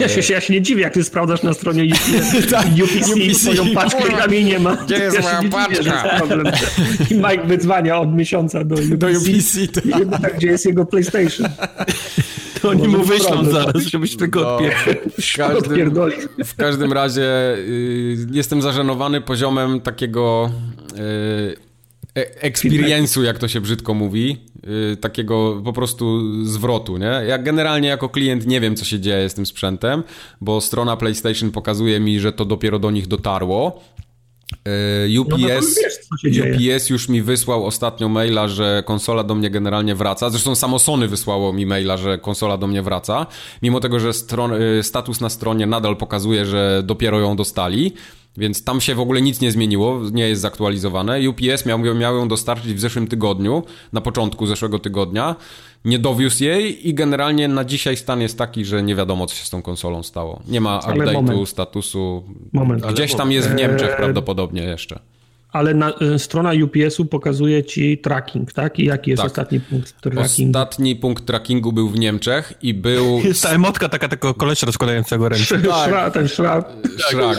Ja 0.00 0.08
się, 0.08 0.32
ja 0.34 0.40
się 0.40 0.52
nie 0.52 0.62
dziwię, 0.62 0.82
jak 0.82 0.94
ty 0.94 1.04
sprawdzasz 1.04 1.42
na 1.42 1.54
stronie 1.54 1.84
UPS, 1.94 2.50
tak, 2.50 2.66
UPC, 2.66 3.12
UPC 3.12 3.34
swoją 3.34 3.74
paczkę 3.74 4.08
i 4.08 4.16
tam 4.16 4.32
jej 4.32 4.44
nie 4.44 4.58
ma. 4.58 4.76
Gdzie 4.76 4.94
jest 4.94 5.16
ja 5.16 5.22
moja 5.22 5.50
paczka? 5.50 6.20
I 7.10 7.14
Mike 7.14 7.46
wydzwania 7.46 7.98
od 7.98 8.14
miesiąca 8.14 8.64
do 8.64 8.74
UPC. 8.74 8.96
Do 8.96 9.06
UPC, 9.06 9.58
tak. 9.72 10.20
tak, 10.22 10.36
gdzie 10.36 10.46
jest 10.46 10.66
jego 10.66 10.86
PlayStation. 10.86 11.48
To 12.62 12.68
oni 12.68 12.88
mu 12.88 13.04
wyślą 13.04 13.44
zaraz, 13.44 13.82
żebyś 13.82 14.16
tego 14.16 14.58
no. 14.60 14.68
W 15.20 15.36
każdym, 15.36 15.94
w 16.44 16.54
każdym 16.56 16.92
razie 16.92 17.54
y, 17.56 18.16
jestem 18.30 18.62
zażenowany 18.62 19.20
poziomem 19.20 19.80
takiego 19.80 20.50
y, 20.92 21.71
experience'u, 22.14 23.22
jak 23.22 23.38
to 23.38 23.48
się 23.48 23.60
brzydko 23.60 23.94
mówi, 23.94 24.36
y, 24.92 24.96
takiego 24.96 25.62
po 25.64 25.72
prostu 25.72 26.20
zwrotu, 26.44 26.96
nie? 26.96 27.22
Ja 27.28 27.38
generalnie 27.38 27.88
jako 27.88 28.08
klient 28.08 28.46
nie 28.46 28.60
wiem, 28.60 28.76
co 28.76 28.84
się 28.84 29.00
dzieje 29.00 29.28
z 29.28 29.34
tym 29.34 29.46
sprzętem, 29.46 30.02
bo 30.40 30.60
strona 30.60 30.96
PlayStation 30.96 31.50
pokazuje 31.50 32.00
mi, 32.00 32.20
że 32.20 32.32
to 32.32 32.44
dopiero 32.44 32.78
do 32.78 32.90
nich 32.90 33.06
dotarło, 33.06 33.82
UPS, 35.20 35.30
no, 35.30 35.38
no 35.38 35.50
wiesz, 36.24 36.38
UPS 36.38 36.90
już 36.90 37.08
mi 37.08 37.22
wysłał 37.22 37.66
ostatnio 37.66 38.08
maila, 38.08 38.48
że 38.48 38.82
konsola 38.86 39.24
do 39.24 39.34
mnie 39.34 39.50
generalnie 39.50 39.94
wraca. 39.94 40.30
Zresztą 40.30 40.54
samo 40.54 40.78
Sony 40.78 41.08
wysłało 41.08 41.52
mi 41.52 41.66
maila, 41.66 41.96
że 41.96 42.18
konsola 42.18 42.56
do 42.56 42.66
mnie 42.66 42.82
wraca. 42.82 43.26
Mimo 43.62 43.80
tego, 43.80 44.00
że 44.00 44.12
stron, 44.12 44.52
y, 44.52 44.82
status 44.82 45.20
na 45.20 45.28
stronie 45.28 45.66
nadal 45.66 45.96
pokazuje, 45.96 46.46
że 46.46 46.82
dopiero 46.84 47.20
ją 47.20 47.36
dostali. 47.36 47.92
Więc 48.36 48.64
tam 48.64 48.80
się 48.80 48.94
w 48.94 49.00
ogóle 49.00 49.22
nic 49.22 49.40
nie 49.40 49.52
zmieniło, 49.52 50.00
nie 50.12 50.28
jest 50.28 50.42
zaktualizowane. 50.42 51.28
UPS 51.28 51.66
miał, 51.66 51.78
miał 51.78 52.16
ją 52.16 52.28
dostarczyć 52.28 52.74
w 52.74 52.80
zeszłym 52.80 53.06
tygodniu, 53.06 53.62
na 53.92 54.00
początku 54.00 54.46
zeszłego 54.46 54.78
tygodnia. 54.78 55.36
Nie 55.84 55.98
dowiózł 55.98 56.44
jej 56.44 56.88
i 56.88 56.94
generalnie 56.94 57.48
na 57.48 57.64
dzisiaj 57.64 57.96
stan 57.96 58.20
jest 58.20 58.38
taki, 58.38 58.64
że 58.64 58.82
nie 58.82 58.94
wiadomo, 58.94 59.26
co 59.26 59.34
się 59.34 59.44
z 59.44 59.50
tą 59.50 59.62
konsolą 59.62 60.02
stało. 60.02 60.42
Nie 60.48 60.60
ma 60.60 60.78
update'u, 60.78 61.46
statusu. 61.46 62.22
Moment. 62.52 62.86
Gdzieś 62.86 63.14
tam 63.14 63.32
jest 63.32 63.48
w 63.48 63.54
Niemczech 63.54 63.90
eee... 63.90 63.96
prawdopodobnie 63.96 64.62
jeszcze 64.62 64.98
ale 65.52 65.74
na, 65.74 65.92
y, 66.14 66.18
strona 66.18 66.52
UPS-u 66.64 67.04
pokazuje 67.04 67.64
ci 67.64 67.98
tracking, 67.98 68.52
tak? 68.52 68.78
I 68.78 68.84
jaki 68.84 69.10
jest 69.10 69.22
tak. 69.22 69.30
ostatni 69.30 69.60
punkt 69.60 70.00
trackingu? 70.00 70.58
Ostatni 70.58 70.96
punkt 70.96 71.26
trackingu 71.26 71.72
był 71.72 71.88
w 71.88 71.98
Niemczech 71.98 72.52
i 72.62 72.74
był... 72.74 73.20
Jest 73.24 73.42
ta 73.42 73.48
emotka 73.48 73.88
taka 73.88 74.08
tego 74.08 74.34
kolesia 74.34 74.66
rozkładającego 74.66 75.28
ręce. 75.28 75.58
Tak. 75.58 75.88
Szra, 75.88 76.10
ten 76.10 76.28
szrak. 76.28 76.72
Szrak. 76.98 77.38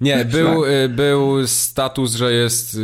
Nie, 0.00 0.24
był, 0.24 0.64
y, 0.64 0.88
był 0.88 1.46
status, 1.46 2.14
że 2.14 2.32
jest 2.32 2.74
y, 2.74 2.78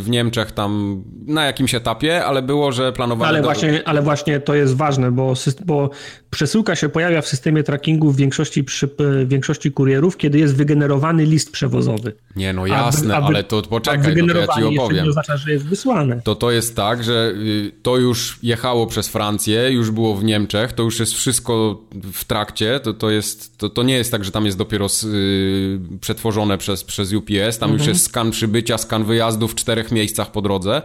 w 0.00 0.06
Niemczech 0.08 0.52
tam 0.52 1.02
na 1.26 1.44
jakimś 1.44 1.74
etapie, 1.74 2.24
ale 2.24 2.42
było, 2.42 2.72
że 2.72 2.92
planowane... 2.92 3.28
Ale, 3.28 3.38
do... 3.38 3.44
właśnie, 3.44 3.88
ale 3.88 4.02
właśnie 4.02 4.40
to 4.40 4.54
jest 4.54 4.76
ważne, 4.76 5.12
bo, 5.12 5.34
bo 5.64 5.90
przesyłka 6.30 6.76
się 6.76 6.88
pojawia 6.88 7.22
w 7.22 7.28
systemie 7.28 7.62
trackingu 7.62 8.10
w 8.10 8.16
większości, 8.16 8.64
przy, 8.64 8.88
w 8.98 9.28
większości 9.28 9.72
kurierów, 9.72 10.16
kiedy 10.16 10.38
jest 10.38 10.56
wygenerowany 10.56 11.24
list 11.24 11.52
przewozowy. 11.52 12.12
Nie, 12.36 12.52
no 12.52 12.66
jasne, 12.66 13.16
ale 13.16 13.44
to 13.44 13.62
poczekaj, 13.62 14.16
to, 14.16 14.26
to 14.34 14.38
ja 14.38 14.46
ci 14.46 14.78
opowiem. 14.78 15.04
nie 15.04 15.10
oznacza, 15.10 15.36
że 15.36 15.52
jest 15.52 15.66
wysłane. 15.66 16.20
To 16.24 16.34
to 16.34 16.50
jest 16.50 16.76
tak, 16.76 17.04
że 17.04 17.32
y, 17.36 17.72
to 17.82 17.96
już 17.96 18.38
jechało 18.42 18.86
przez 18.86 19.08
Francję, 19.08 19.72
już 19.72 19.90
było 19.90 20.14
w 20.14 20.24
Niemczech, 20.24 20.72
to 20.72 20.82
już 20.82 21.00
jest 21.00 21.14
wszystko 21.14 21.80
w 22.12 22.24
trakcie, 22.24 22.80
to, 22.80 22.94
to, 22.94 23.10
jest, 23.10 23.58
to, 23.58 23.68
to 23.68 23.82
nie 23.82 23.94
jest 23.94 24.10
tak, 24.10 24.24
że 24.24 24.30
tam 24.30 24.46
jest 24.46 24.58
dopiero 24.58 24.86
y, 25.04 25.80
przetworzone 26.00 26.58
przez, 26.60 26.84
przez 26.84 27.12
UPS, 27.12 27.58
tam 27.58 27.70
mhm. 27.70 27.78
już 27.78 27.86
jest 27.86 28.04
skan 28.04 28.30
przybycia, 28.30 28.78
skan 28.78 29.04
wyjazdu 29.04 29.48
w 29.48 29.54
czterech 29.54 29.92
miejscach 29.92 30.32
po 30.32 30.42
drodze. 30.42 30.82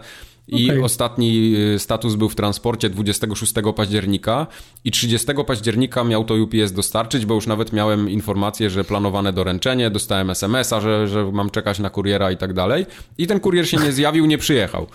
I 0.48 0.70
okay. 0.70 0.84
ostatni 0.84 1.54
y, 1.74 1.78
status 1.78 2.14
był 2.14 2.28
w 2.28 2.34
transporcie 2.34 2.90
26 2.90 3.52
października 3.76 4.46
i 4.84 4.90
30 4.90 5.26
października 5.46 6.04
miał 6.04 6.24
to 6.24 6.34
UPS 6.34 6.72
dostarczyć, 6.72 7.26
bo 7.26 7.34
już 7.34 7.46
nawet 7.46 7.72
miałem 7.72 8.10
informację, 8.10 8.70
że 8.70 8.84
planowane 8.84 9.32
doręczenie, 9.32 9.90
dostałem 9.90 10.30
SMS-a, 10.30 10.80
że, 10.80 11.08
że 11.08 11.32
mam 11.32 11.50
czekać 11.50 11.78
na 11.78 11.90
kuriera 11.90 12.30
i 12.30 12.36
tak 12.36 12.52
dalej. 12.52 12.86
I 13.18 13.26
ten 13.26 13.40
kurier 13.40 13.68
się 13.68 13.76
nie 13.76 13.92
zjawił, 13.92 14.26
nie 14.26 14.38
przyjechał. 14.38 14.86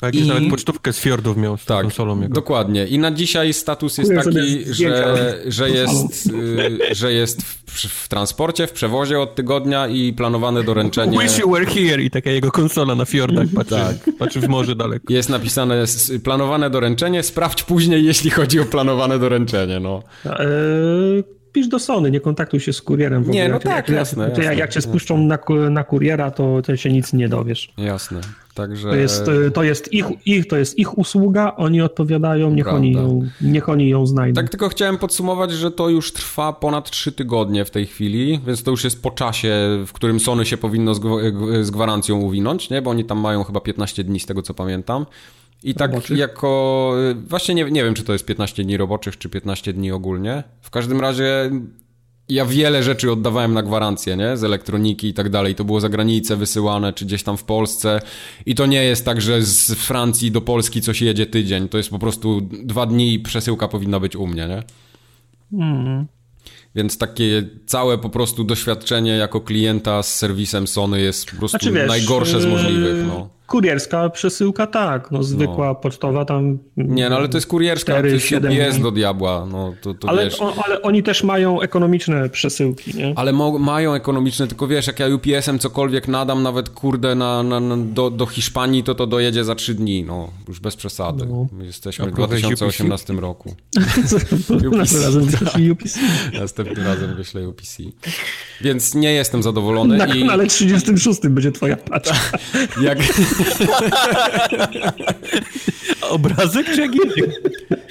Tak, 0.00 0.14
I... 0.14 0.26
nawet 0.26 0.50
pocztówkę 0.50 0.92
z 0.92 0.98
fiordów 0.98 1.36
miał 1.36 1.56
z 1.56 1.64
tak, 1.64 1.82
konsolą 1.82 2.20
jego. 2.20 2.34
dokładnie. 2.34 2.86
I 2.86 2.98
na 2.98 3.10
dzisiaj 3.10 3.52
status 3.52 3.98
jest 3.98 4.12
taki, 4.14 4.64
że, 4.74 5.38
że 5.46 5.70
jest, 5.70 6.26
y, 6.26 6.94
że 6.94 7.12
jest 7.12 7.42
w, 7.42 8.04
w, 8.04 8.08
transporcie, 8.08 8.66
w 8.66 8.72
przewozie 8.72 9.20
od 9.20 9.34
tygodnia 9.34 9.88
i 9.88 10.12
planowane 10.12 10.64
doręczenie... 10.64 11.18
Wish 11.18 11.38
you 11.38 11.50
were 11.50 11.66
here 11.66 12.02
i 12.02 12.10
taka 12.10 12.30
jego 12.30 12.50
konsola 12.50 12.94
na 12.94 13.04
fiordach 13.04 13.46
patrzy, 13.54 13.74
tak. 13.74 14.16
patrzy 14.18 14.40
w 14.40 14.48
morze 14.48 14.76
daleko. 14.76 15.12
Jest 15.12 15.28
napisane 15.28 15.84
planowane 16.24 16.70
doręczenie, 16.70 17.22
sprawdź 17.22 17.62
później, 17.62 18.04
jeśli 18.04 18.30
chodzi 18.30 18.60
o 18.60 18.64
planowane 18.64 19.18
doręczenie, 19.18 19.80
no. 19.80 20.02
E, 20.26 20.46
pisz 21.56 21.68
do 21.68 21.78
Sony, 21.78 22.10
nie 22.10 22.20
kontaktuj 22.20 22.60
się 22.60 22.72
z 22.72 22.82
kurierem. 22.82 23.24
W 23.24 23.28
nie, 23.28 23.42
ogóle. 23.42 23.54
no 23.54 23.60
tak, 23.60 23.88
jak, 23.88 23.96
jasne. 23.96 24.28
Jak, 24.28 24.38
jak, 24.38 24.58
jak 24.58 24.70
cię 24.70 24.80
spuszczą 24.80 25.18
na, 25.18 25.38
na 25.70 25.84
kuriera, 25.84 26.30
to, 26.30 26.62
to 26.62 26.76
się 26.76 26.92
nic 26.92 27.12
nie 27.12 27.28
dowiesz. 27.28 27.72
Jasne. 27.76 28.20
Także... 28.54 28.88
To 28.88 28.94
jest, 28.94 29.24
to 29.54 29.62
jest, 29.62 29.92
ich, 29.92 30.06
ich, 30.26 30.46
to 30.48 30.56
jest 30.56 30.78
ich 30.78 30.98
usługa, 30.98 31.52
oni 31.56 31.82
odpowiadają, 31.82 32.50
niech 32.50 32.68
oni, 32.68 32.92
ją, 32.92 33.28
niech 33.40 33.68
oni 33.68 33.88
ją 33.88 34.06
znajdą. 34.06 34.42
Tak 34.42 34.50
tylko 34.50 34.68
chciałem 34.68 34.98
podsumować, 34.98 35.52
że 35.52 35.70
to 35.70 35.88
już 35.88 36.12
trwa 36.12 36.52
ponad 36.52 36.90
3 36.90 37.12
tygodnie 37.12 37.64
w 37.64 37.70
tej 37.70 37.86
chwili, 37.86 38.40
więc 38.46 38.62
to 38.62 38.70
już 38.70 38.84
jest 38.84 39.02
po 39.02 39.10
czasie, 39.10 39.54
w 39.86 39.92
którym 39.92 40.20
Sony 40.20 40.46
się 40.46 40.56
powinno 40.56 40.94
z, 40.94 41.00
z 41.62 41.70
gwarancją 41.70 42.16
uwinąć, 42.16 42.70
nie? 42.70 42.82
bo 42.82 42.90
oni 42.90 43.04
tam 43.04 43.18
mają 43.18 43.44
chyba 43.44 43.60
15 43.60 44.04
dni 44.04 44.20
z 44.20 44.26
tego 44.26 44.42
co 44.42 44.54
pamiętam. 44.54 45.06
I 45.62 45.74
tak 45.74 45.90
roboczych? 45.90 46.18
jako. 46.18 46.92
Właśnie 47.28 47.54
nie, 47.54 47.64
nie 47.64 47.84
wiem, 47.84 47.94
czy 47.94 48.02
to 48.02 48.12
jest 48.12 48.24
15 48.24 48.64
dni 48.64 48.76
roboczych, 48.76 49.18
czy 49.18 49.28
15 49.28 49.72
dni 49.72 49.92
ogólnie. 49.92 50.42
W 50.60 50.70
każdym 50.70 51.00
razie 51.00 51.50
ja 52.28 52.46
wiele 52.46 52.82
rzeczy 52.82 53.12
oddawałem 53.12 53.54
na 53.54 53.62
gwarancję, 53.62 54.16
nie? 54.16 54.36
Z 54.36 54.44
elektroniki 54.44 55.08
i 55.08 55.14
tak 55.14 55.28
dalej. 55.28 55.54
To 55.54 55.64
było 55.64 55.80
za 55.80 55.88
granicę 55.88 56.36
wysyłane, 56.36 56.92
czy 56.92 57.04
gdzieś 57.04 57.22
tam 57.22 57.36
w 57.36 57.44
Polsce. 57.44 58.00
I 58.46 58.54
to 58.54 58.66
nie 58.66 58.84
jest 58.84 59.04
tak, 59.04 59.20
że 59.20 59.42
z 59.42 59.72
Francji 59.72 60.30
do 60.30 60.40
Polski 60.40 60.80
coś 60.80 61.02
jedzie 61.02 61.26
tydzień. 61.26 61.68
To 61.68 61.78
jest 61.78 61.90
po 61.90 61.98
prostu 61.98 62.40
dwa 62.62 62.86
dni 62.86 63.14
i 63.14 63.20
przesyłka 63.20 63.68
powinna 63.68 64.00
być 64.00 64.16
u 64.16 64.26
mnie, 64.26 64.48
nie? 64.48 64.62
Mm. 65.62 66.06
Więc 66.74 66.98
takie 66.98 67.48
całe 67.66 67.98
po 67.98 68.10
prostu 68.10 68.44
doświadczenie 68.44 69.16
jako 69.16 69.40
klienta 69.40 70.02
z 70.02 70.16
serwisem 70.16 70.66
Sony 70.66 71.00
jest 71.00 71.30
po 71.30 71.36
prostu 71.36 71.58
znaczy, 71.58 71.72
wiesz, 71.72 71.88
najgorsze 71.88 72.40
z 72.40 72.46
możliwych. 72.46 73.06
No. 73.06 73.35
Kurierska 73.46 74.10
przesyłka 74.10 74.66
tak, 74.66 75.10
no 75.10 75.22
zwykła 75.22 75.66
no. 75.66 75.74
pocztowa 75.74 76.24
tam... 76.24 76.58
Nie, 76.76 77.10
no 77.10 77.16
ale 77.16 77.28
to 77.28 77.36
jest 77.36 77.46
kurierska, 77.46 77.92
4, 77.92 78.08
to 78.08 78.14
jest 78.14 78.32
UPS 78.76 78.82
do 78.82 78.90
diabła, 78.90 79.46
no 79.50 79.74
to, 79.80 79.94
to 79.94 80.08
ale, 80.08 80.24
wiesz... 80.24 80.40
O, 80.40 80.54
ale 80.64 80.82
oni 80.82 81.02
też 81.02 81.22
mają 81.22 81.60
ekonomiczne 81.60 82.28
przesyłki, 82.28 82.96
nie? 82.96 83.12
Ale 83.16 83.32
mo- 83.32 83.58
mają 83.58 83.94
ekonomiczne, 83.94 84.46
tylko 84.46 84.68
wiesz, 84.68 84.86
jak 84.86 85.00
ja 85.00 85.06
UPS-em 85.06 85.58
cokolwiek 85.58 86.08
nadam, 86.08 86.42
nawet 86.42 86.68
kurde 86.68 87.14
na, 87.14 87.42
na, 87.42 87.60
na 87.60 87.76
do, 87.76 88.10
do 88.10 88.26
Hiszpanii, 88.26 88.82
to 88.82 88.94
to 88.94 89.06
dojedzie 89.06 89.44
za 89.44 89.54
3 89.54 89.74
dni, 89.74 90.04
no 90.04 90.30
już 90.48 90.60
bez 90.60 90.76
przesady. 90.76 91.26
No. 91.26 91.46
My 91.52 91.66
jesteśmy 91.66 92.10
w 92.10 92.14
2018 92.14 93.12
UPC? 93.12 93.20
roku. 93.20 93.54
Następnym 94.02 94.74
razem 95.02 95.24
wyślę 95.24 95.72
UPC. 95.72 95.98
Następnym 96.40 96.86
razem 96.86 97.16
wyślę 97.16 97.48
UPC. 97.48 97.82
Więc 98.60 98.94
nie 98.94 99.12
jestem 99.12 99.42
zadowolony. 99.42 99.96
Na 99.96 100.06
i... 100.06 100.20
kanale 100.20 100.46
36 100.46 101.20
będzie 101.28 101.52
twoja 101.52 101.76
paczka. 101.76 102.16
jak... 102.82 102.98
Obrazek 106.10 106.66
czy 106.66 106.80
język? 106.80 107.40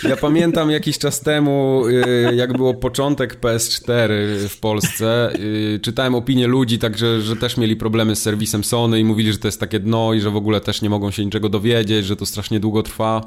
Ja 0.03 0.17
pamiętam 0.17 0.72
jakiś 0.72 0.97
czas 0.97 1.19
temu, 1.19 1.84
y, 1.88 2.35
jak 2.35 2.57
było 2.57 2.73
początek 2.73 3.39
PS4 3.39 4.09
w 4.49 4.59
Polsce, 4.59 5.34
y, 5.76 5.80
czytałem 5.81 6.15
opinie 6.15 6.47
ludzi, 6.47 6.80
także, 6.80 7.22
że 7.22 7.35
też 7.35 7.57
mieli 7.57 7.76
problemy 7.76 8.15
z 8.15 8.22
serwisem 8.22 8.63
Sony 8.63 8.99
i 8.99 9.03
mówili, 9.03 9.31
że 9.31 9.38
to 9.38 9.47
jest 9.47 9.59
takie 9.59 9.80
dno 9.80 10.13
i 10.13 10.19
że 10.19 10.30
w 10.30 10.35
ogóle 10.35 10.61
też 10.61 10.81
nie 10.81 10.89
mogą 10.89 11.11
się 11.11 11.26
niczego 11.26 11.49
dowiedzieć, 11.49 12.05
że 12.05 12.15
to 12.15 12.26
strasznie 12.26 12.59
długo 12.59 12.84
trwa. 12.84 13.22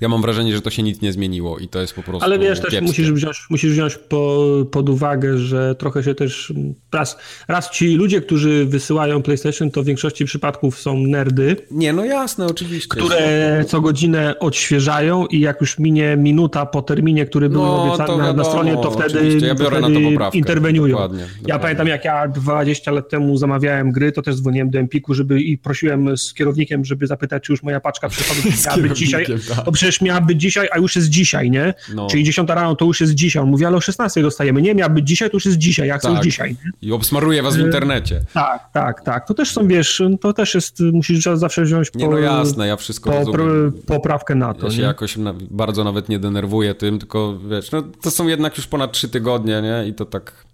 Ja 0.00 0.08
mam 0.08 0.22
wrażenie, 0.22 0.54
że 0.54 0.60
to 0.60 0.70
się 0.70 0.82
nic 0.82 1.00
nie 1.00 1.12
zmieniło 1.12 1.58
i 1.58 1.68
to 1.68 1.80
jest 1.80 1.94
po 1.94 2.02
prostu 2.02 2.24
Ale 2.24 2.38
wiesz, 2.38 2.60
też 2.60 2.80
musisz 2.80 3.12
wziąć, 3.12 3.46
musisz 3.50 3.72
wziąć 3.72 3.96
po, 3.96 4.46
pod 4.70 4.88
uwagę, 4.88 5.38
że 5.38 5.74
trochę 5.74 6.02
się 6.02 6.14
też 6.14 6.52
raz, 6.92 7.16
raz 7.48 7.70
ci 7.70 7.94
ludzie, 7.94 8.20
którzy 8.20 8.66
wysyłają 8.66 9.22
PlayStation, 9.22 9.70
to 9.70 9.82
w 9.82 9.86
większości 9.86 10.24
przypadków 10.24 10.80
są 10.80 10.96
nerdy. 10.96 11.56
Nie, 11.70 11.92
no 11.92 12.04
jasne, 12.04 12.46
oczywiście. 12.46 12.88
Które 12.88 13.64
co 13.68 13.80
godzinę 13.80 14.38
odświeżają 14.38 15.26
i 15.26 15.40
jak 15.40 15.60
już 15.60 15.78
minie 15.78 16.16
minuta 16.16 16.66
po 16.66 16.82
terminie, 16.82 17.26
który 17.26 17.48
był 17.48 17.62
no, 17.62 17.82
obiecany 17.82 18.18
na, 18.18 18.32
na, 18.32 18.44
stronie, 18.44 18.72
to 18.72 18.90
wtedy, 18.90 19.46
ja 19.46 19.54
to 19.54 19.70
wtedy 19.70 20.00
interweniują. 20.32 20.92
Dokładnie, 20.92 21.20
ja 21.20 21.26
dokładnie. 21.26 21.58
pamiętam, 21.60 21.86
jak 21.88 22.04
ja 22.04 22.28
20 22.28 22.90
lat 22.90 23.08
temu 23.08 23.36
zamawiałem 23.36 23.92
gry, 23.92 24.12
to 24.12 24.22
też 24.22 24.36
dzwoniłem 24.36 24.70
do 24.70 24.78
Empiku, 24.78 25.14
żeby 25.14 25.40
i 25.40 25.58
prosiłem 25.58 26.16
z 26.16 26.34
kierownikiem, 26.34 26.84
żeby 26.84 27.06
zapytać, 27.06 27.42
czy 27.42 27.52
już 27.52 27.62
moja 27.62 27.80
paczka 27.80 28.08
przychodzi 28.08 28.52
dzisiaj. 28.94 29.26
Tak 29.26 29.68
przecież 29.92 30.06
miała 30.06 30.20
być 30.20 30.40
dzisiaj, 30.40 30.68
a 30.72 30.78
już 30.78 30.96
jest 30.96 31.08
dzisiaj, 31.08 31.50
nie? 31.50 31.74
No. 31.94 32.06
Czyli 32.06 32.24
10 32.24 32.48
rano 32.48 32.76
to 32.76 32.84
już 32.84 33.00
jest 33.00 33.14
dzisiaj. 33.14 33.42
On 33.42 33.48
mówi, 33.48 33.64
ale 33.64 33.76
o 33.76 33.80
16 33.80 34.22
dostajemy. 34.22 34.62
Nie, 34.62 34.74
miała 34.74 34.88
być 34.88 35.08
dzisiaj, 35.08 35.30
to 35.30 35.36
już 35.36 35.46
jest 35.46 35.58
dzisiaj, 35.58 35.88
ja 35.88 35.98
chcę 35.98 36.08
tak. 36.08 36.16
już 36.16 36.24
dzisiaj. 36.24 36.56
Nie? 36.64 36.88
I 36.88 36.92
obsmaruje 36.92 37.42
was 37.42 37.56
w 37.56 37.60
internecie. 37.60 38.20
Tak, 38.34 38.72
tak, 38.72 39.04
tak. 39.04 39.26
To 39.28 39.34
też 39.34 39.50
są, 39.50 39.68
wiesz, 39.68 40.02
to 40.20 40.32
też 40.32 40.54
jest, 40.54 40.80
musisz 40.80 41.24
zawsze 41.34 41.62
wziąć 41.62 41.90
po, 41.90 41.98
Nie, 41.98 42.08
no 42.08 42.18
jasne, 42.18 42.66
ja 42.66 42.76
wszystko 42.76 43.10
po, 43.10 43.36
rozumiem. 43.36 43.72
poprawkę 43.86 44.34
na 44.34 44.54
to. 44.54 44.66
Ja 44.66 44.72
się 44.72 44.78
nie? 44.78 44.84
jakoś 44.84 45.16
na, 45.16 45.34
bardzo 45.50 45.84
nawet 45.84 46.08
nie 46.08 46.18
denerwuję 46.18 46.74
tym, 46.74 46.98
tylko 46.98 47.38
wiesz, 47.50 47.70
no 47.70 47.82
to 47.82 48.10
są 48.10 48.26
jednak 48.26 48.56
już 48.56 48.66
ponad 48.66 48.92
3 48.92 49.08
tygodnie, 49.08 49.62
nie? 49.62 49.88
I 49.88 49.94
to 49.94 50.04
tak... 50.04 50.44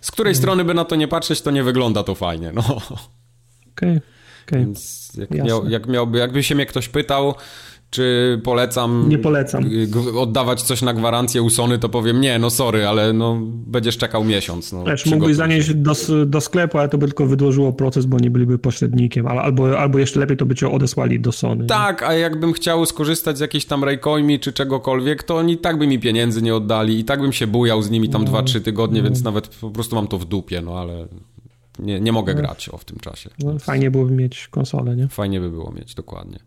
Z 0.00 0.10
której 0.10 0.34
hmm. 0.34 0.42
strony 0.42 0.64
by 0.64 0.74
na 0.74 0.84
to 0.84 0.96
nie 0.96 1.08
patrzeć, 1.08 1.40
to 1.40 1.50
nie 1.50 1.64
wygląda 1.64 2.02
to 2.02 2.14
fajnie, 2.14 2.52
no. 2.54 2.62
Okej. 2.62 2.96
Okay. 3.72 4.00
Okay. 4.46 4.60
Więc 4.60 5.12
jak, 5.18 5.30
miał, 5.30 5.68
jak 5.68 5.86
miałby, 5.86 6.18
jakby 6.18 6.42
się 6.42 6.54
mnie 6.54 6.66
ktoś 6.66 6.88
pytał, 6.88 7.34
czy 7.96 8.40
polecam, 8.44 9.08
nie 9.08 9.18
polecam 9.18 9.64
oddawać 10.16 10.62
coś 10.62 10.82
na 10.82 10.94
gwarancję 10.94 11.42
u 11.42 11.50
Sony, 11.50 11.78
to 11.78 11.88
powiem 11.88 12.20
nie, 12.20 12.38
no 12.38 12.50
sorry, 12.50 12.86
ale 12.86 13.12
no 13.12 13.38
będziesz 13.66 13.96
czekał 13.96 14.24
miesiąc. 14.24 14.72
No, 14.72 14.84
Wiesz, 14.84 15.06
mógłbyś 15.06 15.36
zanieść 15.36 15.74
do, 15.74 15.92
do, 16.26 16.40
sklepu, 16.40 16.78
ale 16.78 16.88
to 16.88 16.98
by 16.98 17.06
tylko 17.06 17.26
wydłużyło 17.26 17.72
proces, 17.72 18.06
bo 18.06 18.18
nie 18.18 18.30
byliby 18.30 18.58
pośrednikiem, 18.58 19.26
albo, 19.26 19.78
albo 19.78 19.98
jeszcze 19.98 20.20
lepiej 20.20 20.36
to 20.36 20.46
by 20.46 20.54
cię 20.54 20.70
odesłali 20.70 21.20
do 21.20 21.32
Sony. 21.32 21.66
Tak, 21.66 22.02
a 22.02 22.12
jakbym 22.12 22.52
chciał 22.52 22.86
skorzystać 22.86 23.38
z 23.38 23.40
jakiejś 23.40 23.64
tam 23.64 23.84
Raycoimi 23.84 24.40
czy 24.40 24.52
czegokolwiek, 24.52 25.22
to 25.22 25.36
oni 25.36 25.58
tak 25.58 25.78
by 25.78 25.86
mi 25.86 25.98
pieniędzy 25.98 26.42
nie 26.42 26.54
oddali 26.54 26.98
i 26.98 27.04
tak 27.04 27.20
bym 27.20 27.32
się 27.32 27.46
bujał 27.46 27.82
z 27.82 27.90
nimi 27.90 28.08
tam 28.08 28.24
no, 28.24 28.30
2-3 28.30 28.60
tygodnie, 28.60 29.02
no. 29.02 29.08
więc 29.08 29.22
nawet 29.22 29.48
po 29.48 29.70
prostu 29.70 29.96
mam 29.96 30.08
to 30.08 30.18
w 30.18 30.24
dupie, 30.24 30.60
no 30.60 30.78
ale 30.78 31.06
nie, 31.78 32.00
nie 32.00 32.12
mogę 32.12 32.34
no. 32.34 32.40
grać 32.40 32.68
o 32.68 32.78
w 32.78 32.84
tym 32.84 32.98
czasie. 32.98 33.30
No, 33.38 33.58
fajnie 33.58 33.90
byłoby 33.90 34.12
mieć 34.12 34.48
konsolę, 34.48 34.96
nie? 34.96 35.08
Fajnie 35.08 35.40
by 35.40 35.50
było 35.50 35.72
mieć, 35.72 35.94
dokładnie. 35.94 36.38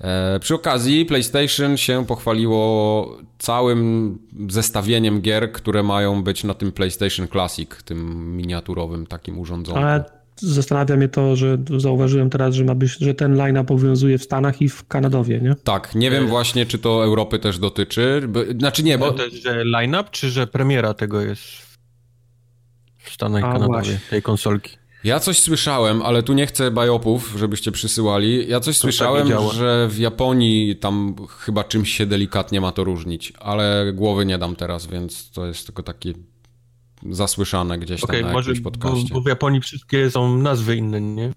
E, 0.00 0.40
przy 0.40 0.54
okazji 0.54 1.06
PlayStation 1.06 1.76
się 1.76 2.06
pochwaliło 2.06 3.16
całym 3.38 4.18
zestawieniem 4.48 5.20
gier, 5.20 5.52
które 5.52 5.82
mają 5.82 6.22
być 6.22 6.44
na 6.44 6.54
tym 6.54 6.72
PlayStation 6.72 7.28
Classic, 7.28 7.70
tym 7.84 8.36
miniaturowym 8.36 9.06
takim 9.06 9.38
urządzeniu. 9.38 9.78
Ale 9.78 10.04
zastanawia 10.36 10.96
mnie 10.96 11.08
to, 11.08 11.36
że 11.36 11.58
zauważyłem 11.76 12.30
teraz, 12.30 12.54
że 12.54 12.64
ma 12.64 12.74
być, 12.74 12.98
że 12.98 13.14
ten 13.14 13.36
line 13.36 13.56
obowiązuje 13.56 14.18
w 14.18 14.22
Stanach 14.22 14.62
i 14.62 14.68
w 14.68 14.86
Kanadowie, 14.88 15.40
nie? 15.40 15.54
Tak, 15.64 15.94
nie 15.94 16.10
wiem 16.10 16.26
właśnie, 16.26 16.66
czy 16.66 16.78
to 16.78 17.04
Europy 17.04 17.38
też 17.38 17.58
dotyczy. 17.58 18.28
Znaczy 18.58 18.82
nie, 18.82 18.98
bo... 18.98 19.12
To 19.12 19.24
jest, 19.24 19.36
że 19.36 19.64
line-up, 19.64 20.08
czy 20.10 20.30
że 20.30 20.46
premiera 20.46 20.94
tego 20.94 21.20
jest 21.20 21.42
w 22.98 23.10
Stanach 23.10 23.40
i 23.40 23.42
Kanadowie, 23.42 23.66
właśnie. 23.66 24.00
tej 24.10 24.22
konsolki? 24.22 24.76
Ja 25.06 25.20
coś 25.20 25.38
słyszałem, 25.38 26.02
ale 26.02 26.22
tu 26.22 26.32
nie 26.32 26.46
chcę 26.46 26.70
bajopów, 26.70 27.34
żebyście 27.38 27.72
przysyłali. 27.72 28.48
Ja 28.48 28.60
coś 28.60 28.76
to 28.76 28.80
słyszałem, 28.80 29.28
tak 29.28 29.40
że 29.52 29.88
w 29.90 29.98
Japonii 29.98 30.76
tam 30.76 31.16
chyba 31.38 31.64
czymś 31.64 31.92
się 31.92 32.06
delikatnie 32.06 32.60
ma 32.60 32.72
to 32.72 32.84
różnić, 32.84 33.32
ale 33.40 33.92
głowy 33.92 34.26
nie 34.26 34.38
dam 34.38 34.56
teraz, 34.56 34.86
więc 34.86 35.30
to 35.30 35.46
jest 35.46 35.66
tylko 35.66 35.82
takie 35.82 36.12
zasłyszane 37.10 37.78
gdzieś 37.78 38.04
okay, 38.04 38.20
tam 38.20 38.26
na 38.26 38.32
może, 38.32 38.50
jakimś 38.50 38.64
podcaście. 38.64 39.08
Bo, 39.08 39.14
bo 39.14 39.20
w 39.20 39.26
Japonii 39.26 39.60
wszystkie 39.60 40.10
są 40.10 40.38
nazwy 40.38 40.76
inne, 40.76 41.00
nie? 41.00 41.32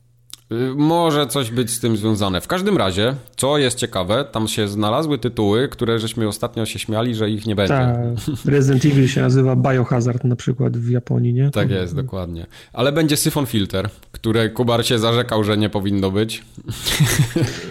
Może 0.75 1.27
coś 1.27 1.51
być 1.51 1.69
z 1.69 1.79
tym 1.79 1.97
związane. 1.97 2.41
W 2.41 2.47
każdym 2.47 2.77
razie, 2.77 3.15
co 3.35 3.57
jest 3.57 3.77
ciekawe, 3.77 4.25
tam 4.31 4.47
się 4.47 4.67
znalazły 4.67 5.17
tytuły, 5.17 5.67
które 5.67 5.99
żeśmy 5.99 6.27
ostatnio 6.27 6.65
się 6.65 6.79
śmiali, 6.79 7.15
że 7.15 7.29
ich 7.29 7.45
nie 7.45 7.55
będzie. 7.55 7.73
Tak, 7.73 7.97
Resident 8.45 8.85
Evil 8.85 9.07
się 9.07 9.21
nazywa 9.21 9.55
Biohazard 9.55 10.23
na 10.23 10.35
przykład 10.35 10.77
w 10.77 10.89
Japonii, 10.89 11.33
nie? 11.33 11.51
Tak 11.51 11.69
jest, 11.69 11.95
dokładnie. 11.95 12.45
Ale 12.73 12.91
będzie 12.91 13.17
Syphon 13.17 13.45
Filter, 13.45 13.89
które 14.11 14.49
Kubar 14.49 14.85
się 14.85 14.99
zarzekał, 14.99 15.43
że 15.43 15.57
nie 15.57 15.69
powinno 15.69 16.11
być. 16.11 16.43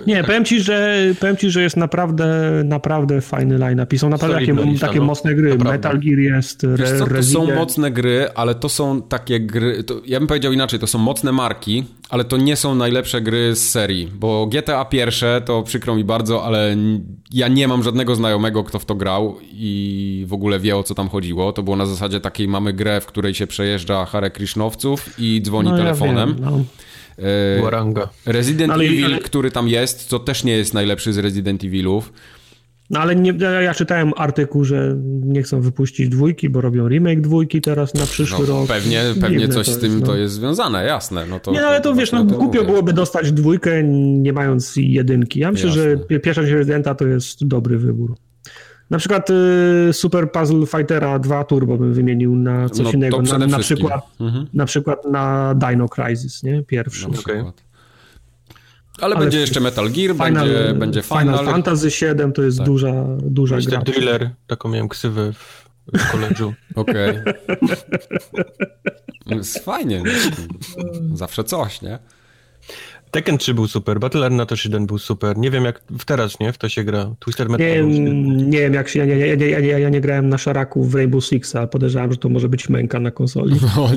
Nie, 0.06 0.24
powiem 0.24 0.44
ci, 0.44 0.60
że, 0.60 0.98
powiem 1.20 1.36
ci, 1.36 1.50
że 1.50 1.62
jest 1.62 1.76
naprawdę, 1.76 2.62
naprawdę 2.64 3.20
fajny 3.20 3.58
line-up 3.58 3.96
i 3.96 3.98
są 3.98 4.08
naprawdę 4.08 4.38
takie, 4.38 4.78
takie 4.80 4.98
no. 4.98 5.04
mocne 5.04 5.34
gry. 5.34 5.48
Naprawdę. 5.48 5.72
Metal 5.72 6.00
Gear 6.00 6.18
jest, 6.18 6.66
Wiesz 6.76 6.92
co, 6.98 7.06
to 7.06 7.22
są 7.22 7.54
mocne 7.54 7.90
gry, 7.90 8.28
ale 8.34 8.54
to 8.54 8.68
są 8.68 9.02
takie 9.02 9.40
gry, 9.40 9.84
to, 9.84 10.00
ja 10.06 10.18
bym 10.18 10.26
powiedział 10.26 10.52
inaczej, 10.52 10.78
to 10.78 10.86
są 10.86 10.98
mocne 10.98 11.32
marki, 11.32 11.84
ale 12.08 12.24
to 12.24 12.36
nie 12.36 12.56
są 12.56 12.67
najlepsze 12.74 13.20
gry 13.20 13.56
z 13.56 13.70
serii, 13.70 14.08
bo 14.14 14.46
GTA 14.46 14.84
pierwsze 14.84 15.42
to 15.44 15.62
przykro 15.62 15.94
mi 15.94 16.04
bardzo, 16.04 16.44
ale 16.44 16.76
ja 17.32 17.48
nie 17.48 17.68
mam 17.68 17.82
żadnego 17.82 18.14
znajomego, 18.14 18.64
kto 18.64 18.78
w 18.78 18.84
to 18.84 18.94
grał 18.94 19.36
i 19.52 20.24
w 20.28 20.32
ogóle 20.32 20.60
wie 20.60 20.76
o 20.76 20.82
co 20.82 20.94
tam 20.94 21.08
chodziło. 21.08 21.52
To 21.52 21.62
było 21.62 21.76
na 21.76 21.86
zasadzie 21.86 22.20
takiej 22.20 22.48
mamy 22.48 22.72
grę, 22.72 23.00
w 23.00 23.06
której 23.06 23.34
się 23.34 23.46
przejeżdża 23.46 24.04
Hare 24.04 24.30
Krishnowców 24.30 25.10
i 25.18 25.42
dzwoni 25.42 25.70
no, 25.70 25.76
telefonem. 25.76 26.28
Ja 26.28 26.34
wiem, 26.34 26.44
no. 26.44 26.64
Resident 28.26 28.72
ale, 28.72 28.84
Evil, 28.84 29.04
ale... 29.04 29.18
który 29.18 29.50
tam 29.50 29.68
jest, 29.68 30.08
to 30.10 30.18
też 30.18 30.44
nie 30.44 30.52
jest 30.52 30.74
najlepszy 30.74 31.12
z 31.12 31.18
Resident 31.18 31.64
Evilów. 31.64 32.12
No 32.90 33.00
ale 33.00 33.16
nie, 33.16 33.34
ja 33.64 33.74
czytałem 33.74 34.12
artykuł, 34.16 34.64
że 34.64 34.96
nie 35.22 35.42
chcą 35.42 35.60
wypuścić 35.60 36.08
dwójki, 36.08 36.48
bo 36.50 36.60
robią 36.60 36.88
remake 36.88 37.20
dwójki 37.20 37.60
teraz 37.60 37.94
na 37.94 38.06
przyszły 38.06 38.46
no, 38.48 38.54
rok. 38.54 38.68
Pewnie, 38.68 39.02
pewnie 39.20 39.48
coś 39.48 39.66
z 39.66 39.78
tym 39.78 39.90
jest, 39.92 40.00
no. 40.00 40.06
to 40.06 40.16
jest 40.16 40.34
związane, 40.34 40.84
jasne. 40.84 41.26
No 41.26 41.40
to, 41.40 41.52
nie, 41.52 41.66
ale 41.66 41.80
to, 41.80 41.90
to 41.90 41.94
wiesz, 41.94 42.12
no, 42.12 42.24
głupio 42.24 42.46
mówię. 42.46 42.64
byłoby 42.64 42.92
dostać 42.92 43.32
dwójkę, 43.32 43.82
nie 44.22 44.32
mając 44.32 44.72
jedynki. 44.76 45.40
Ja 45.40 45.52
myślę, 45.52 45.68
jasne. 45.68 45.82
że 45.82 45.96
pierwsza 46.20 46.40
część 46.42 46.52
Residenta 46.52 46.94
to 46.94 47.06
jest 47.06 47.46
dobry 47.46 47.78
wybór. 47.78 48.14
Na 48.90 48.98
przykład 48.98 49.30
y, 49.30 49.92
Super 49.92 50.32
Puzzle 50.32 50.66
Fightera 50.66 51.18
2 51.18 51.44
Turbo 51.44 51.76
bym 51.78 51.94
wymienił 51.94 52.36
na 52.36 52.68
coś 52.68 52.84
No, 52.86 52.92
innego. 52.92 53.22
to 53.22 53.38
Na, 53.38 53.46
na, 53.46 53.58
przykład, 53.58 54.00
Mhm. 54.20 54.46
na 54.54 54.66
przykład 54.66 55.04
na 55.10 55.54
Dino 55.54 55.88
Crisis, 55.88 56.42
nie? 56.42 56.62
Pierwszy. 56.62 57.08
Na 57.08 57.12
przykład. 57.14 57.67
Ale, 59.00 59.16
Ale 59.16 59.24
będzie 59.24 59.40
jeszcze 59.40 59.60
Metal 59.60 59.90
Gear, 59.90 60.14
będzie, 60.14 60.74
będzie 60.74 61.02
Final, 61.02 61.20
Final. 61.38 61.44
Fantasy 61.46 61.90
7 61.90 62.32
to 62.32 62.42
jest 62.42 62.58
Tak. 62.58 62.66
duża, 62.66 62.92
duża 63.22 63.56
gra. 63.66 63.78
Driller, 63.80 64.30
taką 64.46 64.68
miałem 64.68 64.88
ksywę 64.88 65.32
w, 65.32 65.68
w 65.98 66.10
koledżu. 66.12 66.54
Okej. 66.74 67.18
No 69.26 69.36
Jest 69.36 69.58
fajnie. 69.64 70.02
Zawsze 71.14 71.44
coś, 71.44 71.82
nie? 71.82 71.98
Tekken 73.10 73.38
3 73.38 73.54
był 73.54 73.68
super, 73.68 74.00
Battle 74.00 74.26
Arena 74.26 74.46
też 74.46 74.64
1 74.64 74.86
był 74.86 74.98
super. 74.98 75.38
Nie 75.38 75.50
wiem 75.50 75.64
jak 75.64 75.80
w 75.98 76.04
teraz, 76.04 76.40
nie? 76.40 76.52
W 76.52 76.58
to 76.58 76.68
się 76.68 76.84
gra. 76.84 77.14
Twister 77.20 77.48
Metal 77.48 77.66
Nie, 77.66 77.80
był 77.80 77.88
nie 78.48 78.58
wiem, 78.60 78.74
jak 78.74 78.88
się, 78.88 78.98
ja, 78.98 79.04
nie, 79.06 79.16
ja, 79.26 79.34
nie- 79.34 79.48
ja, 79.48 79.60
nie- 79.60 79.66
ja 79.68 79.88
nie 79.88 80.00
grałem 80.00 80.28
na 80.28 80.38
szaraku 80.38 80.84
w 80.84 80.94
Rainbow 80.94 81.24
Sixa, 81.24 81.54
ale 81.58 81.68
podejrzewam, 81.68 82.12
że 82.12 82.18
to 82.18 82.28
może 82.28 82.48
być 82.48 82.68
męka 82.68 83.00
na 83.00 83.10
konsoli. 83.10 83.54
No, 83.76 83.88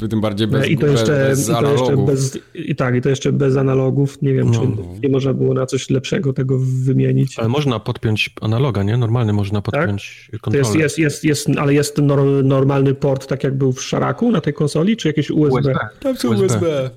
no, 0.00 0.08
tym 0.08 0.20
bardziej 0.20 0.46
bez, 0.46 0.68
I 0.68 0.78
to 0.78 0.86
jeszcze, 0.86 1.06
bez 1.12 1.48
i 1.48 1.52
to 1.52 1.62
jeszcze 1.62 1.68
analogów. 1.84 2.06
bez, 2.06 2.38
i 2.54 2.76
tak, 2.76 2.94
i 2.94 3.00
to 3.02 3.08
jeszcze 3.08 3.32
bez 3.32 3.56
analogów. 3.56 4.22
Nie 4.22 4.34
wiem, 4.34 4.50
No. 4.50 4.60
czy 4.60 4.66
nie 5.02 5.08
można 5.08 5.34
było 5.34 5.54
na 5.54 5.66
coś 5.66 5.90
lepszego 5.90 6.32
tego 6.32 6.58
wymienić. 6.58 7.38
Ale 7.38 7.48
można 7.48 7.80
podpiąć 7.80 8.30
analoga, 8.40 8.82
nie? 8.82 8.96
Normalny 8.96 9.32
można 9.32 9.62
podpiąć 9.62 10.26
To 10.26 10.32
jest, 10.32 10.42
kontrolę. 10.42 10.78
jest, 10.82 10.98
jest, 10.98 11.24
jest, 11.24 11.48
ale 11.58 11.74
jest 11.74 11.98
nor, 11.98 12.44
normalny 12.44 12.94
port, 12.94 13.26
tak 13.26 13.44
jak 13.44 13.54
był 13.54 13.72
w 13.72 13.82
szaraku 13.82 14.30
na 14.32 14.40
tej 14.40 14.54
konsoli, 14.54 14.96
czy 14.96 15.08
jakieś 15.08 15.30
USB? 15.30 15.56
USB. 15.70 15.74
Tam 16.00 16.16
są 16.16 16.28
USB. 16.28 16.44
USB. 16.44 16.90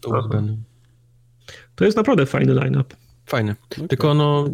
To 0.00 0.10
USB. 0.10 0.42
No. 1.72 1.76
To 1.76 1.84
jest 1.84 1.96
naprawdę 1.96 2.26
fajny 2.26 2.54
line-up. 2.54 2.94
Fajne. 3.26 3.56
Tylko 3.88 4.14
no, 4.14 4.44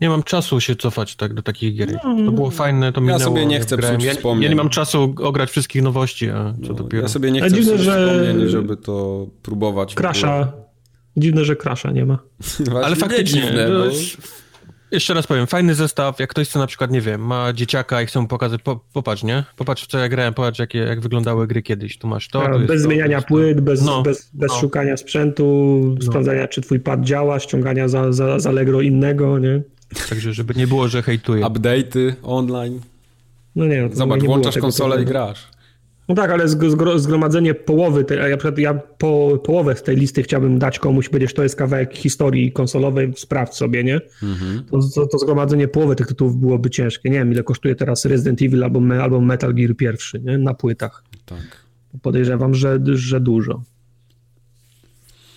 nie 0.00 0.08
mam 0.08 0.22
czasu 0.22 0.60
się 0.60 0.76
cofać 0.76 1.16
tak 1.16 1.34
do 1.34 1.42
takich 1.42 1.76
gier. 1.76 1.98
No, 2.04 2.24
To 2.26 2.32
było 2.32 2.50
fajne, 2.50 2.92
to 2.92 3.00
minęło. 3.00 3.20
sobie 3.20 3.46
nie 3.46 3.60
chcę 3.60 3.76
grałem. 3.76 4.00
ja, 4.00 4.12
ja 4.40 4.48
nie 4.48 4.56
mam 4.56 4.68
czasu 4.68 5.14
ograć 5.16 5.50
wszystkich 5.50 5.82
nowości, 5.82 6.30
a 6.30 6.54
co 6.62 6.68
No, 6.68 6.74
dopiero. 6.74 7.02
Ja 7.02 7.08
sobie 7.08 7.30
nie 7.30 7.40
chcę 7.40 7.52
dziwne, 7.52 7.78
że- 7.78 8.48
żeby 8.50 8.76
to 8.76 9.26
próbować. 9.42 9.94
Krasza. 9.94 10.52
Dziwne, 11.16 11.44
że 11.44 11.56
Krasza 11.56 11.90
nie 11.90 12.06
ma. 12.06 12.18
Właśnie 12.60 12.76
Ale 12.84 12.90
nie 12.96 13.00
faktycznie, 13.00 13.42
dziwne, 13.42 13.68
bo... 13.68 13.84
jeszcze 14.90 15.14
raz 15.14 15.26
powiem, 15.26 15.46
fajny 15.46 15.74
zestaw, 15.74 16.20
jak 16.20 16.30
ktoś 16.30 16.48
chce 16.48 16.58
na 16.58 16.66
przykład, 16.66 16.90
nie 16.90 17.00
wiem, 17.00 17.26
ma 17.26 17.52
dzieciaka 17.52 18.02
i 18.02 18.06
chce 18.06 18.20
mu 18.20 18.28
pokazać, 18.28 18.62
po, 18.62 18.80
popatrz, 18.92 19.22
nie? 19.22 19.44
Popatrz 19.56 19.84
w 19.84 19.86
co 19.86 19.98
ja 19.98 20.08
grałem, 20.08 20.34
popatrz 20.34 20.58
jakie, 20.58 20.78
jak 20.78 21.00
wyglądały 21.00 21.46
gry 21.46 21.62
kiedyś. 21.62 21.98
Tu 21.98 22.06
masz 22.08 22.28
to, 22.28 22.52
jest 22.52 22.66
bez 22.66 22.82
to, 22.82 22.88
zmieniania 22.88 23.20
to. 23.20 23.26
płyt, 23.26 23.60
bez, 23.60 23.82
No, 23.82 24.02
bez, 24.02 24.30
bez 24.34 24.50
no. 24.50 24.58
szukania 24.58 24.96
sprzętu, 24.96 25.96
sprawdzania, 26.00 26.48
czy 26.48 26.60
twój 26.60 26.80
pad 26.80 27.04
działa, 27.04 27.40
ściągania 27.40 27.88
za, 27.88 28.12
za, 28.12 28.38
z 28.38 28.46
Allegro 28.46 28.80
innego, 28.80 29.38
nie? 29.38 29.62
Także 30.08 30.32
żeby 30.32 30.54
nie 30.54 30.66
było, 30.66 30.88
że 30.88 31.02
hejtuję. 31.02 31.44
Update'y 31.44 32.12
online. 32.22 32.80
No 33.56 33.66
nie, 33.66 33.82
no, 33.82 33.88
to 33.88 33.96
Zobacz, 33.96 34.22
nie 34.22 34.28
włączasz 34.28 34.58
konsolę 34.58 35.02
i 35.02 35.04
grasz. 35.04 35.48
No 36.10 36.16
tak, 36.16 36.30
ale 36.30 36.48
zg- 36.48 36.70
zgro- 36.70 36.98
zgromadzenie 36.98 37.54
połowy, 37.54 38.04
tej, 38.04 38.20
a 38.20 38.28
ja, 38.28 38.36
ja 38.56 38.74
po, 38.74 39.38
połowę 39.44 39.76
z 39.76 39.82
tej 39.82 39.96
listy 39.96 40.22
chciałbym 40.22 40.58
dać 40.58 40.78
komuś, 40.78 41.08
będziesz, 41.08 41.34
to 41.34 41.42
jest 41.42 41.56
kawałek 41.56 41.96
historii 41.96 42.52
konsolowej, 42.52 43.12
sprawdź 43.16 43.54
sobie, 43.54 43.84
nie? 43.84 44.00
Mhm. 44.22 44.64
To, 44.64 44.78
to, 44.94 45.06
to 45.06 45.18
zgromadzenie 45.18 45.68
połowy 45.68 45.96
tych 45.96 46.06
tytułów 46.06 46.36
byłoby 46.36 46.70
ciężkie. 46.70 47.10
Nie 47.10 47.18
wiem, 47.18 47.32
ile 47.32 47.42
kosztuje 47.42 47.74
teraz 47.74 48.04
Resident 48.04 48.42
Evil 48.42 48.64
albo, 48.64 48.80
albo 49.02 49.20
Metal 49.20 49.54
Gear 49.54 49.76
pierwszy, 49.76 50.20
nie? 50.20 50.38
Na 50.38 50.54
płytach. 50.54 51.04
Tak. 51.26 51.64
Podejrzewam, 52.02 52.54
że, 52.54 52.78
że 52.84 53.20
dużo. 53.20 53.62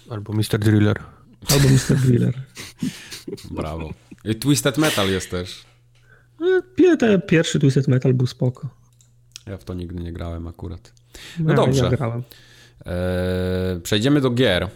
Albo 0.09 0.33
Mr. 0.33 0.59
Driller. 0.59 0.99
Albo 1.49 1.67
Mr. 1.69 1.97
Driller. 2.05 2.33
Brawo. 3.51 3.93
I 4.25 4.35
Twisted 4.35 4.77
Metal 4.77 5.09
jest 5.09 5.31
też. 5.31 5.65
Te 6.99 7.19
Pierwszy 7.19 7.59
Twisted 7.59 7.87
Metal 7.87 8.13
był 8.13 8.27
spoko. 8.27 8.82
Ja 9.47 9.57
w 9.57 9.63
to 9.63 9.73
nigdy 9.73 10.03
nie 10.03 10.13
grałem 10.13 10.47
akurat. 10.47 10.93
No, 11.39 11.45
No 11.45 11.53
dobrze. 11.53 11.97
Eee, 12.85 13.81
przejdziemy 13.83 14.21
do 14.21 14.29
gier. 14.29 14.69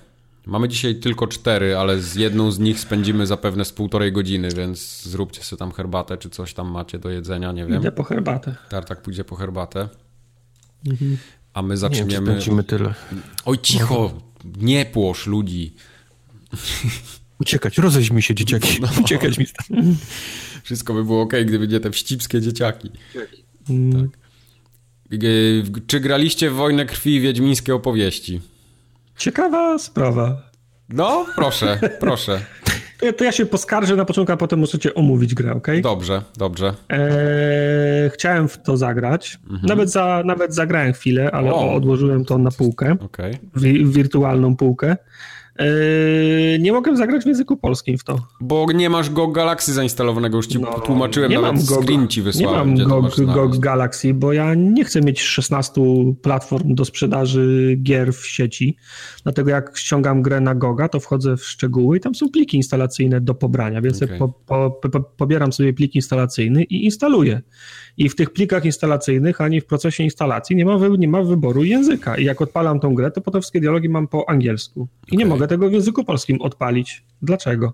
Mamy 0.45 0.69
dzisiaj 0.69 0.95
tylko 0.95 1.27
cztery, 1.27 1.77
ale 1.77 1.99
z 2.01 2.15
jedną 2.15 2.51
z 2.51 2.59
nich 2.59 2.79
spędzimy 2.79 3.27
zapewne 3.27 3.65
z 3.65 3.71
półtorej 3.73 4.11
godziny, 4.11 4.49
więc 4.57 5.03
zróbcie 5.03 5.43
sobie 5.43 5.59
tam 5.59 5.71
herbatę, 5.71 6.17
czy 6.17 6.29
coś 6.29 6.53
tam 6.53 6.71
macie 6.71 6.99
do 6.99 7.09
jedzenia, 7.09 7.51
nie 7.51 7.65
wiem. 7.65 7.79
Idę 7.81 7.91
po 7.91 8.03
herbatę. 8.03 8.55
Tartak 8.69 9.01
pójdzie 9.01 9.23
po 9.23 9.35
herbatę. 9.35 9.89
Mhm. 10.87 11.17
A 11.53 11.61
my 11.61 11.73
Nie 11.75 11.79
wiem, 11.81 11.91
czy 11.91 11.97
zaczniemy... 11.97 12.27
spędzimy 12.27 12.63
tyle. 12.63 12.93
Oj, 13.45 13.59
cicho! 13.59 14.13
Nie 14.57 14.85
płosz 14.85 15.27
ludzi. 15.27 15.75
Uciekać, 17.39 17.77
rozeźmij 17.77 18.21
się, 18.21 18.35
dzieciaki. 18.35 18.77
No. 18.81 18.87
Uciekać 19.01 19.37
mi 19.37 19.45
stąd. 19.45 19.79
Wszystko 20.63 20.93
by 20.93 21.03
było 21.03 21.21
ok, 21.21 21.33
gdyby 21.45 21.67
nie 21.67 21.79
te 21.79 21.91
wścibskie 21.91 22.41
dzieciaki. 22.41 22.91
Mm, 23.69 23.97
Yy, 23.99 24.09
Czy 25.87 25.99
graliście 25.99 26.49
w 26.49 26.53
Wojnę 26.53 26.85
Krwi 26.85 27.15
i 27.15 27.21
Wiedźmińskie 27.21 27.75
opowieści? 27.75 28.41
Ciekawa 29.17 29.79
sprawa. 29.79 30.41
No, 30.89 31.25
proszę, 31.35 31.79
proszę. 31.99 32.39
To 32.99 33.05
ja, 33.05 33.13
to 33.13 33.23
ja 33.23 33.31
się 33.31 33.45
poskarżę 33.45 33.95
na 33.95 34.05
początku, 34.05 34.33
a 34.33 34.37
potem 34.37 34.59
możecie 34.59 34.93
omówić 34.93 35.33
grę, 35.33 35.51
ok? 35.53 35.67
Dobrze, 35.81 36.21
dobrze. 36.37 36.73
Eee, 36.89 38.09
chciałem 38.13 38.47
w 38.47 38.57
to 38.63 38.77
zagrać. 38.77 39.39
Nawet, 39.63 39.91
za, 39.91 40.21
nawet 40.25 40.55
zagrałem 40.55 40.93
chwilę, 40.93 41.31
ale 41.31 41.53
O. 41.53 41.73
odłożyłem 41.73 42.25
to 42.25 42.37
na 42.37 42.51
półkę, 42.51 42.95
wi- 43.55 43.85
wirtualną 43.85 44.55
półkę. 44.55 44.97
Eee, 45.59 46.59
nie 46.59 46.73
mogłem 46.73 46.97
zagrać 46.97 47.23
w 47.23 47.27
języku 47.27 47.57
polskim 47.57 47.97
w 47.97 48.03
to. 48.03 48.19
Bo 48.41 48.71
nie 48.71 48.89
masz 48.89 49.09
Go 49.09 49.27
Galaxy 49.27 49.73
zainstalowanego, 49.73 50.37
już 50.37 50.47
ci 50.47 50.59
No, 50.59 50.79
tłumaczyłem, 50.79 51.31
nie 51.31 51.41
nawet 51.41 51.67
mam 51.69 51.83
screen 51.83 52.07
ci 52.07 52.19
Nie 52.19 52.23
wysłałem, 52.23 52.67
mam 52.67 52.75
gdzie 52.75 52.83
to 52.83 52.89
GOG. 52.89 53.21
GOG 53.21 53.57
Galaxy, 53.57 54.13
bo 54.13 54.33
ja 54.33 54.53
nie 54.53 54.85
chcę 54.85 55.01
mieć 55.01 55.21
16 55.21 55.81
platform 56.21 56.75
do 56.75 56.85
sprzedaży 56.85 57.75
gier 57.83 58.13
w 58.13 58.27
sieci. 58.27 58.77
Dlatego 59.23 59.49
jak 59.49 59.77
ściągam 59.77 60.21
grę 60.21 60.41
na 60.41 60.55
GOGa, 60.55 60.89
to 60.89 60.99
wchodzę 60.99 61.37
w 61.37 61.45
szczegóły 61.45 61.97
i 61.97 61.99
tam 61.99 62.15
są 62.15 62.29
pliki 62.29 62.57
instalacyjne 62.57 63.21
do 63.21 63.35
pobrania, 63.35 63.81
więc 63.81 64.03
Okej. 64.03 64.19
po, 64.19 64.27
po, 64.27 64.89
po, 64.89 64.99
pobieram 64.99 65.53
sobie 65.53 65.73
plik 65.73 65.95
instalacyjny 65.95 66.63
i 66.63 66.85
instaluję. 66.85 67.41
I 67.97 68.09
w 68.09 68.15
tych 68.15 68.29
plikach 68.29 68.65
instalacyjnych 68.65 69.41
ani 69.41 69.61
w 69.61 69.65
procesie 69.65 70.03
instalacji 70.03 70.55
nie 70.55 70.65
ma, 70.65 70.77
wy, 70.77 70.89
nie 70.97 71.07
ma 71.07 71.23
wyboru 71.23 71.63
języka. 71.63 72.17
I 72.17 72.25
jak 72.25 72.41
odpalam 72.41 72.79
tą 72.79 72.95
grę, 72.95 73.11
to 73.11 73.21
potem 73.21 73.41
wszystkie 73.41 73.61
dialogi 73.61 73.89
mam 73.89 74.07
po 74.07 74.29
angielsku. 74.29 74.87
I 75.11 75.17
nie 75.17 75.23
Okej. 75.23 75.29
mogę 75.29 75.47
tego 75.47 75.69
w 75.69 75.73
języku 75.73 76.03
polskim 76.03 76.41
odpalić. 76.41 77.03
Dlaczego? 77.21 77.73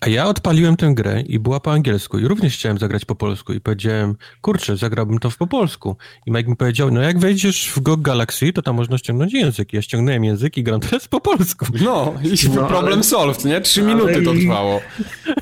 A 0.00 0.08
ja 0.08 0.26
odpaliłem 0.26 0.76
tę 0.76 0.92
grę 0.94 1.20
i 1.20 1.38
była 1.38 1.60
po 1.60 1.72
angielsku 1.72 2.18
i 2.18 2.24
również 2.28 2.54
chciałem 2.54 2.78
zagrać 2.78 3.04
po 3.04 3.14
polsku 3.14 3.52
i 3.52 3.60
powiedziałem, 3.60 4.14
kurczę, 4.40 4.76
zagrałbym 4.76 5.18
to 5.18 5.30
w 5.30 5.36
po 5.36 5.46
polsku. 5.46 5.96
I 6.26 6.30
Mike 6.30 6.50
mi 6.50 6.56
powiedział, 6.56 6.90
no 6.90 7.00
jak 7.02 7.18
wejdziesz 7.18 7.68
w 7.76 7.80
GOG 7.80 8.02
Galaxy, 8.02 8.52
to 8.52 8.62
tam 8.62 8.76
można 8.76 8.98
ściągnąć 8.98 9.32
język. 9.32 9.72
Ja 9.72 9.82
ściągnąłem 9.82 10.24
język 10.24 10.56
i 10.58 10.62
gram 10.62 10.80
teraz 10.80 11.08
po 11.08 11.20
polsku. 11.20 11.66
No, 11.84 12.14
i 12.24 12.48
No, 12.54 12.66
problem 12.66 12.94
ale- 12.94 13.02
solved, 13.02 13.44
nie? 13.44 13.60
Trzy 13.60 13.80
ale 13.82 13.94
minuty 13.94 14.22
to 14.22 14.32
i- 14.34 14.40
trwało. 14.40 14.80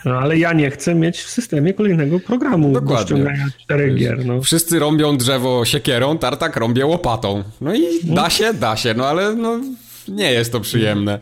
No, 0.05 0.15
ale 0.19 0.39
ja 0.39 0.53
nie 0.53 0.71
chcę 0.71 0.95
mieć 0.95 1.19
w 1.19 1.31
systemie 1.31 1.75
kolejnego 1.75 2.21
programu 2.21 2.73
Dokładnie. 2.73 2.97
do 2.97 3.07
ściągania 3.07 3.47
czterech 3.63 3.95
gier. 3.97 4.27
No. 4.27 4.43
Wszyscy 4.43 4.79
rąbią 4.79 5.17
drzewo 5.17 5.65
siekierą, 5.65 6.19
tartak 6.19 6.57
rąbie 6.57 6.87
łopatą. 6.87 7.45
No 7.61 7.75
i 7.75 7.83
da 8.05 8.31
się, 8.31 8.55
da 8.55 8.77
się, 8.77 8.95
no 8.95 9.07
ale 9.07 9.35
no, 9.35 9.61
nie 10.09 10.33
jest 10.33 10.53
to 10.53 10.61
przyjemne. 10.61 11.19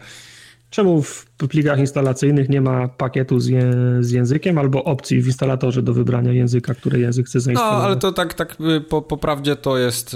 Czemu 0.70 1.02
w 1.02 1.26
plikach 1.48 1.78
instalacyjnych 1.78 2.48
nie 2.48 2.60
ma 2.60 2.88
pakietu 2.88 3.40
z, 3.40 3.46
je, 3.46 3.72
z 4.00 4.10
językiem 4.10 4.58
albo 4.58 4.84
opcji 4.84 5.22
w 5.22 5.26
instalatorze 5.26 5.82
do 5.82 5.94
wybrania 5.94 6.32
języka, 6.32 6.74
który 6.74 7.00
język 7.00 7.26
chce 7.26 7.38
No, 7.38 7.42
zainstalować? 7.42 7.84
ale 7.86 7.96
to 7.96 8.12
tak, 8.12 8.34
tak 8.34 8.56
y, 8.76 8.80
po, 8.80 9.02
po 9.02 9.16
prawdzie 9.16 9.56
to 9.56 9.78
jest, 9.78 10.14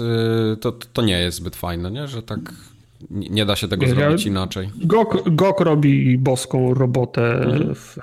y, 0.53 0.57
to, 0.57 0.71
to 0.71 1.01
nie 1.01 1.19
jest 1.19 1.37
zbyt 1.37 1.55
fajne, 1.55 1.91
nie? 1.91 2.07
Że 2.07 2.23
tak 2.23 2.39
nie 3.09 3.45
da 3.45 3.55
się 3.55 3.67
tego 3.67 3.87
zrobić 3.87 4.25
inaczej. 4.25 4.69
GOG, 4.83 5.29
GOG 5.29 5.61
robi 5.61 6.17
boską 6.17 6.73
robotę 6.73 7.35
Mhm. 7.35 7.75
w 7.75 7.97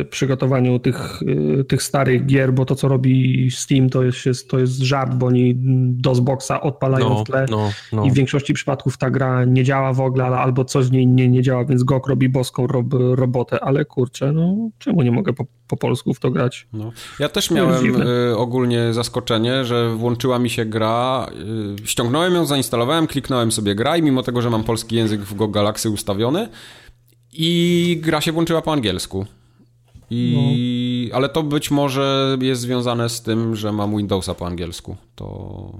e, 0.00 0.04
przygotowaniu 0.04 0.78
tych, 0.78 1.20
e, 1.60 1.64
tych 1.64 1.82
starych 1.82 2.26
gier, 2.26 2.52
bo 2.52 2.64
to, 2.64 2.74
co 2.74 2.88
robi 2.88 3.48
Steam, 3.50 3.90
to 3.90 4.02
jest, 4.02 4.48
to 4.50 4.58
jest 4.58 4.78
żart, 4.78 5.14
bo 5.14 5.26
oni 5.26 5.54
DOSBoxa 5.92 6.50
odpalają 6.62 7.08
No, 7.08 7.24
w 7.24 7.26
tle 7.26 7.46
no, 7.50 7.70
no. 7.92 8.04
i 8.04 8.10
w 8.10 8.14
większości 8.14 8.54
przypadków 8.54 8.98
ta 8.98 9.10
gra 9.10 9.44
nie 9.44 9.64
działa 9.64 9.92
w 9.92 10.00
ogóle, 10.00 10.24
albo 10.24 10.64
coś 10.64 10.86
w 10.86 10.92
niej 10.92 11.06
nie, 11.06 11.28
nie 11.28 11.42
działa, 11.42 11.64
więc 11.64 11.82
GOG 11.82 12.08
robi 12.08 12.28
boską 12.28 12.66
rob, 12.66 12.86
robotę, 13.14 13.60
ale 13.64 13.84
kurczę, 13.84 14.32
no 14.32 14.70
czemu 14.78 15.02
nie 15.02 15.10
mogę 15.10 15.32
po, 15.32 15.44
po 15.68 15.76
polsku 15.76 16.14
w 16.14 16.20
to 16.20 16.30
grać? 16.30 16.66
No. 16.72 16.92
Ja 17.18 17.28
też 17.28 17.50
miałem 17.50 18.02
y, 18.02 18.36
ogólnie 18.36 18.92
zaskoczenie, 18.92 19.64
że 19.64 19.94
włączyła 19.94 20.38
mi 20.38 20.50
się 20.50 20.64
gra, 20.64 21.30
y, 21.82 21.86
ściągnąłem 21.86 22.34
ją, 22.34 22.46
zainstalowałem, 22.46 23.06
kliknąłem 23.06 23.52
sobie 23.52 23.74
gra 23.74 23.96
i 23.96 24.02
mimo 24.02 24.22
tego, 24.22 24.42
że 24.42 24.50
mam 24.50 24.64
polski 24.64 24.96
język 24.96 25.20
w 25.20 25.34
Go 25.34 25.48
Galaxy 25.48 25.90
ustawiony 25.90 26.48
i 27.32 28.00
gra 28.02 28.20
się 28.20 28.32
włączyła 28.32 28.62
po 28.62 28.72
angielsku. 28.72 29.26
I... 30.10 31.10
Ale 31.14 31.28
to 31.28 31.42
być 31.42 31.70
może 31.70 32.36
jest 32.40 32.60
związane 32.60 33.08
z 33.08 33.22
tym, 33.22 33.56
że 33.56 33.72
mam 33.72 33.96
Windowsa 33.96 34.34
po 34.34 34.46
angielsku. 34.46 34.96
To 35.14 35.72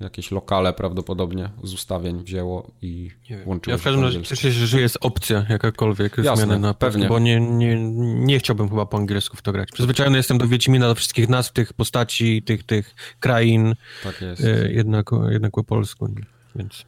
Jakieś 0.00 0.30
lokale 0.30 0.72
prawdopodobnie 0.72 1.50
z 1.62 1.74
ustawień 1.74 2.24
wzięło 2.24 2.70
i 2.82 3.10
włączyło 3.44 3.72
Ja 3.74 3.78
w 3.78 3.82
każdym 3.82 4.02
razie 4.04 4.22
cieszę 4.22 4.52
się, 4.52 4.66
że 4.66 4.80
jest 4.80 4.98
opcja 5.00 5.46
jakakolwiek 5.48 6.18
Jasne, 6.18 6.36
zmiany 6.36 6.58
na 6.58 6.74
pewnie. 6.74 7.08
Bo 7.08 7.18
nie, 7.18 7.40
nie, 7.40 7.90
nie 8.00 8.38
chciałbym 8.38 8.68
chyba 8.68 8.86
po 8.86 8.96
angielsku 8.96 9.36
w 9.36 9.42
to 9.42 9.52
grać. 9.52 9.72
Przyzwyczajony 9.72 10.16
jestem 10.16 10.38
do 10.38 10.48
Wiedźmina, 10.48 10.88
do 10.88 10.94
wszystkich 10.94 11.28
nazw, 11.28 11.52
tych 11.52 11.72
postaci, 11.72 12.42
tych, 12.42 12.62
tych 12.64 12.94
krain, 13.20 13.74
Tak 14.04 14.20
jest. 14.20 14.44
e, 14.44 14.72
jednak, 14.72 15.10
jednak 15.30 15.52
po 15.52 15.64
polsku, 15.64 16.08
więc... 16.56 16.84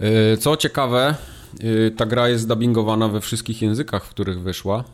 Yy, 0.00 0.36
Co 0.36 0.56
ciekawe, 0.56 1.14
yy, 1.62 1.90
ta 1.96 2.06
gra 2.06 2.28
jest 2.28 2.48
dubbingowana 2.48 3.08
we 3.08 3.20
wszystkich 3.20 3.62
językach, 3.62 4.04
w 4.04 4.08
których 4.10 4.40
wyszła, 4.40 4.84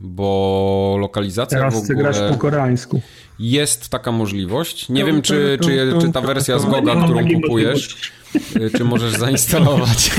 bo 0.00 0.96
lokalizacja 1.00 1.58
Teraz 1.58 1.80
w 1.80 1.84
chcę 1.84 1.94
grać 1.94 2.16
po 2.16 2.24
ogóle 2.24 2.38
koreańsku. 2.38 3.00
jest 3.38 3.88
taka 3.88 4.12
możliwość. 4.12 4.88
Nie 4.88 5.04
wiem, 5.04 5.22
czy, 5.22 5.58
czy, 5.62 5.92
czy 6.00 6.12
ta 6.12 6.20
wersja 6.20 6.58
z 6.58 6.66
Goga, 6.66 7.04
którą 7.04 7.28
kupujesz, 7.34 8.12
yy, 8.54 8.70
czy 8.70 8.84
możesz 8.84 9.12
zainstalować. 9.12 10.10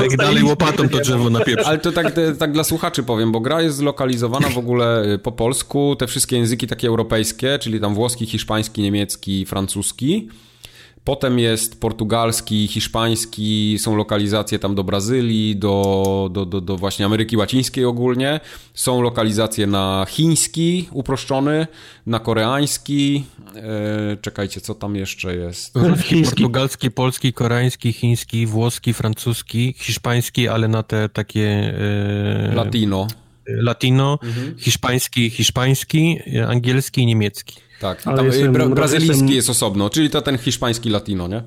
Jak 0.00 0.16
dalej 0.26 0.42
łopatą 0.42 0.88
to 0.88 0.98
drzewo 0.98 1.30
na 1.30 1.40
pieprz. 1.40 1.66
Ale 1.66 1.78
to 1.78 1.92
tak, 1.92 2.12
tak 2.38 2.52
dla 2.52 2.64
słuchaczy 2.64 3.02
powiem, 3.02 3.32
bo 3.32 3.40
gra 3.40 3.62
jest 3.62 3.76
zlokalizowana 3.76 4.48
w 4.48 4.58
ogóle 4.58 5.12
y, 5.14 5.18
po 5.18 5.32
polsku, 5.32 5.96
te 5.98 6.06
wszystkie 6.06 6.36
języki 6.36 6.66
takie 6.66 6.88
europejskie, 6.88 7.58
czyli 7.58 7.80
tam 7.80 7.94
włoski, 7.94 8.26
hiszpański, 8.26 8.82
niemiecki, 8.82 9.46
francuski. 9.46 10.28
Potem 11.06 11.38
jest 11.38 11.80
portugalski, 11.80 12.68
hiszpański, 12.68 13.76
są 13.78 13.96
lokalizacje 13.96 14.58
tam 14.58 14.74
do 14.74 14.84
Brazylii, 14.84 15.56
do, 15.56 16.28
do, 16.32 16.46
do, 16.46 16.60
do 16.60 16.76
właśnie 16.76 17.06
Ameryki 17.06 17.36
Łacińskiej 17.36 17.84
ogólnie. 17.84 18.40
Są 18.74 19.02
lokalizacje 19.02 19.66
na 19.66 20.06
chiński 20.08 20.88
uproszczony, 20.92 21.66
na 22.06 22.18
koreański. 22.18 23.24
E, 23.56 24.16
czekajcie, 24.16 24.60
co 24.60 24.74
tam 24.74 24.96
jeszcze 24.96 25.36
jest? 25.36 25.76
Ruski, 25.76 26.08
Chiński. 26.08 26.34
portugalski, 26.34 26.90
polski, 26.90 27.32
koreański, 27.32 27.92
chiński, 27.92 28.46
włoski, 28.46 28.92
francuski, 28.92 29.74
hiszpański, 29.78 30.48
ale 30.48 30.68
na 30.68 30.82
te 30.82 31.08
takie... 31.08 31.74
E, 32.50 32.54
Latino. 32.54 33.06
Latino, 33.48 34.18
hiszpański, 34.58 35.30
hiszpański, 35.30 36.18
e, 36.36 36.46
angielski 36.46 37.00
i 37.00 37.06
niemiecki. 37.06 37.65
Tak, 37.80 38.02
Ale 38.04 38.16
tam 38.16 38.26
jestem- 38.26 38.52
bra- 38.52 38.74
brazylijski 38.74 39.08
jestem- 39.10 39.28
jest 39.28 39.50
osobno, 39.50 39.90
czyli 39.90 40.10
to 40.10 40.22
ten 40.22 40.38
hiszpański 40.38 40.90
latino, 40.90 41.28
nie? 41.28 41.42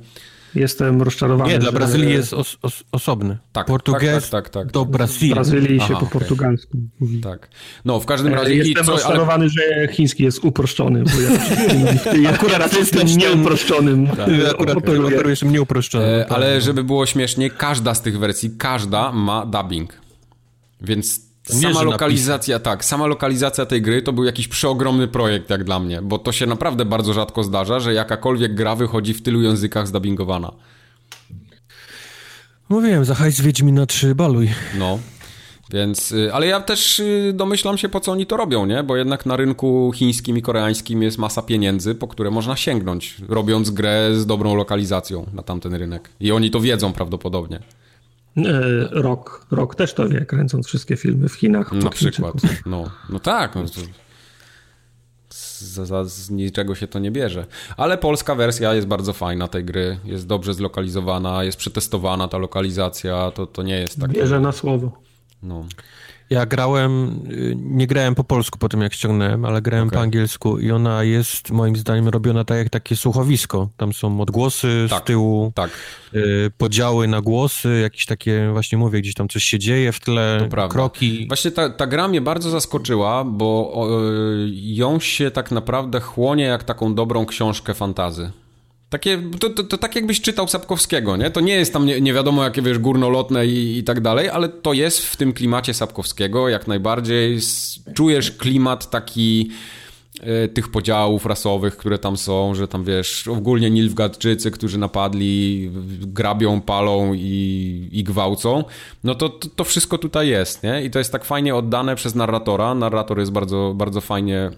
Jestem 0.56 1.02
rozczarowany. 1.02 1.52
Nie, 1.54 1.60
dla 1.60 1.72
że 1.72 1.78
Brazylii 1.78 2.10
jest 2.14 2.34
os, 2.34 2.58
os, 2.62 2.84
osobny. 2.92 3.38
Tak, 3.52 3.68
Portugiez 3.68 4.30
tak, 4.30 4.32
tak, 4.32 4.50
tak, 4.50 4.64
tak. 4.64 4.72
do 4.74 4.86
W 4.86 4.90
Brazylii. 4.90 5.34
Brazylii 5.34 5.80
się 5.80 5.84
Aha, 5.86 5.94
po 5.94 6.00
okej. 6.00 6.10
portugalsku 6.20 6.78
mówi. 7.00 7.22
Tak. 7.22 7.50
No, 7.86 8.00
w 8.00 8.06
każdym 8.06 8.34
E, 8.34 8.36
razie... 8.36 8.56
Jestem 8.56 8.72
i 8.72 8.76
co, 8.76 8.82
ale, 8.82 8.92
rozczarowany, 8.92 9.50
że 9.50 9.88
chiński 9.92 10.24
jest 10.24 10.44
uproszczony, 10.46 11.04
bo 11.04 11.22
ja, 11.22 12.14
ja 12.24 12.30
akurat 12.30 12.74
jestem 12.78 13.08
nieuproszczonym. 13.08 14.08
Ty 14.26 14.50
Akurat 14.50 14.78
operuję. 14.78 15.62
uproszczony. 15.62 16.06
e, 16.06 16.32
ale 16.32 16.62
żeby 16.62 16.84
było 16.84 17.06
śmiesznie, 17.06 17.50
każda 17.50 17.94
z 17.96 18.02
tych 18.02 18.20
wersji, 18.20 18.52
każda 18.58 19.12
ma 19.12 19.46
dubbing. 19.46 19.94
Więc 20.82 21.29
sama 21.54 21.82
lokalizacja, 21.82 22.60
tak, 22.60 22.86
sama 22.86 23.08
lokalizacja 23.08 23.66
tej 23.66 23.82
gry 23.82 24.02
to 24.02 24.14
był 24.14 24.24
jakiś 24.24 24.48
przeogromny 24.48 25.08
projekt 25.08 25.50
jak 25.50 25.64
dla 25.64 25.80
mnie, 25.80 26.02
bo 26.02 26.18
to 26.18 26.32
się 26.32 26.46
naprawdę 26.46 26.86
bardzo 26.86 27.14
rzadko 27.14 27.44
zdarza, 27.44 27.80
że 27.80 27.94
jakakolwiek 27.94 28.56
gra 28.56 28.76
wychodzi 28.76 29.14
w 29.14 29.22
tylu 29.22 29.42
językach 29.42 29.88
zdubbingowana. 29.88 30.52
Mówiłem, 32.70 33.06
za 33.06 33.16
hajs 33.16 33.42
Wiedźmina 33.42 33.86
3 33.86 34.16
baluj. 34.16 34.50
No. 34.80 35.00
Więc, 35.74 36.12
y, 36.12 36.34
ale 36.34 36.48
ja 36.48 36.60
też 36.60 37.00
y, 37.00 37.32
domyślam 37.36 37.78
się, 37.78 37.90
po 37.90 38.00
co 38.00 38.12
oni 38.12 38.26
to 38.26 38.38
robią, 38.38 38.66
nie? 38.66 38.84
Bo 38.84 38.98
jednak 38.98 39.26
na 39.26 39.36
rynku 39.36 39.92
chińskim 39.96 40.38
i 40.38 40.42
koreańskim 40.42 41.04
jest 41.04 41.18
masa 41.18 41.42
pieniędzy, 41.42 41.96
po 41.96 42.08
które 42.08 42.32
można 42.32 42.56
sięgnąć, 42.56 43.16
robiąc 43.28 43.70
grę 43.70 44.10
z 44.16 44.26
dobrą 44.26 44.56
lokalizacją 44.56 45.26
na 45.34 45.44
tamten 45.44 45.74
rynek. 45.74 46.10
I 46.20 46.32
oni 46.32 46.52
to 46.52 46.60
wiedzą 46.60 46.94
prawdopodobnie. 46.94 47.60
E, 48.38 48.42
Rok. 48.92 49.46
Rok 49.52 49.76
też 49.76 49.94
to 49.94 50.10
wie, 50.10 50.26
kręcąc 50.26 50.68
wszystkie 50.68 50.98
filmy 50.98 51.30
w 51.30 51.34
Chinach. 51.34 51.72
Na 51.72 51.90
przykład. 51.90 52.34
No, 52.66 52.92
no 53.10 53.20
tak. 53.20 53.56
No 53.56 53.64
to 53.64 53.82
z, 55.30 55.62
z, 55.62 56.12
z 56.12 56.30
niczego 56.30 56.76
się 56.76 56.88
to 56.88 57.00
nie 57.00 57.12
bierze. 57.12 57.46
Ale 57.78 57.98
polska 57.98 58.36
wersja 58.36 58.74
jest 58.74 58.88
bardzo 58.88 59.14
fajna 59.14 59.48
tej 59.48 59.66
gry. 59.66 60.00
Jest 60.06 60.28
dobrze 60.28 60.54
zlokalizowana, 60.54 61.44
jest 61.44 61.58
przetestowana 61.58 62.28
ta 62.28 62.38
lokalizacja. 62.38 63.32
To, 63.32 63.48
to 63.48 63.64
nie 63.64 63.80
jest 63.80 64.00
takie... 64.00 64.14
Bierze 64.14 64.40
na 64.40 64.52
słowo. 64.52 65.02
No. 65.44 65.66
Ja 66.30 66.46
grałem, 66.46 67.20
y, 67.32 67.56
nie 67.60 67.88
grałem 67.88 68.16
po 68.16 68.24
polsku 68.24 68.60
po 68.60 68.70
tym 68.70 68.82
jak 68.82 68.94
ściągnąłem, 68.94 69.46
ale 69.46 69.62
grałem 69.62 69.88
Okej. 69.88 69.98
po 69.98 70.02
angielsku 70.04 70.60
i 70.60 70.72
ona 70.72 71.04
jest 71.04 71.52
moim 71.52 71.76
zdaniem 71.76 72.08
robiona 72.10 72.44
tak 72.46 72.58
jak 72.58 72.70
takie 72.70 72.96
słuchowisko. 72.96 73.70
Tam 73.78 73.94
są 73.94 74.22
odgłosy 74.22 74.88
Tak. 74.90 75.04
z 75.04 75.06
tyłu, 75.06 75.52
Tak. 75.56 75.70
y, 76.16 76.52
podziały 76.58 77.08
na 77.08 77.22
głosy, 77.22 77.80
jakieś 77.82 78.06
takie, 78.06 78.50
właśnie 78.52 78.78
mówię, 78.78 79.02
gdzieś 79.02 79.14
tam 79.14 79.28
coś 79.28 79.44
się 79.44 79.60
dzieje 79.60 79.92
w 79.92 80.00
tle, 80.00 80.50
kroki. 80.70 81.26
Właśnie 81.28 81.52
ta, 81.52 81.70
ta 81.70 81.88
gra 81.88 82.08
mnie 82.08 82.22
bardzo 82.22 82.50
zaskoczyła, 82.50 83.24
bo 83.24 83.74
y, 84.46 84.50
ją 84.54 85.00
się 85.00 85.32
tak 85.32 85.52
naprawdę 85.52 86.00
chłonie 86.00 86.44
jak 86.44 86.64
taką 86.64 86.96
dobrą 86.96 87.26
książkę 87.26 87.74
fantazy. 87.74 88.32
Takie, 88.90 89.22
to, 89.40 89.50
to, 89.50 89.64
to 89.64 89.78
tak 89.78 89.96
jakbyś 89.96 90.22
czytał 90.22 90.48
Sapkowskiego, 90.48 91.18
nie? 91.18 91.32
To 91.32 91.40
nie 91.40 91.54
jest 91.54 91.74
tam 91.74 91.86
nie, 91.86 92.02
nie 92.02 92.14
wiadomo 92.14 92.44
jakie, 92.44 92.62
wiesz, 92.62 92.80
górnolotne 92.80 93.48
i, 93.48 93.78
i 93.78 93.84
tak 93.84 94.02
dalej, 94.02 94.30
ale 94.30 94.50
to 94.50 94.74
jest 94.74 95.06
w 95.06 95.16
tym 95.16 95.34
klimacie 95.34 95.74
Sapkowskiego 95.74 96.50
jak 96.50 96.68
najbardziej. 96.68 97.40
Czujesz 97.94 98.32
klimat 98.32 98.90
taki 98.90 99.52
e, 100.22 100.48
tych 100.48 100.72
podziałów 100.72 101.26
rasowych, 101.26 101.78
które 101.78 102.00
tam 102.00 102.18
są, 102.18 102.56
że 102.56 102.68
tam 102.68 102.84
wiesz, 102.84 103.28
ogólnie 103.28 103.70
Nilfgaardczycy, 103.70 104.52
którzy 104.52 104.78
napadli, 104.78 105.70
grabią, 106.02 106.62
palą 106.62 107.14
i, 107.14 107.90
i 107.92 108.04
gwałcą, 108.04 108.64
no 109.04 109.16
to, 109.16 109.30
to 109.30 109.50
to 109.56 109.64
wszystko 109.64 109.98
tutaj 109.98 110.28
jest, 110.28 110.64
nie? 110.64 110.84
I 110.84 110.90
to 110.90 111.00
jest 111.00 111.12
tak 111.12 111.26
fajnie 111.26 111.56
oddane 111.56 111.96
przez 111.96 112.16
narratora. 112.16 112.76
Narrator 112.76 113.20
jest 113.20 113.32
bardzo, 113.32 113.74
bardzo 113.76 114.02
fajnie 114.02 114.52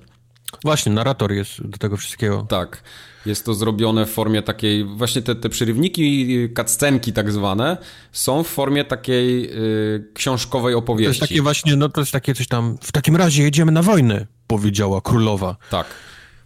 Właśnie, 0.63 0.91
narrator 0.91 1.31
jest 1.31 1.67
do 1.67 1.77
tego 1.77 1.97
wszystkiego. 1.97 2.45
tak. 2.49 2.83
Jest 3.25 3.45
to 3.45 3.53
zrobione 3.53 4.05
w 4.05 4.09
formie 4.09 4.41
takiej, 4.41 4.83
właśnie 4.85 5.21
te, 5.21 5.35
te 5.35 5.49
przerywniki, 5.49 6.27
cutscenki 6.57 7.13
tak 7.13 7.31
zwane, 7.31 7.77
są 8.11 8.43
w 8.43 8.47
formie 8.47 8.85
takiej 8.85 9.51
y, 9.95 10.07
książkowej 10.13 10.73
To 10.73 10.79
opowieści. 10.79 11.09
jest 11.09 11.19
takie 11.19 11.41
właśnie, 11.41 11.75
no 11.75 11.89
to 11.89 12.01
jest 12.01 12.11
takie 12.11 12.33
coś 12.35 12.47
tam, 12.47 12.77
w 12.81 12.91
takim 12.91 13.15
razie 13.15 13.43
jedziemy 13.43 13.71
na 13.71 13.81
wojnę, 13.83 14.27
powiedziała 14.47 15.01
królowa. 15.01 15.55
Tak. 15.71 15.85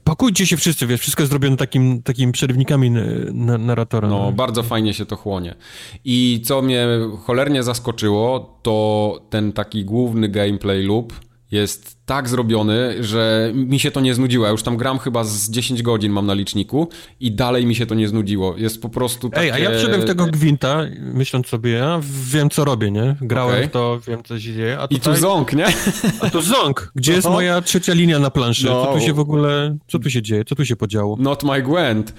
Pakujcie 0.04 0.46
się 0.48 0.58
wszyscy, 0.58 0.88
wiesz, 0.88 1.02
wszystko 1.02 1.24
jest 1.24 1.30
zrobione 1.32 1.58
takim, 1.58 2.04
takimi 2.04 2.32
przerywnikami 2.32 2.92
na, 2.92 3.58
narratora. 3.58 4.08
No, 4.08 4.32
bardzo 4.32 4.64
fajnie 4.64 4.94
się 4.94 5.06
to 5.06 5.16
chłonie. 5.16 5.56
I 6.04 6.42
co 6.46 6.62
mnie 6.62 6.88
cholernie 7.26 7.64
zaskoczyło, 7.64 8.60
to 8.64 9.20
ten 9.30 9.54
taki 9.54 9.86
główny 9.86 10.30
gameplay 10.30 10.84
loop 10.84 11.14
jest 11.52 11.95
tak 12.06 12.30
zrobiony, 12.30 13.04
że 13.04 13.52
mi 13.54 13.80
się 13.80 13.92
to 13.92 14.02
nie 14.02 14.16
znudziło. 14.16 14.46
Ja 14.46 14.52
już 14.52 14.64
tam 14.64 14.78
gram 14.78 15.00
chyba 15.00 15.24
z 15.24 15.50
10 15.50 15.82
godzin 15.82 16.12
mam 16.12 16.26
na 16.26 16.34
liczniku 16.34 16.90
i 17.20 17.32
dalej 17.32 17.66
mi 17.66 17.76
się 17.76 17.86
to 17.86 17.96
nie 17.96 18.08
znudziło. 18.08 18.58
Jest 18.58 18.82
po 18.82 18.90
prostu 18.90 19.30
takie... 19.30 19.42
Ej, 19.42 19.52
a 19.52 19.60
ja 19.72 19.78
wszedłem 19.78 20.02
w 20.02 20.06
tego 20.06 20.26
gwinta, 20.26 20.82
myśląc 21.00 21.48
sobie, 21.48 21.72
ja 21.72 22.00
wiem 22.04 22.50
co 22.50 22.66
robię, 22.66 22.92
nie? 22.92 23.16
Grałem 23.22 23.56
Okej. 23.56 23.68
w 23.68 23.72
to, 23.72 24.00
wiem 24.08 24.24
co 24.24 24.40
się 24.40 24.54
dzieje, 24.54 24.78
a 24.80 24.86
I 24.86 24.96
tu 24.96 25.00
tutaj... 25.02 25.18
ząk, 25.20 25.54
nie? 25.54 25.66
A 26.22 26.30
to 26.30 26.42
ząg! 26.42 26.92
Gdzie 26.96 27.14
jest 27.14 27.26
No. 27.28 27.32
moja 27.34 27.62
trzecia 27.62 27.94
linia 27.94 28.20
na 28.20 28.30
planszy? 28.30 28.66
No. 28.66 28.86
Co 28.86 28.94
tu 28.94 29.00
się 29.00 29.14
w 29.14 29.20
ogóle, 29.20 29.78
co 29.88 30.00
tu 30.00 30.10
się 30.10 30.22
dzieje? 30.22 30.46
Co 30.46 30.56
tu 30.56 30.66
się 30.66 30.76
podziało? 30.76 31.18
Not 31.20 31.44
my 31.44 31.62
Gwent. 31.62 32.14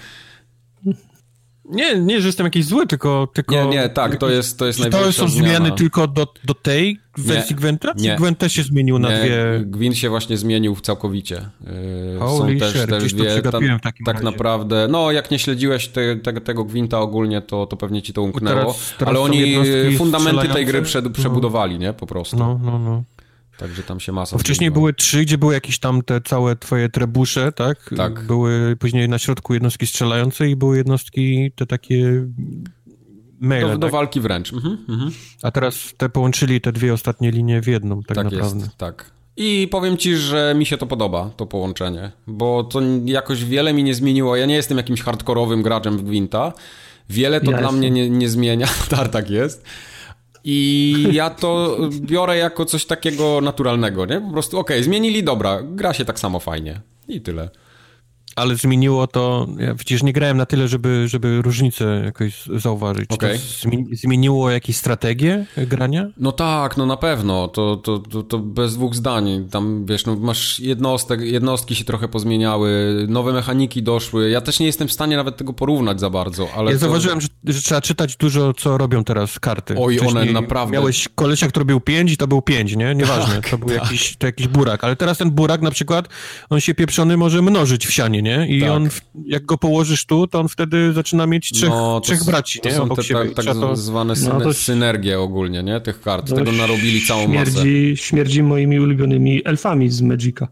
Nie, 1.70 2.00
nie, 2.00 2.20
że 2.20 2.26
jestem 2.28 2.44
jakiś 2.46 2.64
zły, 2.64 2.86
tylko... 2.86 3.28
tylko 3.34 3.54
Nie, 3.54 3.66
nie, 3.66 3.88
tak, 3.88 4.16
to 4.16 4.30
jest, 4.30 4.58
to 4.58 4.66
jest 4.66 4.78
Czy 4.78 4.84
to 4.84 4.90
największa 4.90 5.22
są 5.22 5.28
zmiana. 5.28 5.48
zmiany 5.48 5.72
tylko 5.72 6.06
do, 6.06 6.26
do 6.44 6.54
tej 6.54 6.98
wersji 7.18 7.54
Nie. 7.54 7.60
Gwenta? 7.60 7.94
Czy 7.94 8.02
Nie. 8.02 8.16
Gwent 8.16 8.38
też 8.38 8.52
się 8.52 8.62
zmienił 8.62 8.98
na 8.98 9.10
Nie, 9.10 9.18
dwie... 9.20 9.36
Gwint 9.64 9.96
się 9.96 10.08
właśnie 10.08 10.36
zmienił 10.36 10.76
całkowicie. 10.76 11.48
Yy, 12.14 12.18
Holy 12.18 12.60
shit, 12.60 12.86
gdzieś 12.98 13.14
to 13.14 13.24
przegapiłem 13.24 13.78
w 13.78 13.82
takim 13.82 14.06
tak 14.06 14.14
razie. 14.14 14.24
naprawdę, 14.24 14.88
no 14.90 15.12
jak 15.12 15.30
nie 15.30 15.38
śledziłeś 15.38 15.88
te, 15.88 16.16
te, 16.16 16.40
tego 16.40 16.64
Gwinta 16.64 17.00
ogólnie, 17.00 17.40
to, 17.42 17.66
to 17.66 17.76
pewnie 17.76 18.02
ci 18.02 18.12
to 18.12 18.22
umknęło. 18.22 18.60
teraz- 18.60 18.94
teraz 18.98 19.08
ale 19.10 19.18
są 19.18 19.24
oni 19.24 19.96
fundamenty 19.98 20.48
tej 20.48 20.66
gry 20.66 20.82
przed, 20.82 21.08
przebudowali, 21.12 21.78
nie? 21.78 21.92
Po 21.92 22.06
prostu. 22.06 22.36
No, 22.36 22.60
no, 22.64 22.78
no. 22.78 23.02
Także 23.58 23.82
tam 23.82 24.00
się 24.00 24.12
masa 24.12 24.36
Bo 24.36 24.40
wcześniej 24.40 24.70
były 24.70 24.94
trzy, 24.94 25.22
gdzie 25.22 25.38
były 25.38 25.54
jakieś 25.54 25.78
tam 25.78 26.02
te 26.02 26.20
całe 26.20 26.56
twoje 26.56 26.88
trebusze, 26.88 27.52
tak? 27.52 27.90
Tak. 27.96 28.26
Były 28.26 28.76
później 28.76 29.08
na 29.08 29.18
środku 29.18 29.54
jednostki 29.54 29.86
strzelające 29.86 30.48
i 30.48 30.56
były 30.56 30.76
jednostki 30.76 31.52
te 31.56 31.66
takie 31.66 32.26
maile, 33.40 33.66
do, 33.68 33.78
do 33.78 33.86
tak? 33.86 33.92
walki 33.92 34.20
wręcz. 34.20 34.52
Mhm, 34.52 34.78
mhm. 34.88 35.10
A 35.42 35.50
teraz 35.50 35.94
te 35.96 36.08
połączyli 36.08 36.60
te 36.60 36.72
dwie 36.72 36.92
ostatnie 36.94 37.30
linie 37.30 37.62
w 37.62 37.66
jedną, 37.66 38.02
tak, 38.02 38.14
Tak 38.16 38.24
naprawdę. 38.24 38.60
jest, 38.64 38.76
tak. 38.76 39.10
I 39.36 39.68
powiem 39.70 39.96
ci, 39.96 40.16
że 40.16 40.54
mi 40.58 40.66
się 40.66 40.76
to 40.78 40.86
podoba, 40.86 41.30
to 41.36 41.46
połączenie, 41.46 42.12
bo 42.26 42.64
to 42.64 42.80
jakoś 43.04 43.44
wiele 43.44 43.72
mi 43.72 43.84
nie 43.84 43.94
zmieniło. 43.94 44.36
Ja 44.36 44.46
nie 44.46 44.54
jestem 44.54 44.76
jakimś 44.76 45.02
hardkorowym 45.02 45.62
graczem 45.62 45.98
w 45.98 46.02
Gwinta. 46.02 46.52
Wiele 47.10 47.40
to 47.40 47.50
Ja 47.50 47.58
dla 47.58 47.60
jestem. 47.60 47.78
mnie 47.78 47.90
nie, 47.90 48.10
nie 48.10 48.28
zmienia. 48.28 48.66
Tartak 48.88 49.30
jest. 49.40 49.64
I 50.48 50.94
ja 51.12 51.30
to 51.30 51.78
biorę 51.90 52.36
jako 52.36 52.64
coś 52.64 52.86
takiego 52.86 53.40
naturalnego, 53.40 54.06
nie? 54.06 54.20
Po 54.20 54.30
prostu, 54.30 54.58
okej, 54.58 54.82
zmienili, 54.82 55.24
dobra, 55.24 55.62
gra 55.62 55.94
się 55.94 56.04
tak 56.04 56.18
samo 56.18 56.40
fajnie. 56.40 56.80
I 57.08 57.20
tyle. 57.20 57.50
Ale 58.36 58.56
zmieniło 58.56 59.06
to, 59.06 59.46
ja 59.58 59.74
przecież 59.74 60.02
nie 60.02 60.12
grałem 60.12 60.36
na 60.36 60.46
tyle, 60.46 60.68
żeby, 60.68 61.08
żeby 61.08 61.42
różnicę 61.42 62.02
jakoś 62.04 62.44
zauważyć. 62.56 63.10
Zmi- 63.10 63.96
zmieniło 63.96 64.50
jakieś 64.50 64.76
strategie 64.76 65.46
grania? 65.56 66.06
No 66.16 66.32
tak, 66.32 66.76
no 66.76 66.86
na 66.86 66.96
pewno, 66.96 67.48
to, 67.48 67.76
to, 67.76 67.98
to, 67.98 68.22
to 68.22 68.38
bez 68.38 68.74
dwóch 68.74 68.94
zdań. 68.94 69.48
Tam 69.50 69.86
wiesz, 69.86 70.06
no 70.06 70.16
masz 70.16 70.60
jednostek, 70.60 71.20
jednostki 71.20 71.74
się 71.74 71.84
trochę 71.84 72.08
pozmieniały, 72.08 72.96
nowe 73.08 73.32
mechaniki 73.32 73.82
doszły. 73.82 74.30
Ja 74.30 74.40
też 74.40 74.60
nie 74.60 74.66
jestem 74.66 74.88
w 74.88 74.92
stanie 74.92 75.16
nawet 75.16 75.36
tego 75.36 75.52
porównać 75.52 76.00
za 76.00 76.10
bardzo, 76.10 76.48
ale. 76.56 76.70
ja 76.70 76.76
to... 76.76 76.80
zauważyłem, 76.80 77.20
że, 77.20 77.28
że 77.44 77.62
trzeba 77.62 77.80
czytać 77.80 78.16
dużo, 78.16 78.54
co 78.54 78.78
robią 78.78 79.04
teraz 79.04 79.38
karty. 79.38 79.74
Oj, 79.78 80.00
one 80.00 80.10
Wcześniej 80.10 80.34
naprawdę- 80.34 80.72
Miałeś 80.72 81.08
kolesia, 81.14 81.48
który 81.48 81.64
był 81.64 81.80
5 81.80 82.12
i 82.12 82.16
to 82.16 82.26
był 82.26 82.42
5, 82.42 82.76
nie? 82.76 82.94
Nieważne, 82.94 83.34
Tak, 83.34 83.50
to 83.50 83.58
był 83.58 83.68
tak. 83.68 83.78
jakiś, 83.78 84.16
to 84.16 84.26
jakiś 84.26 84.48
burak, 84.48 84.84
ale 84.84 84.96
teraz 84.96 85.18
ten 85.18 85.30
burak 85.30 85.60
na 85.62 85.70
przykład, 85.70 86.08
on 86.50 86.60
się 86.60 86.74
pieprzony 86.74 87.16
może 87.16 87.42
mnożyć 87.42 87.86
w 87.86 87.92
sianie, 87.92 88.22
nie? 88.26 88.46
I 88.48 88.60
Tak. 88.60 88.70
on, 88.70 88.88
jak 89.26 89.44
go 89.44 89.58
położysz 89.58 90.06
tu, 90.06 90.26
to 90.26 90.40
on 90.40 90.48
wtedy 90.48 90.92
zaczyna 90.92 91.26
mieć 91.26 91.50
trzech, 91.52 91.68
No, 91.68 92.00
to 92.00 92.06
trzech 92.06 92.24
braci, 92.24 92.60
to 92.60 92.68
nie? 92.68 92.74
są 92.74 92.88
te 92.88 93.02
siebie. 93.02 93.20
tak, 93.34 93.44
tak 93.44 93.54
to... 93.54 93.76
zwane 93.76 94.14
No 94.14 94.30
syne- 94.30 94.42
to- 94.44 94.54
synergie 94.54 95.20
ogólnie, 95.20 95.62
nie? 95.62 95.80
Tych 95.80 96.00
kart. 96.00 96.28
To 96.28 96.34
Tego 96.36 96.52
narobili 96.52 97.00
całą 97.06 97.28
masę. 97.28 97.50
śmierdzi, 97.52 97.92
śmierdzi 97.96 98.42
moimi 98.42 98.80
ulubionymi 98.80 99.42
elfami 99.44 99.90
z 99.90 100.02
Magica. 100.02 100.48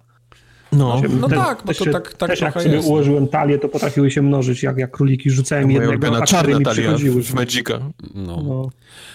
No, 0.73 1.03
No 1.21 1.29
Te- 1.29 1.37
tak, 1.37 1.63
bo 1.67 1.75
to 1.75 1.85
się- 1.85 1.91
tak- 1.91 2.15
tak 2.15 2.31
też 2.31 2.41
jak 2.41 2.53
trochę 2.53 2.65
sobie 2.67 2.77
jest. 2.77 2.89
ułożyłem 2.89 3.29
talię, 3.29 3.59
to 3.59 3.69
potrafiły 3.69 4.11
się 4.11 4.23
mnożyć 4.23 4.63
jak, 4.63 4.79
jak 4.79 4.91
króliki. 4.91 5.31
Rzucałem 5.31 5.71
jednego, 5.71 5.91
ulubiona 5.93 6.19
a 6.19 6.23
cztery 6.27 6.43
czarna 6.43 6.59
mi 6.59 6.65
talia 6.65 6.83
przychodziły. 6.83 7.23
w 7.23 7.35
Magica. 7.35 7.79
No. 8.15 8.43
No. 8.43 8.71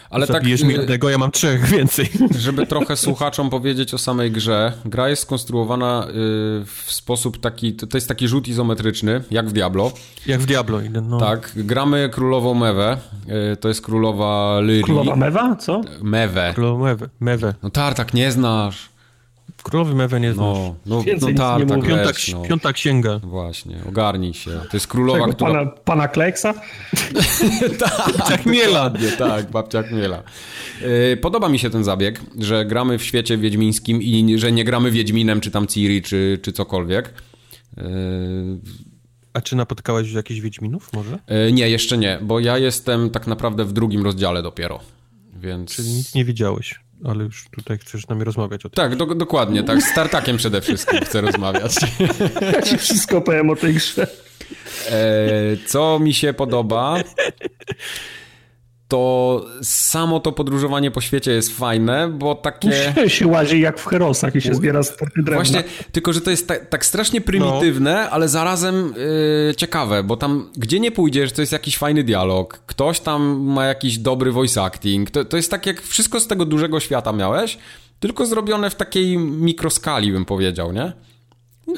Ale 0.10 0.28
tak, 0.28 0.36
Zabijesz 0.36 0.64
mi 0.64 0.70
y, 0.76 0.78
jednego, 0.78 1.10
ja 1.10 1.18
mam 1.18 1.32
trzech 1.32 1.66
więcej. 1.76 2.10
żeby 2.40 2.68
trochę 2.68 2.96
słuchaczom 2.98 3.50
powiedzieć 3.50 3.94
o 3.94 3.98
samej 3.98 4.32
grze, 4.32 4.74
gra 4.86 5.10
jest 5.10 5.22
skonstruowana 5.22 6.08
y, 6.10 6.12
w 6.66 6.84
sposób 6.88 7.40
taki, 7.40 7.74
to 7.74 7.98
jest 7.98 8.08
taki 8.08 8.28
rzut 8.28 8.48
izometryczny, 8.48 9.24
jak 9.32 9.50
w 9.50 9.54
Diablo. 9.54 9.92
Jak 10.28 10.42
w 10.42 10.46
Diablo 10.46 10.82
idę, 10.82 11.02
no. 11.02 11.20
Tak, 11.20 11.52
gramy 11.56 12.10
królową 12.14 12.54
Mewę, 12.54 12.98
y, 13.54 13.58
to 13.58 13.68
jest 13.68 13.82
królowa 13.82 14.60
Lyrii. 14.60 14.84
Królowa 14.84 15.16
Mewa, 15.16 15.56
co? 15.56 15.82
Mewę. 16.02 16.52
Królowy 16.56 16.84
Mewe, 16.84 17.10
Mewe. 17.20 17.54
No 17.64 17.70
Tartak 17.70 18.14
nie 18.14 18.32
znasz. 18.32 18.90
Królowy 19.64 19.96
Mewe 19.96 20.20
nie 20.20 20.34
znasz. 20.34 20.58
No, 20.58 20.76
no, 20.86 21.04
Więcej 21.04 21.22
no 21.22 21.28
nic 21.30 21.40
nie 21.40 21.46
Tartak 21.46 21.78
mówię. 21.78 21.90
Piąta, 21.90 22.12
no. 22.34 22.42
piąta 22.46 22.74
księga. 22.74 23.20
Właśnie, 23.24 23.76
ogarnij 23.90 24.34
się. 24.34 24.52
To 24.52 24.70
jest 24.78 24.88
królowa, 24.88 25.20
Czego, 25.20 25.34
która... 25.34 25.52
pana, 25.54 25.72
pana 25.72 26.08
Kleksa? 26.08 26.54
tak, 28.28 28.42
Chmiela. 28.42 28.90
dokładnie, 28.90 29.12
tak, 29.12 29.52
babcia 29.52 29.84
Chmiela. 29.84 30.24
Yy, 30.82 31.18
Podoba 31.18 31.50
mi 31.50 31.60
się 31.60 31.70
ten 31.70 31.84
zabieg, 31.84 32.22
że 32.40 32.66
gramy 32.66 32.98
w 32.98 33.04
świecie 33.04 33.38
wiedźmińskim 33.38 34.02
i 34.02 34.38
że 34.38 34.52
nie 34.52 34.64
gramy 34.64 34.92
Wiedźminem, 34.92 35.42
czy 35.42 35.52
tam 35.52 35.68
Ciri, 35.68 36.02
czy, 36.02 36.40
czy 36.42 36.52
cokolwiek. 36.54 37.14
Yy, 37.78 37.84
A 39.34 39.42
czy 39.42 39.56
napotkałeś 39.56 40.08
już 40.08 40.16
jakichś 40.16 40.40
Wiedźminów 40.40 40.94
może? 40.94 41.20
yy, 41.28 41.52
Nie, 41.52 41.70
jeszcze 41.70 41.98
nie, 41.98 42.20
bo 42.22 42.40
ja 42.40 42.58
jestem 42.58 43.10
tak 43.10 43.28
naprawdę 43.28 43.66
w 43.66 43.74
drugim 43.74 44.04
rozdziale 44.04 44.42
dopiero, 44.44 44.80
więc... 45.40 45.76
Czyli 45.76 45.90
nic 45.90 46.16
nie 46.16 46.26
widziałeś, 46.26 46.80
ale 47.06 47.24
już 47.24 47.48
tutaj 47.52 47.78
chcesz 47.78 48.06
z 48.06 48.10
nami 48.10 48.24
rozmawiać 48.24 48.66
o 48.66 48.70
tym. 48.70 48.76
Tak, 48.76 48.96
do, 48.96 49.06
dokładnie, 49.06 49.64
tak, 49.64 49.82
z 49.82 49.94
Tartakiem 49.94 50.38
przede 50.38 50.62
wszystkim 50.62 51.00
chcę 51.00 51.22
rozmawiać. 51.22 51.76
Ja 52.54 52.62
ci 52.62 52.78
wszystko 52.78 53.22
powiem 53.22 53.50
o 53.50 53.56
tej 53.56 53.74
grze. 53.74 54.08
E, 54.90 55.58
co 55.68 56.00
mi 56.00 56.14
się 56.14 56.34
podoba, 56.34 56.98
to 58.90 59.46
samo 59.64 60.20
to 60.20 60.32
podróżowanie 60.32 60.92
po 60.92 61.02
świecie 61.02 61.32
jest 61.32 61.58
fajne, 61.58 62.08
bo 62.08 62.36
takie... 62.36 62.94
się 63.08 63.28
łazi 63.28 63.60
jak 63.60 63.80
w 63.80 63.86
Herosach 63.86 64.36
i 64.36 64.42
się 64.42 64.54
zbiera 64.54 64.84
sporty 64.84 65.24
drewna. 65.24 65.36
Właśnie, 65.36 65.64
tylko 65.92 66.14
że 66.14 66.22
to 66.22 66.32
jest 66.32 66.48
tak, 66.48 66.70
tak 66.70 66.86
strasznie 66.86 67.22
prymitywne, 67.22 68.10
ale 68.10 68.30
zarazem 68.30 68.94
yy, 69.48 69.56
ciekawe, 69.56 70.04
bo 70.04 70.18
tam 70.18 70.50
gdzie 70.58 70.80
nie 70.80 70.92
pójdziesz, 70.92 71.32
to 71.32 71.42
jest 71.42 71.52
jakiś 71.52 71.78
fajny 71.78 72.04
dialog, 72.04 72.62
ktoś 72.66 73.00
tam 73.00 73.40
ma 73.42 73.66
jakiś 73.66 73.98
dobry 73.98 74.32
voice 74.32 74.64
acting, 74.64 75.12
to, 75.12 75.26
to 75.26 75.38
jest 75.38 75.52
tak 75.52 75.66
jak 75.66 75.82
wszystko 75.82 76.20
z 76.20 76.28
tego 76.28 76.46
dużego 76.46 76.80
świata 76.80 77.14
miałeś, 77.14 77.58
tylko 78.00 78.26
zrobione 78.26 78.70
w 78.70 78.76
takiej 78.76 79.18
mikroskali, 79.18 80.12
bym 80.12 80.26
powiedział, 80.26 80.72
nie? 80.72 80.94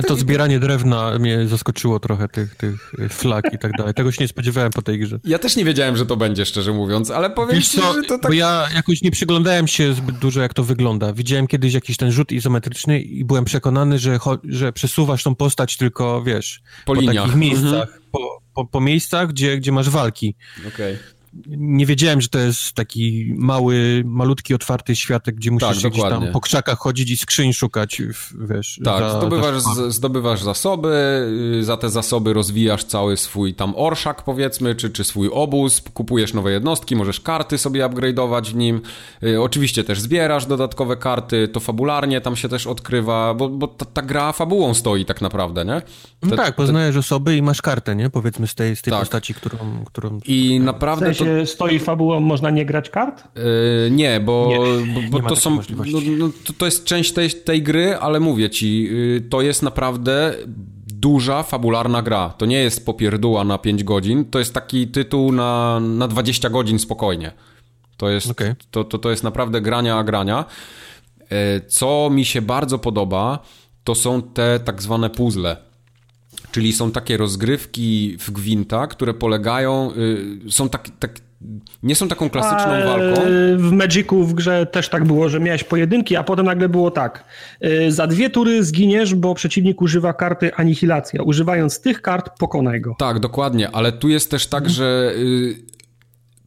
To 0.08 0.16
zbieranie 0.16 0.60
drewna 0.60 1.20
mnie 1.20 1.48
zaskoczyło 1.48 2.00
trochę, 2.00 2.28
tych, 2.28 2.56
tych 2.56 2.90
flag 3.10 3.54
i 3.54 3.58
tak 3.58 3.72
dalej. 3.78 3.94
Tego 3.94 4.12
się 4.12 4.24
nie 4.24 4.28
spodziewałem 4.28 4.72
po 4.72 4.82
tej 4.82 5.00
grze. 5.00 5.20
Ja 5.24 5.40
też 5.40 5.56
nie 5.56 5.66
wiedziałem, 5.66 5.98
że 5.98 6.06
to 6.06 6.18
będzie, 6.18 6.46
szczerze 6.46 6.74
mówiąc, 6.74 7.12
ale 7.12 7.30
powiem 7.30 7.56
Wiesz 7.56 7.68
ci, 7.68 7.78
co, 7.78 7.94
że 7.94 8.02
to 8.02 8.18
tak... 8.20 8.32
bo 8.32 8.34
ja 8.34 8.68
jakoś 8.76 9.02
nie 9.02 9.12
przyglądałem 9.12 9.68
się 9.68 9.94
zbyt 9.94 10.18
dużo, 10.18 10.42
jak 10.42 10.54
to 10.54 10.64
wygląda. 10.64 11.14
Widziałem 11.14 11.48
kiedyś 11.48 11.74
jakiś 11.74 11.98
ten 11.98 12.12
rzut 12.12 12.32
izometryczny 12.32 13.02
i 13.02 13.26
byłem 13.26 13.46
przekonany, 13.46 14.00
że, 14.00 14.20
że 14.44 14.74
przesuwasz 14.74 15.24
tą 15.24 15.36
postać 15.36 15.78
tylko, 15.78 16.24
wiesz, 16.24 16.62
Po 16.86 16.94
po, 16.96 17.02
liniach. 17.02 17.16
takich 17.24 17.36
miejscach, 17.36 17.66
Mhm. 17.74 17.88
po, 18.12 18.42
po, 18.56 18.66
po 18.66 18.82
miejscach, 18.82 19.28
gdzie, 19.28 19.58
gdzie 19.58 19.72
masz 19.72 19.90
walki. 19.90 20.36
Okej. 20.68 20.98
Nie 21.48 21.86
wiedziałem, 21.86 22.22
że 22.22 22.28
to 22.28 22.40
jest 22.40 22.74
taki 22.74 23.34
mały, 23.38 24.04
malutki, 24.06 24.54
otwarty 24.54 24.96
światek, 24.96 25.36
gdzie 25.36 25.52
musisz 25.52 25.68
Tak, 25.68 25.78
gdzieś 25.78 25.92
dokładnie. 25.92 26.26
tam 26.26 26.34
po 26.34 26.40
krzakach 26.42 26.78
chodzić 26.80 27.12
i 27.12 27.18
skrzyń 27.18 27.54
szukać, 27.54 28.02
wiesz. 28.50 28.80
Tak, 28.84 29.00
za- 29.00 29.18
zdobywasz, 29.20 29.60
za- 29.62 29.90
z, 29.90 29.96
zdobywasz 29.96 30.42
zasoby, 30.44 30.90
y, 31.60 31.64
za 31.64 31.78
te 31.78 31.90
zasoby 31.90 32.34
rozwijasz 32.34 32.84
cały 32.84 33.18
swój 33.18 33.54
tam 33.54 33.74
orszak 33.76 34.24
powiedzmy, 34.24 34.76
czy, 34.76 34.90
czy 34.90 35.04
swój 35.04 35.30
obóz, 35.34 35.82
kupujesz 35.94 36.34
nowe 36.34 36.52
jednostki, 36.52 36.96
możesz 36.96 37.20
karty 37.20 37.58
sobie 37.58 37.86
upgrade'ować 37.86 38.44
w 38.52 38.56
nim, 38.56 38.82
y, 39.24 39.42
oczywiście 39.42 39.84
też 39.84 40.02
zbierasz 40.02 40.46
dodatkowe 40.46 40.98
karty, 40.98 41.48
to 41.48 41.60
fabularnie 41.60 42.22
tam 42.22 42.36
się 42.36 42.50
też 42.50 42.68
odkrywa, 42.68 43.34
bo, 43.34 43.50
bo 43.50 43.68
ta, 43.68 43.86
ta 43.86 44.02
gra 44.02 44.32
fabułą 44.32 44.74
stoi 44.74 45.06
tak 45.06 45.22
naprawdę, 45.22 45.66
nie? 45.66 45.82
No 46.24 46.30
Te- 46.30 46.36
tak, 46.36 46.56
poznajesz 46.56 46.96
osoby 46.96 47.38
i 47.38 47.42
masz 47.42 47.62
kartę, 47.62 47.96
nie? 47.96 48.10
Powiedzmy 48.10 48.48
z 48.48 48.56
tej, 48.56 48.76
z 48.76 48.82
tej 48.82 48.92
Tak. 48.92 49.00
postaci, 49.00 49.34
którą... 49.34 49.58
którą... 49.86 50.20
I 50.26 50.60
naprawdę 50.60 51.06
sensie 51.06 51.21
stoi 51.46 51.80
fabułą, 51.80 52.20
można 52.20 52.50
nie 52.50 52.66
grać 52.66 52.90
kart? 52.90 53.24
Yy, 53.36 53.92
nie, 53.92 54.20
bo, 54.20 54.48
Nie, 54.50 54.94
bo, 54.94 55.02
bo 55.10 55.20
nie 55.20 55.30
to 55.30 55.36
są. 55.36 55.56
No, 55.56 56.00
no, 56.18 56.30
to, 56.46 56.54
to 56.54 56.66
jest 56.66 56.86
część 56.86 57.12
tej, 57.12 57.30
tej 57.30 57.64
gry, 57.64 57.96
ale 57.96 58.20
mówię 58.20 58.50
ci, 58.50 58.84
yy, 58.84 59.22
to 59.30 59.42
jest 59.42 59.64
naprawdę 59.64 60.34
duża, 60.88 61.44
fabularna 61.44 62.02
gra. 62.02 62.30
To 62.38 62.46
nie 62.46 62.58
jest 62.58 62.86
popierdóła 62.86 63.44
na 63.44 63.58
5 63.58 63.84
godzin, 63.84 64.26
to 64.26 64.40
jest 64.40 64.54
taki 64.54 64.88
tytuł 64.88 65.32
na, 65.32 65.80
na 65.80 66.08
20 66.08 66.50
godzin 66.50 66.80
spokojnie. 66.80 67.32
To 67.98 68.10
jest, 68.10 68.32
Okej. 68.32 68.54
to, 68.72 68.84
to, 68.84 68.98
to 68.98 69.10
jest 69.10 69.24
naprawdę 69.24 69.62
grania 69.62 69.98
a 69.98 70.04
grania. 70.04 70.46
Yy, 71.20 71.28
Co 71.68 72.10
mi 72.12 72.26
się 72.26 72.42
bardzo 72.42 72.80
podoba, 72.80 73.40
to 73.84 73.96
są 73.96 74.22
te 74.22 74.60
tak 74.60 74.82
zwane 74.82 75.10
puzzle. 75.10 75.71
Czyli 76.52 76.74
są 76.74 76.92
takie 76.92 77.18
rozgrywki 77.18 78.18
w 78.20 78.32
Gwinta, 78.32 78.88
które 78.88 79.14
polegają, 79.14 79.92
yy, 80.44 80.52
są 80.52 80.70
tak, 80.70 80.88
tak, 81.00 81.20
nie 81.84 81.96
są 81.96 82.08
taką 82.08 82.30
klasyczną 82.30 82.72
A, 82.72 82.86
walką. 82.86 83.22
W 83.58 83.72
Magicu 83.72 84.24
w 84.24 84.34
grze 84.34 84.66
też 84.66 84.90
tak 84.90 85.06
było, 85.06 85.30
że 85.30 85.40
miałeś 85.40 85.64
pojedynki, 85.64 86.16
a 86.16 86.24
potem 86.24 86.46
nagle 86.46 86.70
było 86.70 86.92
tak. 86.92 87.26
e, 87.62 87.92
Za 87.92 88.08
dwie 88.08 88.30
tury 88.30 88.64
zginiesz, 88.64 89.16
bo 89.16 89.36
przeciwnik 89.36 89.82
używa 89.82 90.14
karty 90.14 90.56
anihilacja. 90.56 91.24
Używając 91.24 91.82
tych 91.82 92.02
kart 92.02 92.30
pokonaj 92.40 92.82
go. 92.82 92.96
Tak, 93.00 93.20
dokładnie, 93.20 93.72
ale 93.72 93.92
tu 93.92 94.10
jest 94.10 94.32
też 94.32 94.48
tak, 94.48 94.70
że 94.70 95.14
y, 95.16 95.56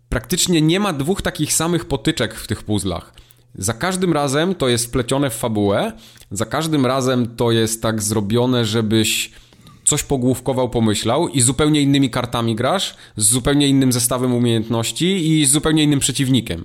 praktycznie 0.09 0.63
nie 0.63 0.81
ma 0.81 0.93
dwóch 0.93 1.23
takich 1.23 1.53
samych 1.53 1.85
potyczek 1.85 2.35
w 2.35 2.47
tych 2.47 2.63
puzzlach. 2.63 3.15
Za 3.55 3.73
każdym 3.73 4.13
razem 4.13 4.55
to 4.55 4.69
jest 4.69 4.87
wplecione 4.87 5.31
w 5.31 5.35
fabułę, 5.35 5.93
za 6.31 6.45
każdym 6.45 6.87
razem 6.87 7.37
to 7.37 7.53
jest 7.53 7.83
tak 7.83 8.03
zrobione, 8.03 8.65
żebyś 8.65 9.33
coś 9.85 10.03
pogłówkował, 10.03 10.69
pomyślał 10.69 11.29
i 11.29 11.41
zupełnie 11.41 11.81
innymi 11.81 12.11
kartami 12.11 12.55
grasz, 12.55 12.95
z 13.17 13.29
zupełnie 13.29 13.69
innym 13.69 13.93
zestawem 13.93 14.35
umiejętności 14.35 15.31
i 15.31 15.47
z 15.47 15.51
zupełnie 15.51 15.83
innym 15.83 16.01
przeciwnikiem. 16.01 16.65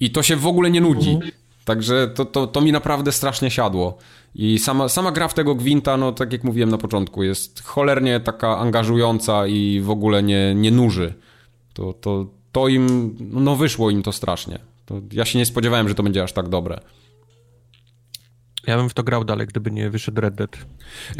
I 0.00 0.10
to 0.10 0.22
się 0.22 0.36
w 0.36 0.46
ogóle 0.46 0.70
nie 0.70 0.80
nudzi. 0.80 1.18
Także 1.64 2.08
to, 2.14 2.24
to, 2.24 2.46
to 2.46 2.60
mi 2.60 2.72
naprawdę 2.72 3.12
strasznie 3.12 3.50
siadło. 3.50 3.98
I 4.34 4.58
sama, 4.58 4.88
sama 4.88 5.12
gra 5.12 5.28
w 5.28 5.34
tego 5.34 5.54
Gwinta, 5.54 5.96
no 5.96 6.12
tak 6.12 6.32
jak 6.32 6.44
mówiłem 6.44 6.70
na 6.70 6.78
początku, 6.78 7.22
jest 7.22 7.62
cholernie 7.62 8.20
taka 8.20 8.58
angażująca 8.58 9.46
i 9.46 9.80
w 9.80 9.90
ogóle 9.90 10.22
nie, 10.22 10.54
nie 10.54 10.70
nuży. 10.70 11.14
To, 11.72 11.92
to, 11.92 12.26
to 12.52 12.68
im, 12.68 13.16
no 13.20 13.56
wyszło 13.56 13.90
im 13.90 14.02
to 14.02 14.12
strasznie. 14.12 14.58
To 14.86 15.00
ja 15.12 15.24
się 15.24 15.38
nie 15.38 15.46
spodziewałem, 15.46 15.88
że 15.88 15.94
to 15.94 16.02
będzie 16.02 16.22
aż 16.22 16.32
tak 16.32 16.48
dobre. 16.48 16.80
Ja 18.66 18.76
bym 18.76 18.88
w 18.88 18.94
to 18.94 19.02
grał 19.02 19.24
dalej, 19.24 19.46
gdyby 19.46 19.70
nie 19.70 19.90
wyszedł 19.90 20.20
Red 20.20 20.34
Dead. 20.34 20.56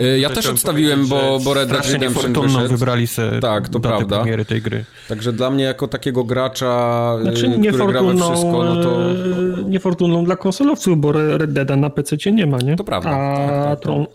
Y, 0.00 0.18
Ja 0.18 0.30
też 0.30 0.46
odstawiłem, 0.46 1.06
bo, 1.06 1.38
bo 1.44 1.54
Red 1.54 1.68
Dead 1.68 1.86
Redemption 1.92 2.32
wyszedł. 2.42 2.68
wybrali 2.68 3.06
se 3.06 3.40
Tak, 3.40 3.68
to 3.68 3.80
prawda. 3.80 4.16
premiery 4.20 4.44
tej 4.44 4.62
gry. 4.62 4.84
Także 5.08 5.32
dla 5.32 5.50
mnie 5.50 5.64
jako 5.64 5.88
takiego 5.88 6.24
gracza, 6.24 7.14
y, 7.20 7.22
Znaczy 7.22 7.38
który 7.38 7.52
gra 7.52 8.02
we 8.02 8.14
niefortunną, 8.14 8.30
wszystko, 8.30 8.64
no 8.64 8.82
to... 8.82 9.10
e, 9.12 9.64
niefortunną 9.64 10.24
dla 10.24 10.36
konsolowców, 10.36 11.00
bo 11.00 11.10
Re- 11.10 11.38
Red 11.38 11.52
Deada 11.52 11.76
na 11.76 11.90
PC 11.90 12.16
nie 12.32 12.46
ma, 12.46 12.58
nie? 12.58 12.76
To 12.76 12.84
prawda, 12.84 13.10
A 13.10 13.76
tak. 13.76 13.80
Tron, 13.80 14.06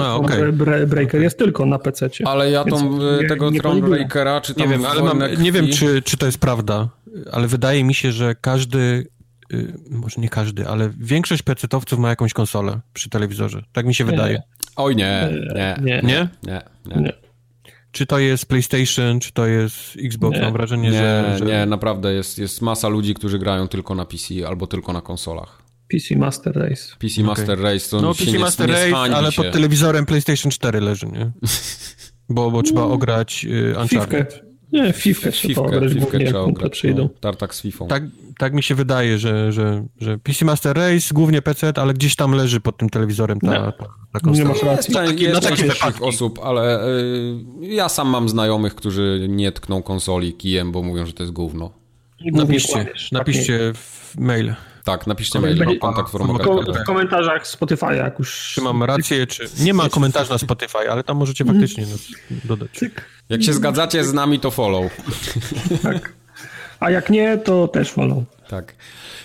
A, 0.00 0.16
okej. 0.16 0.52
Breaker 0.86 1.20
jest 1.22 1.38
tylko 1.38 1.66
na 1.66 1.78
PC. 1.78 2.10
Ale 2.24 2.50
ja 2.50 2.64
tą, 2.64 2.98
nie- 3.22 3.28
tego 3.28 3.50
nie 3.50 3.60
koliduję. 3.60 3.82
Thronebreakera, 3.82 4.40
czy 4.40 4.54
tam 4.54 4.62
Nie 4.66 4.72
wiem, 4.72 4.86
ale 4.86 5.02
mam, 5.02 5.22
nie 5.42 5.52
wiem 5.52 5.68
czy, 5.68 6.02
czy 6.02 6.16
to 6.16 6.26
jest 6.26 6.38
prawda, 6.38 6.88
ale 7.32 7.46
wydaje 7.48 7.84
mi 7.84 7.94
się, 7.94 8.12
że 8.12 8.34
każdy, 8.40 9.06
y, 9.52 9.74
może 9.90 10.20
nie 10.20 10.28
każdy, 10.28 10.68
ale 10.68 10.90
większość 10.98 11.42
pecetowców 11.42 11.98
ma 11.98 12.08
jakąś 12.08 12.32
konsolę 12.32 12.80
przy 12.92 13.10
telewizorze. 13.10 13.62
Tak 13.72 13.86
mi 13.86 13.94
się 13.94 14.04
wydaje. 14.04 14.42
Oj 14.76 14.96
nie, 14.96 15.28
nie, 15.54 15.76
Nie. 15.82 16.00
Nie? 16.02 16.28
nie, 16.42 16.62
nie. 16.86 17.02
Nie. 17.02 17.12
czy 17.92 18.06
to 18.06 18.18
jest 18.18 18.46
PlayStation, 18.46 19.20
czy 19.20 19.32
to 19.32 19.46
jest 19.46 19.76
Xbox? 20.04 20.36
Nie. 20.36 20.42
Mam 20.42 20.52
wrażenie, 20.52 20.90
nie, 20.90 20.98
że, 20.98 21.36
że... 21.38 21.44
Nie, 21.44 21.66
naprawdę 21.66 22.14
jest, 22.14 22.38
jest 22.38 22.62
masa 22.62 22.88
ludzi, 22.88 23.14
którzy 23.14 23.38
grają 23.38 23.68
tylko 23.68 23.94
na 23.94 24.04
PC 24.04 24.48
albo 24.48 24.66
tylko 24.66 24.92
na 24.92 25.00
konsolach. 25.00 25.62
PC 25.90 26.16
Master 26.16 26.56
Race. 26.56 26.96
PC 26.98 27.22
Master 27.22 27.58
okay. 27.60 27.72
Race 27.72 27.90
to 27.90 28.00
no, 28.00 28.14
PC 28.14 28.32
nie, 28.32 28.38
Master 28.38 28.68
nie 28.68 28.74
Race, 28.74 29.16
ale 29.16 29.32
się. 29.32 29.42
pod 29.42 29.52
telewizorem 29.52 30.06
PlayStation 30.06 30.50
4 30.50 30.80
leży, 30.80 31.06
nie? 31.06 31.30
Bo, 32.28 32.50
bo 32.50 32.62
trzeba 32.62 32.82
ograć 32.82 33.44
y, 33.44 33.74
Uncharted. 33.80 34.49
Nie, 34.72 34.92
Fifkę 34.92 35.32
trzeba 35.32 35.48
Fifkę, 35.48 35.62
ograć, 35.62 35.92
Fifkę 35.92 36.00
głównie 36.00 36.26
trzeba 36.26 36.38
jak 36.40 36.48
ograć, 36.48 36.72
przyjdą. 36.72 37.02
No, 37.02 37.08
tartak 37.20 37.54
z 37.54 37.62
Fifą. 37.62 37.86
Tak, 37.88 38.02
tak 38.38 38.54
mi 38.54 38.62
się 38.62 38.74
wydaje, 38.74 39.18
że, 39.18 39.52
że, 39.52 39.86
że 40.00 40.18
PC 40.18 40.44
Master 40.44 40.76
Race, 40.76 41.14
głównie 41.14 41.42
PC, 41.42 41.72
ale 41.76 41.94
gdzieś 41.94 42.16
tam 42.16 42.32
leży 42.32 42.60
pod 42.60 42.76
tym 42.76 42.90
telewizorem 42.90 43.40
ta, 43.40 43.72
ta, 43.72 43.84
ta 44.12 44.20
konsola. 44.20 44.48
Nie 44.48 44.54
masz 44.54 44.62
racji. 44.62 44.94
Jest, 44.94 45.10
Taki- 45.10 45.22
jest 45.22 45.40
część 45.48 45.80
takich 45.80 46.02
osób, 46.02 46.38
ale 46.42 46.86
y, 46.88 47.34
ja 47.60 47.88
sam 47.88 48.08
mam 48.08 48.28
znajomych, 48.28 48.74
którzy 48.74 49.26
nie 49.28 49.52
tkną 49.52 49.82
konsoli 49.82 50.32
kijem, 50.32 50.72
bo 50.72 50.82
mówią, 50.82 51.06
że 51.06 51.12
to 51.12 51.22
jest 51.22 51.32
gówno. 51.32 51.70
Napiszcie, 52.32 52.86
napiszcie 53.12 53.72
w 53.74 54.14
mail, 54.18 54.54
Tak, 54.84 55.06
napiszcie 55.06 55.40
mail 55.40 55.58
będzie- 55.58 55.78
kontakt 55.78 56.12
Tak, 56.12 56.82
w, 56.82 56.84
komentarzach 56.86 57.46
Spotify, 57.46 57.94
jak 57.96 58.18
już... 58.18 58.52
czy 58.54 58.60
mam 58.60 58.82
rację, 58.82 59.26
czy... 59.26 59.48
Nie 59.58 59.74
ma 59.74 59.88
komentarzy 59.88 60.30
na 60.30 60.38
Spotify, 60.38 60.90
ale 60.90 61.04
tam 61.04 61.16
możecie 61.16 61.44
faktycznie 61.44 61.86
nas 61.86 62.00
dodać. 62.44 62.70
Cyk. 62.72 63.04
Jak 63.28 63.42
się 63.42 63.52
zgadzacie 63.52 64.04
z 64.04 64.12
nami, 64.12 64.40
to 64.40 64.50
follow. 64.50 64.92
Tak. 65.82 66.12
A 66.80 66.90
jak 66.90 67.10
nie, 67.10 67.38
to 67.38 67.68
też 67.68 67.90
follow. 67.92 68.24
Tak. 68.50 68.74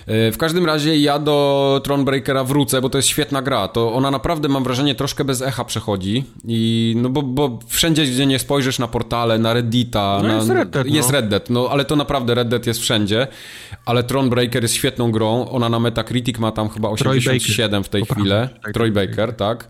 E, 0.08 0.32
W 0.32 0.38
każdym 0.38 0.66
razie 0.66 0.98
ja 0.98 1.20
do 1.20 1.82
Thronebreakera 1.84 2.44
wrócę, 2.44 2.82
bo 2.82 2.90
to 2.90 2.98
jest 2.98 3.08
świetna 3.08 3.42
gra. 3.42 3.68
To 3.68 3.94
ona 3.94 4.12
naprawdę, 4.12 4.50
mam 4.50 4.64
wrażenie, 4.64 4.96
troszkę 4.96 5.24
bez 5.26 5.42
echa 5.42 5.66
przechodzi. 5.66 6.24
I 6.48 6.94
no 6.98 7.10
bo, 7.10 7.22
bo 7.22 7.60
wszędzie, 7.68 8.06
gdzie 8.06 8.26
nie 8.26 8.40
spojrzysz 8.40 8.80
na 8.80 8.88
portale, 8.88 9.40
na 9.40 9.54
Reddita, 9.54 10.20
No 10.22 10.28
na, 10.28 10.36
jest 10.36 10.50
Red 10.50 10.70
Dead, 10.70 10.88
no. 10.88 10.96
jest 10.96 11.10
Red 11.10 11.28
Dead, 11.28 11.50
no 11.50 11.68
ale 11.72 11.86
to 11.86 11.96
naprawdę 11.96 12.36
Red 12.36 12.48
Dead 12.48 12.68
jest 12.68 12.80
wszędzie. 12.80 13.28
Ale 13.86 14.04
Thronebreaker 14.04 14.64
jest 14.64 14.74
świetną 14.74 15.12
grą. 15.12 15.50
Ona 15.50 15.70
na 15.70 15.80
Metacritic 15.80 16.38
ma 16.40 16.52
tam 16.52 16.70
chyba 16.70 16.96
Troy 16.96 17.18
87 17.18 17.84
w 17.84 17.90
tej 17.90 18.06
chwili. 18.06 18.30
Tak, 18.64 18.74
Troy. 18.74 18.92
Baker, 18.92 19.34
tak. 19.36 19.68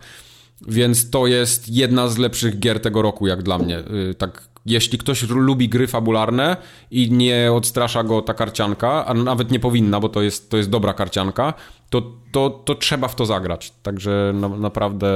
Więc 0.68 1.10
to 1.10 1.26
jest 1.26 1.68
jedna 1.68 2.08
z 2.08 2.18
lepszych 2.18 2.58
gier 2.58 2.80
tego 2.80 3.02
roku, 3.02 3.26
jak 3.26 3.42
dla 3.42 3.58
mnie. 3.58 3.78
Y, 3.78 4.14
Tak, 4.14 4.42
jeśli 4.66 4.98
ktoś 4.98 5.22
lubi 5.22 5.68
gry 5.68 5.86
fabularne 5.86 6.56
i 6.90 7.12
nie 7.12 7.52
odstrasza 7.52 8.04
go 8.04 8.22
ta 8.22 8.34
karcianka, 8.34 9.06
a 9.06 9.14
nawet 9.14 9.50
nie 9.50 9.60
powinna, 9.60 10.00
bo 10.00 10.08
to 10.08 10.22
jest, 10.22 10.50
to 10.50 10.56
jest 10.56 10.70
dobra 10.70 10.94
karcianka, 10.94 11.54
to, 11.90 12.02
to, 12.32 12.50
to 12.50 12.74
trzeba 12.74 13.08
w 13.08 13.14
to 13.14 13.26
zagrać. 13.26 13.72
Także 13.82 14.32
na, 14.34 14.48
naprawdę 14.48 15.08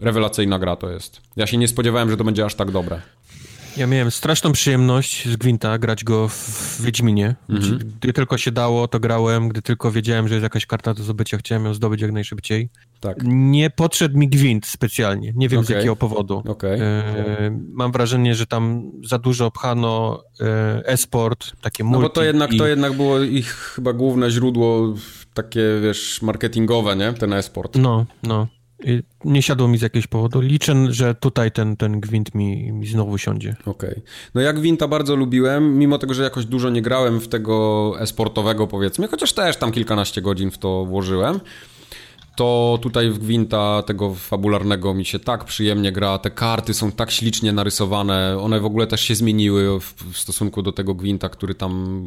rewelacyjna 0.00 0.58
gra 0.58 0.76
to 0.76 0.90
jest. 0.90 1.20
Ja 1.36 1.46
się 1.46 1.56
nie 1.56 1.68
spodziewałem, 1.68 2.10
że 2.10 2.16
to 2.16 2.24
będzie 2.24 2.44
aż 2.44 2.54
tak 2.54 2.70
dobre. 2.70 3.00
Ja 3.76 3.86
miałem 3.86 4.10
straszną 4.10 4.52
przyjemność 4.52 5.28
z 5.28 5.36
Gwinta 5.36 5.78
grać 5.78 6.04
go 6.04 6.28
w 6.28 6.76
Wiedźminie. 6.80 7.34
Mhm. 7.48 7.78
Gdy 8.00 8.12
tylko 8.12 8.38
się 8.38 8.52
dało, 8.52 8.88
to 8.88 9.00
grałem. 9.00 9.48
Gdy 9.48 9.62
tylko 9.62 9.90
wiedziałem, 9.92 10.28
że 10.28 10.34
jest 10.34 10.42
jakaś 10.42 10.66
karta 10.66 10.94
do 10.94 11.02
zdobycia, 11.02 11.38
chciałem 11.38 11.64
ją 11.64 11.74
zdobyć 11.74 12.00
jak 12.00 12.12
najszybciej. 12.12 12.70
Tak. 13.00 13.16
Nie 13.24 13.70
podszedł 13.70 14.18
mi 14.18 14.28
Gwint 14.28 14.66
specjalnie. 14.66 15.32
Nie 15.36 15.48
wiem 15.48 15.62
z 15.62 15.66
Okej. 15.66 15.76
jakiego 15.76 15.96
powodu. 15.96 16.42
Okej. 16.48 16.80
E, 16.80 17.60
mam 17.72 17.92
wrażenie, 17.92 18.34
że 18.34 18.46
tam 18.46 18.90
za 19.04 19.18
dużo 19.18 19.50
pchano 19.50 20.22
e, 20.40 20.82
e-sport, 20.86 21.52
takie 21.60 21.84
No 21.84 21.90
multi. 21.90 22.02
bo 22.02 22.08
to 22.08 22.22
jednak, 22.22 22.52
i- 22.52 22.58
to 22.58 22.66
jednak 22.66 22.92
było 22.92 23.20
ich 23.20 23.46
chyba 23.52 23.92
główne 23.92 24.30
źródło 24.30 24.94
takie, 25.34 25.60
wiesz, 25.82 26.22
marketingowe, 26.22 26.96
nie? 26.96 27.12
Ten 27.12 27.32
e-sport. 27.32 27.76
No, 27.76 28.06
no. 28.22 28.46
I 28.84 29.02
nie 29.24 29.42
siadło 29.42 29.68
mi 29.68 29.78
z 29.78 29.82
jakiegoś 29.82 30.06
powodu. 30.06 30.40
Liczę, 30.40 30.74
że 30.90 31.14
tutaj 31.14 31.52
ten, 31.52 31.76
ten 31.76 32.00
gwint 32.00 32.34
mi, 32.34 32.72
mi 32.72 32.86
znowu 32.86 33.18
siądzie. 33.18 33.56
Okej. 33.66 34.02
No 34.34 34.40
ja 34.40 34.52
Gwinta 34.52 34.88
bardzo 34.88 35.16
lubiłem, 35.16 35.78
mimo 35.78 35.98
tego, 35.98 36.14
że 36.14 36.22
jakoś 36.22 36.44
dużo 36.44 36.70
nie 36.70 36.82
grałem 36.82 37.20
w 37.20 37.28
tego 37.28 37.94
esportowego 38.00 38.66
powiedzmy, 38.66 39.08
chociaż 39.08 39.32
też 39.32 39.56
tam 39.56 39.72
kilkanaście 39.72 40.22
godzin 40.22 40.50
w 40.50 40.58
to 40.58 40.84
włożyłem, 40.84 41.40
to 42.36 42.78
tutaj 42.82 43.10
w 43.10 43.18
Gwinta 43.18 43.82
tego 43.86 44.14
fabularnego 44.14 44.94
mi 44.94 45.04
się 45.04 45.18
tak 45.18 45.44
przyjemnie 45.44 45.92
gra, 45.92 46.18
te 46.18 46.30
karty 46.30 46.74
są 46.74 46.92
tak 46.92 47.10
ślicznie 47.10 47.52
narysowane, 47.52 48.38
one 48.40 48.60
w 48.60 48.64
ogóle 48.64 48.86
też 48.86 49.00
się 49.00 49.14
zmieniły 49.14 49.80
w, 49.80 49.94
w 50.12 50.18
stosunku 50.18 50.62
do 50.62 50.72
tego 50.72 50.94
Gwinta, 50.94 51.28
który 51.28 51.54
tam 51.54 52.04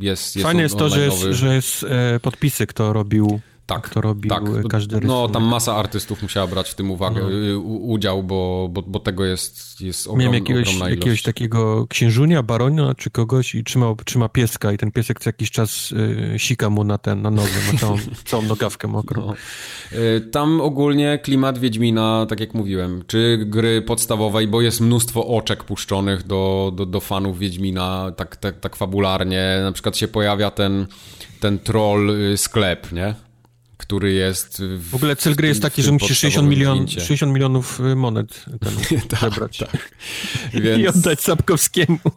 jest, 0.00 0.36
jest 0.36 0.46
Fajne 0.46 0.62
jest 0.62 0.76
to, 0.76 0.88
że 0.88 1.00
jest, 1.04 1.20
że 1.20 1.54
jest 1.54 1.84
e, 1.88 2.20
podpisy, 2.20 2.66
kto 2.66 2.92
robił, 2.92 3.40
Tak, 3.66 3.82
kto 3.82 4.00
robił 4.00 4.28
tak. 4.30 4.42
e, 4.42 4.68
każdy 4.68 4.94
No, 4.94 5.00
rysunek. 5.00 5.32
tam 5.32 5.44
masa 5.44 5.76
artystów 5.76 6.22
musiała 6.22 6.46
brać 6.46 6.70
w 6.70 6.74
tym 6.74 6.90
uwagę, 6.90 7.26
u, 7.58 7.90
udział, 7.92 8.22
bo, 8.22 8.68
bo, 8.72 8.82
bo 8.82 9.00
tego 9.00 9.24
jest, 9.24 9.80
jest 9.80 10.06
ogrom, 10.06 10.18
Miałem 10.18 10.34
jakiegoś, 10.34 10.78
jakiegoś 10.78 11.22
takiego 11.22 11.86
księżunia, 11.86 12.42
baronia 12.42 12.94
czy 12.94 13.10
kogoś 13.10 13.54
i 13.54 13.64
trzymał, 13.64 13.96
trzyma 14.04 14.28
pieska 14.28 14.72
i 14.72 14.78
ten 14.78 14.92
piesek 14.92 15.20
co 15.20 15.28
jakiś 15.28 15.50
czas 15.50 15.92
y, 15.92 16.38
sika 16.38 16.70
mu 16.70 16.84
na 16.84 16.98
ten, 16.98 17.22
na 17.22 17.30
nogę, 17.30 17.48
ma 17.72 17.78
całą, 17.78 17.96
całą 18.24 18.42
nogawkę 18.42 18.88
mokrą. 18.88 19.26
No. 19.26 19.34
Y, 19.98 20.20
Tam 20.20 20.60
ogólnie 20.60 21.18
klimat 21.22 21.58
Wiedźmina, 21.58 22.26
tak 22.28 22.40
jak 22.40 22.54
mówiłem, 22.54 23.04
czy 23.06 23.38
gry 23.46 23.82
podstawowej, 23.82 24.48
bo 24.48 24.60
jest 24.62 24.80
mnóstwo 24.80 25.26
oczek 25.26 25.64
puszczonych 25.64 26.26
do, 26.26 26.72
do, 26.76 26.86
do 26.86 27.00
fanów 27.00 27.38
Wiedźmina, 27.38 28.12
tak, 28.16 28.36
tak, 28.36 28.60
tak 28.60 28.76
fabularnie. 28.76 29.58
Na 29.62 29.72
przykład 29.72 29.96
się 29.96 30.08
pojawia 30.08 30.50
ten, 30.50 30.86
ten 31.40 31.58
troll 31.58 32.10
y, 32.10 32.36
sklep, 32.36 32.92
nie? 32.92 33.14
Który 33.82 34.12
jest. 34.12 34.62
W, 34.62 34.90
W 34.90 34.94
ogóle 34.94 35.16
cel 35.16 35.34
gry 35.34 35.48
jest 35.48 35.62
taki, 35.62 35.82
że 35.82 35.92
musisz 35.92 36.18
60, 36.18 36.22
podstawowym 36.22 36.50
milion, 36.50 36.76
gwincie. 36.78 37.00
60 37.00 37.32
milionów 37.32 37.80
y, 37.80 37.96
monet 37.96 38.44
ten, 38.60 39.00
Tak, 39.08 39.20
zebrać 39.20 39.58
i 40.54 40.60
Więc, 40.60 40.96
oddać 40.96 41.20
Sapkowskiemu. 41.20 41.98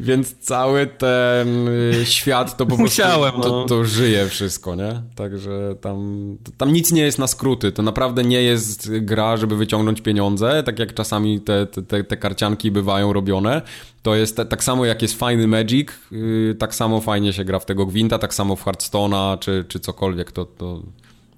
więc 0.00 0.34
cały 0.38 0.86
ten 0.86 1.68
y, 1.68 2.06
świat 2.06 2.50
to 2.56 2.66
po 2.66 2.66
prostu 2.66 2.82
Musiałem, 2.82 3.32
to, 3.32 3.48
no. 3.48 3.64
to 3.64 3.84
żyje 3.84 4.28
wszystko, 4.28 4.74
nie? 4.74 5.02
Także 5.14 5.74
tam, 5.80 6.26
tam 6.56 6.72
nic 6.72 6.92
nie 6.92 7.02
jest 7.02 7.18
na 7.18 7.26
skróty. 7.26 7.72
To 7.72 7.82
naprawdę 7.82 8.24
nie 8.24 8.42
jest 8.42 8.90
gra, 9.00 9.36
żeby 9.36 9.56
wyciągnąć 9.56 10.00
pieniądze, 10.00 10.62
tak 10.62 10.78
jak 10.78 10.94
czasami 10.94 11.40
te- 11.40 11.66
te, 11.66 12.04
te 12.04 12.16
karcianki 12.16 12.70
bywają 12.70 13.12
robione. 13.12 13.62
To 14.06 14.14
jest 14.14 14.36
tak 14.36 14.64
samo 14.64 14.84
jak 14.84 15.02
jest 15.02 15.18
fajny 15.18 15.46
Magic, 15.46 15.88
yy, 16.10 16.54
tak 16.58 16.74
samo 16.74 17.00
fajnie 17.00 17.32
się 17.32 17.44
gra 17.44 17.58
w 17.58 17.66
tego 17.66 17.86
Gwinta, 17.86 18.18
tak 18.18 18.34
samo 18.34 18.56
w 18.56 18.64
Hearthstone'a 18.64 19.38
czy, 19.38 19.64
czy 19.68 19.80
cokolwiek. 19.80 20.32
To, 20.32 20.44
to, 20.44 20.82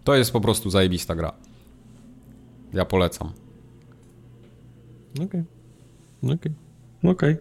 to 0.04 0.14
jest 0.14 0.32
po 0.32 0.40
prostu 0.40 0.70
zajebista 0.70 1.14
gra. 1.14 1.32
Ja 2.72 2.84
polecam. 2.84 3.32
Okej. 5.24 5.44
Okej. 6.22 6.52
Okej. 7.04 7.36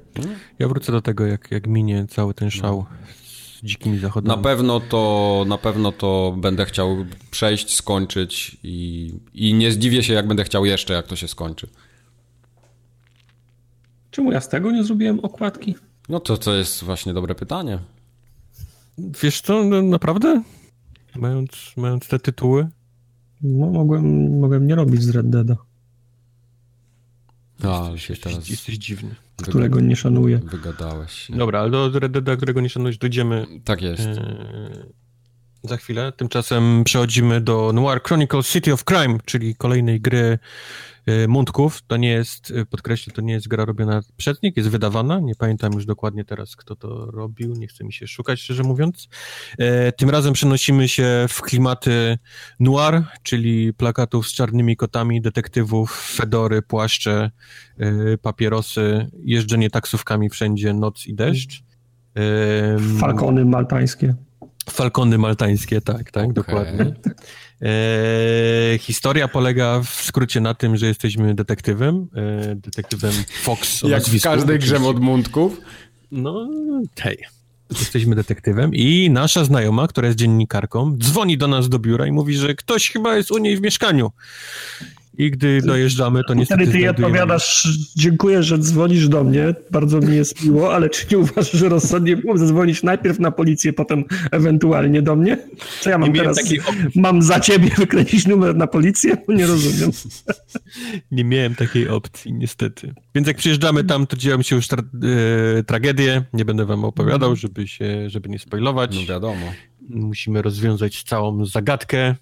Ja 0.59 0.67
wrócę 0.67 0.91
do 0.91 1.01
tego, 1.01 1.25
jak, 1.25 1.51
jak 1.51 1.67
minie 1.67 2.05
cały 2.09 2.33
ten 2.33 2.51
szał 2.51 2.85
z 3.25 3.63
dzikimi 3.63 3.99
zachodami. 3.99 4.37
Na 4.37 4.43
pewno 4.43 4.79
to, 4.79 5.45
na 5.47 5.57
pewno 5.57 5.91
to 5.91 6.35
będę 6.37 6.65
chciał 6.65 7.05
przejść, 7.31 7.75
skończyć 7.75 8.57
i, 8.63 9.13
i 9.33 9.53
nie 9.53 9.71
zdziwię 9.71 10.03
się, 10.03 10.13
jak 10.13 10.27
będę 10.27 10.43
chciał 10.43 10.65
jeszcze, 10.65 10.93
jak 10.93 11.07
to 11.07 11.15
się 11.15 11.27
skończy. 11.27 11.67
Czemu 14.17 14.31
ja 14.31 14.41
z 14.41 14.49
tego 14.49 14.71
nie 14.71 14.83
zrobiłem 14.83 15.19
okładki? 15.19 15.75
No 16.09 16.19
to, 16.19 16.37
to 16.37 16.53
jest 16.55 16.83
właśnie 16.83 17.13
dobre 17.13 17.35
pytanie. 17.35 17.79
Wiesz 19.23 19.41
co, 19.41 19.63
no, 19.63 19.81
naprawdę? 19.81 20.43
Mając, 21.15 21.51
mając 21.77 22.07
te 22.07 22.19
tytuły? 22.19 22.67
No, 23.41 23.65
mogłem, 23.67 24.39
mogłem 24.39 24.67
nie 24.67 24.75
robić 24.75 25.03
z 25.03 25.09
Red 25.09 25.29
Deada, 25.29 25.55
A, 27.63 27.85
ale 27.87 27.99
się 27.99 28.13
Jesteś, 28.13 28.33
teraz 28.33 28.49
jesteś 28.49 28.75
dziwny. 28.77 29.15
którego 29.43 29.79
nie 29.79 29.95
szanuję. 29.95 30.37
wygadałeś. 30.37 31.11
się. 31.11 31.35
Dobra, 31.37 31.59
ale 31.59 31.71
do 31.71 31.99
Red 31.99 32.11
Deada, 32.11 32.35
którego 32.35 32.61
nie 32.61 32.69
szanujesz, 32.69 32.97
dojdziemy 32.97 33.45
Tak 33.63 33.81
jest. 33.81 34.01
e, 34.07 34.85
za 35.63 35.77
chwilę. 35.77 36.11
Tymczasem 36.11 36.83
przechodzimy 36.83 37.41
do 37.41 37.71
Noir 37.73 38.01
Chronicles 38.03 38.49
City 38.51 38.73
of 38.73 38.83
Crime, 38.83 39.17
czyli 39.25 39.55
kolejnej 39.55 40.01
gry 40.01 40.39
e, 41.07 41.27
Mundków. 41.27 41.81
To 41.87 41.97
nie 41.97 42.09
jest, 42.09 42.51
e, 42.51 42.65
podkreślę, 42.65 43.13
to 43.13 43.21
nie 43.21 43.33
jest 43.33 43.47
gra 43.47 43.65
robiona 43.65 44.01
przez 44.17 44.41
nich, 44.41 44.57
jest 44.57 44.69
wydawana. 44.69 45.19
Nie 45.19 45.35
pamiętam 45.35 45.73
już 45.73 45.85
dokładnie 45.85 46.25
teraz, 46.25 46.55
kto 46.55 46.75
to 46.75 47.05
robił. 47.05 47.53
Nie 47.53 47.67
chce 47.67 47.83
mi 47.83 47.93
się 47.93 48.07
szukać, 48.07 48.39
szczerze 48.39 48.63
mówiąc. 48.63 49.07
E, 49.59 49.91
Tym 49.91 50.09
razem 50.09 50.33
przenosimy 50.33 50.87
się 50.87 51.25
w 51.29 51.41
klimaty 51.41 52.17
noir, 52.59 53.03
czyli 53.23 53.73
plakatów 53.73 54.27
z 54.27 54.33
czarnymi 54.33 54.77
kotami, 54.77 55.21
detektywów, 55.21 56.11
fedory, 56.15 56.61
płaszcze, 56.61 57.31
papierosy, 58.21 59.07
jeżdżenie 59.23 59.69
taksówkami 59.69 60.29
wszędzie, 60.29 60.73
noc 60.73 61.05
i 61.05 61.15
deszcz. 61.15 61.63
Falkony 62.99 63.45
maltańskie. 63.45 64.15
Falkony 64.69 65.17
maltańskie, 65.17 65.81
tak, 65.81 66.11
tak, 66.11 66.23
Okej. 66.23 66.33
dokładnie. 66.33 66.85
E, 67.61 68.77
historia 68.79 69.27
polega 69.27 69.81
w 69.81 69.89
skrócie 69.89 70.41
na 70.41 70.53
tym, 70.53 70.77
że 70.77 70.85
jesteśmy 70.87 71.35
detektywem, 71.35 72.07
e, 72.15 72.55
detektywem 72.55 73.13
Fox 73.41 73.81
Jak 73.81 74.03
w 74.03 74.21
każdej 74.21 74.59
grze 74.59 74.75
oczywiście. 74.75 74.93
modmundków. 74.93 75.61
No, 76.11 76.49
hej. 76.99 77.17
Jesteśmy 77.79 78.15
detektywem 78.15 78.75
i 78.75 79.09
nasza 79.09 79.45
znajoma, 79.45 79.87
która 79.87 80.07
jest 80.07 80.19
dziennikarką, 80.19 80.97
dzwoni 80.97 81.37
do 81.37 81.47
nas 81.47 81.69
do 81.69 81.79
biura 81.79 82.07
i 82.07 82.11
mówi, 82.11 82.35
że 82.35 82.55
ktoś 82.55 82.89
chyba 82.91 83.15
jest 83.15 83.31
u 83.31 83.37
niej 83.37 83.57
w 83.57 83.61
mieszkaniu. 83.61 84.11
I 85.17 85.31
gdy 85.31 85.61
dojeżdżamy, 85.61 86.23
to 86.23 86.33
niestety 86.33 86.63
Wtedy 86.63 86.79
ty 86.79 86.89
odpowiadasz, 86.89 87.69
dziękuję, 87.95 88.43
że 88.43 88.59
dzwonisz 88.59 89.09
do 89.09 89.23
mnie, 89.23 89.55
bardzo 89.71 89.99
mi 89.99 90.15
jest 90.15 90.43
miło, 90.43 90.75
ale 90.75 90.89
czy 90.89 91.05
nie 91.11 91.17
uważasz, 91.17 91.51
że 91.51 91.69
rozsądnie 91.69 92.17
było 92.17 92.37
zadzwonić 92.37 92.83
najpierw 92.83 93.19
na 93.19 93.31
policję, 93.31 93.73
potem 93.73 94.03
ewentualnie 94.31 95.01
do 95.01 95.15
mnie? 95.15 95.37
Co 95.81 95.89
ja 95.89 95.97
mam 95.97 96.13
nie 96.13 96.19
teraz? 96.19 96.39
Mam 96.95 97.21
za 97.21 97.39
ciebie 97.39 97.69
wykręcić 97.77 98.27
numer 98.27 98.55
na 98.55 98.67
policję? 98.67 99.17
Nie 99.27 99.45
rozumiem. 99.45 99.91
Nie 101.11 101.23
miałem 101.23 101.55
takiej 101.55 101.89
opcji, 101.89 102.33
niestety. 102.33 102.93
Więc 103.15 103.27
jak 103.27 103.37
przyjeżdżamy 103.37 103.83
tam, 103.83 104.07
to 104.07 104.17
dzieją 104.17 104.41
się 104.41 104.55
już 104.55 104.67
tra 104.67 104.83
e, 105.59 105.63
tragedie. 105.63 106.23
Nie 106.33 106.45
będę 106.45 106.65
wam 106.65 106.85
opowiadał, 106.85 107.35
żeby 107.35 107.67
się, 107.67 108.09
żeby 108.09 108.29
nie 108.29 108.39
spoilować. 108.39 108.95
No 108.95 109.13
wiadomo. 109.13 109.53
Musimy 109.89 110.41
rozwiązać 110.41 111.03
całą 111.03 111.45
zagadkę 111.45 112.15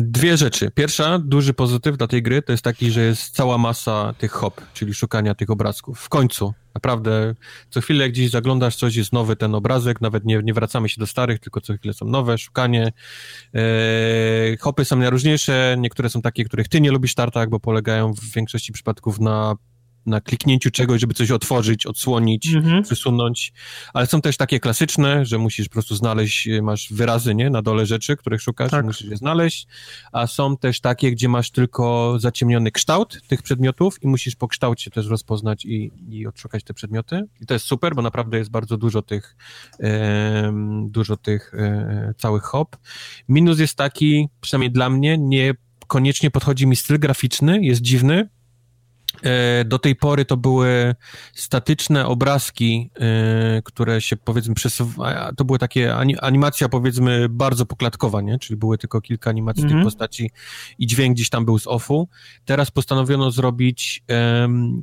dwie 0.00 0.36
rzeczy. 0.36 0.70
Pierwsza, 0.70 1.18
duży 1.18 1.54
pozytyw 1.54 1.96
dla 1.96 2.06
tej 2.06 2.22
gry 2.22 2.42
to 2.42 2.52
jest 2.52 2.64
taki, 2.64 2.90
że 2.90 3.00
jest 3.00 3.36
cała 3.36 3.58
masa 3.58 4.14
tych 4.18 4.32
hop, 4.32 4.60
czyli 4.74 4.94
szukania 4.94 5.34
tych 5.34 5.50
obrazków. 5.50 6.00
W 6.00 6.08
końcu, 6.08 6.54
naprawdę, 6.74 7.34
co 7.70 7.80
chwilę 7.80 8.02
jak 8.02 8.12
gdzieś 8.12 8.30
zaglądasz, 8.30 8.76
coś 8.76 8.96
jest 8.96 9.12
nowy 9.12 9.36
ten 9.36 9.54
obrazek, 9.54 10.00
nawet 10.00 10.24
nie, 10.24 10.40
nie 10.44 10.54
wracamy 10.54 10.88
się 10.88 11.00
do 11.00 11.06
starych, 11.06 11.38
tylko 11.38 11.60
co 11.60 11.74
chwilę 11.74 11.94
są 11.94 12.06
nowe, 12.06 12.38
szukanie. 12.38 12.92
E, 13.54 13.60
hopy 14.60 14.84
są 14.84 14.96
najróżniejsze, 14.96 15.76
niektóre 15.78 16.10
są 16.10 16.22
takie, 16.22 16.44
których 16.44 16.68
ty 16.68 16.80
nie 16.80 16.90
lubisz 16.90 17.14
tartak, 17.14 17.50
bo 17.50 17.60
polegają 17.60 18.12
w 18.12 18.32
większości 18.34 18.72
przypadków 18.72 19.20
na 19.20 19.54
na 20.06 20.20
kliknięciu 20.20 20.70
czegoś, 20.70 21.00
żeby 21.00 21.14
coś 21.14 21.30
otworzyć, 21.30 21.86
odsłonić, 21.86 22.54
mhm. 22.54 22.82
wysunąć, 22.82 23.52
ale 23.94 24.06
są 24.06 24.20
też 24.20 24.36
takie 24.36 24.60
klasyczne, 24.60 25.24
że 25.24 25.38
musisz 25.38 25.68
po 25.68 25.72
prostu 25.72 25.96
znaleźć, 25.96 26.48
y, 26.48 26.62
masz 26.62 26.92
wyrazy, 26.92 27.34
nie, 27.34 27.50
na 27.50 27.62
dole 27.62 27.86
rzeczy, 27.86 28.16
których 28.16 28.42
szukasz, 28.42 28.70
tak. 28.70 28.84
musisz 28.84 29.10
je 29.10 29.16
znaleźć, 29.16 29.66
a 30.12 30.26
są 30.26 30.56
też 30.56 30.80
takie, 30.80 31.10
gdzie 31.12 31.28
masz 31.28 31.50
tylko 31.50 32.14
zaciemniony 32.18 32.70
kształt 32.70 33.22
tych 33.28 33.42
przedmiotów 33.42 34.02
i 34.02 34.06
musisz 34.08 34.36
po 34.36 34.48
kształcie 34.48 34.90
też 34.90 35.06
rozpoznać 35.06 35.64
i, 35.64 35.92
i 36.08 36.26
odszukać 36.26 36.64
te 36.64 36.74
przedmioty 36.74 37.22
i 37.40 37.46
to 37.46 37.54
jest 37.54 37.66
super, 37.66 37.94
bo 37.94 38.02
naprawdę 38.02 38.38
jest 38.38 38.50
bardzo 38.50 38.76
dużo 38.76 39.02
tych 39.02 39.36
e, 39.80 40.52
dużo 40.86 41.16
tych 41.16 41.54
e, 41.54 42.14
całych 42.18 42.42
hop. 42.42 42.76
Minus 43.28 43.58
jest 43.58 43.76
taki, 43.76 44.28
przynajmniej 44.40 44.70
dla 44.70 44.90
mnie, 44.90 45.18
nie 45.18 45.54
koniecznie 45.86 46.30
podchodzi 46.30 46.66
mi 46.66 46.76
styl 46.76 46.98
graficzny, 46.98 47.64
jest 47.64 47.80
dziwny, 47.80 48.28
do 49.64 49.78
tej 49.78 49.96
pory 49.96 50.24
to 50.24 50.36
były 50.36 50.94
statyczne 51.34 52.06
obrazki, 52.06 52.90
e, 53.00 53.62
które 53.62 54.00
się 54.00 54.16
powiedzmy 54.16 54.54
przesuwały. 54.54 55.14
To 55.36 55.44
były 55.44 55.58
takie 55.58 55.94
animacja 56.20 56.68
powiedzmy 56.68 57.28
bardzo 57.28 57.66
poklatkowa, 57.66 58.20
nie? 58.20 58.38
Czyli 58.38 58.56
były 58.56 58.78
tylko 58.78 59.00
kilka 59.00 59.30
animacji 59.30 59.62
mm 59.62 59.68
-hmm. 59.68 59.72
tych 59.72 59.76
mhm. 59.76 59.86
postaci 59.86 60.30
i 60.78 60.86
dźwięk 60.86 61.14
gdzieś 61.14 61.28
tam 61.30 61.44
był 61.44 61.58
z 61.58 61.66
offu. 61.66 62.08
Teraz 62.44 62.70
postanowiono 62.70 63.30
zrobić, 63.30 64.04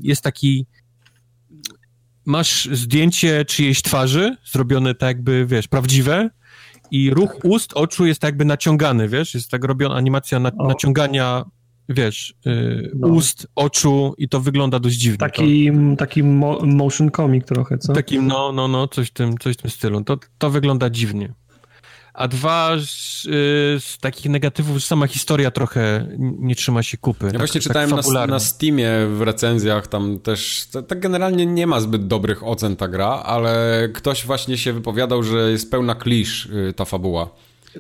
jest 0.02 0.22
taki 0.22 0.66
masz 2.26 2.70
zdjęcie 2.72 3.46
czyjejś 3.46 3.82
twarzy, 3.82 4.38
zrobione 4.46 4.96
tak 4.96 5.08
jakby, 5.08 5.46
wiesz, 5.46 5.68
prawdziwe, 5.68 6.30
i 6.92 7.10
ruch 7.10 7.36
ust, 7.44 7.74
oczu 7.74 8.06
jest 8.06 8.22
tak 8.22 8.28
jakby 8.28 8.46
naciągany, 8.46 9.10
wiesz, 9.10 9.34
jest 9.34 9.52
tak 9.52 9.64
robiona 9.64 9.96
animacja 9.96 10.40
na, 10.40 10.52
naciągania 10.68 11.46
wiesz, 11.90 12.34
y, 12.48 12.92
no. 12.96 13.08
ust, 13.08 13.48
oczu 13.56 14.14
i 14.18 14.30
to 14.30 14.40
wygląda 14.40 14.80
dość 14.80 14.96
dziwnie. 14.96 15.18
Taki, 15.18 15.72
to... 15.72 15.96
taki 15.98 16.24
mo 16.24 16.60
motion 16.66 17.12
comic 17.12 17.46
trochę, 17.46 17.78
co? 17.78 17.94
Takim, 17.94 18.28
no, 18.28 18.52
no, 18.52 18.68
no, 18.68 18.88
coś 18.88 19.08
w 19.08 19.12
tym, 19.12 19.38
coś 19.38 19.54
w 19.54 19.62
tym 19.62 19.72
stylu. 19.72 20.04
To, 20.04 20.18
to 20.38 20.50
wygląda 20.50 20.90
dziwnie. 20.90 21.34
A 22.14 22.28
dwa 22.28 22.72
z, 22.86 23.26
y, 23.26 23.30
z 23.80 23.98
takich 24.02 24.32
negatywów, 24.32 24.78
że 24.78 24.86
sama 24.86 25.08
historia 25.08 25.52
trochę 25.52 26.08
nie 26.20 26.56
trzyma 26.56 26.84
się 26.84 26.98
kupy. 26.98 27.26
Ja 27.26 27.32
tak, 27.32 27.42
właśnie 27.42 27.62
tak 27.62 27.68
czytałem 27.68 27.90
na, 28.14 28.28
na 28.28 28.40
Steamie 28.40 28.90
w 29.18 29.22
recenzjach, 29.22 29.88
tam 29.88 30.20
też, 30.20 30.68
tak 30.88 31.00
generalnie 31.00 31.46
nie 31.46 31.68
ma 31.68 31.80
zbyt 31.80 32.08
dobrych 32.08 32.48
ocen 32.48 32.76
ta 32.76 32.88
gra, 32.88 33.08
ale 33.08 33.90
ktoś 33.94 34.26
właśnie 34.26 34.58
się 34.58 34.74
wypowiadał, 34.74 35.24
że 35.24 35.52
jest 35.52 35.72
pełna 35.72 35.96
klisz 35.96 36.46
y, 36.46 36.74
ta 36.76 36.86
fabuła. 36.86 37.30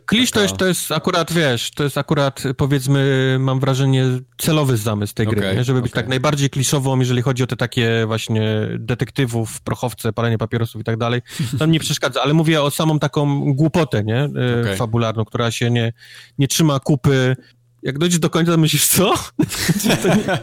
Klisz 0.05 0.31
to 0.31 0.41
jest, 0.41 0.57
to 0.57 0.65
jest 0.65 0.91
akurat, 0.91 1.33
wiesz, 1.33 1.71
to 1.71 1.83
jest 1.83 1.97
akurat, 1.97 2.43
powiedzmy, 2.57 3.37
mam 3.39 3.59
wrażenie, 3.59 4.05
celowy 4.37 4.77
zamysł 4.77 5.13
tej 5.13 5.27
gry, 5.27 5.41
okay, 5.41 5.55
nie? 5.55 5.63
żeby 5.63 5.81
być 5.81 5.91
tak 5.91 6.07
najbardziej 6.07 6.49
kliszową, 6.49 6.99
jeżeli 6.99 7.21
chodzi 7.21 7.43
o 7.43 7.47
te 7.47 7.55
takie 7.55 8.03
właśnie 8.07 8.67
detektywów, 8.79 9.61
prochowce, 9.61 10.13
palenie 10.13 10.37
papierosów 10.37 10.81
i 10.81 10.83
tak 10.83 10.97
dalej. 10.97 11.21
To 11.59 11.65
nie 11.65 11.79
przeszkadza, 11.79 12.21
ale 12.21 12.33
mówię 12.33 12.61
o 12.61 12.71
samą 12.71 12.99
taką 12.99 13.53
głupotę, 13.53 14.03
nie? 14.03 14.17
E, 14.17 14.29
okay. 14.61 14.75
Fabularną, 14.75 15.25
która 15.25 15.51
się 15.51 15.71
nie, 15.71 15.93
nie 16.37 16.47
trzyma 16.47 16.79
kupy, 16.79 17.35
jak 17.83 17.99
dojdziesz 17.99 18.19
do 18.19 18.29
końca, 18.29 18.51
to 18.51 18.57
myślisz, 18.57 18.87
co? 18.87 19.13
to, 20.03 20.15
nie, 20.15 20.39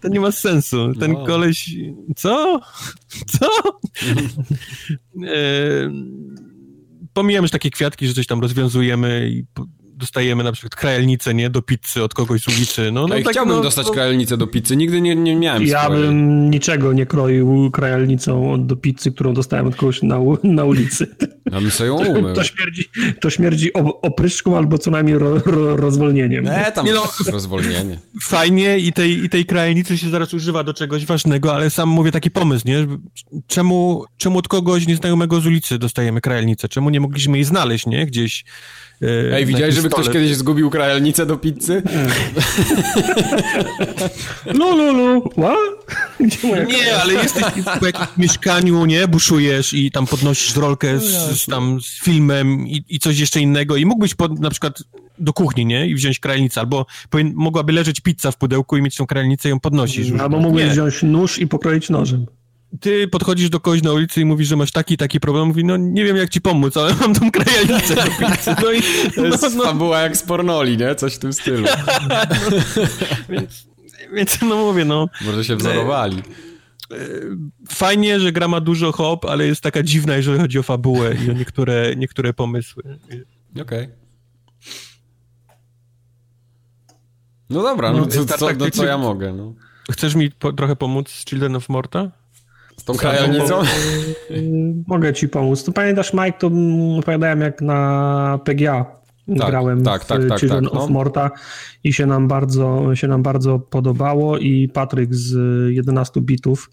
to, 0.00 0.08
nie, 0.08 0.20
ma 0.20 0.32
sensu. 0.32 0.94
Ten 1.00 1.12
no. 1.12 1.26
koleś, 1.26 1.70
co? 2.16 2.60
Co? 3.26 3.48
pomijamy 7.18 7.44
już 7.44 7.50
takie 7.50 7.70
kwiatki, 7.70 8.06
że 8.06 8.14
coś 8.14 8.26
tam 8.26 8.40
rozwiązujemy 8.40 9.28
i 9.30 9.44
dostajemy 9.98 10.44
na 10.44 10.52
przykład 10.52 10.74
krajelnicę, 10.74 11.34
nie, 11.34 11.50
do 11.50 11.62
pizzy 11.62 12.02
od 12.02 12.14
kogoś 12.14 12.40
z 12.40 12.48
ulicy. 12.48 12.92
No, 12.92 13.06
no 13.06 13.14
tak, 13.14 13.28
chciałbym 13.28 13.56
no, 13.56 13.62
dostać 13.62 13.86
no... 13.86 13.92
krajelnicę 13.92 14.36
do 14.36 14.46
pizzy, 14.46 14.76
nigdy 14.76 15.00
nie, 15.00 15.16
nie 15.16 15.36
miałem 15.36 15.66
Ja 15.66 15.90
bym 15.90 16.50
niczego 16.50 16.92
nie 16.92 17.06
kroił 17.06 17.70
krajelnicą 17.70 18.66
do 18.66 18.76
pizzy, 18.76 19.12
którą 19.12 19.34
dostałem 19.34 19.66
od 19.66 19.76
kogoś 19.76 20.02
na, 20.02 20.18
na 20.42 20.64
ulicy. 20.64 21.06
Ja 21.52 21.60
bym 21.60 21.70
sobie 21.70 21.88
ją 21.88 21.96
umył. 21.96 22.34
To 22.34 22.44
śmierdzi, 22.44 22.90
to 23.20 23.30
śmierdzi 23.30 23.72
opryszką 24.02 24.56
albo 24.56 24.78
co 24.78 24.90
najmniej 24.90 25.18
ro, 25.18 25.38
ro, 25.46 25.76
rozwolnieniem. 25.76 26.44
Nie, 26.44 26.72
tam 26.74 26.86
nie 26.86 26.92
no, 26.92 27.12
rozwolnienie. 27.26 27.98
Fajnie 28.22 28.78
i 28.78 28.92
tej, 28.92 29.24
i 29.24 29.28
tej 29.28 29.46
krajelnicy 29.46 29.98
się 29.98 30.10
zaraz 30.10 30.34
używa 30.34 30.64
do 30.64 30.74
czegoś 30.74 31.06
ważnego, 31.06 31.54
ale 31.54 31.70
sam 31.70 31.88
mówię 31.88 32.12
taki 32.12 32.30
pomysł, 32.30 32.68
nie? 32.68 32.86
Czemu, 33.46 34.04
czemu 34.16 34.38
od 34.38 34.48
kogoś 34.48 34.86
nieznajomego 34.86 35.40
z 35.40 35.46
ulicy 35.46 35.78
dostajemy 35.78 36.20
krajelnicę? 36.20 36.68
Czemu 36.68 36.90
nie 36.90 37.00
mogliśmy 37.00 37.36
jej 37.38 37.44
znaleźć, 37.44 37.86
nie? 37.86 38.06
Gdzieś 38.06 38.44
E, 39.02 39.36
Ej, 39.36 39.46
widziałeś, 39.46 39.74
żeby 39.74 39.90
ktoś 39.90 40.08
kiedyś 40.08 40.36
zgubił 40.36 40.70
krajalnicę 40.70 41.26
do 41.26 41.36
pizzy? 41.36 41.82
No, 44.54 44.76
no, 44.76 45.22
no. 45.36 45.56
Nie, 46.68 46.96
ale 46.96 47.14
jesteś 47.14 47.44
w 47.80 47.84
jakimś 47.84 48.08
mieszkaniu, 48.16 48.84
nie? 48.84 49.08
Buszujesz 49.08 49.74
i 49.74 49.90
tam 49.90 50.06
podnosisz 50.06 50.56
rolkę 50.56 50.98
z, 50.98 51.37
z 51.38 51.46
tam 51.46 51.80
z 51.80 52.00
filmem 52.00 52.66
i, 52.66 52.84
i, 52.88 52.98
coś 52.98 53.18
jeszcze 53.18 53.40
innego 53.40 53.76
i 53.76 53.86
mógłbyś 53.86 54.14
pod, 54.14 54.40
na 54.40 54.50
przykład 54.50 54.82
do 55.18 55.32
kuchni, 55.32 55.66
nie? 55.66 55.86
I 55.86 55.94
wziąć 55.94 56.18
krajnicę, 56.18 56.60
albo 56.60 56.86
powin, 57.10 57.32
mogłaby 57.34 57.72
leżeć 57.72 58.00
pizza 58.00 58.30
w 58.30 58.36
pudełku 58.36 58.76
i 58.76 58.82
mieć 58.82 58.96
tą 58.96 59.06
krajnicę 59.06 59.48
i 59.48 59.50
ją 59.50 59.60
podnosisz. 59.60 60.12
Albo 60.20 60.40
mógłbyś 60.40 60.64
wziąć 60.64 61.02
nóż 61.02 61.38
i 61.38 61.46
pokroić 61.46 61.90
nożem 61.90 62.26
ty 62.80 63.08
podchodzisz 63.08 63.50
do 63.50 63.60
kogoś 63.60 63.82
na 63.82 63.92
ulicy 63.92 64.20
i 64.20 64.24
mówisz, 64.24 64.48
że 64.48 64.56
masz 64.56 64.72
taki 64.72 64.96
taki 64.96 65.20
problem, 65.20 65.46
mówi, 65.46 65.64
no 65.64 65.76
nie 65.76 66.04
wiem 66.04 66.16
jak 66.16 66.30
ci 66.30 66.40
pomóc, 66.40 66.76
ale 66.76 66.94
mam 66.94 67.14
tą 67.14 67.30
krajalnicę 67.30 67.94
No 68.62 68.72
i, 68.72 68.82
to 69.14 69.26
jest 69.26 69.42
no, 69.42 69.50
no. 69.50 69.64
fabuła 69.64 70.00
jak 70.00 70.16
z 70.16 70.22
pornoli, 70.22 70.76
nie? 70.76 70.94
Coś 70.94 71.14
w 71.14 71.18
tym 71.18 71.32
stylu. 71.32 71.66
no, 72.08 72.16
więc, 73.28 73.66
więc 74.14 74.38
no 74.42 74.56
mówię, 74.56 74.84
no. 74.84 75.08
Może 75.24 75.44
się 75.44 75.56
wzorowali. 75.56 76.22
E, 76.92 76.96
fajnie, 77.68 78.20
że 78.20 78.32
gra 78.32 78.48
ma 78.48 78.60
dużo 78.60 78.92
hop, 78.92 79.24
ale 79.24 79.46
jest 79.46 79.60
taka 79.60 79.82
dziwna, 79.82 80.16
jeżeli 80.16 80.38
chodzi 80.38 80.58
o 80.58 80.62
fabułę 80.62 81.14
i 81.14 81.30
o 81.30 81.32
niektóre, 81.32 81.96
niektóre 81.96 82.32
pomysły. 82.32 82.82
Okej. 83.50 83.62
Okay. 83.62 83.88
No 87.50 87.62
dobra, 87.62 87.92
no, 87.92 87.98
no 87.98 88.06
co, 88.06 88.24
co, 88.24 88.48
no, 88.58 88.70
co 88.70 88.86
ja 88.86 88.98
mogę, 88.98 89.32
no. 89.32 89.54
Chcesz 89.90 90.14
mi 90.14 90.30
po, 90.30 90.52
trochę 90.52 90.76
pomóc 90.76 91.10
z 91.10 91.24
Children 91.24 91.56
of 91.56 91.68
Morta? 91.68 92.10
Z 92.76 92.84
tą 92.84 92.94
krajalnicą? 92.94 93.60
Mogę 94.86 95.14
ci 95.14 95.28
pomóc. 95.28 95.64
Tu 95.64 95.72
pamiętasz, 95.72 96.12
Mike, 96.12 96.38
to 96.38 96.50
opowiadałem 96.98 97.40
jak 97.40 97.62
na 97.62 98.38
PGA 98.44 98.98
tak, 99.38 99.50
grałem 99.50 99.82
tak, 99.82 100.04
tak, 100.04 100.22
w 100.22 100.28
tak, 100.28 100.40
Children 100.40 100.64
tak, 100.64 100.74
no. 100.74 100.80
of 100.80 100.90
Morta 100.90 101.30
i 101.84 101.92
się 101.92 102.06
nam, 102.06 102.28
bardzo, 102.28 102.94
się 102.94 103.08
nam 103.08 103.22
bardzo 103.22 103.58
podobało 103.58 104.38
i 104.38 104.68
Patryk 104.68 105.14
z 105.14 105.36
11 105.70 106.20
bitów 106.20 106.70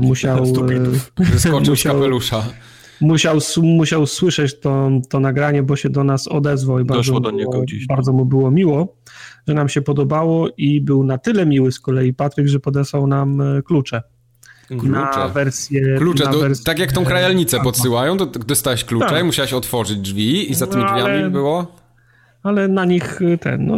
musiał... 0.00 0.44
11 0.44 0.64
bitów. 0.66 1.12
Wyskoczył 1.32 1.76
z 1.76 1.82
kapelusza. 1.82 2.44
Musiał, 3.00 3.38
musiał 3.62 4.06
słyszeć 4.06 4.60
to, 4.60 4.90
to 5.08 5.20
nagranie, 5.20 5.62
bo 5.62 5.76
się 5.76 5.90
do 5.90 6.04
nas 6.04 6.28
odezwał 6.28 6.80
i 6.80 6.84
bardzo, 6.84 7.20
do 7.20 7.30
niego 7.30 7.60
gdzieś. 7.62 7.86
bardzo 7.86 8.12
mu 8.12 8.24
było 8.24 8.50
miło, 8.50 8.96
że 9.48 9.54
nam 9.54 9.68
się 9.68 9.82
podobało 9.82 10.48
i 10.56 10.80
był 10.80 11.04
na 11.04 11.18
tyle 11.18 11.46
miły 11.46 11.72
z 11.72 11.80
kolei 11.80 12.14
Patryk, 12.14 12.46
że 12.46 12.60
podesłał 12.60 13.06
nam 13.06 13.40
e, 13.40 13.62
klucze. 13.62 14.02
Klucze. 14.68 14.88
Na 14.88 15.28
wersję. 15.28 15.96
Klucze, 15.98 16.24
na 16.24 16.30
do, 16.30 16.38
wersję, 16.38 16.64
tak 16.64 16.78
jak 16.78 16.92
tą 16.92 17.04
krajalnicę 17.04 17.60
podsyłają, 17.60 18.16
to 18.16 18.26
dostałeś 18.26 18.84
klucze, 18.84 19.08
tak. 19.08 19.24
musiałeś 19.24 19.52
otworzyć 19.52 19.98
drzwi 19.98 20.50
i 20.50 20.54
za 20.54 20.66
tymi 20.66 20.82
no, 20.82 20.88
drzwiami 20.88 21.30
było? 21.30 21.66
Ale 22.48 22.68
na 22.68 22.84
nich 22.84 23.22
y, 23.22 23.38
ten, 23.38 23.66
no, 23.66 23.76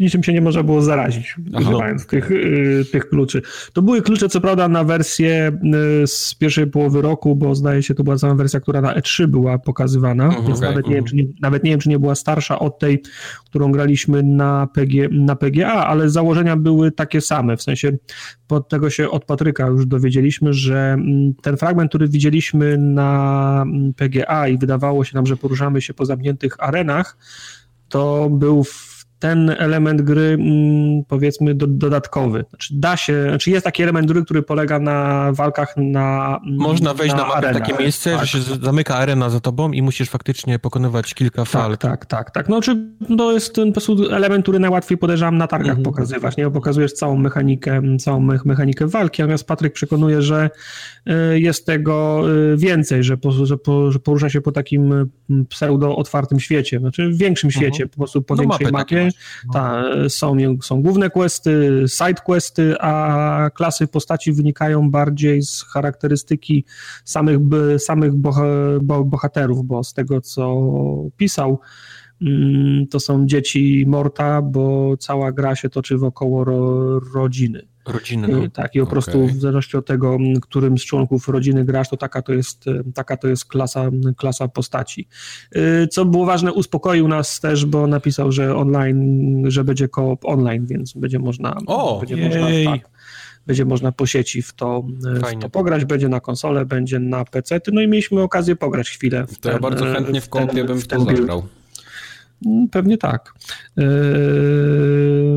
niczym 0.00 0.22
się 0.22 0.32
nie 0.32 0.40
można 0.40 0.62
było 0.62 0.82
zarazić, 0.82 1.36
używając 1.58 2.06
tych, 2.06 2.30
y, 2.30 2.84
tych 2.92 3.08
kluczy. 3.08 3.42
To 3.72 3.82
były 3.82 4.02
klucze, 4.02 4.28
co 4.28 4.40
prawda, 4.40 4.68
na 4.68 4.84
wersję 4.84 5.52
y, 6.02 6.06
z 6.06 6.34
pierwszej 6.34 6.66
połowy 6.66 7.02
roku, 7.02 7.36
bo 7.36 7.54
zdaje 7.54 7.82
się, 7.82 7.94
to 7.94 8.04
była 8.04 8.18
sama 8.18 8.34
wersja, 8.34 8.60
która 8.60 8.80
na 8.80 8.94
E3 8.94 9.26
była 9.26 9.58
pokazywana, 9.58 10.28
uh 10.28 10.34
mhm, 10.34 10.46
więc 10.46 10.58
okay, 10.58 10.70
nawet, 10.70 10.84
uh 10.84 10.90
nie 10.90 10.96
wiem, 10.96 11.04
czy 11.04 11.16
nie, 11.16 11.24
nawet 11.42 11.64
nie 11.64 11.70
wiem, 11.70 11.80
czy 11.80 11.88
nie 11.88 11.98
była 11.98 12.14
starsza 12.14 12.58
od 12.58 12.78
tej, 12.78 13.02
którą 13.44 13.72
graliśmy 13.72 14.22
na, 14.22 14.68
PG, 14.74 15.08
na 15.10 15.36
PGA, 15.36 15.72
ale 15.72 16.10
założenia 16.10 16.56
były 16.56 16.92
takie 16.92 17.20
same, 17.20 17.56
w 17.56 17.62
sensie 17.62 17.92
pod 18.46 18.68
tego 18.68 18.90
się 18.90 19.10
od 19.10 19.24
Patryka 19.24 19.66
już 19.66 19.86
dowiedzieliśmy, 19.86 20.52
że 20.52 20.78
mm, 20.78 21.34
ten 21.42 21.56
fragment, 21.56 21.88
który 21.88 22.08
widzieliśmy 22.08 22.78
na 22.78 23.62
mm, 23.62 23.94
PGA 23.94 24.48
i 24.48 24.58
wydawało 24.58 25.04
się 25.04 25.16
nam, 25.16 25.26
że 25.26 25.36
poruszamy 25.36 25.80
się 25.82 25.94
po 25.94 26.04
zamkniętych 26.04 26.56
arenach, 26.58 27.16
to 27.88 28.28
był 28.30 28.64
ten 29.18 29.50
element 29.58 30.02
gry, 30.02 30.36
mm, 30.40 31.04
powiedzmy, 31.08 31.54
do, 31.54 31.66
dodatkowy. 31.66 32.44
Znaczy, 32.50 32.74
da 32.76 32.96
się, 32.96 33.22
znaczy 33.28 33.50
jest 33.50 33.64
taki 33.64 33.82
element 33.82 34.06
gry, 34.12 34.24
który 34.24 34.42
polega 34.42 34.78
na 34.78 35.28
walkach 35.32 35.74
na. 35.76 36.38
Mm, 36.46 36.58
Można 36.58 36.94
wejść 36.94 37.14
na, 37.14 37.22
na 37.22 37.28
mapę 37.28 37.50
w 37.50 37.52
takie 37.52 37.74
miejsce, 37.74 38.10
tak. 38.10 38.26
że 38.26 38.26
się 38.26 38.54
zamyka 38.62 38.96
arena 38.96 39.30
za 39.30 39.40
tobą 39.40 39.72
i 39.72 39.82
musisz 39.82 40.08
faktycznie 40.10 40.58
pokonywać 40.58 41.14
kilka 41.14 41.42
tak, 41.42 41.48
fal. 41.48 41.78
Tak, 41.78 42.06
tak, 42.06 42.30
tak. 42.30 42.48
No, 42.48 42.60
czy 42.60 42.88
to 43.18 43.32
jest 43.32 43.54
ten 43.54 43.68
po 43.68 43.72
prostu 43.72 44.10
element, 44.10 44.42
który 44.44 44.58
najłatwiej 44.58 44.98
podejrzewam 44.98 45.38
na 45.38 45.46
targach 45.46 45.78
mhm. 45.78 45.84
pokazywać, 45.84 46.36
nie? 46.36 46.44
Bo 46.44 46.50
pokazujesz 46.50 46.92
całą 46.92 47.16
mechanikę, 47.16 47.82
całą 47.98 48.20
mechanikę 48.44 48.86
walki, 48.86 49.22
natomiast 49.22 49.46
Patryk 49.46 49.72
przekonuje, 49.72 50.22
że 50.22 50.50
y, 51.32 51.40
jest 51.40 51.66
tego 51.66 52.22
y, 52.52 52.56
więcej, 52.56 53.04
że, 53.04 53.16
po, 53.16 53.46
że, 53.46 53.56
po, 53.56 53.92
że 53.92 53.98
porusza 53.98 54.30
się 54.30 54.40
po 54.40 54.52
takim 54.52 54.92
mm, 54.92 55.46
pseudo 55.46 55.96
otwartym 55.96 56.40
świecie, 56.40 56.78
znaczy 56.78 57.08
w 57.08 57.18
większym 57.18 57.48
mhm. 57.48 57.62
świecie, 57.62 57.86
po 57.86 57.96
prostu 57.96 58.22
po 58.22 58.34
no 58.34 58.42
większej 58.42 58.72
mapie 58.72 59.07
no. 59.46 59.52
Ta, 59.52 59.84
są, 60.08 60.36
są 60.62 60.82
główne 60.82 61.10
questy, 61.10 61.84
side 61.86 62.20
questy, 62.24 62.74
a 62.80 63.50
klasy 63.54 63.86
postaci 63.86 64.32
wynikają 64.32 64.90
bardziej 64.90 65.42
z 65.42 65.62
charakterystyki 65.62 66.64
samych, 67.04 67.38
samych 67.78 68.12
bohaterów, 69.04 69.66
bo 69.66 69.84
z 69.84 69.94
tego 69.94 70.20
co 70.20 70.62
pisał, 71.16 71.60
mm, 72.22 72.86
to 72.86 73.00
są 73.00 73.26
dzieci 73.26 73.84
Morta, 73.86 74.42
bo 74.42 74.96
cała 74.96 75.32
gra 75.32 75.56
się 75.56 75.68
toczy 75.68 75.98
wokoło 75.98 76.44
ro, 76.44 77.00
rodziny. 77.00 77.68
Rodziny. 77.88 78.28
No. 78.28 78.48
Tak, 78.50 78.74
i 78.74 78.78
po 78.78 78.82
okay. 78.82 78.92
prostu 78.92 79.26
w 79.26 79.40
zależności 79.40 79.76
od 79.76 79.86
tego, 79.86 80.18
którym 80.42 80.78
z 80.78 80.84
członków 80.84 81.28
rodziny 81.28 81.64
grasz, 81.64 81.88
to 81.88 81.96
taka 81.96 82.22
to 82.22 82.32
jest, 82.32 82.64
taka 82.94 83.16
to 83.16 83.28
jest 83.28 83.44
klasa, 83.44 83.90
klasa 84.16 84.48
postaci. 84.48 85.08
Y, 85.56 85.88
co 85.90 86.04
było 86.04 86.26
ważne, 86.26 86.52
uspokoił 86.52 87.08
nas 87.08 87.40
też, 87.40 87.66
bo 87.66 87.86
napisał, 87.86 88.32
że 88.32 88.56
online, 88.56 89.44
że 89.50 89.64
będzie 89.64 89.88
koop 89.88 90.24
online, 90.24 90.66
więc 90.66 90.92
będzie 90.92 91.18
można, 91.18 91.56
o, 91.66 91.98
będzie 91.98 92.16
można 92.16 92.72
tak, 92.72 92.90
będzie 93.46 93.64
można 93.64 93.92
po 93.92 94.06
sieci 94.06 94.42
w 94.42 94.52
to, 94.52 94.84
w 95.00 95.40
to 95.40 95.50
pograć, 95.50 95.84
będzie 95.84 96.08
na 96.08 96.20
konsolę, 96.20 96.66
będzie 96.66 96.98
na 96.98 97.24
PC, 97.24 97.60
no 97.72 97.80
i 97.80 97.88
mieliśmy 97.88 98.22
okazję 98.22 98.56
pograć 98.56 98.90
chwilę. 98.90 99.26
W 99.26 99.28
ten, 99.28 99.38
to 99.38 99.50
ja 99.50 99.58
bardzo 99.58 99.84
chętnie 99.84 100.20
w 100.20 100.28
kopie 100.28 100.64
bym 100.64 100.80
w 100.80 100.86
to 100.86 101.00
zagrał. 101.00 101.42
Mm, 102.46 102.68
pewnie 102.68 102.98
tak. 102.98 103.34
Yy, 103.76 103.84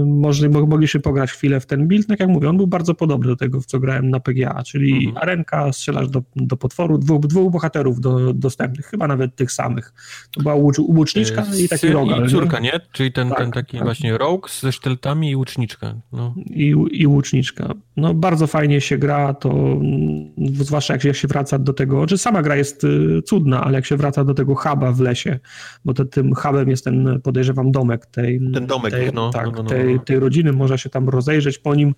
może 0.06 0.50
mogliśmy 0.50 1.00
pograć 1.00 1.32
chwilę 1.32 1.60
w 1.60 1.66
ten 1.66 1.88
build. 1.88 2.08
Tak 2.08 2.20
jak 2.20 2.30
mówię, 2.30 2.50
on 2.50 2.58
był 2.58 2.68
bardzo 2.68 2.96
podobny 2.96 3.28
do 3.28 3.36
tego, 3.36 3.62
w 3.62 3.66
co 3.66 3.80
grałem 3.80 4.10
na 4.10 4.20
PGA, 4.20 4.64
czyli 4.64 4.94
mhm. 4.94 5.18
arenka, 5.18 5.74
strzelasz 5.74 6.10
do, 6.10 6.24
do 6.36 6.58
potworu, 6.58 6.98
dwóch, 6.98 7.28
dwóch 7.28 7.52
bohaterów 7.52 8.02
do, 8.02 8.34
dostępnych, 8.34 8.86
chyba 8.86 9.08
nawet 9.08 9.36
tych 9.36 9.52
samych. 9.52 9.94
To 10.32 10.42
była 10.42 10.56
łucz, 10.56 10.80
łuczniczka 10.80 11.46
yy, 11.52 11.62
i 11.62 11.70
taki 11.70 11.88
rogal. 11.88 12.26
I 12.26 12.30
córka, 12.30 12.60
nie? 12.60 12.80
Czyli 12.92 13.12
ten, 13.12 13.30
tak, 13.30 13.38
ten 13.38 13.52
taki 13.52 13.78
tak. 13.78 13.86
właśnie 13.86 14.18
rogue 14.18 14.48
ze 14.60 14.72
szteltami 14.72 15.32
i 15.32 15.36
łuczniczka. 15.36 15.96
No. 16.12 16.36
I, 16.46 16.76
I 16.92 17.08
łuczniczka. 17.08 17.74
No 17.98 18.14
bardzo 18.14 18.48
fajnie 18.48 18.82
się 18.82 18.98
gra, 18.98 19.34
to 19.34 19.50
mm, 19.50 20.32
zwłaszcza 20.56 20.94
jak 20.94 21.02
się, 21.02 21.08
jak 21.08 21.18
się 21.18 21.28
wraca 21.28 21.60
do 21.60 21.74
tego, 21.74 22.02
że 22.02 22.12
znaczy 22.12 22.18
sama 22.18 22.42
gra 22.42 22.56
jest 22.56 22.84
y, 22.84 23.22
cudna, 23.26 23.64
ale 23.64 23.76
jak 23.76 23.86
się 23.86 23.98
wraca 23.98 24.24
do 24.24 24.34
tego 24.34 24.56
huba 24.56 24.92
w 24.92 25.00
lesie, 25.00 25.40
bo 25.86 25.94
to, 25.94 26.06
tym 26.06 26.36
hubem 26.36 26.70
jest 26.70 26.84
ten, 26.84 27.22
podejrzewam, 27.24 27.72
domek 27.72 28.01
tej, 28.06 28.40
ten 28.54 28.68
domek, 28.68 28.94
tej, 28.94 29.14
no, 29.14 29.30
tak, 29.30 29.46
no, 29.46 29.52
no, 29.52 29.64
no, 29.64 29.70
tej, 29.70 30.00
tej 30.00 30.20
rodziny, 30.20 30.54
można 30.54 30.78
się 30.78 30.90
tam 30.90 31.10
rozejrzeć 31.10 31.58
po 31.58 31.76
nim. 31.76 31.96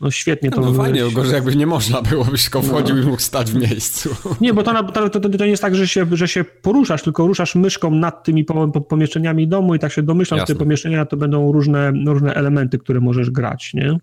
No 0.00 0.10
świetnie 0.10 0.50
to... 0.50 0.60
No 0.60 0.72
fajnie, 0.72 1.02
gorzej 1.12 1.34
jakby 1.34 1.56
nie 1.56 1.66
można 1.66 2.02
było, 2.02 2.24
byś 2.24 2.42
tylko 2.42 2.62
wchodził 2.62 2.96
no. 2.96 3.02
i 3.02 3.06
mógł 3.06 3.22
stać 3.22 3.52
w 3.52 3.54
miejscu. 3.54 4.10
Nie, 4.40 4.54
bo 4.54 4.62
to, 4.62 4.82
to, 4.84 5.10
to, 5.10 5.20
to 5.20 5.44
nie 5.44 5.50
jest 5.50 5.62
tak, 5.62 5.74
że 5.74 5.88
się, 5.88 6.06
że 6.12 6.28
się 6.28 6.44
poruszasz, 6.44 7.02
tylko 7.02 7.26
ruszasz 7.26 7.54
myszką 7.54 7.90
nad 7.90 8.24
tymi 8.24 8.44
pomieszczeniami 8.88 9.48
domu 9.48 9.74
i 9.74 9.78
tak 9.78 9.92
się 9.92 10.02
domyślam, 10.02 10.40
że 10.40 10.46
te 10.46 10.54
pomieszczenia 10.54 11.06
to 11.06 11.16
będą 11.16 11.52
różne, 11.52 11.92
różne 12.06 12.34
elementy, 12.34 12.78
które 12.78 13.00
możesz 13.00 13.30
grać, 13.30 13.74
nie? 13.74 13.98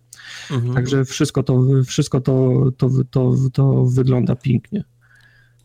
Mhm. 0.51 0.73
Także 0.73 1.05
wszystko 1.05 1.43
to, 1.43 1.63
wszystko 1.85 2.21
to, 2.21 2.51
to, 2.77 2.89
to, 3.11 3.33
to 3.53 3.85
wygląda 3.85 4.35
pięknie. 4.35 4.83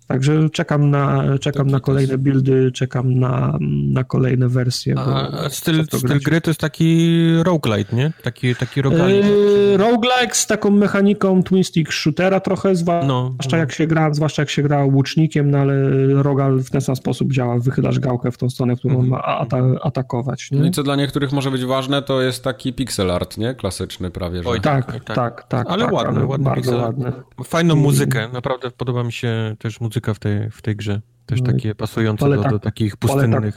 Także 0.08 0.50
czekam 0.50 0.90
na, 0.90 1.24
czekam 1.40 1.66
na 1.66 1.80
kolejne 1.80 2.18
buildy, 2.18 2.72
czekam 2.72 3.14
na, 3.14 3.58
na 3.92 4.04
kolejne 4.04 4.48
wersje. 4.48 4.94
A, 4.98 5.48
styl, 5.48 5.84
styl 5.84 6.20
gry 6.20 6.40
to 6.40 6.50
jest 6.50 6.60
taki 6.60 7.18
roguelite, 7.42 7.96
nie? 7.96 8.12
Taki, 8.22 8.54
taki 8.54 8.82
roguelite. 8.82 9.28
Yy, 9.28 9.76
roguelike 9.76 10.34
z 10.34 10.46
taką 10.46 10.70
mechaniką 10.70 11.42
twin 11.42 11.64
stick 11.64 11.92
shootera 11.92 12.40
trochę, 12.40 12.76
zwłaszcza, 12.76 13.06
no, 13.06 13.34
no. 13.52 13.58
jak 13.58 13.72
się 13.72 13.86
gra, 13.86 14.14
zwłaszcza 14.14 14.42
jak 14.42 14.50
się 14.50 14.62
gra 14.62 14.84
łucznikiem, 14.84 15.50
no 15.50 15.58
ale 15.58 15.74
rogal 16.22 16.58
w 16.58 16.70
ten 16.70 16.80
sam 16.80 16.96
sposób 16.96 17.32
działa, 17.32 17.58
wychylasz 17.58 17.98
gałkę 17.98 18.30
w 18.30 18.38
tą 18.38 18.50
stronę, 18.50 18.76
którą 18.76 18.94
mhm. 18.94 19.10
ma 19.10 19.22
ata 19.24 19.58
atakować. 19.82 20.50
Nie? 20.50 20.58
No 20.58 20.66
i 20.66 20.70
co 20.70 20.82
dla 20.82 20.96
niektórych 20.96 21.32
może 21.32 21.50
być 21.50 21.64
ważne, 21.64 22.02
to 22.02 22.22
jest 22.22 22.44
taki 22.44 22.72
pixel 22.72 23.10
art, 23.10 23.38
nie? 23.38 23.54
Klasyczny 23.54 24.10
prawie, 24.10 24.42
że. 24.42 24.48
Oj, 24.48 24.60
tak, 24.60 24.92
tak, 24.92 25.04
tak, 25.04 25.48
tak. 25.48 25.66
Ale 25.70 25.84
tak, 25.84 25.92
ładny, 25.92 26.26
ładny 26.26 26.44
bardzo 26.44 26.62
pixel. 26.62 26.80
ładny. 26.80 27.12
Fajną 27.44 27.76
muzykę, 27.76 28.28
naprawdę 28.32 28.70
podoba 28.70 29.04
mi 29.04 29.12
się 29.12 29.56
też 29.58 29.80
muzyka 29.80 29.97
muzyka 29.98 30.14
w 30.14 30.18
tej, 30.18 30.50
w 30.50 30.62
tej 30.62 30.76
grze. 30.76 31.00
Też 31.26 31.40
no 31.40 31.46
takie 31.52 31.74
pasujące 31.74 32.20
paleta, 32.20 32.42
do, 32.42 32.50
do 32.50 32.58
takich 32.58 32.96
pustynnych. 32.96 33.54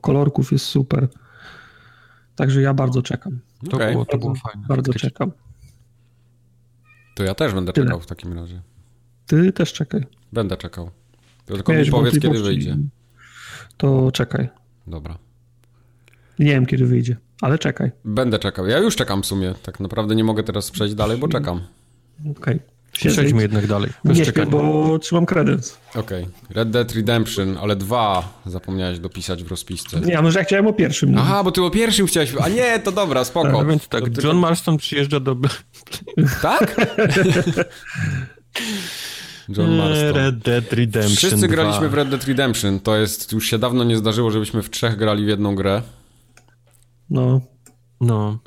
kolorków 0.00 0.52
jest 0.52 0.64
super. 0.64 1.08
Także 2.36 2.62
ja 2.62 2.74
bardzo 2.74 3.02
czekam. 3.02 3.40
To, 3.70 3.76
okay. 3.76 3.92
było, 3.92 4.04
to 4.04 4.18
było 4.18 4.34
fajne. 4.34 4.66
Bardzo 4.68 4.94
czekam. 4.94 5.32
To 7.14 7.24
ja 7.24 7.34
też 7.34 7.54
będę 7.54 7.72
Tyle. 7.72 7.86
czekał 7.86 8.00
w 8.00 8.06
takim 8.06 8.32
razie. 8.32 8.62
Ty 9.26 9.52
też 9.52 9.72
czekaj. 9.72 10.06
Będę 10.32 10.56
czekał. 10.56 10.90
Tylko 11.46 11.72
mi 11.72 11.90
powiedz, 11.90 12.18
kiedy 12.18 12.42
wyjdzie. 12.42 12.76
To 13.76 14.12
czekaj. 14.12 14.48
Dobra. 14.86 15.18
Nie 16.38 16.46
wiem, 16.46 16.66
kiedy 16.66 16.86
wyjdzie, 16.86 17.16
ale 17.40 17.58
czekaj. 17.58 17.90
Będę 18.04 18.38
czekał. 18.38 18.66
Ja 18.66 18.78
już 18.78 18.96
czekam 18.96 19.22
w 19.22 19.26
sumie. 19.26 19.54
Tak 19.62 19.80
naprawdę 19.80 20.14
nie 20.14 20.24
mogę 20.24 20.42
teraz 20.42 20.70
przejść 20.70 20.94
dalej, 20.94 21.18
bo 21.18 21.28
czekam. 21.28 21.60
Okej. 22.20 22.32
Okay. 22.36 22.77
Przejdźmy 22.92 23.42
jednak 23.42 23.66
dalej. 23.66 23.90
Nie 24.04 24.24
śpię, 24.24 24.46
bo 24.46 24.98
trzymam 24.98 25.26
kredyt. 25.26 25.78
Okej. 25.94 26.22
Okay. 26.22 26.34
Red 26.50 26.70
Dead 26.70 26.92
Redemption, 26.92 27.58
ale 27.60 27.76
dwa 27.76 28.40
zapomniałeś 28.46 28.98
dopisać 28.98 29.44
w 29.44 29.48
rozpisce. 29.48 30.00
Nie, 30.00 30.22
może 30.22 30.38
ja 30.38 30.44
chciałem 30.44 30.66
o 30.66 30.72
pierwszym. 30.72 31.18
Aha, 31.18 31.44
bo 31.44 31.52
ty 31.52 31.62
o 31.62 31.70
pierwszym 31.70 32.06
chciałeś... 32.06 32.34
A 32.40 32.48
nie, 32.48 32.78
to 32.78 32.92
dobra, 32.92 33.24
spoko. 33.24 33.58
Tak, 33.58 33.68
więc 33.68 33.88
tak, 33.88 34.24
John 34.24 34.36
Marston 34.36 34.76
przyjeżdża 34.76 35.20
do... 35.20 35.36
Tak? 36.42 36.76
John 39.56 39.76
Marston. 39.76 40.14
Red 40.14 40.38
Dead 40.38 40.72
Redemption 40.72 41.16
Wszyscy 41.16 41.36
2. 41.36 41.48
graliśmy 41.48 41.88
w 41.88 41.94
Red 41.94 42.08
Dead 42.08 42.24
Redemption. 42.24 42.80
To 42.80 42.96
jest... 42.96 43.32
Już 43.32 43.46
się 43.46 43.58
dawno 43.58 43.84
nie 43.84 43.96
zdarzyło, 43.96 44.30
żebyśmy 44.30 44.62
w 44.62 44.70
trzech 44.70 44.96
grali 44.96 45.24
w 45.24 45.28
jedną 45.28 45.54
grę. 45.54 45.82
No. 47.10 47.40
No. 48.00 48.38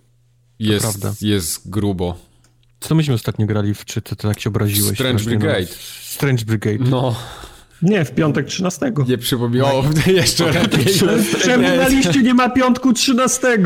Jest, 0.60 1.22
jest 1.22 1.70
grubo. 1.70 2.31
Co 2.82 2.95
myśmy 2.95 3.14
ostatnio 3.14 3.45
grali 3.45 3.74
w 3.74 3.86
czy 3.86 4.02
to 4.02 4.16
tak 4.16 4.40
się 4.40 4.49
obraziłeś? 4.49 4.94
Strange 4.94 5.24
Brigade. 5.24 5.62
No, 5.62 5.68
Strange 6.02 6.45
Brigade. 6.45 6.90
No. 6.90 7.16
Nie, 7.82 8.06
w 8.06 8.12
piątek 8.12 8.48
13. 8.48 8.94
Nie 9.08 9.18
przypomniało 9.18 9.84
tak. 9.84 10.08
jeszcze 10.08 10.52
lepiej. 10.52 10.86
Czemu 11.44 11.78
na 11.78 11.88
liście 11.88 12.22
nie 12.22 12.34
ma 12.34 12.49
piątku 12.49 12.94
13? 12.94 13.58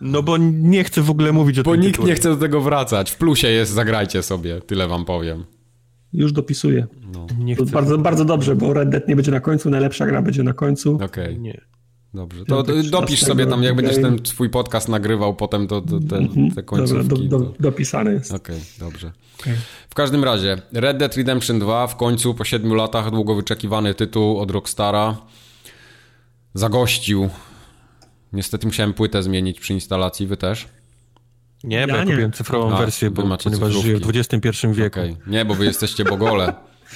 No 0.00 0.22
bo 0.22 0.36
nie 0.36 0.84
chcę 0.84 1.02
w 1.02 1.10
ogóle 1.10 1.32
mówić 1.32 1.58
o 1.58 1.62
bo 1.62 1.72
tym 1.72 1.80
Bo 1.80 1.86
nikt 1.86 2.04
nie 2.04 2.14
chce 2.14 2.28
do 2.28 2.36
tego 2.36 2.60
wracać. 2.60 3.10
W 3.10 3.16
plusie 3.16 3.48
jest, 3.48 3.72
zagrajcie 3.72 4.22
sobie. 4.22 4.60
Tyle 4.60 4.88
wam 4.88 5.04
powiem. 5.04 5.44
Już 6.12 6.32
dopisuję. 6.32 6.86
No. 7.14 7.26
bardzo, 7.72 7.98
bardzo 7.98 8.24
dobrze, 8.24 8.56
bo 8.56 8.72
Red 8.72 8.88
Dead 8.88 9.08
nie 9.08 9.16
będzie 9.16 9.32
na 9.32 9.40
końcu, 9.40 9.70
najlepsza 9.70 10.06
gra 10.06 10.22
będzie 10.22 10.42
na 10.42 10.52
końcu. 10.52 10.94
Okej. 10.94 11.06
Okay. 11.06 11.38
Nie. 11.38 11.60
Dobrze, 12.16 12.44
to 12.44 12.64
dopisz 12.90 13.22
sobie 13.22 13.46
tam, 13.46 13.62
jak 13.62 13.76
będziesz 13.76 13.96
ten 13.96 14.18
swój 14.24 14.50
podcast 14.50 14.88
nagrywał 14.88 15.34
potem, 15.34 15.68
to, 15.68 15.80
to 15.80 16.00
te, 16.00 16.16
mhm. 16.16 16.50
te 16.50 16.62
końcówki. 16.62 17.08
Dobra, 17.08 17.38
do, 17.38 17.38
do, 17.38 17.54
dopisane 17.60 18.12
jest. 18.12 18.32
Okej, 18.32 18.56
okay, 18.56 18.90
dobrze. 18.90 19.12
Okay. 19.40 19.56
W 19.90 19.94
każdym 19.94 20.24
razie, 20.24 20.56
Red 20.72 20.96
Dead 20.96 21.16
Redemption 21.16 21.58
2 21.58 21.86
w 21.86 21.96
końcu 21.96 22.34
po 22.34 22.44
7 22.44 22.74
latach 22.74 23.10
długo 23.10 23.34
wyczekiwany 23.34 23.94
tytuł 23.94 24.38
od 24.38 24.50
Rockstara 24.50 25.16
zagościł. 26.54 27.28
Niestety 28.32 28.66
musiałem 28.66 28.94
płytę 28.94 29.22
zmienić 29.22 29.60
przy 29.60 29.72
instalacji, 29.72 30.26
wy 30.26 30.36
też? 30.36 30.68
Nie, 31.64 31.86
bo 31.86 31.92
ja, 31.92 31.98
ja 31.98 32.04
nie. 32.04 32.10
kupiłem 32.10 32.32
cyfrową 32.32 32.74
A, 32.74 32.78
wersję, 32.78 33.10
bo, 33.10 33.22
ponieważ 33.22 33.42
cyfrówki. 33.42 33.82
żyję 33.82 33.98
w 33.98 34.08
XXI 34.08 34.66
wieku. 34.72 35.00
Okay. 35.00 35.16
Nie, 35.26 35.44
bo 35.44 35.54
wy 35.54 35.64
jesteście 35.64 36.04
bogole. 36.04 36.52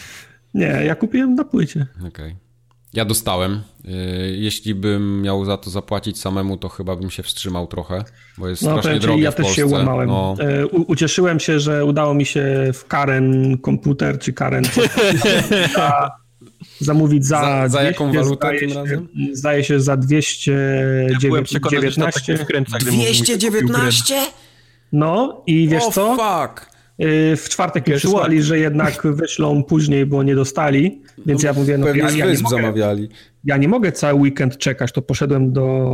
nie, 0.55 0.67
ja 0.67 0.95
kupiłem 0.95 1.35
na 1.35 1.45
płycie. 1.45 1.87
Okej. 1.99 2.09
Okay. 2.09 2.50
Ja 2.93 3.05
dostałem. 3.05 3.63
Y, 3.85 3.89
jeśli 4.37 4.75
bym 4.75 5.23
miał 5.23 5.45
za 5.45 5.57
to 5.57 5.71
zapłacić 5.71 6.19
samemu, 6.19 6.57
to 6.57 6.69
chyba 6.69 6.97
bym 6.97 7.11
się 7.11 7.23
wstrzymał 7.23 7.67
trochę, 7.67 8.05
bo 8.39 8.49
jest 8.49 8.63
no, 8.63 8.71
strasznie 8.71 9.01
drogie 9.01 9.23
Ja 9.23 9.33
też 9.33 9.47
Polsce. 9.47 9.63
się 9.63 9.67
łamałem. 9.67 10.09
No. 10.09 10.35
E, 10.41 10.67
ucieszyłem 10.67 11.41
się, 11.41 11.61
że 11.61 11.85
udało 11.85 12.15
mi 12.15 12.27
się 12.27 12.71
w 12.75 12.87
Karen 12.87 13.59
komputer, 13.59 14.19
czy 14.19 14.33
Karen 14.33 14.65
za, 15.75 16.11
zamówić 16.81 17.27
za 17.27 17.41
Za, 17.41 17.69
za 17.69 17.83
jaką 17.83 18.13
walutę 18.13 18.59
tym 18.59 18.73
razem? 18.73 19.09
Zdaje 19.33 19.65
się 19.65 19.81
za 19.81 19.97
219. 19.97 22.33
Ja 22.33 22.39
219? 22.79 24.15
No 24.93 25.43
i 25.47 25.69
wiesz 25.69 25.83
oh, 25.83 25.93
co? 25.93 26.17
fuck! 26.17 26.71
Y, 27.03 27.37
w 27.37 27.49
czwartek 27.49 27.87
mi 27.87 27.95
przysłali, 27.95 28.43
że 28.43 28.59
jednak 28.59 29.03
wyślą 29.05 29.65
później, 29.65 30.07
bo 30.07 30.23
nie 30.23 30.35
dostali, 30.35 31.03
więc 31.27 31.43
ja 31.43 31.53
mówię, 31.53 31.79
no 31.79 31.87
Pewnie 31.87 32.03
ja, 32.03 32.11
ja 32.11 32.33
nie 32.33 32.39
mogę, 32.39 32.57
zamawiali. 32.57 33.09
Ja 33.45 33.57
nie 33.57 33.69
mogę 33.69 33.93
cały 33.93 34.21
weekend 34.21 34.59
czekać, 34.59 34.93
to 34.93 35.03
poszedłem 35.03 35.53
do 35.53 35.91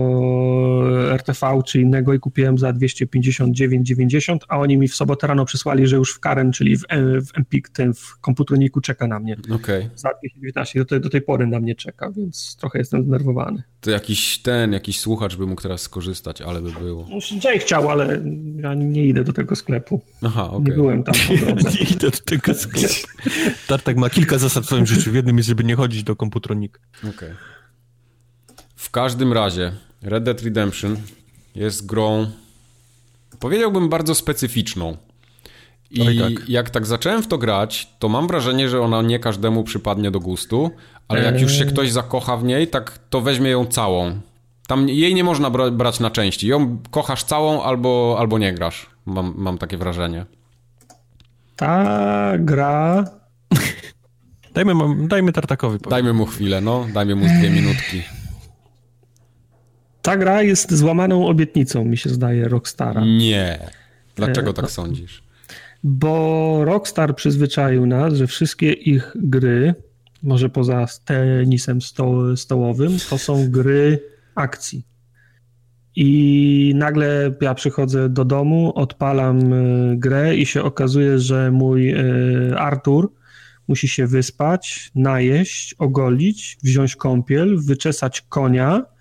RTV 1.12 1.62
czy 1.66 1.80
innego 1.80 2.14
i 2.14 2.18
kupiłem 2.18 2.58
za 2.58 2.72
259,90, 2.72 4.38
a 4.48 4.58
oni 4.58 4.76
mi 4.76 4.88
w 4.88 4.94
sobotę 4.94 5.26
rano 5.26 5.44
przysłali, 5.44 5.86
że 5.86 5.96
już 5.96 6.14
w 6.14 6.20
Karen, 6.20 6.52
czyli 6.52 6.76
w, 6.76 6.82
w 7.26 7.38
Empik, 7.38 7.68
ten 7.68 7.94
w 7.94 8.18
komputerniku 8.20 8.80
czeka 8.80 9.06
na 9.06 9.20
mnie. 9.20 9.36
Okej. 9.50 9.88
Za 9.94 10.08
219, 10.20 10.78
do 10.78 10.84
tej, 10.84 11.00
do 11.00 11.10
tej 11.10 11.22
pory 11.22 11.46
na 11.46 11.60
mnie 11.60 11.74
czeka, 11.74 12.10
więc 12.10 12.56
trochę 12.56 12.78
jestem 12.78 13.02
zdenerwowany. 13.02 13.62
To 13.80 13.90
jakiś 13.90 14.38
ten, 14.38 14.72
jakiś 14.72 15.00
słuchacz 15.00 15.36
by 15.36 15.46
mógł 15.46 15.62
teraz 15.62 15.80
skorzystać, 15.80 16.42
ale 16.42 16.62
by 16.62 16.72
było. 16.72 17.08
Jay 17.44 17.58
chciał, 17.58 17.90
ale 17.90 18.22
ja 18.56 18.74
nie 18.74 19.06
idę 19.06 19.24
do 19.24 19.32
tego 19.32 19.56
sklepu. 19.56 20.00
Aha, 20.22 20.50
okej. 20.50 20.64
Nie 20.64 20.72
byłem 20.72 21.02
tam 21.02 21.14
po 21.28 21.34
drodze. 21.46 21.70
Nie 21.70 21.90
idę 21.90 22.10
do 22.10 22.16
tego 22.24 22.54
sklepu. 22.54 22.94
Tartak 23.68 23.96
ma 23.96 24.10
kilka 24.10 24.38
zasad 24.38 24.64
w 24.64 24.66
swoim 24.66 24.86
życiu. 24.86 25.10
W 25.10 25.14
jednym 25.14 25.36
jest, 25.36 25.48
żeby 25.48 25.64
nie 25.64 25.76
chodzić 25.76 26.02
do 26.02 26.16
komputronika. 26.16 26.80
Okej. 27.08 27.30
W 28.86 28.90
każdym 28.90 29.32
razie 29.32 29.72
Red 30.02 30.24
Dead 30.24 30.42
Redemption 30.42 30.96
jest 31.54 31.86
grą 31.86 32.26
powiedziałbym 33.40 33.88
bardzo 33.88 34.14
specyficzną. 34.14 34.96
I 35.90 36.00
Oj, 36.08 36.18
tak. 36.18 36.48
jak 36.48 36.70
tak 36.70 36.86
zacząłem 36.86 37.22
w 37.22 37.26
to 37.28 37.38
grać, 37.38 37.88
to 37.98 38.08
mam 38.08 38.26
wrażenie, 38.26 38.68
że 38.68 38.80
ona 38.80 39.02
nie 39.02 39.18
każdemu 39.18 39.64
przypadnie 39.64 40.10
do 40.10 40.20
gustu, 40.20 40.70
ale 41.08 41.22
jak 41.24 41.40
już 41.40 41.52
się 41.52 41.64
Eee. 41.64 41.70
ktoś 41.72 41.92
zakocha 41.92 42.36
w 42.36 42.44
niej, 42.44 42.68
tak 42.68 42.98
to 43.10 43.20
weźmie 43.20 43.50
ją 43.50 43.66
całą. 43.66 44.20
Tam 44.68 44.88
jej 44.88 45.14
nie 45.14 45.24
można 45.24 45.50
bra 45.50 45.70
brać 45.70 46.00
na 46.00 46.10
części. 46.10 46.46
Ją 46.48 46.78
kochasz 46.90 47.24
całą 47.24 47.62
albo, 47.62 48.16
albo 48.18 48.38
nie 48.38 48.52
grasz. 48.54 48.86
Mam, 49.06 49.34
mam 49.36 49.58
takie 49.58 49.76
wrażenie. 49.76 50.26
Ta 51.56 52.32
gra 52.38 53.04
Dajmy, 54.54 54.74
dajmy 55.08 55.32
Tartakowi. 55.32 55.78
powiedzieć. 55.78 55.90
Dajmy 55.90 56.12
mu 56.12 56.26
chwilę, 56.26 56.60
no. 56.60 56.86
Dajmy 56.94 57.14
mu 57.14 57.26
dwie 57.38 57.50
minutki. 57.50 58.02
Ta 60.06 60.16
gra 60.16 60.42
jest 60.42 60.74
złamaną 60.74 61.26
obietnicą, 61.26 61.84
mi 61.84 61.96
się 61.96 62.10
zdaje, 62.10 62.48
Rockstara. 62.48 63.04
Nie. 63.04 63.70
Dlaczego 64.16 64.50
E, 64.50 64.54
tak 64.54 64.70
sądzisz? 64.70 65.22
Bo 65.84 66.60
Rockstar 66.64 67.16
przyzwyczaił 67.16 67.86
nas, 67.86 68.14
że 68.14 68.26
wszystkie 68.26 68.72
ich 68.72 69.12
gry, 69.14 69.74
może 70.22 70.48
poza 70.48 70.86
tenisem 71.04 71.82
sto, 71.82 72.36
stołowym, 72.36 72.92
to 73.10 73.18
są 73.18 73.50
gry 73.50 74.00
akcji. 74.34 74.86
I 75.96 76.72
nagle 76.76 77.34
ja 77.40 77.54
przychodzę 77.54 78.08
do 78.08 78.24
domu, 78.24 78.72
odpalam 78.74 79.52
y, 79.52 79.96
grę 79.96 80.36
i 80.36 80.46
się 80.46 80.62
okazuje, 80.62 81.18
że 81.18 81.50
mój 81.50 81.90
y, 81.90 82.58
Artur 82.58 83.12
musi 83.68 83.88
się 83.88 84.06
wyspać, 84.06 84.90
najeść, 84.94 85.74
ogolić, 85.74 86.58
wziąć 86.62 86.96
kąpiel, 86.96 87.58
wyczesać 87.58 88.20
konia, 88.20 88.95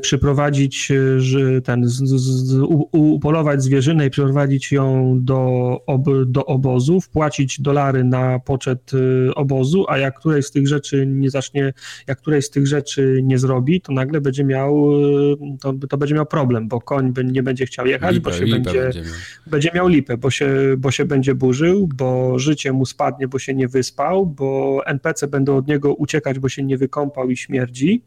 przyprowadzić 0.00 0.90
y, 0.90 1.62
ten, 1.64 1.88
z, 1.88 1.96
z, 1.96 2.58
upolować 2.92 3.62
zwierzynę 3.62 4.06
i 4.06 4.10
przyprowadzić 4.10 4.72
ją 4.72 5.18
do, 5.22 5.80
ob, 5.86 6.02
do 6.26 6.46
obozu, 6.46 7.00
wpłacić 7.00 7.60
dolary 7.60 8.04
na 8.04 8.38
poczet 8.38 8.94
y, 8.94 9.34
obozu, 9.34 9.84
a 9.88 9.98
jak 9.98 10.18
którejś 10.18 10.46
z 10.46 10.50
tych 10.50 10.68
rzeczy 10.68 11.06
nie 11.06 11.30
zacznie, 11.30 11.72
jak 12.06 12.18
którejś 12.18 12.44
z 12.44 12.50
tych 12.50 12.66
rzeczy 12.66 13.20
nie 13.22 13.38
zrobi, 13.38 13.80
to 13.80 13.92
nagle 13.92 14.20
będzie 14.20 14.44
miał, 14.44 14.92
y, 15.32 15.36
to, 15.60 15.74
to 15.88 15.96
będzie 15.96 16.14
miał 16.14 16.26
problem, 16.26 16.68
bo 16.68 16.80
koń 16.80 17.12
nie 17.24 17.42
będzie 17.42 17.66
chciał 17.66 17.86
jechać, 17.86 18.18
bo 18.18 18.32
się 18.32 18.44
lipę 18.44 18.56
będzie, 18.56 18.82
będzie 18.82 19.00
miał. 19.00 19.10
będzie 19.46 19.70
miał 19.74 19.88
lipę, 19.88 20.16
bo 20.16 20.30
się, 20.30 20.48
bo 20.78 20.90
się 20.90 21.04
będzie 21.04 21.34
burzył, 21.34 21.88
bo 21.94 22.38
życie 22.38 22.72
mu 22.72 22.86
spadnie, 22.86 23.28
bo 23.28 23.38
się 23.38 23.54
nie 23.54 23.68
wyspał, 23.68 24.26
bo 24.26 24.80
NPC 24.86 25.28
będą 25.28 25.56
od 25.56 25.68
niego 25.68 25.94
uciekać, 25.94 26.38
bo 26.38 26.48
się 26.48 26.62
nie 26.62 26.78
wykąpał 26.78 27.30
i 27.30 27.36
śmierdzi. 27.36 28.02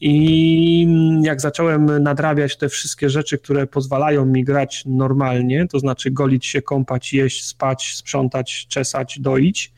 I 0.00 0.88
jak 1.22 1.40
zacząłem 1.40 2.02
nadrabiać 2.02 2.56
te 2.56 2.68
wszystkie 2.68 3.10
rzeczy, 3.10 3.38
które 3.38 3.66
pozwalają 3.66 4.26
mi 4.26 4.44
grać 4.44 4.82
normalnie, 4.86 5.66
to 5.66 5.78
znaczy 5.78 6.10
golić 6.10 6.46
się, 6.46 6.62
kąpać, 6.62 7.12
jeść, 7.12 7.44
spać, 7.44 7.94
sprzątać, 7.96 8.66
czesać, 8.68 9.20
doić, 9.20 9.72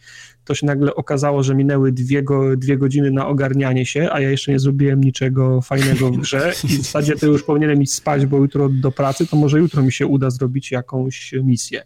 to 0.44 0.54
się 0.54 0.66
nagle 0.66 0.94
okazało, 0.94 1.42
że 1.42 1.54
minęły 1.54 1.92
dwie, 1.92 2.22
go, 2.22 2.56
dwie 2.56 2.78
godziny 2.78 3.10
na 3.10 3.28
ogarnianie 3.28 3.86
się, 3.86 4.08
a 4.12 4.20
ja 4.20 4.30
jeszcze 4.30 4.52
nie 4.52 4.58
zrobiłem 4.58 5.00
niczego 5.00 5.60
fajnego 5.60 6.10
w 6.10 6.16
grze 6.16 6.52
i 6.64 6.66
w 6.66 6.76
zasadzie 6.76 7.16
to 7.16 7.26
już 7.26 7.42
powinienem 7.42 7.82
iść 7.82 7.92
spać, 7.92 8.26
bo 8.26 8.36
jutro 8.36 8.68
do 8.68 8.92
pracy, 8.92 9.26
to 9.26 9.36
może 9.36 9.58
jutro 9.58 9.82
mi 9.82 9.92
się 9.92 10.06
uda 10.06 10.30
zrobić 10.30 10.70
jakąś 10.70 11.34
misję. 11.42 11.82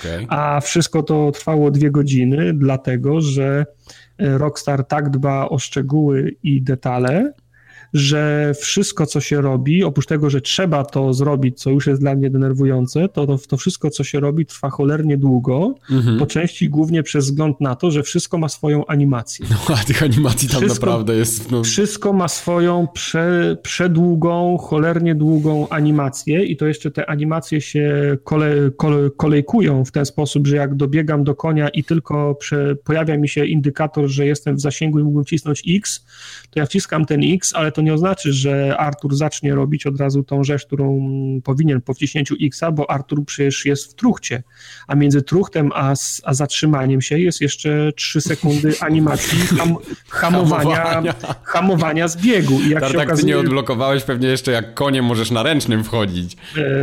Okej. 0.00 0.26
A 0.28 0.60
wszystko 0.60 1.02
to 1.02 1.32
trwało 1.32 1.70
dwie 1.70 1.90
godziny, 1.90 2.52
dlatego 2.54 3.20
że 3.20 3.66
e, 4.18 4.38
Rockstar 4.38 4.84
tak 4.86 5.10
dba 5.10 5.48
o 5.48 5.58
szczegóły 5.58 6.36
i 6.42 6.62
detale, 6.62 7.32
że 7.94 8.52
wszystko, 8.60 9.06
co 9.06 9.20
się 9.20 9.40
robi, 9.40 9.84
oprócz 9.84 10.06
tego, 10.06 10.30
że 10.30 10.40
trzeba 10.40 10.84
to 10.84 11.14
zrobić, 11.14 11.60
co 11.60 11.70
już 11.70 11.86
jest 11.86 12.00
dla 12.00 12.14
mnie 12.14 12.30
denerwujące, 12.30 13.08
to 13.08 13.26
to, 13.26 13.38
to 13.48 13.56
wszystko, 13.56 13.90
co 13.90 14.04
się 14.04 14.20
robi, 14.20 14.46
trwa 14.46 14.70
cholernie 14.70 15.18
długo, 15.18 15.74
Mhm. 15.90 16.18
po 16.18 16.26
części 16.26 16.68
głównie 16.68 17.02
przez 17.02 17.24
wzgląd 17.24 17.60
na 17.60 17.74
to, 17.74 17.90
że 17.90 18.02
wszystko 18.02 18.38
ma 18.38 18.48
swoją 18.48 18.86
animację. 18.86 19.46
No, 19.50 19.74
a 19.74 19.84
tych 19.84 20.02
animacji 20.02 20.48
tam 20.48 20.60
Wszystko- 20.60 20.86
naprawdę 20.86 21.14
jest... 21.16 21.50
No, 21.50 21.62
Wszystko 21.64 22.12
ma 22.12 22.28
swoją 22.28 22.86
prze, 22.94 23.56
przedługą, 23.62 24.58
cholernie 24.58 25.14
długą 25.14 25.68
animację 25.68 26.44
i 26.44 26.56
to 26.56 26.66
jeszcze 26.66 26.90
te 26.90 27.10
animacje 27.10 27.60
się 27.60 28.16
kole, 28.24 28.54
kole, 28.76 29.10
kolejkują 29.16 29.84
w 29.84 29.90
ten 29.92 30.06
sposób, 30.06 30.46
że 30.46 30.56
jak 30.56 30.74
dobiegam 30.74 31.24
do 31.24 31.34
konia 31.34 31.68
i 31.68 31.84
tylko 31.84 32.34
prze, 32.34 32.76
pojawia 32.84 33.16
mi 33.16 33.28
się 33.28 33.44
indykator, 33.46 34.08
że 34.08 34.26
jestem 34.26 34.56
w 34.56 34.60
zasięgu 34.60 34.98
i 34.98 35.02
mógłbym 35.02 35.24
wcisnąć 35.24 35.62
X, 35.68 36.04
to 36.50 36.58
ja 36.60 36.66
wciskam 36.66 37.04
ten 37.04 37.20
X, 37.34 37.52
ale 37.54 37.72
to 37.72 37.82
nie 37.84 37.94
oznacza, 37.94 38.28
że 38.32 38.76
Artur 38.78 39.16
zacznie 39.16 39.54
robić 39.54 39.86
od 39.86 40.00
razu 40.00 40.22
tą 40.22 40.44
rzecz, 40.44 40.66
którą 40.66 41.00
powinien 41.44 41.80
po 41.80 41.94
wciśnięciu 41.94 42.34
Xa, 42.42 42.72
bo 42.72 42.90
Artur 42.90 43.24
przecież 43.26 43.64
jest 43.66 43.92
w 43.92 43.94
truchcie, 43.94 44.42
a 44.86 44.94
między 44.94 45.22
truchtem 45.22 45.70
a, 45.74 45.94
a 46.24 46.34
zatrzymaniem 46.34 47.00
się 47.02 47.18
jest 47.18 47.40
jeszcze 47.40 47.92
3 47.96 48.20
sekundy 48.20 48.74
animacji 48.80 49.38
ham, 49.38 49.76
hamowania, 50.08 50.76
Hamowania. 50.76 51.14
hamowania 51.42 52.08
z 52.08 52.16
biegu. 52.16 52.60
I 52.60 52.68
jak 52.70 52.84
się 52.84 52.88
Tartak, 52.90 53.06
ty 53.06 53.12
okazuje, 53.12 53.26
nie 53.34 53.38
odblokowałeś 53.40 54.02
pewnie 54.02 54.28
jeszcze 54.28 54.52
jak 54.52 54.74
koniem 54.74 55.04
możesz 55.04 55.30
na 55.30 55.42
ręcznym 55.42 55.84
wchodzić. 55.84 56.36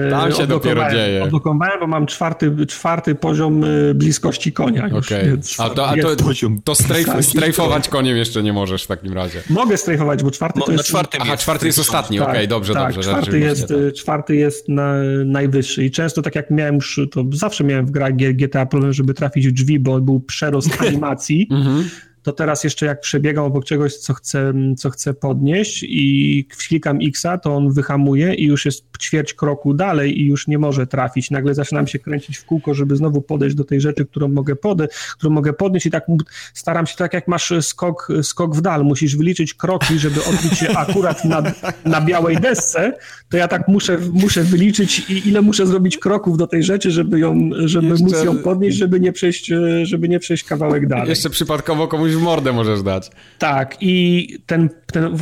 e, 0.07 0.09
Tam 0.11 0.31
się 0.31 0.47
dopiero 0.47 0.91
dzieje. 0.91 1.23
Odblokowałem, 1.23 1.79
bo 1.79 1.87
mam 1.87 2.05
czwarty, 2.05 2.65
czwarty 2.67 3.15
poziom 3.15 3.63
e, 3.63 3.93
bliskości 3.93 4.53
konia 4.53 4.87
już. 4.87 5.07
Okej. 5.07 5.25
więc 5.25 5.59
A 5.59 5.69
to, 5.69 5.87
a 5.89 5.95
to, 5.97 6.15
to 6.63 6.75
strajf, 6.75 7.07
strajfować 7.21 7.89
koniem 7.89 8.17
jeszcze 8.17 8.43
nie 8.43 8.53
możesz 8.53 8.83
w 8.83 8.87
takim 8.87 9.13
razie. 9.13 9.41
Mogę 9.49 9.77
strajfować, 9.77 10.23
bo 10.23 10.31
czwarty 10.31 10.59
Mo- 10.59 10.65
to 10.65 10.71
jest... 10.71 10.83
czwartym 10.91 11.21
Aha, 11.21 11.31
jest. 11.31 11.43
czwarty 11.43 11.65
jest 11.65 11.79
ostatni, 11.79 12.19
okej, 12.19 12.35
Tak, 12.35 12.47
dobrze, 12.47 12.73
tak, 12.73 12.93
dobrze. 12.93 13.09
Czwarty 13.09 13.39
jest, 13.39 13.67
tak. 13.67 13.77
y, 13.77 13.91
czwarty 13.91 14.35
jest 14.35 14.69
na, 14.69 14.93
najwyższy 15.25 15.85
i 15.85 15.91
często 15.91 16.21
tak 16.21 16.35
jak 16.35 16.51
miałem 16.51 16.75
już, 16.75 16.99
to 17.11 17.25
zawsze 17.33 17.63
miałem 17.63 17.85
w 17.85 17.91
grach 17.91 18.13
GTA 18.15 18.65
problem, 18.65 18.93
żeby 18.93 19.13
trafić 19.13 19.47
w 19.47 19.51
drzwi, 19.51 19.79
bo 19.79 20.01
był 20.01 20.19
przerost 20.19 20.81
animacji, 20.87 21.47
Mhm. 21.51 21.89
To 22.23 22.31
teraz 22.31 22.63
jeszcze 22.63 22.85
jak 22.85 23.01
przebiegam 23.01 23.45
obok 23.45 23.65
czegoś, 23.65 23.95
co 23.95 24.13
chcę, 24.13 24.53
co 24.77 24.89
chcę 24.89 25.13
podnieść 25.13 25.83
i 25.83 26.45
klikam 26.67 26.99
X-a, 27.01 27.37
to 27.37 27.55
on 27.55 27.71
wyhamuje 27.71 28.33
i 28.33 28.45
już 28.45 28.65
jest 28.65 28.85
ćwierć 29.01 29.33
kroku 29.33 29.73
dalej 29.73 30.21
i 30.21 30.25
już 30.25 30.47
nie 30.47 30.57
może 30.57 30.87
trafić. 30.87 31.31
Nagle 31.31 31.53
zaczynam 31.53 31.87
się 31.87 31.99
kręcić 31.99 32.37
w 32.37 32.45
kółko, 32.45 32.73
żeby 32.73 32.95
znowu 32.95 33.21
podejść 33.21 33.55
do 33.55 33.63
tej 33.63 33.81
rzeczy, 33.81 34.05
którą 34.05 34.27
mogę, 34.27 34.55
pode, 34.55 34.87
którą 35.17 35.33
mogę 35.33 35.53
podnieść 35.53 35.85
i 35.85 35.91
tak 35.91 36.05
staram 36.53 36.87
się, 36.87 36.95
tak 36.95 37.13
jak 37.13 37.27
masz 37.27 37.53
skok, 37.61 38.07
skok 38.21 38.55
w 38.55 38.61
dal, 38.61 38.83
musisz 38.83 39.15
wyliczyć 39.15 39.53
kroki, 39.53 39.99
żeby 39.99 40.23
odbić 40.23 40.57
się 40.57 40.69
akurat 40.77 41.25
na, 41.25 41.43
na 41.85 42.01
białej 42.01 42.37
desce, 42.37 42.93
to 43.29 43.37
ja 43.37 43.47
tak 43.47 43.67
muszę, 43.67 43.97
muszę 44.13 44.43
wyliczyć 44.43 45.09
i 45.09 45.29
ile 45.29 45.41
muszę 45.41 45.67
zrobić 45.67 45.97
kroków 45.97 46.37
do 46.37 46.47
tej 46.47 46.63
rzeczy, 46.63 46.91
żeby 46.91 47.19
ją, 47.19 47.49
żeby 47.65 47.87
Jeszcze- 47.87 48.03
móc 48.03 48.23
ją 48.23 48.37
podnieść, 48.37 48.77
żeby 48.77 48.99
nie 48.99 49.11
przejść, 49.11 49.51
żeby 49.83 50.09
nie 50.09 50.19
przejść 50.19 50.43
kawałek 50.43 50.87
dalej. 50.87 51.09
Jeszcze 51.09 51.29
przypadkowo 51.29 51.87
komuś 51.87 52.10
komuś 52.11 52.23
w 52.23 52.25
mordę 52.25 52.53
możesz 52.53 52.83
dać. 52.83 53.11
Tak, 53.39 53.77
i 53.81 54.27
ten, 54.45 54.69
ten 54.91 55.17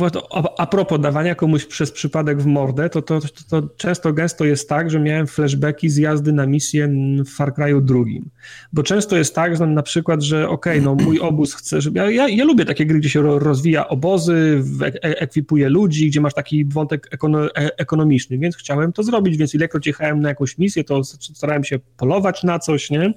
a 0.58 0.66
propos 0.66 1.00
dawania 1.00 1.34
komuś 1.34 1.64
przez 1.64 1.92
przypadek 1.92 2.42
w 2.42 2.46
mordę, 2.46 2.90
to, 2.90 3.02
to, 3.02 3.20
to, 3.20 3.28
to 3.50 3.68
często 3.76 4.12
gęsto 4.12 4.44
jest 4.44 4.68
tak, 4.68 4.90
że 4.90 5.00
miałem 5.00 5.26
flashbacki 5.26 5.88
z 5.88 5.96
jazdy 5.96 6.32
na 6.32 6.46
misję 6.46 6.88
w 7.26 7.28
Far 7.28 7.52
Cry'u 7.52 7.80
drugim. 7.80 8.30
Bo 8.72 8.82
często 8.82 9.16
jest 9.16 9.34
tak, 9.34 9.56
że 9.56 9.66
na 9.66 9.82
przykład, 9.82 10.22
że 10.22 10.48
okej, 10.48 10.80
okay, 10.80 10.96
no 10.96 11.04
mój 11.04 11.20
obóz 11.20 11.54
chce, 11.54 11.80
żeby... 11.80 11.98
Ja, 11.98 12.10
ja, 12.10 12.28
ja, 12.28 12.44
lubię 12.44 12.64
takie 12.64 12.86
gry, 12.86 12.98
gdzie 12.98 13.08
się 13.08 13.38
rozwija 13.38 13.88
obozy, 13.88 14.62
ekwipuje 15.02 15.68
ludzi, 15.68 16.08
gdzie 16.08 16.20
masz 16.20 16.34
taki 16.34 16.64
wątek 16.64 17.08
ekono, 17.10 17.46
e, 17.46 17.78
ekonomiczny, 17.78 18.38
więc 18.38 18.56
chciałem 18.56 18.92
to 18.92 19.02
zrobić, 19.02 19.36
więc 19.36 19.54
ilekroć 19.54 19.86
jechałem 19.86 20.20
na 20.20 20.28
jakąś 20.28 20.58
misję, 20.58 20.84
to 20.84 21.04
starałem 21.04 21.64
się 21.64 21.78
polować 21.96 22.42
na 22.42 22.58
coś, 22.58 22.90
nie? 22.90 23.14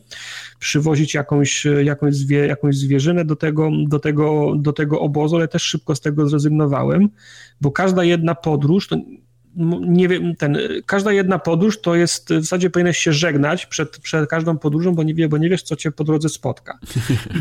Przywozić 0.59 1.13
jakąś, 1.13 1.67
jakąś, 1.83 2.15
zwie, 2.15 2.47
jakąś 2.47 2.75
zwierzynę 2.75 3.25
do 3.25 3.35
tego, 3.35 3.62
do, 3.87 3.99
tego, 3.99 4.53
do 4.55 4.73
tego 4.73 4.99
obozu, 4.99 5.35
ale 5.35 5.47
też 5.47 5.63
szybko 5.63 5.95
z 5.95 6.01
tego 6.01 6.27
zrezygnowałem, 6.27 7.09
bo 7.61 7.71
każda 7.71 8.03
jedna 8.03 8.35
podróż, 8.35 8.87
to 8.87 8.95
nie 9.81 10.07
wiem, 10.07 10.35
ten, 10.35 10.57
każda 10.85 11.11
jedna 11.11 11.39
podróż 11.39 11.81
to 11.81 11.95
jest, 11.95 12.33
w 12.33 12.41
zasadzie 12.41 12.69
powinieneś 12.69 12.97
się 12.97 13.13
żegnać 13.13 13.65
przed, 13.65 13.97
przed 13.97 14.29
każdą 14.29 14.57
podróżą, 14.57 14.95
bo 14.95 15.03
nie, 15.03 15.29
bo 15.29 15.37
nie 15.37 15.49
wiesz, 15.49 15.63
co 15.63 15.75
cię 15.75 15.91
po 15.91 16.03
drodze 16.03 16.29
spotka. 16.29 16.79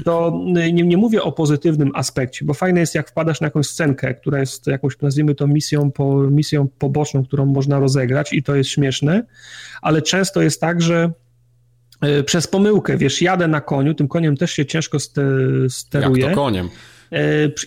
To 0.05 0.41
nie, 0.73 0.73
nie 0.73 0.97
mówię 0.97 1.23
o 1.23 1.33
pozytywnym 1.33 1.91
aspekcie, 1.95 2.45
bo 2.45 2.55
fajne 2.55 2.81
jest, 2.81 2.95
jak 2.95 3.09
wpadasz 3.09 3.41
na 3.41 3.47
jakąś 3.47 3.67
scenkę, 3.67 4.15
która 4.15 4.41
jest 4.41 4.67
jakąś, 4.67 5.01
nazwijmy 5.01 5.35
to 5.35 5.47
misją, 5.47 5.91
po, 5.91 6.15
misją 6.15 6.69
poboczną, 6.79 7.25
którą 7.25 7.47
można 7.47 7.79
rozegrać 7.79 8.33
i 8.33 8.43
to 8.43 8.55
jest 8.55 8.71
śmieszne, 8.71 9.27
ale 9.83 10.03
często 10.03 10.43
jest 10.43 10.61
tak, 10.61 10.83
że 10.83 11.13
przez 12.27 12.47
pomyłkę, 12.47 12.97
wiesz, 12.97 13.23
jadę 13.23 13.49
na 13.49 13.61
koniu, 13.61 13.95
tym 13.95 14.09
koniem 14.09 14.37
też 14.37 14.53
się 14.53 14.67
ciężko 14.67 14.99
steruje. 15.69 16.23
Jak 16.23 16.31
to 16.31 16.37
koniem? 16.41 16.69
E, 17.13 17.19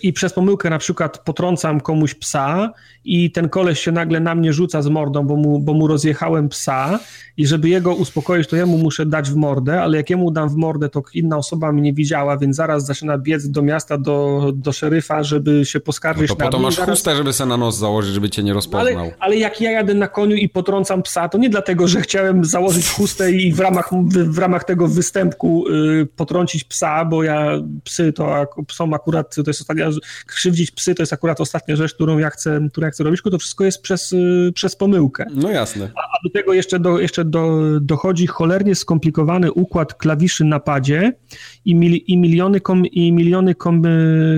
i 0.02 0.12
przez 0.12 0.32
pomyłkę 0.32 0.70
na 0.70 0.78
przykład 0.78 1.18
potrącam 1.18 1.80
komuś 1.80 2.14
psa 2.14 2.72
i 3.06 3.30
ten 3.30 3.48
koleś 3.48 3.80
się 3.80 3.92
nagle 3.92 4.20
na 4.20 4.34
mnie 4.34 4.52
rzuca 4.52 4.82
z 4.82 4.88
mordą, 4.88 5.26
bo 5.26 5.36
mu, 5.36 5.58
bo 5.58 5.74
mu 5.74 5.86
rozjechałem 5.86 6.48
psa 6.48 6.98
i 7.36 7.46
żeby 7.46 7.68
jego 7.68 7.94
uspokoić, 7.94 8.48
to 8.48 8.56
jemu 8.56 8.78
muszę 8.78 9.06
dać 9.06 9.30
w 9.30 9.36
mordę, 9.36 9.82
ale 9.82 9.96
jak 9.96 10.10
jemu 10.10 10.30
dam 10.30 10.48
w 10.48 10.56
mordę, 10.56 10.88
to 10.88 11.02
inna 11.14 11.36
osoba 11.36 11.72
mnie 11.72 11.92
widziała, 11.92 12.36
więc 12.36 12.56
zaraz 12.56 12.86
zaczyna 12.86 13.18
biec 13.18 13.48
do 13.48 13.62
miasta, 13.62 13.98
do, 13.98 14.52
do 14.54 14.72
szeryfa, 14.72 15.22
żeby 15.22 15.64
się 15.64 15.80
poskarżyć 15.80 16.30
no 16.30 16.36
to 16.36 16.44
na 16.44 16.50
to 16.50 16.58
masz 16.58 16.76
zaraz... 16.76 16.90
chustę, 16.90 17.16
żeby 17.16 17.32
sobie 17.32 17.48
na 17.48 17.56
nos 17.56 17.78
założyć, 17.78 18.14
żeby 18.14 18.30
cię 18.30 18.42
nie 18.42 18.52
rozpoznał. 18.52 18.98
Ale, 18.98 19.14
ale 19.18 19.36
jak 19.36 19.60
ja 19.60 19.70
jadę 19.70 19.94
na 19.94 20.08
koniu 20.08 20.36
i 20.36 20.48
potrącam 20.48 21.02
psa, 21.02 21.28
to 21.28 21.38
nie 21.38 21.50
dlatego, 21.50 21.88
że 21.88 22.00
chciałem 22.00 22.44
założyć 22.44 22.90
chustę 22.90 23.32
i 23.32 23.52
w 23.52 23.60
ramach, 23.60 23.90
w, 23.92 24.34
w 24.34 24.38
ramach 24.38 24.64
tego 24.64 24.88
występku 24.88 25.68
y, 25.68 26.08
potrącić 26.16 26.64
psa, 26.64 27.04
bo 27.04 27.22
ja 27.22 27.50
psy 27.84 28.12
to 28.12 28.46
psom 28.66 28.94
akurat, 28.94 29.34
to 29.34 29.42
jest 29.46 29.60
ostatnia, 29.60 29.90
krzywdzić 30.26 30.70
psy 30.70 30.94
to 30.94 31.02
jest 31.02 31.12
akurat 31.12 31.40
ostatnia 31.40 31.76
rzecz, 31.76 31.94
którą 31.94 32.18
ja 32.18 32.30
chcę, 32.30 32.60
którą 32.70 32.84
ja 32.84 32.90
chcę 32.90 32.95
robić, 33.04 33.22
to 33.22 33.38
wszystko 33.38 33.64
jest 33.64 33.82
przez, 33.82 34.12
y, 34.12 34.52
przez 34.54 34.76
pomyłkę. 34.76 35.26
No 35.34 35.50
jasne. 35.50 35.90
A, 35.94 36.00
a 36.00 36.18
do 36.24 36.30
tego 36.30 36.54
jeszcze, 36.54 36.80
do, 36.80 36.98
jeszcze 36.98 37.24
do, 37.24 37.60
dochodzi 37.80 38.26
cholernie 38.26 38.74
skomplikowany 38.74 39.52
układ 39.52 39.94
klawiszy 39.94 40.44
na 40.44 40.60
padzie 40.60 41.12
i, 41.64 41.74
mil, 41.74 41.96
i 42.06 42.18
miliony, 42.18 42.60
kom, 42.60 42.86
i 42.86 43.12
miliony 43.12 43.54
kom, 43.54 43.82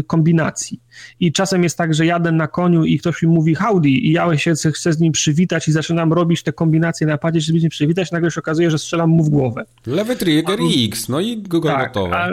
kombinacji. 0.07 0.81
I 1.21 1.33
czasem 1.33 1.63
jest 1.63 1.79
tak, 1.79 1.95
że 1.95 2.07
jadę 2.07 2.33
na 2.33 2.49
koniu 2.49 2.85
i 2.85 2.99
ktoś 2.99 3.23
mi 3.23 3.29
mówi 3.29 3.55
howdy 3.55 3.89
i 3.89 4.13
ja 4.13 4.39
się 4.39 4.55
chcę 4.55 4.93
z 4.93 5.01
nim 5.01 5.13
przywitać 5.13 5.69
i 5.69 5.73
zaczynam 5.73 6.13
robić 6.13 6.43
te 6.43 6.53
kombinacje 6.53 7.07
na 7.07 7.19
padzie, 7.19 7.41
żeby 7.41 7.59
z 7.59 7.63
nim 7.63 7.71
przywitać, 7.71 8.13
nagle 8.13 8.31
się 8.31 8.41
okazuje, 8.41 8.71
że 8.71 8.79
strzelam 8.79 9.11
mu 9.11 9.25
w 9.25 9.29
głowę. 9.29 9.65
Lewy 9.87 10.17
trigger 10.17 10.59
i 10.61 10.85
X, 10.85 11.09
no 11.09 11.21
i 11.21 11.37
Google 11.37 11.69
tak, 11.69 11.89
gotowe. 11.89 12.17
A, 12.17 12.31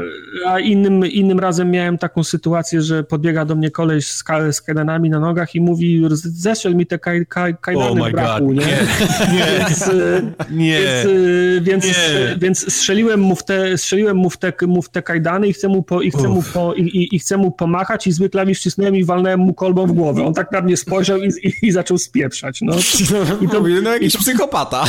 a, 0.48 0.60
innym, 0.60 1.06
innym 1.06 1.40
razem 1.40 1.72
miałem 1.72 1.98
taką 1.98 2.24
sytuację, 2.24 2.82
że 2.82 3.04
podbiega 3.04 3.46
do 3.46 3.56
mnie 3.56 3.72
koleś 3.72 4.08
z, 4.08 4.24
z 4.52 4.62
kajdanami 4.62 5.10
na 5.10 5.20
nogach 5.20 5.56
i 5.56 5.62
mówi, 5.62 6.02
zestrzel 6.12 6.76
mi 6.76 6.86
te 6.86 7.00
kaj, 7.00 7.26
kaj, 7.26 7.56
kajdany 7.62 8.02
oh 8.02 8.12
braku, 8.12 8.54
nie? 8.54 8.66
Nie. 9.34 9.60
więc, 9.60 9.92
nie. 10.52 10.80
Więc, 10.80 11.08
więc, 11.62 11.86
nie. 11.86 12.38
więc 12.38 12.74
strzeliłem 12.74 13.20
mu 13.20 13.36
w 13.36 13.46
te, 13.46 13.78
strzeliłem 13.78 14.18
mu 14.18 14.30
w 14.30 14.38
te, 14.38 14.54
mu 14.68 14.82
w 14.82 14.90
te 14.90 15.02
kajdany 15.02 15.48
i 15.48 15.54
chcę 15.54 15.68
mu, 15.68 15.84
po, 15.84 16.02
i 16.02 16.12
chcę 16.12 16.28
mu, 16.28 16.44
po, 16.54 16.74
i, 16.74 16.82
i, 16.82 17.16
i 17.16 17.20
chcę 17.20 17.38
mu 17.38 17.52
pomachać 17.52 18.08
i 18.08 18.12
zły 18.12 18.30
klawisz 18.30 18.55
ścisnąłem 18.56 18.96
i 18.96 19.04
walnąłem 19.04 19.40
mu 19.40 19.54
kolbą 19.54 19.88
w 19.88 19.92
głowę. 19.92 20.26
On 20.26 20.34
tak 20.34 20.52
na 20.52 20.62
mnie 20.62 20.78
spojrzał 20.78 21.18
i, 21.18 21.28
i, 21.44 21.54
i 21.62 21.72
zaczął 21.72 21.98
spieprzać. 21.98 22.62
No, 22.62 22.76
I 23.42 23.48
to, 23.48 23.64
no 23.84 23.94
jakiś 23.94 24.14
to, 24.14 24.20
psychopata. 24.20 24.84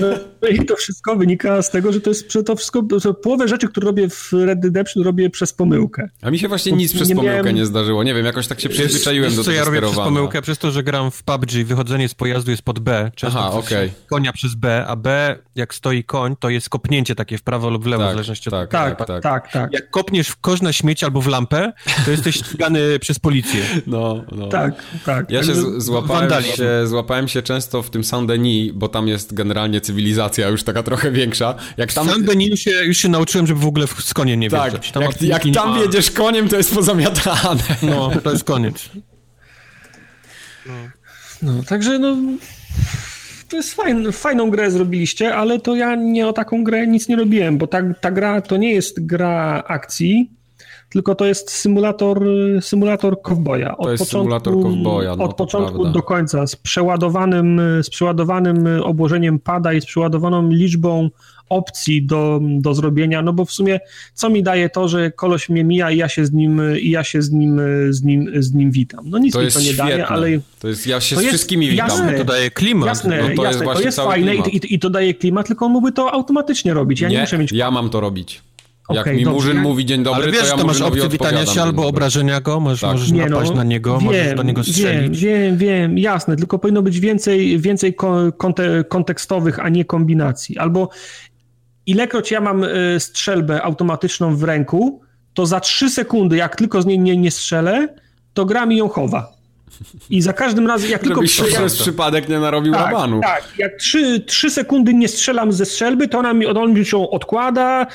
No, 0.00 0.48
I 0.48 0.64
to 0.64 0.76
wszystko 0.76 1.16
wynika 1.16 1.62
z 1.62 1.70
tego, 1.70 1.92
że 1.92 2.00
to 2.00 2.10
jest 2.10 2.28
to 2.46 2.56
wszystko, 2.56 2.82
to 2.82 3.14
połowę 3.14 3.48
rzeczy, 3.48 3.68
które 3.68 3.86
robię 3.86 4.08
w 4.08 4.32
Red 4.32 4.64
Redemption 4.64 5.02
robię 5.02 5.30
przez 5.30 5.52
pomyłkę. 5.52 6.08
A 6.22 6.30
mi 6.30 6.38
się 6.38 6.48
właśnie 6.48 6.72
nic 6.72 6.94
przez 6.94 7.08
nie 7.08 7.14
pomyłkę 7.14 7.36
miałem... 7.36 7.56
nie 7.56 7.66
zdarzyło. 7.66 8.04
Nie 8.04 8.14
wiem, 8.14 8.26
jakoś 8.26 8.46
tak 8.46 8.60
się 8.60 8.68
przyzwyczaiłem 8.68 9.30
wiesz, 9.30 9.36
do 9.36 9.44
tego 9.44 9.52
co 9.52 9.58
ja 9.58 9.64
robię 9.64 9.80
przez 9.80 9.96
pomyłkę? 9.96 10.42
Przez 10.42 10.58
to, 10.58 10.70
że 10.70 10.82
gram 10.82 11.10
w 11.10 11.22
PUBG, 11.22 11.50
wychodzenie 11.64 12.08
z 12.08 12.14
pojazdu 12.14 12.50
jest 12.50 12.62
pod 12.62 12.78
B. 12.78 13.10
Często 13.14 13.38
Aha, 13.38 13.50
okay. 13.52 13.90
konia 14.10 14.32
przez 14.32 14.54
B, 14.54 14.84
a 14.86 14.96
B, 14.96 15.36
jak 15.54 15.74
stoi 15.74 16.04
koń, 16.04 16.36
to 16.40 16.50
jest 16.50 16.68
kopnięcie 16.68 17.14
takie 17.14 17.38
w 17.38 17.42
prawo 17.42 17.70
lub 17.70 17.84
w 17.84 17.86
lewo, 17.86 18.02
tak, 18.02 18.10
w 18.10 18.14
zależności 18.14 18.48
od... 18.48 18.54
Tak, 18.54 18.70
tak, 18.70 18.98
tak, 18.98 19.06
tak, 19.06 19.22
tak, 19.22 19.52
tak. 19.52 19.72
Jak 19.72 19.90
kopniesz 19.90 20.28
w 20.28 20.36
kosz 20.36 20.62
na 20.62 20.72
śmieć 20.72 21.04
albo 21.04 21.20
w 21.20 21.26
lampę, 21.26 21.72
to 22.04 22.10
jesteś 22.10 22.36
ścigany 22.36 22.91
przez 22.98 23.18
policję. 23.18 23.60
No, 23.86 24.24
no. 24.32 24.46
Tak, 24.46 24.74
tak. 25.06 25.30
Ja 25.30 25.42
się 25.42 25.80
złapałem 25.80 26.42
się, 26.42 26.86
złapałem 26.86 27.28
się 27.28 27.42
często 27.42 27.82
w 27.82 27.90
tym 27.90 28.02
Saint-Denis, 28.02 28.72
bo 28.72 28.88
tam 28.88 29.08
jest 29.08 29.34
generalnie 29.34 29.80
cywilizacja 29.80 30.48
już 30.48 30.62
taka 30.62 30.82
trochę 30.82 31.10
większa. 31.10 31.54
Jak 31.76 31.92
tam... 31.92 32.08
Saint-Denis 32.08 32.50
już 32.50 32.60
się, 32.60 32.70
już 32.70 32.98
się 32.98 33.08
nauczyłem, 33.08 33.46
żeby 33.46 33.60
w 33.60 33.66
ogóle 33.66 33.86
z 33.86 34.14
koniem 34.14 34.40
nie 34.40 34.50
tak, 34.50 34.62
wjeżdżać. 34.62 34.92
Tam 34.92 35.02
jak, 35.02 35.22
jak 35.22 35.42
tam 35.54 35.78
jedziesz 35.78 36.10
koniem, 36.10 36.48
to 36.48 36.56
jest 36.56 36.74
pozamiatane. 36.74 37.62
No, 37.82 38.10
to 38.24 38.32
jest 38.32 38.44
koniec. 38.44 38.90
No, 40.66 40.72
no 41.42 41.62
także 41.62 41.98
no... 41.98 42.16
To 43.48 43.56
jest 43.56 43.74
fajn, 43.74 44.12
fajną 44.12 44.50
grę 44.50 44.70
zrobiliście, 44.70 45.34
ale 45.34 45.60
to 45.60 45.76
ja 45.76 45.94
nie 45.94 46.28
o 46.28 46.32
taką 46.32 46.64
grę 46.64 46.86
nic 46.86 47.08
nie 47.08 47.16
robiłem, 47.16 47.58
bo 47.58 47.66
ta, 47.66 47.94
ta 48.00 48.10
gra 48.10 48.40
to 48.40 48.56
nie 48.56 48.74
jest 48.74 49.06
gra 49.06 49.64
akcji, 49.66 50.30
tylko 50.92 51.14
to 51.14 51.26
jest 51.26 51.50
symulator, 51.50 52.22
symulator 52.60 53.22
kowboja. 53.22 53.76
Od 53.76 53.84
to 53.84 53.92
jest 53.92 54.04
początku, 54.04 54.24
symulator 54.24 54.62
kowboja. 54.62 55.16
No, 55.16 55.24
od 55.24 55.34
początku 55.34 55.74
prawda. 55.74 55.92
do 55.92 56.02
końca, 56.02 56.46
z 56.46 56.56
przeładowanym, 56.56 57.60
z 57.82 57.90
przeładowanym 57.90 58.68
obłożeniem 58.82 59.38
pada 59.38 59.72
i 59.72 59.80
z 59.80 59.86
przeładowaną 59.86 60.48
liczbą 60.48 61.10
opcji 61.48 62.06
do, 62.06 62.40
do 62.42 62.74
zrobienia, 62.74 63.22
no 63.22 63.32
bo 63.32 63.44
w 63.44 63.52
sumie 63.52 63.80
co 64.14 64.30
mi 64.30 64.42
daje 64.42 64.70
to, 64.70 64.88
że 64.88 65.10
koleś 65.10 65.48
mnie 65.48 65.64
mija 65.64 65.90
i 65.90 65.96
ja 65.96 66.08
się 66.08 66.26
z 66.26 66.32
nim, 66.32 66.62
i 66.80 66.90
ja 66.90 67.04
się 67.04 67.22
z 67.22 67.32
nim, 67.32 67.60
z 67.90 68.02
nim, 68.02 68.30
z 68.42 68.54
nim 68.54 68.70
witam. 68.70 69.10
No 69.10 69.18
nic 69.18 69.32
to 69.32 69.42
mi 69.42 69.50
to 69.50 69.58
nie 69.58 69.64
świetne. 69.64 69.84
daje, 69.84 70.06
ale... 70.06 70.28
To 70.58 70.68
jest, 70.68 70.86
ja 70.86 71.00
się 71.00 71.16
z 71.16 71.20
wszystkimi 71.24 71.70
witam. 71.70 71.88
Jasne, 71.88 72.18
to 72.18 72.24
daje 72.24 72.50
klimat. 72.50 72.86
Jasne, 72.86 73.22
no 73.22 73.36
to 73.36 73.44
jasne, 73.44 73.66
jest, 73.66 73.78
to 73.78 73.82
jest 73.82 73.98
fajne 73.98 74.36
i, 74.36 74.56
i, 74.56 74.74
i, 74.74 74.78
to 74.78 74.90
daje 74.90 75.14
klimat, 75.14 75.46
tylko 75.46 75.66
on 75.66 75.72
mógłby 75.72 75.92
to 75.92 76.12
automatycznie 76.12 76.74
robić. 76.74 77.00
Ja 77.00 77.08
nie, 77.08 77.14
nie 77.14 77.20
muszę 77.20 77.38
mieć... 77.38 77.52
ja 77.52 77.70
mam 77.70 77.90
to 77.90 78.00
robić. 78.00 78.42
Jak 78.90 79.00
okay, 79.00 79.14
mi 79.16 79.24
dobrze. 79.24 79.34
Murzyn 79.34 79.62
mówi 79.62 79.86
dzień 79.86 80.02
dobry, 80.02 80.22
Ale 80.22 80.32
wiesz, 80.32 80.40
to 80.40 80.46
ja 80.46 80.56
to 80.56 80.66
masz 80.66 80.80
opcję 80.80 81.08
witania 81.08 81.46
się 81.46 81.62
albo 81.62 81.86
obrażenia 81.86 82.40
go, 82.40 82.60
możesz, 82.60 82.80
tak. 82.80 82.92
możesz 82.92 83.12
nie, 83.12 83.26
napaść 83.26 83.50
no, 83.50 83.56
na 83.56 83.64
niego, 83.64 83.98
wiem, 83.98 84.04
możesz 84.04 84.34
do 84.34 84.42
niego 84.42 84.64
strzelić. 84.64 85.20
Wiem, 85.20 85.40
wiem, 85.40 85.56
wiem, 85.56 85.98
jasne, 85.98 86.36
tylko 86.36 86.58
powinno 86.58 86.82
być 86.82 87.00
więcej, 87.00 87.60
więcej 87.60 87.94
konte, 88.38 88.84
kontekstowych, 88.84 89.60
a 89.60 89.68
nie 89.68 89.84
kombinacji. 89.84 90.58
Albo 90.58 90.88
ilekroć 91.86 92.30
ja 92.30 92.40
mam 92.40 92.64
y, 92.64 92.96
strzelbę 92.98 93.62
automatyczną 93.62 94.36
w 94.36 94.42
ręku, 94.42 95.00
to 95.34 95.46
za 95.46 95.60
trzy 95.60 95.90
sekundy, 95.90 96.36
jak 96.36 96.56
tylko 96.56 96.82
z 96.82 96.86
niej 96.86 96.98
nie, 96.98 97.16
nie 97.16 97.30
strzelę, 97.30 97.88
to 98.34 98.44
gra 98.44 98.66
mi 98.66 98.76
ją 98.76 98.88
chowa. 98.88 99.32
I 100.10 100.22
za 100.22 100.32
każdym 100.32 100.66
razem, 100.66 100.90
jak 100.90 101.02
tylko... 101.02 101.26
Żebyś 101.26 101.52
przez 101.52 101.76
przypadek 101.76 102.28
nie 102.28 102.38
narobił 102.38 102.72
tak, 102.72 102.86
rabanu. 102.86 103.20
Tak, 103.20 103.44
jak 103.58 103.76
trzy, 103.76 104.20
trzy 104.20 104.50
sekundy 104.50 104.94
nie 104.94 105.08
strzelam 105.08 105.52
ze 105.52 105.64
strzelby, 105.64 106.08
to 106.08 106.18
ona 106.18 106.34
mi, 106.34 106.46
on 106.46 106.72
mi 106.72 106.84
ją 106.92 107.10
odkłada, 107.10 107.86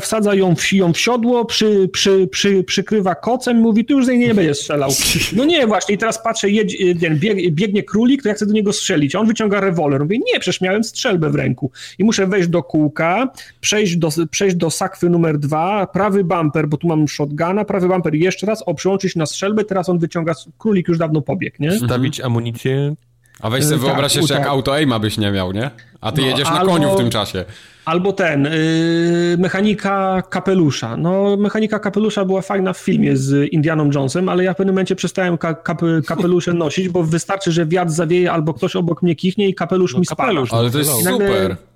wsadza 0.00 0.34
ją 0.34 0.56
w, 0.56 0.72
ją 0.72 0.92
w 0.92 0.98
siodło, 0.98 1.44
przy, 1.44 1.88
przy, 1.92 2.28
przy, 2.32 2.64
przykrywa 2.64 3.14
kocem 3.14 3.56
mówi, 3.56 3.84
ty 3.84 3.94
już 3.94 4.06
z 4.06 4.08
niej 4.08 4.18
nie 4.18 4.34
będziesz 4.34 4.58
strzelał. 4.58 4.90
No 5.32 5.44
nie, 5.44 5.66
właśnie, 5.66 5.94
i 5.94 5.98
teraz 5.98 6.22
patrzę, 6.22 6.50
jedź, 6.50 6.76
bieg, 6.94 7.50
biegnie 7.50 7.82
królik, 7.82 8.22
to 8.22 8.28
ja 8.28 8.34
chcę 8.34 8.46
do 8.46 8.52
niego 8.52 8.72
strzelić. 8.72 9.14
A 9.14 9.20
on 9.20 9.26
wyciąga 9.26 9.60
rewolwer. 9.60 10.00
Mówię, 10.00 10.18
nie, 10.18 10.40
przecież 10.40 10.60
miałem 10.60 10.84
strzelbę 10.84 11.30
w 11.30 11.34
ręku. 11.34 11.70
I 11.98 12.04
muszę 12.04 12.26
wejść 12.26 12.48
do 12.48 12.62
kółka, 12.62 13.28
przejść 13.60 13.96
do, 13.96 14.08
przejść 14.30 14.56
do 14.56 14.70
sakwy 14.70 15.10
numer 15.10 15.38
dwa, 15.38 15.86
prawy 15.86 16.24
bumper, 16.24 16.68
bo 16.68 16.76
tu 16.76 16.86
mam 16.86 17.08
shotguna, 17.08 17.64
prawy 17.64 17.88
bumper 17.88 18.14
jeszcze 18.14 18.46
raz, 18.46 18.62
o, 18.66 18.74
przyłączyć 18.74 19.16
na 19.16 19.26
strzelbę, 19.26 19.64
teraz 19.64 19.88
on 19.88 19.98
wyciąga 19.98 20.34
królik 20.58 20.88
już 20.88 20.98
dawno 20.98 21.22
pobiegł, 21.22 21.56
nie? 21.60 21.72
Stawić 21.72 22.20
amunicję. 22.20 22.94
A 23.40 23.50
weź 23.50 23.64
sobie 23.64 23.76
tak, 23.76 23.86
wyobraź 23.86 24.16
jeszcze, 24.16 24.34
jak 24.34 24.46
auto 24.46 24.74
aima 24.74 24.98
byś 24.98 25.18
nie 25.18 25.32
miał, 25.32 25.52
nie? 25.52 25.70
A 26.00 26.12
ty 26.12 26.20
no, 26.20 26.26
jedziesz 26.26 26.50
na 26.50 26.60
albo, 26.60 26.72
koniu 26.72 26.94
w 26.94 26.96
tym 26.96 27.10
czasie. 27.10 27.44
Albo 27.84 28.12
ten, 28.12 28.44
yy, 28.44 29.38
mechanika 29.38 30.22
kapelusza. 30.30 30.96
No, 30.96 31.36
mechanika 31.36 31.78
kapelusza 31.78 32.24
była 32.24 32.42
fajna 32.42 32.72
w 32.72 32.78
filmie 32.78 33.16
z 33.16 33.52
Indianą 33.52 33.90
Jonesem, 33.94 34.28
ale 34.28 34.44
ja 34.44 34.54
w 34.54 34.56
pewnym 34.56 34.74
momencie 34.74 34.96
przestałem 34.96 35.38
ka 35.38 35.54
kap 35.54 35.82
kapelusze 36.06 36.54
nosić, 36.54 36.88
bo 36.88 37.02
wystarczy, 37.02 37.52
że 37.52 37.66
wiatr 37.66 37.90
zawieje 37.90 38.32
albo 38.32 38.54
ktoś 38.54 38.76
obok 38.76 39.02
mnie 39.02 39.14
kichnie 39.14 39.48
i 39.48 39.54
kapelusz 39.54 39.92
no, 39.94 40.00
mi 40.00 40.06
spada. 40.06 40.32
Ale 40.50 40.70
to 40.70 40.78
jest 40.78 40.90
super 40.90 41.56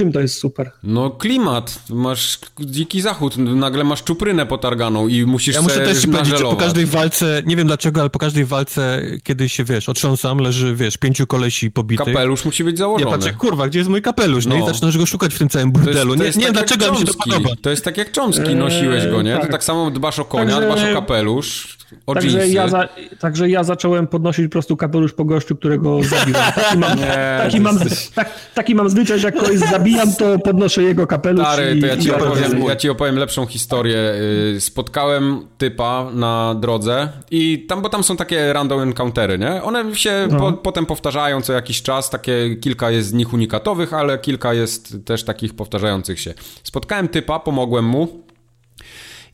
czym 0.00 0.12
to 0.12 0.20
jest 0.20 0.38
super? 0.38 0.70
No 0.82 1.10
klimat, 1.10 1.82
masz 1.90 2.38
dziki 2.60 3.00
zachód, 3.00 3.36
nagle 3.36 3.84
masz 3.84 4.02
czuprynę 4.04 4.46
potarganą 4.46 5.08
i 5.08 5.24
musisz 5.26 5.54
Ja 5.54 5.62
muszę 5.62 5.80
też 5.80 6.00
ci 6.02 6.08
powiedzieć, 6.08 6.38
że 6.38 6.44
po 6.44 6.56
każdej 6.56 6.86
walce, 6.86 7.42
nie 7.46 7.56
wiem 7.56 7.66
dlaczego, 7.66 8.00
ale 8.00 8.10
po 8.10 8.18
każdej 8.18 8.44
walce, 8.44 9.02
kiedy 9.22 9.48
się, 9.48 9.64
wiesz, 9.64 9.88
otrząsam, 9.88 10.38
leży, 10.38 10.74
wiesz, 10.76 10.96
pięciu 10.96 11.26
kolesi 11.26 11.70
pobitych. 11.70 12.06
Kapelusz 12.06 12.44
musi 12.44 12.64
być 12.64 12.72
Ja 12.74 12.78
założony. 12.78 13.10
patrzę, 13.10 13.32
kurwa, 13.32 13.68
gdzie 13.68 13.78
jest 13.78 13.90
mój 13.90 14.02
kapelusz? 14.02 14.46
No, 14.46 14.56
No. 14.58 14.64
i 14.64 14.66
zaczynasz 14.66 14.98
go 14.98 15.06
szukać 15.06 15.34
w 15.34 15.38
tym 15.38 15.48
całym 15.48 15.72
To 15.72 15.78
jest- 15.78 15.84
burdelu. 15.86 16.12
to 16.14 16.20
nie 16.20 16.26
jest 16.26 16.38
nie 16.38 16.44
wiem 16.44 16.54
tak 16.54 16.70
jak 16.70 16.78
dlaczego, 16.78 17.00
mi 17.00 17.06
się 17.06 17.12
to 17.12 17.24
podoba. 17.24 17.50
To 17.62 17.70
jest 17.70 17.84
tak 17.84 17.96
jak 17.96 18.12
cząstki, 18.12 18.54
nosiłeś 18.54 19.06
go, 19.06 19.22
nie? 19.22 19.34
To 19.34 19.40
tak. 19.40 19.50
tak 19.50 19.64
samo 19.64 19.90
dbasz 19.90 20.18
o 20.18 20.24
konia, 20.24 20.54
Także- 20.54 20.66
dbasz 20.66 20.90
o 20.90 20.94
kapelusz, 20.94 21.78
o 22.06 22.14
Także 22.14 22.48
ja, 22.48 22.68
za, 22.68 22.88
także 23.18 23.50
ja 23.50 23.64
zacząłem 23.64 24.06
podnosić 24.06 24.44
po 24.46 24.52
prostu 24.52 24.76
kapelusz 24.76 25.12
po 25.12 25.24
gościu, 25.24 25.56
którego 25.56 26.02
zabiłem. 26.02 26.42
Taki 26.54 26.78
mam, 26.78 26.98
Nie, 26.98 27.38
taki 27.38 27.60
mam, 27.60 27.78
tak, 28.14 28.30
taki 28.54 28.74
mam 28.74 28.90
zwyczaj, 28.90 29.18
że 29.20 29.28
jak 29.28 29.36
kogoś 29.36 29.58
zabijam, 29.58 30.14
to 30.14 30.38
podnoszę 30.38 30.82
jego 30.82 31.06
kapelusz 31.06 31.46
Stary, 31.46 31.76
i, 31.76 31.80
to 31.80 31.86
ja 31.86 31.96
ci, 31.96 32.10
opowiem 32.10 32.44
opowiem, 32.44 32.62
ja 32.68 32.76
ci 32.76 32.90
opowiem 32.90 33.16
lepszą 33.16 33.46
historię. 33.46 34.14
Y, 34.56 34.60
Spotkałem 34.60 35.46
typa 35.58 36.10
na 36.12 36.54
drodze 36.54 37.08
i 37.30 37.66
tam, 37.68 37.82
bo 37.82 37.88
tam 37.88 38.04
są 38.04 38.16
takie 38.16 38.52
random 38.52 38.80
encountery, 38.80 39.38
nie? 39.38 39.62
One 39.62 39.94
się 39.94 40.28
No. 40.30 40.38
po, 40.38 40.52
potem 40.52 40.86
powtarzają 40.86 41.42
co 41.42 41.52
jakiś 41.52 41.82
czas, 41.82 42.10
takie 42.10 42.56
kilka 42.56 42.90
jest 42.90 43.08
z 43.08 43.12
nich 43.12 43.32
unikatowych, 43.32 43.94
ale 43.94 44.18
kilka 44.18 44.54
jest 44.54 44.96
też 45.04 45.24
takich 45.24 45.54
powtarzających 45.54 46.20
się. 46.20 46.34
Spotkałem 46.62 47.08
typa, 47.08 47.40
pomogłem 47.40 47.84
mu 47.84 48.08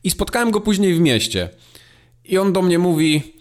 i 0.03 0.09
spotkałem 0.09 0.51
go 0.51 0.61
później 0.61 0.93
w 0.93 0.99
mieście. 0.99 1.49
I 2.27 2.37
on 2.37 2.53
do 2.53 2.61
mnie 2.61 2.79
mówi, 2.79 3.33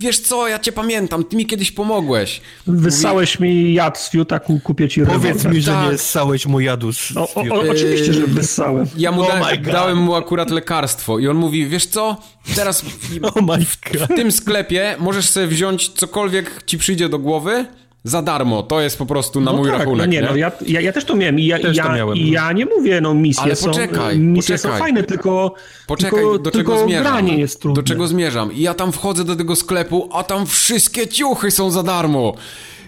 wiesz 0.00 0.20
co, 0.20 0.48
ja 0.48 0.58
cię 0.58 0.72
pamiętam, 0.72 1.24
ty 1.24 1.36
mi 1.36 1.46
kiedyś 1.46 1.72
pomogłeś. 1.72 2.40
Wyssałeś 2.66 3.40
mi 3.40 3.74
jad 3.74 3.98
z 3.98 4.10
fiuta, 4.10 4.38
ku- 4.40 4.60
kupię 4.60 4.88
ci 4.88 5.00
Powiedz 5.00 5.24
rewolwer. 5.24 5.52
mi, 5.54 5.60
że 5.60 5.72
Tak. 5.72 5.92
nie 5.92 5.98
ssałeś 5.98 6.46
mu 6.46 6.60
jadu 6.60 6.92
z... 6.92 7.14
No, 7.14 7.22
o, 7.34 7.40
o, 7.40 7.60
oczywiście, 7.70 8.12
że 8.12 8.26
wyssałem. 8.26 8.86
Ja 8.96 9.12
mu 9.12 9.22
Oh 9.22 9.40
da, 9.40 9.56
dałem 9.72 9.98
mu 9.98 10.14
akurat 10.14 10.50
lekarstwo 10.50 11.18
i 11.18 11.28
on 11.28 11.36
mówi, 11.36 11.66
wiesz 11.66 11.86
co, 11.86 12.16
teraz 12.54 12.84
Oh 13.22 13.40
my 13.42 13.58
god. 13.92 14.02
w 14.10 14.14
tym 14.16 14.32
sklepie 14.32 14.96
możesz 14.98 15.28
sobie 15.28 15.46
wziąć 15.46 15.88
cokolwiek 15.88 16.62
ci 16.66 16.78
przyjdzie 16.78 17.08
do 17.08 17.18
głowy 17.18 17.66
za 18.08 18.22
darmo. 18.22 18.62
To 18.62 18.80
jest 18.80 18.98
po 18.98 19.06
prostu 19.06 19.40
na 19.40 19.52
No 19.52 19.58
mój 19.58 19.70
tak, 19.70 19.78
rachunek. 19.78 19.98
no 20.06 20.12
nie, 20.12 20.20
nie? 20.20 20.26
no 20.28 20.36
ja, 20.36 20.52
ja, 20.66 20.80
ja 20.80 20.92
też 20.92 21.04
to 21.04 21.16
miałem 21.16 21.38
i 21.40 21.46
ja, 21.46 21.58
Też 21.58 21.76
ja, 21.76 21.94
miałem. 21.94 22.16
i 22.16 22.30
ja 22.30 22.52
nie 22.52 22.66
mówię, 22.66 23.00
no 23.00 23.14
misje 23.14 23.42
Ale 23.42 23.56
są, 23.56 23.66
poczekaj, 23.70 24.18
misje 24.18 24.54
poczekaj. 24.56 24.78
są 24.78 24.84
fajne, 24.84 25.02
tylko, 25.02 25.54
Poczekaj, 25.86 26.20
tylko, 26.20 26.38
do 26.38 26.50
tylko 26.50 26.72
czego 26.72 26.86
zmierzam? 26.86 27.12
granie 27.12 27.38
jest 27.38 27.60
trudne. 27.62 27.82
Do 27.82 27.88
czego 27.88 28.06
zmierzam? 28.08 28.52
I 28.52 28.60
ja 28.60 28.74
tam 28.74 28.92
wchodzę 28.92 29.24
do 29.24 29.36
tego 29.36 29.56
sklepu, 29.56 30.08
a 30.12 30.22
tam 30.24 30.46
wszystkie 30.46 31.08
ciuchy 31.08 31.50
są 31.50 31.70
za 31.70 31.82
darmo. 31.82 32.34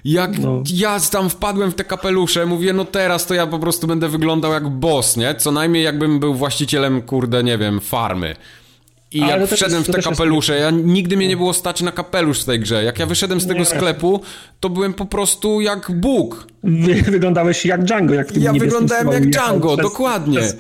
Jak 0.05 0.39
No. 0.39 0.63
ja 0.75 1.01
tam 1.11 1.31
wpadłem 1.31 1.71
w 1.71 1.75
te 1.75 1.85
kapelusze, 1.85 2.47
mówię, 2.47 2.73
no 2.73 2.85
teraz 2.85 3.27
to 3.27 3.35
ja 3.35 3.47
po 3.47 3.59
prostu 3.59 3.87
będę 3.87 4.09
wyglądał 4.09 4.53
jak 4.53 4.69
boss, 4.69 5.17
nie? 5.17 5.35
Co 5.35 5.53
najmniej 5.53 5.85
jakbym 5.85 6.21
był 6.21 6.35
właścicielem, 6.35 7.03
kurde, 7.03 7.45
nie 7.45 7.59
wiem, 7.59 7.81
farmy. 7.81 8.37
I 9.13 9.23
Ale 9.23 9.41
jak 9.41 9.51
wszedłem 9.51 9.83
w 9.83 9.87
to 9.87 9.93
te 9.93 9.99
też 9.99 10.07
jest- 10.07 10.19
kapelusze, 10.19 10.59
ja 10.59 10.71
nigdy 10.71 11.17
mnie 11.17 11.29
nie 11.29 11.37
było 11.37 11.53
stać 11.55 11.81
na 11.83 11.93
kapelusz 11.93 12.41
w 12.41 12.45
tej 12.45 12.61
grze. 12.61 12.85
Jak 12.85 12.99
ja 12.99 13.07
wyszedłem 13.07 13.41
z 13.41 13.47
tego 13.47 13.61
Nie. 13.61 13.67
sklepu, 13.67 14.21
to 14.61 14.69
byłem 14.71 14.95
po 14.95 15.07
prostu 15.07 15.61
jak 15.61 15.91
Bóg. 15.93 16.47
Wy, 16.65 16.95
wyglądałeś 16.95 17.65
jak 17.67 17.85
Django, 17.85 18.15
jak 18.15 18.33
w 18.33 18.43
Ja 18.43 18.53
wyglądałem 18.53 19.09
jak 19.13 19.31
Django, 19.31 19.77
dokładnie. 19.77 20.39
Przez, 20.41 20.57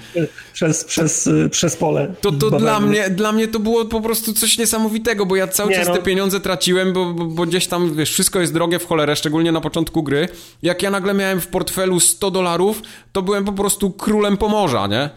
przez, 0.53 0.85
przez, 0.85 1.29
przez 1.51 1.77
pole. 1.77 2.15
To, 2.20 2.33
to 2.33 2.51
dla, 2.51 2.81
mnie, 2.81 3.11
dla 3.11 3.33
mnie 3.33 3.49
to 3.49 3.59
było 3.59 3.85
po 3.85 4.01
prostu 4.01 4.33
coś 4.33 4.59
niesamowitego, 4.59 5.27
bo 5.27 5.37
ja 5.37 5.47
cały 5.49 5.70
Nie, 5.70 5.77
czas 5.77 5.89
no. 5.89 5.95
te 5.97 6.03
pieniądze 6.03 6.41
traciłem, 6.41 6.93
bo, 6.93 7.12
bo, 7.15 7.25
bo 7.25 7.47
gdzieś 7.47 7.66
tam, 7.66 7.95
wiesz, 7.97 8.11
wszystko 8.12 8.41
jest 8.41 8.53
drogie 8.53 8.79
w 8.79 8.87
cholerę, 8.87 9.16
szczególnie 9.16 9.53
na 9.53 9.61
początku 9.61 10.03
gry. 10.03 10.29
Jak 10.62 10.83
ja 10.83 10.91
nagle 10.91 11.15
miałem 11.15 11.41
w 11.41 11.47
portfelu 11.47 12.01
100 12.01 12.31
dolarów, 12.31 12.83
to 13.12 13.23
byłem 13.23 13.45
po 13.45 13.53
prostu 13.53 13.91
królem 13.91 14.37
Pomorza, 14.37 14.87
nie? 14.87 15.11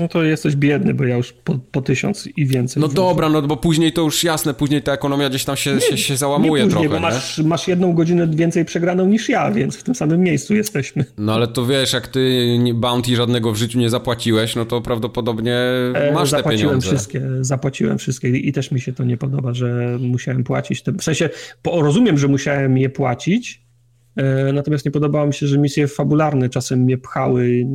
No 0.00 0.08
to 0.08 0.22
jesteś 0.22 0.56
biedny, 0.56 0.94
bo 0.94 1.04
ja 1.04 1.16
już 1.16 1.32
po, 1.32 1.58
po 1.72 1.82
tysiąc 1.82 2.28
i 2.36 2.46
więcej. 2.46 2.80
No 2.80 2.88
dobra, 2.88 3.28
no 3.28 3.42
bo 3.42 3.56
później 3.56 3.92
to 3.92 4.02
już 4.02 4.24
jasne, 4.24 4.54
później 4.54 4.82
ta 4.82 4.92
ekonomia 4.92 5.28
gdzieś 5.28 5.44
tam 5.44 5.56
się, 5.56 5.80
się, 5.80 5.96
się 5.98 6.12
nie 6.12 6.16
załamuje 6.18 6.50
później, 6.62 6.70
trochę, 6.70 6.88
bo 6.88 6.94
nie? 6.94 7.00
masz, 7.00 7.38
masz 7.38 7.68
jedną 7.68 7.92
godzinę 7.92 8.26
więcej 8.26 8.64
przegraną 8.64 9.06
niż 9.06 9.28
ja, 9.28 9.50
więc 9.52 9.76
w 9.76 9.82
tym 9.82 9.94
samym 9.94 10.20
miejscu 10.20 10.54
jesteśmy. 10.54 11.04
No 11.18 11.34
ale 11.34 11.48
to 11.48 11.66
wiesz, 11.66 11.92
jak 11.92 12.08
ty 12.08 12.46
nie- 12.58 12.74
bounty 12.74 13.16
żadnego 13.16 13.52
w 13.52 13.56
życiu 13.56 13.78
nie 13.78 13.90
zapłaciłeś, 13.90 14.56
no 14.56 14.64
to 14.64 14.80
prawdopodobnie 14.80 15.54
E, 15.94 16.12
masz 16.14 16.30
te 16.30 16.36
zapłaciłem 16.36 16.58
pieniądze. 16.68 16.88
wszystkie, 16.88 17.22
zapłaciłem 17.40 17.98
wszystkie 17.98 18.28
i 18.28 18.52
też 18.52 18.70
mi 18.70 18.80
się 18.80 18.92
to 18.92 19.04
nie 19.04 19.16
podoba, 19.16 19.54
że 19.54 19.98
musiałem 20.00 20.44
płacić. 20.44 20.82
Te, 20.82 20.92
w 20.92 21.02
sensie, 21.02 21.30
po, 21.62 21.82
rozumiem, 21.82 22.18
że 22.18 22.28
musiałem 22.28 22.78
je 22.78 22.90
płacić, 22.90 23.62
natomiast 24.52 24.84
nie 24.84 24.90
podobało 24.90 25.26
mi 25.26 25.34
się, 25.34 25.46
że 25.46 25.58
misje 25.58 25.88
fabularne 25.88 26.48
czasem 26.48 26.78
mnie 26.80 26.98
pchały 26.98 27.66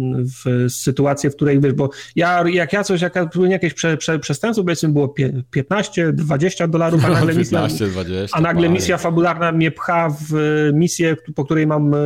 w 0.46 0.72
sytuację, 0.72 1.30
w 1.30 1.36
której, 1.36 1.60
wiesz, 1.62 1.74
bo 1.74 1.90
ja, 2.16 2.44
jak 2.50 2.74
ja 2.74 2.84
coś, 2.84 3.02
jak 3.02 3.16
ja 3.16 3.24
popełniłem 3.26 3.52
jakieś 3.52 3.74
prze, 3.74 3.98
prze, 3.98 4.20
przestępstwo, 4.20 4.64
powiedzmy 4.64 4.90
było 4.90 5.08
pie- 5.08 5.42
15, 5.52 6.14
20 6.14 6.68
dolarów, 6.68 7.06
a 7.06 7.10
nagle 7.10 7.34
misja... 7.40 7.60
15, 7.62 7.88
20, 7.88 8.38
A 8.38 8.42
nagle 8.42 8.70
misja 8.70 8.98
fabularna 8.98 9.52
mnie 9.52 9.72
pcha 9.72 10.10
w 10.10 10.36
e, 10.36 10.74
misję, 10.74 11.16
po 11.36 11.46
której 11.46 11.68
mam 11.68 11.94
e, 11.94 11.98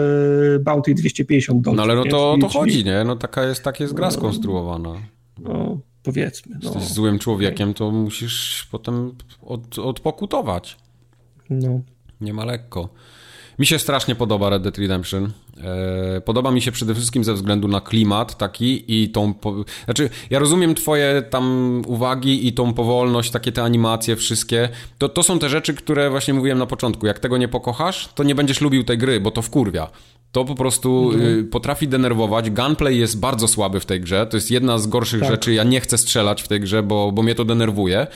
bounty 0.60 0.94
250 0.94 1.62
dolarów. 1.62 1.78
No 1.78 1.84
ale 1.84 1.96
no 1.96 2.06
to, 2.12 2.38
to 2.42 2.48
chodzi, 2.60 2.86
nie? 2.86 3.04
No 3.04 3.16
taka 3.16 3.44
jest, 3.44 3.64
tak 3.64 3.80
jest 3.80 3.94
gra 3.94 4.12
skonstruowana. 4.12 4.94
No, 5.40 5.80
powiedzmy. 6.04 6.56
No, 6.64 6.72
jesteś 6.74 6.94
złym 6.94 7.20
człowiekiem, 7.20 7.74
to 7.74 7.92
musisz 7.92 8.68
potem 8.72 9.12
od, 9.42 9.80
odpokutować. 9.80 10.78
no. 11.50 11.82
Nie 12.22 12.34
ma 12.34 12.46
lekko. 12.46 12.90
Mi 13.60 13.66
się 13.66 13.80
strasznie 13.80 14.16
podoba 14.16 14.50
Red 14.50 14.64
Dead 14.64 14.78
Redemption. 14.78 15.32
E, 15.64 16.22
podoba 16.22 16.52
mi 16.52 16.62
się 16.62 16.72
przede 16.72 16.96
wszystkim 16.96 17.24
ze 17.24 17.34
względu 17.34 17.68
na 17.68 17.82
klimat 17.82 18.38
taki 18.38 19.02
i 19.02 19.10
tą... 19.10 19.34
Po... 19.34 19.56
Znaczy, 19.86 20.10
ja 20.30 20.40
rozumiem 20.40 20.76
twoje 20.76 21.24
tam 21.30 21.82
uwagi 21.88 22.48
i 22.48 22.54
tą 22.54 22.74
powolność, 22.74 23.32
takie 23.32 23.52
te 23.52 23.64
animacje 23.64 24.16
wszystkie. 24.16 24.70
To, 24.98 25.10
to 25.10 25.24
są 25.24 25.40
te 25.40 25.50
rzeczy, 25.50 25.74
które 25.74 26.10
właśnie 26.10 26.34
mówiłem 26.34 26.58
na 26.58 26.66
początku. 26.66 27.06
Jak 27.06 27.20
tego 27.20 27.38
nie 27.38 27.48
pokochasz, 27.48 28.10
to 28.16 28.24
nie 28.24 28.36
będziesz 28.36 28.62
lubił 28.62 28.84
tej 28.84 28.98
gry, 28.98 29.20
bo 29.20 29.32
to 29.32 29.42
wkurwia. 29.42 29.90
To 30.32 30.46
po 30.46 30.56
prostu 30.56 31.12
y, 31.12 31.44
potrafi 31.44 31.88
denerwować. 31.88 32.50
Gunplay 32.50 33.00
jest 33.00 33.20
bardzo 33.20 33.48
słaby 33.48 33.80
w 33.80 33.86
tej 33.86 34.02
grze. 34.02 34.28
To 34.28 34.38
jest 34.38 34.52
jedna 34.52 34.78
z 34.78 34.88
gorszych 34.88 35.20
Tak. 35.20 35.30
rzeczy. 35.30 35.54
Ja 35.54 35.64
nie 35.64 35.82
chcę 35.82 35.98
strzelać 35.98 36.42
w 36.42 36.48
tej 36.48 36.60
grze, 36.60 36.84
bo, 36.84 37.12
bo 37.12 37.24
mnie 37.24 37.36
to 37.36 37.46
denerwuje. 37.46 38.08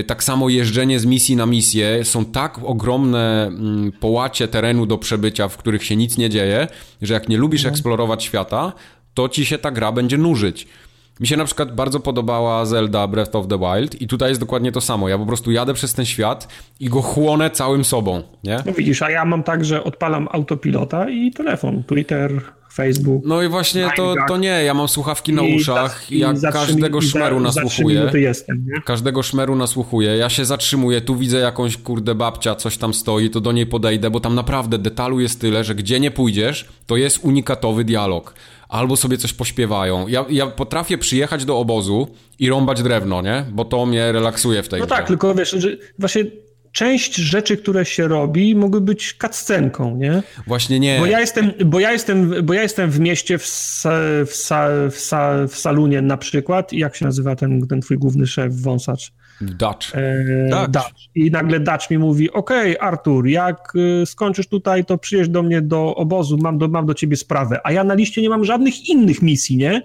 Y, 0.00 0.04
Tak 0.04 0.24
samo 0.24 0.48
jeżdżenie 0.48 1.00
z 1.00 1.06
misji 1.06 1.36
na 1.36 1.46
misję 1.46 2.04
są 2.04 2.24
tak 2.24 2.58
ogromne 2.64 3.46
mm, 3.46 3.92
połacie 3.92 4.48
terenu 4.48 4.86
do 4.86 4.98
przebycia, 4.98 5.48
w 5.48 5.56
których 5.56 5.84
się 5.84 5.96
nic 5.96 6.18
nie 6.18 6.30
dzieje, 6.30 6.68
że 7.02 7.14
jak 7.14 7.28
nie 7.28 7.36
lubisz 7.36 7.66
eksplorować 7.66 8.24
świata, 8.24 8.72
to 9.14 9.28
ci 9.28 9.46
się 9.46 9.58
ta 9.58 9.70
gra 9.70 9.92
będzie 9.92 10.18
nużyć. 10.18 10.66
Mi 11.20 11.26
się 11.26 11.36
na 11.36 11.44
przykład 11.44 11.74
bardzo 11.74 12.00
podobała 12.00 12.66
Zelda 12.66 13.06
Breath 13.08 13.36
of 13.36 13.46
the 13.48 13.58
Wild 13.58 14.02
i 14.02 14.06
tutaj 14.06 14.28
jest 14.28 14.40
dokładnie 14.40 14.72
to 14.72 14.80
samo. 14.80 15.08
Ja 15.08 15.18
po 15.18 15.26
prostu 15.26 15.50
jadę 15.50 15.74
przez 15.74 15.94
ten 15.94 16.04
świat 16.04 16.48
i 16.80 16.88
go 16.88 17.02
chłonę 17.02 17.50
całym 17.50 17.84
sobą, 17.84 18.22
nie? 18.44 18.56
No 18.66 18.72
widzisz, 18.72 19.02
a 19.02 19.10
ja 19.10 19.24
mam 19.24 19.42
tak, 19.42 19.64
że 19.64 19.84
odpalam 19.84 20.28
autopilota 20.32 21.10
i 21.10 21.30
telefon, 21.30 21.82
Twitter, 21.84 22.40
Facebook. 22.72 23.22
No 23.26 23.42
i 23.42 23.48
właśnie 23.48 23.90
to, 23.96 24.14
to 24.28 24.36
nie, 24.36 24.48
ja 24.64 24.74
mam 24.74 24.88
słuchawki 24.88 25.32
na 25.32 25.42
uszach 25.42 26.00
za- 26.08 26.14
i 26.14 26.18
jak 26.18 26.36
każdego 26.52 27.00
szmeru 27.00 27.40
nasłuchuję. 27.40 27.98
minuty 27.98 28.20
jestem? 28.20 28.66
Każdego 28.84 29.22
szmeru 29.22 29.56
nasłuchuję, 29.56 30.16
ja 30.16 30.28
się 30.30 30.44
zatrzymuję, 30.44 31.00
tu 31.00 31.16
widzę 31.16 31.38
jakąś 31.38 31.76
kurde 31.76 32.14
babcia, 32.14 32.54
coś 32.54 32.76
tam 32.76 32.94
stoi, 32.94 33.30
to 33.30 33.40
do 33.40 33.52
niej 33.52 33.66
podejdę, 33.66 34.10
bo 34.10 34.20
tam 34.20 34.34
naprawdę 34.34 34.78
detalu 34.78 35.20
jest 35.20 35.40
tyle, 35.40 35.64
że 35.64 35.74
gdzie 35.74 36.00
nie 36.00 36.10
pójdziesz, 36.10 36.68
to 36.86 36.96
jest 36.96 37.18
unikatowy 37.24 37.84
dialog. 37.84 38.34
Albo 38.68 38.96
sobie 38.96 39.18
coś 39.18 39.32
pośpiewają. 39.32 40.08
Ja, 40.08 40.24
ja 40.30 40.46
potrafię 40.46 40.98
przyjechać 40.98 41.44
do 41.44 41.58
obozu 41.58 42.08
i 42.38 42.48
rąbać 42.48 42.82
drewno, 42.82 43.22
nie? 43.22 43.44
Bo 43.52 43.64
to 43.64 43.86
mnie 43.86 44.12
relaksuje 44.12 44.62
w 44.62 44.68
tej 44.68 44.80
No 44.80 44.86
grze. 44.86 44.94
tak, 44.96 45.06
tylko 45.06 45.34
wiesz, 45.34 45.50
że 45.50 45.68
właśnie 45.98 46.24
część 46.72 47.14
rzeczy, 47.14 47.56
które 47.56 47.84
się 47.84 48.08
robi, 48.08 48.54
mogły 48.54 48.80
być 48.80 49.16
cutscenką, 49.20 49.96
nie? 49.96 50.22
Właśnie 50.46 50.80
nie. 50.80 50.98
Bo 50.98 51.06
ja 51.06 51.20
jestem, 51.20 51.52
bo 51.64 51.80
ja 51.80 51.92
jestem, 51.92 52.34
bo 52.42 52.54
ja 52.54 52.62
jestem 52.62 52.90
w 52.90 53.00
mieście 53.00 53.38
w, 53.38 53.46
sa, 53.46 53.90
w, 54.26 54.32
sa, 54.32 54.68
w, 54.90 54.98
sa, 54.98 55.46
w 55.48 55.56
Salunie 55.56 56.02
na 56.02 56.16
przykład 56.16 56.72
i 56.72 56.78
jak 56.78 56.96
się 56.96 57.04
nazywa 57.04 57.36
ten, 57.36 57.66
ten 57.66 57.80
twój 57.80 57.98
główny 57.98 58.26
szef, 58.26 58.54
wąsacz? 58.54 59.12
Dutch. 59.42 59.94
E, 59.94 60.48
Dutch. 60.50 60.70
Dutch. 60.70 61.08
I 61.14 61.30
nagle 61.30 61.60
Dutch 61.60 61.90
mi 61.90 61.98
mówi, 61.98 62.32
okej, 62.32 62.76
Artur, 62.80 63.26
jak 63.26 63.72
y, 64.02 64.06
skończysz 64.06 64.46
tutaj, 64.46 64.84
to 64.84 64.98
przyjedź 64.98 65.28
do 65.28 65.42
mnie 65.42 65.62
do 65.62 65.94
obozu, 65.94 66.38
mam 66.42 66.58
do, 66.58 66.68
mam 66.68 66.86
do 66.86 66.94
ciebie 66.94 67.16
sprawę. 67.16 67.60
A 67.64 67.72
ja 67.72 67.84
na 67.84 67.94
liście 67.94 68.22
nie 68.22 68.28
mam 68.28 68.44
żadnych 68.44 68.88
innych 68.88 69.22
misji, 69.22 69.56
nie? 69.56 69.82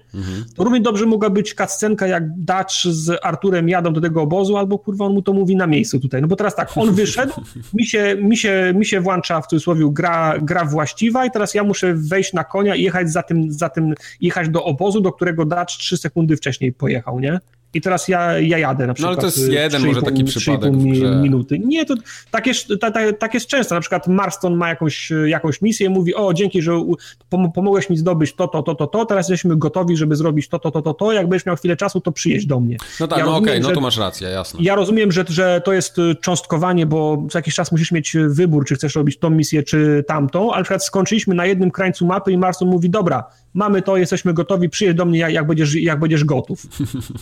To 0.55 0.63
równie 0.63 0.81
dobrze 0.81 1.05
mogła 1.05 1.29
być 1.29 1.53
cutscenka, 1.53 2.07
jak 2.07 2.23
Dutch 2.37 2.83
z 2.85 3.19
Arturem 3.23 3.69
jadą 3.69 3.93
do 3.93 4.01
tego 4.01 4.21
obozu, 4.21 4.57
albo 4.57 4.79
kurwa 4.79 5.05
on 5.05 5.13
mu 5.13 5.21
to 5.21 5.33
mówi 5.33 5.55
na 5.55 5.67
miejscu 5.67 5.99
tutaj. 5.99 6.21
No 6.21 6.27
bo 6.27 6.35
teraz 6.35 6.55
tak, 6.55 6.77
on 6.77 6.93
wyszedł, 6.93 7.33
mi 7.73 7.85
się, 7.85 8.17
mi 8.21 8.37
się, 8.37 8.73
mi 8.75 8.85
się 8.85 9.01
włącza 9.01 9.41
w 9.41 9.47
cudzysłowie 9.47 9.89
gra, 9.91 10.33
gra 10.41 10.65
właściwa 10.65 11.25
i 11.25 11.31
teraz 11.31 11.53
ja 11.53 11.63
muszę 11.63 11.93
wejść 11.93 12.33
na 12.33 12.43
konia 12.43 12.75
i 12.75 12.83
jechać 12.83 13.11
za 13.11 13.23
tym, 13.23 13.51
za 13.51 13.69
tym, 13.69 13.93
jechać 14.21 14.49
do 14.49 14.63
obozu, 14.63 15.01
do 15.01 15.11
którego 15.11 15.45
Dutch 15.45 15.77
trzy 15.77 15.97
sekundy 15.97 16.37
wcześniej 16.37 16.73
pojechał, 16.73 17.19
nie? 17.19 17.39
I 17.73 17.81
teraz 17.81 18.07
ja, 18.07 18.39
ja 18.39 18.57
jadę 18.57 18.87
na 18.87 18.93
przykład. 18.93 19.15
No 19.17 19.21
ale 19.21 19.31
to 19.31 19.39
jest 19.39 19.51
jeden 19.51 19.85
może 19.85 20.01
taki 20.01 20.23
przypadek. 20.23 20.73
Mi, 20.73 21.01
minuty. 21.01 21.59
Nie, 21.59 21.85
to 21.85 21.93
tak 22.31 22.47
jest, 22.47 22.67
ta, 22.81 22.91
ta, 22.91 23.13
tak 23.13 23.33
jest 23.33 23.47
często. 23.47 23.75
Na 23.75 23.81
przykład 23.81 24.07
Marston 24.07 24.55
ma 24.55 24.69
jakąś, 24.69 25.11
jakąś 25.25 25.61
misję 25.61 25.89
mówi, 25.89 26.15
o 26.15 26.33
dzięki, 26.33 26.61
że 26.61 26.71
pomogłeś 27.29 27.89
mi 27.89 27.97
zdobyć 27.97 28.35
to, 28.35 28.47
to, 28.47 28.63
to, 28.63 28.75
to, 28.75 28.87
to, 28.87 29.05
teraz 29.05 29.29
jesteśmy 29.29 29.57
gotowi, 29.57 29.97
żeby 29.97 30.15
zrobić 30.15 30.47
to, 30.47 30.59
to, 30.59 30.71
to, 30.71 30.81
to, 30.81 30.93
to, 30.93 31.11
jak 31.11 31.29
będziesz 31.29 31.45
miał 31.45 31.55
chwilę 31.55 31.75
czasu, 31.75 32.01
to 32.01 32.11
przyjedź 32.11 32.45
do 32.45 32.59
mnie. 32.59 32.77
No 32.99 33.07
tak, 33.07 33.19
ja 33.19 33.25
no 33.25 33.37
okej, 33.37 33.49
okay, 33.49 33.59
no 33.59 33.75
to 33.75 33.81
masz 33.81 33.97
rację, 33.97 34.29
jasne. 34.29 34.59
Ja 34.63 34.75
rozumiem, 34.75 35.11
że, 35.11 35.25
że 35.29 35.61
to 35.65 35.73
jest 35.73 35.97
cząstkowanie, 36.21 36.85
bo 36.85 37.27
co 37.29 37.37
jakiś 37.37 37.55
czas 37.55 37.71
musisz 37.71 37.91
mieć 37.91 38.15
wybór, 38.27 38.65
czy 38.65 38.75
chcesz 38.75 38.95
robić 38.95 39.19
tą 39.19 39.29
misję, 39.29 39.63
czy 39.63 40.03
tamtą, 40.07 40.51
ale 40.51 40.59
na 40.59 40.63
przykład 40.63 40.85
skończyliśmy 40.85 41.35
na 41.35 41.45
jednym 41.45 41.71
krańcu 41.71 42.05
mapy 42.05 42.31
i 42.31 42.37
Marston 42.37 42.67
mówi, 42.67 42.89
dobra, 42.89 43.23
mamy 43.57 43.81
to, 43.81 43.97
jesteśmy 43.97 44.33
gotowi, 44.33 44.69
przyjedź 44.69 44.97
do 44.97 45.05
mnie, 45.05 45.19
jak 45.19 45.47
będziesz, 45.47 45.75
jak 45.75 45.99
będziesz 45.99 46.23
gotów. 46.23 46.65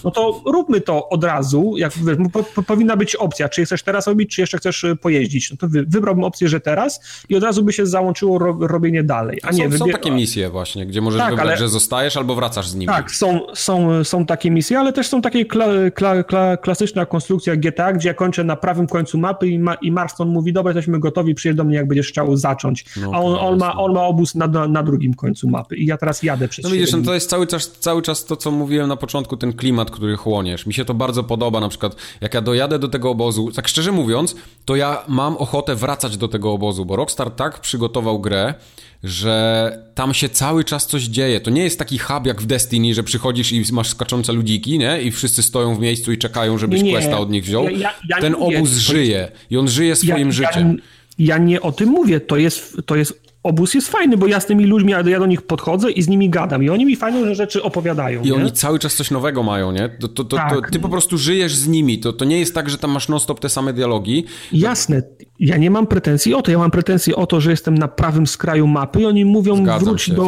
No 0.03 0.11
to 0.11 0.41
róbmy 0.45 0.81
to 0.81 1.09
od 1.09 1.23
razu, 1.23 1.73
jak 1.77 1.93
wiesz, 1.93 2.17
po, 2.33 2.43
po, 2.43 2.63
powinna 2.63 2.97
być 2.97 3.15
opcja, 3.15 3.49
czy 3.49 3.65
chcesz 3.65 3.83
teraz 3.83 4.07
robić, 4.07 4.35
czy 4.35 4.41
jeszcze 4.41 4.57
chcesz 4.57 4.83
e, 4.83 4.95
pojeździć. 4.95 5.51
No 5.51 5.57
to 5.57 5.67
wy, 5.67 5.83
wybrałbym 5.87 6.23
opcję, 6.23 6.47
że 6.47 6.59
teraz 6.59 7.01
i 7.29 7.35
od 7.35 7.43
razu 7.43 7.63
by 7.63 7.73
się 7.73 7.85
załączyło 7.85 8.39
ro, 8.39 8.57
robienie 8.61 9.03
dalej. 9.03 9.39
A 9.43 9.51
nie, 9.51 9.71
są, 9.71 9.77
są 9.77 9.89
takie 9.89 10.11
misje 10.11 10.49
właśnie, 10.49 10.85
gdzie 10.85 11.01
możesz 11.01 11.19
tak, 11.19 11.29
wybrać, 11.29 11.47
ale... 11.47 11.57
że 11.57 11.69
zostajesz 11.69 12.17
albo 12.17 12.35
wracasz 12.35 12.67
z 12.67 12.75
nimi. 12.75 12.87
Tak, 12.87 13.11
są, 13.11 13.39
są, 13.53 14.03
są 14.03 14.25
takie 14.25 14.51
misje, 14.51 14.79
ale 14.79 14.93
też 14.93 15.07
są 15.07 15.21
takie 15.21 15.45
kla, 15.45 15.65
kla, 15.93 16.23
kla, 16.23 16.57
klasyczna 16.57 17.05
konstrukcja 17.05 17.55
GTA, 17.55 17.93
gdzie 17.93 18.07
ja 18.09 18.13
kończę 18.13 18.43
na 18.43 18.55
prawym 18.55 18.87
końcu 18.87 19.17
mapy 19.17 19.47
i, 19.47 19.59
ma, 19.59 19.73
i 19.73 19.91
Marston 19.91 20.29
mówi, 20.29 20.53
dobra, 20.53 20.69
jesteśmy 20.69 20.99
gotowi, 20.99 21.35
przyjedź 21.35 21.57
do 21.57 21.63
mnie, 21.63 21.75
jak 21.75 21.87
będziesz 21.87 22.07
chciał 22.07 22.37
zacząć. 22.37 22.85
No, 22.97 23.11
a 23.13 23.21
on, 23.21 23.35
on, 23.35 23.57
ma, 23.57 23.75
on 23.75 23.93
ma 23.93 24.03
obóz 24.03 24.35
na, 24.35 24.47
na 24.67 24.83
drugim 24.83 25.13
końcu 25.13 25.49
mapy 25.49 25.75
i 25.75 25.85
ja 25.85 25.97
teraz 25.97 26.23
jadę 26.25 26.47
przez 26.47 26.65
No 26.65 26.71
widzisz, 26.71 26.91
no 26.91 27.01
to 27.01 27.13
jest 27.13 27.29
cały 27.29 27.47
czas, 27.47 27.71
cały 27.71 28.01
czas 28.01 28.25
to, 28.25 28.35
co 28.35 28.51
mówiłem 28.51 28.87
na 28.87 28.95
początku, 28.95 29.37
ten 29.37 29.53
klimat, 29.53 29.91
który 29.91 30.17
chłoniesz. 30.17 30.65
Mi 30.65 30.73
się 30.73 30.85
to 30.85 30.93
bardzo 30.93 31.23
podoba, 31.23 31.59
na 31.59 31.69
przykład 31.69 31.95
jak 32.21 32.33
ja 32.33 32.41
dojadę 32.41 32.79
do 32.79 32.87
tego 32.87 33.09
obozu, 33.09 33.51
tak 33.51 33.67
szczerze 33.67 33.91
mówiąc, 33.91 34.35
to 34.65 34.75
ja 34.75 35.03
mam 35.07 35.37
ochotę 35.37 35.75
wracać 35.75 36.17
do 36.17 36.27
tego 36.27 36.51
obozu, 36.51 36.85
bo 36.85 36.95
Rockstar 36.95 37.31
tak 37.31 37.59
przygotował 37.59 38.19
grę, 38.19 38.53
że 39.03 39.85
tam 39.95 40.13
się 40.13 40.29
cały 40.29 40.63
czas 40.63 40.87
coś 40.87 41.03
dzieje. 41.03 41.41
To 41.41 41.51
nie 41.51 41.63
jest 41.63 41.79
taki 41.79 41.97
hub 41.97 42.25
jak 42.25 42.41
w 42.41 42.45
Destiny, 42.45 42.93
że 42.93 43.03
przychodzisz 43.03 43.51
i 43.51 43.63
masz 43.71 43.89
skaczące 43.89 44.33
ludziki, 44.33 44.79
nie? 44.79 45.01
I 45.01 45.11
wszyscy 45.11 45.43
stoją 45.43 45.75
w 45.75 45.79
miejscu 45.79 46.11
i 46.11 46.17
czekają, 46.17 46.57
żebyś 46.57 46.81
nie, 46.81 46.91
questa 46.91 47.17
od 47.17 47.29
nich 47.29 47.43
wziął. 47.43 47.63
Ja, 47.63 47.71
ja, 47.71 47.93
ja 48.09 48.17
Ten 48.21 48.35
obóz 48.35 48.69
żyje 48.69 49.31
i 49.49 49.57
on 49.57 49.67
żyje 49.67 49.95
swoim 49.95 50.31
życiem. 50.31 50.77
Ja 51.17 51.37
nie 51.37 51.61
o 51.61 51.71
tym 51.71 51.89
mówię, 51.89 52.19
to 52.19 52.37
jest, 52.37 52.77
to 52.85 52.95
jest 52.95 53.24
obóz 53.45 53.73
jest 53.73 53.87
fajny, 53.87 54.17
bo 54.17 54.27
ja 54.27 54.39
z 54.39 54.45
tymi 54.45 54.65
ludźmi, 54.65 54.91
ja 54.91 55.19
do 55.19 55.25
nich 55.25 55.41
podchodzę 55.41 55.91
i 55.91 56.01
z 56.01 56.07
nimi 56.07 56.29
gadam 56.29 56.63
i 56.63 56.69
oni 56.69 56.85
mi 56.85 56.95
fajne 56.95 57.35
rzeczy 57.35 57.63
opowiadają. 57.63 58.21
I 58.21 58.25
nie? 58.25 58.35
oni 58.35 58.51
cały 58.51 58.79
czas 58.79 58.95
coś 58.95 59.11
nowego 59.11 59.43
mają, 59.43 59.71
nie? 59.71 59.89
To, 59.89 60.07
to, 60.07 60.23
to, 60.23 60.37
tak. 60.37 60.53
to, 60.53 60.61
ty 60.71 60.79
po 60.79 60.89
prostu 60.89 61.17
żyjesz 61.17 61.55
z 61.55 61.67
nimi, 61.67 61.99
to, 61.99 62.13
to 62.13 62.25
nie 62.25 62.39
jest 62.39 62.53
tak, 62.53 62.69
że 62.69 62.77
tam 62.77 62.91
masz 62.91 63.09
non-stop 63.09 63.39
te 63.39 63.49
same 63.49 63.73
dialogi. 63.73 64.25
Jasne, 64.51 65.03
ja 65.39 65.57
nie 65.57 65.71
mam 65.71 65.87
pretensji 65.87 66.33
o 66.33 66.41
to, 66.41 66.51
ja 66.51 66.57
mam 66.57 66.71
pretensji 66.71 67.15
o 67.15 67.25
to, 67.25 67.41
że 67.41 67.51
jestem 67.51 67.77
na 67.77 67.87
prawym 67.87 68.27
skraju 68.27 68.67
mapy 68.67 69.01
i 69.01 69.05
oni 69.05 69.25
mówią 69.25 69.55
zgadzam 69.55 69.89
wróć 69.89 70.01
się, 70.01 70.13
do, 70.13 70.25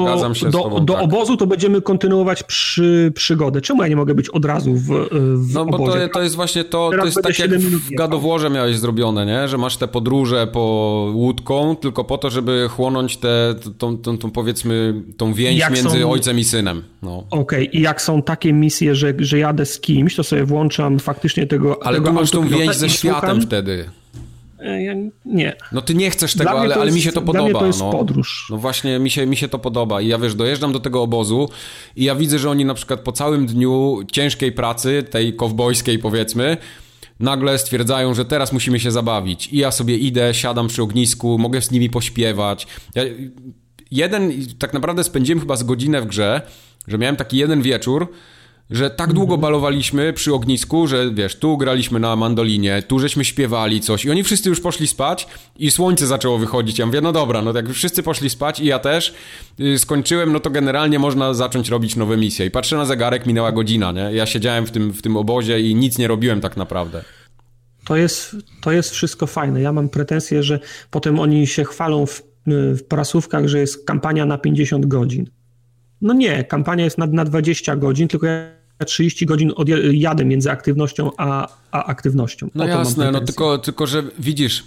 do, 0.52 0.64
tobą, 0.64 0.86
do 0.86 0.94
tak. 0.94 1.04
obozu, 1.04 1.38
to 1.38 1.48
będziemy 1.48 1.82
kontynuować 1.82 2.44
przy, 2.44 3.12
przygodę. 3.16 3.62
Czemu 3.62 3.82
ja 3.82 3.88
nie 3.88 3.96
mogę 3.96 4.16
być 4.16 4.30
od 4.30 4.46
razu 4.46 4.74
w, 4.74 5.10
w 5.36 5.54
No 5.54 5.66
bo 5.66 5.78
to, 5.78 6.10
to 6.14 6.22
jest 6.22 6.36
właśnie 6.36 6.64
to, 6.64 6.92
to 7.00 7.06
jest 7.06 7.22
tak 7.24 7.40
jak 7.40 7.52
w 7.60 7.96
gadowłorze 7.96 8.50
miałeś 8.50 8.78
zrobione, 8.78 9.26
nie? 9.26 9.48
Że 9.48 9.58
masz 9.58 9.78
te 9.78 9.88
podróże 9.88 10.48
po 10.48 10.60
łódką 11.14 11.76
tylko 11.76 12.04
po 12.04 12.18
to, 12.18 12.30
żeby 12.30 12.68
chłonąć 12.70 13.07
tę, 13.16 13.56
tą, 13.78 13.98
tą, 13.98 14.18
tą, 14.18 14.32
powiedzmy, 14.32 15.02
tą 15.18 15.34
więź 15.34 15.60
jak 15.60 15.74
między 15.74 16.02
są... 16.02 16.12
ojcem 16.12 16.40
i 16.40 16.44
synem. 16.44 16.84
No. 17.02 17.18
Okej, 17.18 17.40
okay. 17.40 17.64
i 17.64 17.82
jak 17.82 18.02
są 18.02 18.22
takie 18.22 18.54
misje, 18.54 18.96
że, 18.96 19.14
że 19.20 19.40
jadę 19.40 19.66
z 19.66 19.80
kimś, 19.80 20.16
to 20.16 20.24
sobie 20.24 20.46
włączam 20.46 21.00
faktycznie 21.00 21.48
tego 21.48 21.84
Ale 21.84 21.98
tego 21.98 22.10
tu 22.10 22.14
masz 22.14 22.32
tą 22.32 22.48
więź 22.48 22.76
ze 22.76 22.90
światem 22.90 23.42
wtedy. 23.42 23.90
E, 24.60 24.84
ja 24.84 24.94
nie. 25.26 25.56
No 25.72 25.82
ty 25.82 25.96
nie 25.96 26.10
chcesz 26.10 26.34
tego, 26.34 26.50
ale, 26.50 26.68
jest, 26.68 26.82
ale 26.82 26.92
mi 26.92 27.02
się 27.02 27.12
to 27.12 27.22
podoba. 27.22 27.34
Dla 27.34 27.44
mnie 27.44 27.60
to 27.60 27.66
jest 27.66 27.80
no. 27.80 27.92
podróż. 27.92 28.48
No 28.50 28.58
właśnie, 28.58 29.00
mi 29.00 29.10
się, 29.10 29.26
mi 29.26 29.38
się 29.38 29.48
to 29.48 29.60
podoba. 29.60 30.02
I 30.02 30.08
ja 30.08 30.18
wiesz, 30.18 30.36
dojeżdżam 30.36 30.74
do 30.74 30.80
tego 30.80 31.02
obozu 31.02 31.50
i 31.96 32.04
ja 32.04 32.16
widzę, 32.16 32.40
że 32.40 32.50
oni 32.50 32.66
na 32.66 32.74
przykład 32.74 33.00
po 33.00 33.12
całym 33.12 33.46
dniu 33.46 34.00
ciężkiej 34.12 34.52
pracy, 34.52 35.04
tej 35.10 35.34
kowbojskiej 35.34 36.00
powiedzmy, 36.00 36.58
nagle 37.20 37.58
stwierdzają, 37.58 38.14
że 38.14 38.26
teraz 38.26 38.54
musimy 38.54 38.80
się 38.80 38.92
zabawić. 38.92 39.48
I 39.48 39.58
ja 39.58 39.72
sobie 39.72 39.98
idę, 39.98 40.34
siadam 40.34 40.68
przy 40.68 40.84
ognisku, 40.84 41.38
mogę 41.38 41.62
z 41.62 41.72
nimi 41.72 41.90
pośpiewać. 41.90 42.68
Ja, 42.96 43.04
jeden, 43.92 44.32
tak 44.60 44.74
naprawdę 44.74 45.04
spędziłem 45.04 45.40
chyba 45.40 45.56
z 45.56 45.64
godzinę 45.64 46.02
w 46.02 46.06
grze, 46.06 46.42
że 46.88 46.98
miałem 46.98 47.16
taki 47.16 47.38
jeden 47.38 47.62
wieczór, 47.62 48.12
że 48.70 48.90
tak 48.90 49.14
długo 49.14 49.34
mhm. 49.34 49.42
balowaliśmy 49.42 50.14
przy 50.14 50.34
ognisku, 50.34 50.88
że 50.88 51.12
wiesz, 51.14 51.36
tu 51.36 51.58
graliśmy 51.58 52.00
na 52.00 52.16
mandolinie, 52.16 52.84
tu 52.88 53.00
żeśmy 53.00 53.26
śpiewali 53.26 53.82
coś 53.82 54.06
i 54.06 54.12
oni 54.12 54.24
wszyscy 54.24 54.50
już 54.50 54.62
poszli 54.62 54.88
spać 54.88 55.28
i 55.58 55.72
słońce 55.72 56.08
zaczęło 56.08 56.38
wychodzić. 56.38 56.80
Ja 56.80 56.86
mówię, 56.86 57.02
no 57.02 57.12
dobra, 57.12 57.42
no 57.42 57.54
jak 57.54 57.70
wszyscy 57.70 58.04
poszli 58.04 58.30
spać 58.30 58.60
i 58.60 58.66
ja 58.66 58.80
też 58.80 59.14
yy, 59.58 59.80
skończyłem, 59.80 60.34
no 60.34 60.40
to 60.40 60.50
generalnie 60.50 61.00
można 61.00 61.34
zacząć 61.34 61.70
robić 61.70 61.96
nowe 61.96 62.18
misje. 62.18 62.46
I 62.46 62.52
patrzę 62.52 62.78
na 62.78 62.86
zegarek, 62.86 63.26
minęła 63.26 63.52
godzina, 63.52 63.92
nie? 63.92 64.10
Ja 64.14 64.26
siedziałem 64.26 64.66
w 64.66 64.72
tym, 64.72 64.92
w 64.92 65.02
tym 65.02 65.18
obozie 65.18 65.60
i 65.60 65.76
nic 65.76 65.98
nie 65.98 66.08
robiłem 66.08 66.42
tak 66.42 66.58
naprawdę. 66.58 67.04
To 67.86 67.96
jest, 67.96 68.36
to 68.62 68.72
jest 68.72 68.92
wszystko 68.92 69.28
fajne. 69.28 69.62
Ja 69.62 69.74
mam 69.74 69.90
pretensje, 69.90 70.44
że 70.44 70.60
potem 70.92 71.20
oni 71.20 71.48
się 71.48 71.64
chwalą 71.64 72.06
w, 72.06 72.24
w 72.48 72.84
prasówkach, 72.84 73.48
że 73.48 73.60
jest 73.60 73.86
kampania 73.86 74.26
na 74.26 74.38
50 74.38 74.86
godzin. 74.86 75.30
No 76.02 76.14
nie, 76.14 76.44
kampania 76.44 76.84
jest 76.84 76.98
na, 76.98 77.06
na 77.06 77.26
20 77.26 77.76
godzin, 77.76 78.08
tylko 78.08 78.28
ja 78.28 78.57
30 78.86 79.26
godzin 79.26 79.52
jadę 79.92 80.26
między 80.26 80.52
aktywnością 80.52 81.12
a, 81.18 81.48
a 81.72 81.86
aktywnością. 81.86 82.50
No 82.56 82.68
jasne, 82.68 83.12
no 83.12 83.22
tylko, 83.22 83.58
tylko, 83.58 83.88
że 83.88 84.04
widzisz, 84.20 84.64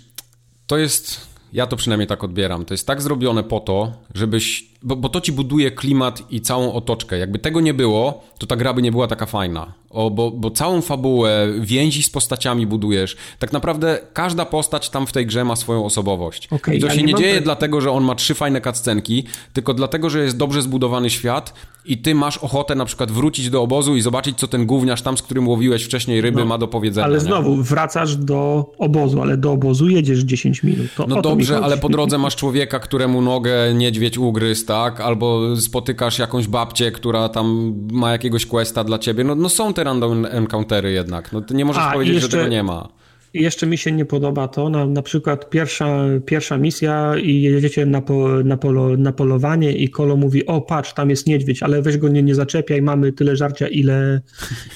to 0.66 0.78
jest, 0.78 1.20
ja 1.52 1.66
to 1.66 1.76
przynajmniej 1.76 2.06
tak 2.06 2.24
odbieram, 2.24 2.64
to 2.64 2.74
jest 2.74 2.86
tak 2.86 3.02
zrobione 3.02 3.42
po 3.42 3.60
to, 3.60 3.92
żebyś, 4.14 4.69
bo, 4.82 4.96
bo 4.96 5.08
to 5.08 5.20
ci 5.20 5.32
buduje 5.32 5.70
klimat 5.70 6.22
i 6.32 6.40
całą 6.40 6.72
otoczkę. 6.72 7.18
Jakby 7.18 7.38
tego 7.38 7.60
nie 7.60 7.74
było, 7.74 8.24
to 8.38 8.46
ta 8.46 8.56
gra 8.56 8.74
by 8.74 8.82
nie 8.82 8.90
była 8.90 9.06
taka 9.06 9.26
fajna. 9.26 9.72
O, 9.90 10.10
bo, 10.10 10.30
bo 10.30 10.50
całą 10.50 10.80
fabułę, 10.80 11.48
więzi 11.60 12.02
z 12.02 12.10
postaciami 12.10 12.66
budujesz. 12.66 13.16
Tak 13.38 13.52
naprawdę 13.52 13.98
każda 14.12 14.44
postać 14.44 14.90
tam 14.90 15.06
w 15.06 15.12
tej 15.12 15.26
grze 15.26 15.44
ma 15.44 15.56
swoją 15.56 15.84
osobowość. 15.84 16.48
Okay, 16.50 16.76
I 16.76 16.80
to 16.80 16.86
ja 16.86 16.92
się 16.92 17.02
nie, 17.02 17.12
nie 17.12 17.14
dzieje 17.14 17.34
te... 17.34 17.40
dlatego, 17.40 17.80
że 17.80 17.90
on 17.90 18.04
ma 18.04 18.14
trzy 18.14 18.34
fajne 18.34 18.60
cutscenki, 18.60 19.24
tylko 19.52 19.74
dlatego, 19.74 20.10
że 20.10 20.24
jest 20.24 20.36
dobrze 20.36 20.62
zbudowany 20.62 21.10
świat 21.10 21.54
i 21.84 21.98
ty 21.98 22.14
masz 22.14 22.38
ochotę 22.38 22.74
na 22.74 22.84
przykład 22.84 23.10
wrócić 23.10 23.50
do 23.50 23.62
obozu 23.62 23.96
i 23.96 24.00
zobaczyć, 24.00 24.38
co 24.38 24.48
ten 24.48 24.66
gówniarz 24.66 25.02
tam, 25.02 25.16
z 25.16 25.22
którym 25.22 25.48
łowiłeś 25.48 25.84
wcześniej 25.84 26.20
ryby, 26.20 26.40
no, 26.40 26.46
ma 26.46 26.58
do 26.58 26.68
powiedzenia. 26.68 27.04
Ale 27.04 27.20
znowu, 27.20 27.56
nie? 27.56 27.62
wracasz 27.62 28.16
do 28.16 28.70
obozu, 28.78 29.22
ale 29.22 29.36
do 29.36 29.52
obozu 29.52 29.88
jedziesz 29.88 30.20
10 30.20 30.62
minut. 30.62 30.86
To 30.96 31.06
no 31.06 31.22
dobrze, 31.22 31.58
ale 31.58 31.78
po 31.78 31.88
drodze 31.88 32.18
masz 32.24 32.36
człowieka, 32.36 32.78
któremu 32.78 33.22
nogę 33.22 33.74
niedźwiedź 33.74 34.18
ugryzł, 34.18 34.66
tak? 34.70 35.00
Albo 35.00 35.56
spotykasz 35.56 36.18
jakąś 36.18 36.48
babcię, 36.48 36.92
która 36.92 37.28
tam 37.28 37.74
ma 37.92 38.12
jakiegoś 38.12 38.46
questa 38.46 38.84
dla 38.84 38.98
ciebie. 38.98 39.24
No, 39.24 39.34
no 39.34 39.48
są 39.48 39.74
te 39.74 39.84
random 39.84 40.26
encountery 40.30 40.92
jednak. 40.92 41.32
No, 41.32 41.42
nie 41.50 41.64
możesz 41.64 41.82
A, 41.82 41.92
powiedzieć, 41.92 42.14
jeszcze... 42.14 42.30
że 42.30 42.36
tego 42.36 42.50
nie 42.50 42.62
ma 42.62 42.88
jeszcze 43.34 43.66
mi 43.66 43.78
się 43.78 43.92
nie 43.92 44.04
podoba 44.04 44.48
to, 44.48 44.68
na, 44.68 44.86
na 44.86 45.02
przykład 45.02 45.50
pierwsza, 45.50 46.04
pierwsza 46.26 46.58
misja 46.58 47.14
i 47.22 47.42
jedziecie 47.42 47.86
na, 47.86 48.00
po, 48.00 48.28
na, 48.44 48.56
polo, 48.56 48.96
na 48.96 49.12
polowanie 49.12 49.72
i 49.72 49.88
Kolo 49.88 50.16
mówi, 50.16 50.46
o 50.46 50.60
patrz, 50.60 50.92
tam 50.92 51.10
jest 51.10 51.26
niedźwiedź, 51.26 51.62
ale 51.62 51.82
weź 51.82 51.96
go 51.96 52.08
nie, 52.08 52.22
nie 52.22 52.34
zaczepiaj, 52.34 52.82
mamy 52.82 53.12
tyle 53.12 53.36
żarcia, 53.36 53.68
ile, 53.68 54.20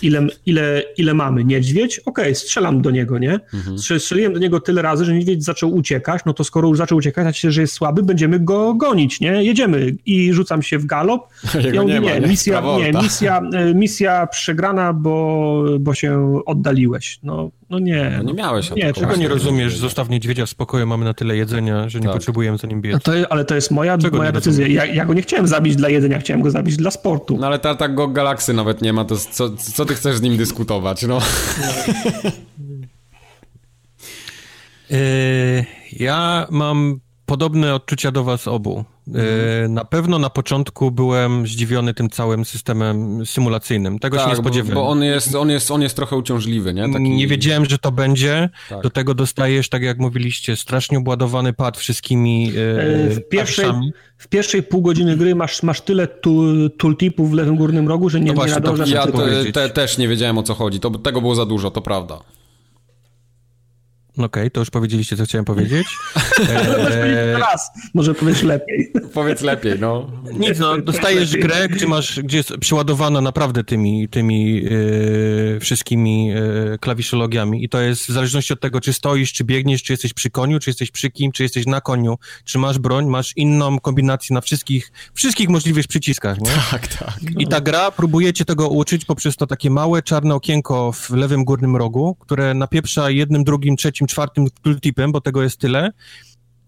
ile, 0.03 0.27
ile, 0.47 0.83
ile 0.97 1.15
mamy. 1.15 1.45
Niedźwiedź? 1.45 1.99
Okej, 1.99 2.25
okay, 2.25 2.35
strzelam 2.35 2.83
do 2.83 2.91
niego, 2.91 3.19
nie? 3.19 3.41
Mhm. 3.55 3.79
Strzeliłem 3.79 4.33
do 4.33 4.39
niego 4.39 4.61
tyle 4.61 4.83
razy, 4.83 5.05
że 5.05 5.15
niedźwiedź 5.15 5.45
zaczął 5.45 5.75
uciekać, 5.75 6.23
no 6.27 6.35
to 6.35 6.45
skoro 6.45 6.69
już 6.69 6.79
zaczął 6.79 6.99
uciekać, 6.99 7.25
znaczy, 7.25 7.53
że 7.53 7.61
jest 7.61 7.75
słaby, 7.75 8.03
będziemy 8.03 8.41
go 8.41 8.75
gonić, 8.75 9.21
nie? 9.21 9.45
Jedziemy 9.45 9.97
i 10.07 10.33
rzucam 10.33 10.63
się 10.63 10.79
w 10.79 10.87
galop. 10.87 11.29
Ja 11.75 11.83
mówię, 11.83 12.01
nie, 12.01 12.21
nie, 12.21 12.29
misja, 12.29 12.63
nie, 12.79 12.93
misja, 12.93 13.41
e, 13.53 13.75
misja 13.75 14.27
przegrana, 14.27 14.93
bo, 14.93 15.65
bo 15.81 15.95
się 15.95 16.41
oddaliłeś. 16.47 17.19
No, 17.23 17.51
no 17.71 17.79
nie. 17.79 18.11
No 18.17 18.23
nie 18.23 18.35
miałeś 18.35 18.71
Nie, 18.71 18.93
czego 18.93 19.17
nie 19.17 19.29
rozumiesz? 19.29 19.79
Zostaw 19.79 20.09
niedźwiedzia 20.09 20.47
w 20.47 20.51
spokoju, 20.51 20.87
mamy 20.87 21.05
na 21.05 21.15
tyle 21.15 21.37
jedzenia, 21.37 21.89
że 21.89 22.01
nie 22.01 22.07
tak. 22.07 22.15
potrzebujemy 22.15 22.59
za 22.59 22.67
nim 22.67 22.81
biec. 22.81 22.93
No 22.93 23.01
to, 23.01 23.33
ale 23.33 23.45
to 23.45 23.55
jest 23.55 23.71
moja, 23.71 23.99
moja 24.13 24.33
decyzja. 24.33 24.67
Ja, 24.67 24.85
ja, 24.85 25.05
go 25.05 25.15
nie 25.15 25.23
chciałem 25.23 25.47
zabić 25.47 25.77
dla 25.77 25.89
jedzenia, 25.89 26.19
chciałem 26.19 26.43
go 26.43 26.51
zabić 26.51 26.77
dla 26.77 26.91
sportu. 26.91 27.37
No 27.41 27.47
ale 27.47 27.59
tak 27.59 27.95
go 27.95 28.09
galaksy 28.09 28.53
nawet 28.53 28.83
nie 28.83 28.93
ma, 28.93 29.05
to 29.05 29.17
co, 29.17 29.51
co 29.51 29.85
ty 29.85 29.95
chcesz 29.95 30.17
z 30.17 30.23
nim 30.23 30.37
dyskutować, 30.37 31.03
no? 31.03 31.19
yy, 34.91 35.65
ja 36.07 36.47
mam 36.51 37.01
podobne 37.27 37.75
odczucia 37.75 38.11
do 38.11 38.25
was 38.25 38.49
obu. 38.49 38.85
Mhm. 39.09 39.75
Na 39.75 39.85
pewno 39.85 40.19
na 40.19 40.31
początku 40.31 40.91
byłem 40.91 41.47
zdziwiony 41.47 41.95
tym 41.95 42.11
całym 42.11 42.45
systemem 42.45 43.27
symulacyjnym. 43.27 43.99
Tego 43.99 44.17
tak, 44.17 44.25
się 44.27 44.31
nie 44.31 44.37
spodziewałem. 44.37 44.75
Bo, 44.75 44.83
bo 44.83 44.89
on, 44.89 45.03
jest, 45.03 45.35
on, 45.35 45.51
jest, 45.51 45.71
on 45.71 45.83
jest 45.83 45.97
trochę 45.97 46.17
uciążliwy, 46.17 46.75
nie? 46.75 46.93
Taki... 46.93 47.11
Nie 47.11 47.27
wiedziałem, 47.27 47.65
że 47.65 47.79
to 47.79 47.93
będzie. 47.93 48.49
Tak. 48.69 48.83
Do 48.83 48.91
tego 48.91 49.15
dostajesz, 49.15 49.69
tak 49.69 49.83
jak 49.83 49.99
mówiliście, 49.99 50.57
strasznie 50.57 50.99
obładowany 50.99 51.53
pad 51.53 51.79
wszystkimi 51.79 52.49
e, 52.49 52.53
w 53.11 53.21
pierwszej, 53.31 53.73
w 54.17 54.29
pierwszej 54.29 54.63
pół 54.63 54.83
godziny 54.83 55.17
gry 55.17 55.35
masz, 55.35 55.63
masz 55.63 55.81
tyle 55.81 56.09
tooltipów 56.79 57.31
w 57.31 57.33
lewym 57.33 57.57
górnym 57.57 57.89
rogu, 57.89 58.11
że 58.11 58.21
nie, 58.21 58.27
no 58.27 58.35
właśnie, 58.35 58.55
nie 58.55 58.61
nadążasz. 58.61 58.91
Ja 58.91 59.07
te, 59.07 59.53
te, 59.53 59.69
też 59.69 59.99
nie 59.99 60.09
wiedziałem 60.09 60.39
o 60.39 60.43
co 60.43 60.55
chodzi. 60.55 60.81
To, 60.81 60.91
tego 60.91 61.21
było 61.21 61.35
za 61.35 61.47
dużo, 61.47 61.71
to 61.71 61.83
prawda. 61.83 62.21
Okej, 64.15 64.27
okay, 64.27 64.51
to 64.51 64.61
już 64.61 64.71
powiedzieliście, 64.71 65.17
co 65.17 65.25
chciałem 65.25 65.45
powiedzieć. 65.45 65.87
eee... 66.51 67.41
Raz, 67.41 67.71
może 67.95 68.15
powiedz 68.15 68.43
lepiej. 68.43 68.93
Powiedz 69.15 69.41
lepiej, 69.41 69.79
no. 69.81 70.11
Nic, 70.39 70.59
no, 70.59 70.79
dostajesz 70.79 71.37
grę, 71.37 71.69
gdzie 71.69 71.87
masz, 71.87 72.21
gdzie 72.21 72.37
jest 72.37 72.53
przeładowana 72.61 73.21
naprawdę 73.21 73.65
tymi, 73.65 74.09
tymi 74.09 74.55
yy, 74.55 75.59
wszystkimi 75.61 76.27
yy, 76.27 76.79
klawiszologiami 76.81 77.65
i 77.65 77.69
to 77.69 77.81
jest 77.81 78.07
w 78.07 78.09
zależności 78.09 78.53
od 78.53 78.61
tego, 78.61 78.81
czy 78.81 78.93
stoisz, 78.93 79.33
czy 79.33 79.45
biegniesz, 79.45 79.83
czy 79.83 79.93
jesteś 79.93 80.13
przy 80.13 80.31
koniu, 80.31 80.59
czy 80.59 80.71
jesteś 80.71 80.91
przy 80.91 81.11
kim, 81.11 81.33
czy 81.33 81.43
jesteś 81.43 81.67
na 81.67 81.81
koniu, 81.81 82.19
czy 82.45 82.59
masz 82.59 82.79
broń, 82.79 83.07
masz 83.07 83.33
inną 83.37 83.79
kombinację 83.81 84.35
na 84.35 84.41
wszystkich, 84.41 84.93
wszystkich 85.15 85.49
możliwych 85.49 85.87
przyciskach, 85.87 86.41
nie? 86.41 86.51
Tak, 86.71 86.89
tak. 86.89 87.19
No. 87.23 87.41
I 87.41 87.47
ta 87.47 87.61
gra 87.61 87.91
próbuje 87.91 88.33
cię 88.33 88.45
tego 88.45 88.69
uczyć 88.69 89.05
poprzez 89.05 89.37
to 89.37 89.47
takie 89.47 89.71
małe 89.71 90.03
czarne 90.03 90.35
okienko 90.35 90.93
w 90.93 91.11
lewym 91.11 91.45
górnym 91.45 91.77
rogu, 91.77 92.17
które 92.21 92.55
napieprza 92.55 93.11
jednym, 93.11 93.45
drugim, 93.45 93.77
trzecim 93.77 94.04
trzecim, 94.04 94.04
czwartym 94.07 94.47
tooltipem, 94.63 95.13
bo 95.13 95.21
tego 95.21 95.43
jest 95.43 95.61
tyle. 95.61 95.93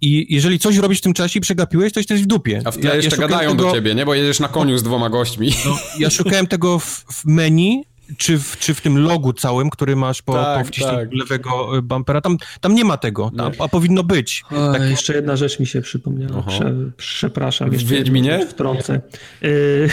I 0.00 0.34
jeżeli 0.34 0.58
coś 0.58 0.76
robisz 0.76 0.98
w 0.98 1.02
tym 1.02 1.14
czasie 1.14 1.38
i 1.38 1.40
przegapiłeś, 1.40 1.92
to 1.92 2.00
jesteś 2.00 2.22
w 2.22 2.26
dupie. 2.26 2.62
A 2.64 2.70
w 2.70 2.78
tle 2.78 2.90
ja, 2.90 2.96
jeszcze 2.96 3.22
ja 3.22 3.28
gadają 3.28 3.50
tego... 3.50 3.64
do 3.64 3.72
ciebie, 3.72 3.94
nie? 3.94 4.06
Bo 4.06 4.14
jedziesz 4.14 4.40
na 4.40 4.48
koniu 4.48 4.78
z 4.78 4.82
dwoma 4.82 5.10
gośćmi. 5.10 5.50
No, 5.66 5.78
ja 5.98 6.10
szukałem 6.10 6.46
tego 6.46 6.78
w, 6.78 7.04
w 7.12 7.24
menu, 7.24 7.84
czy 8.16 8.38
w, 8.38 8.56
czy 8.58 8.74
w 8.74 8.80
tym 8.80 8.98
logu 8.98 9.32
całym, 9.32 9.70
który 9.70 9.96
masz 9.96 10.22
po, 10.22 10.32
tak, 10.32 10.58
po 10.58 10.64
wciśnięciu 10.68 10.96
tak. 10.96 11.12
lewego 11.12 11.82
bumpera, 11.82 12.20
tam, 12.20 12.36
tam 12.60 12.74
nie 12.74 12.84
ma 12.84 12.96
tego, 12.96 13.30
tam, 13.36 13.52
a 13.58 13.68
powinno 13.68 14.04
być. 14.04 14.42
O, 14.50 14.72
tak. 14.72 14.82
Jeszcze 14.82 15.14
jedna 15.14 15.36
rzecz 15.36 15.60
mi 15.60 15.66
się 15.66 15.82
przypomniała, 15.82 16.42
Prze, 16.42 16.74
przepraszam. 16.96 17.70
W 17.70 17.84
Wiedźminie? 17.84 18.46
Wtrącę. 18.46 19.00
Yy, 19.42 19.88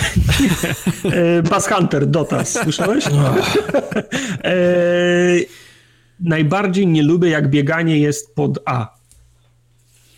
Bass 1.50 1.68
Hunter, 1.68 2.08
Dotas, 2.08 2.60
słyszałeś? 2.64 3.06
najbardziej 6.24 6.88
nie 6.88 7.04
lubię, 7.04 7.30
jak 7.30 7.50
bieganie 7.50 8.00
jest 8.00 8.36
pod 8.36 8.60
A. 8.66 8.94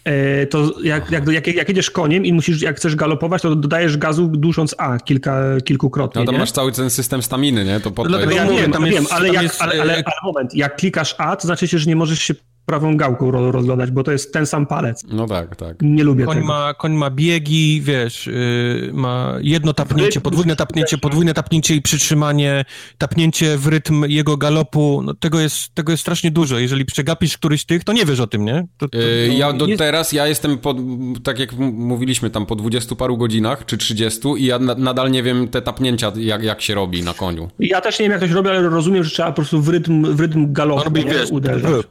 E, 0.03 0.45
to 0.45 0.82
jak, 0.84 1.11
jak, 1.11 1.27
jak, 1.27 1.48
jak, 1.48 1.69
jedziesz 1.69 1.91
koniem 1.91 2.26
i 2.26 2.34
musisz, 2.34 2.61
jak 2.61 2.77
chcesz 2.77 2.95
galopować, 2.95 3.41
to 3.41 3.56
dodajesz 3.56 3.98
gazu 3.98 4.27
dusząc 4.27 4.76
A 4.77 4.98
kilka, 4.98 5.41
kilkukrotnie. 5.65 6.19
No 6.19 6.26
to 6.26 6.32
nie? 6.32 6.38
masz 6.38 6.52
cały 6.52 6.72
ten 6.72 6.90
system 6.90 7.22
staminy, 7.22 7.65
nie? 7.65 7.80
To 7.80 7.91
po 7.91 8.03
no, 8.03 8.19
to 8.19 8.32
ja 8.32 8.48
wiem, 8.48 8.72
tam 8.72 8.86
wiem, 8.86 9.06
ale, 9.10 9.30
jak, 9.30 9.44
jest... 9.44 9.61
ale, 9.61 9.82
ale, 9.82 9.94
ale, 9.94 10.03
moment, 10.23 10.56
jak 10.56 10.76
klikasz 10.76 11.15
A, 11.18 11.36
to 11.36 11.48
znaczy, 11.48 11.68
że 11.68 11.86
nie 11.86 11.95
możesz 11.95 12.19
się 12.19 12.34
prawą 12.65 12.97
gałką 12.97 13.31
rozglądać, 13.31 13.91
bo 13.91 14.03
to 14.03 14.11
jest 14.11 14.33
ten 14.33 14.45
sam 14.45 14.67
palec. 14.67 15.03
No 15.07 15.27
tak, 15.27 15.55
tak. 15.55 15.77
Nie 15.81 16.03
lubię 16.03 16.25
koń 16.25 16.35
tego. 16.35 16.47
Ma, 16.47 16.73
koń 16.73 16.93
ma 16.93 17.09
biegi, 17.09 17.81
wiesz, 17.81 18.27
yy, 18.27 18.91
ma 18.93 19.35
jedno 19.41 19.73
tapnięcie, 19.73 20.21
podwójne 20.21 20.55
tapnięcie, 20.55 20.97
podwójne 20.97 21.33
tapnięcie 21.33 21.75
i 21.75 21.81
przytrzymanie, 21.81 22.65
tapnięcie 22.97 23.57
w 23.57 23.67
rytm 23.67 24.03
jego 24.07 24.37
galopu, 24.37 25.01
no 25.03 25.13
tego 25.13 25.39
jest, 25.39 25.75
tego 25.75 25.91
jest 25.91 26.01
strasznie 26.01 26.31
dużo. 26.31 26.59
Jeżeli 26.59 26.85
przegapisz 26.85 27.37
któryś 27.37 27.61
z 27.61 27.65
tych, 27.65 27.83
to 27.83 27.93
nie 27.93 28.05
wiesz 28.05 28.19
o 28.19 28.27
tym, 28.27 28.45
nie? 28.45 28.67
To, 28.77 28.89
to, 28.89 28.97
yy, 28.97 29.33
ja 29.33 29.53
do 29.53 29.65
jest... 29.65 29.79
teraz, 29.79 30.13
ja 30.13 30.27
jestem, 30.27 30.57
po, 30.57 30.75
tak 31.23 31.39
jak 31.39 31.53
mówiliśmy, 31.57 32.29
tam 32.29 32.45
po 32.45 32.55
dwudziestu 32.55 32.95
paru 32.95 33.17
godzinach, 33.17 33.65
czy 33.65 33.77
trzydziestu 33.77 34.35
i 34.35 34.45
ja 34.45 34.59
na, 34.59 34.75
nadal 34.75 35.11
nie 35.11 35.23
wiem 35.23 35.47
te 35.47 35.61
tapnięcia, 35.61 36.11
jak, 36.15 36.43
jak 36.43 36.61
się 36.61 36.75
robi 36.75 37.03
na 37.03 37.13
koniu. 37.13 37.47
Ja 37.59 37.81
też 37.81 37.99
nie 37.99 38.03
wiem, 38.03 38.11
jak 38.11 38.21
to 38.21 38.27
się 38.27 38.33
robi, 38.33 38.49
ale 38.49 38.69
rozumiem, 38.69 39.03
że 39.03 39.09
trzeba 39.09 39.29
po 39.29 39.35
prostu 39.35 39.61
w 39.61 39.69
rytm, 39.69 40.15
w 40.15 40.19
rytm 40.19 40.53
galopu 40.53 40.83
robi, 40.83 41.05
wiesz, 41.05 41.31
uderzać 41.31 41.85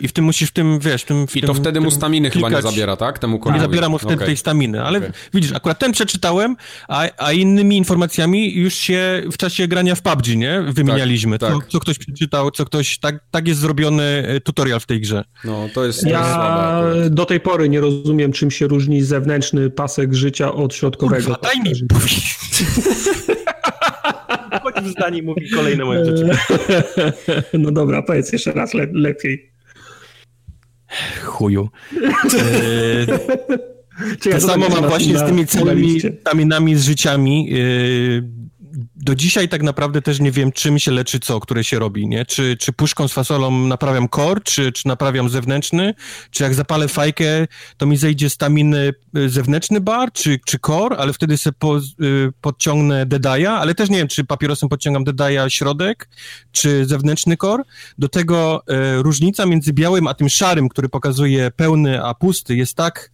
i 0.00 0.08
w 0.08 0.12
tym 0.12 0.24
musisz 0.24 0.50
w 0.50 0.52
tym, 0.52 0.78
wiesz, 0.78 1.02
w 1.02 1.04
tym... 1.04 1.26
W 1.26 1.36
I 1.36 1.40
to 1.40 1.46
tym, 1.46 1.56
wtedy 1.56 1.80
mu 1.80 1.90
staminy 1.90 2.30
chyba 2.30 2.50
nie 2.50 2.62
zabiera, 2.62 2.96
tak? 2.96 3.18
Temu 3.18 3.38
konowi. 3.38 3.60
Nie 3.60 3.66
zabiera 3.66 3.88
mu 3.88 3.98
wtedy 3.98 4.14
okay. 4.14 4.26
tej 4.26 4.36
staminy, 4.36 4.82
ale 4.82 4.98
okay. 4.98 5.12
widzisz, 5.34 5.52
akurat 5.52 5.78
ten 5.78 5.92
przeczytałem, 5.92 6.56
a, 6.88 7.08
a 7.18 7.32
innymi 7.32 7.76
informacjami 7.76 8.54
już 8.54 8.74
się 8.74 9.22
w 9.32 9.36
czasie 9.36 9.68
grania 9.68 9.94
w 9.94 10.02
PUBG, 10.02 10.26
nie? 10.36 10.62
Wymienialiśmy. 10.68 11.38
Tak, 11.38 11.52
tak. 11.52 11.64
Co, 11.64 11.70
co, 11.70 11.80
ktoś 11.80 11.98
przeczytał, 11.98 12.50
co 12.50 12.64
ktoś... 12.64 12.98
Tak, 12.98 13.14
tak 13.30 13.48
jest 13.48 13.60
zrobiony 13.60 14.02
e, 14.02 14.40
tutorial 14.40 14.80
w 14.80 14.86
tej 14.86 15.00
grze. 15.00 15.24
No, 15.44 15.68
to 15.74 15.84
jest... 15.84 16.00
To 16.00 16.08
ja 16.08 16.18
jest 16.18 16.30
słabe, 16.32 17.10
do 17.10 17.24
tej 17.26 17.40
pory 17.40 17.68
nie 17.68 17.80
rozumiem, 17.80 18.32
czym 18.32 18.50
się 18.50 18.66
różni 18.66 19.02
zewnętrzny 19.02 19.70
pasek 19.70 20.14
życia 20.14 20.54
od 20.54 20.74
środkowego. 20.74 21.24
Kurwa, 21.24 21.38
daj 21.42 21.60
mi 21.60 21.72
Chodź 24.62 24.84
w 24.84 24.88
zdanie 24.88 25.22
mówi 25.22 25.50
kolejne 25.50 25.84
moje 25.84 26.04
rzeczy. 26.04 26.30
No 27.58 27.70
dobra, 27.70 28.02
powiedz 28.02 28.32
jeszcze 28.32 28.52
raz 28.52 28.74
le 28.74 28.86
lepiej. 28.92 29.53
Chuju. 31.22 31.68
E, 34.26 34.30
to 34.32 34.40
samo 34.40 34.68
mam 34.68 34.88
właśnie 34.88 35.18
z 35.18 35.26
tymi 35.26 35.46
całymi 35.46 36.00
taminami 36.22 36.76
z 36.76 36.84
życiami. 36.84 37.52
E, 37.52 37.56
do 38.96 39.14
dzisiaj 39.14 39.48
tak 39.48 39.62
naprawdę 39.62 40.02
też 40.02 40.20
nie 40.20 40.32
wiem, 40.32 40.52
czym 40.52 40.78
się 40.78 40.90
leczy 40.90 41.20
co, 41.20 41.40
które 41.40 41.64
się 41.64 41.78
robi, 41.78 42.08
nie? 42.08 42.26
Czy, 42.26 42.56
czy 42.56 42.72
puszką 42.72 43.08
z 43.08 43.12
fasolą 43.12 43.66
naprawiam 43.66 44.08
core, 44.08 44.40
czy, 44.40 44.72
czy 44.72 44.88
naprawiam 44.88 45.28
zewnętrzny, 45.28 45.94
czy 46.30 46.42
jak 46.42 46.54
zapalę 46.54 46.88
fajkę, 46.88 47.46
to 47.76 47.86
mi 47.86 47.96
zejdzie 47.96 48.30
staminy 48.30 48.92
y, 49.16 49.28
zewnętrzny 49.28 49.80
bar, 49.80 50.12
czy, 50.12 50.40
czy 50.46 50.58
core, 50.58 50.96
ale 50.96 51.12
wtedy 51.12 51.38
sobie 51.38 51.56
po, 51.58 51.78
y, 51.78 51.82
podciągnę 52.40 53.06
dedaja, 53.06 53.52
ale 53.52 53.74
też 53.74 53.90
nie 53.90 53.98
wiem, 53.98 54.08
czy 54.08 54.24
papierosem 54.24 54.68
podciągam 54.68 55.04
dedaja 55.04 55.50
środek, 55.50 56.08
czy 56.52 56.86
zewnętrzny 56.86 57.36
core. 57.36 57.62
Do 57.98 58.08
tego 58.08 58.62
y, 58.98 59.02
różnica 59.02 59.46
między 59.46 59.72
białym 59.72 60.06
a 60.06 60.14
tym 60.14 60.28
szarym, 60.28 60.68
który 60.68 60.88
pokazuje 60.88 61.50
pełny 61.50 62.04
a 62.04 62.14
pusty, 62.14 62.56
jest 62.56 62.74
tak 62.74 63.13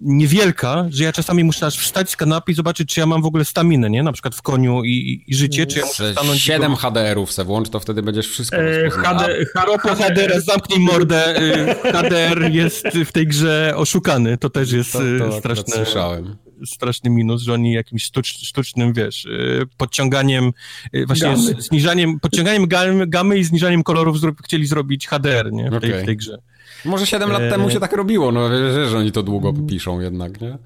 niewielka, 0.00 0.86
że 0.90 1.04
ja 1.04 1.12
czasami 1.12 1.44
muszę 1.44 1.66
aż 1.66 1.78
wstać 1.78 2.10
z 2.10 2.16
kanapy 2.16 2.52
i 2.52 2.54
zobaczyć, 2.54 2.94
czy 2.94 3.00
ja 3.00 3.06
mam 3.06 3.22
w 3.22 3.26
ogóle 3.26 3.44
staminę, 3.44 3.90
nie? 3.90 4.02
Na 4.02 4.12
przykład 4.12 4.34
w 4.34 4.42
koniu 4.42 4.84
i, 4.84 5.24
i 5.26 5.34
życie, 5.34 5.66
czy 5.66 5.78
ja 5.78 5.86
muszę 5.86 6.12
stanąć... 6.12 6.40
7 6.40 6.70
do... 6.70 6.76
HDR-ów 6.76 7.32
se 7.32 7.44
włącz, 7.44 7.68
to 7.68 7.80
wtedy 7.80 8.02
będziesz 8.02 8.28
wszystko 8.28 8.56
e, 8.56 8.90
HD, 8.90 9.44
HDR, 9.44 9.96
HDR, 9.96 10.40
zamknij 10.40 10.80
mordę. 10.80 11.34
HDR 11.82 12.52
jest 12.52 12.86
w 13.06 13.12
tej 13.12 13.26
grze 13.26 13.72
oszukany, 13.76 14.38
to 14.38 14.50
też 14.50 14.72
jest 14.72 14.92
to, 14.92 14.98
to 15.18 15.38
straszne... 15.38 15.74
Słyszałem 15.74 16.36
straszny 16.64 17.10
minus, 17.10 17.42
że 17.42 17.52
oni 17.52 17.72
jakimś 17.72 18.10
sztucznym, 18.42 18.92
wiesz, 18.92 19.24
y, 19.24 19.62
podciąganiem, 19.76 20.52
y, 20.94 21.06
właśnie 21.06 21.28
gamy. 21.28 21.54
zniżaniem, 21.58 22.20
podciąganiem 22.20 22.66
gamy, 22.66 23.06
gamy 23.06 23.38
i 23.38 23.44
zniżaniem 23.44 23.82
kolorów 23.82 24.20
zro 24.20 24.32
chcieli 24.44 24.66
zrobić 24.66 25.08
HDR, 25.08 25.52
nie, 25.52 25.70
w 25.70 25.80
tej, 25.80 25.90
okay. 25.90 26.02
w 26.02 26.06
tej 26.06 26.16
grze. 26.16 26.38
Może 26.84 27.06
7 27.06 27.30
lat 27.30 27.42
temu 27.50 27.70
się 27.70 27.80
tak 27.80 27.92
robiło, 27.92 28.32
no 28.32 28.50
wiesz, 28.50 28.90
że 28.90 28.98
oni 28.98 29.12
to 29.12 29.22
długo 29.22 29.52
piszą 29.68 30.00
jednak, 30.00 30.40
nie? 30.40 30.58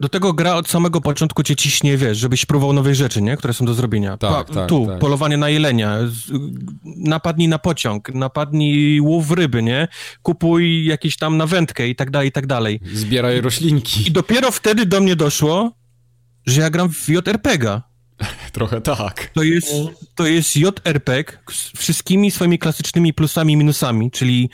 Do 0.00 0.08
tego 0.08 0.32
gra 0.32 0.54
od 0.54 0.68
samego 0.68 1.00
początku 1.00 1.42
cię 1.42 1.56
ciśnie, 1.56 1.96
wiesz, 1.96 2.18
żebyś 2.18 2.46
próbował 2.46 2.72
nowej 2.72 2.94
rzeczy, 2.94 3.22
nie? 3.22 3.36
Które 3.36 3.54
są 3.54 3.64
do 3.64 3.74
zrobienia. 3.74 4.16
Tak, 4.16 4.46
pa, 4.46 4.54
tak, 4.54 4.68
tu, 4.68 4.86
tak. 4.86 4.98
polowanie 4.98 5.36
na 5.36 5.48
jelenia, 5.48 5.98
napadnij 6.84 7.48
na 7.48 7.58
pociąg, 7.58 8.14
napadnij 8.14 9.00
łów 9.00 9.30
ryby, 9.30 9.62
nie? 9.62 9.88
Kupuj 10.22 10.84
jakieś 10.84 11.16
tam 11.16 11.36
na 11.36 11.46
wędkę 11.46 11.88
i 11.88 11.96
tak 11.96 12.10
dalej, 12.10 12.28
i 12.28 12.32
tak 12.32 12.46
dalej. 12.46 12.80
Zbieraj 12.92 13.40
roślinki. 13.40 14.08
I 14.08 14.10
dopiero 14.10 14.50
wtedy 14.50 14.86
do 14.86 15.00
mnie 15.00 15.16
doszło, 15.16 15.72
że 16.46 16.60
ja 16.60 16.70
gram 16.70 16.88
w 16.88 17.08
JRPG-a. 17.08 17.82
Trochę 18.52 18.80
tak. 18.80 19.30
To 19.34 19.42
jest, 19.42 19.72
to 20.14 20.26
jest 20.26 20.56
JRPG 20.56 21.38
z 21.50 21.78
wszystkimi 21.78 22.30
swoimi 22.30 22.58
klasycznymi 22.58 23.14
plusami 23.14 23.52
i 23.52 23.56
minusami, 23.56 24.10
czyli 24.10 24.50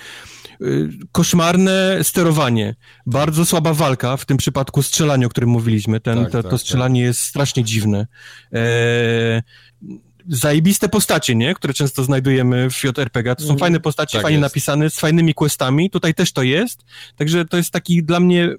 koszmarne 1.12 1.98
sterowanie, 2.02 2.74
bardzo 3.06 3.44
słaba 3.44 3.74
walka, 3.74 4.16
w 4.16 4.24
tym 4.24 4.36
przypadku 4.36 4.82
strzelanie, 4.82 5.26
o 5.26 5.28
którym 5.28 5.50
mówiliśmy. 5.50 6.00
Ten, 6.00 6.18
tak, 6.18 6.32
to, 6.32 6.42
tak, 6.42 6.50
to 6.50 6.58
strzelanie 6.58 7.00
tak. 7.00 7.06
jest 7.06 7.20
strasznie 7.20 7.64
dziwne. 7.64 8.06
E, 8.52 9.42
zajebiste 10.28 10.88
postacie, 10.88 11.34
nie? 11.34 11.54
Które 11.54 11.74
często 11.74 12.04
znajdujemy 12.04 12.70
w 12.70 12.84
JRPG. 12.84 13.36
To 13.36 13.42
są 13.42 13.48
mm. 13.48 13.58
fajne 13.58 13.80
postacie, 13.80 14.18
tak 14.18 14.22
fajnie 14.22 14.38
jest. 14.38 14.52
napisane, 14.52 14.90
z 14.90 14.98
fajnymi 14.98 15.34
questami. 15.34 15.90
Tutaj 15.90 16.14
też 16.14 16.32
to 16.32 16.42
jest. 16.42 16.84
Także 17.16 17.44
to 17.44 17.56
jest 17.56 17.70
taki 17.70 18.04
dla 18.04 18.20
mnie 18.20 18.56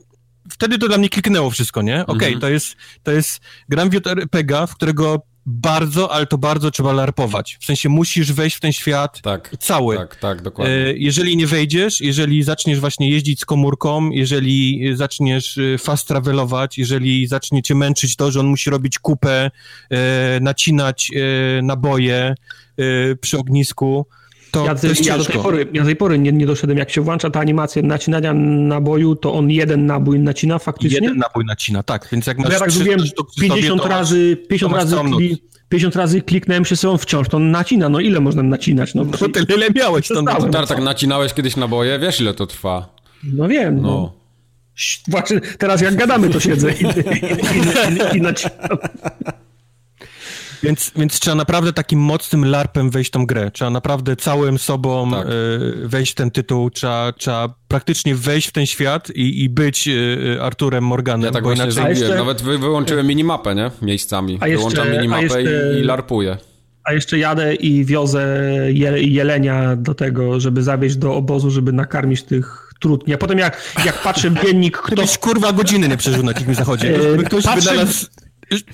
wtedy 0.50 0.78
to 0.78 0.88
dla 0.88 0.98
mnie 0.98 1.10
kliknęło 1.10 1.50
wszystko, 1.50 1.82
nie? 1.82 2.02
Okej, 2.02 2.16
okay, 2.16 2.28
mm 2.28 2.38
-hmm. 2.38 2.42
to 2.42 2.50
jest, 2.50 2.76
to 3.04 3.12
jest, 3.12 3.40
gram 3.70 3.90
w 3.90 3.94
JRPG, 3.94 4.68
w 4.68 4.76
którego 4.76 5.22
bardzo, 5.48 6.12
ale 6.12 6.26
to 6.26 6.38
bardzo 6.38 6.72
trzeba 6.72 6.94
larpować. 6.94 7.58
W 7.62 7.66
sensie 7.66 7.90
musisz 7.90 8.34
wejść 8.34 8.56
w 8.56 8.60
ten 8.60 8.72
świat 8.72 9.22
tak, 9.22 9.52
cały. 9.60 9.98
Tak, 9.98 10.16
tak, 10.16 10.42
dokładnie. 10.42 10.76
E, 10.76 10.94
jeżeli 10.94 11.38
nie 11.38 11.48
wejdziesz, 11.48 12.02
jeżeli 12.02 12.44
zaczniesz 12.44 12.80
właśnie 12.80 13.10
jeździć 13.10 13.40
z 13.40 13.46
komórką, 13.46 14.12
jeżeli 14.12 14.82
zaczniesz 14.94 15.58
e, 15.58 15.78
fast 15.78 16.08
travelować, 16.08 16.78
jeżeli 16.78 17.28
zacznie 17.28 17.64
cię 17.64 17.76
męczyć 17.76 18.16
to, 18.16 18.32
że 18.32 18.40
on 18.40 18.48
musi 18.48 18.70
robić 18.70 19.00
kupę, 19.00 19.52
e, 19.90 20.40
nacinać 20.42 21.12
naboje 21.64 22.36
przy 23.22 23.38
ognisku, 23.38 24.06
to, 24.52 24.66
ja, 24.66 24.76
to 24.76 24.88
jest 24.88 25.06
ja, 25.06 25.18
do 25.18 25.26
tej 25.26 25.42
pory, 25.42 25.68
ja 25.74 25.82
do 25.82 25.86
tej 25.86 25.96
pory 25.96 26.20
nie, 26.20 26.32
nie 26.32 26.46
doszedłem, 26.46 26.78
jak 26.78 26.90
się 26.90 27.02
włącza 27.02 27.30
ta 27.30 27.40
animacja 27.40 27.82
nacinania 27.82 28.34
naboju, 28.34 29.16
to 29.16 29.34
on 29.34 29.52
jeden 29.52 29.86
nabój 29.86 30.20
nacina 30.20 30.60
faktycznie? 30.60 31.00
Jeden 31.02 31.18
nabój 31.18 31.46
nacina, 31.46 31.84
tak, 31.84 32.08
więc 32.12 32.28
jak 32.28 32.38
masz 32.38 32.54
ja 32.54 32.60
tak 32.60 32.74
mówiłem, 32.74 33.00
50 33.42 33.82
sobie, 33.82 33.96
razy, 33.96 34.38
50 34.50 34.74
razy, 34.74 34.96
kli, 35.18 35.44
50 35.70 35.96
razy 35.96 36.22
kliknąłem 36.22 36.66
się 36.66 36.76
sobie 36.76 36.98
wciąż, 36.98 37.30
to 37.30 37.38
on 37.38 37.52
nacina, 37.52 37.90
no 37.90 38.00
ile 38.00 38.20
można 38.20 38.44
nacinać? 38.44 38.96
No, 38.96 39.06
no 39.22 39.30
tyle 39.30 39.46
ile 39.56 39.70
miałeś. 39.76 40.08
To 40.08 40.22
no, 40.22 40.50
tak, 40.52 40.68
tak 40.68 40.82
nacinałeś 40.82 41.34
kiedyś 41.34 41.56
naboje, 41.56 42.00
wiesz 42.00 42.22
ile 42.22 42.34
to 42.34 42.48
trwa? 42.48 42.96
No 43.24 43.48
wiem, 43.48 43.82
no. 43.82 43.88
no. 43.88 44.14
Właśnie 45.08 45.42
teraz 45.42 45.82
jak 45.82 45.96
gadamy, 45.96 46.30
to 46.30 46.40
siedzę 46.40 46.72
i, 46.72 46.84
i, 46.84 46.88
i, 46.88 48.14
i, 48.14 48.18
i 48.18 48.22
nacinam. 48.22 48.78
Więc, 50.64 50.92
więc 50.96 51.20
trzeba 51.20 51.36
naprawdę 51.36 51.74
takim 51.74 52.00
mocnym 52.00 52.46
larpem 52.46 52.90
wejść 52.90 53.10
w 53.10 53.12
tą 53.12 53.26
grę. 53.26 53.52
Trzeba 53.52 53.72
naprawdę 53.72 54.16
całym 54.16 54.58
sobą 54.58 55.12
tak. 55.12 55.28
y, 55.28 55.88
wejść 55.88 56.12
w 56.12 56.16
ten 56.16 56.32
tytuł. 56.32 56.70
Trzeba, 56.70 57.14
trzeba 57.18 57.54
praktycznie 57.68 58.16
wejść 58.16 58.48
w 58.48 58.52
ten 58.52 58.66
świat 58.66 59.10
i, 59.10 59.44
i 59.44 59.50
być 59.50 59.88
y, 59.88 60.38
Arturem 60.42 60.84
Morganem. 60.84 61.26
Ja 61.26 61.32
tak 61.32 61.44
bo 61.44 61.50
właśnie 61.50 61.66
inaczej... 61.66 61.90
Jeszcze... 61.90 62.16
Nawet 62.16 62.42
wy, 62.42 62.58
wyłączyłem 62.58 63.08
minimapę, 63.08 63.56
nie? 63.56 63.72
Miejscami. 63.82 64.38
A 64.42 64.48
jeszcze, 64.48 64.70
Wyłączam 64.70 64.92
minimapę 64.92 65.24
jeszcze... 65.24 65.74
i, 65.78 65.80
i 65.80 65.84
larpuję. 65.84 66.38
A 66.84 66.94
jeszcze 66.94 67.18
jadę 67.18 67.56
i 67.56 67.86
wiozę 67.86 68.40
je, 68.68 69.04
jelenia 69.04 69.76
do 69.76 69.94
tego, 69.94 70.40
żeby 70.40 70.64
zawieźć 70.64 70.96
do 70.96 71.16
obozu, 71.16 71.52
żeby 71.52 71.72
nakarmić 71.72 72.24
tych 72.24 72.74
trudni. 72.80 73.14
A 73.14 73.18
potem 73.18 73.40
jak, 73.40 73.74
jak 73.86 74.02
patrzę 74.02 74.30
w 74.30 74.44
dziennik, 74.46 74.78
kto... 74.78 74.96
Byś 74.96 75.18
kurwa 75.18 75.52
godziny 75.52 75.88
nie 75.88 75.98
przeżył 75.98 76.24
na 76.24 76.34
dzikim 76.34 76.56
zachodzie. 76.56 77.00
Ktoś 77.26 77.44
patrzę... 77.44 77.70
wynalazł 77.70 78.06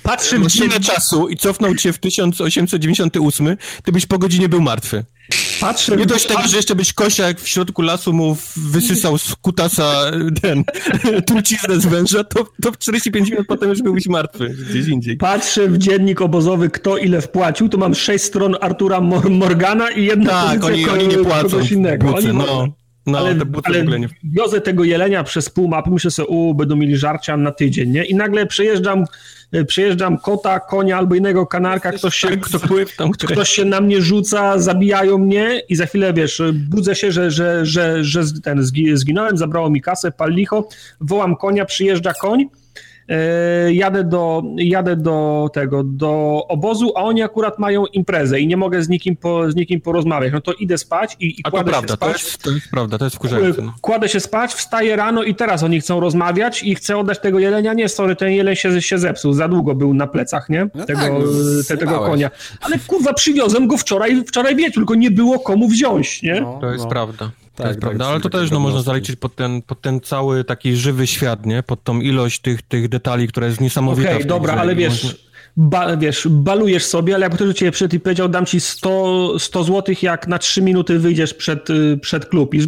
patrzył 0.02 0.40
godzinę 0.42 0.80
czasu 0.80 1.28
i 1.28 1.36
cofnął 1.36 1.74
cię 1.74 1.92
w 1.92 1.98
1898, 1.98 3.56
ty 3.84 3.92
byś 3.92 4.06
po 4.06 4.18
godzinie 4.18 4.48
był 4.48 4.60
martwy. 4.60 5.04
Patrzę, 5.60 5.96
nie 5.96 6.06
dość 6.06 6.26
tego, 6.26 6.42
że 6.48 6.56
jeszcze 6.56 6.74
byś 6.74 6.94
jak 7.18 7.40
w 7.40 7.48
środku 7.48 7.82
lasu 7.82 8.12
mu 8.12 8.36
wysysał 8.56 9.18
z 9.18 9.34
kutasa 9.34 10.10
ten 10.42 10.64
truciznę 11.28 11.80
z 11.80 11.86
węża, 11.86 12.24
to, 12.24 12.46
to 12.62 12.72
45 12.72 13.30
minut 13.30 13.46
potem 13.46 13.68
już 13.68 13.82
byłbyś 13.82 14.06
martwy 14.06 14.56
gdzieś 14.70 14.88
indziej. 14.88 15.16
Patrzę 15.16 15.68
w 15.68 15.78
dziennik 15.78 16.20
obozowy, 16.20 16.70
kto 16.70 16.96
ile 16.96 17.20
wpłacił, 17.20 17.68
to 17.68 17.78
mam 17.78 17.94
6 17.94 18.24
stron 18.24 18.56
Artura 18.60 19.00
Morgana 19.30 19.90
i 19.90 20.04
jedna 20.04 20.30
tak, 20.30 20.64
oni, 20.64 20.88
oni 20.88 21.08
nie 21.08 21.16
płacą. 21.16 21.60
Innego. 21.70 22.06
Bucy, 22.06 22.28
oni 22.28 22.38
no. 22.38 22.68
No, 23.06 23.18
ale, 23.18 23.36
ale 23.64 23.84
nie... 23.98 24.08
wiozę 24.24 24.60
tego 24.60 24.84
jelenia 24.84 25.24
przez 25.24 25.50
pół 25.50 25.68
mapy, 25.68 25.90
myślę 25.90 26.10
sobie, 26.10 26.28
u, 26.28 26.54
będą 26.54 26.76
mieli 26.76 26.96
żarcia 26.96 27.36
na 27.36 27.52
tydzień, 27.52 27.90
nie? 27.90 28.04
I 28.04 28.14
nagle 28.14 28.46
przejeżdżam 28.46 29.04
E, 29.52 29.64
przyjeżdżam 29.64 30.18
kota, 30.18 30.60
konia 30.60 30.98
albo 30.98 31.14
innego 31.14 31.46
kanarka, 31.46 31.92
ktoś 31.92 32.16
się, 32.16 32.36
kto, 32.36 32.58
tam, 32.96 33.10
ktoś 33.10 33.48
się 33.48 33.64
na 33.64 33.80
mnie 33.80 34.02
rzuca, 34.02 34.58
zabijają 34.58 35.18
mnie 35.18 35.62
i 35.68 35.76
za 35.76 35.86
chwilę, 35.86 36.12
wiesz, 36.12 36.42
budzę 36.52 36.94
się, 36.94 37.12
że, 37.12 37.30
że, 37.30 37.66
że, 37.66 38.04
że 38.04 38.22
ten, 38.42 38.62
zginąłem, 38.94 39.36
zabrało 39.36 39.70
mi 39.70 39.80
kasę, 39.80 40.12
pal 40.12 40.30
licho, 40.30 40.68
wołam 41.00 41.36
konia, 41.36 41.64
przyjeżdża 41.64 42.12
koń, 42.12 42.48
jadę 43.70 44.04
do, 44.04 44.42
jadę 44.56 44.96
do 44.96 45.48
tego, 45.52 45.84
do 45.84 46.42
obozu, 46.48 46.92
a 46.96 47.02
oni 47.02 47.22
akurat 47.22 47.58
mają 47.58 47.86
imprezę 47.86 48.40
i 48.40 48.46
nie 48.46 48.56
mogę 48.56 48.82
z 48.82 48.88
nikim, 48.88 49.16
po, 49.16 49.50
z 49.50 49.56
nikim 49.56 49.80
porozmawiać. 49.80 50.32
No 50.32 50.40
to 50.40 50.52
idę 50.52 50.78
spać 50.78 51.16
i, 51.20 51.26
i 51.26 51.42
a 51.44 51.50
kładę 51.50 51.64
to 51.64 51.70
prawda, 51.70 51.88
się 51.88 51.96
spać. 51.96 52.22
To 52.22 52.26
jest, 52.26 52.42
to 52.42 52.50
jest 52.50 52.70
prawda, 52.70 52.98
to 52.98 53.04
jest 53.04 53.16
wkurzające. 53.16 53.62
No. 53.62 53.74
Kładę 53.80 54.08
się 54.08 54.20
spać, 54.20 54.54
wstaję 54.54 54.96
rano 54.96 55.22
i 55.22 55.34
teraz 55.34 55.62
oni 55.62 55.80
chcą 55.80 56.00
rozmawiać 56.00 56.62
i 56.62 56.74
chcę 56.74 56.96
oddać 56.96 57.18
tego 57.18 57.38
jelenia. 57.38 57.72
Nie, 57.72 57.88
sorry, 57.88 58.16
ten 58.16 58.30
jeleń 58.30 58.56
się, 58.56 58.82
się 58.82 58.98
zepsuł, 58.98 59.32
za 59.32 59.48
długo 59.48 59.74
był 59.74 59.94
na 59.94 60.06
plecach, 60.06 60.48
nie? 60.48 60.68
No 60.74 60.84
tego, 60.84 61.00
tak, 61.00 61.12
no, 61.12 61.18
te, 61.68 61.76
tego 61.76 61.98
konia. 61.98 62.30
Ale 62.60 62.78
kurwa, 62.86 63.12
przywiozłem 63.12 63.68
go 63.68 63.76
wczoraj, 63.76 64.24
wczoraj 64.26 64.56
wieczór, 64.56 64.74
tylko 64.74 64.94
nie 64.94 65.10
było 65.10 65.38
komu 65.38 65.68
wziąć, 65.68 66.22
nie? 66.22 66.40
No, 66.40 66.58
to 66.60 66.72
jest 66.72 66.84
no. 66.84 66.90
prawda. 66.90 67.30
Tak, 67.56 67.66
tak, 67.66 67.78
prawda, 67.78 68.06
ale 68.06 68.20
to 68.20 68.30
też 68.30 68.50
no, 68.50 68.60
można 68.60 68.82
zaliczyć 68.82 69.16
pod 69.16 69.34
ten, 69.34 69.62
pod 69.62 69.80
ten 69.80 70.00
cały 70.00 70.44
taki 70.44 70.76
żywy 70.76 71.06
świat, 71.06 71.46
nie? 71.46 71.62
Pod 71.62 71.84
tą 71.84 72.00
ilość 72.00 72.40
tych, 72.40 72.62
tych 72.62 72.88
detali, 72.88 73.28
która 73.28 73.46
jest 73.46 73.60
niesamowita. 73.60 74.08
Okej, 74.08 74.16
okay, 74.16 74.28
dobra, 74.28 74.54
ale 74.54 74.74
wiesz, 74.74 75.04
można... 75.04 75.18
ba, 75.56 75.96
wiesz, 75.96 76.28
balujesz 76.30 76.84
sobie, 76.84 77.14
ale 77.14 77.22
jakby 77.22 77.36
ktoś 77.36 77.48
do 77.48 77.54
ciebie 77.54 77.72
przyszedł 77.72 77.96
i 77.96 78.00
powiedział, 78.00 78.28
dam 78.28 78.46
ci 78.46 78.60
100, 78.60 79.38
100 79.38 79.64
zł, 79.64 79.94
jak 80.02 80.28
na 80.28 80.38
3 80.38 80.62
minuty 80.62 80.98
wyjdziesz 80.98 81.34
przed, 81.34 81.70
y, 81.70 81.98
przed 82.02 82.26
klub 82.26 82.54
i 82.54 82.60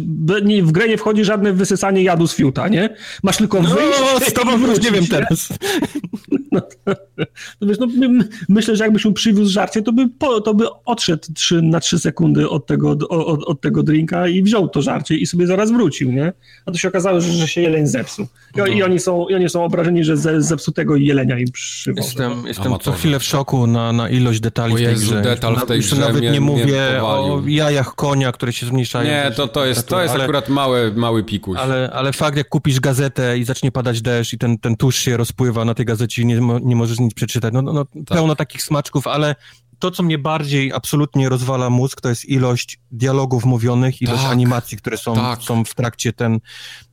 w 0.61 0.71
grę 0.71 0.87
nie 0.87 0.97
wchodzi 0.97 1.23
żadne 1.25 1.53
wysysanie 1.53 2.03
jadu 2.03 2.27
z 2.27 2.35
fiuta, 2.35 2.67
nie? 2.67 2.89
Masz 3.23 3.37
tylko 3.37 3.61
no, 3.61 3.69
wyjść... 3.69 3.99
No, 3.99 4.19
z 4.19 4.33
tobą 4.33 4.57
wróć, 4.57 4.83
nie 4.83 4.91
wiem 4.91 5.07
teraz. 5.07 5.49
No, 6.87 7.25
no, 7.61 7.67
wiesz, 7.67 7.79
no, 7.79 7.87
my, 7.87 8.27
myślę, 8.49 8.75
że 8.75 8.83
jakbyś 8.83 9.05
mu 9.05 9.13
przywiózł 9.13 9.51
żarcie, 9.51 9.81
to 9.81 9.93
by, 9.93 10.09
po, 10.09 10.41
to 10.41 10.53
by 10.53 10.65
odszedł 10.85 11.33
3, 11.33 11.61
na 11.61 11.79
3 11.79 11.99
sekundy 11.99 12.49
od 12.49 12.65
tego, 12.65 12.89
od, 13.09 13.43
od, 13.43 13.61
tego 13.61 13.83
drinka 13.83 14.27
i 14.27 14.43
wziął 14.43 14.69
to 14.69 14.81
żarcie 14.81 15.15
i 15.15 15.25
sobie 15.25 15.47
zaraz 15.47 15.71
wrócił, 15.71 16.11
nie? 16.11 16.33
A 16.65 16.71
to 16.71 16.77
się 16.77 16.87
okazało, 16.87 17.21
że, 17.21 17.31
że 17.31 17.47
się 17.47 17.61
jeleń 17.61 17.87
zepsuł. 17.87 18.25
I, 18.55 18.57
no. 18.57 18.65
i, 18.67 18.83
oni, 18.83 18.99
są, 18.99 19.27
i 19.27 19.35
oni 19.35 19.49
są 19.49 19.63
obrażeni, 19.63 20.03
że 20.03 20.17
ze, 20.17 20.41
zepsutego 20.41 20.95
jelenia 20.95 21.39
im 21.39 21.51
przywożą. 21.51 22.05
Jestem, 22.05 22.47
jestem 22.47 22.73
co 22.81 22.91
chwilę 22.91 23.19
w 23.19 23.23
szoku 23.23 23.67
na, 23.67 23.93
na 23.93 24.09
ilość 24.09 24.39
detali 24.39 24.73
o 24.73 24.77
Jezu, 24.77 25.05
w 25.05 25.09
tej 25.09 25.21
grze. 25.21 25.21
detal 25.21 25.55
w 25.55 25.65
tej 25.65 25.79
grze 25.79 25.95
Nawet 25.95 26.21
nie 26.21 26.41
mówię 26.41 27.03
o 27.03 27.41
jajach 27.47 27.95
konia, 27.95 28.31
które 28.31 28.53
się 28.53 28.65
zmniejszają. 28.65 29.09
Nie, 29.09 29.31
to, 29.35 29.47
to 29.47 29.65
jest, 29.65 29.87
to 29.87 30.01
jest 30.01 30.13
ale, 30.13 30.23
akurat 30.23 30.49
mały, 30.49 30.93
mały 30.95 31.23
pikuś. 31.23 31.57
Ale, 31.57 31.89
ale 31.93 32.13
fakt, 32.13 32.37
jak 32.37 32.49
kupisz 32.49 32.79
gazetę 32.79 33.37
i 33.37 33.43
zacznie 33.43 33.71
padać 33.71 34.01
deszcz 34.01 34.33
i 34.33 34.37
ten, 34.37 34.57
ten 34.57 34.77
tusz 34.77 34.95
się 34.95 35.17
rozpływa 35.17 35.65
na 35.65 35.73
tej 35.73 35.85
gazecie 35.85 36.21
i 36.21 36.25
nie, 36.53 36.59
nie 36.65 36.75
możesz 36.75 36.99
nic 36.99 37.13
przeczytać. 37.13 37.53
No, 37.53 37.61
no, 37.61 37.73
no 37.73 37.85
tak. 37.85 38.03
pełno 38.05 38.35
takich 38.35 38.63
smaczków, 38.63 39.07
ale 39.07 39.35
to, 39.79 39.91
co 39.91 40.03
mnie 40.03 40.17
bardziej 40.17 40.73
absolutnie 40.73 41.29
rozwala 41.29 41.69
mózg, 41.69 42.01
to 42.01 42.09
jest 42.09 42.25
ilość 42.25 42.79
dialogów 42.91 43.45
mówionych, 43.45 44.01
ilość 44.01 44.23
tak, 44.23 44.31
animacji, 44.31 44.77
które 44.77 44.97
są, 44.97 45.15
tak. 45.15 45.41
są 45.41 45.63
w 45.63 45.75
trakcie 45.75 46.13
ten... 46.13 46.39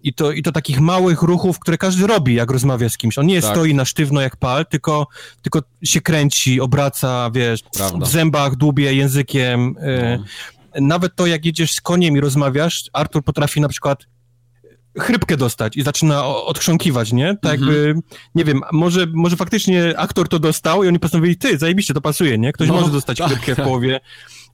I 0.03 0.15
to, 0.15 0.33
I 0.33 0.43
to 0.43 0.53
takich 0.53 0.81
małych 0.81 1.23
ruchów, 1.23 1.59
które 1.59 1.79
każdy 1.79 2.07
robi, 2.07 2.35
jak 2.35 2.51
rozmawia 2.51 2.89
z 2.89 2.97
kimś. 2.97 3.19
On 3.19 3.27
nie 3.27 3.43
tak. 3.43 3.51
stoi 3.51 3.75
na 3.75 3.85
sztywno 3.85 4.21
jak 4.21 4.37
pal, 4.37 4.67
tylko, 4.67 5.07
tylko 5.43 5.63
się 5.85 6.01
kręci, 6.01 6.61
obraca, 6.61 7.31
wiesz, 7.35 7.63
Prawda. 7.77 8.07
w 8.07 8.09
zębach, 8.09 8.57
dłubie 8.57 8.95
językiem. 8.95 9.77
Y, 9.79 10.19
no. 10.19 10.25
Nawet 10.81 11.17
to, 11.17 11.27
jak 11.27 11.45
jedziesz 11.45 11.73
z 11.73 11.81
koniem 11.81 12.17
i 12.17 12.21
rozmawiasz, 12.21 12.85
Artur 12.93 13.25
potrafi 13.25 13.61
na 13.61 13.69
przykład 13.69 14.07
chrypkę 14.99 15.37
dostać 15.37 15.77
i 15.77 15.83
zaczyna 15.83 16.27
odchrząkiwać, 16.27 17.13
nie? 17.13 17.37
Tak 17.43 17.61
mhm. 17.61 17.87
jakby, 17.87 18.03
nie 18.35 18.45
wiem, 18.45 18.61
może, 18.73 19.07
może 19.13 19.37
faktycznie 19.37 19.99
aktor 19.99 20.29
to 20.29 20.39
dostał 20.39 20.85
i 20.85 20.89
oni 20.89 20.99
postanowili, 20.99 21.37
ty, 21.37 21.59
zajebiście, 21.59 21.95
to 21.95 22.01
pasuje, 22.01 22.39
nie? 22.39 22.53
Ktoś 22.53 22.69
no, 22.69 22.75
może 22.75 22.91
dostać 22.91 23.19
tak. 23.19 23.29
chrypkę 23.29 23.55
w 23.55 23.65
połowie. 23.65 24.01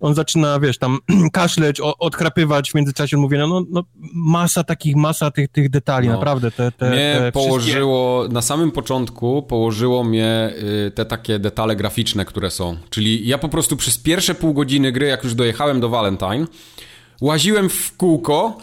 On 0.01 0.15
zaczyna, 0.15 0.61
wiesz, 0.61 0.79
tam 0.79 0.99
kaszleć, 1.33 1.81
odchrapywać 1.81 2.71
w 2.71 2.75
międzyczasie, 2.75 3.17
on 3.17 3.21
mówi, 3.21 3.39
no, 3.39 3.47
no, 3.47 3.63
no 3.71 3.85
masa 4.15 4.65
takich, 4.65 4.97
masa 4.97 5.31
tych, 5.31 5.49
tych 5.49 5.71
detali, 5.71 6.09
no. 6.09 6.15
naprawdę. 6.15 6.51
Te, 6.51 6.73
te, 6.73 6.91
mnie 6.91 7.17
te 7.19 7.33
położyło, 7.33 8.21
wszystkie... 8.21 8.35
na 8.35 8.43
samym 8.43 8.71
początku 8.71 9.43
położyło 9.43 10.05
mnie 10.05 10.55
y, 10.87 10.91
te 10.91 11.05
takie 11.05 11.39
detale 11.39 11.77
graficzne, 11.77 12.25
które 12.25 12.51
są. 12.51 12.77
Czyli 12.91 13.27
ja 13.27 13.39
po 13.39 13.49
prostu 13.49 13.77
przez 13.77 13.99
pierwsze 13.99 14.35
pół 14.35 14.55
godziny 14.55 14.93
gry, 14.93 15.07
jak 15.07 15.25
już 15.25 15.35
dojechałem 15.35 15.81
do 15.81 15.89
Valentine, 15.89 16.47
łaziłem 17.21 17.69
w 17.69 17.97
kółko, 17.97 18.59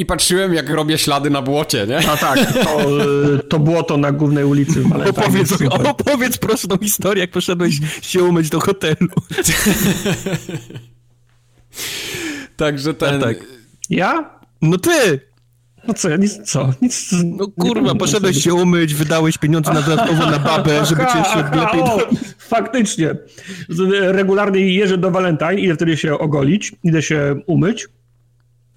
i 0.00 0.06
patrzyłem, 0.06 0.54
jak 0.54 0.70
robię 0.70 0.98
ślady 0.98 1.30
na 1.30 1.42
błocie, 1.42 1.86
nie? 1.86 2.10
A 2.10 2.16
tak, 2.16 2.52
to, 2.64 2.78
to 3.48 3.58
błoto 3.58 3.96
na 3.96 4.12
głównej 4.12 4.44
ulicy 4.44 4.82
w 4.82 4.92
opowiedz, 5.08 5.52
opowiedz 5.84 6.38
prostą 6.38 6.78
historię, 6.78 7.20
jak 7.20 7.30
poszedłeś 7.30 7.80
się 8.02 8.22
umyć 8.22 8.50
do 8.50 8.60
hotelu. 8.60 8.96
Także 12.56 12.94
ten... 12.94 13.20
tak. 13.20 13.36
Ja? 13.90 14.40
No 14.62 14.78
ty! 14.78 15.20
No 15.88 15.94
co, 15.94 16.08
ja 16.08 16.16
nic, 16.16 16.50
co? 16.50 16.72
Nic, 16.82 17.10
no 17.24 17.48
kurwa, 17.48 17.94
poszedłeś 17.94 18.44
się 18.44 18.54
umyć, 18.54 18.94
wydałeś 18.94 19.38
pieniądze 19.38 19.72
na 19.72 19.82
dodatkowo 19.82 20.30
na 20.30 20.38
babę, 20.38 20.86
żeby 20.86 21.02
cię 21.12 21.18
jeszcze 21.18 21.56
lepiej... 21.56 21.80
O, 21.80 21.98
faktycznie. 22.38 23.14
Regularnie 24.00 24.74
jeżdżę 24.74 24.98
do 24.98 25.10
Valentine, 25.10 25.54
idę 25.54 25.74
wtedy 25.74 25.96
się 25.96 26.18
ogolić, 26.18 26.72
idę 26.82 27.02
się 27.02 27.40
umyć 27.46 27.88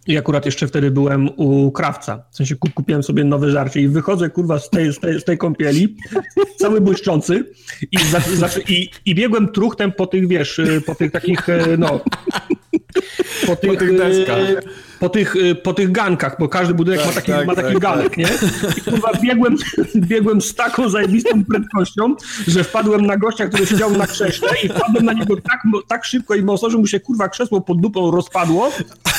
i 0.07 0.17
akurat 0.17 0.45
jeszcze 0.45 0.67
wtedy 0.67 0.91
byłem 0.91 1.29
u 1.35 1.71
krawca. 1.71 2.23
W 2.31 2.35
sensie 2.35 2.55
kupiłem 2.75 3.03
sobie 3.03 3.23
nowe 3.23 3.49
żarcie 3.51 3.81
i 3.81 3.87
wychodzę 3.87 4.29
kurwa 4.29 4.59
z 4.59 4.69
tej, 4.69 4.93
z 4.93 4.99
tej, 4.99 5.21
z 5.21 5.23
tej 5.23 5.37
kąpieli, 5.37 5.95
cały 6.57 6.81
błyszczący 6.81 7.51
i, 7.91 7.97
za, 7.97 8.19
za, 8.19 8.47
i, 8.67 8.89
i 9.05 9.15
biegłem 9.15 9.47
truchtem 9.47 9.91
po 9.91 10.07
tych, 10.07 10.27
wiesz, 10.27 10.61
po 10.85 10.95
tych 10.95 11.11
takich, 11.11 11.49
e, 11.49 11.77
no... 11.77 11.99
Po 13.47 13.55
tych, 13.55 13.69
po 13.71 13.77
tych 13.77 13.97
deskach. 13.97 14.39
Po 15.03 15.09
tych, 15.09 15.35
y, 15.35 15.55
po 15.55 15.73
tych 15.73 15.91
gankach, 15.91 16.35
bo 16.39 16.49
każdy 16.49 16.73
budynek 16.73 16.99
tak, 16.99 17.07
ma 17.07 17.13
taki, 17.13 17.31
tak, 17.31 17.47
ma 17.47 17.55
taki 17.55 17.73
tak, 17.73 17.79
ganek, 17.79 18.09
tak. 18.09 18.17
nie? 18.17 18.27
I 18.77 18.81
kurwa 18.81 19.11
biegłem, 19.23 19.55
biegłem 20.09 20.41
z 20.41 20.55
taką 20.55 20.89
zajebistą 20.89 21.45
prędkością, 21.45 22.15
że 22.47 22.63
wpadłem 22.63 23.05
na 23.05 23.17
gościa, 23.17 23.47
który 23.47 23.65
siedział 23.65 23.91
na 23.91 24.07
krześle 24.07 24.49
i 24.63 24.69
wpadłem 24.69 25.05
na 25.05 25.13
niego 25.13 25.35
tak, 25.35 25.61
tak 25.87 26.05
szybko 26.05 26.35
i 26.35 26.41
mocno, 26.41 26.69
że 26.69 26.77
mu 26.77 26.87
się 26.87 26.99
kurwa 26.99 27.29
krzesło 27.29 27.61
pod 27.61 27.81
dupą 27.81 28.11
rozpadło 28.11 28.71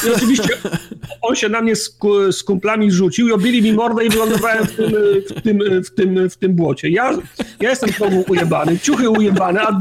I 0.06 0.11
oczywiście 0.16 0.48
on 1.23 1.36
się 1.36 1.48
na 1.48 1.61
mnie 1.61 1.77
z, 1.77 1.98
z 2.31 2.43
kumplami 2.43 2.93
rzucił 2.93 3.28
i 3.28 3.32
obili 3.32 3.62
mi 3.62 3.73
mordę 3.73 4.05
i 4.05 4.09
wylądowałem 4.09 4.66
w 4.66 4.77
tym, 4.77 4.93
w 5.36 5.40
tym, 5.43 5.82
w 5.85 5.90
tym, 5.90 6.31
w 6.31 6.36
tym 6.36 6.55
błocie. 6.55 6.90
Ja, 6.90 7.12
ja 7.61 7.70
jestem 7.70 7.90
znowu 7.90 8.24
ujebany, 8.28 8.78
ciuchy 8.78 9.11
ujebane, 9.11 9.62
a, 9.62 9.81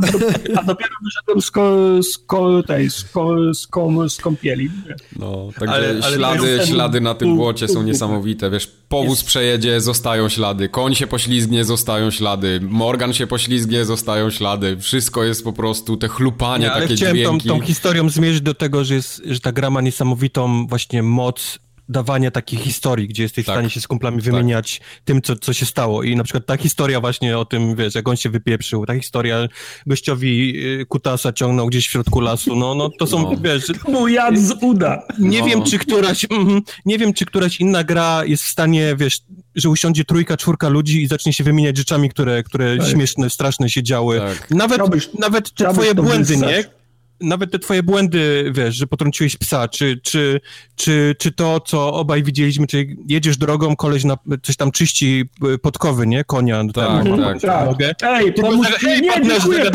a 0.55 0.63
dopiero 0.63 0.95
wyszedłem 1.03 1.41
z, 1.41 1.51
ko, 1.51 2.03
z, 2.03 2.17
ko, 2.17 2.63
tej, 2.63 2.89
z, 2.89 3.03
ko, 3.03 3.53
z, 3.53 3.67
kom, 3.67 4.09
z 4.09 4.17
kąpieli. 4.17 4.71
No, 5.19 5.49
także 5.59 5.75
ale, 5.75 5.92
ale 6.03 6.15
ślady, 6.15 6.59
ślady 6.65 7.01
na 7.01 7.13
tym 7.13 7.35
błocie 7.35 7.67
są 7.67 7.83
niesamowite. 7.83 8.49
Wiesz, 8.49 8.67
powóz 8.89 9.09
jest... 9.09 9.25
przejedzie, 9.25 9.81
zostają 9.81 10.29
ślady, 10.29 10.69
koń 10.69 10.95
się 10.95 11.07
poślizgnie, 11.07 11.65
zostają 11.65 12.11
ślady, 12.11 12.59
Morgan 12.69 13.13
się 13.13 13.27
poślizgnie, 13.27 13.85
zostają 13.85 14.29
ślady. 14.29 14.77
Wszystko 14.77 15.23
jest 15.23 15.43
po 15.43 15.53
prostu, 15.53 15.97
te 15.97 16.07
chlupanie, 16.07 16.65
Nie, 16.65 16.71
ale 16.71 16.81
takie 16.81 16.95
chciałem 16.95 17.15
dźwięki. 17.15 17.47
Tą, 17.47 17.59
tą 17.59 17.65
historią 17.65 18.09
zmierzyć 18.09 18.41
do 18.41 18.53
tego, 18.53 18.85
że, 18.85 18.95
jest, 18.95 19.21
że 19.25 19.39
ta 19.39 19.51
gra 19.51 19.69
ma 19.69 19.81
niesamowitą 19.81 20.67
właśnie 20.67 21.03
moc 21.03 21.59
dawania 21.89 22.31
takiej 22.31 22.59
historii, 22.59 23.07
gdzie 23.07 23.23
jesteś 23.23 23.45
tak. 23.45 23.55
w 23.55 23.57
stanie 23.57 23.69
się 23.69 23.81
z 23.81 23.87
kumplami 23.87 24.17
tak. 24.17 24.25
wymieniać 24.25 24.79
tak. 24.79 24.87
tym, 25.03 25.21
co, 25.21 25.35
co 25.35 25.53
się 25.53 25.65
stało. 25.65 26.03
I 26.03 26.15
na 26.15 26.23
przykład 26.23 26.45
ta 26.45 26.57
historia 26.57 27.01
właśnie 27.01 27.37
o 27.37 27.45
tym, 27.45 27.75
wiesz, 27.75 27.95
jak 27.95 28.07
on 28.07 28.15
się 28.15 28.29
wypieprzył, 28.29 28.85
ta 28.85 28.95
historia 28.95 29.47
gościowi 29.87 30.53
y, 30.81 30.85
kutasa 30.85 31.33
ciągnął 31.33 31.67
gdzieś 31.67 31.87
w 31.87 31.91
środku 31.91 32.19
lasu, 32.19 32.55
no, 32.55 32.75
no 32.75 32.89
to 32.99 33.07
są, 33.07 33.21
no. 33.21 33.37
wiesz... 33.41 33.63
Mu 33.87 34.07
jad 34.07 34.39
z 34.39 34.51
uda. 34.61 35.07
Nie 35.19 35.39
no. 35.39 35.45
wiem, 35.45 35.63
czy 35.63 35.79
któraś, 35.79 36.25
mm, 36.29 36.61
nie 36.85 36.97
wiem, 36.97 37.13
czy 37.13 37.25
któraś 37.25 37.59
inna 37.59 37.83
gra 37.83 38.25
jest 38.25 38.43
w 38.43 38.47
stanie, 38.47 38.95
wiesz, 38.97 39.19
że 39.55 39.69
usiądzie 39.69 40.05
trójka, 40.05 40.37
czwórka 40.37 40.69
ludzi 40.69 41.03
i 41.03 41.07
zacznie 41.07 41.33
się 41.33 41.43
wymieniać 41.43 41.77
rzeczami, 41.77 42.09
które, 42.09 42.43
które 42.43 42.77
tak. 42.77 42.87
śmieszne, 42.87 43.29
straszne 43.29 43.69
się 43.69 43.83
działy. 43.83 44.19
Tak. 44.19 44.51
Nawet, 44.51 44.81
nawet 45.19 45.53
te 45.53 45.73
twoje 45.73 45.95
błędy, 45.95 46.37
nie? 46.37 46.82
Nawet 47.23 47.51
te 47.51 47.59
twoje 47.59 47.83
błędy, 47.83 48.51
wiesz, 48.55 48.75
że 48.75 48.87
potrąciłeś 48.87 49.37
psa, 49.37 49.67
czy, 49.67 49.99
czy, 50.03 50.41
czy, 50.75 51.15
czy 51.19 51.31
to, 51.31 51.59
co 51.59 51.93
obaj 51.93 52.23
widzieliśmy, 52.23 52.67
czy 52.67 52.87
jedziesz 53.07 53.37
drogą, 53.37 53.75
koleś 53.75 54.03
na, 54.03 54.17
coś 54.43 54.55
tam 54.55 54.71
czyści 54.71 55.29
y, 55.53 55.57
podkowy, 55.57 56.07
nie? 56.07 56.23
Konia. 56.23 56.63
Tak, 56.73 57.03
tam, 57.05 57.21
tak, 57.21 57.41
tak. 57.41 57.65
Mogę? 57.65 57.93
Ej, 58.03 58.33
pomóż 58.33 58.67
mi, 58.83 58.89
nie, 58.89 59.01
nie, 59.01 59.21
dziękuję, 59.29 59.71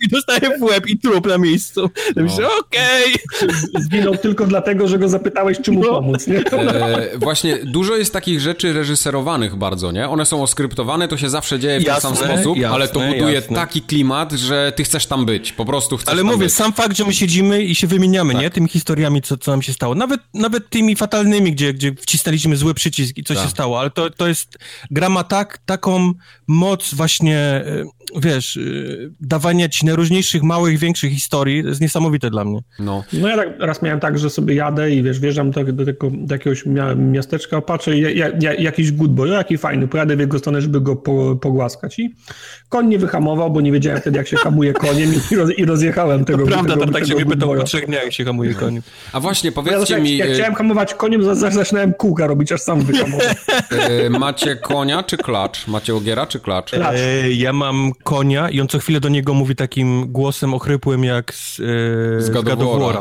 I 0.00 0.08
dostaję 0.08 0.58
w 0.58 0.62
łeb 0.62 0.86
i 0.86 0.98
trup 0.98 1.26
na 1.26 1.38
miejscu. 1.38 1.90
No. 2.16 2.22
Myślę, 2.22 2.46
okej. 2.60 3.14
Okay. 3.42 3.82
Zginął 3.82 4.16
tylko 4.16 4.46
dlatego, 4.46 4.88
że 4.88 4.98
go 4.98 5.08
zapytałeś, 5.08 5.58
czy 5.62 5.72
mu 5.72 5.82
no. 5.82 5.88
pomóc, 5.88 6.26
nie? 6.26 6.38
E, 6.38 7.18
właśnie, 7.18 7.58
dużo 7.64 7.96
jest 7.96 8.12
takich 8.12 8.40
rzeczy 8.40 8.72
reżyserowanych 8.72 9.56
bardzo, 9.56 9.92
nie? 9.92 10.08
One 10.08 10.26
są 10.26 10.42
oskryptowane, 10.42 11.08
to 11.08 11.16
się 11.16 11.28
zawsze 11.28 11.58
dzieje 11.58 11.80
w 11.80 11.82
jasne, 11.82 12.10
ten 12.10 12.18
sam 12.18 12.28
sposób, 12.28 12.58
jasne, 12.58 12.74
ale 12.74 12.88
to 12.88 13.00
buduje 13.00 13.32
jasne. 13.34 13.56
taki 13.56 13.82
klimat, 13.82 14.32
że 14.32 14.72
ty 14.76 14.84
chcesz 14.84 15.06
tam 15.06 15.26
być, 15.26 15.52
po 15.52 15.64
prostu 15.64 15.96
chcesz 15.96 16.12
ale 16.14 16.24
mówię, 16.32 16.50
sam 16.50 16.72
fakt, 16.72 16.96
że 16.96 17.04
my 17.04 17.14
siedzimy 17.14 17.62
i 17.62 17.74
się 17.74 17.86
wymieniamy, 17.86 18.32
tak. 18.32 18.42
nie? 18.42 18.50
Tymi 18.50 18.68
historiami, 18.68 19.22
co, 19.22 19.36
co 19.36 19.50
nam 19.50 19.62
się 19.62 19.72
stało. 19.72 19.94
Nawet, 19.94 20.20
nawet 20.34 20.70
tymi 20.70 20.96
fatalnymi, 20.96 21.52
gdzie, 21.52 21.74
gdzie 21.74 21.94
wcisnęliśmy 21.94 22.56
zły 22.56 22.74
przycisk 22.74 23.18
i 23.18 23.24
co 23.24 23.34
tak. 23.34 23.44
się 23.44 23.50
stało, 23.50 23.80
ale 23.80 23.90
to, 23.90 24.10
to 24.10 24.28
jest, 24.28 24.58
gra 24.90 25.08
ma 25.08 25.24
tak, 25.24 25.58
taką 25.66 26.12
moc 26.46 26.94
właśnie, 26.94 27.38
e, 27.38 27.84
wiesz, 28.20 28.56
e, 28.56 28.60
dawania 29.20 29.68
ci 29.68 29.86
najróżniejszych 29.86 30.42
małych, 30.42 30.78
większych 30.78 31.12
historii, 31.12 31.62
to 31.62 31.68
jest 31.68 31.80
niesamowite 31.80 32.30
dla 32.30 32.44
mnie. 32.44 32.60
No, 32.78 33.04
no 33.12 33.28
ja 33.28 33.36
tak, 33.36 33.48
raz 33.58 33.82
miałem 33.82 34.00
tak, 34.00 34.18
że 34.18 34.30
sobie 34.30 34.54
jadę 34.54 34.90
i 34.90 35.02
wiesz, 35.02 35.20
wjeżdżam 35.20 35.50
do, 35.50 35.64
do, 35.64 35.84
tego, 35.84 36.10
do 36.12 36.34
jakiegoś 36.34 36.64
miasteczka, 36.96 37.60
patrzę 37.60 37.98
ja, 37.98 38.28
ja, 38.40 38.54
jakiś 38.54 38.92
good 38.92 39.10
boy, 39.10 39.30
o 39.30 39.34
jaki 39.34 39.58
fajny, 39.58 39.88
pojadę 39.88 40.16
w 40.16 40.20
jego 40.20 40.38
stronę, 40.38 40.62
żeby 40.62 40.80
go 40.80 40.96
po, 40.96 41.36
pogłaskać 41.36 41.98
i 41.98 42.14
koń 42.68 42.86
nie 42.86 42.98
wyhamował, 42.98 43.50
bo 43.50 43.60
nie 43.60 43.72
wiedziałem 43.72 44.00
wtedy, 44.00 44.18
jak 44.18 44.28
się 44.28 44.36
hamuje 44.36 44.72
koniem 44.72 45.12
i, 45.30 45.36
roz, 45.36 45.50
i 45.58 45.64
rozjechałem 45.64 46.24
tego. 46.24 46.38
To 46.38 46.46
prawda, 46.46 46.76
tego, 46.76 46.92
tak 46.92 47.06
się 47.06 47.14
mnie 47.14 47.26
pytał 47.26 47.54
po 47.54 47.62
trzech 47.62 47.86
dniach, 47.86 48.04
jak 48.04 48.12
się 48.12 48.24
hamuje 48.24 48.54
koniem. 48.54 48.82
A 49.12 49.20
właśnie, 49.20 49.52
powiedzcie 49.52 49.94
ja, 49.94 50.00
mi... 50.00 50.16
Jak, 50.16 50.28
jak 50.28 50.36
chciałem 50.36 50.54
hamować 50.54 50.94
koniem, 50.94 51.34
zaczynałem 51.34 51.94
kółka 51.94 52.26
robić, 52.26 52.52
aż 52.52 52.60
sam 52.60 52.82
wyhamował. 52.82 53.26
E, 53.70 54.10
macie 54.18 54.56
konia 54.56 55.02
czy 55.02 55.16
klacz? 55.16 55.68
Macie 55.68 55.94
ogiera 55.94 56.26
czy 56.26 56.40
klacz? 56.40 56.70
klacz. 56.70 56.96
E, 56.96 57.30
ja 57.30 57.52
mam 57.52 57.92
konia 58.02 58.50
i 58.50 58.60
on 58.60 58.68
co 58.68 58.78
chwilę 58.78 59.00
do 59.00 59.08
niego 59.08 59.34
mówi 59.34 59.56
takim 59.56 60.12
głosem 60.12 60.54
ochrypłym 60.54 61.04
jak 61.04 61.34
z, 61.34 61.60
e, 61.60 62.22
z 62.22 62.30
God 62.30 62.46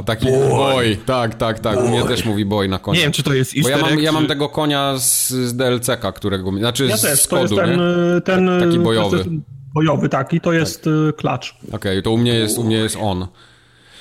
Taki 0.05 0.25
boy. 0.25 0.49
boy. 0.49 0.97
Tak, 1.05 1.35
tak, 1.35 1.59
tak. 1.59 1.75
Boy. 1.75 1.85
U 1.85 1.89
mnie 1.89 2.03
też 2.03 2.25
mówi 2.25 2.45
boy 2.45 2.67
na 2.67 2.80
konia. 2.80 2.97
Nie 2.97 3.03
wiem, 3.03 3.11
czy 3.11 3.23
to 3.23 3.33
jest 3.33 3.61
Bo 3.61 3.69
ja 3.69 3.77
mam, 3.77 3.99
ja 3.99 4.11
mam 4.11 4.27
tego 4.27 4.49
konia 4.49 4.97
z, 4.97 5.30
z 5.30 5.55
DLC-ka, 5.55 6.11
którego... 6.11 6.51
Znaczy 6.51 6.85
ja 6.85 6.97
z 6.97 7.01
też, 7.01 7.27
to 7.27 7.41
jest 7.41 7.55
ten, 7.55 7.80
ten, 8.25 8.49
Taki 8.59 8.80
bojowy 8.80 9.25
bojowy 9.73 10.09
taki, 10.09 10.41
to 10.41 10.53
jest 10.53 10.83
tak. 10.83 11.15
Klacz. 11.15 11.55
Okej, 11.67 11.75
okay, 11.75 12.01
to 12.01 12.11
u 12.11 12.17
mnie 12.17 12.33
jest, 12.33 12.57
u 12.57 12.63
mnie 12.63 12.77
jest 12.77 12.97
on. 13.01 13.27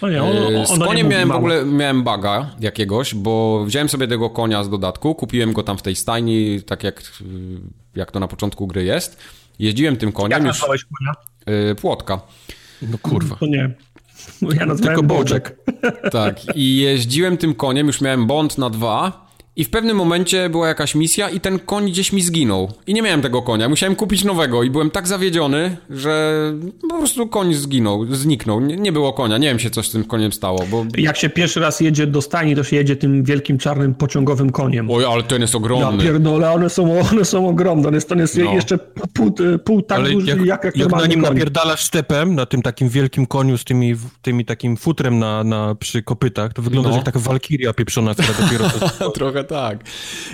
No 0.03 0.09
nie, 0.09 0.23
on, 0.23 0.57
on, 0.57 0.67
z 0.67 0.79
koniem 0.79 1.09
miałem 1.09 1.29
w 1.29 1.33
ogóle 1.33 1.65
miałem 1.65 2.03
baga 2.03 2.51
jakiegoś, 2.61 3.15
bo 3.15 3.65
wziąłem 3.65 3.89
sobie 3.89 4.09
tego 4.09 4.31
konia 4.31 4.65
z 4.65 4.71
dodatku, 4.71 5.15
kupiłem 5.15 5.53
go 5.53 5.63
tam 5.63 5.79
w 5.79 5.83
tej 5.83 5.97
stajni, 5.97 6.63
tak 6.67 6.85
jak, 6.85 7.03
jak 7.97 8.11
to 8.11 8.21
na 8.21 8.29
początku 8.29 8.67
gry 8.67 8.85
jest. 8.85 9.21
Jeździłem 9.61 9.97
tym 9.97 10.13
koniem. 10.13 10.31
Jak 10.31 10.43
nazwałeś 10.43 10.85
konia? 10.85 11.15
Y, 11.71 11.75
płotka. 11.75 12.21
No 12.83 12.99
kurwa. 12.99 13.37
To 13.37 13.47
nie. 13.47 13.71
Ja 14.43 14.67
nazwałem 14.67 14.77
Tylko 14.77 15.03
boczek. 15.03 15.57
Tak, 16.13 16.57
i 16.57 16.77
jeździłem 16.77 17.37
tym 17.37 17.55
koniem, 17.55 17.87
już 17.87 18.01
miałem 18.01 18.27
bond 18.27 18.59
na 18.59 18.71
dwa 18.71 19.30
i 19.57 19.65
w 19.65 19.71
pewnym 19.71 19.97
momencie 19.97 20.49
była 20.51 20.69
jakaś 20.69 20.95
misja 20.95 21.29
i 21.29 21.41
ten 21.41 21.59
koń 21.59 21.91
gdzieś 21.91 22.13
mi 22.13 22.23
zginął. 22.23 22.73
I 22.87 22.95
nie 22.95 23.03
miałem 23.03 23.23
tego 23.23 23.43
konia, 23.43 23.69
musiałem 23.69 23.97
kupić 23.97 24.25
nowego 24.25 24.63
i 24.63 24.71
byłem 24.71 24.91
tak 24.91 25.09
zawiedziony, 25.09 25.77
że 25.91 26.43
po 26.91 26.99
prostu 26.99 27.29
koń 27.29 27.55
zginął, 27.55 28.07
zniknął. 28.15 28.61
Nie, 28.61 28.77
nie 28.77 28.93
było 28.93 29.13
konia, 29.13 29.39
nie 29.39 29.49
wiem 29.49 29.59
się 29.59 29.71
co 29.71 29.83
z 29.83 29.91
tym 29.91 30.05
koniem 30.05 30.33
stało, 30.33 30.59
bo... 30.71 30.85
Jak 30.99 31.17
się 31.17 31.29
pierwszy 31.29 31.61
raz 31.61 31.81
jedzie 31.81 32.07
do 32.07 32.23
stajni, 32.23 32.57
to 32.57 32.65
się 32.65 32.77
jedzie 32.77 32.97
tym 32.97 33.25
wielkim 33.25 33.59
czarnym 33.59 33.95
pociągowym 33.95 34.51
koniem. 34.51 34.91
Oj, 34.91 35.05
ale 35.05 35.23
ten 35.23 35.41
jest 35.41 35.55
ogromny. 35.55 36.05
Ja 36.05 36.11
pierdolę, 36.11 36.51
one 36.51 36.71
są, 36.71 37.01
one 37.11 37.25
są 37.25 37.49
ogromne, 37.49 37.89
on 37.89 37.95
jest, 37.95 38.13
on 38.13 38.19
jest 38.19 38.39
no. 38.39 38.53
jeszcze 38.53 38.79
pół, 39.15 39.35
pół 39.65 39.83
tak 39.83 39.99
ale 39.99 40.11
duży 40.11 40.27
jak, 40.27 40.39
jak, 40.47 40.65
jak, 40.65 40.77
jak 40.77 40.91
na 40.91 41.07
nim 41.07 41.23
koń. 41.23 41.35
napierdalasz 41.35 41.85
stepem, 41.85 42.35
na 42.35 42.47
tym 42.47 42.63
takim 42.63 42.89
wielkim 42.89 43.27
koniu 43.27 43.59
z 43.59 43.65
tymi, 43.65 43.95
tymi 44.23 44.45
takim 44.45 44.77
futrem 44.77 45.19
na, 45.19 45.45
na, 45.45 45.75
przy 45.75 46.03
kopytach, 46.03 46.53
to 46.53 46.63
wygląda 46.63 46.91
no. 46.91 46.97
jak 46.97 47.05
taka 47.05 47.19
walkiria 47.19 47.73
pieprzona, 47.73 48.15
która 48.15 48.29
dopiero... 48.41 48.65
Trochę 49.15 49.40
tak. 49.45 49.85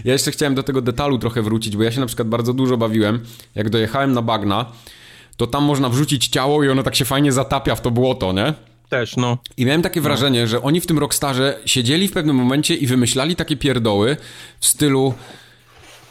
Ja 0.05 0.12
jeszcze 0.12 0.31
chciałem 0.31 0.55
do 0.55 0.62
tego 0.62 0.83
detalu 0.83 1.18
trochę 1.18 1.43
wrócić, 1.43 1.76
bo 1.76 1.83
ja 1.83 1.93
się 1.93 2.01
na 2.01 2.07
przykład 2.07 2.28
bardzo 2.28 2.52
dużo 2.52 2.76
bawiłem. 2.76 3.20
Jak 3.55 3.70
dojechałem 3.70 4.12
na 4.12 4.23
bagna, 4.23 4.73
to 5.36 5.47
tam 5.47 5.65
można 5.65 5.89
wrzucić 5.89 6.28
ciało 6.28 6.65
i 6.65 6.68
ono 6.68 6.83
tak 6.83 6.94
się 6.94 7.05
fajnie 7.05 7.33
zatapia 7.33 7.75
w 7.75 7.81
to 7.81 7.91
błoto, 7.91 8.33
nie? 8.33 8.55
Też, 8.89 9.17
no. 9.17 9.39
I 9.57 9.67
miałem 9.67 9.83
takie 9.83 10.01
wrażenie, 10.01 10.47
że 10.47 10.62
oni 10.62 10.81
w 10.81 10.86
tym 10.86 10.99
Rockstarze 10.99 11.59
siedzieli 11.67 12.09
w 12.09 12.12
pewnym 12.12 12.36
momencie 12.36 12.75
i 12.75 12.86
wymyślali 12.86 13.36
takie 13.36 13.57
pierdoły 13.57 14.17
w 14.60 14.67
stylu 14.67 15.15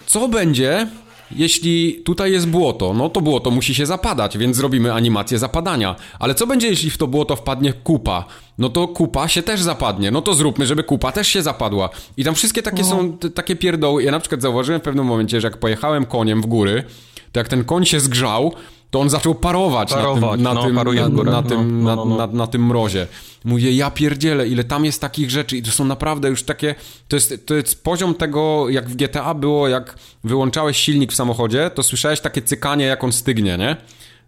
co 0.06 0.28
będzie, 0.28 0.88
jeśli 1.32 2.02
tutaj 2.06 2.32
jest 2.32 2.48
błoto, 2.48 2.94
no 2.94 3.10
to 3.10 3.22
błoto 3.22 3.52
musi 3.52 3.76
się 3.76 3.86
zapadać, 3.86 4.38
więc 4.38 4.56
zrobimy 4.58 4.94
animację 4.94 5.40
zapadania. 5.40 5.96
Ale 6.20 6.36
co 6.36 6.48
będzie, 6.48 6.68
jeśli 6.68 6.90
w 6.90 6.98
to 6.98 7.08
błoto 7.08 7.36
wpadnie 7.36 7.74
kupa? 7.74 8.26
No 8.58 8.70
to 8.70 8.88
kupa 8.88 9.28
się 9.28 9.44
też 9.44 9.62
zapadnie. 9.62 10.12
No 10.12 10.22
to 10.22 10.34
zróbmy, 10.34 10.66
żeby 10.66 10.84
kupa 10.84 11.12
też 11.12 11.28
się 11.28 11.42
zapadła. 11.42 11.90
I 12.18 12.24
tam 12.24 12.36
wszystkie 12.36 12.62
takie 12.62 12.82
no. 12.82 12.90
są 12.90 13.18
takie 13.18 13.56
pierdoły. 13.56 14.04
Ja 14.04 14.12
na 14.12 14.20
przykład 14.20 14.42
zauważyłem 14.42 14.82
w 14.82 14.84
pewnym 14.84 15.06
momencie, 15.06 15.42
że 15.42 15.48
jak 15.48 15.58
pojechałem 15.58 16.06
koniem 16.06 16.42
w 16.42 16.46
góry, 16.46 16.84
to 17.32 17.40
jak 17.40 17.48
ten 17.48 17.64
koń 17.64 17.86
się 17.86 18.00
zgrzał, 18.00 18.54
to 18.96 19.02
on 19.02 19.10
zaczął 19.10 19.36
parować, 19.36 19.90
parować 19.90 20.42
na 20.42 20.56
tym, 20.56 20.76
na, 20.76 20.84
no, 20.84 20.94
tym, 21.04 21.16
na, 21.16 21.32
na, 21.32 21.44
tym, 21.44 21.84
no, 21.84 21.96
no, 21.96 22.06
no, 22.06 22.18
na, 22.18 22.28
na, 22.28 22.48
tym 22.48 22.66
mrozie. 22.66 23.08
Mówię, 23.44 23.72
ja 23.72 23.92
pierdzielę, 23.92 24.48
ile 24.48 24.64
tam 24.64 24.86
jest 24.86 25.02
takich 25.02 25.32
rzeczy 25.32 25.58
i 25.58 25.62
to 25.62 25.72
są 25.72 25.86
naprawdę 25.86 26.30
już 26.30 26.44
takie, 26.44 26.76
to 27.08 27.16
jest, 27.16 27.46
to 27.46 27.56
jest 27.56 27.84
poziom 27.84 28.16
tego, 28.16 28.70
jak 28.70 28.90
w 28.90 28.96
GTA 28.96 29.34
było, 29.34 29.68
jak 29.68 29.96
wyłączałeś 30.24 30.78
silnik 30.78 31.12
w 31.12 31.16
samochodzie, 31.16 31.72
to 31.76 31.84
słyszałeś 31.84 32.20
takie 32.20 32.42
cykanie, 32.42 32.86
jak 32.86 33.04
on 33.04 33.12
stygnie, 33.12 33.58
nie? 33.58 33.78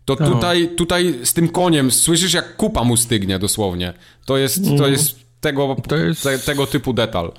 To 0.06 0.16
tutaj, 0.16 0.70
tutaj 0.78 1.16
z 1.24 1.34
tym 1.34 1.50
koniem 1.50 1.92
słyszysz, 1.92 2.34
jak 2.34 2.56
kupa 2.56 2.84
mu 2.84 2.98
stygnie 2.98 3.40
dosłownie. 3.40 3.94
To 4.26 4.38
jest, 4.38 4.64
to 4.64 4.72
mhm. 4.72 4.92
jest 4.92 5.20
tego, 5.42 5.76
to 5.88 5.96
jest... 5.96 6.24
Te, 6.24 6.40
tego 6.40 6.68
typu 6.68 6.94
detal. 6.94 7.32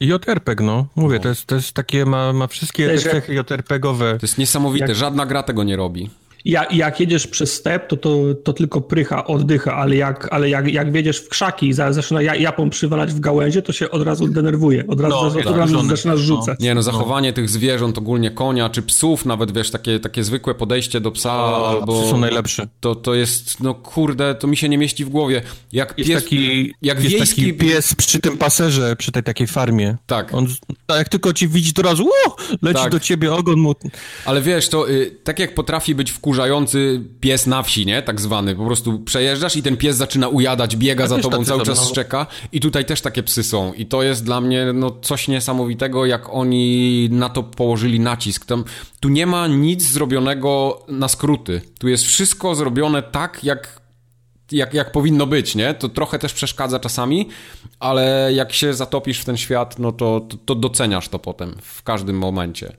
JRPG, 0.00 0.64
no. 0.64 0.86
Mówię, 0.96 1.16
no. 1.16 1.22
To, 1.22 1.28
jest, 1.28 1.46
to 1.46 1.54
jest 1.54 1.72
takie, 1.72 2.06
ma, 2.06 2.32
ma 2.32 2.46
wszystkie 2.46 2.98
cechy 2.98 3.34
JRPGowe. 3.34 4.18
To 4.18 4.26
jest 4.26 4.38
niesamowite, 4.38 4.86
jak... 4.86 4.96
żadna 4.96 5.26
gra 5.26 5.42
tego 5.42 5.64
nie 5.64 5.76
robi 5.76 6.10
jak, 6.44 6.74
jak 6.74 7.00
jedziesz 7.00 7.26
przez 7.26 7.52
step, 7.52 7.88
to, 7.88 7.96
to, 7.96 8.18
to 8.44 8.52
tylko 8.52 8.80
prycha, 8.80 9.26
oddycha, 9.26 9.74
ale 9.76 9.96
jak, 9.96 10.28
ale 10.30 10.50
jak, 10.50 10.72
jak 10.72 10.92
wiedziesz 10.92 11.18
w 11.18 11.28
krzaki 11.28 11.68
i 11.68 11.72
zaczyna 11.72 12.22
japą 12.22 12.70
przywalać 12.70 13.12
w 13.12 13.20
gałęzie, 13.20 13.62
to 13.62 13.72
się 13.72 13.90
od 13.90 14.02
razu 14.02 14.28
denerwuje, 14.28 14.86
od 14.86 15.00
razu, 15.00 15.14
no, 15.14 15.20
od, 15.20 15.46
od 15.46 15.56
razu 15.56 15.88
zaczynasz 15.88 16.04
no. 16.04 16.16
rzucać. 16.16 16.60
Nie 16.60 16.74
no, 16.74 16.82
zachowanie 16.82 17.28
no. 17.28 17.34
tych 17.34 17.48
zwierząt, 17.50 17.98
ogólnie 17.98 18.30
konia 18.30 18.70
czy 18.70 18.82
psów, 18.82 19.26
nawet 19.26 19.54
wiesz, 19.54 19.70
takie, 19.70 20.00
takie 20.00 20.24
zwykłe 20.24 20.54
podejście 20.54 21.00
do 21.00 21.10
psa 21.10 21.34
o, 21.34 21.68
albo... 21.68 22.10
są 22.10 22.18
najlepsze. 22.18 22.68
To, 22.80 22.94
to 22.94 23.14
jest, 23.14 23.60
no 23.60 23.74
kurde, 23.74 24.34
to 24.34 24.46
mi 24.46 24.56
się 24.56 24.68
nie 24.68 24.78
mieści 24.78 25.04
w 25.04 25.08
głowie. 25.08 25.42
Jak 25.72 25.94
jest 25.98 26.10
pies, 26.10 26.24
taki, 26.24 26.74
jak 26.82 27.04
jest 27.04 27.16
wiejski... 27.16 27.42
taki 27.42 27.54
pies 27.54 27.94
przy 27.94 28.20
tym 28.20 28.38
paserze, 28.38 28.96
przy 28.96 29.12
tej 29.12 29.22
takiej 29.22 29.46
farmie. 29.46 29.96
Tak. 30.06 30.34
On, 30.34 30.46
jak 30.88 31.08
tylko 31.08 31.32
ci 31.32 31.48
widzi, 31.48 31.72
to 31.72 31.82
razu 31.82 32.04
uh, 32.04 32.36
leci 32.62 32.82
tak. 32.82 32.92
do 32.92 33.00
ciebie 33.00 33.34
ogon 33.34 33.58
mu. 33.58 33.74
Ale 34.24 34.42
wiesz, 34.42 34.68
to 34.68 34.90
y, 34.90 35.16
tak 35.24 35.38
jak 35.38 35.54
potrafi 35.54 35.94
być 35.94 36.10
wkurzony 36.10 36.31
wkurzający 36.32 37.00
pies 37.20 37.46
na 37.46 37.62
wsi, 37.62 37.86
nie? 37.86 38.02
Tak 38.02 38.20
zwany. 38.20 38.56
Po 38.56 38.66
prostu 38.66 38.98
przejeżdżasz 38.98 39.56
i 39.56 39.62
ten 39.62 39.76
pies 39.76 39.96
zaczyna 39.96 40.28
ujadać, 40.28 40.76
biega 40.76 41.06
za 41.06 41.18
tobą, 41.18 41.44
cały 41.44 41.62
czas 41.62 41.88
szczeka. 41.88 42.26
I 42.52 42.60
tutaj 42.60 42.84
też 42.84 43.00
takie 43.00 43.22
psy 43.22 43.42
są. 43.42 43.72
I 43.72 43.86
to 43.86 44.02
jest 44.02 44.24
dla 44.24 44.40
mnie 44.40 44.66
no, 44.74 44.90
coś 45.02 45.28
niesamowitego, 45.28 46.06
jak 46.06 46.28
oni 46.34 47.08
na 47.10 47.28
to 47.28 47.42
położyli 47.42 48.00
nacisk. 48.00 48.46
Tam, 48.46 48.64
tu 49.00 49.08
nie 49.08 49.26
ma 49.26 49.46
nic 49.46 49.82
zrobionego 49.82 50.82
na 50.88 51.08
skróty. 51.08 51.60
Tu 51.78 51.88
jest 51.88 52.04
wszystko 52.04 52.54
zrobione 52.54 53.02
tak, 53.02 53.44
jak 53.44 53.82
jak, 54.52 54.74
jak 54.74 54.92
powinno 54.92 55.26
być, 55.26 55.54
nie? 55.54 55.74
To 55.74 55.88
trochę 55.88 56.18
też 56.18 56.32
przeszkadza 56.32 56.78
czasami, 56.78 57.28
ale 57.80 58.30
jak 58.34 58.52
się 58.52 58.74
zatopisz 58.74 59.20
w 59.20 59.24
ten 59.24 59.36
świat, 59.36 59.78
no 59.78 59.92
to, 59.92 60.20
to, 60.20 60.36
to 60.36 60.54
doceniasz 60.54 61.08
to 61.08 61.18
potem 61.18 61.54
w 61.62 61.82
każdym 61.82 62.18
momencie. 62.18 62.76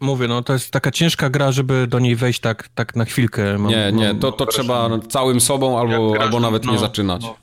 Mówię, 0.00 0.28
no 0.28 0.42
to 0.42 0.52
jest 0.52 0.70
taka 0.70 0.90
ciężka 0.90 1.30
gra, 1.30 1.52
żeby 1.52 1.86
do 1.86 1.98
niej 1.98 2.16
wejść 2.16 2.40
tak, 2.40 2.68
tak 2.74 2.96
na 2.96 3.04
chwilkę. 3.04 3.58
Mam, 3.58 3.70
nie, 3.70 3.92
nie, 3.92 4.14
to, 4.14 4.32
to 4.32 4.46
trzeba 4.46 4.88
całym 5.08 5.40
sobą 5.40 5.78
albo, 5.78 6.14
albo 6.20 6.40
nawet 6.40 6.64
no, 6.64 6.72
nie 6.72 6.78
zaczynać. 6.78 7.22
No. 7.22 7.36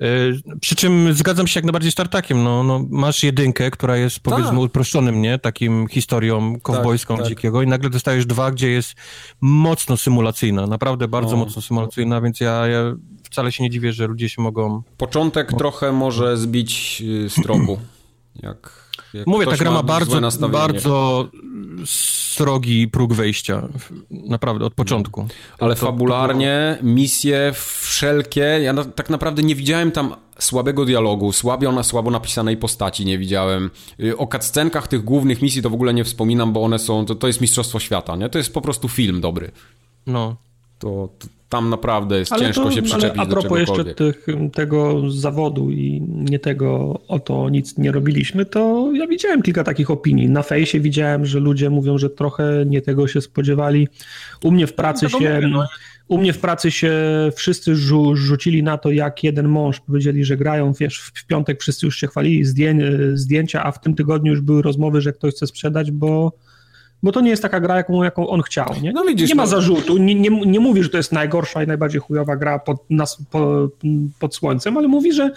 E, 0.00 0.58
przy 0.60 0.76
czym 0.76 1.14
zgadzam 1.14 1.46
się 1.46 1.58
jak 1.58 1.64
najbardziej 1.64 1.92
z 1.92 1.94
Tartakiem. 1.94 2.44
No, 2.44 2.62
no, 2.62 2.84
masz 2.90 3.22
jedynkę, 3.22 3.70
która 3.70 3.96
jest 3.96 4.20
powiedzmy 4.20 4.50
tak. 4.50 4.60
uproszczonym, 4.60 5.22
nie? 5.22 5.38
Takim 5.38 5.88
historią 5.88 6.60
kowbojską 6.60 7.16
tak, 7.16 7.26
dzikiego 7.26 7.58
tak. 7.58 7.66
i 7.66 7.70
nagle 7.70 7.90
dostajesz 7.90 8.26
dwa, 8.26 8.50
gdzie 8.50 8.70
jest 8.70 8.94
mocno 9.40 9.96
symulacyjna, 9.96 10.66
naprawdę 10.66 11.08
bardzo 11.08 11.30
no. 11.30 11.36
mocno 11.36 11.62
symulacyjna, 11.62 12.20
więc 12.20 12.40
ja, 12.40 12.66
ja, 12.66 12.94
wcale 13.22 13.52
się 13.52 13.64
nie 13.64 13.70
dziwię, 13.70 13.92
że 13.92 14.06
ludzie 14.06 14.28
się 14.28 14.42
mogą... 14.42 14.82
Początek 14.96 15.52
trochę 15.52 15.92
może 15.92 16.36
zbić 16.36 17.02
y, 17.06 17.30
z 17.30 17.34
tropu, 17.34 17.78
jak 18.42 18.85
Mówię, 19.26 19.46
ta 19.46 19.56
gra 19.56 19.70
ma 19.70 19.82
bardzo, 19.82 20.48
bardzo 20.48 21.28
srogi 21.84 22.88
próg 22.88 23.14
wejścia. 23.14 23.68
Naprawdę, 24.10 24.64
od 24.64 24.74
początku. 24.74 25.28
Ale 25.58 25.74
to, 25.74 25.86
fabularnie, 25.86 26.76
to 26.80 26.86
misje 26.86 27.52
wszelkie, 27.80 28.40
ja 28.40 28.72
na, 28.72 28.84
tak 28.84 29.10
naprawdę 29.10 29.42
nie 29.42 29.54
widziałem 29.54 29.92
tam 29.92 30.14
słabego 30.38 30.84
dialogu, 30.84 31.32
słabio 31.32 31.72
na 31.72 31.82
słabo 31.82 32.10
napisanej 32.10 32.56
postaci 32.56 33.04
nie 33.04 33.18
widziałem. 33.18 33.70
Y, 34.00 34.16
o 34.16 34.26
cutscenkach 34.26 34.88
tych 34.88 35.04
głównych 35.04 35.42
misji 35.42 35.62
to 35.62 35.70
w 35.70 35.74
ogóle 35.74 35.94
nie 35.94 36.04
wspominam, 36.04 36.52
bo 36.52 36.62
one 36.62 36.78
są, 36.78 37.06
to, 37.06 37.14
to 37.14 37.26
jest 37.26 37.40
Mistrzostwo 37.40 37.80
Świata, 37.80 38.16
nie? 38.16 38.28
To 38.28 38.38
jest 38.38 38.54
po 38.54 38.60
prostu 38.60 38.88
film 38.88 39.20
dobry. 39.20 39.50
No. 40.06 40.36
To, 40.78 41.08
to 41.18 41.26
tam 41.48 41.70
naprawdę 41.70 42.18
jest 42.18 42.32
ale 42.32 42.42
ciężko 42.42 42.64
to, 42.64 42.70
się 42.70 42.82
przyczepić 42.82 43.18
ale 43.18 43.28
a 43.28 43.30
propos 43.30 43.58
jeszcze 43.58 43.84
tych, 43.84 44.26
tego 44.52 45.10
zawodu 45.10 45.70
i 45.70 46.02
nie 46.08 46.38
tego 46.38 47.00
o 47.08 47.18
to 47.18 47.50
nic 47.50 47.78
nie 47.78 47.92
robiliśmy, 47.92 48.44
to 48.44 48.92
ja 48.94 49.06
widziałem 49.06 49.42
kilka 49.42 49.64
takich 49.64 49.90
opinii. 49.90 50.28
Na 50.28 50.42
fejsie 50.42 50.80
widziałem, 50.80 51.26
że 51.26 51.40
ludzie 51.40 51.70
mówią, 51.70 51.98
że 51.98 52.10
trochę 52.10 52.64
nie 52.66 52.82
tego 52.82 53.08
się 53.08 53.20
spodziewali. 53.20 53.88
U 54.44 54.50
mnie 54.50 54.66
w 54.66 54.74
pracy 54.74 55.06
no, 55.12 55.18
się... 55.18 55.40
No. 55.50 55.66
U 56.08 56.18
mnie 56.18 56.32
w 56.32 56.38
pracy 56.38 56.70
się 56.70 56.92
wszyscy 57.34 57.76
rzu 57.76 58.16
rzucili 58.16 58.62
na 58.62 58.78
to, 58.78 58.90
jak 58.90 59.24
jeden 59.24 59.48
mąż 59.48 59.80
powiedzieli, 59.80 60.24
że 60.24 60.36
grają, 60.36 60.72
wiesz, 60.72 60.98
w 60.98 61.26
piątek 61.26 61.60
wszyscy 61.60 61.86
już 61.86 61.96
się 61.96 62.06
chwalili 62.06 62.44
zdję 62.44 62.74
zdjęcia, 63.14 63.64
a 63.64 63.72
w 63.72 63.80
tym 63.80 63.94
tygodniu 63.94 64.32
już 64.32 64.40
były 64.40 64.62
rozmowy, 64.62 65.00
że 65.00 65.12
ktoś 65.12 65.34
chce 65.34 65.46
sprzedać, 65.46 65.90
bo 65.90 66.32
bo 67.02 67.12
to 67.12 67.20
nie 67.20 67.30
jest 67.30 67.42
taka 67.42 67.60
gra, 67.60 67.76
jaką, 67.76 68.02
jaką 68.02 68.28
on 68.28 68.42
chciał. 68.42 68.74
Nie, 68.82 68.92
no 68.92 69.04
widzisz, 69.04 69.28
nie 69.28 69.34
ma 69.34 69.42
no. 69.42 69.46
zarzutu, 69.46 69.98
nie, 69.98 70.14
nie, 70.14 70.30
nie 70.30 70.60
mówi, 70.60 70.82
że 70.82 70.88
to 70.88 70.96
jest 70.96 71.12
najgorsza 71.12 71.62
i 71.62 71.66
najbardziej 71.66 72.00
chujowa 72.00 72.36
gra 72.36 72.58
pod, 72.58 72.90
nas, 72.90 73.18
po, 73.30 73.68
pod 74.18 74.34
słońcem, 74.34 74.76
ale 74.76 74.88
mówi, 74.88 75.12
że 75.12 75.30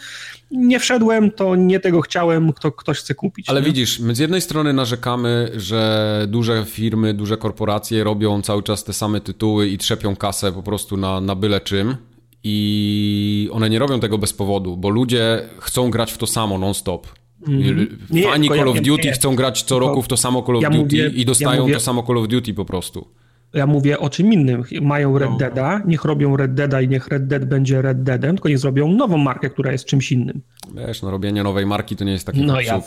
nie 0.52 0.80
wszedłem, 0.80 1.32
to 1.32 1.56
nie 1.56 1.80
tego 1.80 2.02
chciałem, 2.02 2.54
kto, 2.54 2.72
ktoś 2.72 3.00
chce 3.00 3.16
kupić. 3.16 3.50
Ale 3.50 3.62
nie? 3.62 3.68
widzisz, 3.68 4.00
my 4.00 4.16
z 4.16 4.20
jednej 4.20 4.42
strony 4.42 4.74
narzekamy, 4.74 5.52
że 5.56 6.26
duże 6.28 6.66
firmy, 6.66 7.14
duże 7.14 7.38
korporacje 7.38 8.04
robią 8.04 8.42
cały 8.42 8.64
czas 8.64 8.84
te 8.84 8.94
same 8.94 9.22
tytuły 9.22 9.68
i 9.68 9.78
trzepią 9.78 10.16
kasę 10.16 10.52
po 10.52 10.64
prostu 10.64 10.98
na, 10.98 11.22
na 11.22 11.36
byle 11.36 11.62
czym. 11.62 11.96
I 12.44 13.50
one 13.52 13.70
nie 13.70 13.80
robią 13.80 14.00
tego 14.00 14.18
bez 14.18 14.34
powodu, 14.34 14.78
bo 14.78 14.90
ludzie 14.90 15.50
chcą 15.60 15.92
grać 15.92 16.12
w 16.12 16.18
to 16.18 16.28
samo 16.28 16.58
non-stop. 16.58 17.08
Mm. 17.48 17.98
Fani 18.24 18.50
Call 18.50 18.70
of 18.70 18.82
Duty 18.82 19.08
nie, 19.08 19.12
chcą 19.12 19.36
grać 19.36 19.64
co 19.64 19.80
roku 19.80 20.02
w 20.02 20.08
to 20.08 20.18
samo 20.18 20.44
Call 20.44 20.56
of 20.56 20.64
ja 20.64 20.70
Duty 20.70 20.84
mówię, 20.84 21.12
i 21.16 21.26
dostają 21.26 21.54
ja 21.54 21.62
mówię, 21.62 21.74
to 21.74 21.80
samo 21.80 22.04
Call 22.04 22.18
of 22.18 22.28
Duty 22.28 22.54
po 22.54 22.66
prostu. 22.66 23.08
Ja 23.54 23.68
mówię 23.68 24.00
o 24.00 24.10
czym 24.10 24.34
innym. 24.34 24.64
Mają 24.82 25.18
Red 25.18 25.30
no. 25.30 25.38
Deada, 25.38 25.82
niech 25.86 26.06
robią 26.06 26.38
Red 26.38 26.54
Deada 26.54 26.82
i 26.82 26.88
niech 26.88 27.08
Red 27.08 27.28
Dead 27.28 27.46
będzie 27.46 27.82
Red 27.82 28.04
Deadem, 28.04 28.36
tylko 28.36 28.50
niech 28.50 28.60
zrobią 28.60 28.92
nową 28.92 29.18
markę, 29.18 29.50
która 29.50 29.72
jest 29.72 29.86
czymś 29.86 30.12
innym. 30.12 30.42
Wiesz, 30.76 31.02
no 31.02 31.12
robienie 31.12 31.44
nowej 31.44 31.66
marki 31.66 31.96
to 31.96 32.04
nie 32.04 32.12
jest 32.12 32.26
taki 32.26 32.42
no, 32.42 32.62
ja, 32.62 32.82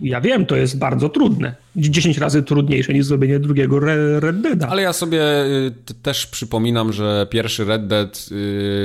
ja 0.00 0.20
wiem, 0.20 0.46
to 0.46 0.56
jest 0.56 0.78
bardzo 0.78 1.08
trudne. 1.08 1.54
10 1.76 2.18
razy 2.18 2.42
trudniejsze 2.42 2.92
niż 2.94 3.06
zrobienie 3.06 3.38
drugiego 3.38 3.80
Red 4.20 4.40
Deada. 4.40 4.68
Ale 4.68 4.82
ja 4.82 4.92
sobie 4.92 5.22
y, 5.44 5.72
też 6.02 6.26
przypominam, 6.26 6.92
że 6.92 7.26
pierwszy 7.30 7.64
Red 7.64 7.86
Dead 7.86 8.28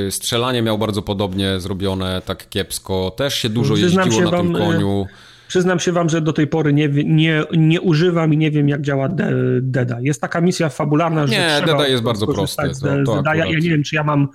y, 0.08 0.11
strzelanie 0.11 0.61
miał 0.61 0.77
bardzo 0.77 1.01
podobnie 1.01 1.59
zrobione, 1.59 2.22
tak 2.25 2.49
kiepsko. 2.49 3.11
Też 3.17 3.35
się 3.35 3.49
dużo 3.49 3.74
Przyznam 3.74 4.06
jeździło 4.06 4.25
się 4.25 4.32
na 4.32 4.38
wam, 4.38 4.53
tym 4.53 4.56
koniu. 4.56 5.06
Przyznam 5.50 5.80
się 5.80 5.92
wam, 5.92 6.10
że 6.10 6.22
do 6.22 6.34
tej 6.34 6.48
pory 6.48 6.74
nie, 6.74 6.90
nie, 7.06 7.44
nie 7.58 7.82
używam 7.82 8.34
i 8.34 8.38
nie 8.38 8.52
wiem, 8.52 8.69
jak 8.69 8.82
działa 8.82 9.10
Deda. 9.61 9.98
Jest 10.02 10.22
taka 10.22 10.42
misja 10.42 10.69
fabularna, 10.69 11.28
że 11.28 11.34
Nie, 11.34 11.66
Deda 11.66 11.88
jest 11.88 12.03
bardzo 12.03 12.28
prosty. 12.28 12.64
To, 13.06 13.24
to 13.24 13.34
ja, 13.34 13.36
ja, 13.36 13.60
nie 13.60 13.69
wiem, 13.69 13.84
czy 13.84 13.95
ja 13.95 14.03
mam, 14.03 14.28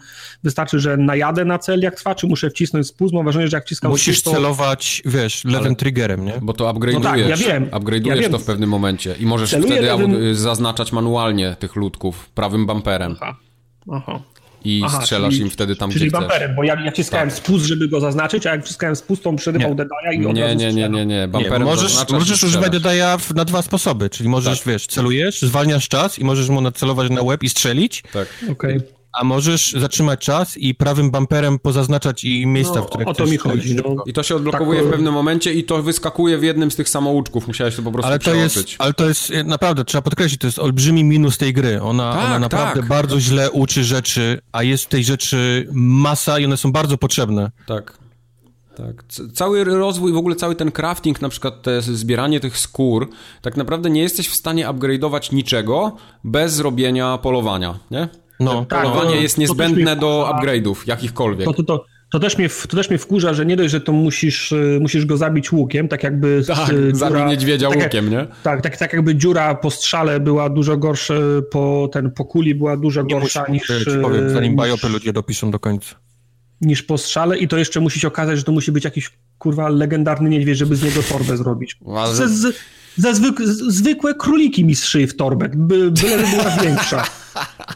wystarczy, 0.43 0.81
że 0.81 0.97
najadę 0.97 1.45
na 1.45 1.59
cel 1.59 1.81
jak 1.81 1.95
trwa, 1.95 2.15
czy 2.15 2.27
muszę 2.27 2.51
wcisnąć 2.51 2.87
spust. 2.87 3.15
Mam 3.15 3.25
wrażenie, 3.25 3.49
że 3.49 3.57
jak 3.57 3.65
wciskam 3.65 3.91
Musisz 3.91 4.19
spust, 4.19 4.25
to... 4.25 4.31
celować, 4.41 5.03
wiesz, 5.05 5.45
lewym 5.45 5.67
Ale... 5.67 5.77
triggerem, 5.77 6.25
nie? 6.25 6.35
Bo 6.43 6.53
to 6.53 6.73
upgrade'ujesz, 6.73 6.95
no 6.95 7.01
tak, 7.01 7.19
ja 7.19 7.37
wiem, 7.37 7.67
upgrade'ujesz 7.67 8.23
ja 8.23 8.29
to 8.29 8.39
w 8.39 8.45
pewnym 8.45 8.71
momencie 8.71 9.15
i 9.21 9.27
możesz 9.27 9.51
Celuję 9.51 9.73
wtedy 9.73 9.87
lewym... 9.87 10.35
zaznaczać 10.35 10.93
manualnie 10.93 11.57
tych 11.59 11.77
ludków 11.77 12.29
prawym 12.29 12.67
bumperem. 12.67 13.17
Aha. 13.21 13.37
Aha 13.93 14.21
i 14.65 14.83
Aha, 14.85 15.01
strzelasz 15.03 15.33
czyli, 15.33 15.43
im 15.43 15.51
wtedy 15.51 15.77
tam, 15.77 15.91
czyli 15.91 16.09
gdzie 16.09 16.19
bumperem, 16.19 16.55
bo 16.55 16.65
ja, 16.65 16.85
ja 16.85 16.93
ciskałem 16.93 17.29
tak. 17.29 17.39
spust, 17.39 17.67
żeby 17.67 17.89
go 17.89 18.01
zaznaczyć, 18.01 18.47
a 18.47 18.51
jak 18.51 18.65
wciskałem 18.65 18.97
spust, 18.97 19.23
to 19.23 19.31
on 19.31 19.37
przerywał 19.37 19.75
Dedaja 19.75 20.13
i 20.13 20.27
od 20.27 20.35
Nie, 20.35 20.57
nie, 20.57 20.73
nie, 20.73 20.89
nie, 20.89 21.07
nie, 21.07 21.29
bumperem 21.29 21.59
nie, 21.59 21.65
możesz, 21.65 22.09
możesz 22.11 22.43
używać 22.43 22.73
Dedaja 22.73 23.19
na 23.35 23.45
dwa 23.45 23.63
sposoby, 23.63 24.11
czyli 24.11 24.29
możesz, 24.29 24.61
tak. 24.61 24.69
wiesz, 24.69 24.87
celujesz, 24.87 25.43
zwalniasz 25.43 25.89
czas 25.89 26.19
i 26.19 26.25
możesz 26.25 26.49
mu 26.49 26.61
nacelować 26.61 27.11
na 27.11 27.23
łeb 27.23 27.43
i 27.43 27.49
strzelić. 27.49 28.03
Tak. 28.13 28.29
Okej. 28.43 28.77
Okay. 28.77 29.04
A 29.15 29.25
możesz 29.25 29.73
zatrzymać 29.73 30.21
czas 30.21 30.57
i 30.57 30.75
prawym 30.75 31.11
bumperem 31.11 31.59
pozaznaczać 31.59 32.25
i 32.25 32.47
miejsca, 32.47 32.75
no, 32.75 32.83
w 32.83 32.87
których 32.87 33.09
o 33.09 33.15
to 33.15 33.27
mi 33.27 33.37
chodzi. 33.37 33.75
No. 33.75 34.05
I 34.07 34.13
to 34.13 34.23
się 34.23 34.37
odblokowuje 34.37 34.81
tak, 34.81 34.89
w 34.89 34.91
pewnym 34.91 35.15
momencie 35.15 35.53
i 35.53 35.65
to 35.65 35.83
wyskakuje 35.83 36.39
w 36.39 36.43
jednym 36.43 36.71
z 36.71 36.77
tych 36.77 36.89
samouczków. 36.89 37.47
Musiałeś 37.47 37.77
to 37.77 37.83
po 37.83 37.93
prostu 37.93 38.09
ale 38.09 38.19
to 38.19 38.35
jest, 38.35 38.59
Ale 38.79 38.93
to 38.93 39.09
jest, 39.09 39.33
naprawdę, 39.45 39.85
trzeba 39.85 40.03
podkreślić, 40.03 40.41
to 40.41 40.47
jest 40.47 40.59
olbrzymi 40.59 41.05
minus 41.05 41.39
tej 41.39 41.53
gry. 41.53 41.83
Ona, 41.83 42.13
tak, 42.13 42.25
ona 42.25 42.39
naprawdę 42.39 42.81
tak. 42.81 42.89
bardzo 42.89 43.21
źle 43.21 43.51
uczy 43.51 43.85
rzeczy, 43.85 44.41
a 44.53 44.63
jest 44.63 44.89
tej 44.89 45.05
rzeczy 45.05 45.69
masa 45.73 46.39
i 46.39 46.45
one 46.45 46.57
są 46.57 46.73
bardzo 46.73 46.99
potrzebne. 46.99 47.51
Tak. 47.67 48.05
Tak. 48.77 49.05
Cały 49.33 49.65
rozwój, 49.65 50.13
w 50.13 50.17
ogóle 50.17 50.37
cały 50.37 50.55
ten 50.57 50.73
crafting, 50.73 51.23
na 51.23 51.29
przykład 51.29 51.63
te 51.63 51.83
zbieranie 51.83 52.41
tych 52.41 52.59
skór, 52.59 53.11
tak 53.43 53.57
naprawdę 53.57 53.91
nie 53.91 54.03
jesteś 54.03 54.29
w 54.29 54.35
stanie 54.35 54.67
upgrade'ować 54.67 55.33
niczego 55.33 55.97
bez 56.25 56.53
zrobienia 56.53 57.19
polowania, 57.19 57.79
nie? 57.91 58.09
No, 58.41 58.65
tak, 58.65 58.83
polowanie 58.83 59.17
jest 59.17 59.39
niezbędne 59.39 59.97
do 59.97 60.31
upgrade'ów, 60.35 60.75
jakichkolwiek. 60.87 61.45
To, 61.45 61.53
to, 61.53 61.63
to, 61.63 61.85
to, 62.11 62.19
też 62.19 62.39
mnie, 62.39 62.49
to 62.69 62.77
też 62.77 62.91
mnie 62.91 62.99
wkurza, 62.99 63.35
że 63.35 63.47
nie 63.47 63.57
dość, 63.57 63.71
że 63.71 63.81
to 63.81 63.93
musisz, 63.93 64.53
y, 64.53 64.79
musisz 64.81 65.07
go 65.07 65.17
zabić 65.17 65.53
łukiem, 65.53 65.89
tak 65.89 66.03
jakby... 66.03 66.43
Tak, 66.47 66.67
dziura, 66.67 66.95
zabij 66.95 67.25
niedźwiedzia 67.25 67.69
tak, 67.69 67.83
łukiem, 67.83 68.11
nie? 68.11 68.27
Tak, 68.43 68.63
tak, 68.63 68.77
tak 68.77 68.93
jakby 68.93 69.15
dziura 69.15 69.55
po 69.55 69.71
strzale 69.71 70.21
była 70.21 70.51
dużo 70.51 70.77
gorsza, 70.77 71.15
po, 71.51 71.89
ten, 71.93 72.11
po 72.11 72.25
kuli 72.25 72.55
była 72.55 72.77
dużo 72.77 73.03
nie 73.03 73.15
gorsza 73.15 73.47
niż... 73.49 73.67
Ci 73.67 73.99
powiem, 74.03 74.31
zanim 74.31 74.53
niż, 74.53 74.59
bajopy 74.59 74.89
ludzie 74.89 75.13
dopiszą 75.13 75.51
do 75.51 75.59
końca. 75.59 75.95
Niż 76.61 76.83
po 76.83 76.99
strzale 76.99 77.39
i 77.39 77.49
to 77.49 77.57
jeszcze 77.57 77.81
musi 77.81 78.01
się 78.01 78.09
okazać, 78.09 78.39
że 78.39 78.45
to 78.45 78.53
musi 78.53 78.73
być 78.73 78.85
jakiś, 78.85 79.11
kurwa, 79.39 79.69
legendarny 79.69 80.31
niedźwiedź, 80.31 80.59
żeby 80.59 80.77
z 80.77 80.83
niego 80.83 81.03
torbę 81.03 81.37
zrobić. 81.37 81.79
Z, 82.13 82.31
z, 82.31 82.57
ze 82.97 83.15
zwyk 83.15 83.43
zwykłe 83.69 84.15
króliki 84.15 84.65
mi 84.65 84.77
szyj 84.77 85.07
w 85.07 85.17
torbę, 85.17 85.49
by, 85.55 85.91
byle 85.91 86.27
była 86.27 86.51
większa. 86.63 87.05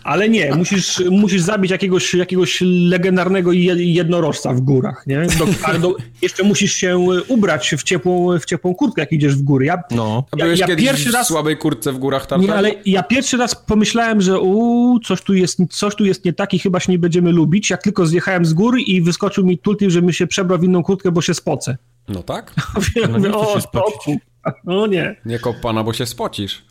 Ale 0.04 0.28
nie, 0.28 0.54
musisz, 0.54 1.02
musisz 1.10 1.42
zabić 1.42 1.70
jakiegoś, 1.70 2.14
jakiegoś 2.14 2.62
legendarnego 2.64 3.52
jednorożca 3.76 4.52
w 4.52 4.60
górach, 4.60 5.06
nie? 5.06 5.26
Do, 5.38 5.78
do, 5.78 5.96
jeszcze 6.22 6.42
musisz 6.42 6.72
się 6.72 6.98
ubrać 7.28 7.74
w 7.78 7.82
ciepłą, 7.82 8.38
w 8.38 8.44
ciepłą 8.44 8.74
kurtkę, 8.74 9.02
jak 9.02 9.12
idziesz 9.12 9.34
w 9.34 9.42
góry. 9.42 9.66
Ja, 9.66 9.82
no. 9.90 10.24
A 10.30 10.36
byłeś 10.36 10.60
ja, 10.60 10.66
ja 10.68 10.76
pierwszy 10.76 11.12
raz 11.12 11.26
w 11.26 11.28
słabej 11.28 11.56
kurtce 11.56 11.92
w 11.92 11.98
górach 11.98 12.26
tam? 12.26 12.40
Nie, 12.40 12.54
ale 12.54 12.70
ja 12.86 13.02
pierwszy 13.02 13.36
raz 13.36 13.54
pomyślałem, 13.54 14.20
że 14.20 14.40
u, 14.40 14.98
coś 15.04 15.22
tu 15.22 15.34
jest, 15.34 15.58
coś 15.70 15.94
tu 15.94 16.04
jest 16.04 16.24
nie 16.24 16.32
tak 16.32 16.54
i 16.54 16.58
chyba 16.58 16.80
się 16.80 16.92
nie 16.92 16.98
będziemy 16.98 17.32
lubić, 17.32 17.70
jak 17.70 17.82
tylko 17.82 18.06
zjechałem 18.06 18.44
z 18.44 18.52
góry 18.52 18.80
i 18.80 19.02
wyskoczył 19.02 19.46
mi 19.46 19.58
tultip, 19.58 19.90
żebym 19.90 20.12
się 20.12 20.26
przebrał 20.26 20.58
w 20.58 20.64
inną 20.64 20.82
kurtkę, 20.82 21.12
bo 21.12 21.22
się 21.22 21.34
spocę. 21.34 21.76
No 22.08 22.22
tak? 22.22 22.54
no, 23.20 23.52
o, 23.52 23.60
się 23.60 24.18
no 24.64 24.86
nie. 24.86 25.16
Nie 25.24 25.38
kop 25.38 25.60
pana, 25.60 25.84
bo 25.84 25.92
się 25.92 26.06
spocisz. 26.06 26.64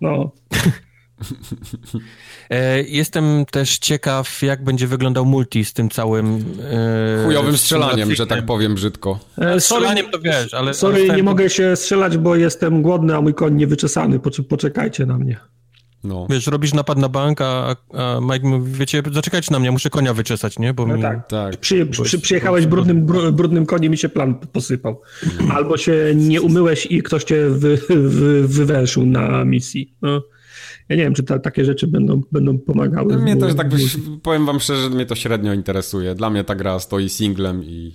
No. 0.00 0.30
E, 2.50 2.82
jestem 2.82 3.44
też 3.50 3.78
ciekaw, 3.78 4.42
jak 4.42 4.64
będzie 4.64 4.86
wyglądał 4.86 5.24
multi 5.24 5.64
z 5.64 5.72
tym 5.72 5.90
całym... 5.90 6.44
E, 7.20 7.24
Chujowym 7.24 7.56
strzelaniem, 7.58 8.14
że 8.14 8.26
tak 8.26 8.46
powiem 8.46 8.74
brzydko. 8.74 9.18
E, 9.38 9.60
strzelaniem 9.60 10.10
to 10.10 10.20
wiesz, 10.20 10.54
ale... 10.54 10.74
Sorry, 10.74 11.02
ale 11.02 11.16
nie 11.16 11.22
mogę 11.22 11.50
się 11.50 11.76
strzelać, 11.76 12.16
bo 12.18 12.36
jestem 12.36 12.82
głodny, 12.82 13.16
a 13.16 13.20
mój 13.20 13.34
koń 13.34 13.54
niewyczesany. 13.54 14.20
Poczekajcie 14.48 15.06
na 15.06 15.18
mnie. 15.18 15.36
No. 16.04 16.26
Wiesz, 16.30 16.46
robisz 16.46 16.74
napad 16.74 16.98
na 16.98 17.08
bank, 17.08 17.40
a, 17.40 17.76
a 17.92 18.20
Mike 18.20 18.48
mówi, 18.48 18.72
wiecie, 18.72 19.02
zaczekajcie 19.12 19.52
na 19.52 19.58
mnie, 19.58 19.70
muszę 19.70 19.90
konia 19.90 20.14
wyczesać, 20.14 20.58
nie? 20.58 20.74
Bo 20.74 20.86
no 20.86 20.96
mi... 20.96 21.02
tak, 21.02 21.28
tak. 21.28 21.56
Przy, 21.56 21.86
przy, 21.86 22.20
przyjechałeś 22.20 22.66
brudnym, 22.66 23.06
brudnym 23.32 23.66
koniem 23.66 23.94
i 23.94 23.96
się 23.96 24.08
plan 24.08 24.34
posypał. 24.34 25.00
Albo 25.52 25.76
się 25.76 26.12
nie 26.14 26.42
umyłeś 26.42 26.86
i 26.86 27.02
ktoś 27.02 27.24
cię 27.24 27.50
wy, 27.50 27.78
wy, 27.88 28.48
wywęszył 28.48 29.06
na 29.06 29.44
misji. 29.44 29.94
No. 30.02 30.22
Ja 30.88 30.96
nie 30.96 31.02
wiem, 31.02 31.14
czy 31.14 31.22
ta, 31.22 31.38
takie 31.38 31.64
rzeczy 31.64 31.86
będą, 31.86 32.22
będą 32.32 32.58
pomagały. 32.58 33.16
Mnie 33.16 33.36
też 33.36 33.54
tak, 33.54 33.66
powiem 34.22 34.46
wam 34.46 34.60
szczerze, 34.60 34.90
mnie 34.90 35.06
to 35.06 35.14
średnio 35.14 35.52
interesuje. 35.52 36.14
Dla 36.14 36.30
mnie 36.30 36.44
ta 36.44 36.54
gra 36.54 36.78
stoi 36.78 37.08
singlem 37.08 37.64
i 37.64 37.92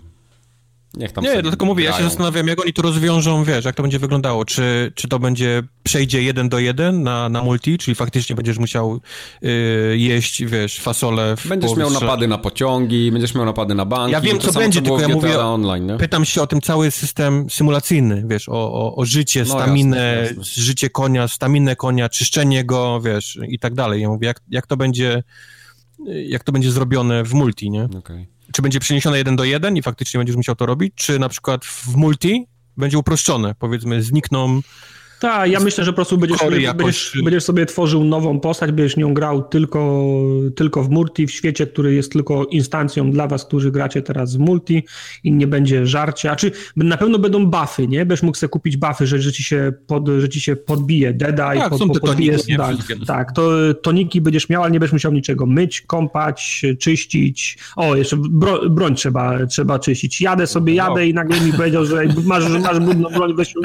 Niech 0.93 1.11
tam 1.11 1.23
nie, 1.23 1.41
dlatego 1.41 1.65
mówię, 1.65 1.83
grają. 1.83 1.97
ja 1.97 2.03
się 2.03 2.09
zastanawiam, 2.09 2.47
jak 2.47 2.61
oni 2.61 2.73
to 2.73 2.81
rozwiążą, 2.81 3.43
wiesz, 3.43 3.65
jak 3.65 3.75
to 3.75 3.83
będzie 3.83 3.99
wyglądało. 3.99 4.45
Czy, 4.45 4.91
czy 4.95 5.07
to 5.07 5.19
będzie, 5.19 5.63
przejdzie 5.83 6.23
jeden 6.23 6.49
do 6.49 6.59
jeden 6.59 7.03
na, 7.03 7.29
na 7.29 7.43
multi, 7.43 7.77
czyli 7.77 7.95
faktycznie 7.95 8.35
będziesz 8.35 8.57
musiał 8.57 9.01
yy, 9.41 9.97
jeść, 9.97 10.45
wiesz, 10.45 10.79
fasole 10.79 11.35
w 11.37 11.47
Będziesz 11.47 11.75
miał 11.75 11.89
napady 11.89 12.27
na 12.27 12.37
pociągi, 12.37 13.11
będziesz 13.11 13.35
miał 13.35 13.45
napady 13.45 13.75
na 13.75 13.85
banki. 13.85 14.11
Ja 14.11 14.21
wiem, 14.21 14.39
co 14.39 14.47
samo, 14.47 14.59
będzie, 14.59 14.81
co 14.81 14.85
tylko 14.85 15.01
ja 15.01 15.07
mówię, 15.07 15.39
online, 15.39 15.85
nie? 15.85 15.97
pytam 15.97 16.25
się 16.25 16.41
o 16.41 16.47
ten 16.47 16.61
cały 16.61 16.91
system 16.91 17.49
symulacyjny, 17.49 18.23
wiesz, 18.27 18.49
o, 18.49 18.73
o, 18.73 18.95
o 18.95 19.05
życie, 19.05 19.39
no, 19.47 19.53
staminę, 19.53 20.17
jasne, 20.21 20.37
jasne. 20.37 20.63
życie 20.63 20.89
konia, 20.89 21.27
staminę 21.27 21.75
konia, 21.75 22.09
czyszczenie 22.09 22.65
go, 22.65 23.01
wiesz, 23.01 23.39
i 23.47 23.59
tak 23.59 23.73
dalej. 23.73 24.01
Ja 24.01 24.09
mówię, 24.09 24.27
jak, 24.27 24.41
jak 24.49 24.67
to 24.67 24.77
będzie, 24.77 25.23
jak 26.27 26.43
to 26.43 26.51
będzie 26.51 26.71
zrobione 26.71 27.23
w 27.23 27.33
multi, 27.33 27.69
nie? 27.69 27.83
Okej. 27.83 27.99
Okay 27.99 28.38
czy 28.53 28.61
będzie 28.61 28.79
przeniesione 28.79 29.17
jeden 29.17 29.35
do 29.35 29.43
jeden 29.43 29.77
i 29.77 29.81
faktycznie 29.81 30.17
będziesz 30.17 30.35
musiał 30.35 30.55
to 30.55 30.65
robić, 30.65 30.93
czy 30.95 31.19
na 31.19 31.29
przykład 31.29 31.65
w 31.65 31.95
multi 31.95 32.45
będzie 32.77 32.97
uproszczone, 32.97 33.55
powiedzmy 33.59 34.03
znikną 34.03 34.61
tak, 35.19 35.51
ja 35.51 35.59
myślę, 35.59 35.83
że 35.83 35.91
po 35.91 35.95
prostu 35.95 36.17
będziesz, 36.17 36.39
będziesz, 36.75 37.13
będziesz, 37.23 37.43
sobie 37.43 37.65
tworzył 37.65 38.03
nową 38.03 38.39
postać, 38.39 38.71
będziesz 38.71 38.97
nią 38.97 39.13
grał 39.13 39.43
tylko, 39.43 40.11
tylko 40.55 40.83
w 40.83 40.89
multi, 40.89 41.27
w 41.27 41.31
świecie, 41.31 41.67
który 41.67 41.93
jest 41.93 42.11
tylko 42.11 42.45
instancją 42.45 43.11
dla 43.11 43.27
was, 43.27 43.45
którzy 43.45 43.71
gracie 43.71 44.01
teraz 44.01 44.35
w 44.35 44.39
multi 44.39 44.83
i 45.23 45.31
nie 45.31 45.47
będzie 45.47 45.85
żarcia. 45.85 46.35
Czy 46.35 46.51
na 46.75 46.97
pewno 46.97 47.19
będą 47.19 47.45
buffy, 47.45 47.87
nie? 47.87 48.05
Będziesz 48.05 48.23
mógł 48.23 48.37
sobie 48.37 48.49
kupić 48.49 48.77
buffy, 48.77 49.07
że, 49.07 49.19
że, 49.19 49.31
ci, 49.31 49.43
się 49.43 49.73
pod, 49.87 50.07
że 50.07 50.29
ci 50.29 50.41
się 50.41 50.55
podbije 50.55 51.13
deda 51.13 51.55
i 51.55 51.59
tak, 51.59 51.69
pod, 51.69 51.79
są 51.79 51.89
te 51.89 51.99
podbije, 51.99 52.37
toniki, 52.37 52.57
tak, 52.57 52.75
tak, 53.07 53.31
to 53.31 53.73
toniki 53.73 54.21
będziesz 54.21 54.49
miał, 54.49 54.63
ale 54.63 54.71
nie 54.71 54.79
będziesz 54.79 54.93
musiał 54.93 55.11
niczego 55.11 55.45
myć, 55.45 55.81
kąpać, 55.81 56.65
czyścić. 56.79 57.57
O, 57.75 57.95
jeszcze 57.95 58.17
bro, 58.17 58.69
broń 58.69 58.95
trzeba, 58.95 59.45
trzeba 59.45 59.79
czyścić. 59.79 60.21
Jadę 60.21 60.47
sobie, 60.47 60.73
jadę 60.73 61.07
i 61.07 61.13
nagle 61.13 61.41
mi 61.41 61.53
powiedział, 61.53 61.85
że 61.85 62.03
masz, 62.23 62.43
że 62.43 62.59
masz 62.59 62.79
brudną 62.79 63.09
broń, 63.09 63.33
weź 63.35 63.55
ją 63.55 63.61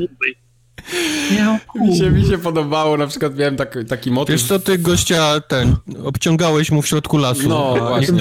mi, 1.75 1.99
się, 1.99 2.11
mi 2.11 2.27
się 2.27 2.39
podobało, 2.39 2.97
na 2.97 3.07
przykład 3.07 3.37
miałem 3.37 3.57
tak, 3.57 3.79
taki 3.89 4.11
motyw. 4.11 4.33
Wiesz 4.33 4.49
co, 4.49 4.59
ty 4.59 4.79
gościa 4.79 5.41
ten, 5.41 5.77
obciągałeś 6.05 6.71
mu 6.71 6.83
w 6.83 6.87
środku 6.87 7.19
lasu. 7.19 7.49
No, 7.49 7.75
właśnie. 7.79 8.19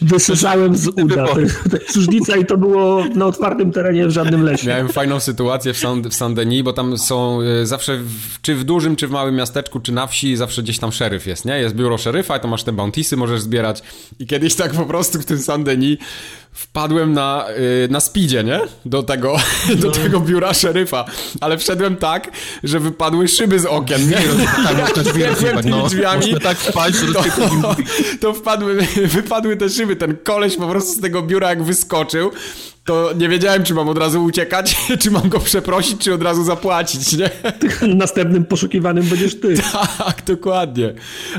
Wysyżałem 0.00 0.76
z 0.76 0.88
uda. 0.88 1.26
To 1.70 1.76
jest 1.76 1.96
różnica 1.96 2.36
i 2.36 2.46
to 2.46 2.56
było 2.56 3.04
na 3.14 3.26
otwartym 3.26 3.72
terenie 3.72 4.06
w 4.06 4.10
żadnym 4.10 4.42
lesie. 4.42 4.68
Miałem 4.68 4.88
fajną 4.88 5.20
sytuację 5.20 5.72
w 5.72 5.78
Saint, 5.78 6.06
w 6.06 6.14
Saint 6.14 6.36
Denis, 6.36 6.62
bo 6.62 6.72
tam 6.72 6.98
są 6.98 7.40
y, 7.62 7.66
zawsze, 7.66 7.96
w, 7.96 8.40
czy 8.42 8.54
w 8.54 8.64
dużym, 8.64 8.96
czy 8.96 9.08
w 9.08 9.10
małym 9.10 9.34
miasteczku, 9.34 9.80
czy 9.80 9.92
na 9.92 10.06
wsi, 10.06 10.36
zawsze 10.36 10.62
gdzieś 10.62 10.78
tam 10.78 10.92
szeryf 10.92 11.26
jest, 11.26 11.44
nie? 11.44 11.58
Jest 11.58 11.74
biuro 11.74 11.98
szeryfa 11.98 12.36
i 12.36 12.40
to 12.40 12.48
masz 12.48 12.62
te 12.62 12.72
bountisy, 12.72 13.16
możesz 13.16 13.40
zbierać. 13.40 13.82
I 14.18 14.26
kiedyś 14.26 14.54
tak 14.54 14.72
po 14.72 14.86
prostu 14.86 15.18
w 15.18 15.24
tym 15.24 15.38
Saint 15.38 15.64
Denis 15.64 15.98
wpadłem 16.56 17.12
na, 17.12 17.44
yy, 17.82 17.88
na 17.90 18.00
speedzie, 18.00 18.44
nie? 18.44 18.60
Do 18.84 19.02
tego, 19.02 19.36
do 19.82 19.90
tego 19.90 20.20
biura 20.20 20.54
szeryfa. 20.54 21.04
Ale 21.40 21.58
wszedłem 21.58 21.96
tak, 21.96 22.30
że 22.64 22.80
wypadły 22.80 23.28
szyby 23.28 23.60
z 23.60 23.66
okien, 23.66 24.08
nie? 24.10 24.16
Tak, 24.64 24.92
to 24.92 25.02
drzwi 25.02 25.22
no, 25.70 25.86
drzwiami. 25.86 26.40
tak 26.42 26.58
wpaść, 26.58 26.96
to, 27.12 27.22
to, 27.22 27.76
to 28.20 28.34
wpadły, 28.34 28.86
wypadły 29.04 29.56
te 29.56 29.68
szyby. 29.70 29.96
Ten 29.96 30.16
koleś 30.16 30.56
po 30.56 30.66
prostu 30.66 30.92
z 30.92 31.00
tego 31.00 31.22
biura 31.22 31.48
jak 31.48 31.62
wyskoczył, 31.62 32.30
to 32.84 33.10
nie 33.18 33.28
wiedziałem, 33.28 33.64
czy 33.64 33.74
mam 33.74 33.88
od 33.88 33.98
razu 33.98 34.24
uciekać, 34.24 34.76
czy 35.00 35.10
mam 35.10 35.28
go 35.28 35.40
przeprosić, 35.40 36.00
czy 36.00 36.14
od 36.14 36.22
razu 36.22 36.44
zapłacić, 36.44 37.12
nie? 37.12 37.30
Następnym 37.94 38.44
poszukiwanym 38.44 39.04
będziesz 39.04 39.40
ty. 39.40 39.54
Tak, 39.98 40.22
dokładnie. 40.26 40.94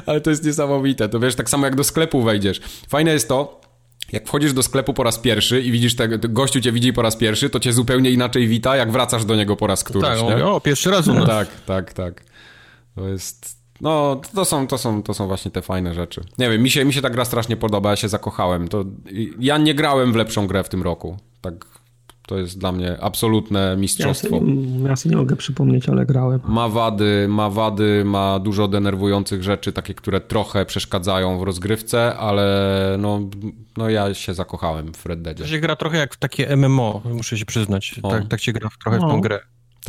Ale 0.05 0.21
to 0.21 0.29
jest 0.29 0.45
niesamowite. 0.45 1.09
To 1.09 1.19
wiesz, 1.19 1.35
tak 1.35 1.49
samo 1.49 1.65
jak 1.65 1.75
do 1.75 1.83
sklepu 1.83 2.21
wejdziesz. 2.21 2.61
Fajne 2.89 3.13
jest 3.13 3.27
to, 3.27 3.66
jak 4.11 4.27
wchodzisz 4.27 4.53
do 4.53 4.63
sklepu 4.63 4.93
po 4.93 5.03
raz 5.03 5.19
pierwszy 5.19 5.61
i 5.61 5.71
widzisz 5.71 5.95
tego, 5.95 6.29
gościu 6.29 6.61
cię 6.61 6.71
widzi 6.71 6.93
po 6.93 7.01
raz 7.01 7.15
pierwszy, 7.15 7.49
to 7.49 7.59
cię 7.59 7.73
zupełnie 7.73 8.11
inaczej 8.11 8.47
wita, 8.47 8.75
jak 8.75 8.91
wracasz 8.91 9.25
do 9.25 9.35
niego 9.35 9.55
po 9.55 9.67
raz 9.67 9.83
któryś, 9.83 10.19
tak, 10.19 10.41
o, 10.43 10.61
pierwszy 10.61 10.91
raz 10.91 11.07
u 11.07 11.13
nas. 11.13 11.27
Tak, 11.27 11.47
tak, 11.65 11.93
tak. 11.93 12.23
To 12.95 13.07
jest... 13.07 13.57
No, 13.81 14.21
to 14.35 14.45
są, 14.45 14.67
to, 14.67 14.77
są, 14.77 15.03
to 15.03 15.13
są 15.13 15.27
właśnie 15.27 15.51
te 15.51 15.61
fajne 15.61 15.93
rzeczy. 15.93 16.23
Nie 16.37 16.49
wiem, 16.49 16.63
mi 16.63 16.69
się, 16.69 16.85
mi 16.85 16.93
się 16.93 17.01
ta 17.01 17.09
gra 17.09 17.25
strasznie 17.25 17.57
podoba, 17.57 17.89
ja 17.89 17.95
się 17.95 18.09
zakochałem. 18.09 18.67
To, 18.67 18.85
ja 19.39 19.57
nie 19.57 19.73
grałem 19.73 20.13
w 20.13 20.15
lepszą 20.15 20.47
grę 20.47 20.63
w 20.63 20.69
tym 20.69 20.81
roku. 20.81 21.17
Tak 21.41 21.65
to 22.27 22.37
jest 22.37 22.59
dla 22.59 22.71
mnie 22.71 22.97
absolutne 23.01 23.77
mistrzostwo. 23.77 24.35
Ja 24.35 24.39
sobie, 24.39 24.87
ja 24.89 24.95
sobie 24.95 25.15
nie 25.15 25.21
mogę 25.21 25.35
przypomnieć, 25.35 25.89
ale 25.89 26.05
grałem. 26.05 26.39
Ma 26.47 26.69
wady, 26.69 27.25
ma 27.29 27.49
wady, 27.49 28.03
ma 28.05 28.39
dużo 28.39 28.67
denerwujących 28.67 29.43
rzeczy, 29.43 29.73
takie, 29.73 29.93
które 29.93 30.21
trochę 30.21 30.65
przeszkadzają 30.65 31.39
w 31.39 31.43
rozgrywce, 31.43 32.17
ale 32.17 32.95
no, 32.99 33.19
no 33.77 33.89
ja 33.89 34.13
się 34.13 34.33
zakochałem 34.33 34.93
w 34.93 35.05
Red 35.05 35.21
Deadzie. 35.21 35.43
To 35.43 35.49
się 35.49 35.59
gra 35.59 35.75
trochę 35.75 35.97
jak 35.97 36.13
w 36.13 36.17
takie 36.17 36.57
MMO, 36.57 37.01
muszę 37.13 37.37
się 37.37 37.45
przyznać. 37.45 37.99
Tak, 38.09 38.27
tak 38.27 38.41
się 38.41 38.53
gra 38.53 38.69
trochę 38.83 38.97
w 38.97 39.01
tą 39.01 39.21
grę. 39.21 39.39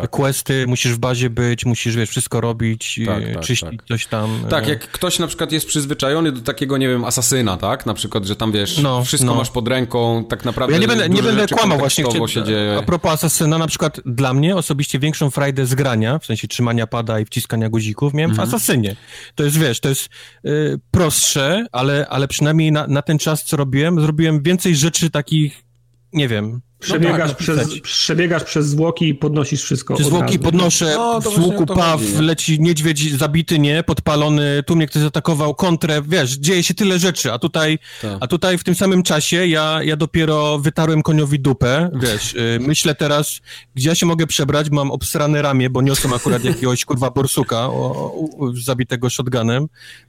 Tak. 0.02 0.10
Questy, 0.10 0.66
musisz 0.66 0.92
w 0.92 0.98
bazie 0.98 1.30
być, 1.30 1.64
musisz, 1.64 1.96
wiesz, 1.96 2.10
wszystko 2.10 2.40
robić, 2.40 3.00
tak, 3.06 3.34
tak, 3.34 3.44
czyścić 3.44 3.78
tak. 3.78 3.88
coś 3.88 4.06
tam. 4.06 4.44
Tak, 4.50 4.66
e. 4.66 4.70
jak 4.70 4.80
ktoś 4.80 5.18
na 5.18 5.26
przykład 5.26 5.52
jest 5.52 5.66
przyzwyczajony 5.66 6.32
do 6.32 6.40
takiego, 6.40 6.78
nie 6.78 6.88
wiem, 6.88 7.04
asasyna, 7.04 7.56
tak? 7.56 7.86
Na 7.86 7.94
przykład, 7.94 8.24
że 8.24 8.36
tam, 8.36 8.52
wiesz, 8.52 8.78
no, 8.78 9.04
wszystko 9.04 9.30
no. 9.30 9.34
masz 9.34 9.50
pod 9.50 9.68
ręką, 9.68 10.24
tak 10.24 10.44
naprawdę 10.44 10.74
Ja 10.74 10.80
nie 10.80 10.88
będę, 10.88 11.08
nie 11.08 11.22
będę 11.22 11.46
kłamał 11.46 11.78
właśnie, 11.78 12.04
się 12.26 12.44
dzieje. 12.44 12.76
a 12.78 12.82
propos 12.82 13.12
asasyna, 13.12 13.58
na 13.58 13.66
przykład 13.66 14.00
dla 14.06 14.34
mnie 14.34 14.56
osobiście 14.56 14.98
większą 14.98 15.30
frajdę 15.30 15.66
z 15.66 15.74
grania, 15.74 16.18
w 16.18 16.26
sensie 16.26 16.48
trzymania 16.48 16.86
pada 16.86 17.20
i 17.20 17.24
wciskania 17.24 17.68
guzików, 17.68 18.14
miałem 18.14 18.30
mhm. 18.30 18.50
w 18.50 18.54
asasynie. 18.54 18.96
To 19.34 19.44
jest, 19.44 19.58
wiesz, 19.58 19.80
to 19.80 19.88
jest 19.88 20.08
y, 20.44 20.80
prostsze, 20.90 21.66
ale, 21.72 22.06
ale 22.08 22.28
przynajmniej 22.28 22.72
na, 22.72 22.86
na 22.86 23.02
ten 23.02 23.18
czas, 23.18 23.44
co 23.44 23.56
robiłem, 23.56 24.00
zrobiłem 24.00 24.42
więcej 24.42 24.76
rzeczy 24.76 25.10
takich, 25.10 25.67
nie 26.12 26.28
wiem, 26.28 26.60
Przebiegasz, 26.78 27.18
no 27.18 27.28
tak, 27.28 27.36
przez, 27.36 27.80
przebiegasz 27.80 28.44
przez 28.44 28.66
zwłoki 28.66 29.08
i 29.08 29.14
podnosisz 29.14 29.62
wszystko. 29.62 29.94
Przez 29.94 30.06
zwłoki 30.06 30.38
podnoszę, 30.38 30.94
no, 30.96 31.20
w 31.20 31.38
łuku 31.38 31.66
paw, 31.66 32.00
leci 32.20 32.60
niedźwiedź 32.60 33.16
zabity, 33.16 33.58
nie, 33.58 33.82
podpalony, 33.82 34.62
tu 34.66 34.76
mnie 34.76 34.86
ktoś 34.86 35.02
zaatakował, 35.02 35.54
kontrę, 35.54 36.02
wiesz, 36.08 36.32
dzieje 36.32 36.62
się 36.62 36.74
tyle 36.74 36.98
rzeczy, 36.98 37.32
a 37.32 37.38
tutaj, 37.38 37.78
tak. 38.02 38.18
a 38.20 38.26
tutaj 38.26 38.58
w 38.58 38.64
tym 38.64 38.74
samym 38.74 39.02
czasie 39.02 39.46
ja, 39.46 39.82
ja 39.82 39.96
dopiero 39.96 40.58
wytarłem 40.58 41.02
koniowi 41.02 41.40
dupę, 41.40 41.90
wiesz, 42.00 42.34
y, 42.34 42.58
myślę 42.60 42.94
teraz, 42.94 43.40
gdzie 43.74 43.88
ja 43.88 43.94
się 43.94 44.06
mogę 44.06 44.26
przebrać, 44.26 44.70
mam 44.70 44.90
obsrane 44.90 45.42
ramię, 45.42 45.70
bo 45.70 45.82
niosłem 45.82 46.12
akurat 46.12 46.44
jakiegoś 46.44 46.84
kurwa 46.84 47.10
borsuka 47.10 47.66
o, 47.66 48.14
o, 48.38 48.52
zabitego 48.64 49.10
shotgunem. 49.10 49.66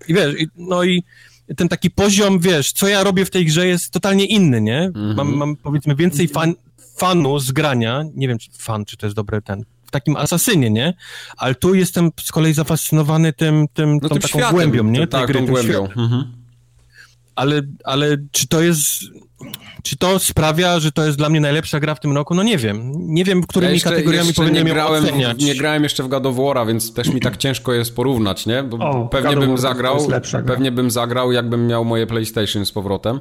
I 0.07 0.13
wiesz, 0.13 0.41
i, 0.41 0.47
no 0.55 0.83
i 0.83 1.03
ten 1.57 1.69
taki 1.69 1.91
poziom, 1.91 2.39
wiesz, 2.39 2.71
co 2.71 2.87
ja 2.87 3.03
robię 3.03 3.25
w 3.25 3.29
tej 3.29 3.45
grze 3.45 3.67
jest 3.67 3.91
totalnie 3.91 4.25
inny, 4.25 4.61
nie? 4.61 4.81
Mhm. 4.81 5.15
Mam, 5.15 5.35
mam 5.35 5.55
powiedzmy 5.55 5.95
więcej 5.95 6.27
fan, 6.27 6.53
fanu 6.97 7.39
z 7.39 7.51
grania, 7.51 8.03
nie 8.15 8.27
wiem, 8.27 8.37
czy 8.37 8.49
fan, 8.57 8.85
czy 8.85 8.97
to 8.97 9.05
jest 9.05 9.15
dobry 9.15 9.41
ten, 9.41 9.63
w 9.85 9.91
takim 9.91 10.15
asasynie, 10.15 10.69
nie? 10.69 10.93
Ale 11.37 11.55
tu 11.55 11.75
jestem 11.75 12.09
z 12.21 12.31
kolei 12.31 12.53
zafascynowany 12.53 13.33
tym, 13.33 13.67
tym 13.73 13.93
no, 13.93 13.99
tą 14.01 14.09
tym 14.09 14.21
taką 14.21 14.39
światem, 14.39 14.51
głębią, 14.51 14.83
nie? 14.83 15.07
Tak, 15.07 15.27
gry, 15.27 15.39
tą 15.39 15.45
głębią. 15.45 15.85
Mhm. 15.85 16.33
Ale, 17.35 17.61
ale 17.83 18.17
czy 18.31 18.47
to 18.47 18.61
jest 18.61 18.83
czy 19.83 19.97
to 19.97 20.19
sprawia, 20.19 20.79
że 20.79 20.91
to 20.91 21.05
jest 21.05 21.17
dla 21.17 21.29
mnie 21.29 21.41
najlepsza 21.41 21.79
gra 21.79 21.95
w 21.95 21.99
tym 21.99 22.15
roku? 22.15 22.35
No 22.35 22.43
nie 22.43 22.57
wiem. 22.57 22.91
Nie 22.95 23.23
wiem, 23.23 23.43
którymi 23.43 23.69
ja 23.69 23.73
jeszcze, 23.73 23.89
kategoriami 23.89 24.27
jeszcze 24.27 24.41
powinienem 24.41 24.67
nie 24.67 24.73
grałem, 24.73 25.03
oceniać. 25.03 25.43
Nie 25.43 25.55
grałem 25.55 25.83
jeszcze 25.83 26.03
w 26.03 26.07
God 26.07 26.25
of 26.25 26.35
War'a, 26.35 26.67
więc 26.67 26.93
też 26.93 27.07
mi 27.07 27.21
tak 27.21 27.37
ciężko 27.37 27.73
jest 27.73 27.95
porównać, 27.95 28.45
nie? 28.45 28.63
Bo 28.63 28.77
o, 28.77 29.07
pewnie 29.07 29.37
bym 29.37 29.57
zagrał, 29.57 30.07
pewnie 30.47 30.71
bym 30.71 30.91
zagrał, 30.91 31.31
jakbym 31.31 31.67
miał 31.67 31.85
moje 31.85 32.07
PlayStation 32.07 32.65
z 32.65 32.71
powrotem. 32.71 33.19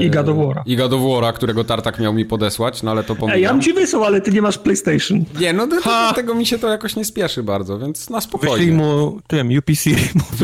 I 0.00 0.10
God 0.10 0.28
of 0.28 0.36
War'a. 0.36 0.62
I 0.66 0.76
God 0.76 0.92
of 0.92 1.00
War'a, 1.00 1.32
którego 1.32 1.64
Tartak 1.64 2.00
miał 2.00 2.14
mi 2.14 2.24
podesłać, 2.24 2.82
no 2.82 2.90
ale 2.90 3.04
to 3.04 3.14
pomijam. 3.14 3.36
Ej, 3.36 3.42
ja 3.42 3.52
bym 3.52 3.62
ci 3.62 3.72
wysłał, 3.72 4.04
ale 4.04 4.20
ty 4.20 4.30
nie 4.30 4.42
masz 4.42 4.58
PlayStation. 4.58 5.24
Nie, 5.40 5.52
no 5.52 5.66
do, 5.66 5.76
do, 5.76 6.14
tego 6.14 6.34
mi 6.34 6.46
się 6.46 6.58
to 6.58 6.68
jakoś 6.68 6.96
nie 6.96 7.04
spieszy 7.04 7.42
bardzo, 7.42 7.78
więc 7.78 8.10
na 8.10 8.20
spokojnie. 8.20 8.56
Wyślij 8.56 8.72
mu 8.72 9.20
tym 9.26 9.58
UPC. 9.58 9.90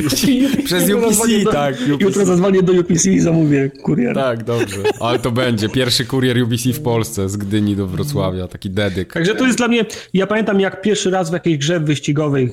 Przez 0.64 0.90
UPC, 0.90 1.22
tak. 1.52 1.74
UPC. 1.74 2.04
Jutro 2.04 2.24
zadzwonię 2.24 2.62
do 2.62 2.72
UPC 2.72 3.06
i 3.06 3.20
zamówię 3.20 3.70
kurier. 3.82 4.14
Tak, 4.14 4.44
dobrze. 4.44 4.79
Ale 5.00 5.18
to 5.18 5.30
będzie. 5.30 5.68
Pierwszy 5.68 6.04
kurier 6.04 6.42
UBC 6.42 6.72
w 6.72 6.82
Polsce 6.82 7.28
z 7.28 7.36
Gdyni 7.36 7.76
do 7.76 7.86
Wrocławia, 7.86 8.48
taki 8.48 8.70
dedyk. 8.70 9.12
Także 9.12 9.34
to 9.34 9.46
jest 9.46 9.58
dla 9.58 9.68
mnie, 9.68 9.84
ja 10.14 10.26
pamiętam 10.26 10.60
jak 10.60 10.82
pierwszy 10.82 11.10
raz 11.10 11.30
w 11.30 11.32
jakiejś 11.32 11.58
grze 11.58 11.80
wyścigowej 11.80 12.50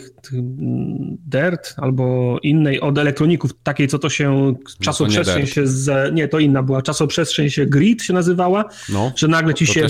Dirt 1.26 1.74
albo 1.78 2.38
innej 2.44 2.82
od 2.82 2.98
elektroników, 2.98 3.52
takiej 3.64 3.88
co 3.88 4.00
to 4.00 4.10
się 4.10 4.54
czasoprzestrzeń 4.82 5.42
no 5.42 5.48
się 5.48 5.68
z, 5.68 6.14
nie 6.14 6.28
to 6.28 6.40
inna 6.40 6.64
była, 6.64 6.82
czasoprzestrzeń 6.82 7.50
się 7.50 7.66
Grid 7.66 8.04
się 8.04 8.14
nazywała, 8.14 8.66
no, 8.90 9.12
że 9.16 9.28
nagle 9.28 9.54
ci 9.54 9.68
się, 9.68 9.88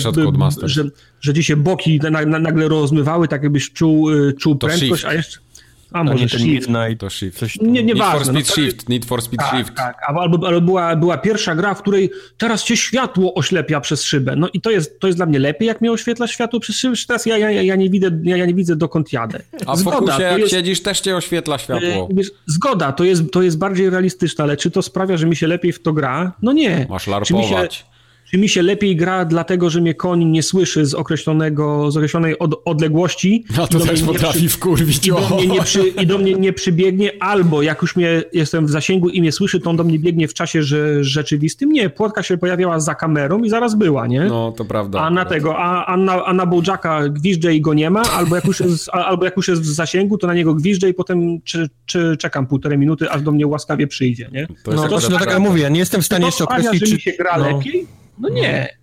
że, 0.64 0.84
że 1.22 1.34
ci 1.34 1.44
się 1.44 1.56
boki 1.56 2.00
nagle 2.28 2.68
rozmywały, 2.68 3.28
tak 3.28 3.44
jakbyś 3.44 3.72
czuł, 3.72 4.10
y, 4.10 4.34
czuł 4.34 4.56
prędkość, 4.56 5.06
a 5.06 5.14
jeszcze 5.14 5.47
a 5.92 6.04
może 6.04 6.30
Shift. 6.30 6.46
Midnight, 6.46 7.00
to 7.00 7.10
Shift. 7.10 7.40
Coś 7.40 7.62
nie, 7.62 7.84
nie 7.84 7.84
Need 7.84 7.98
for 7.98 8.18
ważne. 8.20 8.34
Speed 8.34 8.48
no, 8.50 8.56
Shift, 8.56 8.90
Need 8.90 9.06
for 9.06 9.22
Speed 9.22 9.38
tak, 9.38 9.56
Shift. 9.56 9.76
Tak, 9.76 9.98
albo, 10.08 10.48
albo 10.48 10.62
była, 10.62 10.96
była 10.96 11.18
pierwsza 11.18 11.56
gra, 11.56 11.74
w 11.74 11.82
której 11.82 12.10
teraz 12.38 12.64
cię 12.64 12.78
światło 12.78 13.34
oślepia 13.34 13.82
przez 13.82 14.04
szybę. 14.04 14.36
No 14.36 14.50
i 14.54 14.62
to 14.62 14.72
jest, 14.72 15.00
to 15.00 15.08
jest 15.08 15.20
dla 15.20 15.26
mnie 15.26 15.40
lepiej, 15.40 15.68
jak 15.68 15.82
mnie 15.82 15.92
oświetla 15.92 16.28
światło 16.28 16.60
przez 16.60 16.76
szybę, 16.76 16.96
czy 16.96 17.08
teraz 17.08 17.26
ja, 17.26 17.38
ja, 17.38 17.52
ja, 17.52 17.76
nie, 17.76 17.90
widzę, 17.90 18.12
ja, 18.24 18.38
ja 18.38 18.46
nie 18.46 18.54
widzę 18.54 18.76
dokąd 18.76 19.14
jadę. 19.14 19.40
A 19.66 19.76
w 19.76 19.80
Zgoda, 19.80 19.98
fokusie 19.98 20.24
jak 20.24 20.40
jest, 20.40 20.52
siedzisz 20.52 20.82
też 20.82 21.00
cię 21.00 21.16
oświetla 21.16 21.58
światło. 21.58 21.88
e, 21.88 22.08
wiesz, 22.12 22.32
Zgoda, 22.46 22.92
to 22.92 23.04
jest, 23.04 23.32
to 23.32 23.42
jest 23.42 23.58
bardziej 23.58 23.90
realistyczne, 23.90 24.44
ale 24.44 24.58
czy 24.58 24.72
to 24.72 24.82
sprawia, 24.82 25.18
że 25.18 25.28
mi 25.28 25.36
się 25.36 25.48
lepiej 25.48 25.74
w 25.74 25.82
to 25.82 25.94
gra? 25.94 26.32
No 26.42 26.54
nie. 26.54 26.88
Masz 26.90 27.04
Czy 27.04 27.10
mi 27.10 27.44
się, 27.44 27.50
larpować. 27.50 27.86
Czy 28.32 28.38
mi 28.38 28.50
się 28.50 28.62
lepiej 28.62 28.96
gra, 28.96 29.26
dlatego 29.26 29.70
że 29.70 29.82
mnie 29.82 29.94
koń 29.94 30.26
nie 30.26 30.44
słyszy 30.44 30.86
z 30.86 30.94
określonego, 30.94 31.92
z 31.92 31.98
określonej 31.98 32.40
od, 32.40 32.62
odległości? 32.66 33.44
No 33.58 33.66
i 33.66 33.68
to 33.68 33.80
też 33.80 34.02
potrafi 34.04 34.40
przy- 34.40 34.50
wkurwić. 34.50 35.08
i 35.08 35.12
do, 35.12 35.30
mnie 35.36 35.48
nie 35.48 35.62
przy, 35.62 35.88
I 35.88 36.08
do 36.08 36.18
mnie 36.18 36.34
nie 36.34 36.54
przybiegnie, 36.54 37.12
albo 37.20 37.62
jak 37.62 37.82
już 37.82 37.96
mnie 37.96 38.24
jestem 38.34 38.66
w 38.66 38.70
zasięgu 38.70 39.10
i 39.10 39.22
mnie 39.22 39.32
słyszy, 39.32 39.60
to 39.60 39.70
on 39.70 39.76
do 39.78 39.84
mnie 39.84 40.00
biegnie 40.00 40.28
w 40.28 40.34
czasie 40.34 40.64
że, 40.64 41.04
rzeczywistym. 41.04 41.72
Nie, 41.72 41.90
płotka 41.90 42.24
się 42.24 42.38
pojawiała 42.38 42.80
za 42.80 42.96
kamerą 42.96 43.44
i 43.44 43.50
zaraz 43.50 43.76
była, 43.76 44.08
nie? 44.08 44.26
No, 44.26 44.52
to 44.58 44.66
prawda. 44.66 45.00
a 45.02 45.10
na 45.10 45.22
akurat. 45.22 45.30
tego, 45.38 45.58
a, 45.58 45.86
a, 45.86 45.98
na, 45.98 46.26
a 46.26 46.34
na 46.34 46.46
Bojacka 46.46 47.10
gwizdże 47.10 47.54
i 47.56 47.62
go 47.62 47.74
nie 47.74 47.90
ma, 47.90 48.02
albo 48.02 48.36
jak, 48.36 48.46
już 48.46 48.60
jest, 48.60 48.90
a- 48.94 49.06
albo 49.06 49.26
jak 49.26 49.38
już 49.38 49.48
jest 49.48 49.62
w 49.62 49.66
zasięgu, 49.66 50.18
to 50.18 50.28
na 50.28 50.34
niego 50.34 50.54
gwizdże 50.54 50.90
i 50.90 50.94
potem 50.94 51.42
czy, 51.42 51.70
czy 51.86 52.18
czekam 52.20 52.48
półtorej 52.48 52.78
minuty, 52.78 53.10
aż 53.10 53.22
do 53.22 53.32
mnie 53.32 53.48
łaskawie 53.48 53.88
przyjdzie, 53.88 54.30
nie? 54.32 54.48
To 54.48 54.54
jest 54.54 54.66
No 54.66 54.72
akurat 54.74 54.90
właśnie 54.90 55.10
dlatego 55.10 55.32
prawda. 55.32 55.50
mówię, 55.50 55.70
nie 55.72 55.80
jestem 55.80 56.02
w 56.02 56.06
stanie 56.06 56.22
to 56.22 56.28
jeszcze 56.28 56.44
sprawia, 56.44 56.68
określić, 56.70 56.90
że 56.90 56.96
mi 56.96 57.02
czy... 57.02 57.12
się 57.12 57.18
gra 57.18 57.38
no. 57.38 57.58
lepiej? 57.58 57.88
No 58.20 58.30
nie. 58.30 58.78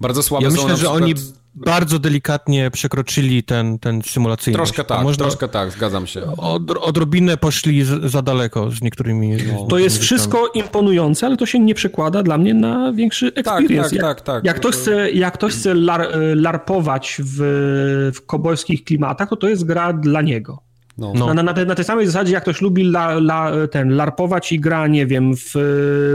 Bardzo 0.00 0.22
słabe 0.22 0.44
Ja 0.44 0.50
są 0.50 0.56
myślę, 0.56 0.70
że 0.70 0.76
przykład... 0.76 1.02
oni 1.02 1.14
bardzo 1.54 1.98
delikatnie 1.98 2.70
przekroczyli 2.70 3.42
ten, 3.42 3.78
ten 3.78 4.02
symulacyjny. 4.02 4.56
Troszkę 4.56 4.84
tak, 4.84 5.02
Można 5.02 5.24
troszkę 5.24 5.48
tak, 5.48 5.70
zgadzam 5.70 6.06
się. 6.06 6.22
Od, 6.36 6.70
odrobinę 6.70 7.36
poszli 7.36 7.84
z, 7.84 8.10
za 8.10 8.22
daleko 8.22 8.70
z 8.70 8.82
niektórymi... 8.82 9.36
No. 9.52 9.66
To 9.66 9.78
jest 9.78 9.96
rzeczami. 9.96 10.06
wszystko 10.06 10.50
imponujące, 10.54 11.26
ale 11.26 11.36
to 11.36 11.46
się 11.46 11.58
nie 11.58 11.74
przekłada 11.74 12.22
dla 12.22 12.38
mnie 12.38 12.54
na 12.54 12.92
większy 12.92 13.26
experience. 13.34 13.90
tak, 13.90 13.92
jak, 13.92 14.02
tak, 14.02 14.20
tak. 14.20 14.44
Jak 14.44 14.56
ktoś 14.56 14.74
chce, 14.74 15.10
jak 15.10 15.34
ktoś 15.34 15.52
chce 15.52 15.74
lar, 15.74 16.08
larpować 16.34 17.16
w, 17.24 17.40
w 18.14 18.26
kobojskich 18.26 18.84
klimatach, 18.84 19.28
to 19.28 19.36
to 19.36 19.48
jest 19.48 19.64
gra 19.64 19.92
dla 19.92 20.22
niego. 20.22 20.62
No. 20.98 21.12
No. 21.16 21.26
Na, 21.26 21.34
na, 21.34 21.42
na, 21.42 21.54
tej, 21.54 21.66
na 21.66 21.74
tej 21.74 21.84
samej 21.84 22.06
zasadzie, 22.06 22.32
jak 22.32 22.42
ktoś 22.42 22.60
lubi 22.60 22.82
la, 22.82 23.08
la, 23.12 23.52
ten, 23.70 23.90
larpować 23.96 24.52
i 24.52 24.60
gra, 24.60 24.86
nie 24.86 25.06
wiem, 25.06 25.36
w 25.36 25.56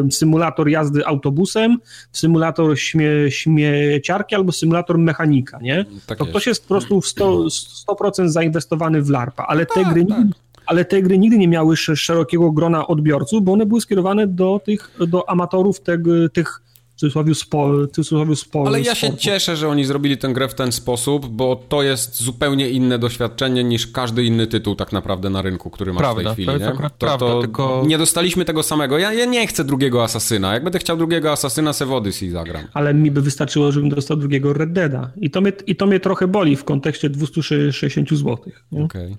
e, 0.07 0.11
symulator 0.11 0.69
jazdy 0.69 1.05
autobusem, 1.05 1.77
w 2.11 2.17
symulator 2.17 2.79
śmie, 2.79 3.09
śmieciarki 3.29 4.35
albo 4.35 4.51
symulator 4.51 4.97
mechanika, 4.97 5.59
nie? 5.61 5.85
Tak 6.07 6.17
to 6.17 6.23
jest. 6.23 6.31
ktoś 6.31 6.47
jest 6.47 6.61
po 6.63 6.67
prostu 6.67 7.01
w 7.01 7.05
100%, 7.05 7.47
100% 7.89 8.27
zainwestowany 8.27 9.01
w 9.01 9.09
larpa, 9.09 9.43
ale 9.47 9.65
te 9.65 9.83
Tak, 9.83 9.93
gry 9.93 10.05
tak. 10.05 10.17
nigdy, 10.17 10.33
ale 10.65 10.85
te 10.85 11.01
gry 11.01 11.17
nigdy 11.17 11.37
nie 11.37 11.47
miały 11.47 11.73
sz- 11.73 11.99
szerokiego 11.99 12.51
grona 12.51 12.87
odbiorców, 12.87 13.43
bo 13.43 13.53
one 13.53 13.65
były 13.65 13.81
skierowane 13.81 14.27
do 14.27 14.61
tych, 14.65 14.91
do 15.07 15.29
amatorów 15.29 15.79
tego, 15.79 16.29
tych 16.29 16.61
cudzysłowie 16.99 17.35
spo, 17.35 17.67
w 17.73 17.87
cudzysłowie 17.87 18.35
spo, 18.35 18.63
Ale 18.67 18.81
ja 18.81 18.95
się 18.95 19.07
sportu. 19.07 19.23
cieszę, 19.23 19.55
że 19.57 19.67
oni 19.69 19.85
zrobili 19.85 20.17
tę 20.17 20.29
grę 20.33 20.47
w 20.47 20.53
ten 20.55 20.71
sposób, 20.71 21.27
bo 21.27 21.63
to 21.69 21.83
jest 21.83 22.23
zupełnie 22.23 22.69
inne 22.69 22.99
doświadczenie 22.99 23.63
niż 23.63 23.87
każdy 23.87 24.23
inny 24.23 24.47
tytuł 24.47 24.75
tak 24.75 24.91
naprawdę 24.91 25.29
na 25.29 25.41
rynku, 25.41 25.69
który 25.69 25.93
masz 25.93 25.97
w 25.99 26.03
Prawda, 26.03 26.23
tej 26.23 26.33
chwili. 26.33 26.45
to 26.45 26.51
jest 26.53 26.65
nie? 26.65 26.71
to, 26.71 26.89
prawda, 26.99 27.25
to 27.25 27.41
tylko- 27.41 27.83
Nie 27.87 27.97
dostaliśmy 27.97 28.45
tego 28.45 28.63
samego. 28.63 28.97
Ja, 28.97 29.13
ja 29.13 29.25
nie 29.25 29.47
chcę 29.47 29.63
drugiego 29.63 30.03
Asasyna. 30.03 30.53
Jak 30.53 30.63
będę 30.63 30.79
chciał 30.79 30.97
drugiego 30.97 31.31
Asasyna, 31.31 31.73
se 31.73 31.85
w 31.85 31.91
Odyssey 31.93 32.29
zagram. 32.29 32.63
ale 32.73 32.93
mi 32.93 33.11
by 33.11 33.21
wystarczyło, 33.21 33.71
żebym 33.71 33.89
dostał 33.89 34.17
drugiego 34.17 34.53
Red 34.53 34.71
Deada. 34.73 35.11
I 35.21 35.29
to 35.29 35.41
mnie, 35.41 35.51
i 35.67 35.75
to 35.75 35.85
mnie 35.87 35.99
trochę 35.99 36.27
boli 36.27 36.55
w 36.55 36.63
kontekście 36.63 37.09
260 37.09 38.09
zł. 38.09 38.37
Okej. 38.85 39.17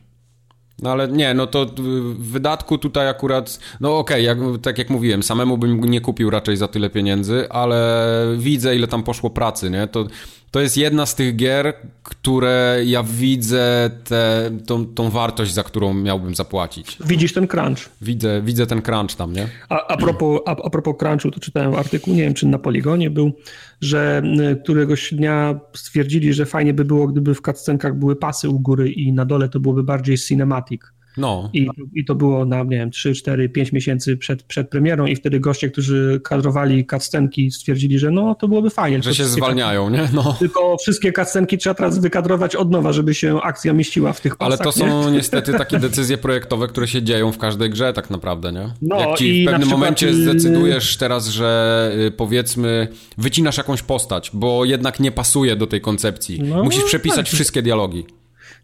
No 0.82 0.90
ale 0.90 1.08
nie, 1.08 1.34
no 1.34 1.46
to 1.46 1.66
w 1.76 2.30
wydatku 2.30 2.78
tutaj 2.78 3.08
akurat, 3.08 3.60
no 3.80 3.98
okej, 3.98 4.24
jak, 4.24 4.38
tak 4.62 4.78
jak 4.78 4.90
mówiłem, 4.90 5.22
samemu 5.22 5.58
bym 5.58 5.80
nie 5.80 6.00
kupił 6.00 6.30
raczej 6.30 6.56
za 6.56 6.68
tyle 6.68 6.90
pieniędzy, 6.90 7.46
ale 7.50 8.04
widzę 8.36 8.76
ile 8.76 8.86
tam 8.86 9.02
poszło 9.02 9.30
pracy, 9.30 9.70
nie? 9.70 9.86
To, 9.86 10.06
to 10.50 10.60
jest 10.60 10.76
jedna 10.76 11.06
z 11.06 11.14
tych 11.14 11.36
gier, 11.36 11.74
które 12.02 12.80
ja 12.84 13.02
widzę 13.02 13.90
te, 14.04 14.50
tą, 14.66 14.86
tą 14.86 15.10
wartość, 15.10 15.52
za 15.52 15.62
którą 15.62 15.94
miałbym 15.94 16.34
zapłacić. 16.34 16.98
Widzisz 17.06 17.32
ten 17.32 17.46
crunch. 17.46 17.78
Widzę, 18.02 18.42
widzę 18.42 18.66
ten 18.66 18.82
crunch 18.82 19.16
tam, 19.16 19.32
nie? 19.32 19.48
A, 19.68 19.86
a, 19.86 19.96
propos, 19.96 20.40
a, 20.46 20.50
a 20.50 20.70
propos 20.70 20.96
crunchu, 20.98 21.30
to 21.30 21.40
czytałem 21.40 21.74
artykuł, 21.74 22.14
nie 22.14 22.22
wiem 22.22 22.34
czy 22.34 22.46
na 22.46 22.58
Poligonie 22.58 23.10
był, 23.10 23.32
że 23.80 24.22
któregoś 24.62 25.14
dnia 25.14 25.60
stwierdzili, 25.74 26.32
że 26.32 26.46
fajnie 26.46 26.74
by 26.74 26.84
było, 26.84 27.06
gdyby 27.06 27.34
w 27.34 27.42
cutscenkach 27.42 27.98
były 27.98 28.16
pasy 28.16 28.48
u 28.48 28.60
góry 28.60 28.92
i 28.92 29.12
na 29.12 29.24
dole 29.24 29.48
to 29.48 29.60
byłoby 29.60 29.82
bardziej 29.82 30.18
cinematic. 30.18 30.82
No. 31.18 31.50
I, 31.52 31.68
I 31.94 32.04
to 32.04 32.14
było 32.14 32.44
na, 32.44 32.62
nie 32.62 32.76
wiem, 32.76 32.90
3, 32.90 33.14
4, 33.14 33.48
5 33.48 33.72
miesięcy 33.72 34.16
przed, 34.16 34.42
przed 34.42 34.68
premierą 34.68 35.06
i 35.06 35.16
wtedy 35.16 35.40
goście, 35.40 35.70
którzy 35.70 36.20
kadrowali 36.24 36.86
cutscenki 36.86 37.50
stwierdzili, 37.50 37.98
że 37.98 38.10
no 38.10 38.34
to 38.34 38.48
byłoby 38.48 38.70
fajnie. 38.70 39.02
Że 39.02 39.14
się 39.14 39.24
zwalniają, 39.24 39.90
nie? 39.90 40.08
No. 40.12 40.36
Tylko 40.38 40.76
wszystkie 40.76 41.12
cutscenki 41.12 41.58
trzeba 41.58 41.74
teraz 41.74 41.98
wykadrować 41.98 42.56
od 42.56 42.70
nowa, 42.70 42.92
żeby 42.92 43.14
się 43.14 43.42
akcja 43.42 43.72
mieściła 43.72 44.12
w 44.12 44.20
tych 44.20 44.36
pasach. 44.36 44.60
Ale 44.60 44.72
to 44.72 44.84
nie? 44.84 44.90
są 44.90 45.10
niestety 45.10 45.52
takie 45.52 45.78
decyzje 45.88 46.18
projektowe, 46.18 46.68
które 46.68 46.88
się 46.88 47.02
dzieją 47.02 47.32
w 47.32 47.38
każdej 47.38 47.70
grze 47.70 47.92
tak 47.92 48.10
naprawdę, 48.10 48.52
nie? 48.52 48.70
No 48.82 49.00
Jak 49.00 49.18
ci 49.18 49.46
w 49.46 49.50
pewnym 49.50 49.68
momencie 49.68 50.14
zdecydujesz 50.14 50.96
teraz, 50.96 51.28
że 51.28 51.92
y, 52.06 52.10
powiedzmy 52.10 52.88
wycinasz 53.18 53.56
jakąś 53.58 53.82
postać, 53.82 54.30
bo 54.34 54.64
jednak 54.64 55.00
nie 55.00 55.12
pasuje 55.12 55.56
do 55.56 55.66
tej 55.66 55.80
koncepcji. 55.80 56.42
No, 56.42 56.64
Musisz 56.64 56.84
przepisać 56.84 57.30
tak. 57.30 57.34
wszystkie 57.34 57.62
dialogi. 57.62 58.06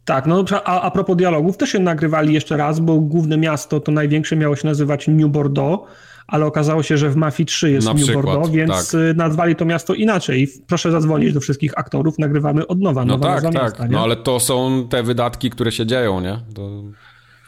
Tak, 0.05 0.27
no 0.27 0.45
a, 0.65 0.81
a 0.81 0.91
propos 0.91 1.17
dialogów, 1.17 1.57
też 1.57 1.71
się 1.71 1.79
nagrywali 1.79 2.35
jeszcze 2.35 2.57
raz, 2.57 2.81
bo 2.81 3.01
główne 3.01 3.37
miasto, 3.37 3.81
to 3.81 3.93
największe 3.93 4.37
miało 4.37 4.57
się 4.57 4.67
nazywać 4.69 5.09
New 5.09 5.31
Bordeaux, 5.31 5.89
ale 6.27 6.47
okazało 6.47 6.83
się, 6.83 6.99
że 6.99 7.11
w 7.11 7.17
Mafii 7.17 7.47
3 7.47 7.71
jest 7.71 7.87
Na 7.87 7.95
New 7.95 8.03
przykład, 8.03 8.25
Bordeaux, 8.25 8.51
więc 8.51 8.91
tak. 8.91 9.01
nazwali 9.17 9.57
to 9.57 9.65
miasto 9.65 9.95
inaczej. 9.95 10.49
Proszę 10.67 10.91
zadzwonić 10.91 11.33
do 11.33 11.41
wszystkich 11.41 11.79
aktorów, 11.79 12.19
nagrywamy 12.19 12.67
od 12.67 12.81
nowa, 12.81 13.05
No 13.05 13.19
tak, 13.19 13.43
tak. 13.43 13.55
miasta? 13.55 13.87
No 13.91 14.03
ale 14.03 14.17
to 14.17 14.41
są 14.41 14.87
te 14.91 15.03
wydatki, 15.03 15.51
które 15.51 15.73
się 15.73 15.87
dzieją, 15.87 16.21
nie? 16.21 16.39
To... 16.55 16.83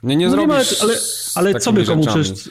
Nie, 0.02 0.16
nie 0.16 0.28
No 0.28 0.36
nie 0.36 0.46
ma, 0.46 0.54
ale, 0.54 0.94
ale 1.34 1.54
co, 1.60 1.72
by 1.72 1.84
komu 1.84 2.04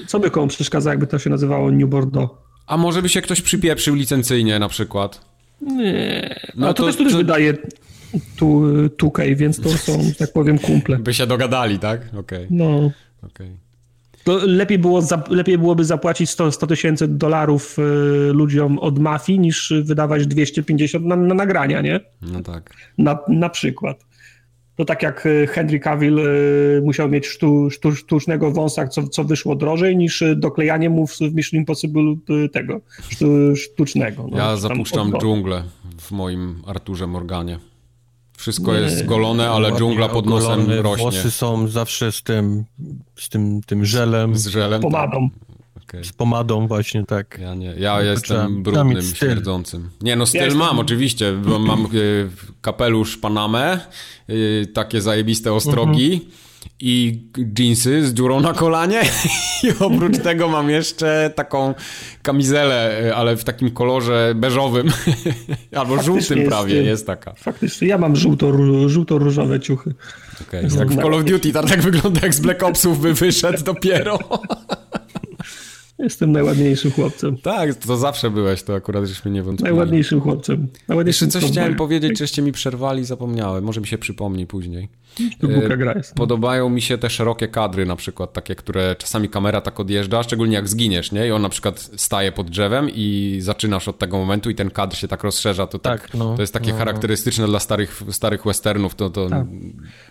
co 0.08 0.20
by 0.20 0.32
komu 0.32 0.48
przeszkadza, 0.48 0.90
jakby 0.90 1.08
to 1.08 1.20
się 1.20 1.30
nazywało 1.30 1.72
New 1.72 1.90
Bordeaux? 1.90 2.34
A 2.68 2.78
może 2.78 3.02
by 3.02 3.10
się 3.10 3.22
ktoś 3.22 3.42
przypieprzył 3.42 3.96
licencyjnie 3.96 4.60
na 4.60 4.68
przykład? 4.70 5.22
Nie, 5.62 6.36
No 6.56 6.68
no 6.68 6.74
to, 6.74 6.84
to- 6.84 6.88
też, 6.88 6.96
to 6.98 7.04
też 7.04 7.12
to- 7.12 7.18
wydaje 7.18 7.54
tu, 8.36 8.62
2K, 8.98 9.36
więc 9.36 9.62
to 9.62 9.70
są, 9.70 10.00
tak 10.20 10.34
powiem, 10.34 10.60
kumple. 10.60 10.98
By 10.98 11.14
się 11.14 11.28
dogadali, 11.28 11.80
tak? 11.80 12.02
Okej, 12.20 12.48
No. 12.50 12.92
okej. 13.24 13.66
To 14.24 14.40
lepiej, 14.46 14.80
było, 14.80 15.02
lepiej 15.30 15.58
byłoby 15.58 15.86
zapłacić 15.86 16.30
100 16.30 16.52
100 16.52 16.68
tysięcy 16.68 17.08
dolarów 17.08 17.80
y, 17.80 17.82
ludziom 18.34 18.80
od 18.80 19.00
mafii, 19.00 19.40
niż 19.40 19.74
wydawać 19.84 20.28
250 20.28 21.06
na, 21.06 21.16
na 21.16 21.36
nagrania, 21.36 21.82
nie? 21.82 22.00
No 22.22 22.42
tak. 22.42 22.74
Na, 22.98 23.20
na 23.28 23.50
przykład. 23.50 24.06
To 24.76 24.86
tak 24.86 25.04
jak 25.04 25.26
y, 25.26 25.48
Henry 25.48 25.80
Cavill 25.80 26.20
y, 26.20 26.82
musiał 26.86 27.10
mieć 27.10 27.28
sztu, 27.28 27.70
sztu, 27.70 27.96
sztucznego 27.96 28.52
wąsa, 28.52 28.88
co, 28.88 29.08
co 29.08 29.24
wyszło 29.24 29.56
drożej, 29.56 29.98
niż 29.98 30.24
doklejanie 30.36 30.90
mu 30.90 31.08
w, 31.08 31.20
Mission 31.22 31.60
Impossible 31.60 32.16
tego 32.54 32.82
sztu, 33.10 33.56
sztucznego. 33.56 34.28
No, 34.32 34.38
Ja 34.38 34.58
zapuszczam 34.58 35.14
dżunglę 35.22 35.64
w 36.00 36.12
moim 36.12 36.62
Arturze 36.68 37.08
Morganie. 37.08 37.60
Wszystko 38.38 38.74
Nie. 38.74 38.80
jest 38.80 39.06
golone, 39.06 39.50
ale 39.50 39.72
dżungla 39.72 40.10
pod 40.10 40.26
nosem 40.26 40.52
ogolone, 40.52 40.82
rośnie. 40.82 41.04
Włosy 41.04 41.32
są 41.32 41.68
zawsze 41.68 42.12
z 42.12 42.24
tym, 42.24 42.66
z 43.16 43.30
tym, 43.30 43.62
tym 43.66 43.86
żelem, 43.86 44.36
Z 44.38 44.48
żelem. 44.48 44.82
Pomadą. 44.82 45.30
Tak. 45.30 45.84
Okej. 45.84 46.04
z 46.04 46.12
pomadą 46.14 46.68
właśnie, 46.68 47.06
tak. 47.06 47.38
Ja 47.42 47.56
nie, 47.56 47.74
ja 47.78 47.94
No, 47.96 48.02
jestem 48.02 48.64
brudnym, 48.64 49.02
śmierdzącym. 49.02 49.90
Nie 50.02 50.16
no, 50.16 50.26
styl 50.26 50.40
Ja 50.40 50.46
jestem- 50.46 50.60
mam 50.60 50.80
oczywiście, 50.80 51.34
bo 51.34 51.60
mam 51.60 51.88
y, 51.94 52.30
kapelusz 52.62 53.18
Panamę, 53.18 53.80
y, 54.30 54.68
takie 54.74 55.02
zajebiste 55.02 55.54
ostrogi 55.54 56.14
Mhm. 56.14 56.32
I 56.80 57.24
jeansy 57.60 58.08
z 58.08 58.14
dziurą 58.14 58.40
na 58.40 58.54
kolanie 58.54 59.02
i 59.64 59.70
oprócz 59.80 60.18
tego 60.30 60.50
mam 60.50 60.70
jeszcze 60.70 61.32
taką 61.36 61.74
kamizelę, 62.22 63.02
y, 63.06 63.16
ale 63.16 63.38
w 63.38 63.44
takim 63.44 63.72
kolorze 63.72 64.34
beżowym 64.36 64.92
albo 65.80 66.04
żółtym 66.04 66.38
jest, 66.38 66.50
prawie, 66.50 66.80
y, 66.80 66.84
jest 66.84 67.08
taka. 67.08 67.34
Faktycznie, 67.34 67.88
ja 67.88 67.98
mam 67.98 68.16
żółto, 68.16 68.52
żółto-różowe 68.88 69.60
ciuchy. 69.60 69.94
Okay. 70.48 70.62
Jak 70.62 70.92
w 70.92 70.96
Call 70.96 71.14
of 71.14 71.24
Duty, 71.24 71.52
tak, 71.52 71.66
tak 71.66 71.82
wygląda 71.82 72.20
jak 72.24 72.34
z 72.34 72.40
Black 72.40 72.64
Opsów 72.64 73.02
by 73.02 73.14
wyszedł 73.14 73.64
dopiero. 73.64 74.20
Jestem 76.00 76.32
najładniejszym 76.32 76.92
chłopcem. 76.92 77.38
Tak, 77.38 77.76
to 77.76 77.98
zawsze 77.98 78.30
byłeś, 78.30 78.64
to 78.64 78.76
akurat 78.76 79.06
żeśmy 79.06 79.32
nie 79.32 79.44
wątpili. 79.44 79.70
Najładniejszym 79.70 80.22
chłopcem. 80.22 80.68
Najładniejszym 80.88 81.28
Jeszcze 81.28 81.42
coś 81.42 81.52
chciałem 81.52 81.76
powiedzieć, 81.76 82.18
żeście 82.20 82.42
mi 82.42 82.52
przerwali, 82.52 83.06
zapomniałem. 83.06 83.64
Może 83.64 83.82
mi 83.82 83.88
się 83.88 83.98
przypomni 83.98 84.48
później. 84.48 84.90
E, 85.44 85.78
gra 85.78 85.94
jest. 85.94 86.16
Podobają 86.16 86.70
mi 86.70 86.82
się 86.82 86.98
te 86.98 87.10
szerokie 87.10 87.48
kadry 87.48 87.86
na 87.86 87.96
przykład, 87.96 88.34
takie, 88.34 88.56
które 88.56 88.96
czasami 88.96 89.30
kamera 89.30 89.62
tak 89.62 89.80
odjeżdża, 89.80 90.24
szczególnie 90.24 90.56
jak 90.56 90.68
zginiesz, 90.68 91.12
nie? 91.12 91.28
I 91.28 91.32
on 91.32 91.42
na 91.42 91.50
przykład 91.50 91.90
staje 91.96 92.32
pod 92.32 92.50
drzewem 92.50 92.90
i 92.94 93.38
zaczynasz 93.42 93.88
od 93.88 93.98
tego 93.98 94.18
momentu 94.18 94.50
i 94.50 94.56
ten 94.56 94.70
kadr 94.70 94.96
się 94.96 95.08
tak 95.08 95.24
rozszerza, 95.24 95.68
to, 95.68 95.80
tak, 95.80 96.02
tak 96.02 96.14
no, 96.14 96.36
to 96.36 96.42
jest 96.42 96.54
takie 96.54 96.72
no. 96.72 96.78
charakterystyczne 96.78 97.48
dla 97.48 97.60
starych, 97.60 98.02
starych 98.10 98.44
westernów, 98.46 98.96
to, 98.96 99.10
to 99.10 99.30
tak. 99.30 99.46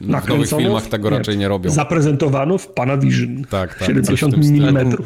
w 0.01 0.29
nowych 0.29 0.49
filmach 0.49 0.87
tego 0.87 1.11
nie, 1.11 1.19
raczej 1.19 1.39
nie 1.39 1.49
robią. 1.49 1.71
Zaprezentowano 1.71 2.59
w 2.59 2.67
Panavision. 2.69 3.45
Tak, 3.45 3.75
tak. 3.79 3.89
70 3.89 4.35
mm. 4.35 4.97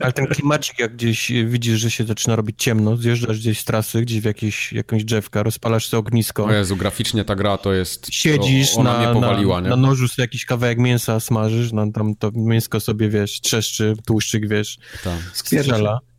Ale 0.00 0.12
ten 0.18 0.26
klimacik, 0.26 0.78
jak 0.78 0.96
gdzieś 0.96 1.32
widzisz, 1.46 1.80
że 1.80 1.90
się 1.90 2.04
zaczyna 2.04 2.36
robić 2.36 2.56
ciemno, 2.58 2.96
zjeżdżasz 2.96 3.38
gdzieś 3.38 3.60
z 3.60 3.64
trasy, 3.64 4.02
gdzieś 4.02 4.20
w 4.20 4.24
jakieś, 4.24 4.72
jakąś 4.72 5.04
drzewka, 5.04 5.42
rozpalasz 5.42 5.88
sobie 5.88 5.98
ognisko. 5.98 6.44
O 6.44 6.52
Jezu, 6.52 6.76
graficznie 6.76 7.24
ta 7.24 7.34
gra 7.34 7.58
to 7.58 7.72
jest... 7.72 8.06
Siedzisz 8.10 8.74
to, 8.74 8.82
na, 8.82 9.14
na, 9.14 9.60
na 9.60 9.76
nożu 9.76 10.08
sobie 10.08 10.24
jakiś 10.24 10.44
kawałek 10.44 10.78
mięsa 10.78 11.20
smażysz, 11.20 11.72
no, 11.72 11.92
tam 11.92 12.16
to 12.16 12.30
mięsko 12.34 12.80
sobie, 12.80 13.08
wiesz, 13.08 13.40
trzeszczy, 13.40 13.94
tłuszczyk, 14.06 14.48
wiesz, 14.48 14.78
tak. 15.04 15.18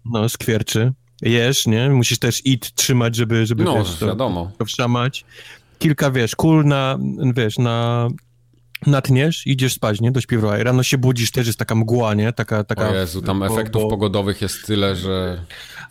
No, 0.06 0.30
skwierczy. 0.30 0.94
Jesz, 1.22 1.68
nie? 1.68 1.90
Musisz 1.90 2.20
też 2.20 2.46
it 2.46 2.76
trzymać, 2.76 3.16
żeby, 3.16 3.46
żeby 3.46 3.64
no, 3.64 3.76
wiesz, 3.76 3.96
to, 3.96 4.08
wiadomo. 4.08 4.52
to 4.58 4.66
wszamać. 4.66 5.26
Kilka, 5.80 6.12
wiesz, 6.12 6.36
kul 6.36 6.66
na, 6.66 6.98
wiesz, 7.36 7.58
na 7.58 8.08
natniesz, 8.88 9.48
idziesz 9.48 9.74
spać, 9.74 10.02
nie? 10.02 10.12
Do 10.12 10.22
śpiewaj. 10.22 10.64
Rano 10.64 10.84
się 10.84 10.98
budzisz, 10.98 11.32
też 11.32 11.48
jest 11.48 11.60
taka 11.60 11.76
mgła, 11.76 12.14
nie? 12.14 12.34
Taka, 12.34 12.64
taka... 12.64 12.90
O 12.90 12.94
Jezu, 12.94 13.22
tam 13.22 13.44
efektów 13.44 13.82
bo... 13.84 13.90
pogodowych 13.90 14.42
jest 14.42 14.66
tyle, 14.66 14.96
że... 14.96 15.46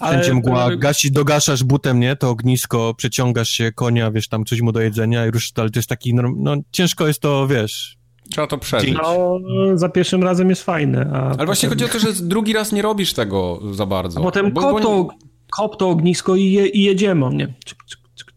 Wszędzie 0.06 0.34
mgła, 0.34 0.76
gasi, 0.76 1.12
dogaszasz 1.12 1.64
butem, 1.64 2.00
nie? 2.00 2.16
To 2.16 2.30
ognisko, 2.30 2.94
przeciągasz 2.94 3.50
się, 3.50 3.72
konia, 3.72 4.10
wiesz, 4.10 4.28
tam 4.28 4.44
coś 4.44 4.60
mu 4.60 4.72
do 4.72 4.80
jedzenia 4.80 5.26
i 5.26 5.30
ruszysz, 5.30 5.52
ale 5.56 5.70
to 5.70 5.78
jest 5.78 5.88
taki, 5.88 6.14
no, 6.14 6.22
no 6.36 6.56
ciężko 6.72 7.06
jest 7.06 7.20
to, 7.20 7.48
wiesz... 7.48 7.98
Trzeba 8.30 8.46
to 8.46 8.58
przeżyć. 8.58 8.94
No, 9.02 9.38
za 9.74 9.88
pierwszym 9.88 10.22
razem 10.22 10.50
jest 10.50 10.62
fajne. 10.62 11.10
ale 11.12 11.30
potem... 11.30 11.46
właśnie 11.46 11.68
chodzi 11.68 11.84
o 11.84 11.88
to, 11.88 11.98
że 11.98 12.12
drugi 12.12 12.52
raz 12.52 12.72
nie 12.72 12.82
robisz 12.82 13.12
tego 13.12 13.60
za 13.72 13.86
bardzo. 13.86 14.20
A 14.20 14.22
potem 14.22 14.52
bo, 14.52 14.60
kop, 14.60 14.82
to, 14.82 15.08
kop 15.56 15.76
to 15.76 15.88
ognisko 15.88 16.36
i, 16.36 16.52
je, 16.52 16.66
i 16.66 16.82
jedziemy, 16.82 17.34
nie? 17.34 17.54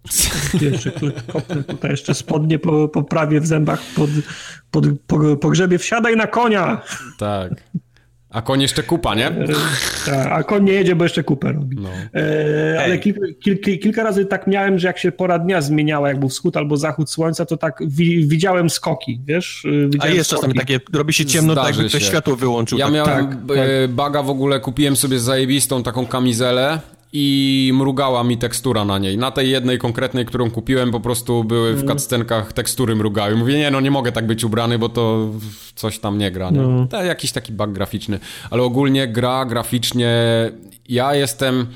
Czyk, 0.09 0.33
czyk, 0.51 0.61
jeszcze 0.61 0.91
tutaj 1.67 1.91
jeszcze 1.91 2.13
spodnie 2.13 2.59
po, 2.59 2.88
poprawię 2.88 3.41
w 3.41 3.47
zębach 3.47 3.81
pod, 3.95 4.09
pod, 4.71 4.85
po, 5.07 5.35
pogrzebie, 5.35 5.77
wsiadaj 5.77 6.15
na 6.15 6.27
konia. 6.27 6.81
Tak. 7.17 7.53
A 8.31 8.41
koń 8.41 8.61
jeszcze 8.61 8.83
kupa, 8.83 9.15
nie? 9.15 9.27
E, 9.27 9.47
tak, 10.05 10.27
a 10.31 10.43
koń 10.43 10.63
nie 10.63 10.73
jedzie, 10.73 10.95
bo 10.95 11.05
jeszcze 11.05 11.23
kupę 11.23 11.51
robi. 11.51 11.77
No. 11.80 11.89
E, 12.15 12.83
ale 12.83 12.97
kil, 12.97 13.15
kil, 13.43 13.59
kil, 13.59 13.80
kilka 13.80 14.03
razy 14.03 14.25
tak 14.25 14.47
miałem, 14.47 14.80
że 14.80 14.88
jak 14.88 14.97
się 14.97 15.11
pora 15.11 15.39
dnia 15.39 15.61
zmieniała, 15.61 16.07
jak 16.07 16.19
był 16.19 16.30
wschód 16.30 16.57
albo 16.57 16.77
zachód 16.77 17.11
słońca, 17.11 17.45
to 17.45 17.57
tak 17.57 17.80
wi, 17.88 18.27
widziałem 18.27 18.69
skoki, 18.69 19.21
wiesz? 19.25 19.65
E, 19.65 19.89
widziałem 19.89 20.13
a 20.13 20.17
jest 20.17 20.30
czasami 20.30 20.53
takie, 20.53 20.80
robi 20.93 21.13
się 21.13 21.25
ciemno, 21.25 21.53
Zdarzy 21.53 21.67
tak 21.67 21.77
jakby 21.77 21.99
to 21.99 21.99
światło 21.99 22.35
wyłączył. 22.35 22.77
Ja 22.77 22.85
tak, 22.85 22.93
miałem 22.93 23.27
tak, 23.27 23.38
tak. 23.47 23.89
baga 23.89 24.23
w 24.23 24.30
ogóle, 24.30 24.59
kupiłem 24.59 24.95
sobie 24.95 25.19
zajebistą 25.19 25.83
taką 25.83 26.05
kamizelę, 26.05 26.80
i 27.14 27.72
mrugała 27.73 28.23
mi 28.23 28.38
tekstura 28.38 28.85
na 28.85 28.99
niej. 28.99 29.17
Na 29.17 29.31
tej 29.31 29.49
jednej 29.49 29.77
konkretnej, 29.80 30.25
którą 30.25 30.51
kupiłem, 30.51 30.91
po 30.91 30.99
prostu 30.99 31.43
były 31.43 31.73
w 31.73 31.83
mm. 31.83 31.88
cutscenkach 31.88 32.53
tekstury 32.53 32.95
mrugały. 32.95 33.35
Mówię, 33.35 33.57
nie, 33.57 33.72
no 33.72 33.81
nie 33.81 33.91
mogę 33.91 34.11
tak 34.11 34.27
być 34.27 34.43
ubrany, 34.43 34.80
bo 34.80 34.90
to 34.90 35.30
coś 35.75 35.99
tam 35.99 36.17
nie 36.17 36.31
gra. 36.31 36.49
Nie? 36.49 36.59
No. 36.59 36.88
To 36.88 37.03
jakiś 37.03 37.31
taki 37.31 37.53
bug 37.53 37.72
graficzny. 37.72 38.19
Ale 38.49 38.64
ogólnie 38.64 39.07
gra 39.07 39.45
graficznie... 39.45 40.11
Ja 40.90 41.15
jestem 41.15 41.67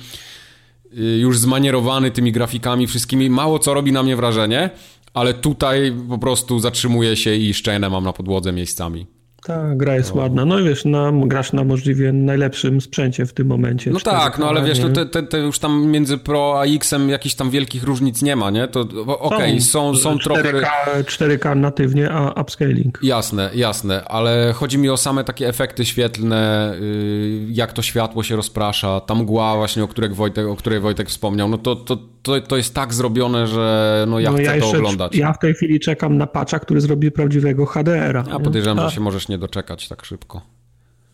y, 0.97 1.01
już 1.01 1.39
zmanierowany 1.39 2.11
tymi 2.11 2.31
grafikami 2.31 2.87
wszystkimi. 2.87 3.29
Mało 3.29 3.59
co 3.59 3.73
robi 3.73 3.91
na 3.91 4.03
mnie 4.03 4.15
wrażenie, 4.15 4.69
ale 5.13 5.33
tutaj 5.33 5.93
po 6.09 6.17
prostu 6.17 6.59
zatrzymuję 6.59 7.15
się 7.15 7.35
i 7.35 7.53
szczenę 7.53 7.89
mam 7.89 8.03
na 8.03 8.13
podłodze 8.13 8.51
miejscami. 8.51 9.14
Ta 9.45 9.75
gra 9.75 9.95
jest 9.95 10.15
no. 10.15 10.21
ładna. 10.21 10.45
No 10.45 10.59
i 10.59 10.63
wiesz, 10.63 10.85
na, 10.85 11.11
grasz 11.25 11.53
na 11.53 11.63
możliwie 11.63 12.13
najlepszym 12.13 12.81
sprzęcie 12.81 13.25
w 13.25 13.33
tym 13.33 13.47
momencie. 13.47 13.91
No 13.91 13.99
tak, 13.99 14.39
no 14.39 14.49
ale 14.49 14.63
wiesz, 14.63 14.79
to 14.79 14.89
te, 14.89 15.05
te, 15.05 15.23
te, 15.23 15.39
już 15.39 15.59
tam 15.59 15.85
między 15.87 16.17
Pro 16.17 16.59
a 16.59 16.65
X-em 16.65 17.09
jakichś 17.09 17.35
tam 17.35 17.49
wielkich 17.49 17.83
różnic 17.83 18.21
nie 18.21 18.35
ma, 18.35 18.49
nie? 18.49 18.67
To 18.67 18.81
okej, 18.81 19.17
okay, 19.17 19.61
są, 19.61 19.95
są 19.95 20.15
4K, 20.15 20.19
trochę... 20.19 21.03
4K 21.03 21.57
natywnie, 21.57 22.11
a 22.11 22.41
upscaling. 22.41 22.99
Jasne, 23.03 23.49
jasne, 23.53 24.05
ale 24.05 24.53
chodzi 24.55 24.77
mi 24.77 24.89
o 24.89 24.97
same 24.97 25.23
takie 25.23 25.47
efekty 25.47 25.85
świetlne, 25.85 26.73
y, 26.81 27.45
jak 27.49 27.73
to 27.73 27.81
światło 27.81 28.23
się 28.23 28.35
rozprasza, 28.35 28.99
ta 28.99 29.15
mgła 29.15 29.55
właśnie, 29.55 29.83
o, 29.83 29.87
której 29.87 30.09
Wojtek, 30.09 30.47
o 30.47 30.55
której 30.55 30.79
Wojtek 30.79 31.09
wspomniał, 31.09 31.49
no 31.49 31.57
to, 31.57 31.75
to, 31.75 31.97
to, 32.21 32.41
to 32.41 32.57
jest 32.57 32.73
tak 32.73 32.93
zrobione, 32.93 33.47
że 33.47 34.05
no 34.07 34.19
ja 34.19 34.31
no 34.31 34.37
chcę 34.37 34.43
ja 34.43 34.59
to 34.59 34.69
oglądać. 34.69 35.15
Ja 35.15 35.33
w 35.33 35.39
tej 35.39 35.53
chwili 35.53 35.79
czekam 35.79 36.17
na 36.17 36.27
patcha, 36.27 36.59
który 36.59 36.81
zrobi 36.81 37.11
prawdziwego 37.11 37.65
HDR-a. 37.65 38.23
Ja 38.29 38.39
podejrzewam, 38.39 38.89
że 38.89 38.95
się 38.95 39.01
możesz 39.01 39.27
nie 39.27 39.34
doczekać 39.37 39.87
tak 39.87 40.05
szybko. 40.05 40.41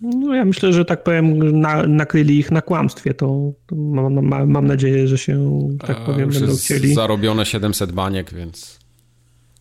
No 0.01 0.35
ja 0.35 0.45
myślę, 0.45 0.73
że 0.73 0.85
tak 0.85 1.03
powiem, 1.03 1.59
na, 1.61 1.87
nakryli 1.87 2.39
ich 2.39 2.51
na 2.51 2.61
kłamstwie, 2.61 3.13
to, 3.13 3.51
to 3.67 3.75
mam, 3.75 4.47
mam, 4.47 4.67
nadzieję, 4.67 5.07
że 5.07 5.17
się, 5.17 5.67
tak 5.79 5.97
e, 5.97 6.05
powiem, 6.05 6.29
będą 6.29 6.55
chcieli. 6.55 6.93
zarobione 6.93 7.45
700 7.45 7.91
baniek, 7.91 8.33
więc... 8.33 8.79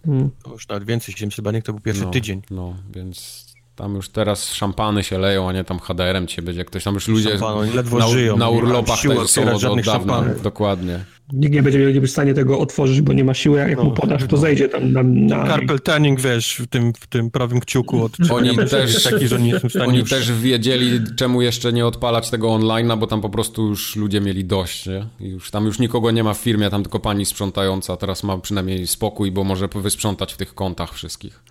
Hmm. 0.07 0.31
To 0.43 0.53
już 0.53 0.69
nawet 0.69 0.85
więcej, 0.85 1.15
700 1.15 1.45
baniek 1.45 1.65
to 1.65 1.73
był 1.73 1.81
pierwszy 1.81 2.05
no, 2.05 2.11
tydzień. 2.11 2.43
No, 2.51 2.77
więc 2.95 3.47
tam 3.77 3.95
już 3.95 4.09
teraz 4.09 4.53
szampany 4.53 5.05
się 5.05 5.19
leją, 5.19 5.49
a 5.49 5.53
nie 5.53 5.65
tam 5.65 5.79
HDR-em 5.79 6.27
cię 6.27 6.43
będzie. 6.43 6.65
Ktoś 6.65 6.85
tam 6.85 6.95
już 6.95 7.09
ludzie 7.09 7.31
Szampany, 7.39 7.75
ledwo 7.75 7.99
na, 7.99 8.09
żyją, 8.09 8.37
na 8.37 8.49
urlopach 8.49 8.99
są 9.27 9.53
od, 9.53 9.65
od 9.65 9.81
dawna. 9.81 10.25
Dokładnie. 10.43 11.05
Nikt 11.33 11.55
nie 11.55 11.63
będzie, 11.63 11.93
nie 11.93 12.01
w 12.01 12.11
stanie 12.11 12.35
tego 12.35 12.59
otworzyć, 12.59 13.01
bo 13.01 13.13
nie 13.13 13.25
ma 13.25 13.35
siły, 13.35 13.59
jak 13.59 13.77
no, 13.77 13.85
mu 13.85 13.91
podasz, 13.91 14.23
to 14.23 14.37
no. 14.37 14.39
zejdzie 14.39 14.69
tam 14.69 14.93
na... 14.93 15.03
na... 15.03 15.47
Carpal 15.47 15.81
tuning, 15.81 16.21
wiesz, 16.21 16.57
w 16.57 16.67
tym, 16.67 16.93
w 16.93 17.07
tym 17.07 17.31
prawym 17.31 17.61
kciuku 17.61 18.05
od 18.05 18.13
Oni 18.31 18.57
też, 18.57 19.03
taki, 19.03 19.29
że 19.29 19.41
nie 19.41 19.61
w 19.61 19.71
stanie 19.71 19.87
oni 19.87 19.99
już... 19.99 20.11
też 20.11 20.33
wiedzieli, 20.33 21.01
czemu 21.17 21.43
jeszcze 21.43 21.73
nie 21.73 21.87
odpalać 21.87 22.31
tego 22.31 22.53
online, 22.53 22.93
bo 22.99 23.07
tam 23.07 23.21
po 23.21 23.31
prostu 23.31 23.67
już 23.67 23.97
ludzie 23.97 24.21
mieli 24.21 24.45
dość, 24.45 24.87
nie? 24.87 25.07
I 25.21 25.29
już, 25.29 25.51
tam 25.51 25.67
już 25.67 25.79
nikogo 25.79 26.11
nie 26.11 26.25
ma 26.25 26.35
w 26.35 26.39
firmie, 26.39 26.71
tam 26.71 26.83
tylko 26.83 27.01
pani 27.01 27.27
sprzątająca, 27.27 27.97
teraz 27.97 28.25
ma 28.25 28.39
przynajmniej 28.39 28.87
spokój, 28.87 29.33
bo 29.33 29.45
może 29.45 29.69
wysprzątać 29.75 30.33
w 30.33 30.37
tych 30.37 30.55
kątach 30.55 30.95
wszystkich. 30.95 31.43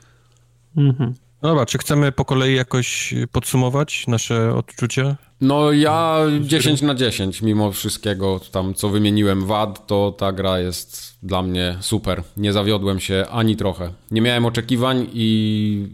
Mhm. 0.78 1.14
No 1.42 1.50
dobra, 1.50 1.66
czy 1.66 1.78
chcemy 1.78 2.12
po 2.12 2.26
kolei 2.26 2.56
jakoś 2.56 3.14
podsumować 3.32 4.08
nasze 4.08 4.56
odczucia? 4.56 5.16
No 5.42 5.72
ja 5.72 6.20
10 6.42 6.82
na 6.82 6.96
10, 6.96 7.42
mimo 7.42 7.72
wszystkiego 7.72 8.40
tam, 8.52 8.74
co 8.74 8.90
wymieniłem 8.90 9.46
wad, 9.46 9.88
to 9.88 10.16
ta 10.18 10.32
gra 10.32 10.60
jest 10.60 11.18
dla 11.24 11.44
mnie 11.44 11.78
super. 11.82 12.24
Nie 12.38 12.54
zawiodłem 12.54 13.00
się 13.00 13.26
ani 13.32 13.56
trochę. 13.56 13.94
Nie 14.12 14.22
miałem 14.22 14.46
oczekiwań 14.46 15.08
i 15.14 15.88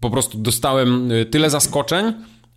po 0.00 0.10
prostu 0.10 0.38
dostałem 0.38 1.12
y, 1.12 1.26
tyle 1.26 1.50
zaskoczeń, 1.50 2.14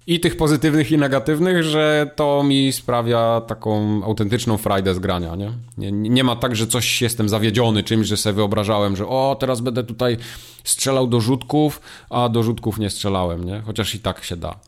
i 0.08 0.20
tych 0.20 0.38
pozytywnych 0.38 0.92
i 0.92 0.98
negatywnych, 0.98 1.64
że 1.64 2.12
to 2.16 2.44
mi 2.44 2.72
sprawia 2.72 3.42
taką 3.48 4.04
autentyczną 4.04 4.58
frajdę 4.58 4.94
z 4.94 5.00
grania, 5.00 5.36
nie? 5.36 5.52
nie? 5.78 5.92
Nie 5.92 6.24
ma 6.24 6.36
tak, 6.36 6.56
że 6.56 6.68
coś 6.68 7.02
jestem 7.02 7.30
zawiedziony 7.30 7.84
czymś, 7.84 8.08
że 8.08 8.18
sobie 8.18 8.34
wyobrażałem, 8.34 8.96
że 8.96 9.08
o, 9.08 9.38
teraz 9.40 9.62
będę 9.62 9.84
tutaj 9.84 10.18
strzelał 10.64 11.08
do 11.08 11.22
rzutków, 11.22 11.82
a 12.10 12.30
do 12.30 12.44
rzutków 12.44 12.80
nie 12.80 12.90
strzelałem, 12.90 13.44
nie? 13.44 13.62
Chociaż 13.66 13.96
i 13.96 14.00
tak 14.00 14.24
się 14.24 14.38
da. 14.38 14.60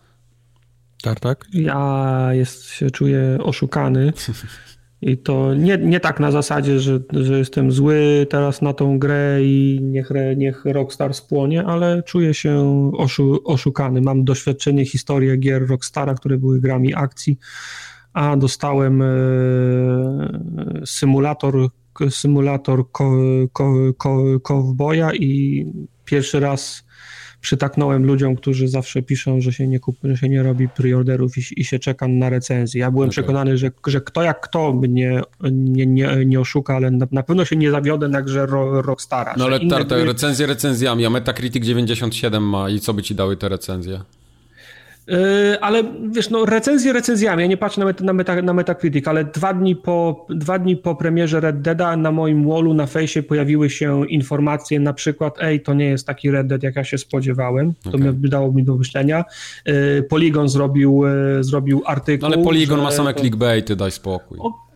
Tak, 1.04 1.20
tak? 1.20 1.46
Ja 1.54 2.30
jest, 2.32 2.66
się 2.66 2.92
czuję 2.92 3.38
oszukany 3.44 4.14
I 5.02 5.18
to 5.18 5.54
nie, 5.54 5.78
nie 5.78 6.00
tak 6.00 6.20
na 6.20 6.32
zasadzie, 6.32 6.80
że, 6.80 7.00
że 7.12 7.38
jestem 7.38 7.72
zły 7.72 8.28
teraz 8.30 8.62
na 8.62 8.74
tą 8.74 9.00
grę 9.00 9.38
i 9.42 9.80
niech, 9.82 10.10
niech 10.38 10.66
Rockstar 10.66 11.14
spłonie, 11.14 11.66
ale 11.66 12.04
czuję 12.04 12.34
się 12.34 12.92
oszu, 12.98 13.40
oszukany. 13.46 14.02
Mam 14.02 14.24
doświadczenie, 14.24 14.86
historię 14.86 15.38
gier 15.38 15.68
Rockstara, 15.68 16.14
które 16.14 16.38
były 16.38 16.62
grami 16.62 16.96
akcji, 16.96 17.38
a 18.14 18.38
dostałem 18.38 19.02
e, 19.02 19.06
symulator, 20.86 21.56
symulator 22.10 22.92
ko, 22.92 23.12
ko, 23.54 23.74
ko, 23.98 24.40
kowboja 24.40 25.14
i 25.14 25.66
pierwszy 26.06 26.40
raz 26.40 26.89
przytaknąłem 27.42 28.06
ludziom, 28.06 28.36
którzy 28.36 28.68
zawsze 28.68 29.02
piszą, 29.02 29.42
że 29.42 29.54
się 29.54 29.68
nie, 29.68 29.80
kup, 29.80 29.98
że 30.04 30.18
się 30.18 30.30
nie 30.30 30.44
robi 30.44 30.70
preorderów 30.70 31.38
i, 31.38 31.62
i 31.62 31.66
się 31.66 31.80
czeka 31.80 32.08
na 32.08 32.30
recenzję. 32.30 32.82
Ja 32.82 32.92
byłem 32.92 33.10
okay. 33.10 33.12
przekonany, 33.12 33.58
że, 33.58 33.72
że 33.88 34.02
kto 34.02 34.24
jak 34.24 34.42
kto 34.42 34.74
mnie 34.74 35.22
nie, 35.52 35.86
nie, 35.86 36.26
nie 36.26 36.40
oszuka, 36.40 36.76
ale 36.76 36.92
na, 36.92 37.08
na 37.12 37.24
pewno 37.24 37.46
się 37.46 37.56
nie 37.56 37.72
zawiodę 37.72 38.08
na 38.08 38.22
grze 38.22 38.46
ro, 38.46 38.82
Rockstara. 38.82 39.36
No 39.38 39.46
ale 39.46 39.60
te, 39.86 40.06
recenzje 40.06 40.46
recenzjami, 40.46 41.06
a 41.06 41.10
Metacritic 41.10 41.66
97 41.66 42.44
ma 42.44 42.70
i 42.70 42.80
co 42.80 42.94
by 42.94 43.04
ci 43.04 43.16
dały 43.16 43.38
te 43.38 43.50
recenzje? 43.50 44.02
Yy, 45.10 45.60
ale 45.62 45.84
wiesz, 46.12 46.30
no 46.30 46.46
recenzje 46.46 46.94
recenzjami, 46.94 47.42
ja 47.42 47.48
nie 47.48 47.58
patrzę 47.58 47.80
na, 47.80 47.86
meta, 47.86 48.04
na, 48.04 48.14
meta, 48.14 48.42
na 48.42 48.54
Metacritic, 48.54 49.08
ale 49.08 49.26
dwa 49.26 49.54
dni, 49.54 49.76
po, 49.76 50.26
dwa 50.30 50.60
dni 50.60 50.78
po 50.78 50.96
premierze 50.96 51.40
Red 51.40 51.62
Deada 51.62 51.98
na 51.98 52.12
moim 52.12 52.48
wallu 52.48 52.74
na 52.74 52.88
fejsie 52.88 53.24
pojawiły 53.24 53.70
się 53.70 54.08
informacje 54.08 54.80
na 54.80 54.94
przykład, 54.94 55.36
ej, 55.42 55.62
to 55.62 55.74
nie 55.74 55.86
jest 55.86 56.08
taki 56.08 56.32
Red 56.32 56.48
Dead, 56.48 56.64
jak 56.64 56.76
ja 56.76 56.84
się 56.84 56.98
spodziewałem, 56.98 57.74
to 57.84 57.90
okay. 57.90 58.14
dało 58.14 58.52
mi 58.52 58.64
do 58.64 58.76
myślenia. 58.76 59.26
Yy, 59.66 60.04
Polygon 60.10 60.50
zrobił, 60.50 61.04
yy, 61.06 61.44
zrobił 61.44 61.82
artykuł. 61.86 62.30
No 62.30 62.36
ale 62.36 62.44
Polygon 62.44 62.78
że... 62.78 62.84
ma 62.84 62.92
same 62.92 63.14
clickbaity, 63.14 63.76
daj 63.76 63.92
spokój. 63.92 64.38
O, 64.42 64.69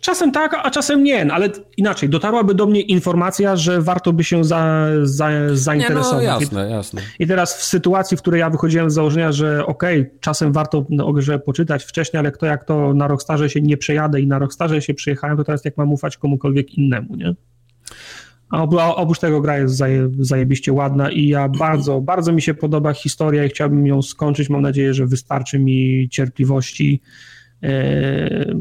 Czasem 0.00 0.32
tak, 0.32 0.60
a 0.62 0.70
czasem 0.70 1.04
nie, 1.04 1.24
no 1.24 1.34
ale 1.34 1.48
inaczej, 1.76 2.08
dotarłaby 2.08 2.54
do 2.54 2.66
mnie 2.66 2.80
informacja, 2.80 3.56
że 3.56 3.82
warto 3.82 4.12
by 4.12 4.24
się 4.24 4.44
za, 4.44 4.86
za, 5.02 5.28
zainteresować. 5.52 6.22
Nie, 6.22 6.28
no 6.28 6.40
jasne, 6.40 6.70
jasne. 6.70 7.00
I 7.18 7.26
teraz 7.26 7.56
w 7.56 7.62
sytuacji, 7.62 8.16
w 8.16 8.20
której 8.20 8.40
ja 8.40 8.50
wychodziłem 8.50 8.90
z 8.90 8.94
założenia, 8.94 9.32
że 9.32 9.66
okej, 9.66 10.00
okay, 10.00 10.18
czasem 10.20 10.52
warto 10.52 10.86
o 11.02 11.12
grze 11.12 11.38
poczytać 11.38 11.84
wcześniej, 11.84 12.18
ale 12.18 12.32
kto 12.32 12.46
jak 12.46 12.64
to 12.64 12.94
na 12.94 13.08
Rockstarze 13.08 13.50
się 13.50 13.60
nie 13.60 13.76
przejadę 13.76 14.20
i 14.20 14.26
na 14.26 14.38
Rockstarze 14.38 14.82
się 14.82 14.94
przyjechałem, 14.94 15.36
to 15.36 15.44
teraz 15.44 15.64
jak 15.64 15.76
mam 15.76 15.92
ufać 15.92 16.16
komukolwiek 16.16 16.74
innemu, 16.74 17.16
nie? 17.16 17.34
A 18.50 18.94
oprócz 18.94 19.18
tego 19.18 19.40
gra 19.40 19.58
jest 19.58 19.76
zaje, 19.76 20.10
zajebiście 20.18 20.72
ładna 20.72 21.10
i 21.10 21.28
ja 21.28 21.48
bardzo, 21.48 22.00
bardzo 22.00 22.32
mi 22.32 22.42
się 22.42 22.54
podoba 22.54 22.92
historia 22.92 23.44
i 23.44 23.48
chciałbym 23.48 23.86
ją 23.86 24.02
skończyć. 24.02 24.50
Mam 24.50 24.62
nadzieję, 24.62 24.94
że 24.94 25.06
wystarczy 25.06 25.58
mi 25.58 26.08
cierpliwości 26.10 27.00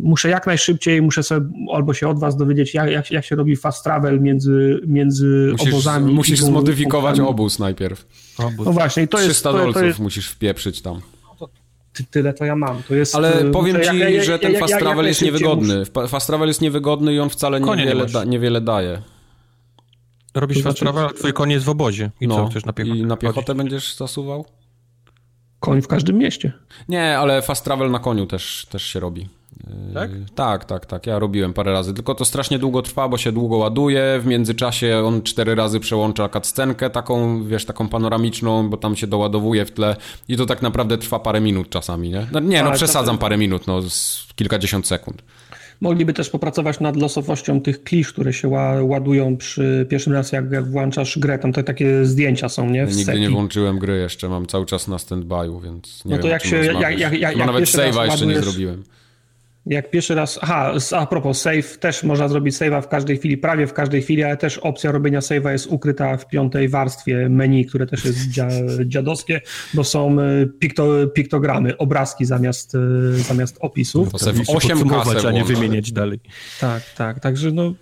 muszę 0.04 0.30
jak 0.30 0.48
najszybciej, 0.48 1.02
muszę 1.02 1.24
sobie 1.24 1.46
albo 1.74 1.94
się 1.94 2.08
od 2.08 2.20
was 2.20 2.38
dowiedzieć, 2.38 2.74
jak, 2.74 2.92
jak, 2.92 3.12
jak 3.12 3.26
się 3.26 3.36
robi 3.36 3.56
fast 3.56 3.84
travel 3.84 4.22
między, 4.22 4.82
między 4.88 5.50
musisz, 5.52 5.74
obozami. 5.74 6.14
Musisz 6.14 6.40
zmodyfikować 6.40 7.20
obóz 7.20 7.60
najpierw. 7.60 8.06
Obóz. 8.38 8.66
No 8.66 8.74
właśnie, 8.74 9.08
to 9.08 9.18
300 9.18 9.28
jest... 9.28 9.40
300 9.40 9.52
dolców 9.54 9.74
to 9.74 9.86
jest... 9.86 10.00
musisz 10.00 10.30
wpieprzyć 10.30 10.82
tam. 10.82 11.02
Ty, 11.94 12.04
tyle 12.04 12.34
to 12.34 12.46
ja 12.46 12.56
mam. 12.56 12.84
To 12.84 12.96
jest, 12.96 13.16
Ale 13.16 13.52
powiem 13.52 13.78
ci, 13.82 14.00
jak, 14.00 14.24
że 14.24 14.40
ten 14.40 14.56
fast 14.56 14.80
travel 14.80 15.06
jest 15.06 15.22
niewygodny. 15.22 15.80
Muszę... 15.96 16.08
Fast 16.08 16.28
travel 16.28 16.48
jest 16.48 16.62
niewygodny 16.62 17.14
i 17.14 17.20
on 17.20 17.30
wcale 17.30 17.62
niewiele, 17.62 18.06
da, 18.06 18.24
niewiele 18.24 18.62
daje. 18.62 19.02
Robisz 20.34 20.58
to 20.58 20.64
fast 20.64 20.78
znaczy... 20.78 20.94
travel, 20.94 21.10
a 21.10 21.32
twój 21.32 21.52
jest 21.52 21.66
w 21.66 21.70
obozie. 21.70 22.12
I 22.22 22.28
no, 22.28 22.36
co, 22.36 22.48
chcesz 22.48 22.66
na 22.66 22.74
piechotę? 22.74 22.98
I 22.98 23.06
na 23.06 23.18
piechotę 23.18 23.56
będziesz 23.56 23.96
zasuwał? 23.96 24.46
Koń 25.64 25.82
w 25.82 25.88
każdym 25.88 26.17
mieście. 26.17 26.53
Nie, 26.90 27.17
ale 27.17 27.42
fast 27.42 27.66
travel 27.66 27.92
na 27.92 28.00
koniu 28.00 28.25
też, 28.25 28.67
też 28.69 28.83
się 28.83 29.00
robi. 29.00 29.30
Tak? 29.93 30.09
Tak, 30.35 30.66
tak, 30.66 30.85
tak. 30.85 31.08
Ja 31.08 31.19
robiłem 31.19 31.53
parę 31.53 31.72
razy. 31.72 31.93
Tylko 31.93 32.16
to 32.16 32.25
strasznie 32.25 32.59
długo 32.59 32.82
trwa, 32.82 33.09
bo 33.09 33.17
się 33.17 33.32
długo 33.32 33.58
ładuje. 33.58 34.19
W 34.22 34.25
międzyczasie 34.25 35.03
on 35.06 35.22
cztery 35.22 35.56
razy 35.56 35.80
przełącza 35.80 36.30
cutscenkę 36.30 36.90
taką, 36.90 37.43
wiesz, 37.43 37.66
taką 37.66 37.90
panoramiczną, 37.90 38.69
bo 38.69 38.77
tam 38.77 38.95
się 38.95 39.08
doładowuje 39.08 39.66
w 39.66 39.72
tle. 39.72 39.95
I 40.27 40.38
to 40.38 40.45
tak 40.45 40.61
naprawdę 40.61 40.98
trwa 40.98 41.19
parę 41.19 41.42
minut 41.42 41.69
czasami, 41.69 42.09
nie? 42.09 42.27
No, 42.32 42.40
nie, 42.40 42.64
no 42.64 42.72
przesadzam 42.72 43.17
parę 43.17 43.38
minut, 43.38 43.67
no 43.67 43.82
z 43.82 44.27
kilkadziesiąt 44.35 44.88
sekund. 44.88 45.24
Mogliby 45.84 46.14
też 46.14 46.30
popracować 46.30 46.80
nad 46.80 46.95
losowością 46.95 47.62
tych 47.62 47.84
klisz, 47.84 48.14
które 48.14 48.34
się 48.34 48.48
ładują 48.82 49.38
przy 49.38 49.86
pierwszym 49.90 50.14
raz, 50.14 50.32
jak, 50.32 50.52
jak 50.52 50.72
włączasz 50.72 51.20
grę. 51.20 51.40
Tam 51.40 51.53
te 51.53 51.64
takie 51.64 52.06
zdjęcia 52.06 52.50
są, 52.50 52.70
nie? 52.70 52.80
Ja 52.80 52.86
nigdy 52.86 53.20
nie 53.20 53.30
włączyłem 53.30 53.80
gry 53.80 53.98
jeszcze, 53.98 54.30
mam 54.30 54.45
cały 54.45 54.66
czas 54.66 54.88
na 54.88 54.98
stand-by'u, 54.98 55.64
więc 55.64 56.06
nie 56.06 56.12
no 56.12 56.18
to 56.18 56.24
wiem, 56.24 56.32
jak 56.32 56.45
się, 56.45 56.58
jak, 56.58 56.82
jak, 56.82 57.00
jak, 57.00 57.22
jak 57.22 57.36
Nawet 57.36 57.64
save'a 57.64 58.06
jeszcze 58.06 58.26
nie 58.26 58.42
zrobiłem. 58.42 58.84
Jak 59.66 59.92
pierwszy 59.92 60.16
raz, 60.16 60.40
aha, 60.42 60.74
a 60.92 61.06
propos 61.06 61.42
save, 61.42 61.77
też 61.80 62.03
można 62.03 62.27
zrobić 62.27 62.56
save'a 62.56 62.82
w 62.82 62.88
każdej 62.88 63.17
chwili, 63.17 63.38
prawie 63.38 63.67
w 63.67 63.74
każdej 63.74 64.01
chwili, 64.01 64.24
ale 64.24 64.38
też 64.38 64.58
opcja 64.58 64.92
robienia 64.92 65.19
save'a 65.19 65.51
jest 65.51 65.67
ukryta 65.67 66.17
w 66.17 66.27
piątej 66.27 66.69
warstwie 66.69 67.30
menu, 67.30 67.66
które 67.66 67.88
też 67.88 68.06
jest 68.06 68.30
dzia, 68.30 68.48
dziadowskie, 68.85 69.42
bo 69.74 69.83
są 69.83 70.22
e, 70.22 70.45
pikto, 70.59 71.08
piktogramy, 71.08 71.77
obrazki 71.77 72.25
zamiast, 72.25 72.75
e, 72.75 72.80
zamiast 73.14 73.58
opisów. 73.59 74.11
To 74.11 74.19
sobie 74.19 74.43
w 74.45 74.50
8 74.50 74.77
a 75.27 75.32
nie 75.32 75.43
wymieniać 75.43 75.92
dalej. 75.92 76.19
Tak, 76.59 76.83
tak, 76.98 77.19
także 77.19 77.51
no 77.51 77.74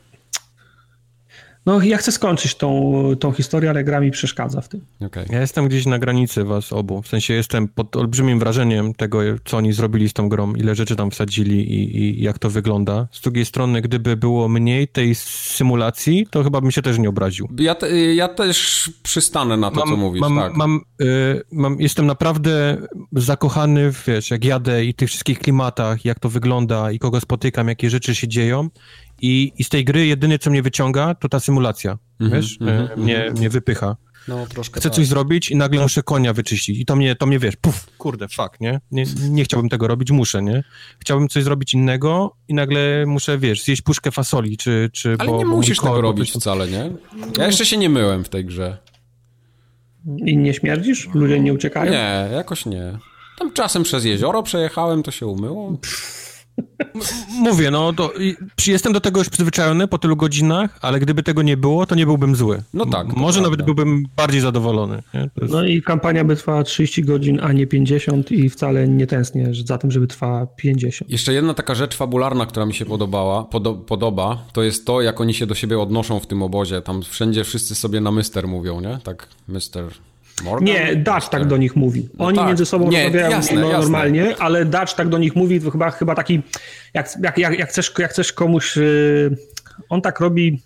no, 1.65 1.81
ja 1.81 1.97
chcę 1.97 2.11
skończyć 2.11 2.55
tą, 2.55 2.93
tą 3.19 3.31
historię, 3.31 3.69
ale 3.69 3.83
gra 3.83 3.99
mi 3.99 4.11
przeszkadza 4.11 4.61
w 4.61 4.69
tym. 4.69 4.81
Okay. 5.05 5.25
Ja 5.29 5.41
jestem 5.41 5.67
gdzieś 5.67 5.85
na 5.85 5.99
granicy 5.99 6.43
was 6.43 6.73
obu. 6.73 7.01
W 7.01 7.07
sensie 7.07 7.33
jestem 7.33 7.67
pod 7.67 7.95
olbrzymim 7.95 8.39
wrażeniem 8.39 8.93
tego, 8.93 9.19
co 9.45 9.57
oni 9.57 9.73
zrobili 9.73 10.09
z 10.09 10.13
tą 10.13 10.29
grą, 10.29 10.53
ile 10.53 10.75
rzeczy 10.75 10.95
tam 10.95 11.11
wsadzili 11.11 11.73
i, 11.73 11.97
i 12.01 12.23
jak 12.23 12.39
to 12.39 12.49
wygląda. 12.49 13.07
Z 13.11 13.21
drugiej 13.21 13.45
strony, 13.45 13.81
gdyby 13.81 14.17
było 14.17 14.47
mniej 14.47 14.87
tej 14.87 15.15
symulacji, 15.15 16.27
to 16.31 16.43
chyba 16.43 16.61
bym 16.61 16.71
się 16.71 16.81
też 16.81 16.99
nie 16.99 17.09
obraził. 17.09 17.49
Ja, 17.59 17.75
te, 17.75 17.91
ja 18.15 18.27
też 18.27 18.89
przystanę 19.03 19.57
na 19.57 19.71
to, 19.71 19.79
mam, 19.79 19.89
co 19.89 19.97
mówisz. 19.97 20.21
Mam, 20.21 20.35
tak. 20.35 20.53
mam, 20.53 20.81
y, 21.01 21.41
mam, 21.51 21.79
jestem 21.79 22.05
naprawdę 22.05 22.77
zakochany, 23.11 23.91
w, 23.91 24.05
wiesz, 24.07 24.31
jak 24.31 24.45
jadę 24.45 24.85
i 24.85 24.93
tych 24.93 25.09
wszystkich 25.09 25.39
klimatach, 25.39 26.05
jak 26.05 26.19
to 26.19 26.29
wygląda 26.29 26.91
i 26.91 26.99
kogo 26.99 27.21
spotykam, 27.21 27.67
jakie 27.67 27.89
rzeczy 27.89 28.15
się 28.15 28.27
dzieją 28.27 28.69
i, 29.21 29.53
I 29.57 29.63
z 29.63 29.69
tej 29.69 29.85
gry 29.85 30.05
jedyne, 30.05 30.39
co 30.39 30.49
mnie 30.49 30.61
wyciąga, 30.61 31.15
to 31.15 31.29
ta 31.29 31.39
symulacja, 31.39 31.97
mm 32.19 32.31
-hmm, 32.31 32.35
wiesz, 32.35 32.57
mm 32.61 32.87
-hmm, 32.87 32.97
mnie, 32.97 33.31
mnie 33.37 33.49
wypycha. 33.49 33.95
No, 34.27 34.47
troszkę 34.47 34.79
Chcę 34.79 34.89
tak. 34.89 34.95
coś 34.95 35.07
zrobić 35.07 35.51
i 35.51 35.55
nagle 35.55 35.81
muszę 35.81 36.03
konia 36.03 36.33
wyczyścić. 36.33 36.79
I 36.79 36.85
to 36.85 36.95
mnie, 36.95 37.15
to 37.15 37.25
mnie 37.25 37.39
wiesz, 37.39 37.55
puf, 37.55 37.85
kurde, 37.97 38.27
fuck, 38.27 38.59
nie? 38.59 38.79
nie? 38.91 39.03
Nie 39.29 39.43
chciałbym 39.43 39.69
tego 39.69 39.87
robić, 39.87 40.11
muszę, 40.11 40.41
nie? 40.41 40.63
Chciałbym 40.99 41.27
coś 41.27 41.43
zrobić 41.43 41.73
innego 41.73 42.35
i 42.47 42.53
nagle 42.53 43.05
muszę, 43.05 43.37
wiesz, 43.37 43.63
zjeść 43.63 43.81
puszkę 43.81 44.11
fasoli, 44.11 44.57
czy... 44.57 44.89
czy 44.93 45.15
Ale 45.19 45.31
bo, 45.31 45.37
nie 45.37 45.45
bo 45.45 45.51
musisz 45.51 45.79
tego 45.79 46.01
robić 46.01 46.31
wcale, 46.31 46.67
nie? 46.67 46.91
Ja 47.37 47.45
jeszcze 47.45 47.65
się 47.65 47.77
nie 47.77 47.89
myłem 47.89 48.23
w 48.23 48.29
tej 48.29 48.45
grze. 48.45 48.77
I 50.25 50.37
nie 50.37 50.53
śmierdzisz? 50.53 51.09
Ludzie 51.13 51.39
nie 51.39 51.53
uciekają? 51.53 51.91
Nie, 51.91 52.29
jakoś 52.33 52.65
nie. 52.65 52.97
Tam 53.39 53.53
czasem 53.53 53.83
przez 53.83 54.05
jezioro 54.05 54.43
przejechałem, 54.43 55.03
to 55.03 55.11
się 55.11 55.27
umyło. 55.27 55.77
Pff. 55.81 56.30
Mówię, 57.39 57.71
no 57.71 57.93
to 57.93 58.13
jestem 58.67 58.93
do 58.93 59.01
tego 59.01 59.19
już 59.19 59.29
przyzwyczajony 59.29 59.87
po 59.87 59.97
tylu 59.97 60.15
godzinach, 60.15 60.79
ale 60.81 60.99
gdyby 60.99 61.23
tego 61.23 61.41
nie 61.41 61.57
było, 61.57 61.85
to 61.85 61.95
nie 61.95 62.05
byłbym 62.05 62.35
zły. 62.35 62.63
No 62.73 62.85
tak. 62.85 63.15
Może 63.15 63.41
nawet 63.41 63.61
byłbym 63.61 64.07
bardziej 64.15 64.41
zadowolony. 64.41 65.03
Jest... 65.13 65.53
No 65.53 65.63
i 65.65 65.81
kampania 65.81 66.23
by 66.23 66.35
trwała 66.35 66.63
30 66.63 67.03
godzin, 67.03 67.39
a 67.43 67.51
nie 67.53 67.67
50 67.67 68.31
i 68.31 68.49
wcale 68.49 68.87
nie 68.87 69.07
tęsknię 69.07 69.51
za 69.65 69.77
tym, 69.77 69.91
żeby 69.91 70.07
trwała 70.07 70.45
50. 70.45 71.11
Jeszcze 71.11 71.33
jedna 71.33 71.53
taka 71.53 71.75
rzecz 71.75 71.95
fabularna, 71.95 72.45
która 72.45 72.65
mi 72.65 72.73
się 72.73 72.85
podobała, 72.85 73.43
podo 73.43 73.73
podoba, 73.73 74.45
to 74.53 74.63
jest 74.63 74.85
to, 74.85 75.01
jak 75.01 75.21
oni 75.21 75.33
się 75.33 75.45
do 75.45 75.55
siebie 75.55 75.79
odnoszą 75.79 76.19
w 76.19 76.27
tym 76.27 76.43
obozie. 76.43 76.81
Tam 76.81 77.01
wszędzie 77.03 77.43
wszyscy 77.43 77.75
sobie 77.75 78.01
na 78.01 78.11
mister 78.11 78.47
mówią, 78.47 78.81
nie? 78.81 78.99
Tak, 79.03 79.27
mister 79.47 79.85
Morgan? 80.43 80.65
Nie, 80.65 80.95
Dutch 80.95 81.29
tak 81.29 81.45
do 81.45 81.57
nich 81.57 81.75
mówi. 81.75 82.09
No 82.19 82.25
Oni 82.25 82.35
no 82.35 82.41
tak. 82.41 82.47
między 82.47 82.65
sobą 82.65 82.89
nie, 82.89 83.03
rozmawiają 83.03 83.31
jasne, 83.31 83.61
normalnie, 83.61 84.19
jasne. 84.21 84.45
ale 84.45 84.65
Dutch 84.65 84.93
tak 84.93 85.09
do 85.09 85.17
nich 85.17 85.35
mówi, 85.35 85.61
to 85.61 85.71
chyba, 85.71 85.91
chyba 85.91 86.15
taki, 86.15 86.41
jak, 86.93 87.09
jak, 87.37 87.59
jak, 87.59 87.69
chcesz, 87.69 87.93
jak 87.99 88.11
chcesz 88.11 88.33
komuś, 88.33 88.77
yy, 88.77 89.37
on 89.89 90.01
tak 90.01 90.19
robi 90.19 90.61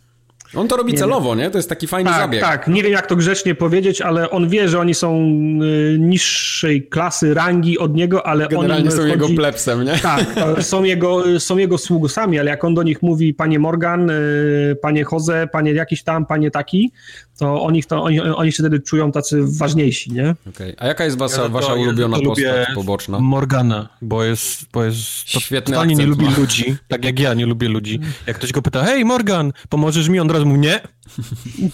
on 0.55 0.67
to 0.67 0.77
robi 0.77 0.93
nie 0.93 0.99
celowo, 0.99 1.35
nie? 1.35 1.49
To 1.49 1.57
jest 1.57 1.69
taki 1.69 1.87
fajny 1.87 2.09
tak, 2.09 2.19
zabieg. 2.19 2.41
Tak, 2.41 2.67
nie 2.67 2.83
wiem 2.83 2.91
jak 2.91 3.07
to 3.07 3.15
grzecznie 3.15 3.55
powiedzieć, 3.55 4.01
ale 4.01 4.29
on 4.29 4.49
wie, 4.49 4.69
że 4.69 4.79
oni 4.79 4.93
są 4.93 5.19
y, 5.63 5.97
niższej 5.99 6.87
klasy, 6.87 7.33
rangi 7.33 7.79
od 7.79 7.95
niego, 7.95 8.27
ale 8.27 8.47
Generalnie 8.47 8.89
oni... 8.89 8.97
są 8.97 9.05
jego 9.05 9.29
plebsem, 9.29 9.83
nie? 9.83 9.97
Tak, 9.97 10.25
są 10.61 10.83
jego, 10.83 11.39
są 11.39 11.57
jego 11.57 11.77
sługusami, 11.77 12.39
ale 12.39 12.49
jak 12.49 12.63
on 12.63 12.73
do 12.73 12.83
nich 12.83 13.01
mówi 13.01 13.33
panie 13.33 13.59
Morgan, 13.59 14.09
y, 14.09 14.77
panie 14.81 15.05
Jose, 15.11 15.47
panie 15.51 15.73
jakiś 15.73 16.03
tam, 16.03 16.25
panie 16.25 16.51
taki, 16.51 16.91
to 17.37 17.63
oni, 17.63 17.83
to, 17.83 18.03
oni, 18.03 18.21
oni 18.21 18.51
się 18.51 18.63
wtedy 18.63 18.79
czują 18.79 19.11
tacy 19.11 19.39
ważniejsi, 19.57 20.11
nie? 20.11 20.35
Okay. 20.49 20.75
A 20.77 20.87
jaka 20.87 21.05
jest 21.05 21.17
wasza, 21.17 21.41
ja 21.41 21.49
wasza 21.49 21.73
ulubiona 21.73 22.17
ja 22.17 22.23
postać 22.23 22.67
poboczna? 22.75 23.19
Morgana, 23.19 23.89
bo 24.01 24.23
jest, 24.23 24.65
bo 24.73 24.83
jest 24.83 24.99
Świetny 25.25 25.73
totalnie 25.73 25.95
nie 25.95 26.05
lubi 26.05 26.25
ludzi, 26.37 26.75
tak 26.87 27.05
jak 27.05 27.19
ja 27.19 27.33
nie 27.33 27.45
lubię 27.45 27.69
ludzi. 27.69 27.99
Jak 28.27 28.35
ktoś 28.35 28.51
go 28.51 28.61
pyta, 28.61 28.83
hej 28.83 29.05
Morgan, 29.05 29.53
pomożesz 29.69 30.09
mi? 30.09 30.19
On 30.19 30.29
razu 30.35 30.45
mówi, 30.45 30.59
nie. 30.59 30.79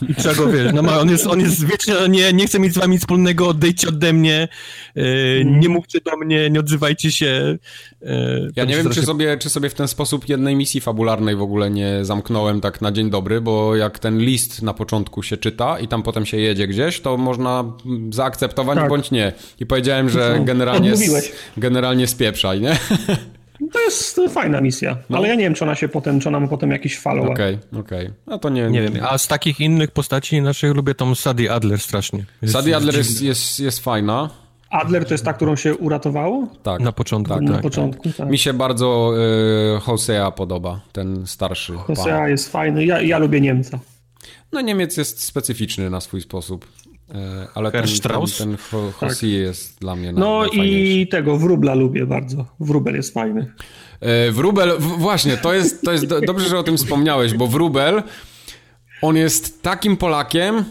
I 0.09 0.15
trzeba 0.15 0.35
go, 0.35 0.47
wiesz, 0.47 0.73
no, 0.73 0.99
on, 0.99 1.09
jest, 1.09 1.27
on 1.27 1.39
jest 1.39 1.65
wiecznie, 1.65 1.93
nie, 2.09 2.33
nie 2.33 2.47
chce 2.47 2.59
mieć 2.59 2.73
z 2.73 2.77
wami 2.77 2.97
wspólnego, 2.97 3.47
odejdźcie 3.47 3.87
ode 3.87 4.13
mnie, 4.13 4.47
yy, 4.95 5.43
nie 5.45 5.69
mówcie 5.69 5.99
do 6.01 6.17
mnie, 6.17 6.49
nie 6.49 6.59
odzywajcie 6.59 7.11
się. 7.11 7.57
Yy, 8.01 8.51
ja 8.55 8.65
nie 8.65 8.77
wiem, 8.77 8.89
czy 8.89 9.01
sobie, 9.01 9.37
czy 9.37 9.49
sobie 9.49 9.69
w 9.69 9.73
ten 9.73 9.87
sposób 9.87 10.29
jednej 10.29 10.55
misji 10.55 10.81
fabularnej 10.81 11.35
w 11.35 11.41
ogóle 11.41 11.69
nie 11.69 12.05
zamknąłem 12.05 12.61
tak 12.61 12.81
na 12.81 12.91
dzień 12.91 13.09
dobry, 13.09 13.41
bo 13.41 13.75
jak 13.75 13.99
ten 13.99 14.19
list 14.19 14.61
na 14.61 14.73
początku 14.73 15.23
się 15.23 15.37
czyta 15.37 15.79
i 15.79 15.87
tam 15.87 16.03
potem 16.03 16.25
się 16.25 16.37
jedzie 16.37 16.67
gdzieś, 16.67 16.99
to 16.99 17.17
można 17.17 17.63
zaakceptować 18.09 18.77
tak. 18.77 18.89
bądź 18.89 19.11
nie. 19.11 19.33
I 19.59 19.65
powiedziałem, 19.65 20.09
że 20.09 20.41
generalnie, 20.43 20.93
generalnie 21.57 22.07
spieprzaj, 22.07 22.61
nie? 22.61 22.79
To 23.73 23.79
jest 23.79 24.21
fajna 24.29 24.61
misja, 24.61 24.97
no. 25.09 25.17
ale 25.17 25.27
ja 25.27 25.35
nie 25.35 25.43
wiem, 25.43 25.53
czy 25.53 25.63
ona 25.63 25.75
się 25.75 25.87
potem, 25.87 26.19
czy 26.19 26.29
ona 26.29 26.39
ma 26.39 26.47
potem 26.47 26.71
jakiś 26.71 26.99
follow-up. 26.99 27.33
Okej, 27.33 27.55
okay, 27.55 27.79
okej. 27.79 28.05
Okay. 28.05 28.13
No 28.27 28.37
to 28.37 28.49
nie, 28.49 28.69
nie 28.69 28.81
wiem. 28.81 28.93
A 29.09 29.17
z 29.17 29.27
takich 29.27 29.59
innych 29.59 29.91
postaci 29.91 30.41
naszych 30.41 30.75
lubię 30.75 30.95
tą 30.95 31.15
Sadie 31.15 31.53
Adler 31.53 31.79
strasznie. 31.79 32.25
Jest, 32.41 32.53
Sadie 32.53 32.77
Adler 32.77 32.95
jest, 32.95 33.21
jest, 33.21 33.59
jest 33.59 33.79
fajna. 33.79 34.29
Adler 34.69 35.05
to 35.05 35.13
jest 35.13 35.25
ta, 35.25 35.33
którą 35.33 35.55
się 35.55 35.75
uratowało? 35.75 36.47
Tak. 36.63 36.81
Na 36.81 36.91
początku. 36.91 37.33
Tak, 37.33 37.43
na 37.43 37.51
tak, 37.51 37.61
początku, 37.61 38.09
tak. 38.17 38.29
Mi 38.29 38.37
się 38.37 38.53
bardzo 38.53 39.13
y, 39.77 39.79
Hosea 39.79 40.31
podoba, 40.31 40.81
ten 40.91 41.27
starszy. 41.27 41.73
Hosea 41.73 42.19
pan. 42.19 42.29
jest 42.29 42.51
fajny. 42.51 42.85
Ja, 42.85 43.01
ja 43.01 43.17
lubię 43.17 43.41
Niemca. 43.41 43.79
No 44.51 44.61
Niemiec 44.61 44.97
jest 44.97 45.23
specyficzny 45.23 45.89
na 45.89 46.01
swój 46.01 46.21
sposób. 46.21 46.67
E, 47.15 47.47
ale 47.53 47.71
ten, 47.71 47.83
ten, 47.83 48.21
ten 48.37 48.57
Hossi 48.91 49.19
tak. 49.19 49.29
jest 49.29 49.79
dla 49.79 49.95
mnie 49.95 50.11
No 50.11 50.45
i 50.45 51.07
tego 51.11 51.37
wróbla 51.37 51.73
lubię 51.73 52.05
bardzo. 52.05 52.45
Wróbel 52.59 52.95
jest 52.95 53.13
fajny. 53.13 53.53
E, 53.99 54.31
wróbel, 54.31 54.71
właśnie, 54.79 55.37
to 55.37 55.53
jest, 55.53 55.81
to 55.81 55.91
jest 55.91 56.05
do, 56.05 56.21
dobrze, 56.21 56.49
że 56.49 56.59
o 56.59 56.63
tym 56.63 56.77
wspomniałeś, 56.77 57.33
bo 57.33 57.47
wróbel, 57.47 58.03
on 59.01 59.15
jest 59.15 59.61
takim 59.61 59.97
Polakiem, 59.97 60.63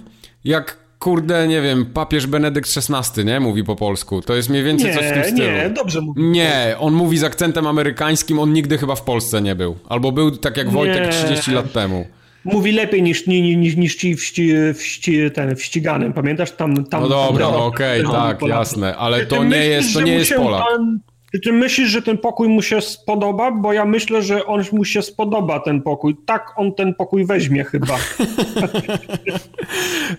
jak 0.45 0.81
kurde, 0.99 1.49
nie 1.49 1.63
wiem, 1.63 1.87
papież 1.87 2.27
Benedykt 2.27 2.71
XVI, 2.77 3.25
nie? 3.25 3.41
Mówi 3.41 3.65
po 3.65 3.77
polsku. 3.77 4.23
To 4.23 4.35
jest 4.35 4.49
mniej 4.49 4.65
więcej 4.65 4.91
nie, 4.91 4.95
coś 4.97 5.07
w 5.07 5.13
tym 5.13 5.25
stylu. 5.25 5.53
Nie, 5.53 5.71
dobrze 5.71 6.01
mówi. 6.01 6.23
Nie, 6.23 6.77
on 6.79 6.95
mówi 6.95 7.19
z 7.19 7.25
akcentem 7.25 7.67
amerykańskim, 7.67 8.39
on 8.39 8.53
nigdy 8.53 8.79
chyba 8.79 8.95
w 8.95 9.03
Polsce 9.03 9.43
nie 9.43 9.55
był. 9.55 9.77
Albo 9.89 10.13
był 10.13 10.31
tak 10.31 10.57
jak 10.57 10.71
Wojtek 10.71 11.07
nie. 11.07 11.13
30 11.13 11.53
lat 11.53 11.73
temu. 11.73 12.07
Mówi 12.45 12.73
lepiej 12.73 13.03
niż, 13.03 13.27
niż, 13.27 13.77
niż 13.77 13.97
ci 13.97 14.17
w, 14.17 14.25
ści, 14.25 14.53
w, 14.75 14.83
ści, 14.83 15.31
ten, 15.35 15.57
w 15.57 15.65
ściganym, 15.65 16.13
pamiętasz? 16.13 16.53
Tam, 16.53 16.85
tam, 16.85 17.03
no 17.03 17.09
dobra, 17.09 17.49
okej, 17.49 18.05
okay, 18.05 18.21
tak, 18.21 18.43
jasne, 18.43 18.97
ale 18.97 19.27
to 19.27 19.45
nie 19.45 19.67
jest, 19.67 19.95
to 19.95 20.01
nie 20.01 20.15
jest 20.15 20.35
Polak. 20.35 20.65
Pan, 20.65 21.01
ty 21.39 21.53
myślisz, 21.53 21.89
że 21.89 22.03
ten 22.03 22.19
pokój 22.19 22.49
mu 22.49 22.63
się 22.63 22.81
spodoba? 22.81 23.51
Bo 23.51 23.73
ja 23.73 23.85
myślę, 23.85 24.23
że 24.23 24.47
on 24.47 24.65
mu 24.73 24.85
się 24.85 25.03
spodoba 25.03 25.61
ten 25.61 25.83
pokój. 25.83 26.17
Tak 26.27 26.53
on 26.57 26.75
ten 26.75 26.95
pokój 26.95 27.27
weźmie 27.27 27.65
chyba. 27.65 27.99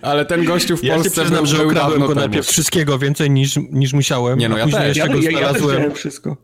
Ale 0.02 0.24
ten 0.24 0.44
gościu 0.44 0.76
w 0.76 0.84
ja 0.84 0.94
Polsce 0.94 1.20
ja 1.20 1.24
przyznam, 1.24 1.46
że 1.46 1.66
ukradłem 1.66 2.06
go 2.06 2.14
najpierw 2.14 2.46
wszystkiego 2.46 2.98
więcej 2.98 3.30
niż, 3.30 3.58
niż 3.70 3.92
musiałem. 3.92 4.38
Nie 4.38 4.48
no, 4.48 4.58
ja 4.58 4.66
też. 4.66 4.96
Ja, 4.96 5.06
ja, 5.06 5.40
ja 5.40 5.52
też 5.52 5.62
wszystko. 5.94 6.36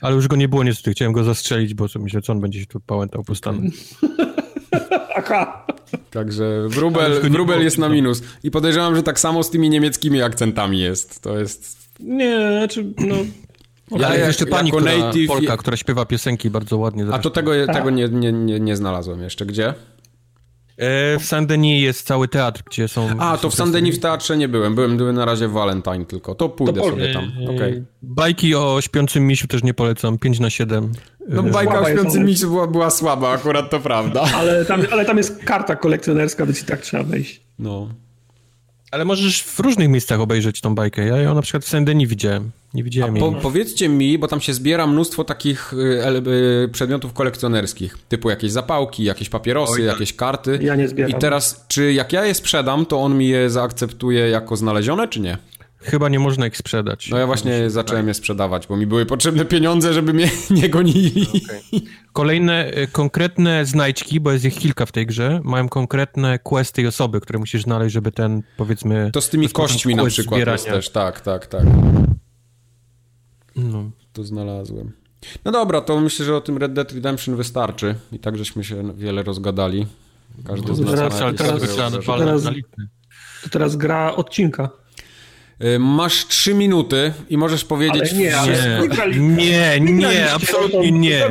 Ale 0.00 0.14
już 0.14 0.28
go 0.28 0.36
nie 0.36 0.48
było 0.48 0.64
niestety. 0.64 0.90
Chciałem 0.90 1.12
go 1.12 1.24
zastrzelić, 1.24 1.74
bo 1.74 1.88
co 1.88 1.98
myślę, 1.98 2.22
co 2.22 2.32
on 2.32 2.40
będzie 2.40 2.60
się 2.60 2.66
tu 2.66 2.80
pałętał 2.80 3.24
po 3.24 3.34
stanu. 3.34 3.60
Aha. 5.16 5.66
Także 6.10 6.68
wróbel, 6.68 7.20
wróbel 7.20 7.64
jest 7.64 7.78
na 7.78 7.88
minus. 7.88 8.22
I 8.42 8.50
podejrzewam, 8.50 8.96
że 8.96 9.02
tak 9.02 9.20
samo 9.20 9.42
z 9.42 9.50
tymi 9.50 9.70
niemieckimi 9.70 10.22
akcentami 10.22 10.80
jest. 10.80 11.22
To 11.22 11.38
jest... 11.38 11.88
Nie, 12.00 12.48
znaczy, 12.58 12.84
no... 12.98 13.14
Ja, 13.98 14.14
ja 14.14 14.26
jeszcze 14.26 14.46
pani, 14.46 14.70
która, 14.70 14.98
native... 14.98 15.28
Polka, 15.28 15.56
która 15.56 15.76
śpiewa 15.76 16.04
piosenki 16.06 16.50
bardzo 16.50 16.78
ładnie. 16.78 17.04
Zresztą. 17.04 17.20
A 17.20 17.22
to 17.22 17.30
tego, 17.30 17.66
tego 17.66 17.90
nie, 17.90 18.08
nie, 18.08 18.32
nie, 18.32 18.60
nie 18.60 18.76
znalazłem 18.76 19.22
jeszcze. 19.22 19.46
Gdzie? 19.46 19.74
E, 20.76 21.18
w 21.18 21.24
Saint-Denis 21.24 21.82
jest 21.82 22.06
cały 22.06 22.28
teatr, 22.28 22.62
gdzie 22.66 22.88
są... 22.88 23.08
A, 23.18 23.38
to 23.38 23.50
w 23.50 23.54
Saint-Denis 23.54 23.96
w 23.96 24.00
teatrze 24.00 24.36
nie 24.36 24.48
byłem. 24.48 24.74
Byłem, 24.74 24.96
byłem 24.96 25.16
na 25.16 25.24
razie 25.24 25.48
w 25.48 25.52
Valentine 25.52 26.04
tylko. 26.04 26.34
To 26.34 26.48
pójdę 26.48 26.80
to 26.80 26.90
sobie 26.90 27.12
tam. 27.12 27.32
E, 27.46 27.50
okay. 27.50 27.84
Bajki 28.02 28.54
o 28.54 28.80
śpiącym 28.80 29.26
misiu 29.26 29.48
też 29.48 29.62
nie 29.62 29.74
polecam. 29.74 30.18
5 30.18 30.40
na 30.40 30.50
7. 30.50 30.92
No 31.28 31.42
bajka 31.42 31.80
o 31.80 31.90
śpiącym 31.90 32.24
misiu 32.24 32.48
była, 32.48 32.66
była 32.66 32.90
słaba, 32.90 33.30
akurat 33.30 33.70
to 33.70 33.80
prawda. 33.80 34.24
Ale 34.38 34.64
tam, 34.64 34.82
ale 34.92 35.04
tam 35.04 35.16
jest 35.16 35.44
karta 35.44 35.76
kolekcjonerska, 35.76 36.46
więc 36.46 36.62
i 36.62 36.64
tak 36.64 36.80
trzeba 36.80 37.02
wejść. 37.02 37.40
No. 37.58 37.88
Ale 38.90 39.04
możesz 39.04 39.42
w 39.42 39.60
różnych 39.60 39.88
miejscach 39.88 40.20
obejrzeć 40.20 40.60
tą 40.60 40.74
bajkę. 40.74 41.06
Ja 41.06 41.16
ją 41.16 41.34
na 41.34 41.42
przykład 41.42 41.64
w 41.64 41.68
Saint-Denis 41.68 42.08
widziałem. 42.08 42.50
Nie 42.74 42.84
widziałem 42.84 43.14
po, 43.14 43.32
Powiedzcie 43.32 43.88
mi, 43.88 44.18
bo 44.18 44.28
tam 44.28 44.40
się 44.40 44.54
zbiera 44.54 44.86
mnóstwo 44.86 45.24
takich 45.24 45.72
y, 45.72 45.76
y, 46.64 46.68
przedmiotów 46.68 47.12
kolekcjonerskich, 47.12 47.98
typu 48.08 48.30
jakieś 48.30 48.52
zapałki, 48.52 49.04
jakieś 49.04 49.28
papierosy, 49.28 49.72
Oj, 49.72 49.78
tak. 49.78 49.86
jakieś 49.86 50.16
karty. 50.16 50.58
Ja 50.62 50.76
nie 50.76 50.88
zbieram. 50.88 51.10
I 51.10 51.14
teraz, 51.14 51.64
czy 51.68 51.92
jak 51.92 52.12
ja 52.12 52.24
je 52.24 52.34
sprzedam, 52.34 52.86
to 52.86 53.00
on 53.00 53.18
mi 53.18 53.28
je 53.28 53.50
zaakceptuje 53.50 54.28
jako 54.28 54.56
znalezione, 54.56 55.08
czy 55.08 55.20
nie? 55.20 55.38
Chyba 55.84 56.08
nie 56.08 56.18
można 56.18 56.46
ich 56.46 56.56
sprzedać. 56.56 57.10
No 57.10 57.18
ja 57.18 57.26
właśnie 57.26 57.70
zacząłem 57.70 58.08
je 58.08 58.14
sprzedawać, 58.14 58.66
bo 58.66 58.76
mi 58.76 58.86
były 58.86 59.06
potrzebne 59.06 59.44
pieniądze, 59.44 59.94
żeby 59.94 60.12
mnie 60.12 60.30
nie 60.62 60.68
gonili. 60.68 61.26
Okay. 61.44 61.80
Kolejne 62.12 62.78
y, 62.78 62.86
konkretne 62.92 63.66
znajdźki, 63.66 64.20
bo 64.20 64.32
jest 64.32 64.44
ich 64.44 64.58
kilka 64.58 64.86
w 64.86 64.92
tej 64.92 65.06
grze, 65.06 65.40
mają 65.44 65.68
konkretne 65.68 66.38
questy 66.38 66.82
i 66.82 66.86
osoby, 66.86 67.20
które 67.20 67.38
musisz 67.38 67.62
znaleźć, 67.62 67.94
żeby 67.94 68.12
ten, 68.12 68.42
powiedzmy... 68.56 69.10
To 69.12 69.20
z 69.20 69.28
tymi 69.28 69.48
kośćmi 69.48 69.94
na 69.94 70.04
przykład 70.04 70.40
zbierania. 70.40 70.52
jest 70.52 70.64
też, 70.64 70.88
tak, 70.88 71.20
tak, 71.20 71.46
tak. 71.46 71.64
No. 73.56 73.90
To 74.12 74.24
znalazłem. 74.24 74.92
No 75.44 75.52
dobra, 75.52 75.80
to 75.80 76.00
myślę, 76.00 76.26
że 76.26 76.36
o 76.36 76.40
tym 76.40 76.58
Red 76.58 76.72
Dead 76.72 76.92
Redemption 76.92 77.36
wystarczy. 77.36 77.94
I 78.12 78.18
tak 78.18 78.38
żeśmy 78.38 78.64
się 78.64 78.94
wiele 78.96 79.22
rozgadali. 79.22 79.86
Każdy 80.46 80.68
no, 80.68 80.74
z 80.74 80.80
nas 80.80 80.90
teraz, 80.90 81.18
teraz, 81.36 81.62
teraz, 82.16 82.42
to 83.42 83.48
teraz 83.50 83.76
gra 83.76 84.14
odcinka. 84.16 84.70
Y, 85.64 85.78
masz 85.78 86.26
trzy 86.26 86.54
minuty 86.54 87.12
i 87.30 87.38
możesz 87.38 87.64
powiedzieć... 87.64 88.12
Ale 88.12 88.22
nie, 88.22 88.36
ale 88.36 89.14
nie, 89.16 89.80
nie, 89.80 89.92
nie, 89.92 90.32
absolutnie 90.32 90.92
nie. 90.92 91.30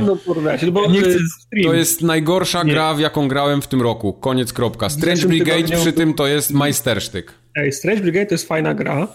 To 1.64 1.74
jest 1.74 2.02
najgorsza 2.02 2.64
nie. 2.64 2.74
gra, 2.74 2.94
w 2.94 3.00
jaką 3.00 3.28
grałem 3.28 3.62
w 3.62 3.68
tym 3.68 3.82
roku. 3.82 4.14
Koniec, 4.14 4.54
kropka. 4.54 4.90
Strange 4.90 5.28
Brigade 5.28 5.78
przy 5.78 5.94
tym 5.94 6.14
to 6.14 6.28
jest 6.28 6.52
majstersztyk. 6.52 7.34
Ej, 7.56 7.72
Strange 7.72 8.02
Brigade 8.02 8.26
to 8.26 8.34
jest 8.34 8.48
fajna 8.48 8.74
gra. 8.74 9.08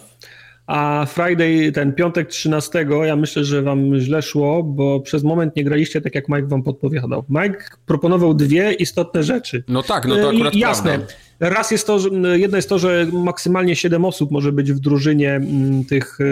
A 0.69 1.05
Friday, 1.05 1.71
ten 1.71 1.93
piątek 1.93 2.27
13, 2.27 2.85
ja 3.03 3.15
myślę, 3.15 3.45
że 3.45 3.61
wam 3.61 3.99
źle 3.99 4.21
szło, 4.21 4.63
bo 4.63 4.99
przez 4.99 5.23
moment 5.23 5.55
nie 5.55 5.63
graliście 5.63 6.01
tak, 6.01 6.15
jak 6.15 6.29
Mike 6.29 6.47
wam 6.47 6.63
podpowiadał. 6.63 7.23
Mike 7.29 7.63
proponował 7.85 8.33
dwie 8.33 8.73
istotne 8.73 9.23
rzeczy. 9.23 9.63
No 9.67 9.83
tak, 9.83 10.07
no 10.07 10.15
to 10.15 10.29
akurat 10.29 10.55
I, 10.55 10.59
Jasne. 10.59 10.89
Prawda. 10.89 11.13
Raz 11.39 11.71
jest 11.71 11.87
to, 11.87 11.99
że, 11.99 12.09
jedno 12.39 12.57
jest 12.57 12.69
to, 12.69 12.79
że 12.79 13.07
maksymalnie 13.13 13.75
7 13.75 14.05
osób 14.05 14.31
może 14.31 14.51
być 14.51 14.73
w 14.73 14.79
drużynie 14.79 15.35
mm, 15.35 15.85
tych, 15.85 16.17
e, 16.21 16.23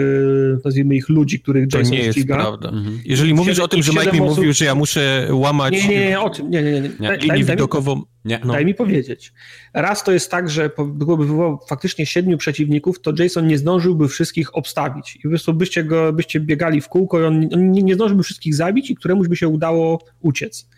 nazwijmy 0.64 0.94
ich 0.94 1.08
ludzi, 1.08 1.40
których 1.40 1.64
Jason 1.72 1.82
to 1.82 1.90
nie 1.90 2.12
ściga. 2.12 2.36
jest 2.36 2.44
prawda. 2.44 2.68
Mhm. 2.68 3.00
Jeżeli 3.04 3.34
mówisz 3.34 3.58
o 3.58 3.68
tym, 3.68 3.82
że 3.82 3.92
Mike 3.92 4.12
mi 4.12 4.20
osób... 4.20 4.36
mówił, 4.36 4.52
że 4.52 4.64
ja 4.64 4.74
muszę 4.74 5.28
łamać... 5.30 5.72
Nie, 5.72 5.88
nie, 5.88 6.08
nie, 6.08 6.20
o 6.20 6.30
tym, 6.30 6.50
nie, 6.50 6.62
nie, 6.62 6.72
nie. 6.72 6.80
nie. 6.80 7.08
Daj, 7.08 7.18
daj, 7.28 7.44
widokową... 7.44 8.02
Nie. 8.28 8.40
No. 8.44 8.52
Daj 8.52 8.66
mi 8.66 8.74
powiedzieć. 8.74 9.32
Raz 9.74 10.04
to 10.04 10.12
jest 10.12 10.30
tak, 10.30 10.50
że 10.50 10.70
byłoby 10.86 11.26
było 11.26 11.66
faktycznie 11.68 12.06
siedmiu 12.06 12.38
przeciwników, 12.38 13.00
to 13.00 13.12
Jason 13.18 13.46
nie 13.46 13.58
zdążyłby 13.58 14.08
wszystkich 14.08 14.56
obstawić. 14.56 15.16
I 15.16 15.22
po 15.22 15.28
prostu 15.28 15.54
byście, 15.54 15.84
go, 15.84 16.12
byście 16.12 16.40
biegali 16.40 16.80
w 16.80 16.88
kółko 16.88 17.20
i 17.20 17.24
on, 17.24 17.48
on 17.52 17.72
nie, 17.72 17.82
nie 17.82 17.94
zdążyłby 17.94 18.22
wszystkich 18.22 18.54
zabić 18.54 18.90
i 18.90 18.94
któremuś 18.94 19.28
by 19.28 19.36
się 19.36 19.48
udało 19.48 20.04
uciec. 20.20 20.68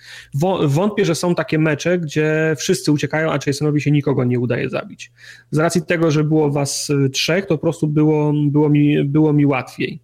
Wątpię, 0.64 1.04
że 1.04 1.14
są 1.14 1.34
takie 1.34 1.58
mecze, 1.58 1.98
gdzie 1.98 2.54
wszyscy 2.58 2.92
uciekają, 2.92 3.32
a 3.32 3.38
Jasonowi 3.46 3.80
się 3.80 3.90
nikogo 3.90 4.24
nie 4.24 4.40
udaje 4.40 4.68
zabić. 4.68 5.12
Z 5.50 5.58
racji 5.58 5.82
tego, 5.82 6.10
że 6.10 6.24
było 6.24 6.50
was 6.50 6.90
y, 6.90 7.10
trzech, 7.10 7.46
to 7.46 7.54
po 7.54 7.62
prostu 7.62 7.88
było, 7.88 8.32
było, 8.46 8.68
mi, 8.68 9.04
było 9.04 9.32
mi 9.32 9.46
łatwiej. 9.46 10.02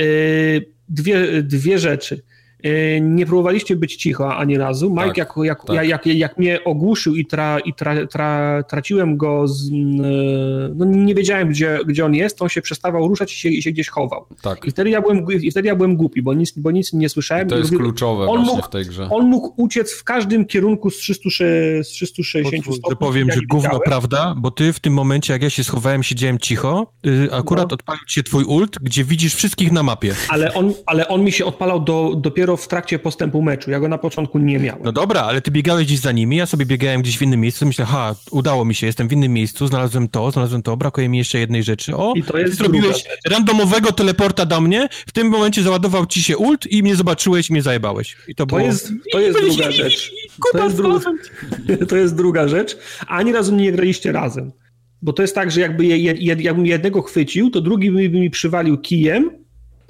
Y, 0.00 0.72
dwie, 0.88 1.42
dwie 1.42 1.78
rzeczy. 1.78 2.22
E, 2.62 3.00
nie 3.00 3.26
próbowaliście 3.26 3.76
być 3.76 3.96
cicho 3.96 4.36
ani 4.36 4.58
razu. 4.58 4.90
Mike, 4.90 5.06
tak, 5.06 5.16
jak, 5.16 5.32
jak, 5.42 5.64
tak. 5.64 5.88
Jak, 5.88 6.06
jak, 6.06 6.38
mnie 6.38 6.64
ogłuszył 6.64 7.14
i, 7.14 7.26
tra, 7.26 7.58
i 7.58 7.74
tra, 7.74 8.06
tra, 8.06 8.62
traciłem 8.62 9.16
go, 9.16 9.48
z, 9.48 9.68
e, 9.68 9.72
no 10.74 10.84
nie 10.84 11.14
wiedziałem, 11.14 11.48
gdzie, 11.48 11.78
gdzie 11.86 12.04
on 12.04 12.14
jest, 12.14 12.42
on 12.42 12.48
się 12.48 12.62
przestawał 12.62 13.08
ruszać 13.08 13.32
i 13.32 13.36
się, 13.36 13.48
i 13.48 13.62
się 13.62 13.70
gdzieś 13.70 13.88
chował. 13.88 14.26
Tak. 14.42 14.64
I, 14.64 14.70
wtedy 14.70 14.90
ja 14.90 15.00
byłem, 15.00 15.26
I 15.42 15.50
wtedy 15.50 15.68
ja 15.68 15.76
byłem 15.76 15.96
głupi, 15.96 16.22
bo 16.22 16.34
nic, 16.34 16.52
bo 16.58 16.70
nic 16.70 16.92
nie 16.92 17.08
słyszałem. 17.08 17.46
I 17.46 17.50
to 17.50 17.58
jest 17.58 17.76
kluczowe 17.76 18.26
on 18.26 18.40
mógł, 18.40 18.62
w 18.62 18.70
tej 18.70 18.84
grze. 18.84 19.08
On 19.10 19.26
mógł 19.26 19.52
uciec 19.56 19.92
w 19.92 20.04
każdym 20.04 20.44
kierunku 20.44 20.90
z 20.90 20.96
360, 20.96 21.86
z 21.86 21.90
360 21.90 22.64
Pozwól, 22.64 22.78
stopni. 22.78 22.96
powiem, 22.96 23.30
że 23.30 23.40
gówno 23.48 23.80
prawda, 23.84 24.34
bo 24.36 24.50
ty 24.50 24.72
w 24.72 24.80
tym 24.80 24.92
momencie, 24.92 25.32
jak 25.32 25.42
ja 25.42 25.50
się 25.50 25.64
schowałem, 25.64 26.02
siedziałem 26.02 26.38
cicho, 26.38 26.92
y, 27.06 27.28
akurat 27.32 27.70
no. 27.70 27.74
odpalił 27.74 28.02
się 28.06 28.22
twój 28.22 28.44
ult, 28.44 28.78
gdzie 28.82 29.04
widzisz 29.04 29.34
wszystkich 29.34 29.72
na 29.72 29.82
mapie. 29.82 30.14
Ale 30.28 30.54
on, 30.54 30.74
ale 30.86 31.08
on 31.08 31.24
mi 31.24 31.32
się 31.32 31.44
odpalał 31.44 31.80
do, 31.80 32.14
dopiero 32.16 32.51
dopiero 32.52 32.56
w 32.56 32.68
trakcie 32.68 32.98
postępu 32.98 33.42
meczu. 33.42 33.70
Ja 33.70 33.80
go 33.80 33.88
na 33.88 33.98
początku 33.98 34.38
nie 34.38 34.58
miałem. 34.58 34.82
No 34.84 34.92
dobra, 34.92 35.20
ale 35.22 35.40
ty 35.40 35.50
biegałeś 35.50 35.86
gdzieś 35.86 35.98
za 35.98 36.12
nimi, 36.12 36.36
ja 36.36 36.46
sobie 36.46 36.66
biegałem 36.66 37.02
gdzieś 37.02 37.18
w 37.18 37.22
innym 37.22 37.40
miejscu, 37.40 37.66
myślę, 37.66 37.84
ha, 37.84 38.14
udało 38.30 38.64
mi 38.64 38.74
się, 38.74 38.86
jestem 38.86 39.08
w 39.08 39.12
innym 39.12 39.32
miejscu, 39.32 39.66
znalazłem 39.66 40.08
to, 40.08 40.30
znalazłem 40.30 40.62
to, 40.62 40.76
brakuje 40.76 41.08
mi 41.08 41.18
jeszcze 41.18 41.38
jednej 41.38 41.62
rzeczy. 41.62 41.96
O, 41.96 42.12
I 42.16 42.22
to 42.22 42.38
jest 42.38 42.54
zrobiłeś 42.54 43.04
randomowego 43.28 43.92
teleporta 43.92 44.46
do 44.46 44.60
mnie, 44.60 44.88
w 45.06 45.12
tym 45.12 45.28
momencie 45.28 45.62
załadował 45.62 46.06
ci 46.06 46.22
się 46.22 46.36
ult 46.36 46.66
i 46.66 46.82
mnie 46.82 46.96
zobaczyłeś 46.96 47.50
i 47.50 47.52
mnie 47.52 47.62
zajebałeś. 47.62 48.16
I 48.28 48.34
to, 48.34 48.46
to 48.46 48.56
było... 48.56 48.68
jest, 48.68 48.92
to 49.12 49.20
jest 49.20 49.40
druga 49.40 49.70
rzecz. 49.70 50.12
To 50.52 50.64
jest, 50.64 50.76
dru... 50.76 51.00
to 51.88 51.96
jest 51.96 52.16
druga 52.16 52.48
rzecz. 52.48 52.76
Ani 53.06 53.32
razu 53.32 53.56
nie 53.56 53.72
graliście 53.72 54.12
razem. 54.12 54.52
Bo 55.02 55.12
to 55.12 55.22
jest 55.22 55.34
tak, 55.34 55.50
że 55.50 55.60
jakby 55.60 55.84
je, 55.84 55.96
je, 55.98 56.36
jakbym 56.38 56.66
jednego 56.66 57.02
chwycił, 57.02 57.50
to 57.50 57.60
drugi 57.60 57.90
by 57.90 58.08
mi 58.08 58.30
przywalił 58.30 58.78
kijem, 58.78 59.30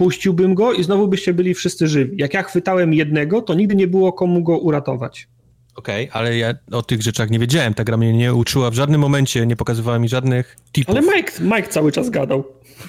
puściłbym 0.03 0.55
go 0.55 0.73
i 0.73 0.85
znowu 0.85 1.09
byście 1.09 1.35
byli 1.35 1.55
wszyscy 1.55 1.89
żywi. 1.89 2.17
Jak 2.19 2.35
ja 2.35 2.43
chwytałem 2.43 2.95
jednego, 2.95 3.43
to 3.43 3.55
nigdy 3.55 3.75
nie 3.75 3.87
było 3.87 4.13
komu 4.13 4.43
go 4.43 4.59
uratować. 4.59 5.29
Okej, 5.77 6.09
okay, 6.09 6.21
ale 6.21 6.39
ja 6.39 6.55
o 6.73 6.83
tych 6.83 7.03
rzeczach 7.03 7.31
nie 7.31 7.39
wiedziałem. 7.39 7.75
Ta 7.75 7.85
gra 7.85 7.97
mnie 7.97 8.13
nie 8.13 8.35
uczyła 8.35 8.71
w 8.71 8.75
żadnym 8.75 9.01
momencie, 9.01 9.47
nie 9.47 9.57
pokazywała 9.57 9.99
mi 9.99 10.09
żadnych 10.09 10.57
tipów. 10.73 10.97
Ale 10.97 11.17
Mike, 11.17 11.33
Mike 11.41 11.69
cały 11.69 11.93
czas 11.93 12.11
gadał. 12.11 12.45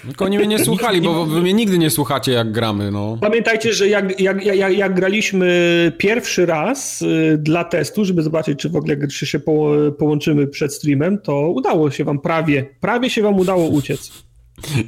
Tylko 0.08 0.26
oni 0.26 0.38
mnie 0.38 0.48
nie 0.48 0.66
słuchali, 0.66 1.02
bo 1.02 1.26
wy 1.26 1.42
mnie 1.42 1.54
nigdy 1.54 1.78
nie 1.78 1.90
słuchacie, 1.90 2.32
jak 2.32 2.52
gramy, 2.52 2.92
no. 2.92 3.18
Pamiętajcie, 3.22 3.74
że 3.74 3.88
jak, 3.88 4.20
jak, 4.20 4.46
jak, 4.46 4.78
jak 4.78 4.94
graliśmy 4.94 5.92
pierwszy 5.98 6.46
raz 6.46 7.02
y, 7.02 7.38
dla 7.38 7.64
testu, 7.64 8.06
żeby 8.06 8.24
zobaczyć, 8.24 8.60
czy 8.60 8.70
w 8.70 8.76
ogóle 8.76 9.08
czy 9.08 9.26
się 9.26 9.40
po, 9.40 9.72
połączymy 9.98 10.48
przed 10.48 10.74
streamem, 10.74 11.18
to 11.18 11.50
udało 11.50 11.92
się 11.92 12.04
wam 12.04 12.20
prawie, 12.20 12.66
prawie 12.80 13.10
się 13.10 13.22
wam 13.22 13.40
udało 13.40 13.68
uciec. 13.68 14.12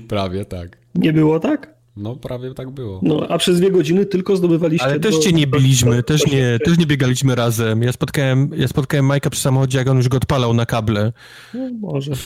prawie, 0.08 0.45
tak. 0.45 0.78
Nie 0.95 1.14
było 1.14 1.40
tak? 1.40 1.75
No, 1.98 2.15
prawie 2.15 2.53
tak 2.53 2.69
było. 2.72 2.99
No, 3.03 3.27
a 3.30 3.38
przez 3.38 3.59
dwie 3.59 3.72
godziny 3.72 4.06
tylko 4.06 4.35
zdobywaliście... 4.35 4.85
Ale 4.85 4.99
też 4.99 5.15
do- 5.15 5.22
cię 5.22 5.33
nie 5.33 5.48
biliśmy, 5.48 6.03
też 6.03 6.27
nie, 6.27 6.59
też 6.65 6.77
nie 6.77 6.85
biegaliśmy 6.85 7.35
razem. 7.35 7.82
Ja 7.82 7.91
spotkałem, 7.91 8.51
ja 8.57 8.67
spotkałem 8.67 9.06
Majka 9.06 9.30
przy 9.30 9.41
samochodzie, 9.41 9.77
jak 9.77 9.88
on 9.88 9.98
już 9.98 10.09
go 10.09 10.17
odpalał 10.17 10.53
na 10.53 10.65
kable. 10.65 11.14
No, 11.53 11.69
może. 11.80 12.11
W 12.15 12.25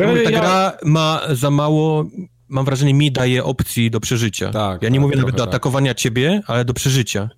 Ja 0.00 0.06
każdym 0.06 0.08
mówię, 0.08 0.22
ta 0.24 0.30
razie 0.30 0.32
ja- 0.32 0.40
gra 0.40 0.78
ma 0.84 1.20
za 1.32 1.50
mało, 1.50 2.04
mam 2.48 2.64
wrażenie, 2.64 2.94
mi 2.94 3.12
daje 3.12 3.44
opcji 3.44 3.90
do 3.90 4.00
przeżycia. 4.00 4.50
Tak, 4.50 4.82
ja 4.82 4.88
nie 4.88 4.94
tak, 4.94 5.02
mówię 5.02 5.16
nawet 5.16 5.34
do 5.34 5.38
tak. 5.44 5.48
atakowania 5.48 5.94
ciebie, 5.94 6.40
ale 6.46 6.64
do 6.64 6.74
przeżycia. 6.74 7.28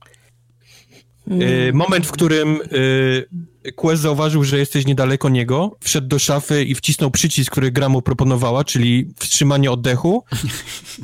Mm. 1.29 1.43
Y, 1.43 1.73
moment, 1.75 2.07
w 2.07 2.13
którym 2.13 2.61
y, 2.73 3.25
Quest 3.77 4.03
zauważył, 4.03 4.45
że 4.45 4.59
jesteś 4.59 4.87
niedaleko 4.87 5.29
niego, 5.29 5.77
wszedł 5.81 6.07
do 6.09 6.19
szafy 6.19 6.65
i 6.65 6.75
wcisnął 6.75 7.11
przycisk, 7.11 7.53
który 7.53 7.71
gra 7.71 7.89
mu 7.89 8.03
proponowała, 8.03 8.65
czyli 8.65 9.07
wstrzymanie 9.21 9.71
oddechu. 9.71 10.25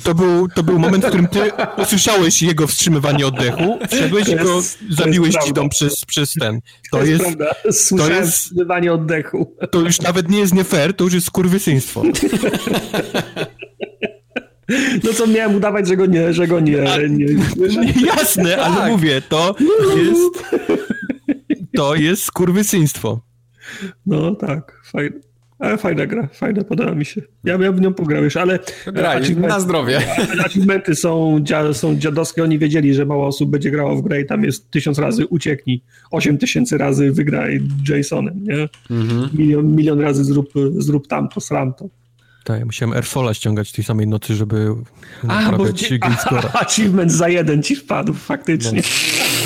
To 0.02 0.14
był, 0.14 0.48
to 0.48 0.62
był 0.62 0.78
moment, 0.78 1.04
w 1.04 1.08
którym 1.08 1.28
ty 1.28 1.40
usłyszałeś 1.82 2.42
jego 2.42 2.66
wstrzymywanie 2.66 3.26
oddechu, 3.26 3.78
wszedłeś 3.90 4.24
To 4.26 4.32
i 4.32 4.36
go 4.36 4.56
jest- 4.56 4.78
to 4.78 4.84
jest 4.84 4.98
zabiłeś 4.98 5.34
dzidą 5.46 5.68
przez, 5.68 6.04
przez 6.04 6.32
ten. 6.32 6.60
To 6.90 6.98
To 6.98 7.04
jest, 7.04 7.10
jest, 7.24 7.36
prawda. 7.36 7.54
Słyszałem 7.72 8.12
jest- 8.14 8.32
wstrzymywanie 8.32 8.92
oddechu. 8.92 9.56
to 9.70 9.80
już 9.80 10.00
nawet 10.00 10.28
nie 10.28 10.38
jest 10.38 10.54
nie 10.54 10.64
fair, 10.64 10.94
to 10.94 11.04
już 11.04 11.12
jest 11.14 11.26
skurwysyństwo. 11.26 12.02
No 15.04 15.12
co 15.12 15.26
miałem 15.26 15.54
udawać, 15.56 15.88
że 15.88 15.96
go 15.96 16.06
nie, 16.06 16.32
że 16.34 16.46
go 16.46 16.60
nie, 16.60 16.78
nie, 17.10 17.28
nie 17.68 18.06
Jasne, 18.16 18.56
ale 18.62 18.76
Tak. 18.76 18.90
mówię, 18.92 19.22
to 19.28 19.54
jest, 19.96 20.44
to 21.76 21.94
jest 21.94 22.22
skurwysyństwo. 22.22 23.20
No 24.06 24.34
tak, 24.34 24.82
fajna. 24.84 25.16
Ale 25.58 25.78
fajna 25.78 26.06
gra, 26.06 26.28
fajna, 26.32 26.64
podoba 26.64 26.94
mi 26.94 27.04
się. 27.04 27.22
Ja 27.44 27.58
bym 27.58 27.76
w 27.76 27.80
nią 27.80 27.94
pograł 27.94 28.24
już, 28.24 28.36
ale 28.36 28.58
Graj, 28.86 29.22
achievement- 29.22 29.48
na 29.48 29.60
zdrowie. 29.60 30.00
achievementy 30.46 30.94
są, 30.94 31.38
dzia, 31.42 31.74
są 31.74 31.96
dziadowskie, 31.96 32.42
oni 32.42 32.58
wiedzieli, 32.58 32.94
że 32.94 33.06
mało 33.06 33.26
osób 33.26 33.50
będzie 33.50 33.70
grało 33.70 33.96
w 33.96 34.02
grę 34.02 34.20
i 34.20 34.26
tam 34.26 34.44
jest 34.44 34.70
tysiąc 34.70 34.98
razy 34.98 35.26
ucieknij, 35.26 35.82
osiem 36.10 36.38
tysięcy 36.38 36.78
razy 36.78 37.12
wygraj 37.12 37.60
Jasonem, 37.88 38.44
nie? 38.44 38.68
Mhm. 38.90 39.28
Milion, 39.34 39.76
milion 39.76 40.00
razy 40.00 40.24
zrób, 40.24 40.52
zrób 40.78 41.06
tamto, 41.08 41.40
sram 41.40 41.74
to. 41.74 41.88
Tak, 42.44 42.58
ja 42.58 42.64
musiałem 42.64 42.96
Airfalla 42.96 43.34
ściągać 43.34 43.72
tej 43.72 43.84
samej 43.84 44.06
nocy, 44.06 44.34
żeby 44.34 44.74
A, 45.22 45.26
bo 45.26 45.34
naprawiać 45.34 45.82
score'a. 45.82 46.48
achievement 46.66 47.12
za 47.12 47.28
jeden 47.28 47.62
ci 47.62 47.76
wpadł, 47.76 48.14
faktycznie. 48.14 48.82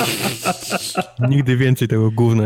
Nigdy 1.29 1.57
więcej 1.57 1.89
tego 1.89 2.11
gówna 2.11 2.45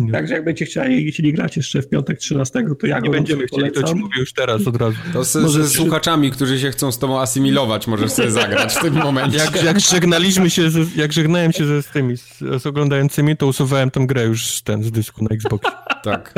nie, 0.00 0.12
Także 0.12 0.34
jak 0.34 0.44
będziecie 0.44 0.66
chcieli, 0.70 1.12
chcieli 1.12 1.32
grać 1.32 1.56
jeszcze 1.56 1.82
w 1.82 1.88
piątek 1.88 2.18
13, 2.18 2.64
to 2.80 2.86
ja 2.86 2.98
nie 3.00 3.10
będziemy 3.10 3.46
chcieli, 3.46 3.72
to 3.72 3.82
ci 3.82 3.94
mówię 3.94 4.20
już 4.20 4.32
teraz 4.32 4.66
od 4.66 4.76
razu. 4.76 4.96
To 5.12 5.24
z, 5.24 5.36
Może 5.36 5.68
słuchaczami, 5.68 6.30
którzy 6.30 6.60
się 6.60 6.70
chcą 6.70 6.92
z 6.92 6.98
tobą 6.98 7.20
asymilować, 7.20 7.86
możesz 7.86 8.10
sobie 8.10 8.30
zagrać 8.30 8.74
w 8.74 8.80
tym 8.80 8.94
momencie. 8.94 9.38
Jak, 9.38 9.62
jak 9.64 9.80
żegnaliśmy 9.80 10.50
się, 10.50 10.70
ze, 10.70 10.80
jak 10.96 11.12
żegnałem 11.12 11.52
się 11.52 11.66
ze 11.66 11.82
z 11.82 11.86
tymi, 11.86 12.16
z, 12.16 12.38
z 12.62 12.66
oglądającymi, 12.66 13.36
to 13.36 13.46
usuwałem 13.46 13.90
tą 13.90 14.06
grę 14.06 14.24
już 14.24 14.46
z 14.46 14.62
ten, 14.62 14.82
z 14.82 14.90
dysku 14.90 15.24
na 15.24 15.30
Xbox. 15.30 15.70
Tak, 16.02 16.34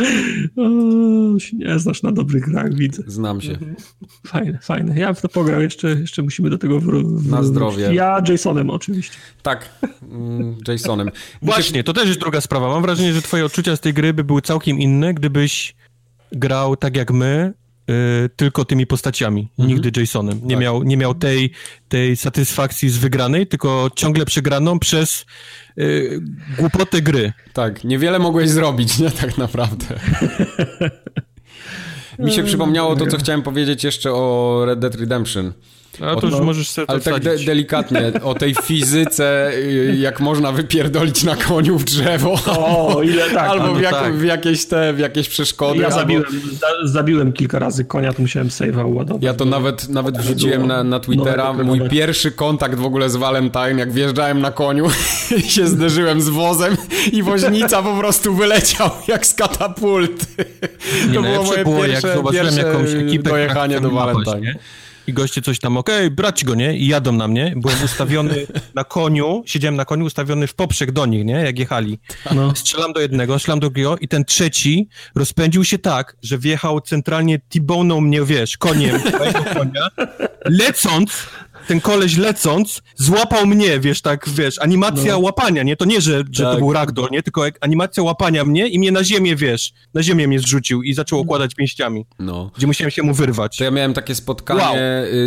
O, 0.57 0.63
nie 1.53 1.79
znasz 1.79 2.03
na 2.03 2.13
dobrych 2.13 2.45
grach, 2.45 2.75
widzę. 2.75 3.03
znam 3.07 3.41
się. 3.41 3.59
Fajne, 4.27 4.59
fajne. 4.63 4.99
Ja 4.99 5.13
w 5.13 5.21
to 5.21 5.29
pograł, 5.29 5.61
jeszcze, 5.61 5.89
jeszcze 5.89 6.23
musimy 6.23 6.51
do 6.51 6.59
tego 6.59 6.81
wrócić. 6.81 7.27
Na 7.27 7.43
zdrowie. 7.43 7.95
Ja 7.95 8.23
Jasonem 8.29 8.71
oczywiście. 8.71 9.17
Tak, 9.43 9.69
Jasonem. 10.69 11.07
Mi 11.07 11.13
się- 11.13 11.39
Właśnie, 11.43 11.85
to 11.85 11.93
też 11.93 12.09
jest 12.09 12.21
druga 12.21 12.41
sprawa. 12.41 12.69
Mam 12.69 12.83
wrażenie, 12.83 13.13
że 13.13 13.23
twoje 13.23 13.45
odczucia 13.45 13.77
z 13.77 13.81
tej 13.81 13.95
gry 13.95 14.15
by 14.15 14.25
były 14.25 14.43
całkiem 14.43 14.79
inne, 14.81 15.15
gdybyś 15.15 15.75
grał 16.33 16.77
tak 16.77 16.97
jak 16.97 17.11
my, 17.11 17.53
y, 17.91 18.31
tylko 18.37 18.65
tymi 18.65 18.87
postaciami, 18.87 19.49
nigdy 19.59 20.01
Jasonem. 20.01 20.41
Nie, 20.43 20.55
Tak. 20.55 20.63
miał, 20.63 20.83
nie 20.83 20.97
miał 20.97 21.15
tej, 21.15 21.51
tej 21.89 22.17
satysfakcji 22.17 22.89
z 22.91 22.99
wygranej, 22.99 23.47
tylko 23.47 23.91
ciągle 23.97 24.25
przegraną 24.25 24.79
przez 24.79 25.27
y, 25.79 26.21
głupotę 26.59 27.03
gry. 27.03 27.33
Tak, 27.53 27.85
niewiele 27.85 28.19
mogłeś 28.19 28.49
zrobić, 28.51 28.99
nie? 28.99 29.11
Tak 29.11 29.39
naprawdę. 29.39 29.87
Mi 32.19 32.33
się 32.33 32.43
przypomniało 32.45 32.97
to, 32.97 33.07
co 33.07 33.19
chciałem 33.19 33.43
powiedzieć 33.43 33.85
jeszcze 33.85 34.13
o 34.13 34.63
Red 34.67 34.79
Dead 34.79 34.95
Redemption. 34.95 35.53
A 36.01 36.17
to 36.17 36.27
już 36.27 36.37
no, 36.37 36.45
możesz 36.45 36.71
sobie 36.71 36.87
to 36.87 36.93
Ale 36.93 37.01
tak 37.01 37.23
de 37.23 37.37
delikatnie, 37.37 38.13
o 38.23 38.35
tej 38.35 38.55
fizyce, 38.55 39.53
y, 39.55 39.97
jak 39.99 40.21
można 40.21 40.53
wypierdolić 40.53 41.25
na 41.25 41.37
koniu 41.37 41.79
w 41.79 41.85
drzewo. 41.85 42.39
O, 42.47 43.03
ile 43.03 43.31
tak. 43.31 43.51
albo 43.51 43.73
w, 43.75 43.75
no 43.75 43.81
jak, 43.81 43.93
tak. 43.93 44.15
w 44.15 44.25
jakieś 44.25 44.67
te, 44.67 44.93
w 44.93 44.99
jakieś 44.99 45.29
przeszkody. 45.29 45.79
Ja 45.79 45.87
albo... 45.87 45.99
zabiłem, 45.99 46.25
za, 46.53 46.67
zabiłem 46.85 47.33
kilka 47.33 47.59
razy 47.59 47.85
konia, 47.85 48.13
to 48.13 48.23
musiałem 48.23 48.49
save'a 48.49 48.95
ładować. 48.95 49.23
Ja 49.23 49.35
to 49.35 49.45
nawet, 49.45 49.89
nawet 49.89 50.19
wrzuciłem 50.19 50.67
na, 50.67 50.85
na 50.85 51.01
Twittera. 51.01 51.53
No, 51.53 51.65
Mój 51.65 51.79
no, 51.79 51.89
pierwszy 51.89 52.33
kontakt 52.33 52.79
w 52.79 52.85
ogóle 52.85 53.11
z 53.11 53.17
Valentine, 53.17 53.79
jak 53.79 53.93
wjeżdżałem 53.93 54.41
na 54.41 54.51
koniu 54.51 54.87
i 55.39 55.43
się 55.43 55.67
zderzyłem 55.67 56.21
z 56.21 56.29
wozem 56.29 56.77
i 57.13 57.23
woźnica 57.23 57.83
po 57.83 57.97
prostu 57.99 58.35
wyleciał 58.35 58.91
jak 59.09 59.27
z 59.27 59.35
katapulty. 59.35 60.27
Nie, 61.09 61.15
To 61.15 61.23
było 61.23 61.43
moje 61.43 61.65
było, 61.65 61.79
jak 61.79 61.91
pierwsze, 61.91 62.15
zobaczyłem 62.15 62.47
pierwsze 62.47 62.67
jakąś 62.67 62.91
ekipę, 62.91 63.31
dojechanie 63.31 63.81
do 63.81 63.91
Valentine. 63.91 64.41
nie? 64.41 64.55
I 65.07 65.13
goście 65.13 65.43
coś 65.43 65.59
tam, 65.59 65.77
okej, 65.77 66.11
brać 66.11 66.45
go, 66.45 66.55
nie? 66.55 66.77
I 66.77 66.87
jadą 66.87 67.13
na 67.13 67.29
mnie. 67.29 67.53
Byłem 67.57 67.85
ustawiony 67.85 68.47
na 68.75 68.85
koniu, 68.85 69.43
siedziałem 69.47 69.77
na 69.77 69.85
koniu, 69.85 70.05
ustawiony 70.05 70.47
w 70.47 70.55
poprzek 70.55 70.93
do 70.93 71.07
nich, 71.07 71.25
nie? 71.25 71.35
Jak 71.35 71.59
jechali. 71.59 71.99
No. 72.35 72.55
Strzelam 72.57 72.93
do 72.93 73.01
jednego, 73.01 73.39
strzelam 73.39 73.61
do 73.61 73.67
drugiego 73.67 73.97
i 73.97 74.09
ten 74.09 74.25
trzeci 74.25 74.89
rozpędził 75.15 75.65
się 75.65 75.79
tak, 75.79 76.17
że 76.23 76.39
wjechał 76.39 76.81
centralnie 76.81 77.39
T-bone'ą 77.39 78.01
mnie, 78.01 78.25
wiesz, 78.25 78.57
koniem 78.57 79.01
konia, 79.59 79.89
lecąc, 80.45 81.27
ten 81.67 81.81
koleś 81.81 82.17
lecąc, 82.17 82.83
złapał 82.97 83.47
mnie, 83.47 83.81
wiesz, 83.81 84.03
tak, 84.03 84.29
wiesz, 84.29 84.59
animacja 84.59 85.13
No. 85.13 85.19
łapania, 85.19 85.63
nie? 85.63 85.77
To 85.77 85.85
nie, 85.85 86.01
że, 86.01 86.25
że 86.33 86.43
to 86.45 86.51
Tak. 86.51 86.59
był 86.59 86.73
ragdoll, 86.73 87.09
nie? 87.13 87.23
Tylko 87.23 87.45
jak 87.45 87.55
animacja 87.61 88.03
łapania 88.03 88.45
mnie 88.45 88.69
i 88.69 88.79
mnie 88.79 88.93
na 88.93 89.05
ziemię, 89.05 89.37
wiesz, 89.37 89.73
na 89.95 90.03
ziemię 90.03 90.29
mnie 90.29 90.39
zrzucił 90.39 90.83
i 90.83 90.95
zaczął 90.95 91.21
okładać 91.21 91.55
pięściami, 91.55 92.07
No. 92.19 92.51
gdzie 92.57 92.67
musiałem 92.67 92.91
się 92.91 93.03
mu 93.03 93.15
wyrwać. 93.15 93.57
To 93.57 93.65
ja 93.65 93.71
miałem 93.71 93.95
takie 93.95 94.15
spotkanie 94.15 94.61
Wow. 94.63 94.75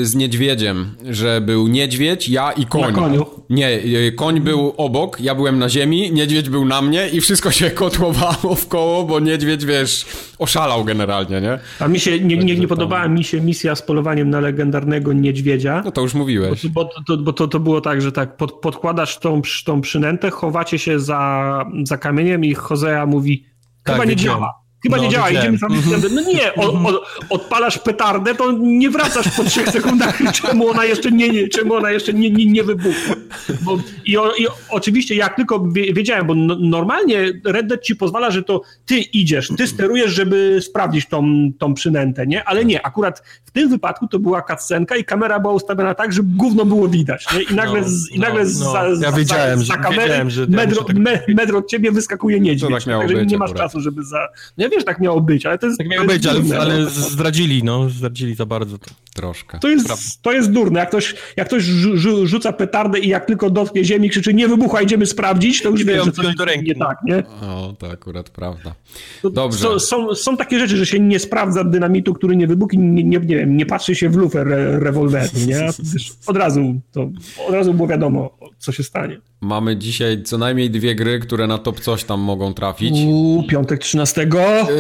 y, 0.02 0.06
z 0.06 0.16
niedźwiedziem, 0.16 0.96
że 1.10 1.42
był 1.42 1.68
niedźwiedź, 1.68 2.30
ja 2.30 2.52
i 2.52 2.66
koń. 2.66 2.82
Na 2.82 2.92
koniu. 2.92 3.26
Nie, 3.50 3.70
y, 3.72 4.12
koń 4.16 4.42
był 4.42 4.74
obok, 4.78 5.22
ja 5.22 5.36
byłem 5.36 5.60
na 5.60 5.70
ziemi, 5.70 6.12
niedźwiedź 6.12 6.50
był 6.50 6.66
na 6.66 6.82
mnie 6.82 7.10
i 7.10 7.22
wszystko 7.22 7.52
się 7.52 7.72
kotłowało 7.84 8.56
w 8.56 8.68
koło, 8.68 9.04
bo 9.04 9.20
niedźwiedź, 9.20 9.66
wiesz, 9.66 10.06
oszalał 10.40 10.84
generalnie, 10.86 11.42
nie? 11.42 11.60
A 11.80 11.88
mi 11.88 12.00
się 12.00 12.20
nie, 12.20 12.38
nie, 12.38 12.56
nie 12.56 12.68
podobała 12.68 13.08
mi 13.08 13.24
się 13.24 13.42
misja 13.42 13.76
z 13.76 13.82
polowaniem 13.82 14.30
na 14.30 14.40
legendarnego 14.40 15.14
niedźwiedzia. 15.14 15.82
No 15.86 15.92
to 15.92 16.02
już 16.02 16.14
mówiłeś. 16.24 16.68
Bo, 16.68 16.86
to, 16.86 17.04
to, 17.08 17.18
bo 17.18 17.34
to, 17.34 17.48
to 17.48 17.60
było 17.60 17.82
tak, 17.82 18.02
że 18.02 18.12
tak 18.12 18.38
pod, 18.38 18.52
podkładasz 18.52 19.20
tą, 19.20 19.42
tą 19.66 19.82
przynętę, 19.82 20.32
chowacie 20.32 20.80
się 20.80 21.00
za, 21.00 21.66
za 21.84 21.98
kamieniem 21.98 22.46
i 22.46 22.54
Hosea 22.54 23.06
mówi, 23.06 23.46
chyba 23.86 23.98
Tak, 23.98 24.08
nie 24.08 24.16
działa. 24.16 24.63
Chyba 24.84 24.98
No, 24.98 25.04
nie 25.04 25.10
działa, 25.10 25.30
idziemy 25.30 25.60
tam. 25.60 25.70
No 26.12 26.22
nie, 26.22 26.54
o, 26.56 26.74
o, 26.74 27.02
odpalasz 27.30 27.78
petardę, 27.78 28.36
to 28.36 28.52
nie 28.52 28.90
wracasz 28.90 29.26
po 29.38 29.44
trzech 29.44 29.70
sekundach, 29.70 30.20
czemu 30.42 30.68
ona 30.70 30.86
jeszcze 30.86 31.12
nie, 31.12 31.30
nie, 31.30 31.48
czemu 31.48 31.74
ona 31.74 31.92
jeszcze 31.92 32.14
nie, 32.14 32.30
nie, 32.32 32.46
nie 32.46 32.64
wybuchła. 32.64 33.16
Bo, 33.62 33.78
i, 34.06 34.18
o, 34.18 34.36
I 34.36 34.48
oczywiście 34.70 35.16
jak 35.16 35.36
tylko 35.36 35.68
wie- 35.72 35.94
wiedziałem, 35.94 36.28
bo 36.28 36.36
no, 36.36 36.56
normalnie 36.60 37.32
Red 37.46 37.68
Dead 37.68 37.82
ci 37.84 37.96
pozwala, 37.96 38.32
że 38.32 38.44
to 38.44 38.62
ty 38.86 38.98
idziesz, 39.00 39.50
ty 39.58 39.68
sterujesz, 39.68 40.12
żeby 40.12 40.60
sprawdzić 40.62 41.06
tą, 41.08 41.50
tą 41.60 41.74
przynętę, 41.74 42.28
nie? 42.28 42.44
Ale 42.44 42.66
nie, 42.66 42.86
akurat 42.86 43.24
w 43.46 43.52
tym 43.52 43.70
wypadku 43.70 44.08
to 44.08 44.20
była 44.20 44.42
cutscenka 44.42 44.96
i 44.96 45.04
kamera 45.04 45.40
była 45.40 45.54
ustawiona 45.54 45.96
tak, 45.96 46.14
żeby 46.14 46.30
gówno 46.38 46.66
było 46.66 46.88
widać, 46.88 47.26
nie? 47.34 47.42
I 47.44 47.56
nagle, 47.56 47.82
No, 47.82 47.88
z, 47.90 48.12
i 48.12 48.20
no, 48.20 48.26
nagle 48.28 48.44
no. 48.44 48.50
za, 48.50 48.86
Ja 49.02 49.12
wiedziałem, 49.12 49.60
za, 49.60 49.66
że- 49.66 49.74
za 49.74 49.78
kamery 49.78 50.02
wiedziałem, 50.02 50.30
że 50.30 50.42
ja 50.42 50.48
metro, 50.50 50.84
tak- 50.84 51.56
od 51.56 51.68
ciebie 51.70 51.92
wyskakuje 51.92 52.40
niedźwiedź. 52.40 52.72
To 52.72 52.78
tak 52.78 52.88
miało 52.88 53.04
być 53.08 53.32
nie 53.32 53.38
masz 53.38 53.50
akurat. 53.52 53.68
czasu, 53.68 53.82
żeby 53.82 54.04
za... 54.04 54.28
No 54.58 54.64
ja 54.64 54.70
wiesz, 54.76 54.86
tak 54.86 55.00
miało 55.00 55.22
być, 55.22 55.46
ale 55.46 55.58
to 55.58 55.68
jest... 55.68 55.78
Tak 55.78 55.88
to 55.88 55.92
miało 55.94 56.04
jest 56.04 56.16
być, 56.16 56.28
ale, 56.28 56.40
durne, 56.40 56.60
ale 56.60 56.90
zdradzili, 56.90 57.64
no, 57.64 57.90
zdradzili 57.90 58.36
za 58.36 58.46
bardzo 58.46 58.78
to. 58.78 58.92
Troszkę. 59.14 59.60
To 59.60 59.70
jest, 59.70 60.22
to 60.22 60.32
jest 60.32 60.52
durne. 60.52 60.80
Jak 60.80 60.90
ktoś, 60.90 61.16
jak 61.38 61.48
ktoś 61.48 61.64
rzu- 61.64 61.96
rzu- 61.96 62.26
rzuca 62.26 62.54
petardę 62.54 63.00
i 63.00 63.08
jak 63.08 63.26
tylko 63.26 63.50
dotknie 63.50 63.84
ziemi, 63.84 64.10
krzyczy 64.10 64.34
nie 64.34 64.48
wybucha, 64.48 64.82
idziemy 64.82 65.06
sprawdzić, 65.06 65.62
to 65.62 65.70
już 65.70 65.86
ją 65.86 66.06
że 66.06 66.12
coś 66.12 66.36
do 66.36 66.46
ręki, 66.46 66.68
nie 66.68 66.76
tak, 66.76 66.98
nie? 67.06 67.24
O, 67.42 67.74
to 67.80 67.92
akurat 67.92 68.30
prawda. 68.30 68.76
To 69.22 69.30
Dobrze. 69.30 69.60
Są, 69.60 69.80
są, 69.80 70.16
są 70.16 70.38
takie 70.38 70.60
rzeczy, 70.60 70.78
że 70.78 70.86
się 70.86 71.00
nie 71.00 71.20
sprawdza 71.20 71.64
dynamitu, 71.64 72.14
który 72.14 72.36
nie 72.36 72.48
wybuchł 72.48 72.76
i 72.76 72.78
nie, 72.78 73.04
nie, 73.04 73.20
nie 73.20 73.38
wiem, 73.38 73.58
nie 73.58 73.66
patrzy 73.66 73.96
się 73.96 74.10
w 74.10 74.16
lufę 74.16 74.42
re, 74.42 74.80
rewolweru, 74.80 75.32
nie? 75.48 75.70
Od 76.28 76.38
razu, 76.38 76.82
to, 76.92 77.10
od 77.48 77.54
razu 77.54 77.74
było 77.74 77.88
wiadomo, 77.88 78.38
co 78.58 78.72
się 78.72 78.84
stanie. 78.84 79.22
Mamy 79.44 79.76
dzisiaj 79.76 80.24
co 80.24 80.38
najmniej 80.38 80.70
dwie 80.70 80.96
gry, 80.96 81.20
które 81.20 81.48
na 81.48 81.58
top 81.58 81.80
coś 81.80 82.04
tam 82.04 82.20
mogą 82.20 82.54
trafić. 82.54 82.92
Uuu, 82.92 83.44
piątek 83.48 83.80
13. 83.80 84.22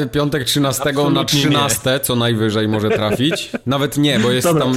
Y, 0.03 0.07
Piątek 0.09 0.43
13 0.43 0.83
na 0.83 0.89
Absolutnie 0.89 1.25
13 1.25 1.99
co 1.99 2.15
najwyżej 2.15 2.67
może 2.67 2.89
trafić. 2.89 3.51
Nawet 3.65 3.97
nie, 3.97 4.19
bo 4.19 4.31
jest 4.31 4.47
Dobra. 4.47 4.63
tam 4.63 4.75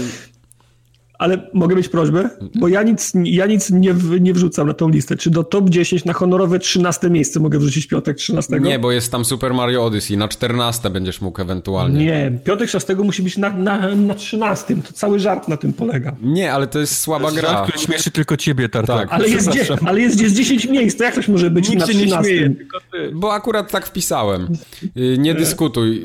Ale 1.18 1.38
mogę 1.52 1.76
mieć 1.76 1.88
prośbę? 1.88 2.30
Bo 2.54 2.68
ja 2.68 2.82
nic, 2.82 3.12
ja 3.24 3.46
nic 3.46 3.70
nie, 3.70 3.94
w, 3.94 4.20
nie 4.20 4.32
wrzucam 4.34 4.66
na 4.66 4.74
tą 4.74 4.88
listę. 4.88 5.16
Czy 5.16 5.30
do 5.30 5.44
top 5.44 5.70
10 5.70 6.04
na 6.04 6.12
honorowe 6.12 6.58
13 6.58 7.10
miejsce 7.10 7.40
mogę 7.40 7.58
wrzucić 7.58 7.86
piątek 7.86 8.16
13? 8.16 8.60
Nie, 8.60 8.78
bo 8.78 8.92
jest 8.92 9.12
tam 9.12 9.24
Super 9.24 9.54
Mario 9.54 9.84
Odyssey. 9.84 10.16
Na 10.16 10.28
14 10.28 10.90
będziesz 10.90 11.20
mógł 11.20 11.40
ewentualnie. 11.42 12.04
Nie, 12.04 12.32
piątek 12.44 12.70
16 12.70 12.94
musi 13.04 13.22
być 13.22 13.36
na, 13.38 13.50
na, 13.50 13.94
na 13.94 14.14
13. 14.14 14.76
To 14.76 14.92
cały 14.92 15.18
żart 15.18 15.48
na 15.48 15.56
tym 15.56 15.72
polega. 15.72 16.16
Nie, 16.22 16.52
ale 16.52 16.66
to 16.66 16.78
jest 16.78 17.00
słaba 17.00 17.32
gra. 17.32 17.48
Żart, 17.50 17.62
który 17.62 17.78
śmieszy 17.78 18.10
tylko 18.10 18.36
ciebie, 18.36 18.68
Tartak. 18.68 18.98
Tak. 18.98 19.12
Ale 19.12 19.28
jest, 19.28 19.50
dzie- 19.50 19.66
ale 19.86 20.00
jest, 20.00 20.20
jest 20.20 20.34
10 20.36 20.64
miejsc, 20.68 20.98
to 20.98 21.04
jak 21.04 21.14
coś 21.14 21.28
może 21.28 21.50
być 21.50 21.68
Nikt 21.68 21.80
na 21.80 21.86
się 21.86 21.94
nie 21.98 22.06
13? 22.06 22.32
śmieje, 22.34 22.50
tylko 22.50 22.78
ty. 22.92 23.10
Bo 23.14 23.32
akurat 23.34 23.70
tak 23.70 23.86
wpisałem. 23.86 24.48
Y, 24.96 25.16
Nie 25.18 25.34
dyskutuj. 25.34 26.02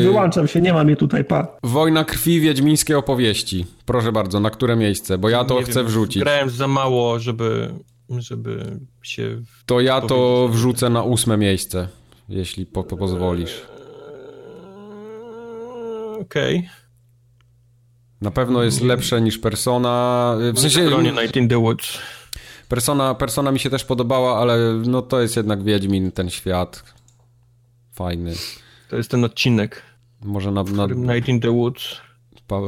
Y, 0.00 0.02
Wyłączam 0.02 0.48
się, 0.48 0.60
nie 0.60 0.72
mam 0.72 0.88
je 0.88 0.96
tutaj, 0.96 1.24
pa. 1.24 1.46
Wojna 1.62 2.04
krwi, 2.04 2.40
wiedźmińskie 2.40 2.98
opowieści. 2.98 3.66
Proszę 3.86 4.12
bardzo, 4.12 4.40
na 4.40 4.50
które 4.52 4.76
miejsce? 4.76 5.18
Bo 5.18 5.28
ja 5.28 5.44
to 5.44 5.58
Nie 5.58 5.64
chcę 5.64 5.80
wiem, 5.80 5.86
wrzucić. 5.86 6.22
Grałem 6.22 6.50
za 6.50 6.68
mało, 6.68 7.18
żeby, 7.18 7.74
żeby 8.10 8.80
się... 9.02 9.42
To 9.66 9.80
ja 9.80 10.00
to 10.00 10.48
wrzucę 10.52 10.90
na 10.90 11.02
ósme 11.02 11.36
miejsce, 11.36 11.88
jeśli 12.28 12.66
po, 12.66 12.84
po 12.84 12.96
pozwolisz. 12.96 13.62
Okej. 16.20 16.68
Na 18.20 18.30
pewno 18.30 18.62
jest 18.62 18.80
lepsze 18.80 19.20
niż 19.20 19.38
Persona. 19.38 20.36
W 20.54 20.60
sensie, 20.60 20.86
Bronie 20.86 21.12
Night 21.12 21.36
in 21.36 21.48
the 21.48 21.58
Woods. 21.58 21.98
Persona, 22.68 23.14
Persona 23.14 23.52
mi 23.52 23.58
się 23.58 23.70
też 23.70 23.84
podobała, 23.84 24.38
ale 24.38 24.58
no 24.86 25.02
to 25.02 25.20
jest 25.20 25.36
jednak 25.36 25.62
Wiedźmin, 25.62 26.12
ten 26.12 26.30
świat. 26.30 26.94
Fajny. 27.92 28.34
To 28.90 28.96
jest 28.96 29.10
ten 29.10 29.24
odcinek, 29.24 29.82
Może 30.24 30.52
na, 30.52 30.62
na, 30.62 30.86
Night 30.86 31.28
in 31.28 31.40
the 31.40 31.50
Woods 31.50 32.00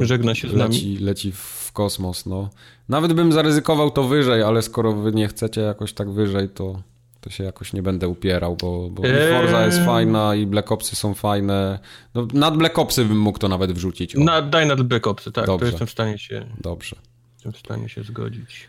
żegna 0.01 0.35
się 0.35 0.49
z 0.49 0.53
nami. 0.53 0.75
leci, 0.75 0.97
leci 0.97 1.31
w 1.31 1.64
kosmos, 1.75 2.25
no. 2.25 2.49
Nawet 2.89 3.13
bym 3.13 3.31
zaryzykował 3.31 3.91
to 3.91 4.03
wyżej, 4.03 4.43
ale 4.43 4.61
skoro 4.61 4.91
wy 4.93 5.11
nie 5.11 5.27
chcecie 5.27 5.61
jakoś 5.61 5.93
tak 5.93 6.11
wyżej, 6.11 6.49
to, 6.49 6.81
to 7.21 7.29
się 7.29 7.43
jakoś 7.43 7.73
nie 7.73 7.81
będę 7.83 8.07
upierał, 8.07 8.55
bo, 8.55 8.89
bo 8.89 9.03
Eee. 9.03 9.33
Forza 9.41 9.65
jest 9.65 9.79
fajna 9.85 10.35
i 10.35 10.45
Black 10.45 10.71
Opsy 10.71 10.95
są 10.95 11.13
fajne. 11.13 11.79
No, 12.13 12.27
nad 12.33 12.57
Black 12.57 12.79
Opsy 12.79 13.05
bym 13.05 13.19
mógł 13.19 13.39
to 13.39 13.47
nawet 13.47 13.71
wrzucić. 13.71 14.15
Na, 14.15 14.41
daj 14.41 14.67
na 14.67 14.75
Black 14.75 15.07
Opsy, 15.07 15.31
tak, 15.31 15.45
Dobrze. 15.45 15.65
to 15.65 15.71
jestem 15.71 15.87
w 15.87 15.91
stanie 15.91 16.17
się, 16.17 16.45
Dobrze. 16.61 16.95
jestem 17.33 17.53
w 17.53 17.57
stanie 17.57 17.89
się 17.89 18.03
zgodzić. 18.03 18.67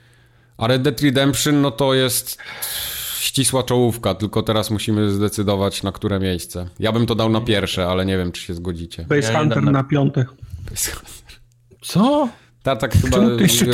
A 0.59 0.67
Red 0.67 0.83
Dead 0.83 1.01
Redemption, 1.01 1.61
no 1.61 1.71
to 1.71 1.95
jest 1.95 2.39
ścisła 3.21 3.63
czołówka, 3.63 4.15
tylko 4.15 4.43
teraz 4.43 4.71
musimy 4.71 5.11
zdecydować 5.11 5.83
na 5.83 5.93
które 5.93 6.21
miejsce. 6.21 6.69
Ja 6.79 6.93
bym 6.93 7.07
to 7.07 7.15
dał 7.15 7.29
na 7.31 7.41
pierwsze, 7.41 7.87
ale 7.89 8.07
nie 8.07 8.19
wiem, 8.19 8.33
czy 8.33 8.43
się 8.43 8.55
zgodzicie. 8.55 9.05
Base 9.09 9.33
Ja 9.33 9.39
Hunter 9.39 9.63
na- 9.63 9.71
na 9.71 9.85
piątek. 9.85 10.29
Co? 11.83 12.29
Tartak 12.67 12.95
chyba 12.95 13.19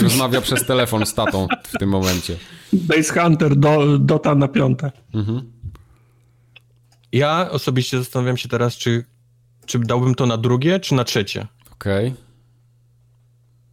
rozmawia 0.03 0.41
przez 0.41 0.67
telefon 0.67 1.07
z 1.07 1.15
tatą 1.15 1.47
w 1.69 1.79
tym 1.79 1.89
momencie. 1.89 2.37
Base 2.73 3.21
Hunter, 3.21 3.57
do, 3.57 3.99
Dota 3.99 4.35
na 4.35 4.49
piątek. 4.49 4.93
Ja 7.13 7.51
osobiście 7.51 7.99
zastanawiam 7.99 8.37
się 8.37 8.49
teraz, 8.49 8.77
czy, 8.77 9.05
czy 9.67 9.79
dałbym 9.79 10.15
to 10.15 10.27
na 10.27 10.37
drugie, 10.37 10.81
czy 10.81 10.95
na 10.95 11.05
trzecie. 11.05 11.47
Okej. 11.73 12.15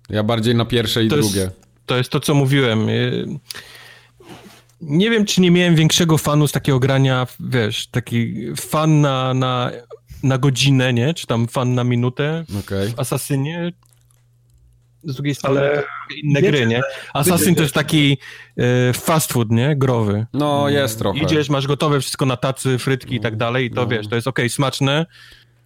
Ja 0.09 0.23
bardziej 0.23 0.55
na 0.55 0.65
pierwsze 0.65 1.03
i 1.03 1.09
To 1.09 1.15
drugie. 1.17 1.39
jest, 1.41 1.55
to 1.85 1.97
jest 1.97 2.09
to, 2.09 2.19
co 2.19 2.33
mówiłem. 2.33 2.89
Y, 2.89 3.27
Nie 4.81 5.09
wiem, 5.09 5.25
czy 5.25 5.41
nie 5.41 5.51
miałem 5.51 5.75
większego 5.75 6.17
fanu 6.17 6.47
z 6.47 6.51
takiego 6.51 6.79
grania, 6.79 7.27
wiesz, 7.39 7.87
taki 7.87 8.35
fan 8.55 9.01
na, 9.01 9.33
na, 9.33 9.71
na 10.23 10.37
godzinę, 10.37 10.93
nie? 10.93 11.13
Czy 11.13 11.27
tam 11.27 11.47
fan 11.47 11.75
na 11.75 11.83
minutę 11.83 12.45
Okej. 12.59 12.89
w 12.89 12.99
Asasynie. 12.99 13.71
Z 15.03 15.15
drugiej 15.15 15.35
strony 15.35 15.59
Ale 15.59 15.83
inne 16.23 16.41
wiecie, 16.41 16.51
gry, 16.57 16.67
nie? 16.67 16.81
Assassin 17.13 17.55
to 17.55 17.61
jest 17.61 17.73
taki 17.73 18.17
e, 18.57 18.93
fast 18.93 19.33
food, 19.33 19.51
nie? 19.51 19.75
Growy. 19.75 20.25
No, 20.33 20.69
jest 20.69 20.99
trochę. 20.99 21.19
Idziesz, 21.19 21.49
masz 21.49 21.67
gotowe 21.67 21.99
wszystko 22.01 22.25
na 22.25 22.37
tacy, 22.37 22.77
frytki 22.77 23.15
i 23.15 23.19
tak 23.19 23.35
dalej 23.37 23.65
i 23.65 23.71
to 23.71 23.87
wiesz, 23.87 24.07
to 24.07 24.15
jest 24.15 24.27
okej, 24.27 24.49
smaczne, 24.49 25.05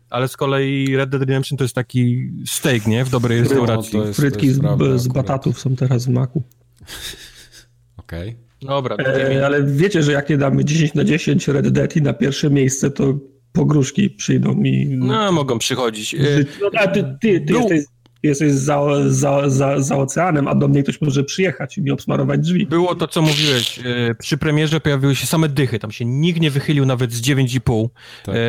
ale 0.09 0.27
z 0.27 0.37
kolei 0.37 0.95
Red 0.95 1.09
Dead 1.09 1.21
Redemption 1.21 1.57
to 1.57 1.63
jest 1.63 1.75
taki 1.75 2.29
steak, 2.45 2.87
nie? 2.87 3.05
W 3.05 3.09
dobrej 3.09 3.39
restauracji. 3.39 3.99
to 3.99 4.05
jest- 4.07 4.19
frytki 4.19 4.49
z, 4.49 4.59
prawda 4.59 4.97
z 4.97 5.07
batatów 5.07 5.59
są 5.59 5.75
teraz 5.75 6.05
w 6.05 6.09
maku. 6.09 6.43
Okej. 7.97 8.35
Dobra, 8.61 8.97
drugie 8.97 9.39
E, 9.41 9.45
ale 9.45 9.63
wiecie, 9.63 10.03
że 10.03 10.11
jak 10.11 10.29
nie 10.29 10.37
damy 10.37 10.65
10 10.65 10.93
na 10.93 11.03
10 11.03 11.47
Red 11.47 11.69
Dead 11.69 11.95
i 11.95 12.01
na 12.01 12.13
pierwsze 12.13 12.49
miejsce, 12.49 12.91
to 12.91 13.13
pogróżki 13.51 14.09
przyjdą 14.09 14.55
mi. 14.55 14.85
No, 14.87 15.31
mogą 15.31 15.59
przychodzić. 15.59 16.15
E, 16.15 16.19
No, 16.61 16.69
a 16.79 16.87
ty, 16.87 17.03
ty, 17.21 17.41
ty 17.41 17.53
No. 17.53 17.59
jesteś, 17.59 17.83
jesteś 18.23 18.51
za, 18.51 18.79
za, 19.07 19.49
za, 19.49 19.81
za 19.81 19.97
oceanem, 19.97 20.47
a 20.47 20.55
do 20.55 20.67
mnie 20.67 20.83
ktoś 20.83 21.01
może 21.01 21.23
przyjechać 21.23 21.77
i 21.77 21.81
mi 21.81 21.91
obsmarować 21.91 22.39
drzwi. 22.39 22.65
Było 22.65 22.95
to, 22.95 23.07
co 23.07 23.21
mówiłeś. 23.21 23.79
E, 23.79 24.15
Przy 24.15 24.37
premierze 24.37 24.79
pojawiły 24.79 25.15
się 25.15 25.27
same 25.27 25.49
dychy. 25.49 25.79
Tam 25.79 25.91
się 25.91 26.05
nikt 26.05 26.39
nie 26.41 26.51
wychylił 26.51 26.85
nawet 26.85 27.13
z 27.13 27.21
9,5. 27.21 27.89
Tak. 28.25 28.35
E, 28.35 28.39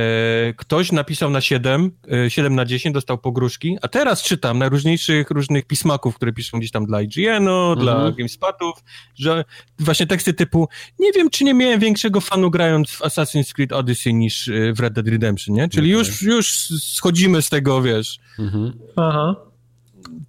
Ktoś 0.57 0.93
napisał 0.93 1.31
na 1.31 1.41
7, 1.41 1.91
e, 2.27 2.31
7 2.31 2.55
na 2.55 2.65
10, 2.65 2.95
dostał 2.95 3.19
pogróżki. 3.19 3.77
A 3.83 3.89
teraz 3.89 4.23
czytam 4.23 4.59
najróżniejszych 4.59 5.31
różnych 5.31 5.65
pismaków, 5.67 6.15
które 6.17 6.33
piszą 6.33 6.59
gdzieś 6.59 6.71
tam 6.71 6.87
dla 6.87 7.03
IGN-u, 7.03 7.77
dla 7.77 8.13
GameSpotów, 8.13 8.75
że 9.15 9.45
właśnie 9.79 10.07
teksty 10.07 10.35
typu 10.35 10.69
nie 10.99 11.13
wiem, 11.13 11.31
czy 11.31 11.45
nie 11.45 11.55
miałem 11.55 11.81
większego 11.81 12.21
fanu 12.21 12.51
grając 12.51 12.91
w 12.91 13.01
Assassin's 13.01 13.53
Creed 13.53 13.73
Odyssey 13.73 14.15
niż 14.15 14.49
e, 14.49 14.73
w 14.73 14.81
Red 14.81 14.93
Dead 14.95 15.09
Redemption, 15.09 15.57
nie? 15.57 15.69
Czyli 15.69 15.91
już, 15.91 16.23
już 16.23 16.53
schodzimy 16.83 17.43
z 17.43 17.49
tego, 17.49 17.83
wiesz, 17.83 18.19
Mhm. 18.39 18.73
Aha. 18.97 19.37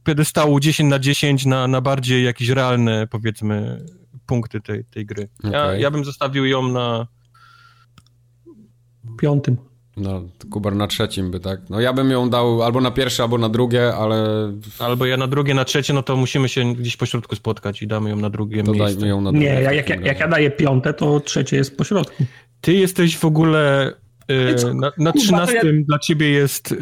Piedestału 0.04 0.60
10 0.60 0.90
na 0.90 1.00
10 1.00 1.46
na, 1.46 1.68
na 1.68 1.82
bardziej 1.82 2.26
jakieś 2.26 2.50
realne, 2.50 3.08
powiedzmy, 3.08 3.86
punkty 4.26 4.62
tej, 4.62 4.86
tej 4.86 5.06
gry. 5.06 5.28
Ja, 5.44 5.66
Okej. 5.66 5.82
ja 5.82 5.92
bym 5.92 6.06
zostawił 6.06 6.46
ją 6.46 6.68
na... 6.68 7.08
Piątym. 9.18 9.58
No, 9.98 10.22
Kubar 10.52 10.76
na 10.76 10.88
trzecim 10.88 11.32
by, 11.32 11.40
tak? 11.40 11.60
No 11.70 11.82
ja 11.82 11.94
bym 11.94 12.12
ją 12.12 12.30
dał 12.30 12.64
albo 12.64 12.82
na 12.82 12.92
pierwsze, 12.92 13.24
albo 13.24 13.38
na 13.38 13.50
drugie, 13.50 13.96
ale 13.96 14.52
Albo 14.80 15.06
ja 15.06 15.18
na 15.18 15.28
drugie, 15.28 15.54
na 15.54 15.66
trzecie, 15.66 15.94
no 15.94 16.04
to 16.04 16.16
musimy 16.16 16.50
się 16.50 16.74
gdzieś 16.74 16.98
po 16.98 17.06
środku 17.06 17.36
spotkać 17.36 17.82
i 17.82 17.88
damy 17.88 18.10
ją 18.10 18.16
na 18.16 18.30
drugie 18.30 18.64
to 18.64 18.72
miejsce. 18.72 18.94
dajmy 18.94 19.08
ją 19.08 19.22
na 19.22 19.32
drugie. 19.32 19.48
Nie, 19.48 19.62
ja, 19.62 19.74
jak, 19.74 19.90
jak, 19.90 20.06
jak 20.06 20.20
ja 20.20 20.28
daję 20.28 20.52
piąte, 20.52 20.94
to 20.94 21.20
trzecie 21.20 21.58
jest 21.58 21.78
po 21.78 21.84
środku. 21.84 22.26
Ty 22.62 22.74
jesteś 22.74 23.18
w 23.18 23.26
ogóle... 23.26 23.94
e, 24.28 24.74
na, 24.74 24.92
na 24.98 25.12
Kurwa, 25.12 25.12
to 25.14 25.20
13 25.20 25.56
ja- 25.56 25.64
dla 25.88 26.00
ciebie 26.00 26.30
jest... 26.30 26.76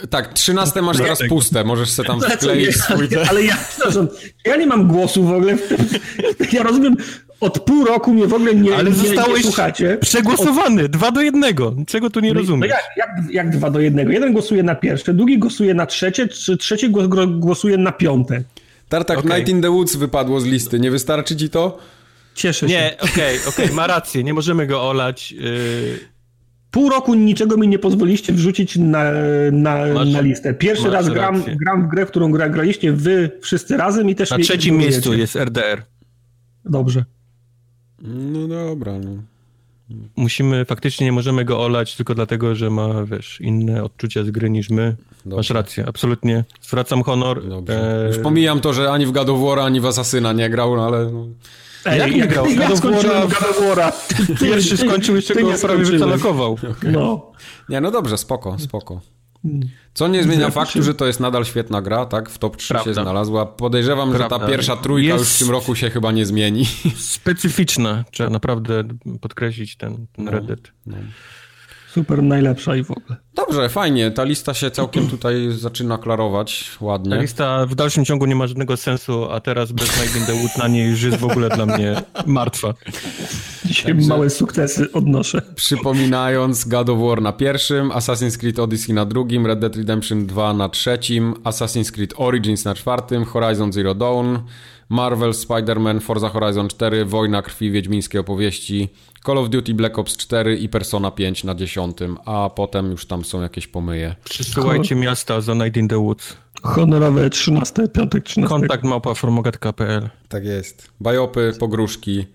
e, 0.00 0.06
Tak, 0.06 0.32
trzynaste 0.32 0.82
masz 0.82 0.96
teraz 0.98 1.18
puste, 1.28 1.64
możesz 1.64 1.90
se 1.90 2.04
tam 2.04 2.20
co, 2.20 2.28
wkleić 2.30 2.76
swój... 2.76 3.08
ale, 3.16 3.28
ale 3.30 3.42
ja, 3.44 3.56
przepraszam, 3.68 4.08
ja 4.44 4.56
nie 4.56 4.66
mam 4.66 4.88
głosu 4.88 5.24
w 5.24 5.32
ogóle. 5.32 5.56
Ja 6.52 6.62
rozumiem, 6.62 6.96
od 7.40 7.60
pół 7.60 7.84
roku 7.84 8.14
mnie 8.14 8.26
w 8.26 8.34
ogóle 8.34 8.54
nie, 8.54 8.76
Ale 8.76 8.90
nie, 8.90 8.96
zostałeś 8.96 9.36
nie 9.36 9.42
słuchacie. 9.42 9.98
przegłosowany, 10.00 10.88
dwa 10.88 11.10
do 11.10 11.20
jednego. 11.20 11.74
Czego 11.86 12.10
tu 12.10 12.20
nie 12.20 12.32
No 12.34 12.40
rozumiesz? 12.40 12.70
jak, 12.70 12.82
jak, 12.96 13.10
jak 13.32 13.50
dwa 13.50 13.70
do 13.70 13.80
jednego? 13.80 14.12
Jeden 14.12 14.32
głosuje 14.32 14.62
na 14.62 14.74
pierwsze, 14.74 15.14
drugi 15.14 15.38
głosuje 15.38 15.74
na 15.74 15.86
trzecie, 15.86 16.28
trzy, 16.28 16.56
trzeci 16.56 16.90
głosuje 17.28 17.76
na 17.78 17.92
piąte. 17.92 18.42
Tartak, 18.88 19.18
Okej. 19.18 19.30
Night 19.30 19.48
in 19.48 19.62
the 19.62 19.70
Woods 19.70 19.96
wypadło 19.96 20.40
z 20.40 20.44
listy, 20.44 20.80
nie 20.80 20.90
wystarczy 20.90 21.36
ci 21.36 21.50
to? 21.50 21.78
Cieszę 22.34 22.60
się. 22.60 22.66
Nie, 22.74 22.96
okej, 23.00 23.38
okej, 23.48 23.70
ma 23.72 23.86
rację, 23.86 24.24
nie 24.24 24.34
możemy 24.34 24.66
go 24.66 24.82
olać. 24.90 25.34
e, 25.38 26.13
Pół 26.74 26.88
roku 26.88 27.14
niczego 27.14 27.56
mi 27.56 27.68
nie 27.68 27.78
pozwoliście 27.78 28.32
wrzucić 28.32 28.76
na, 28.76 29.04
na, 29.52 29.76
Masz- 29.94 30.12
na 30.12 30.20
listę. 30.20 30.54
Pierwszy 30.54 30.90
raz 30.90 31.08
gram, 31.08 31.36
rację. 31.36 31.56
gram 31.56 31.86
w 31.86 31.90
grę, 31.90 32.06
w 32.06 32.08
którą 32.08 32.30
gra, 32.32 32.48
graliście 32.48 32.92
wy 32.92 33.30
wszyscy 33.40 33.76
razem 33.76 34.10
i 34.10 34.14
też 34.14 34.30
Na 34.30 34.38
trzecim 34.38 34.76
miejscu 34.76 35.14
jest 35.14 35.36
RDR. 35.36 35.82
Dobrze. 36.64 37.04
No 38.02 38.48
dobra, 38.48 38.92
no. 38.98 39.10
Musimy, 40.16 40.64
faktycznie 40.64 41.06
nie 41.06 41.12
możemy 41.12 41.44
go 41.44 41.60
olać 41.60 41.96
tylko 41.96 42.14
dlatego, 42.14 42.54
że 42.54 42.70
ma, 42.70 43.04
wiesz, 43.04 43.40
inne 43.40 43.84
odczucia 43.84 44.24
z 44.24 44.30
gry 44.30 44.50
niż 44.50 44.70
my. 44.70 44.96
Dobrze. 45.24 45.36
Masz 45.36 45.50
rację, 45.50 45.84
absolutnie. 45.88 46.44
Zwracam 46.62 47.02
honor. 47.02 47.42
E, 47.68 48.06
Już 48.08 48.18
pomijam 48.18 48.60
to, 48.60 48.72
że 48.72 48.90
ani 48.90 49.06
w 49.06 49.12
God 49.12 49.28
of 49.28 49.40
War, 49.40 49.58
ani 49.58 49.80
w 49.80 49.86
Asasyna 49.86 50.32
nie 50.32 50.50
grał, 50.50 50.76
no 50.76 50.86
ale... 50.86 51.10
No. 51.12 51.26
Ej, 51.86 51.98
Jak 51.98 52.14
nie 52.14 52.26
grał? 52.26 52.46
Ja 52.46 52.76
skończyłem 52.76 53.28
ty- 53.28 54.34
Pierwszy 54.40 54.76
skończył, 54.76 55.16
jeszcze 55.16 55.34
ty 55.34 55.42
go 55.42 55.52
nie 55.52 55.58
prawie 55.58 55.84
skończyłeś. 55.84 55.90
wycalakował. 56.02 56.58
No. 56.82 57.32
Nie, 57.68 57.80
no 57.80 57.90
dobrze, 57.90 58.18
spoko, 58.18 58.58
spoko. 58.58 59.00
Co 59.94 60.08
nie 60.08 60.22
zmienia 60.22 60.50
faktu, 60.50 60.82
że 60.82 60.94
to 60.94 61.06
jest 61.06 61.20
nadal 61.20 61.44
świetna 61.44 61.82
gra, 61.82 62.06
tak? 62.06 62.30
W 62.30 62.38
top 62.38 62.56
3 62.56 62.68
się 62.68 62.74
Prawda. 62.74 62.92
znalazła. 63.02 63.46
Podejrzewam, 63.46 64.12
że 64.12 64.18
ta 64.18 64.28
Prawda. 64.28 64.46
pierwsza 64.48 64.76
trójka 64.76 65.12
Jest- 65.14 65.24
już 65.24 65.34
w 65.34 65.38
tym 65.38 65.50
roku 65.50 65.74
się 65.74 65.90
chyba 65.90 66.12
nie 66.12 66.26
zmieni. 66.26 66.66
Specyficzna, 66.96 68.04
trzeba 68.10 68.30
naprawdę 68.30 68.84
podkreślić 69.20 69.76
ten, 69.76 70.06
ten 70.12 70.28
Red 70.28 70.46
Dead. 70.46 70.60
Super, 71.94 72.22
najlepsza 72.22 72.76
i 72.76 72.84
w 72.84 72.90
ogóle. 72.90 73.16
Dobrze, 73.34 73.68
fajnie. 73.68 74.10
Ta 74.10 74.24
lista 74.24 74.54
się 74.54 74.70
całkiem 74.70 75.08
tutaj 75.08 75.52
zaczyna 75.52 75.98
klarować 75.98 76.70
Ta 76.78 76.84
ładnie. 76.84 77.18
lista 77.20 77.66
w 77.66 77.74
dalszym 77.74 78.04
ciągu 78.04 78.26
nie 78.26 78.34
ma 78.34 78.46
żadnego 78.46 78.76
sensu, 78.76 79.24
a 79.30 79.40
teraz 79.40 79.72
bez 79.72 80.00
Night 80.02 80.16
in 80.16 80.26
the 80.26 80.32
Wood 80.32 80.58
na 80.58 80.68
niej 80.68 80.90
już 80.90 81.02
jest 81.02 81.18
w 81.18 81.24
ogóle 81.24 81.48
dla 81.48 81.66
mnie 81.66 82.02
martwa. 82.26 82.74
Dzisiaj 83.64 83.92
Także 83.92 84.08
małe 84.08 84.30
sukcesy 84.30 84.92
odnoszę. 84.92 85.42
Przypominając, 85.54 86.64
God 86.68 86.88
of 86.88 86.98
War 87.00 87.22
na 87.22 87.32
pierwszym, 87.32 87.90
Assassin's 87.90 88.38
Creed 88.38 88.58
Odyssey 88.58 88.94
na 88.94 89.04
drugim, 89.04 89.46
Red 89.46 89.58
Dead 89.58 89.76
Redemption 89.76 90.26
2 90.26 90.54
na 90.54 90.68
trzecim, 90.68 91.34
Assassin's 91.34 91.92
Creed 91.92 92.14
Origins 92.16 92.64
na 92.64 92.74
czwartym, 92.74 93.24
Horizon 93.24 93.72
Zero 93.72 93.94
Dawn, 93.94 94.38
Marvel, 94.88 95.30
Spider-Man, 95.30 96.00
Forza 96.00 96.28
Horizon 96.28 96.68
4, 96.68 97.04
Wojna 97.04 97.42
Krwi, 97.42 97.70
Wiedźmińskie 97.70 98.20
opowieści, 98.20 98.88
Call 99.26 99.38
of 99.38 99.48
Duty 99.48 99.74
Black 99.74 99.98
Ops 99.98 100.16
4 100.16 100.56
i 100.56 100.68
Persona 100.68 101.10
5 101.10 101.44
na 101.44 101.54
dziesiątym, 101.54 102.18
a 102.24 102.50
potem 102.50 102.90
już 102.90 103.06
tam 103.06 103.24
są 103.24 103.42
jakieś 103.42 103.66
pomyje. 103.66 104.14
Przysyłajcie 104.24 104.94
miasta 104.94 105.40
za 105.40 105.54
Night 105.54 105.76
in 105.76 105.88
the 105.88 105.98
Woods. 105.98 106.36
Honorowe 106.62 107.30
13, 107.30 107.88
piątek 107.88 108.24
13. 108.24 108.48
Kontakt 108.48 108.84
małpa 108.84 109.14
formogat.pl 109.14 110.10
Tak 110.28 110.44
jest. 110.44 110.88
Bajopy, 111.00 111.52
pogróżki. 111.60 112.26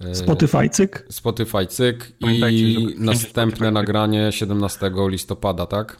E, 0.00 0.14
Spotify 0.14 0.68
cyk. 0.68 1.06
Spotify 1.10 1.66
cyk 1.66 2.12
i 2.20 2.40
następne 2.98 3.56
Spotify. 3.56 3.70
nagranie 3.70 4.32
17 4.32 4.92
listopada, 5.08 5.66
tak? 5.66 5.96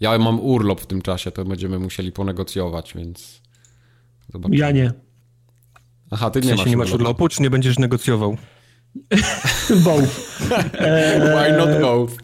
Ja 0.00 0.18
mam 0.18 0.40
urlop 0.40 0.80
w 0.80 0.86
tym 0.86 1.02
czasie, 1.02 1.30
to 1.30 1.44
będziemy 1.44 1.78
musieli 1.78 2.12
ponegocjować, 2.12 2.94
więc 2.94 3.42
zobaczymy. 4.32 4.56
Ja 4.56 4.70
nie. 4.70 4.92
Aha, 6.10 6.30
ty 6.30 6.40
nie 6.40 6.44
w 6.44 6.48
sensie 6.48 6.62
masz 6.62 6.70
nie 6.70 6.76
masz 6.76 6.92
urlopu, 6.92 7.28
czy 7.28 7.42
nie 7.42 7.50
będziesz 7.50 7.78
negocjował? 7.78 8.36
both. 9.84 10.40
Why 11.34 11.52
not 11.56 11.80
both? 11.80 12.16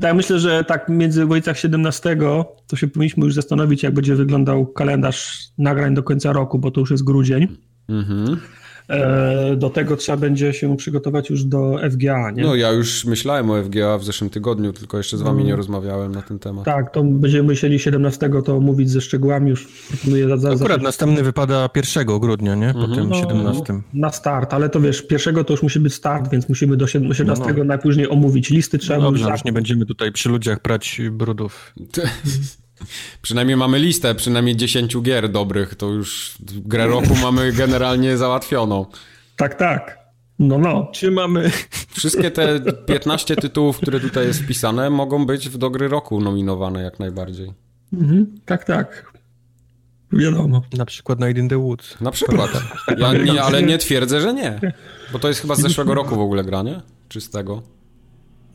Tak, 0.00 0.14
myślę, 0.14 0.38
że 0.38 0.64
tak 0.64 0.88
między 0.88 1.26
Wojcach 1.26 1.58
17 1.58 2.16
to 2.66 2.76
się 2.76 2.88
powinniśmy 2.88 3.24
już 3.24 3.34
zastanowić, 3.34 3.82
jak 3.82 3.94
będzie 3.94 4.14
wyglądał 4.14 4.66
kalendarz 4.66 5.48
nagrań 5.58 5.94
do 5.94 6.02
końca 6.02 6.32
roku, 6.32 6.58
bo 6.58 6.70
to 6.70 6.80
już 6.80 6.90
jest 6.90 7.04
grudzień. 7.04 7.56
Mhm. 7.88 8.32
E, 8.32 8.36
do 9.56 9.70
tego 9.70 9.96
trzeba 9.96 10.18
będzie 10.18 10.52
się 10.52 10.76
przygotować 10.76 11.30
już 11.30 11.44
do 11.44 11.78
FGA, 11.90 12.30
nie? 12.30 12.42
No 12.42 12.54
ja 12.54 12.72
już 12.72 13.04
myślałem 13.04 13.50
o 13.50 13.62
FGA 13.62 13.98
w 13.98 14.04
zeszłym 14.04 14.30
tygodniu, 14.30 14.72
tylko 14.72 14.96
jeszcze 14.96 15.16
z 15.16 15.22
wami 15.22 15.42
no. 15.42 15.46
nie 15.46 15.56
rozmawiałem 15.56 16.12
na 16.12 16.22
ten 16.22 16.38
temat. 16.38 16.64
Tak, 16.64 16.92
to 16.92 17.04
będziemy 17.04 17.48
musieli 17.48 17.78
17 17.78 18.30
to 18.44 18.60
mówić 18.60 18.90
ze 18.90 19.00
szczegółami, 19.00 19.50
już 19.50 19.68
proponuję 19.88 20.28
za, 20.28 20.36
za, 20.36 20.50
Akurat 20.50 20.80
za... 20.80 20.84
następny 20.84 21.22
wypada 21.22 21.70
1 21.76 22.06
grudnia, 22.20 22.54
nie? 22.54 22.72
Po 22.72 22.84
mhm. 22.84 22.94
tym 22.94 23.08
no, 23.08 23.14
17. 23.14 23.80
Na 23.94 24.12
start, 24.12 24.54
ale 24.54 24.68
to 24.68 24.80
wiesz, 24.80 25.02
pierwszego 25.02 25.44
to 25.44 25.52
już 25.52 25.62
musi 25.62 25.80
być 25.80 25.94
start, 25.94 26.30
więc 26.30 26.48
musimy 26.48 26.76
do 26.76 26.86
17 26.86 27.44
no, 27.46 27.54
no. 27.56 27.64
najpóźniej 27.64 28.10
omówić 28.10 28.50
listy, 28.50 28.78
trzeba 28.78 28.98
no 28.98 29.04
Dobrze, 29.04 29.30
już 29.30 29.44
nie 29.44 29.52
będziemy 29.52 29.86
tutaj 29.86 30.12
przy 30.12 30.28
ludziach 30.28 30.62
brać 30.62 31.00
brudów. 31.10 31.74
Przynajmniej 33.22 33.56
mamy 33.56 33.78
listę, 33.78 34.14
przynajmniej 34.14 34.56
10 34.56 35.00
gier 35.02 35.30
dobrych, 35.30 35.74
to 35.74 35.86
już 35.86 36.38
grę 36.40 36.86
roku 36.86 37.14
mamy 37.22 37.52
generalnie 37.52 38.16
załatwioną. 38.16 38.86
Tak, 39.36 39.54
tak. 39.54 39.98
No, 40.38 40.58
no. 40.58 40.88
Czy 40.92 41.10
mamy... 41.10 41.50
Wszystkie 41.88 42.30
te 42.30 42.60
15 42.86 43.36
tytułów, 43.36 43.78
które 43.78 44.00
tutaj 44.00 44.26
jest 44.26 44.42
wpisane, 44.42 44.90
mogą 44.90 45.26
być 45.26 45.48
w 45.48 45.58
do 45.58 45.70
gry 45.70 45.88
roku 45.88 46.20
nominowane 46.20 46.82
jak 46.82 46.98
najbardziej. 46.98 47.52
Mhm, 47.92 48.40
tak, 48.44 48.64
tak. 48.64 49.12
Wiadomo. 50.12 50.62
Na 50.76 50.84
przykład 50.84 51.20
Night 51.20 51.38
in 51.38 51.48
the 51.48 51.58
Woods. 51.58 52.00
Na 52.00 52.10
przykład. 52.10 52.50
Ja 52.98 53.12
nie, 53.12 53.42
ale 53.42 53.62
nie 53.62 53.78
twierdzę, 53.78 54.20
że 54.20 54.34
nie. 54.34 54.60
Bo 55.12 55.18
to 55.18 55.28
jest 55.28 55.40
chyba 55.40 55.54
z 55.54 55.60
zeszłego 55.60 55.94
roku 55.94 56.16
w 56.16 56.20
ogóle 56.20 56.44
granie? 56.44 56.80
Czy 57.08 57.20
z 57.20 57.30
tego? 57.30 57.62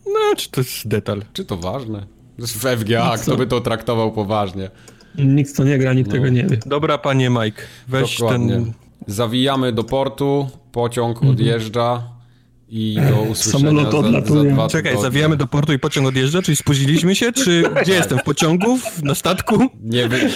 No, 0.05 0.35
czy 0.37 0.51
to 0.51 0.61
jest 0.61 0.87
detal? 0.87 1.23
Czy 1.33 1.45
to 1.45 1.57
ważne? 1.57 2.05
W 2.47 2.77
FGA, 2.77 3.17
kto 3.17 3.37
by 3.37 3.47
to 3.47 3.61
traktował 3.61 4.11
poważnie. 4.11 4.69
Nikt 5.17 5.57
to 5.57 5.63
nie 5.63 5.77
gra, 5.77 5.93
nikt 5.93 6.07
no. 6.07 6.13
tego 6.13 6.29
nie 6.29 6.43
wie. 6.43 6.57
Dobra, 6.65 6.97
panie 6.97 7.29
Mike, 7.29 7.61
weź 7.87 8.17
Dokładnie. 8.17 8.53
ten... 8.53 8.73
Zawijamy 9.07 9.73
do 9.73 9.83
portu, 9.83 10.49
pociąg 10.71 11.17
mhm. 11.17 11.31
odjeżdża 11.31 12.03
i 12.69 12.97
do 13.09 13.21
usłyszenia 13.21 13.69
Samolot 13.69 13.93
odlatuje. 13.93 14.43
Za, 14.43 14.49
za 14.49 14.53
dwa 14.55 14.67
Czekaj, 14.67 15.01
zawijamy 15.01 15.37
do 15.37 15.47
portu 15.47 15.73
i 15.73 15.79
pociąg 15.79 16.07
odjeżdża? 16.07 16.41
Czyli 16.41 16.55
spóźniliśmy 16.55 17.15
się? 17.15 17.31
Czy 17.31 17.63
gdzie 17.81 17.93
jestem? 17.93 18.19
W 18.19 18.23
pociągu? 18.23 18.79
Na 19.03 19.15
statku? 19.15 19.57
Nie 19.83 20.07
wy... 20.07 20.29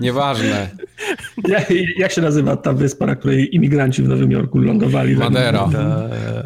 Nieważne. 0.00 0.70
Jak 1.96 2.12
się 2.12 2.22
nazywa 2.22 2.56
ta 2.56 2.72
wyspa, 2.72 3.06
na 3.06 3.16
której 3.16 3.54
imigranci 3.56 4.02
w 4.02 4.08
Nowym 4.08 4.30
Jorku 4.30 4.58
lądowali? 4.58 5.16
Madera. 5.16 5.68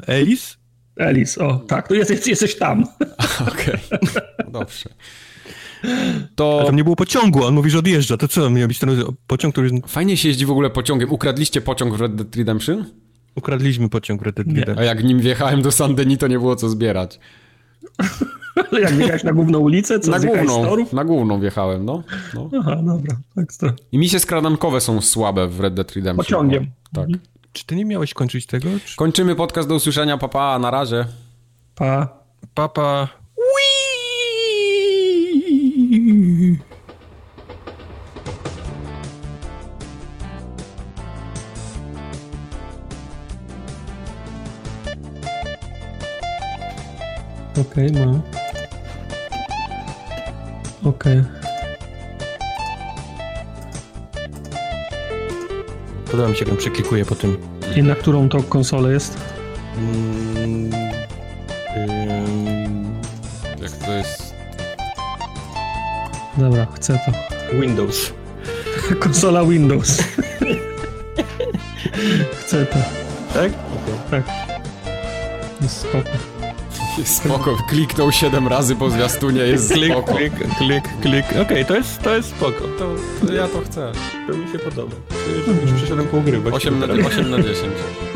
Elis? 0.07 0.61
Elis, 0.96 1.38
o 1.38 1.58
tak, 1.58 1.88
to 1.88 1.94
jesteś, 1.94 2.26
jesteś 2.26 2.58
tam. 2.58 2.84
Okej, 3.52 3.74
okay. 3.90 4.50
dobrze. 4.52 4.90
To... 6.34 6.60
A 6.62 6.64
tam 6.64 6.76
nie 6.76 6.84
było 6.84 6.96
pociągu, 6.96 7.44
on 7.44 7.54
mówi, 7.54 7.70
że 7.70 7.78
odjeżdża. 7.78 8.16
To 8.16 8.28
co, 8.28 8.50
miał 8.50 8.68
być 8.68 8.78
ten 8.78 9.04
pociąg, 9.26 9.54
który... 9.54 9.70
Fajnie 9.86 10.16
się 10.16 10.28
jeździ 10.28 10.46
w 10.46 10.50
ogóle 10.50 10.70
pociągiem. 10.70 11.12
Ukradliście 11.12 11.60
pociąg 11.60 11.94
w 11.94 12.00
Red 12.00 12.14
Dead 12.14 12.36
Redemption? 12.36 12.84
Ukradliśmy 13.34 13.88
pociąg 13.88 14.22
w 14.22 14.24
Red 14.24 14.36
Dead 14.36 14.46
Redemption. 14.46 14.78
A 14.78 14.84
jak 14.84 15.04
nim 15.04 15.20
wjechałem 15.20 15.62
do 15.62 15.72
San 15.72 15.94
Denis, 15.94 16.18
to 16.18 16.28
nie 16.28 16.38
było 16.38 16.56
co 16.56 16.68
zbierać. 16.68 17.20
Ale 18.70 18.80
jak 18.80 18.92
wjechałeś 18.92 19.24
na 19.24 19.32
główną 19.32 19.58
ulicę? 19.58 20.00
Co, 20.00 20.10
na 20.10 20.20
główną, 20.20 20.76
na 20.92 21.04
główną 21.04 21.40
wjechałem, 21.40 21.84
no. 21.84 22.02
no. 22.34 22.50
Aha, 22.60 22.82
dobra, 22.86 23.16
ekstra. 23.36 23.72
I 23.92 23.98
misje 23.98 24.20
skradankowe 24.20 24.80
są 24.80 25.00
słabe 25.00 25.48
w 25.48 25.60
Red 25.60 25.74
Dead 25.74 25.92
Redemption. 25.92 26.24
Pociągiem. 26.24 26.66
Tak. 26.92 27.04
Mhm. 27.04 27.32
Czy 27.52 27.66
ty 27.66 27.76
nie 27.76 27.84
miałeś 27.84 28.14
kończyć 28.14 28.47
tego? 28.47 28.68
Czy... 28.84 28.97
Kończymy 28.97 29.34
podcast, 29.34 29.68
do 29.68 29.74
usłyszenia, 29.74 30.18
papa, 30.18 30.58
na 30.58 30.70
razie. 30.70 31.05
Pa. 31.74 32.08
Papa. 32.55 33.08
Okej, 47.60 47.90
okay, 47.90 48.06
mam. 48.06 48.22
Okej. 50.84 51.20
Okay. 51.20 51.51
Podoba 56.12 56.28
mi 56.28 56.36
się, 56.36 56.44
jak 56.44 56.52
on 56.52 56.57
przeklikuje 56.57 57.05
po 57.05 57.15
tym. 57.15 57.36
I 57.76 57.82
na 57.82 57.94
którą 57.94 58.28
to 58.28 58.42
konsolę 58.42 58.92
jest? 58.92 59.18
Mm, 59.76 60.70
jak 63.62 63.70
to 63.70 63.92
jest? 63.92 64.34
Dobra, 66.36 66.66
chcę 66.74 66.99
to. 67.07 67.12
Windows. 67.60 68.12
Konsola 69.05 69.44
Windows. 69.44 69.99
chcę 72.41 72.66
to. 72.66 72.78
Tak? 73.34 73.52
Okay. 73.52 74.10
Tak. 74.10 74.24
Jest 75.60 75.81
spoko. 75.81 76.32
Spoko, 77.04 77.56
kliknął 77.68 78.12
7 78.12 78.48
razy 78.48 78.76
po 78.76 78.90
zwiastunie, 78.90 79.40
jest 79.40 79.72
klik, 79.72 79.92
spoko. 79.92 80.14
Klik, 80.14 80.32
klik, 80.58 80.84
klik. 81.02 81.24
Okej, 81.26 81.42
okay, 81.42 81.64
to, 81.64 81.76
jest, 81.76 82.02
to 82.02 82.16
jest 82.16 82.28
spoko. 82.28 82.64
To, 82.78 82.94
to, 83.26 83.32
ja 83.32 83.48
to 83.48 83.60
chcę. 83.60 83.92
To 84.26 84.36
mi 84.36 84.52
się 84.52 84.58
podoba. 84.58 84.96
Już, 85.62 85.72
przeszedłem 85.72 86.06
pół 86.08 86.20
gry. 86.20 86.40
8 86.52 86.78
na, 86.78 86.86
8 86.86 87.30
na 87.30 87.36
10. 87.42 87.58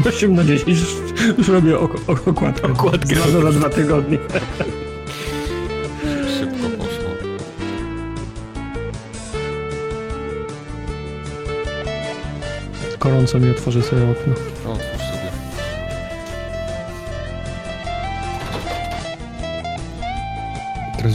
8 0.09 0.35
na 0.37 0.45
10. 0.45 0.69
Już, 0.69 0.97
już 1.39 1.49
robię 1.49 1.79
ok, 1.79 1.95
ok, 2.07 2.29
okładkę. 2.29 2.73
Okładkę. 2.73 3.15
Za, 3.15 3.41
za 3.41 3.53
dwa 3.53 3.69
tygodnie. 3.69 4.19
Szybko 6.39 6.69
poszło. 6.79 7.11
Gorąco 13.01 13.41
mi 13.41 13.51
otworzy 13.51 13.83
sobie 13.83 14.03
okno. 14.03 14.35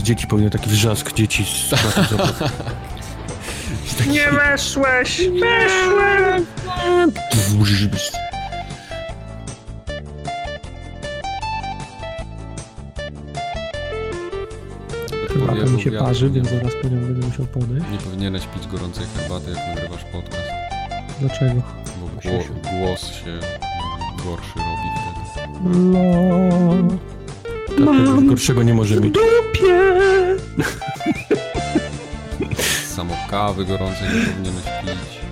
Dzieci 0.02 0.26
powinny 0.26 0.50
taki 0.50 0.70
wrzask 0.70 1.12
dzieci 1.12 1.44
z 1.44 1.70
Nie 4.06 4.30
weszłeś! 4.30 5.20
Weszłem! 5.40 6.46
Herbata 15.28 15.70
mi 15.70 15.82
się 15.82 15.90
parzy, 15.92 16.30
więc 16.30 16.48
zaraz 16.50 16.72
po 16.82 16.88
nią 16.88 17.00
będę 17.00 17.26
musiał 17.26 17.46
podejść. 17.46 17.86
Nie 17.92 17.98
powinieneś 17.98 18.46
pić 18.46 18.66
gorącej 18.66 19.04
herbaty, 19.16 19.50
jak 19.50 19.68
nagrywasz 19.68 20.04
podcast. 20.04 20.48
Dlaczego? 21.20 21.62
Bo 22.00 22.06
gło 22.06 22.38
głos 22.70 23.06
się 23.06 23.38
gorszy 24.24 24.58
robi 24.58 24.88
wtedy. 24.96 25.68
No. 25.68 27.21
Tak, 27.78 28.26
gorszego 28.26 28.62
nie 28.62 28.74
może 28.74 29.00
mieć. 29.00 29.14
Dupie! 29.14 29.92
Samo 32.96 33.14
kawy 33.30 33.64
gorącej 33.64 34.08
nie 34.42 34.50
powinieneś 34.50 34.62
pić. 34.62 35.22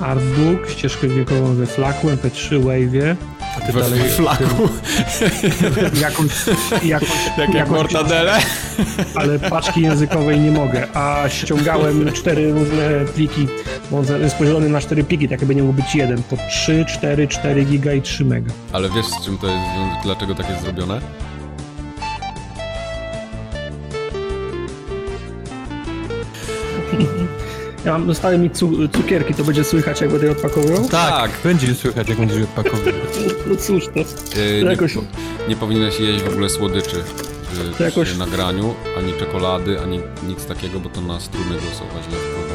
Artbook, 0.00 0.68
ścieżkę 0.68 1.08
dźwiękową 1.08 1.54
we 1.54 1.66
Flaku, 1.66 2.08
MP3 2.08 2.60
Wave'ie. 2.64 3.16
Ty 3.66 3.72
We 3.72 3.80
dalej... 3.80 4.00
flaku, 4.10 4.44
Jakąś, 6.00 6.30
jakąś, 6.84 7.08
tak 7.36 7.54
jak 7.54 7.68
mortadele. 7.70 8.38
ale 9.14 9.38
paczki 9.38 9.80
językowej 9.82 10.40
nie 10.40 10.50
mogę, 10.50 10.96
a 10.96 11.28
ściągałem 11.28 12.12
cztery 12.12 12.52
różne 12.52 13.04
pliki, 13.14 13.46
bo 13.90 13.98
on 13.98 14.04
jest 14.22 14.36
podzielony 14.36 14.68
na 14.68 14.80
cztery 14.80 15.04
pliki, 15.04 15.28
tak 15.28 15.40
jakby 15.40 15.54
nie 15.54 15.62
mógł 15.62 15.82
być 15.82 15.94
jeden, 15.94 16.22
to 16.30 16.36
3, 16.50 16.84
4, 16.88 17.28
4 17.28 17.64
giga 17.64 17.92
i 17.92 18.02
3 18.02 18.24
mega. 18.24 18.52
Ale 18.72 18.90
wiesz 18.90 19.06
z 19.06 19.24
czym 19.24 19.38
to 19.38 19.46
jest, 19.46 19.62
dlaczego 20.02 20.34
tak 20.34 20.50
jest 20.50 20.62
zrobione? 20.62 21.00
Ja 27.84 27.92
mam, 27.92 28.06
zostały 28.06 28.38
mi 28.38 28.50
cu 28.50 28.88
cukierki, 28.88 29.34
to 29.34 29.44
będzie 29.44 29.64
słychać, 29.64 30.00
jak 30.00 30.10
będę 30.10 30.26
je 30.26 30.32
odpakowywał? 30.32 30.88
Tak, 30.88 31.10
Tak. 31.10 31.30
będzie 31.44 31.74
słychać, 31.74 32.08
jak 32.08 32.18
będziesz 32.18 32.42
odpakowywał. 32.42 32.92
No 33.48 33.56
cóż, 33.56 33.86
to, 33.86 33.98
Yy, 33.98 34.04
to 34.34 34.64
nie, 34.64 34.70
jakoś... 34.70 34.94
nie 35.48 35.56
powinieneś 35.56 36.00
jeść 36.00 36.24
w 36.24 36.28
ogóle 36.28 36.48
słodyczy 36.50 36.96
yy, 36.96 37.74
To 37.78 37.84
jakoś- 37.84 38.08
przy 38.08 38.18
nagraniu, 38.18 38.74
ani 38.98 39.12
czekolady, 39.12 39.80
ani 39.80 40.00
nic 40.28 40.46
takiego, 40.46 40.80
bo 40.80 40.88
to 40.88 41.00
na 41.00 41.20
struny 41.20 41.46
głosowe 41.50 41.90
źle 42.08 42.18
wpływa. 42.18 42.53